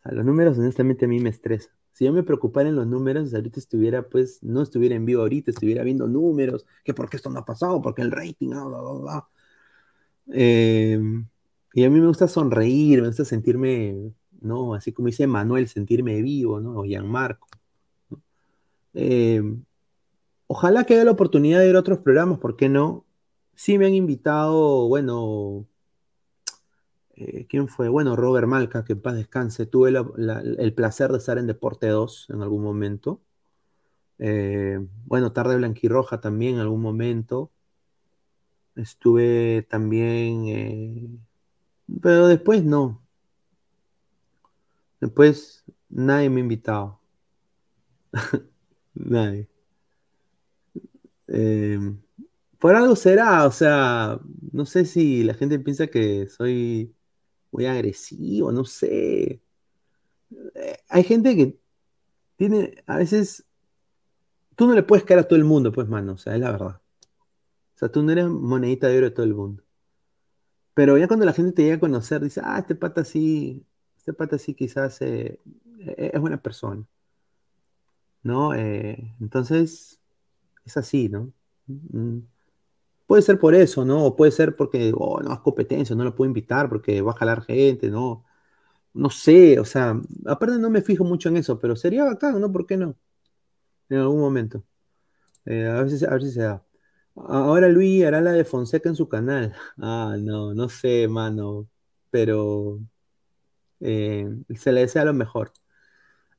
los 0.06 0.26
números 0.26 0.58
honestamente 0.58 1.06
a 1.06 1.08
mí 1.08 1.20
me 1.20 1.30
estresan. 1.30 1.74
Si 1.94 2.06
yo 2.06 2.14
me 2.14 2.24
preocupara 2.24 2.70
en 2.70 2.76
los 2.76 2.88
números, 2.88 3.34
ahorita 3.34 3.60
estuviera, 3.60 4.08
pues, 4.08 4.42
no 4.44 4.62
estuviera 4.62 4.96
en 4.96 5.06
vivo 5.06 5.22
ahorita, 5.22 5.52
estuviera 5.52 5.84
viendo 5.84 6.08
números, 6.08 6.66
que 6.84 6.94
por 6.94 7.10
qué 7.10 7.18
esto 7.18 7.30
no 7.30 7.40
ha 7.40 7.46
pasado, 7.46 7.82
porque 7.82 8.02
el 8.02 8.12
rating, 8.12 8.50
bla, 8.50 8.66
bla, 8.66 8.94
bla. 8.94 9.28
Em, 10.28 11.26
y 11.74 11.84
a 11.84 11.90
mí 11.90 12.00
me 12.00 12.08
gusta 12.08 12.28
sonreír, 12.28 13.02
me 13.02 13.08
gusta 13.08 13.26
sentirme, 13.26 14.14
¿no? 14.42 14.74
Así 14.74 14.92
como 14.94 15.08
dice 15.08 15.28
Manuel, 15.28 15.68
sentirme 15.68 16.22
vivo, 16.22 16.60
¿no? 16.60 16.80
O 16.80 16.84
Gianmarco. 16.86 17.48
Em, 18.94 19.64
ojalá 20.52 20.84
que 20.84 20.96
haya 20.96 21.06
la 21.06 21.12
oportunidad 21.12 21.60
de 21.60 21.68
ver 21.68 21.78
otros 21.78 22.00
programas, 22.00 22.40
¿por 22.40 22.58
qué 22.58 22.68
no? 22.68 23.06
Sí 23.56 23.78
me 23.78 23.86
han 23.86 23.94
invitado, 23.94 24.86
bueno, 24.90 25.66
eh, 27.16 27.46
¿quién 27.48 27.70
fue? 27.70 27.88
Bueno, 27.88 28.18
Robert 28.18 28.48
Malca, 28.48 28.84
que 28.84 28.94
en 28.94 29.02
paz 29.02 29.16
descanse. 29.16 29.66
Tuve 29.66 29.92
el 29.92 30.74
placer 30.74 31.10
de 31.12 31.20
estar 31.20 31.38
en 31.38 31.48
Deporte 31.48 31.88
2 31.88 32.28
en 32.32 32.42
algún 32.42 32.64
momento. 32.64 33.22
Eh, 34.20 34.86
bueno, 35.06 35.32
Tarde 35.32 35.56
Blanquirroja 35.56 36.20
también 36.20 36.56
en 36.56 36.62
algún 36.62 36.82
momento. 36.82 37.50
Estuve 38.76 39.66
también, 39.70 40.48
eh, 40.50 41.08
pero 42.02 42.28
después 42.28 42.66
no. 42.66 43.02
Después 45.00 45.64
nadie 45.90 46.30
me 46.30 46.42
ha 46.42 46.44
invitado. 46.44 47.00
nadie. 48.94 49.51
Por 52.62 52.76
algo 52.76 52.96
será, 52.96 53.48
o 53.48 53.52
sea, 53.52 54.20
no 54.52 54.68
sé 54.68 54.86
si 54.86 55.24
la 55.24 55.34
gente 55.34 55.58
piensa 55.60 55.88
que 55.88 56.28
soy 56.30 56.96
muy 57.52 57.66
agresivo, 57.66 58.52
no 58.52 58.66
sé. 58.66 59.42
Eh, 60.56 60.78
hay 60.90 61.04
gente 61.04 61.36
que 61.36 61.60
tiene, 62.38 62.84
a 62.86 62.98
veces, 62.98 63.46
tú 64.56 64.68
no 64.68 64.76
le 64.76 64.84
puedes 64.84 65.06
caer 65.06 65.22
a 65.22 65.28
todo 65.28 65.38
el 65.38 65.46
mundo, 65.46 65.72
pues, 65.72 65.88
mano, 65.88 66.14
o 66.14 66.18
sea, 66.18 66.36
es 66.36 66.40
la 66.40 66.52
verdad. 66.52 66.82
O 67.76 67.78
sea, 67.78 67.90
tú 67.90 68.04
no 68.04 68.12
eres 68.12 68.28
monedita 68.28 68.88
de 68.88 68.98
oro 68.98 69.10
de 69.10 69.16
todo 69.16 69.26
el 69.26 69.34
mundo. 69.36 69.64
Pero 70.74 70.98
ya 70.98 71.08
cuando 71.08 71.26
la 71.26 71.34
gente 71.34 71.54
te 71.54 71.64
llega 71.64 71.78
a 71.78 71.80
conocer, 71.80 72.22
dice, 72.22 72.42
ah, 72.44 72.60
este 72.60 72.76
pata 72.76 73.04
sí, 73.04 73.66
este 73.98 74.14
pata 74.14 74.38
sí 74.38 74.54
quizás 74.54 75.02
eh, 75.02 75.40
e-, 75.80 76.12
es 76.14 76.22
buena 76.22 76.42
persona. 76.42 76.86
¿No? 78.24 78.54
Eh, 78.54 79.16
entonces, 79.20 80.01
es 80.72 80.78
así, 80.78 81.10
¿no? 81.10 81.32
Mm, 81.68 82.20
Puede 83.08 83.24
ser 83.24 83.40
por 83.40 83.56
eso, 83.56 83.86
¿no? 83.86 84.06
O 84.06 84.16
puede 84.16 84.32
ser 84.32 84.56
porque, 84.56 84.94
oh, 84.98 85.22
no, 85.22 85.34
es 85.34 85.40
competencia, 85.42 85.96
no 85.96 86.04
lo 86.06 86.16
puedo 86.16 86.30
invitar 86.30 86.70
porque 86.70 87.02
va 87.02 87.12
a 87.12 87.16
jalar 87.16 87.44
gente, 87.44 87.90
¿no? 87.90 88.26
No 88.94 89.10
sé, 89.12 89.60
o 89.60 89.66
sea, 89.66 90.00
aparte 90.28 90.58
no 90.60 90.70
me 90.70 90.82
fijo 90.82 91.04
mucho 91.06 91.30
en 91.30 91.38
eso, 91.38 91.60
pero 91.60 91.76
sería 91.78 92.06
bacán, 92.06 92.40
¿no? 92.42 92.52
¿Por 92.52 92.68
qué 92.68 92.78
no? 92.78 92.98
En 93.90 94.00
algún 94.00 94.20
momento. 94.22 94.64
Eh, 95.46 95.68
a, 95.68 95.88
si, 95.90 96.06
a 96.06 96.20
se 96.20 96.42
da. 96.42 96.66
Ahora 97.16 97.70
Luis 97.70 98.06
hará 98.06 98.22
la 98.22 98.32
de 98.34 98.46
Fonseca 98.46 98.90
en 98.90 98.96
su 98.96 99.10
canal. 99.10 99.56
Ah, 99.78 100.16
no, 100.20 100.54
no 100.54 100.70
sé, 100.70 101.08
mano. 101.10 101.68
Pero 102.12 102.80
eh, 103.80 104.30
se 104.58 104.72
le 104.72 104.82
desea 104.82 105.06
lo 105.06 105.14
mejor. 105.14 105.52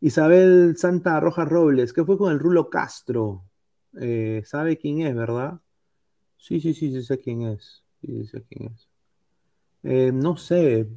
Isabel 0.01 0.77
Santa 0.79 1.21
Roja 1.21 1.45
Robles, 1.47 1.93
¿qué 1.93 2.05
fue 2.05 2.19
con 2.19 2.33
el 2.33 2.41
Rulo 2.41 2.71
Castro? 2.71 3.45
Eh, 4.01 4.43
¿Sabe 4.45 4.79
quién 4.79 5.03
es, 5.03 5.15
verdad? 5.15 5.61
Sí, 6.37 6.61
sí, 6.61 6.75
sí, 6.75 6.93
sí 6.93 7.03
sé 7.03 7.19
quién 7.19 7.43
es. 7.43 7.83
Sí, 8.01 8.27
sé 8.27 8.43
quién 8.49 8.73
es. 8.73 8.89
Eh, 9.85 10.13
no 10.13 10.37
sé, 10.37 10.89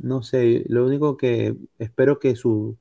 no 0.00 0.22
sé. 0.22 0.64
Lo 0.68 0.86
único 0.86 1.16
que 1.16 1.56
espero 1.78 2.18
que 2.18 2.36
su. 2.36 2.76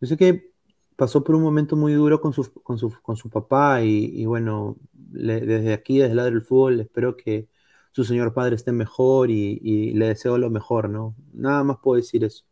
Yo 0.00 0.06
sé 0.06 0.16
que 0.16 0.54
pasó 0.96 1.24
por 1.24 1.34
un 1.34 1.42
momento 1.42 1.76
muy 1.76 1.92
duro 1.94 2.20
con 2.20 2.32
su, 2.32 2.52
con 2.62 2.78
su, 2.78 2.90
con 3.02 3.16
su 3.16 3.30
papá 3.30 3.82
y, 3.82 4.24
bueno, 4.26 4.76
desde 4.92 5.72
aquí, 5.72 5.98
desde 5.98 6.14
lado 6.14 6.30
del 6.30 6.42
fútbol, 6.42 6.80
espero 6.80 7.16
que 7.16 7.48
su 7.92 8.04
señor 8.04 8.34
padre 8.34 8.56
esté 8.56 8.72
mejor 8.72 9.30
y, 9.30 9.92
le 9.94 10.08
deseo 10.08 10.38
lo 10.38 10.50
mejor, 10.50 10.88
¿no? 10.88 11.14
Nada 11.32 11.64
más 11.64 11.78
puedo 11.82 11.96
decir 11.96 12.24
eso. 12.24 12.44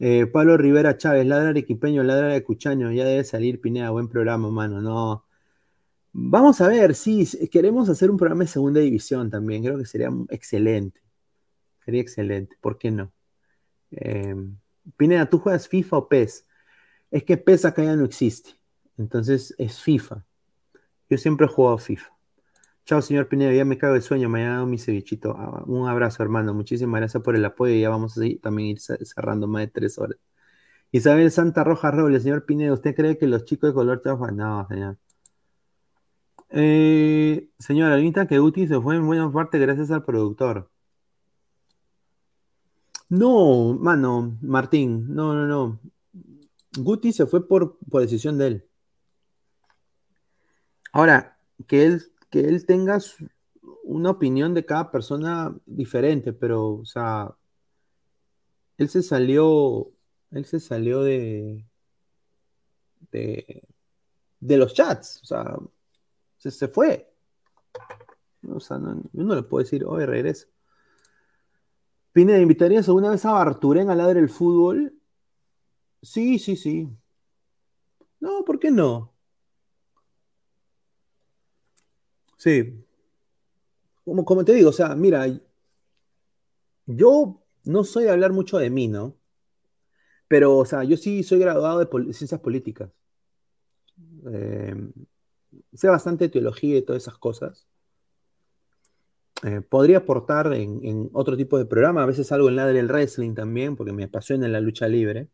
Eh, 0.00 0.26
Pablo 0.26 0.56
Rivera 0.56 0.98
Chávez, 0.98 1.26
ladra 1.26 1.50
arequipeño, 1.50 2.02
ladra 2.02 2.28
de 2.28 2.42
Cuchaño, 2.44 2.92
ya 2.92 3.04
debe 3.04 3.24
salir 3.24 3.60
Pineda, 3.60 3.90
buen 3.90 4.08
programa, 4.08 4.50
mano, 4.50 4.80
no. 4.82 5.23
Vamos 6.16 6.60
a 6.60 6.68
ver, 6.68 6.94
sí, 6.94 7.28
queremos 7.50 7.88
hacer 7.88 8.08
un 8.08 8.16
programa 8.16 8.44
de 8.44 8.48
segunda 8.48 8.78
división 8.80 9.30
también, 9.30 9.64
creo 9.64 9.76
que 9.78 9.84
sería 9.84 10.10
excelente. 10.30 11.00
Sería 11.84 12.02
excelente, 12.02 12.56
¿por 12.60 12.78
qué 12.78 12.90
no? 12.92 13.12
Eh, 13.92 14.36
Pineda, 14.96 15.28
¿tú 15.28 15.40
juegas 15.40 15.68
FIFA 15.68 15.98
o 15.98 16.08
PES? 16.08 16.46
Es 17.10 17.24
que 17.24 17.36
PES 17.36 17.64
acá 17.66 17.84
ya 17.84 17.96
no 17.96 18.04
existe, 18.04 18.52
entonces 18.98 19.54
es 19.58 19.80
FIFA. 19.82 20.24
Yo 21.10 21.18
siempre 21.18 21.46
he 21.46 21.50
jugado 21.50 21.78
FIFA. 21.78 22.10
Chao, 22.86 23.02
señor 23.02 23.28
Pineda, 23.28 23.52
ya 23.52 23.64
me 23.64 23.78
cago 23.78 23.94
de 23.94 24.02
sueño, 24.02 24.28
mañana 24.28 24.66
mi 24.66 24.78
cevichito. 24.78 25.34
Ah, 25.38 25.64
un 25.66 25.88
abrazo, 25.88 26.22
hermano, 26.22 26.54
muchísimas 26.54 27.00
gracias 27.00 27.22
por 27.22 27.36
el 27.36 27.44
apoyo 27.44 27.74
ya 27.76 27.90
vamos 27.90 28.16
a 28.18 28.20
seguir, 28.22 28.40
también 28.40 28.70
ir 28.70 28.80
cerrando 28.80 29.48
más 29.48 29.62
de 29.62 29.68
tres 29.68 29.98
horas. 29.98 30.18
Isabel 30.92 31.30
Santa 31.32 31.64
Roja 31.64 31.90
Robles, 31.92 32.24
señor 32.24 32.46
Pineda, 32.46 32.74
¿usted 32.74 32.94
cree 32.96 33.18
que 33.18 33.26
los 33.28 33.44
chicos 33.46 33.70
de 33.70 33.74
color 33.74 34.02
trabajan? 34.02 34.36
No, 34.36 34.66
señor. 34.68 34.98
Eh, 36.50 37.50
señora, 37.58 37.94
ahorita 37.94 38.26
que 38.26 38.38
Guti 38.38 38.66
se 38.66 38.80
fue 38.80 38.96
en 38.96 39.06
buena 39.06 39.30
parte 39.32 39.58
gracias 39.58 39.90
al 39.90 40.04
productor. 40.04 40.70
No, 43.08 43.74
mano, 43.74 44.38
Martín, 44.42 45.14
no, 45.14 45.34
no, 45.34 45.46
no. 45.46 45.80
Guti 46.76 47.12
se 47.12 47.26
fue 47.26 47.46
por, 47.46 47.78
decisión 48.00 48.38
de 48.38 48.46
él. 48.46 48.64
Ahora, 50.92 51.38
que 51.66 51.84
él, 51.84 52.02
que 52.30 52.40
él 52.40 52.66
tenga 52.66 52.98
una 53.84 54.10
opinión 54.10 54.54
de 54.54 54.64
cada 54.64 54.90
persona 54.90 55.56
diferente, 55.66 56.32
pero, 56.32 56.74
o 56.74 56.84
sea, 56.84 57.34
él 58.78 58.88
se 58.88 59.02
salió, 59.02 59.92
él 60.30 60.44
se 60.46 60.60
salió 60.60 61.02
de, 61.02 61.64
de, 63.12 63.62
de 64.40 64.56
los 64.56 64.74
chats, 64.74 65.20
o 65.22 65.26
sea, 65.26 65.56
se, 66.44 66.50
se 66.50 66.68
fue. 66.68 67.10
O 68.50 68.60
sea, 68.60 68.76
no, 68.76 69.02
yo 69.12 69.24
no 69.24 69.34
le 69.34 69.42
puedo 69.42 69.64
decir, 69.64 69.84
oye, 69.86 70.04
regresa. 70.04 70.46
Pineda, 72.12 72.38
¿invitarías 72.38 72.86
alguna 72.86 73.10
vez 73.10 73.24
a 73.24 73.32
Barturén 73.32 73.88
a 73.88 73.94
ladrar 73.94 74.18
el 74.18 74.28
fútbol? 74.28 74.94
Sí, 76.02 76.38
sí, 76.38 76.56
sí. 76.56 76.88
No, 78.20 78.44
¿por 78.44 78.58
qué 78.58 78.70
no? 78.70 79.12
Sí. 82.36 82.84
Como, 84.04 84.24
como 84.24 84.44
te 84.44 84.52
digo, 84.52 84.68
o 84.68 84.72
sea, 84.72 84.94
mira, 84.94 85.26
yo 86.86 87.42
no 87.64 87.84
soy 87.84 88.04
de 88.04 88.10
hablar 88.10 88.32
mucho 88.32 88.58
de 88.58 88.68
mí, 88.68 88.86
¿no? 88.86 89.16
Pero, 90.28 90.58
o 90.58 90.64
sea, 90.66 90.84
yo 90.84 90.98
sí 90.98 91.22
soy 91.22 91.38
graduado 91.38 91.78
de 91.78 92.12
ciencias 92.12 92.40
políticas. 92.40 92.90
Eh, 94.30 94.74
sé 95.74 95.88
bastante 95.88 96.28
teología 96.28 96.78
y 96.78 96.82
todas 96.82 97.02
esas 97.02 97.18
cosas. 97.18 97.66
Eh, 99.42 99.60
podría 99.60 99.98
aportar 99.98 100.52
en, 100.54 101.10
otro 101.12 101.36
tipo 101.36 101.58
de 101.58 101.66
programa, 101.66 102.02
a 102.02 102.06
veces 102.06 102.32
algo 102.32 102.48
en 102.48 102.56
Ladre 102.56 102.78
el 102.78 102.88
Wrestling 102.88 103.34
también, 103.34 103.76
porque 103.76 103.92
me 103.92 104.04
apasiona 104.04 104.48
la 104.48 104.60
lucha 104.60 104.88
libre. 104.88 105.28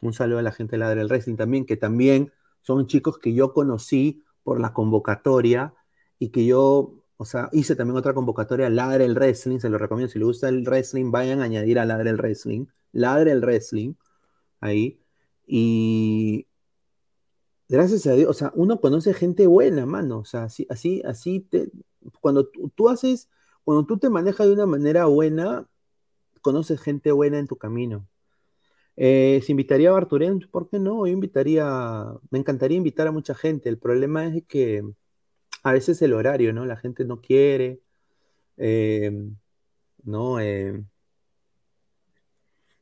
Un 0.00 0.12
saludo 0.14 0.38
a 0.38 0.42
la 0.42 0.52
gente 0.52 0.72
de 0.72 0.78
Ladre 0.78 1.02
el 1.02 1.08
Wrestling 1.08 1.36
también, 1.36 1.66
que 1.66 1.76
también 1.76 2.32
son 2.62 2.86
chicos 2.86 3.18
que 3.18 3.34
yo 3.34 3.52
conocí 3.52 4.24
por 4.42 4.60
la 4.60 4.72
convocatoria 4.72 5.74
y 6.18 6.30
que 6.30 6.46
yo, 6.46 7.04
o 7.16 7.24
sea, 7.24 7.50
hice 7.52 7.76
también 7.76 7.98
otra 7.98 8.14
convocatoria, 8.14 8.70
Ladre 8.70 9.04
el 9.04 9.14
Wrestling, 9.14 9.58
se 9.58 9.68
lo 9.68 9.76
recomiendo, 9.78 10.10
si 10.10 10.18
les 10.18 10.26
gusta 10.26 10.48
el 10.48 10.64
wrestling, 10.64 11.10
vayan 11.10 11.40
a 11.40 11.44
añadir 11.44 11.78
a 11.78 11.84
Ladre 11.84 12.10
el 12.10 12.16
Wrestling, 12.16 12.66
Ladre 12.92 13.32
el 13.32 13.40
Wrestling, 13.40 13.94
ahí. 14.60 15.00
Y, 15.46 16.46
gracias 17.74 18.06
a 18.06 18.14
Dios, 18.14 18.30
o 18.30 18.34
sea, 18.34 18.52
uno 18.54 18.80
conoce 18.80 19.14
gente 19.14 19.46
buena, 19.46 19.86
mano, 19.86 20.18
o 20.20 20.24
sea, 20.24 20.44
así, 20.44 20.66
así, 20.70 21.02
así, 21.04 21.40
te, 21.40 21.70
cuando 22.20 22.48
tú, 22.48 22.88
haces, 22.88 23.28
cuando 23.64 23.86
tú 23.86 23.98
te 23.98 24.10
manejas 24.10 24.46
de 24.46 24.52
una 24.54 24.66
manera 24.66 25.06
buena, 25.06 25.68
conoces 26.42 26.80
gente 26.80 27.12
buena 27.12 27.38
en 27.38 27.46
tu 27.48 27.56
camino. 27.56 28.08
Eh, 28.96 29.40
¿Se 29.44 29.52
invitaría 29.52 29.90
a 29.90 29.92
Barturén? 29.92 30.40
¿Por 30.50 30.68
qué 30.68 30.78
no? 30.78 31.06
Yo 31.06 31.12
invitaría, 31.12 32.06
me 32.30 32.38
encantaría 32.38 32.76
invitar 32.76 33.06
a 33.08 33.12
mucha 33.12 33.34
gente. 33.34 33.68
El 33.68 33.78
problema 33.78 34.26
es 34.26 34.44
que 34.46 34.84
a 35.64 35.72
veces 35.72 36.00
el 36.02 36.12
horario, 36.14 36.52
¿no? 36.52 36.66
La 36.66 36.76
gente 36.76 37.04
no 37.04 37.20
quiere, 37.20 37.80
eh, 38.58 39.12
¿no? 40.04 40.40
Eh, 40.40 40.84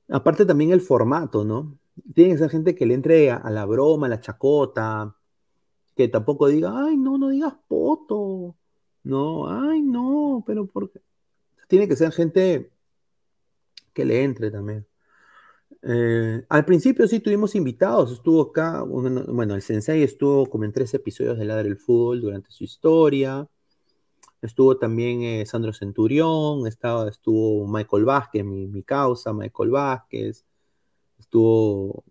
aparte 0.09 0.45
también 0.47 0.73
el 0.73 0.81
formato, 0.81 1.45
¿no? 1.45 1.79
Tiene 2.15 2.33
que 2.33 2.39
ser 2.39 2.51
gente 2.51 2.75
que 2.75 2.87
le 2.87 2.95
entre 2.95 3.31
a, 3.31 3.51
la 3.51 3.65
broma, 3.65 4.07
a 4.07 4.11
la 4.11 4.21
chacota, 4.21 5.17
que 5.97 6.09
tampoco 6.09 6.49
diga, 6.49 6.73
ay, 6.87 6.97
no, 6.97 7.19
no 7.19 7.29
digas 7.29 7.55
poto. 7.69 8.57
No, 9.05 9.49
ay, 9.49 9.83
no, 9.83 10.45
pero 10.47 10.67
porque 10.67 11.01
tiene 11.69 11.89
que 11.89 11.97
ser 11.97 12.13
gente 12.13 12.71
que 13.95 14.05
le 14.05 14.23
entre 14.23 14.51
también. 14.51 14.87
Eh, 15.83 16.45
al 16.49 16.65
principio 16.65 17.09
sí 17.09 17.21
tuvimos 17.21 17.55
invitados, 17.57 18.13
estuvo 18.13 18.43
acá, 18.43 18.83
bueno, 18.83 19.55
el 19.55 19.63
Sensei 19.63 20.03
estuvo 20.03 20.49
como 20.49 20.65
en 20.65 20.73
tres 20.73 20.95
episodios 20.95 21.39
de 21.39 21.45
Ladre 21.45 21.69
el 21.69 21.79
Fútbol 21.79 22.21
durante 22.21 22.51
su 22.51 22.65
historia. 22.65 23.49
Estuvo 24.43 24.77
también 24.77 25.23
eh, 25.23 25.47
Sandro 25.47 25.73
Centurión, 25.73 26.67
estaba, 26.67 27.09
estuvo 27.09 27.67
Michael 27.67 28.05
Vázquez, 28.05 28.45
mi 28.45 28.83
causa, 28.83 29.33
Michael 29.33 29.71
Vázquez. 29.71 30.45
Estuvo, 31.23 32.05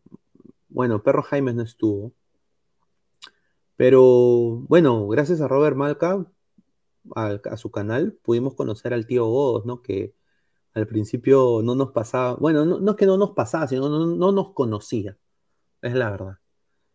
bueno, 0.70 1.04
Perro 1.04 1.22
Jaime 1.22 1.54
no 1.54 1.64
estuvo. 1.64 2.14
Pero 3.76 4.64
bueno, 4.70 5.08
gracias 5.10 5.42
a 5.42 5.50
Robert 5.50 5.76
Malca, 5.76 6.26
a, 7.16 7.58
su 7.58 7.72
canal, 7.72 8.14
pudimos 8.24 8.56
conocer 8.56 8.94
al 8.94 9.06
tío 9.08 9.26
Godos, 9.26 9.66
¿no? 9.66 9.82
Que 9.82 10.16
al 10.74 10.88
principio 10.88 11.62
no 11.64 11.76
nos 11.76 11.92
pasaba, 11.92 12.36
bueno, 12.36 12.64
no, 12.66 12.92
es 12.92 12.98
que 12.98 13.06
no 13.06 13.18
nos 13.18 13.32
pasaba, 13.32 13.68
sino 13.68 13.90
no, 13.90 14.32
nos 14.32 14.54
conocía, 14.54 15.18
es 15.82 15.94
la 15.94 16.10
verdad. 16.10 16.40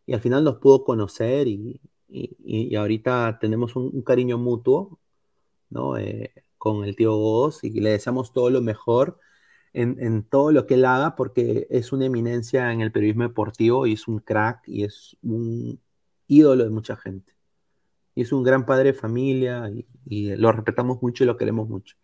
Y 0.07 0.15
al 0.15 0.20
final 0.20 0.45
nos 0.45 0.57
pudo 0.59 0.85
conocer 0.85 1.49
y, 1.49 1.81
ahorita 2.77 3.39
tenemos 3.41 3.77
un, 3.77 4.03
cariño 4.03 4.39
mutuo, 4.39 4.99
¿no? 5.70 5.99
Eh, 5.99 6.33
con 6.59 6.85
el 6.85 6.97
tío 6.97 7.15
Godos 7.15 7.62
y 7.65 7.70
le 7.81 7.91
deseamos 7.91 8.33
todo 8.33 8.49
lo 8.51 8.62
mejor 8.62 9.19
en, 9.76 10.22
todo 10.22 10.52
lo 10.52 10.66
que 10.66 10.74
él 10.74 10.84
haga 10.86 11.16
porque 11.16 11.66
es 11.70 11.92
una 11.92 12.06
eminencia 12.06 12.72
en 12.72 12.80
el 12.80 12.92
periodismo 12.92 13.24
deportivo 13.24 13.86
y 13.86 13.92
es 13.92 14.08
un 14.08 14.20
crack 14.20 14.66
y 14.66 14.84
es 14.84 15.16
un 15.22 15.78
ídolo 16.26 16.64
de 16.64 16.70
mucha 16.70 16.96
gente. 16.96 17.34
Y 18.14 18.22
es 18.22 18.32
un 18.32 18.42
gran 18.42 18.64
padre 18.64 18.92
de 18.92 18.98
familia 18.98 19.70
y, 19.70 20.34
lo 20.36 20.50
respetamos 20.52 21.02
mucho 21.02 21.24
y 21.24 21.26
lo 21.26 21.36
queremos 21.36 21.68
mucho. 21.68 21.96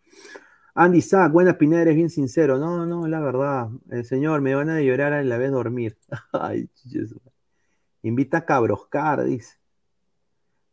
Andy 0.75 1.01
Sack, 1.01 1.33
buena 1.33 1.57
Pineda, 1.57 1.83
eres 1.83 1.97
bien 1.97 2.10
sincero. 2.10 2.59
No, 2.59 2.84
no, 2.84 3.07
la 3.09 3.20
verdad. 3.20 3.68
El 3.91 4.05
señor, 4.05 4.42
me 4.42 4.55
van 4.55 4.68
a 4.68 4.83
llorar 4.83 5.15
a 5.15 5.23
la 5.23 5.39
vez 5.39 5.51
dormir. 5.51 5.97
Ay, 6.33 6.68
Invita 8.02 8.39
a 8.39 8.44
Cabroscar, 8.44 9.25
dice. 9.25 9.57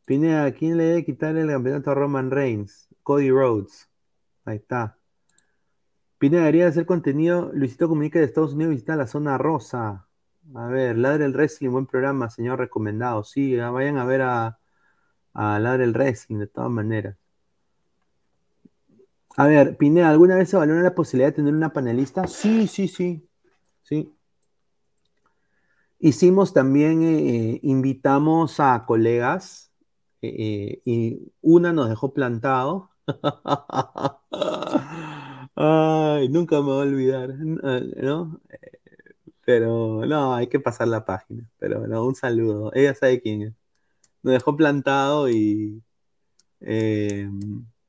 Pineda, 0.06 0.52
¿quién 0.52 0.78
le 0.78 0.84
debe 0.86 1.06
quitar 1.06 1.38
el 1.38 1.48
campeonato 1.48 1.92
a 1.92 1.96
Roman 1.96 2.32
Reigns? 2.32 2.90
Cody 3.04 3.30
Rhodes. 3.30 3.90
Ahí 4.44 4.58
está. 4.58 4.99
Pineda 6.20 6.42
debería 6.42 6.68
hacer 6.68 6.86
contenido. 6.86 7.50
Luisito 7.54 7.88
Comunica 7.88 8.20
de 8.20 8.26
Estados 8.26 8.54
Unidos 8.54 8.72
visita 8.72 8.98
la 8.98 9.08
zona 9.08 9.38
rosa. 9.38 10.06
A 10.54 10.68
ver, 10.68 10.98
Ladre 10.98 11.26
el 11.26 11.34
Wrestling, 11.34 11.70
buen 11.70 11.86
programa, 11.86 12.30
señor 12.30 12.60
recomendado. 12.60 13.24
Sí, 13.24 13.56
vayan 13.56 13.98
a 13.98 14.06
ver 14.06 14.24
a, 14.24 14.60
a 15.34 15.60
Ladre 15.60 15.86
el 15.86 15.94
Wrestling, 15.94 16.40
de 16.40 16.48
todas 16.48 16.70
maneras. 16.70 17.16
A 19.38 19.48
ver, 19.48 19.78
Pineda, 19.78 20.10
¿alguna 20.10 20.36
vez 20.36 20.50
se 20.50 20.58
valoró 20.58 20.82
la 20.82 20.94
posibilidad 20.94 21.30
de 21.30 21.38
tener 21.38 21.54
una 21.54 21.72
panelista? 21.72 22.28
Sí, 22.28 22.68
sí, 22.68 22.90
sí. 22.90 23.26
Sí. 23.84 24.14
Hicimos 26.00 26.54
también, 26.54 27.04
eh, 27.04 27.60
invitamos 27.64 28.60
a 28.60 28.86
colegas 28.86 29.72
eh, 30.22 30.36
eh, 30.38 30.82
y 30.84 31.32
una 31.42 31.72
nos 31.72 31.88
dejó 31.88 32.14
plantado. 32.14 32.90
Ay, 35.62 36.30
nunca 36.30 36.56
me 36.62 36.68
voy 36.68 36.80
a 36.80 36.90
olvidar, 36.90 37.36
¿no? 37.38 38.40
Pero 39.46 40.06
no, 40.06 40.34
hay 40.34 40.48
que 40.48 40.60
pasar 40.60 40.88
la 40.88 41.04
página. 41.04 41.50
Pero 41.58 41.86
no, 41.86 42.06
un 42.06 42.16
saludo. 42.16 42.72
Ella 42.74 42.96
sabe 42.96 43.22
quién 43.22 43.42
es. 43.42 43.54
Nos 44.24 44.34
dejó 44.34 44.56
plantado 44.56 45.30
y. 45.30 45.84
Eh, 46.62 47.30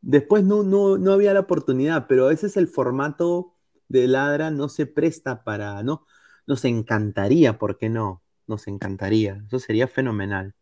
después 0.00 0.44
no, 0.44 0.64
no, 0.64 0.98
no 0.98 1.12
había 1.12 1.34
la 1.34 1.40
oportunidad, 1.40 2.06
pero 2.08 2.30
ese 2.30 2.48
es 2.48 2.56
el 2.56 2.68
formato 2.68 3.54
de 3.88 4.08
Ladra, 4.08 4.50
no 4.50 4.68
se 4.68 4.86
presta 4.86 5.44
para, 5.44 5.82
¿no? 5.84 6.06
Nos 6.46 6.64
encantaría, 6.64 7.58
¿por 7.58 7.78
qué 7.78 7.88
no? 7.88 8.22
Nos 8.48 8.68
encantaría, 8.68 9.44
eso 9.46 9.60
sería 9.60 9.88
fenomenal. 9.88 10.54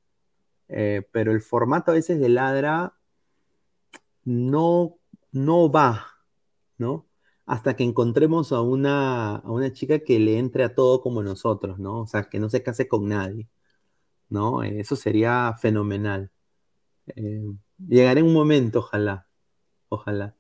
Eh, 0.69 1.09
pero 1.13 1.33
el 1.33 1.41
formato 1.41 1.93
a 1.93 1.95
veces 1.95 2.21
de 2.21 2.29
Ladra 2.29 2.95
no, 4.25 4.99
no 5.33 5.71
va, 5.71 6.18
¿no? 6.79 7.07
Hasta 7.47 7.77
que 7.77 7.85
encontremos 7.85 8.53
a 8.53 8.61
una, 8.63 9.37
a 9.37 9.51
una 9.51 9.73
chica 9.73 10.01
que 10.01 10.19
le 10.19 10.39
entre 10.39 10.65
a 10.65 10.75
todo 10.75 11.01
como 11.03 11.23
nosotros, 11.23 11.79
¿no? 11.79 12.03
O 12.03 12.07
sea, 12.07 12.25
que 12.25 12.39
no 12.41 12.51
se 12.51 12.63
case 12.63 12.89
con 12.89 13.09
nadie, 13.09 13.49
¿no? 14.31 14.63
Eso 14.65 14.97
sería 14.97 15.55
fenomenal. 15.61 16.33
Eh, 17.17 17.45
llegaré 17.89 18.21
en 18.21 18.27
un 18.27 18.35
momento, 18.35 18.81
ojalá, 18.81 19.29
ojalá. 19.89 20.37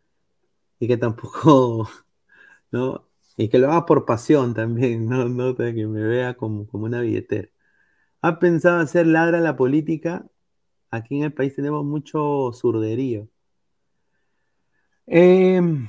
Y 0.80 0.88
que 0.88 0.96
tampoco, 0.98 1.88
¿no? 2.72 3.08
Y 3.36 3.48
que 3.48 3.58
lo 3.58 3.68
haga 3.70 3.86
por 3.86 4.06
pasión 4.06 4.54
también, 4.54 5.06
no, 5.08 5.28
no 5.28 5.56
que 5.56 5.86
me 5.86 6.02
vea 6.02 6.36
como, 6.36 6.66
como 6.68 6.86
una 6.86 7.00
billetera. 7.02 7.48
¿Ha 8.22 8.38
pensado 8.40 8.80
hacer 8.80 9.06
ladra 9.06 9.40
la 9.40 9.56
política? 9.56 10.26
Aquí 10.90 11.18
en 11.18 11.24
el 11.24 11.34
país 11.34 11.54
tenemos 11.56 11.84
mucho 11.84 12.52
surderío. 12.52 13.28
Em, 15.06 15.88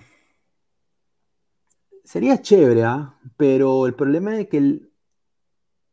sería 2.10 2.42
chévere, 2.42 2.84
¿ah? 2.86 3.20
pero 3.38 3.86
el 3.86 3.94
problema 3.94 4.40
es 4.40 4.48
que 4.50 4.82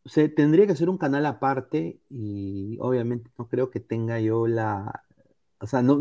se 0.06 0.28
tendría 0.30 0.66
que 0.66 0.72
hacer 0.72 0.88
un 0.88 0.98
canal 0.98 1.26
aparte 1.26 2.00
y 2.08 2.78
obviamente 2.80 3.30
no 3.38 3.48
creo 3.48 3.70
que 3.70 3.80
tenga 3.80 4.18
yo 4.20 4.46
la... 4.46 5.04
O 5.60 5.66
sea, 5.66 5.82
no, 5.82 5.98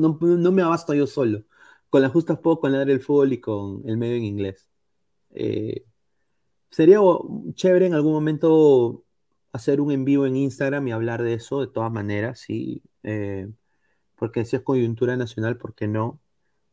me 0.52 0.61
abasto 0.61 0.94
yo 0.94 1.08
solo. 1.08 1.44
Con 1.90 2.02
las 2.02 2.11
justas 2.14 2.40
puedo 2.40 2.60
con 2.61 2.76
el 2.76 3.02
fútbol 3.02 3.34
y 3.34 3.42
con 3.42 3.82
el 3.85 3.98
medio 3.98 4.16
en 4.16 4.24
inglés. 4.24 4.69
Eh, 5.32 5.85
sería 6.72 7.00
chévere 7.56 7.88
en 7.88 7.94
algún 7.95 8.14
momento 8.14 9.06
hacer 9.53 9.82
un 9.82 9.92
en 9.92 10.06
vivo 10.06 10.26
en 10.26 10.38
Instagram 10.38 10.88
y 10.88 10.92
hablar 10.94 11.24
de 11.24 11.34
eso 11.35 11.61
de 11.61 11.68
todas 11.68 11.92
maneras, 11.92 12.40
sí. 12.40 12.84
Eh, 13.03 13.50
porque 14.16 14.45
si 14.45 14.56
es 14.58 14.61
coyuntura 14.64 15.18
nacional, 15.18 15.58
¿por 15.58 15.76
qué 15.76 15.88
no? 15.88 16.22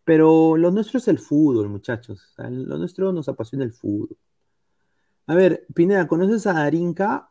Pero 0.04 0.56
lo 0.56 0.70
nuestro 0.70 0.98
es 0.98 1.08
el 1.08 1.18
fútbol, 1.18 1.68
muchachos. 1.68 2.34
lo 2.36 2.78
nuestro 2.78 3.12
nos 3.12 3.28
apasiona 3.28 3.64
el 3.64 3.72
fútbol. 3.72 4.16
A 5.26 5.34
ver, 5.34 5.66
Pineda, 5.74 6.08
¿conoces 6.08 6.46
a 6.46 6.54
Darinka? 6.54 7.30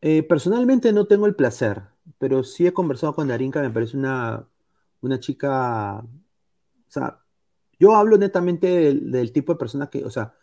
Eh, 0.00 0.22
personalmente 0.22 0.92
no 0.92 1.06
tengo 1.06 1.26
el 1.26 1.34
placer, 1.34 1.82
pero 2.18 2.44
sí 2.44 2.66
he 2.66 2.72
conversado 2.72 3.14
con 3.14 3.28
Darinka, 3.28 3.60
me 3.60 3.70
parece 3.70 3.96
una, 3.96 4.48
una 5.00 5.20
chica. 5.20 5.98
O 5.98 6.90
sea, 6.90 7.20
yo 7.78 7.94
hablo 7.96 8.16
netamente 8.18 8.94
del, 8.94 9.32
tipo 9.32 9.52
de 9.52 9.58
persona 9.58 9.88
que, 9.90 10.04
o 10.04 10.10
sea, 10.10 10.34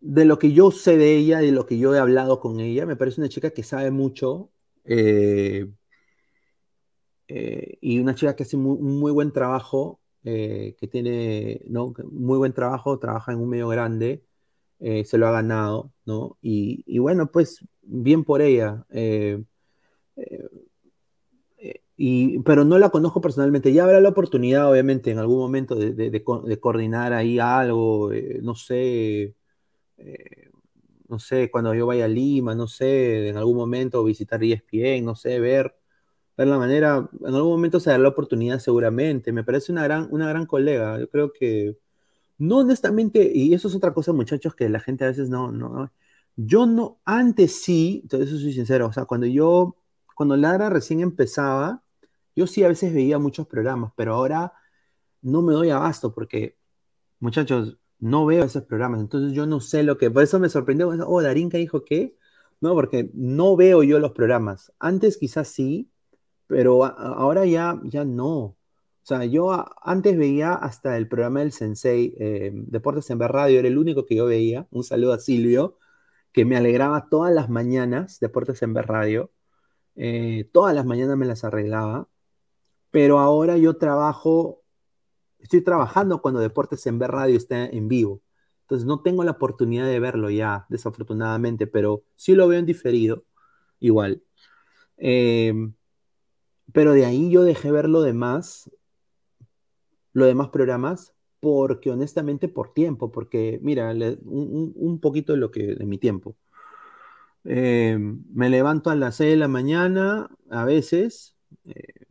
de 0.00 0.24
lo 0.24 0.38
que 0.38 0.52
yo 0.52 0.70
sé 0.70 0.96
de 0.96 1.16
ella, 1.16 1.38
de 1.40 1.52
lo 1.52 1.66
que 1.66 1.78
yo 1.78 1.94
he 1.94 1.98
hablado 1.98 2.40
con 2.40 2.60
ella, 2.60 2.86
me 2.86 2.96
parece 2.96 3.20
una 3.20 3.28
chica 3.28 3.50
que 3.50 3.62
sabe 3.62 3.90
mucho. 3.90 4.50
Eh, 4.84 5.70
eh, 7.32 7.78
y 7.80 8.00
una 8.00 8.16
chica 8.16 8.34
que 8.34 8.42
hace 8.42 8.56
muy, 8.56 8.78
muy 8.78 9.12
buen 9.12 9.32
trabajo, 9.32 10.00
eh, 10.24 10.74
que 10.78 10.88
tiene 10.88 11.62
¿no? 11.68 11.94
muy 12.10 12.38
buen 12.38 12.52
trabajo, 12.52 12.98
trabaja 12.98 13.32
en 13.32 13.38
un 13.38 13.48
medio 13.48 13.68
grande, 13.68 14.24
eh, 14.80 15.04
se 15.04 15.18
lo 15.18 15.28
ha 15.28 15.32
ganado, 15.32 15.92
¿no? 16.06 16.38
Y, 16.42 16.98
bueno, 16.98 17.30
pues 17.30 17.64
bien 17.82 18.24
por 18.24 18.42
ella. 18.42 18.84
Y, 21.96 22.38
pero 22.40 22.64
no 22.64 22.78
la 22.78 22.88
conozco 22.90 23.20
personalmente. 23.20 23.72
Ya 23.72 23.84
habrá 23.84 24.00
la 24.00 24.08
oportunidad, 24.08 24.70
obviamente, 24.70 25.10
en 25.10 25.18
algún 25.18 25.38
momento 25.38 25.74
de, 25.76 25.92
de, 25.92 26.60
coordinar 26.60 27.12
ahí 27.12 27.38
algo, 27.38 28.10
no 28.42 28.54
sé, 28.54 29.34
no 31.08 31.18
sé, 31.18 31.50
cuando 31.50 31.74
yo 31.74 31.86
vaya 31.86 32.06
a 32.06 32.08
Lima, 32.08 32.54
no 32.54 32.66
sé, 32.66 33.28
en 33.28 33.36
algún 33.36 33.56
momento 33.56 34.02
visitar 34.04 34.42
ESPN, 34.42 35.04
no 35.04 35.14
sé, 35.14 35.38
ver 35.40 35.79
ver 36.40 36.48
la 36.48 36.58
manera, 36.58 37.08
en 37.20 37.34
algún 37.34 37.50
momento 37.50 37.80
se 37.80 37.90
dará 37.90 38.02
la 38.02 38.08
oportunidad 38.08 38.58
seguramente, 38.58 39.32
me 39.32 39.44
parece 39.44 39.72
una 39.72 39.84
gran, 39.84 40.08
una 40.10 40.28
gran 40.28 40.46
colega, 40.46 40.98
yo 40.98 41.08
creo 41.10 41.32
que, 41.32 41.76
no 42.38 42.58
honestamente, 42.58 43.30
y 43.34 43.54
eso 43.54 43.68
es 43.68 43.74
otra 43.74 43.92
cosa 43.92 44.12
muchachos 44.12 44.54
que 44.54 44.68
la 44.68 44.80
gente 44.80 45.04
a 45.04 45.08
veces 45.08 45.28
no, 45.28 45.52
no, 45.52 45.92
yo 46.36 46.66
no, 46.66 46.98
antes 47.04 47.62
sí, 47.62 48.00
entonces 48.04 48.30
eso 48.30 48.38
soy 48.38 48.52
sincero, 48.54 48.86
o 48.86 48.92
sea, 48.92 49.04
cuando 49.04 49.26
yo, 49.26 49.76
cuando 50.16 50.36
Lara 50.36 50.70
recién 50.70 51.00
empezaba, 51.00 51.82
yo 52.34 52.46
sí 52.46 52.64
a 52.64 52.68
veces 52.68 52.94
veía 52.94 53.18
muchos 53.18 53.46
programas, 53.46 53.92
pero 53.96 54.14
ahora 54.14 54.54
no 55.22 55.42
me 55.42 55.52
doy 55.52 55.70
abasto 55.70 56.14
porque, 56.14 56.56
muchachos, 57.20 57.78
no 57.98 58.24
veo 58.24 58.44
esos 58.44 58.64
programas, 58.64 59.00
entonces 59.00 59.32
yo 59.34 59.46
no 59.46 59.60
sé 59.60 59.82
lo 59.82 59.98
que, 59.98 60.10
por 60.10 60.22
eso 60.22 60.38
me 60.40 60.48
sorprendió, 60.48 60.88
oh, 60.88 61.22
Darinka 61.22 61.58
dijo 61.58 61.84
que, 61.84 62.16
no, 62.60 62.74
porque 62.74 63.10
no 63.14 63.56
veo 63.56 63.82
yo 63.82 63.98
los 63.98 64.12
programas. 64.12 64.72
Antes 64.78 65.16
quizás 65.16 65.48
sí, 65.48 65.90
pero 66.50 66.84
ahora 66.84 67.46
ya, 67.46 67.80
ya 67.84 68.04
no. 68.04 68.28
O 68.36 68.56
sea, 69.04 69.24
yo 69.24 69.52
antes 69.82 70.18
veía 70.18 70.52
hasta 70.52 70.96
el 70.96 71.08
programa 71.08 71.40
del 71.40 71.52
Sensei, 71.52 72.16
eh, 72.18 72.50
Deportes 72.52 73.08
en 73.10 73.18
Ver 73.18 73.30
Radio, 73.30 73.60
era 73.60 73.68
el 73.68 73.78
único 73.78 74.04
que 74.04 74.16
yo 74.16 74.26
veía. 74.26 74.66
Un 74.72 74.82
saludo 74.82 75.12
a 75.12 75.20
Silvio, 75.20 75.78
que 76.32 76.44
me 76.44 76.56
alegraba 76.56 77.08
todas 77.08 77.32
las 77.32 77.50
mañanas, 77.50 78.18
Deportes 78.18 78.62
en 78.62 78.74
Ver 78.74 78.88
Radio. 78.88 79.32
Eh, 79.96 80.50
todas 80.52 80.74
las 80.74 80.84
mañanas 80.86 81.16
me 81.16 81.26
las 81.26 81.44
arreglaba. 81.44 82.08
Pero 82.90 83.20
ahora 83.20 83.56
yo 83.56 83.76
trabajo, 83.78 84.64
estoy 85.38 85.62
trabajando 85.62 86.20
cuando 86.22 86.40
Deportes 86.40 86.86
en 86.86 86.98
Ver 86.98 87.12
Radio 87.12 87.36
está 87.36 87.66
en 87.66 87.88
vivo. 87.88 88.22
Entonces 88.62 88.86
no 88.86 89.02
tengo 89.02 89.24
la 89.24 89.32
oportunidad 89.32 89.86
de 89.86 90.00
verlo 90.00 90.30
ya, 90.30 90.66
desafortunadamente, 90.68 91.68
pero 91.68 92.04
sí 92.16 92.34
lo 92.34 92.48
veo 92.48 92.58
en 92.58 92.66
diferido, 92.66 93.24
igual. 93.80 94.24
Eh, 94.98 95.54
pero 96.72 96.92
de 96.92 97.06
ahí 97.06 97.30
yo 97.30 97.42
dejé 97.42 97.70
ver 97.72 97.88
lo 97.88 98.02
demás, 98.02 98.70
los 100.12 100.26
demás 100.26 100.48
programas, 100.48 101.12
porque 101.40 101.90
honestamente 101.90 102.48
por 102.48 102.72
tiempo, 102.72 103.10
porque 103.10 103.58
mira, 103.62 103.92
un, 104.24 104.98
poquito 105.00 105.32
de 105.32 105.38
lo 105.38 105.50
que 105.50 105.74
de 105.74 105.86
mi 105.86 105.98
tiempo. 105.98 106.36
Eh, 107.44 107.98
me 107.98 108.50
levanto 108.50 108.90
a 108.90 108.94
las 108.94 109.16
6 109.16 109.30
de 109.30 109.36
la 109.36 109.48
mañana, 109.48 110.28
a 110.50 110.64
veces, 110.64 111.34
eh, 111.64 112.06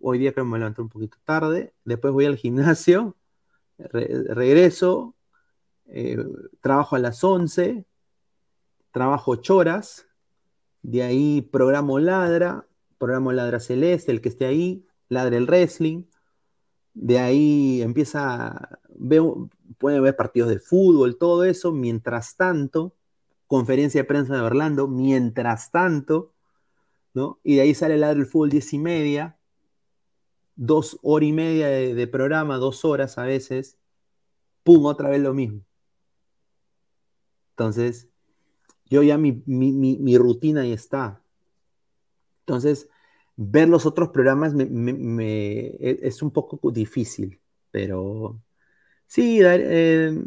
hoy 0.00 0.18
día 0.18 0.32
creo 0.32 0.44
que 0.44 0.50
me 0.50 0.58
levanto 0.58 0.82
un 0.82 0.90
poquito 0.90 1.16
tarde, 1.24 1.72
después 1.84 2.12
voy 2.12 2.26
al 2.26 2.36
gimnasio, 2.36 3.16
regreso, 3.78 5.14
eh, 5.86 6.18
trabajo 6.60 6.96
a 6.96 6.98
las 6.98 7.24
11, 7.24 7.86
trabajo 8.92 9.32
8 9.32 9.56
horas, 9.56 10.06
de 10.82 11.02
ahí 11.02 11.40
programo 11.40 11.98
ladra, 11.98 12.66
programa 12.98 13.32
Ladra 13.32 13.60
Celeste, 13.60 14.12
el 14.12 14.20
que 14.20 14.28
esté 14.28 14.46
ahí, 14.46 14.86
Ladra 15.08 15.36
el 15.36 15.46
Wrestling. 15.46 16.04
De 16.94 17.18
ahí 17.18 17.82
empieza, 17.82 18.78
veo, 18.94 19.50
puede 19.78 20.00
ver 20.00 20.16
partidos 20.16 20.48
de 20.50 20.58
fútbol, 20.58 21.18
todo 21.18 21.44
eso. 21.44 21.72
Mientras 21.72 22.36
tanto, 22.36 22.94
conferencia 23.46 24.02
de 24.02 24.04
prensa 24.04 24.34
de 24.34 24.40
Orlando, 24.42 24.88
mientras 24.88 25.70
tanto, 25.70 26.32
¿no? 27.14 27.40
Y 27.42 27.56
de 27.56 27.62
ahí 27.62 27.74
sale 27.74 27.98
Ladra 27.98 28.20
el 28.20 28.26
Fútbol 28.26 28.50
diez 28.50 28.72
y 28.72 28.78
media, 28.78 29.36
dos 30.56 30.98
horas 31.02 31.28
y 31.28 31.32
media 31.32 31.68
de, 31.68 32.06
programa, 32.06 32.58
dos 32.58 32.84
horas 32.84 33.18
a 33.18 33.24
veces, 33.24 33.78
pum, 34.62 34.86
otra 34.86 35.08
vez 35.08 35.20
lo 35.20 35.34
mismo. 35.34 35.62
Entonces, 37.50 38.08
yo 38.86 39.02
ya 39.02 39.18
mi, 39.18 39.42
mi 39.46 40.18
rutina 40.18 40.62
ahí 40.62 40.72
está. 40.72 41.23
Entonces, 42.46 42.88
ver 43.36 43.68
los 43.68 43.86
otros 43.86 44.10
programas 44.10 44.54
e, 44.58 45.98
es 46.02 46.22
un 46.22 46.30
poco 46.30 46.70
difícil, 46.70 47.40
pero 47.70 48.40
sí, 49.06 49.40
eh, 49.42 50.22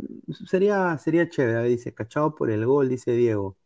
sería, 0.46 0.98
sería 0.98 1.30
chévere, 1.30 1.64
dice, 1.70 1.94
cachado 1.94 2.36
por 2.36 2.50
el 2.52 2.66
gol, 2.66 2.90
dice 2.90 3.12
Diego. 3.14 3.58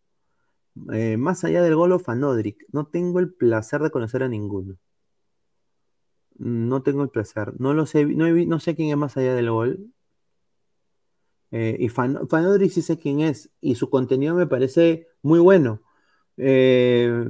Eh, 0.93 1.17
más 1.17 1.43
allá 1.43 1.61
del 1.63 1.75
gol 1.75 1.91
o 1.93 1.99
Fanodric, 1.99 2.65
no 2.71 2.87
tengo 2.87 3.19
el 3.19 3.33
placer 3.33 3.81
de 3.81 3.91
conocer 3.91 4.23
a 4.23 4.29
ninguno. 4.29 4.77
No 6.37 6.81
tengo 6.83 7.03
el 7.03 7.09
placer. 7.09 7.53
No 7.59 7.73
lo 7.73 7.85
sé, 7.85 8.05
no, 8.05 8.59
sé 8.59 8.75
quién 8.75 8.89
es 8.89 8.97
más 8.97 9.15
allá 9.17 9.35
del 9.35 9.49
gol. 9.51 9.91
Eh, 11.51 11.77
y 11.79 11.89
Fanodric 11.89 12.71
sí 12.71 12.81
sé 12.81 12.97
quién 12.97 13.19
es. 13.21 13.49
Y 13.61 13.75
su 13.75 13.89
contenido 13.89 14.35
me 14.35 14.47
parece 14.47 15.07
muy 15.21 15.39
bueno. 15.39 15.81
Eh, 16.37 17.27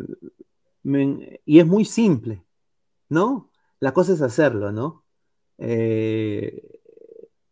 y 0.83 1.59
es 1.59 1.65
muy 1.67 1.85
simple, 1.85 2.43
¿no? 3.09 3.51
La 3.79 3.93
cosa 3.93 4.13
es 4.13 4.21
hacerlo, 4.21 4.71
¿no? 4.71 5.05
Eh, 5.57 6.79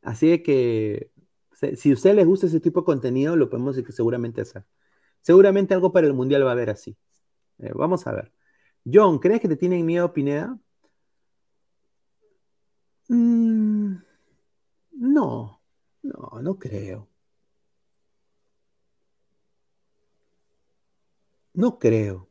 así 0.02 0.42
que 0.44 1.12
si 1.76 1.92
a 1.92 1.94
usted 1.94 2.16
les 2.16 2.26
gusta 2.26 2.48
ese 2.48 2.60
tipo 2.60 2.82
de 2.82 2.86
contenido, 2.86 3.36
lo 3.36 3.50
podemos 3.50 3.76
seguramente 3.90 4.42
hacer. 4.42 4.66
Seguramente 5.22 5.74
algo 5.74 5.92
para 5.92 6.08
el 6.08 6.14
mundial 6.14 6.46
va 6.46 6.50
a 6.50 6.54
haber 6.54 6.70
así. 6.70 6.98
Eh, 7.60 7.72
vamos 7.76 8.08
a 8.08 8.14
ver. 8.14 8.34
John, 8.86 9.20
¿crees 9.20 9.42
que 9.42 9.50
te 9.50 9.58
tienen 9.58 9.86
miedo, 9.86 10.14
Pineda? 10.14 10.58
Mm, 13.10 13.98
no, 14.92 15.62
no, 16.04 16.42
no 16.42 16.60
creo. 16.60 17.10
No 21.54 21.78
creo. 21.78 22.29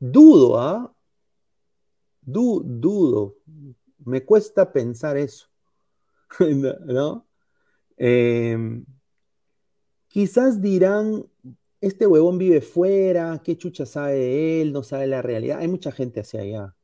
Dudo, 0.00 0.60
¿ah? 0.60 0.94
dudo. 2.22 3.36
Me 4.04 4.24
cuesta 4.24 4.72
pensar 4.72 5.16
eso. 5.16 5.48
¿No? 6.86 7.26
Em, 7.96 8.84
quizás 10.08 10.60
dirán, 10.60 11.26
este 11.80 12.06
huevón 12.06 12.38
vive 12.38 12.60
fuera, 12.60 13.40
qué 13.42 13.56
chucha 13.56 13.86
sabe 13.86 14.14
de 14.14 14.62
él, 14.62 14.72
no 14.72 14.82
sabe 14.82 15.06
la 15.06 15.22
realidad. 15.22 15.58
Hay 15.58 15.68
mucha 15.68 15.92
gente 15.92 16.20
hacia 16.20 16.42
allá. 16.42 16.74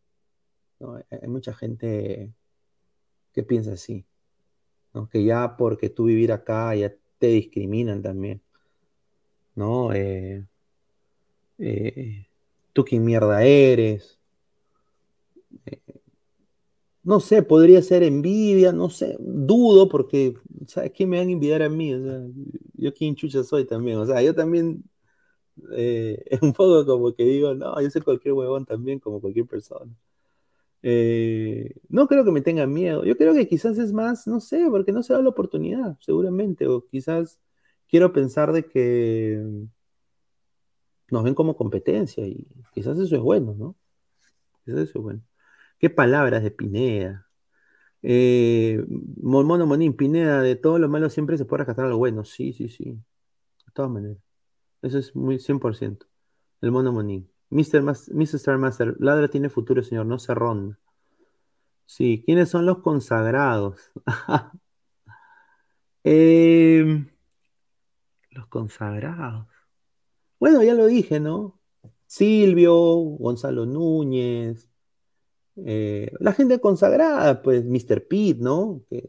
Hay 1.10 1.28
mucha 1.28 1.54
gente 1.54 2.32
que 3.32 3.42
piensa 3.42 3.72
así. 3.72 4.04
Que 5.10 5.24
ya 5.24 5.56
porque 5.56 5.90
tú 5.90 6.04
vivir 6.04 6.32
acá 6.32 6.74
ya 6.74 6.94
te 7.18 7.26
discriminan 7.28 8.02
también. 8.02 8.42
¿No? 9.54 9.92
Eh, 9.92 10.46
eh, 11.58 12.26
tú 12.74 12.84
qué 12.84 13.00
mierda 13.00 13.42
eres. 13.44 14.18
Eh, 15.66 15.80
no 17.02 17.20
sé, 17.20 17.42
podría 17.42 17.82
ser 17.82 18.02
envidia, 18.02 18.72
no 18.72 18.90
sé, 18.90 19.16
dudo 19.20 19.88
porque, 19.88 20.34
¿sabes 20.66 20.92
qué 20.92 21.06
me 21.06 21.18
van 21.18 21.28
a 21.28 21.32
envidiar 21.32 21.62
a 21.62 21.68
mí? 21.68 21.94
O 21.94 22.02
sea, 22.02 22.20
yo 22.74 22.94
quién 22.94 23.14
chucha 23.14 23.44
soy 23.44 23.66
también, 23.66 23.98
o 23.98 24.06
sea, 24.06 24.22
yo 24.22 24.34
también 24.34 24.84
eh, 25.72 26.22
es 26.26 26.42
un 26.42 26.52
poco 26.52 26.84
como 26.86 27.14
que 27.14 27.24
digo, 27.24 27.54
no, 27.54 27.80
yo 27.80 27.90
soy 27.90 28.02
cualquier 28.02 28.34
huevón 28.34 28.66
también, 28.66 29.00
como 29.00 29.20
cualquier 29.20 29.46
persona. 29.46 29.92
no 31.88 32.06
creo 32.08 32.24
que 32.24 32.30
me 32.32 32.40
tengan 32.42 32.72
miedo, 32.72 33.04
yo 33.04 33.16
creo 33.16 33.34
que 33.34 33.48
quizás 33.48 33.78
es 33.78 33.92
más, 33.92 34.26
no 34.26 34.40
sé, 34.40 34.66
porque 34.70 34.92
no 34.92 35.02
se 35.02 35.12
da 35.14 35.22
la 35.22 35.28
oportunidad, 35.30 35.96
seguramente, 36.00 36.66
o 36.66 36.86
quizás 36.86 37.38
quiero 37.88 38.12
pensar 38.12 38.52
de 38.52 38.64
que 38.66 39.42
nos 41.10 41.24
ven 41.24 41.34
como 41.34 41.56
competencia 41.56 42.26
y 42.26 42.46
quizás 42.72 42.98
eso 42.98 43.16
es 43.16 43.22
bueno, 43.22 43.54
¿no? 43.54 43.76
Quizás 44.64 44.80
eso 44.80 44.98
es 44.98 45.02
bueno. 45.02 45.22
¿Qué 45.78 45.90
palabras 45.90 46.42
de 46.42 46.50
Pineda? 46.50 47.28
Eh, 48.02 48.84
Mono 49.22 49.66
Monín, 49.66 49.96
Pineda, 49.96 50.42
de 50.42 50.56
todo 50.56 50.78
lo 50.78 50.88
malo 50.88 51.10
siempre 51.10 51.38
se 51.38 51.44
puede 51.44 51.60
rescatar 51.60 51.86
algo 51.86 51.98
bueno. 51.98 52.24
Sí, 52.24 52.52
sí, 52.52 52.68
sí. 52.68 52.84
De 52.84 53.72
todas 53.72 53.90
maneras. 53.90 54.18
Eso 54.82 54.98
es 54.98 55.16
muy 55.16 55.38
100%. 55.38 56.06
El 56.60 56.70
Mono 56.70 56.92
Monín. 56.92 57.30
Mr. 57.50 57.84
Star 58.34 58.58
Master, 58.58 58.96
Ladra 58.98 59.28
tiene 59.28 59.48
futuro, 59.48 59.82
señor, 59.82 60.06
no 60.06 60.18
se 60.18 60.34
ronda. 60.34 60.78
Sí, 61.86 62.22
¿quiénes 62.26 62.48
son 62.50 62.66
los 62.66 62.78
consagrados? 62.78 63.92
Em, 66.06 67.08
los 68.30 68.46
consagrados. 68.48 69.46
Bueno, 70.38 70.62
ya 70.62 70.74
lo 70.74 70.86
dije, 70.86 71.20
¿no? 71.20 71.60
Silvio, 72.06 72.74
Gonzalo 72.74 73.66
Núñez, 73.66 74.68
eh, 75.56 76.10
la 76.20 76.32
gente 76.32 76.60
consagrada, 76.60 77.42
pues 77.42 77.64
Mr. 77.64 78.06
Pete, 78.06 78.40
¿no? 78.40 78.82
Que, 78.88 79.08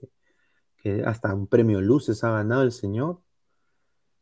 hasta 1.05 1.33
un 1.33 1.47
premio 1.47 1.81
Luces 1.81 2.23
ha 2.23 2.31
ganado 2.31 2.61
el 2.63 2.71
señor. 2.71 3.21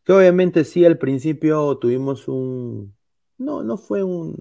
Que 0.04 0.14
obviamente 0.14 0.64
sí, 0.66 0.86
al 0.86 0.98
principio 0.98 1.78
tuvimos 1.78 2.28
un... 2.28 2.96
No, 3.38 3.64
no 3.64 3.78
fue 3.78 4.04
un... 4.04 4.38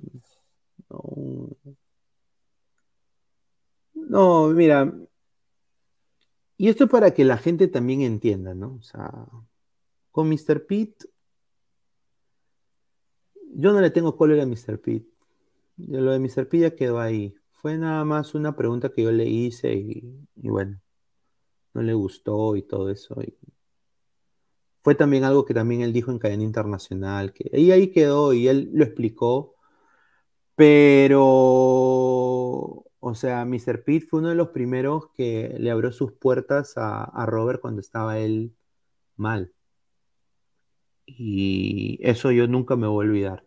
No, 3.95 4.49
mira, 4.49 4.93
y 6.57 6.69
esto 6.69 6.85
es 6.85 6.91
para 6.91 7.13
que 7.13 7.25
la 7.25 7.39
gente 7.39 7.67
también 7.67 8.03
entienda, 8.03 8.55
¿no? 8.55 8.75
O 8.77 8.83
sea, 8.83 9.27
con 10.13 10.29
Mr. 10.29 10.65
Pete 10.67 11.07
yo 13.55 13.73
no 13.73 13.81
le 13.81 13.91
tengo 13.91 14.17
cólera 14.17 14.43
a 14.45 14.47
Mr. 14.47 14.81
Pete. 14.81 15.09
Lo 15.77 16.13
de 16.13 16.19
Mr. 16.19 16.49
Pete 16.49 16.61
ya 16.61 16.77
quedó 16.77 17.01
ahí. 17.01 17.35
Fue 17.53 17.79
nada 17.79 18.05
más 18.05 18.35
una 18.35 18.57
pregunta 18.57 18.91
que 18.91 19.03
yo 19.03 19.13
le 19.13 19.27
hice 19.27 19.75
y, 19.75 20.03
bueno, 20.37 20.81
no 21.75 21.83
le 21.83 21.95
gustó 21.95 22.57
y 22.57 22.63
todo 22.63 22.91
eso. 22.91 23.17
fue 24.83 24.95
también 24.95 25.25
algo 25.25 25.45
que 25.45 25.55
también 25.55 25.83
él 25.83 25.93
dijo 25.93 26.11
en 26.11 26.19
cadena 26.19 26.43
internacional, 26.43 27.33
que 27.33 27.51
y 27.59 27.71
ahí 27.73 27.93
quedó 27.93 28.33
y 28.33 28.49
él 28.49 28.71
lo 28.75 28.85
explicó. 28.85 29.55
Pero, 30.55 31.23
o 33.01 33.15
sea, 33.15 33.45
Mr. 33.45 33.85
Pete 33.85 34.07
fue 34.07 34.21
uno 34.21 34.29
de 34.31 34.35
los 34.35 34.49
primeros 34.51 35.11
que 35.15 35.55
le 35.59 35.71
abrió 35.71 35.93
sus 35.93 36.13
puertas 36.13 36.75
a 36.77 37.27
Robert 37.27 37.61
cuando 37.61 37.81
estaba 37.81 38.19
él 38.19 38.55
mal. 39.17 39.53
Y 41.07 41.99
eso 42.03 42.33
yo 42.33 42.47
nunca 42.49 42.77
me 42.77 42.87
voy 42.87 43.07
a 43.07 43.09
olvidar. 43.09 43.47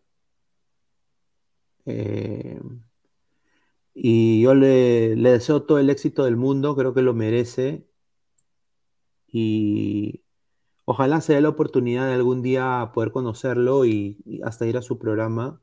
Eh, 1.85 2.59
y 3.95 4.41
yo 4.41 4.53
le, 4.55 5.15
deseo 5.15 5.63
todo 5.63 5.79
el 5.79 5.89
éxito 5.89 6.25
del 6.25 6.35
mundo, 6.37 6.75
creo 6.75 6.93
que 6.93 7.01
lo 7.01 7.13
merece. 7.13 7.87
Y 9.27 10.23
ojalá 10.85 11.21
se 11.21 11.33
dé 11.33 11.41
la 11.41 11.49
oportunidad 11.49 12.07
de 12.07 12.13
algún 12.13 12.41
día 12.41 12.91
poder 12.93 13.11
conocerlo 13.11 13.85
y, 13.85 14.23
hasta 14.43 14.67
ir 14.67 14.77
a 14.77 14.81
su 14.81 14.99
programa. 14.99 15.61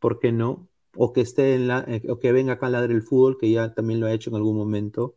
¿Por 0.00 0.20
qué 0.20 0.32
no? 0.32 0.68
O 0.96 1.12
que 1.12 1.22
esté 1.22 1.54
en 1.54 1.68
la, 1.68 1.80
eh, 1.88 2.02
o 2.10 2.18
que 2.18 2.32
venga 2.32 2.54
acá 2.54 2.66
a 2.68 2.70
ladrar 2.70 2.92
el 2.92 3.02
fútbol, 3.02 3.38
que 3.38 3.50
ya 3.50 3.74
también 3.74 4.00
lo 4.00 4.06
ha 4.06 4.12
hecho 4.12 4.30
en 4.30 4.36
algún 4.36 4.56
momento. 4.56 5.16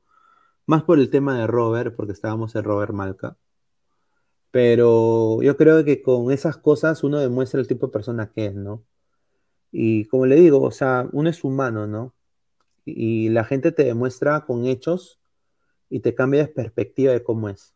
Más 0.68 0.84
por 0.84 1.00
el 1.00 1.10
tema 1.12 1.38
de 1.40 1.48
Robert, 1.48 1.96
porque 1.96 2.14
estábamos 2.14 2.56
en 2.56 2.64
Robert 2.64 2.94
Malca. 2.94 3.38
Pero 4.56 5.42
yo 5.42 5.58
creo 5.58 5.84
que 5.84 6.02
con 6.02 6.32
esas 6.32 6.56
cosas 6.56 7.04
uno 7.04 7.20
demuestra 7.20 7.60
el 7.60 7.68
tipo 7.68 7.88
de 7.88 7.92
persona 7.92 8.32
que 8.32 8.46
es, 8.46 8.56
¿no? 8.56 8.86
Y 9.70 10.06
como 10.06 10.26
le 10.26 10.38
digo, 10.38 10.62
o 10.62 10.72
sea, 10.72 11.10
uno 11.12 11.30
es 11.30 11.44
humano, 11.44 11.88
¿no? 11.88 12.16
Y 12.86 13.28
la 13.28 13.44
gente 13.44 13.74
te 13.74 13.84
demuestra 13.84 14.46
con 14.46 14.66
hechos 14.66 15.20
y 15.90 16.00
te 16.00 16.16
cambia 16.16 16.44
de 16.44 16.54
perspectiva 16.54 17.12
de 17.12 17.22
cómo 17.22 17.50
es, 17.50 17.76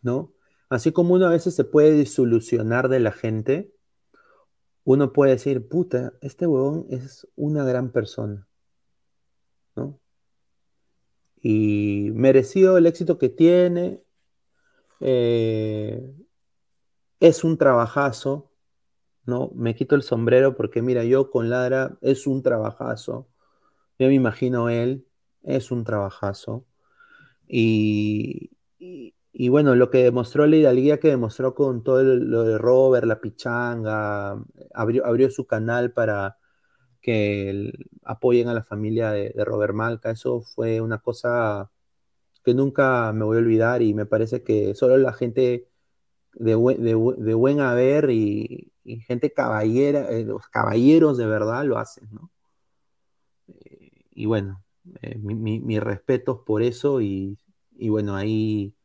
¿no? 0.00 0.32
Así 0.70 0.90
como 0.90 1.12
uno 1.12 1.26
a 1.26 1.30
veces 1.32 1.54
se 1.54 1.64
puede 1.64 1.92
disolucionar 1.92 2.88
de 2.88 3.00
la 3.00 3.12
gente, 3.12 3.74
uno 4.84 5.12
puede 5.12 5.32
decir, 5.32 5.68
puta, 5.68 6.14
este 6.22 6.46
huevón 6.46 6.86
es 6.88 7.28
una 7.36 7.62
gran 7.62 7.92
persona, 7.92 8.48
¿no? 9.74 10.00
Y 11.42 12.10
merecido 12.14 12.78
el 12.78 12.86
éxito 12.86 13.18
que 13.18 13.28
tiene, 13.28 14.00
eh, 15.00 16.14
es 17.20 17.44
un 17.44 17.58
trabajazo, 17.58 18.50
¿no? 19.24 19.50
Me 19.54 19.74
quito 19.74 19.94
el 19.96 20.02
sombrero 20.02 20.56
porque 20.56 20.82
mira, 20.82 21.04
yo 21.04 21.30
con 21.30 21.50
Ladra 21.50 21.98
es 22.02 22.26
un 22.26 22.42
trabajazo. 22.42 23.28
Yo 23.98 24.08
me 24.08 24.14
imagino 24.14 24.68
él, 24.70 25.06
es 25.42 25.70
un 25.70 25.84
trabajazo. 25.84 26.66
Y, 27.48 28.50
y, 28.78 29.48
bueno, 29.48 29.74
lo 29.74 29.90
que 29.90 30.04
demostró 30.04 30.46
la 30.46 30.56
hidalguía 30.56 31.00
que 31.00 31.08
demostró 31.08 31.54
con 31.54 31.82
todo 31.84 32.02
lo 32.02 32.44
de 32.44 32.58
Robert, 32.58 33.06
la 33.06 33.20
pichanga, 33.20 34.42
abrió, 34.74 35.06
abrió 35.06 35.30
su 35.30 35.46
canal 35.46 35.92
para 35.92 36.38
que 37.00 37.72
apoyen 38.04 38.48
a 38.48 38.54
la 38.54 38.64
familia 38.64 39.12
de 39.12 39.32
Robert 39.44 39.74
Malca. 39.74 40.10
Eso 40.10 40.42
fue 40.42 40.80
una 40.80 40.98
cosa 40.98 41.70
que 42.46 42.54
nunca 42.54 43.12
me 43.12 43.24
voy 43.24 43.38
a 43.38 43.40
olvidar 43.40 43.82
y 43.82 43.92
me 43.92 44.06
parece 44.06 44.44
que 44.44 44.76
solo 44.76 44.96
la 44.98 45.12
gente 45.12 45.68
de 46.34 46.54
buen, 46.54 47.60
haber 47.60 48.10
y, 48.10 48.72
gente 49.08 49.32
caballera, 49.32 50.08
eh, 50.12 50.24
los 50.24 50.46
caballeros 50.48 51.18
de 51.18 51.26
verdad 51.26 51.64
lo 51.64 51.76
hacen, 51.76 52.08
¿no? 52.12 52.30
Eh, 53.48 53.90
y 54.12 54.26
bueno, 54.26 54.62
eh, 55.02 55.18
mis 55.18 55.60
mi, 55.60 55.80
respetos 55.80 56.38
por 56.46 56.62
eso 56.62 57.00
y, 57.00 57.36
bueno, 57.80 58.14
ahí 58.14 58.76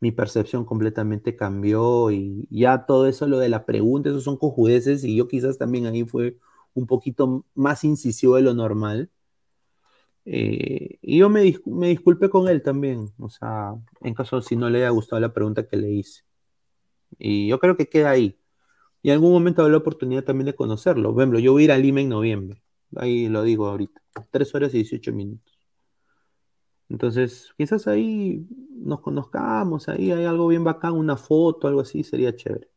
mi 0.00 0.12
percepción 0.12 0.64
completamente 0.64 1.36
cambió 1.36 2.10
y 2.10 2.48
ya 2.50 2.86
todo 2.86 3.06
eso, 3.06 3.26
lo 3.26 3.38
de 3.38 3.50
la 3.50 3.66
pregunta, 3.66 4.08
esos 4.08 4.24
son 4.24 4.38
cojudeces 4.38 5.04
y 5.04 5.14
yo 5.14 5.28
quizás 5.28 5.58
también 5.58 5.84
ahí 5.86 6.04
fue 6.04 6.38
un 6.72 6.86
poquito 6.86 7.44
más 7.54 7.84
incisivo 7.84 8.36
de 8.36 8.42
lo 8.42 8.54
normal 8.54 9.10
eh, 10.32 10.98
y 11.02 11.18
yo 11.18 11.28
me, 11.28 11.42
me, 11.66 11.88
disculpé 11.88 12.30
con 12.30 12.46
él 12.48 12.62
también, 12.62 13.12
o 13.18 13.28
sea, 13.28 13.74
en 14.00 14.14
caso 14.14 14.40
si 14.40 14.54
no 14.54 14.70
le 14.70 14.78
haya 14.78 14.90
gustado 14.90 15.18
la 15.20 15.32
pregunta 15.32 15.66
que 15.66 15.76
le 15.76 15.90
hice. 15.90 16.22
Y 17.18 17.48
yo 17.48 17.58
creo 17.58 17.76
que 17.76 17.88
queda 17.88 18.10
ahí. 18.10 18.38
Y 19.02 19.10
en 19.10 19.14
algún 19.14 19.32
momento 19.32 19.62
habrá 19.62 19.72
la 19.72 19.78
oportunidad 19.78 20.24
también 20.24 20.46
de 20.46 20.54
conocerlo. 20.54 21.14
Por 21.14 21.38
yo 21.40 21.52
voy 21.52 21.62
a 21.62 21.64
ir 21.66 21.72
a 21.72 21.78
Lima 21.78 22.00
en 22.00 22.10
noviembre. 22.10 22.62
Ahí 22.96 23.28
lo 23.28 23.42
digo 23.42 23.66
ahorita. 23.66 24.00
3 24.30 24.54
horas 24.54 24.72
y 24.74 24.78
18 24.78 25.12
minutos. 25.12 25.58
Entonces, 26.88 27.52
quizás 27.58 27.88
ahí 27.88 28.46
nos 28.70 29.00
conozcamos, 29.00 29.88
ahí 29.88 30.12
hay 30.12 30.24
algo 30.26 30.48
bien 30.48 30.64
bacán, 30.64 30.94
una 30.94 31.16
foto, 31.16 31.68
algo 31.68 31.80
así, 31.80 32.04
sería 32.04 32.36
chévere. 32.36 32.68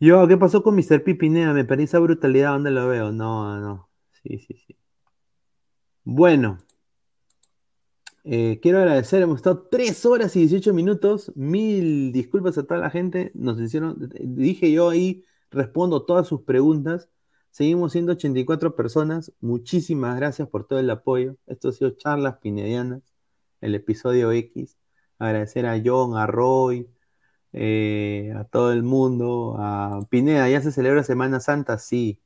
Yo, 0.00 0.28
¿qué 0.28 0.36
pasó 0.36 0.62
con 0.62 0.76
Mr. 0.76 1.02
Pipinea? 1.02 1.52
Me 1.54 1.64
parece 1.64 1.98
brutalidad, 1.98 2.52
¿dónde 2.52 2.70
lo 2.70 2.88
veo? 2.88 3.12
No, 3.12 3.58
no. 3.60 3.88
Sí, 4.22 4.38
sí, 4.38 4.54
sí. 4.66 4.76
Bueno, 6.04 6.58
Eh, 8.26 8.58
quiero 8.62 8.78
agradecer, 8.78 9.22
hemos 9.22 9.36
estado 9.36 9.68
3 9.70 10.06
horas 10.06 10.34
y 10.36 10.40
18 10.40 10.72
minutos. 10.72 11.30
Mil 11.34 12.12
disculpas 12.12 12.56
a 12.58 12.64
toda 12.66 12.80
la 12.80 12.90
gente. 12.90 13.30
Nos 13.34 13.60
hicieron, 13.60 13.96
dije 14.20 14.72
yo 14.72 14.88
ahí, 14.90 15.24
respondo 15.50 16.04
todas 16.04 16.26
sus 16.26 16.42
preguntas. 16.42 17.08
Seguimos 17.50 17.92
siendo 17.92 18.12
84 18.12 18.74
personas. 18.76 19.32
Muchísimas 19.40 20.16
gracias 20.16 20.48
por 20.48 20.66
todo 20.66 20.78
el 20.78 20.90
apoyo. 20.90 21.36
Esto 21.46 21.68
ha 21.68 21.72
sido 21.72 21.90
Charlas 21.90 22.38
Pinedianas, 22.38 23.02
el 23.60 23.74
episodio 23.74 24.32
X. 24.32 24.76
Agradecer 25.18 25.66
a 25.66 25.80
John, 25.84 26.16
a 26.16 26.26
Roy, 26.26 26.88
eh, 27.52 28.32
a 28.36 28.44
todo 28.44 28.72
el 28.72 28.82
mundo. 28.82 29.56
A 29.58 30.00
Pineda, 30.10 30.48
¿ya 30.48 30.62
se 30.62 30.72
celebra 30.72 31.04
Semana 31.04 31.40
Santa? 31.40 31.78
Sí. 31.78 32.20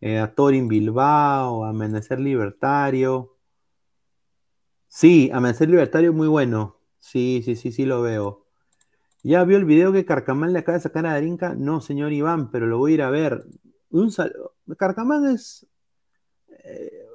Eh, 0.00 0.18
a 0.18 0.34
Torin 0.34 0.68
Bilbao, 0.68 1.64
Amanecer 1.64 2.20
Libertario. 2.20 3.36
Sí, 4.88 5.30
Amanecer 5.32 5.68
Libertario 5.68 6.12
muy 6.12 6.28
bueno. 6.28 6.78
Sí, 6.98 7.42
sí, 7.44 7.56
sí, 7.56 7.72
sí 7.72 7.84
lo 7.84 8.02
veo. 8.02 8.46
¿Ya 9.22 9.44
vio 9.44 9.58
el 9.58 9.64
video 9.64 9.92
que 9.92 10.06
Carcamán 10.06 10.52
le 10.52 10.60
acaba 10.60 10.78
de 10.78 10.82
sacar 10.82 11.06
a 11.06 11.12
Darinka? 11.12 11.54
No, 11.54 11.80
señor 11.80 12.12
Iván, 12.12 12.50
pero 12.50 12.66
lo 12.66 12.78
voy 12.78 12.92
a 12.92 12.94
ir 12.94 13.02
a 13.02 13.10
ver. 13.10 13.44
Un 13.90 14.10
Carcamán 14.78 15.26
es. 15.26 15.66
Eh, 16.64 17.06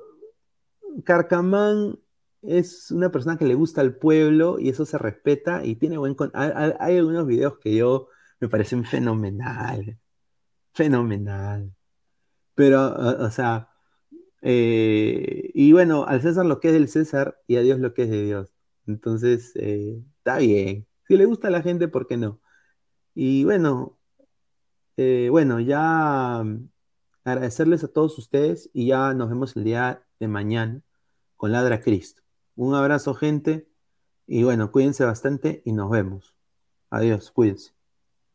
Carcamán 1.03 1.99
es 2.41 2.91
una 2.91 3.11
persona 3.11 3.37
que 3.37 3.45
le 3.45 3.55
gusta 3.55 3.81
al 3.81 3.95
pueblo 3.95 4.59
y 4.59 4.69
eso 4.69 4.85
se 4.85 4.97
respeta 4.97 5.65
y 5.65 5.75
tiene 5.75 5.97
buen. 5.97 6.15
Hay 6.33 6.97
algunos 6.97 7.25
videos 7.25 7.57
que 7.59 7.75
yo 7.75 8.09
me 8.39 8.49
parecen 8.49 8.85
fenomenal. 8.85 9.99
Fenomenal. 10.73 11.73
Pero, 12.55 12.93
o 13.19 13.29
sea. 13.31 13.69
Eh, 14.41 15.51
y 15.55 15.73
bueno, 15.73 16.05
al 16.05 16.21
César 16.21 16.45
lo 16.45 16.59
que 16.59 16.69
es 16.69 16.73
del 16.73 16.87
César 16.89 17.41
y 17.47 17.57
a 17.57 17.61
Dios 17.61 17.79
lo 17.79 17.93
que 17.93 18.03
es 18.03 18.09
de 18.11 18.23
Dios. 18.23 18.53
Entonces, 18.87 19.53
eh, 19.55 20.01
está 20.19 20.37
bien. 20.39 20.87
Si 21.07 21.17
le 21.17 21.25
gusta 21.25 21.47
a 21.49 21.51
la 21.51 21.61
gente, 21.63 21.87
¿por 21.87 22.07
qué 22.07 22.17
no? 22.17 22.41
Y 23.15 23.43
bueno, 23.45 23.99
eh, 24.97 25.29
bueno, 25.31 25.59
ya 25.59 26.43
mm, 26.43 26.69
agradecerles 27.25 27.83
a 27.83 27.87
todos 27.89 28.17
ustedes 28.19 28.69
y 28.73 28.87
ya 28.87 29.13
nos 29.13 29.29
vemos 29.29 29.55
el 29.57 29.63
día 29.65 30.05
de 30.19 30.27
mañana 30.27 30.81
con 31.37 31.51
Ladra 31.51 31.81
Cristo. 31.81 32.23
Un 32.55 32.75
abrazo, 32.75 33.13
gente. 33.15 33.69
Y 34.27 34.43
bueno, 34.43 34.71
cuídense 34.71 35.05
bastante 35.05 35.61
y 35.65 35.73
nos 35.73 35.89
vemos. 35.91 36.35
Adiós, 36.89 37.31
cuídense. 37.31 37.74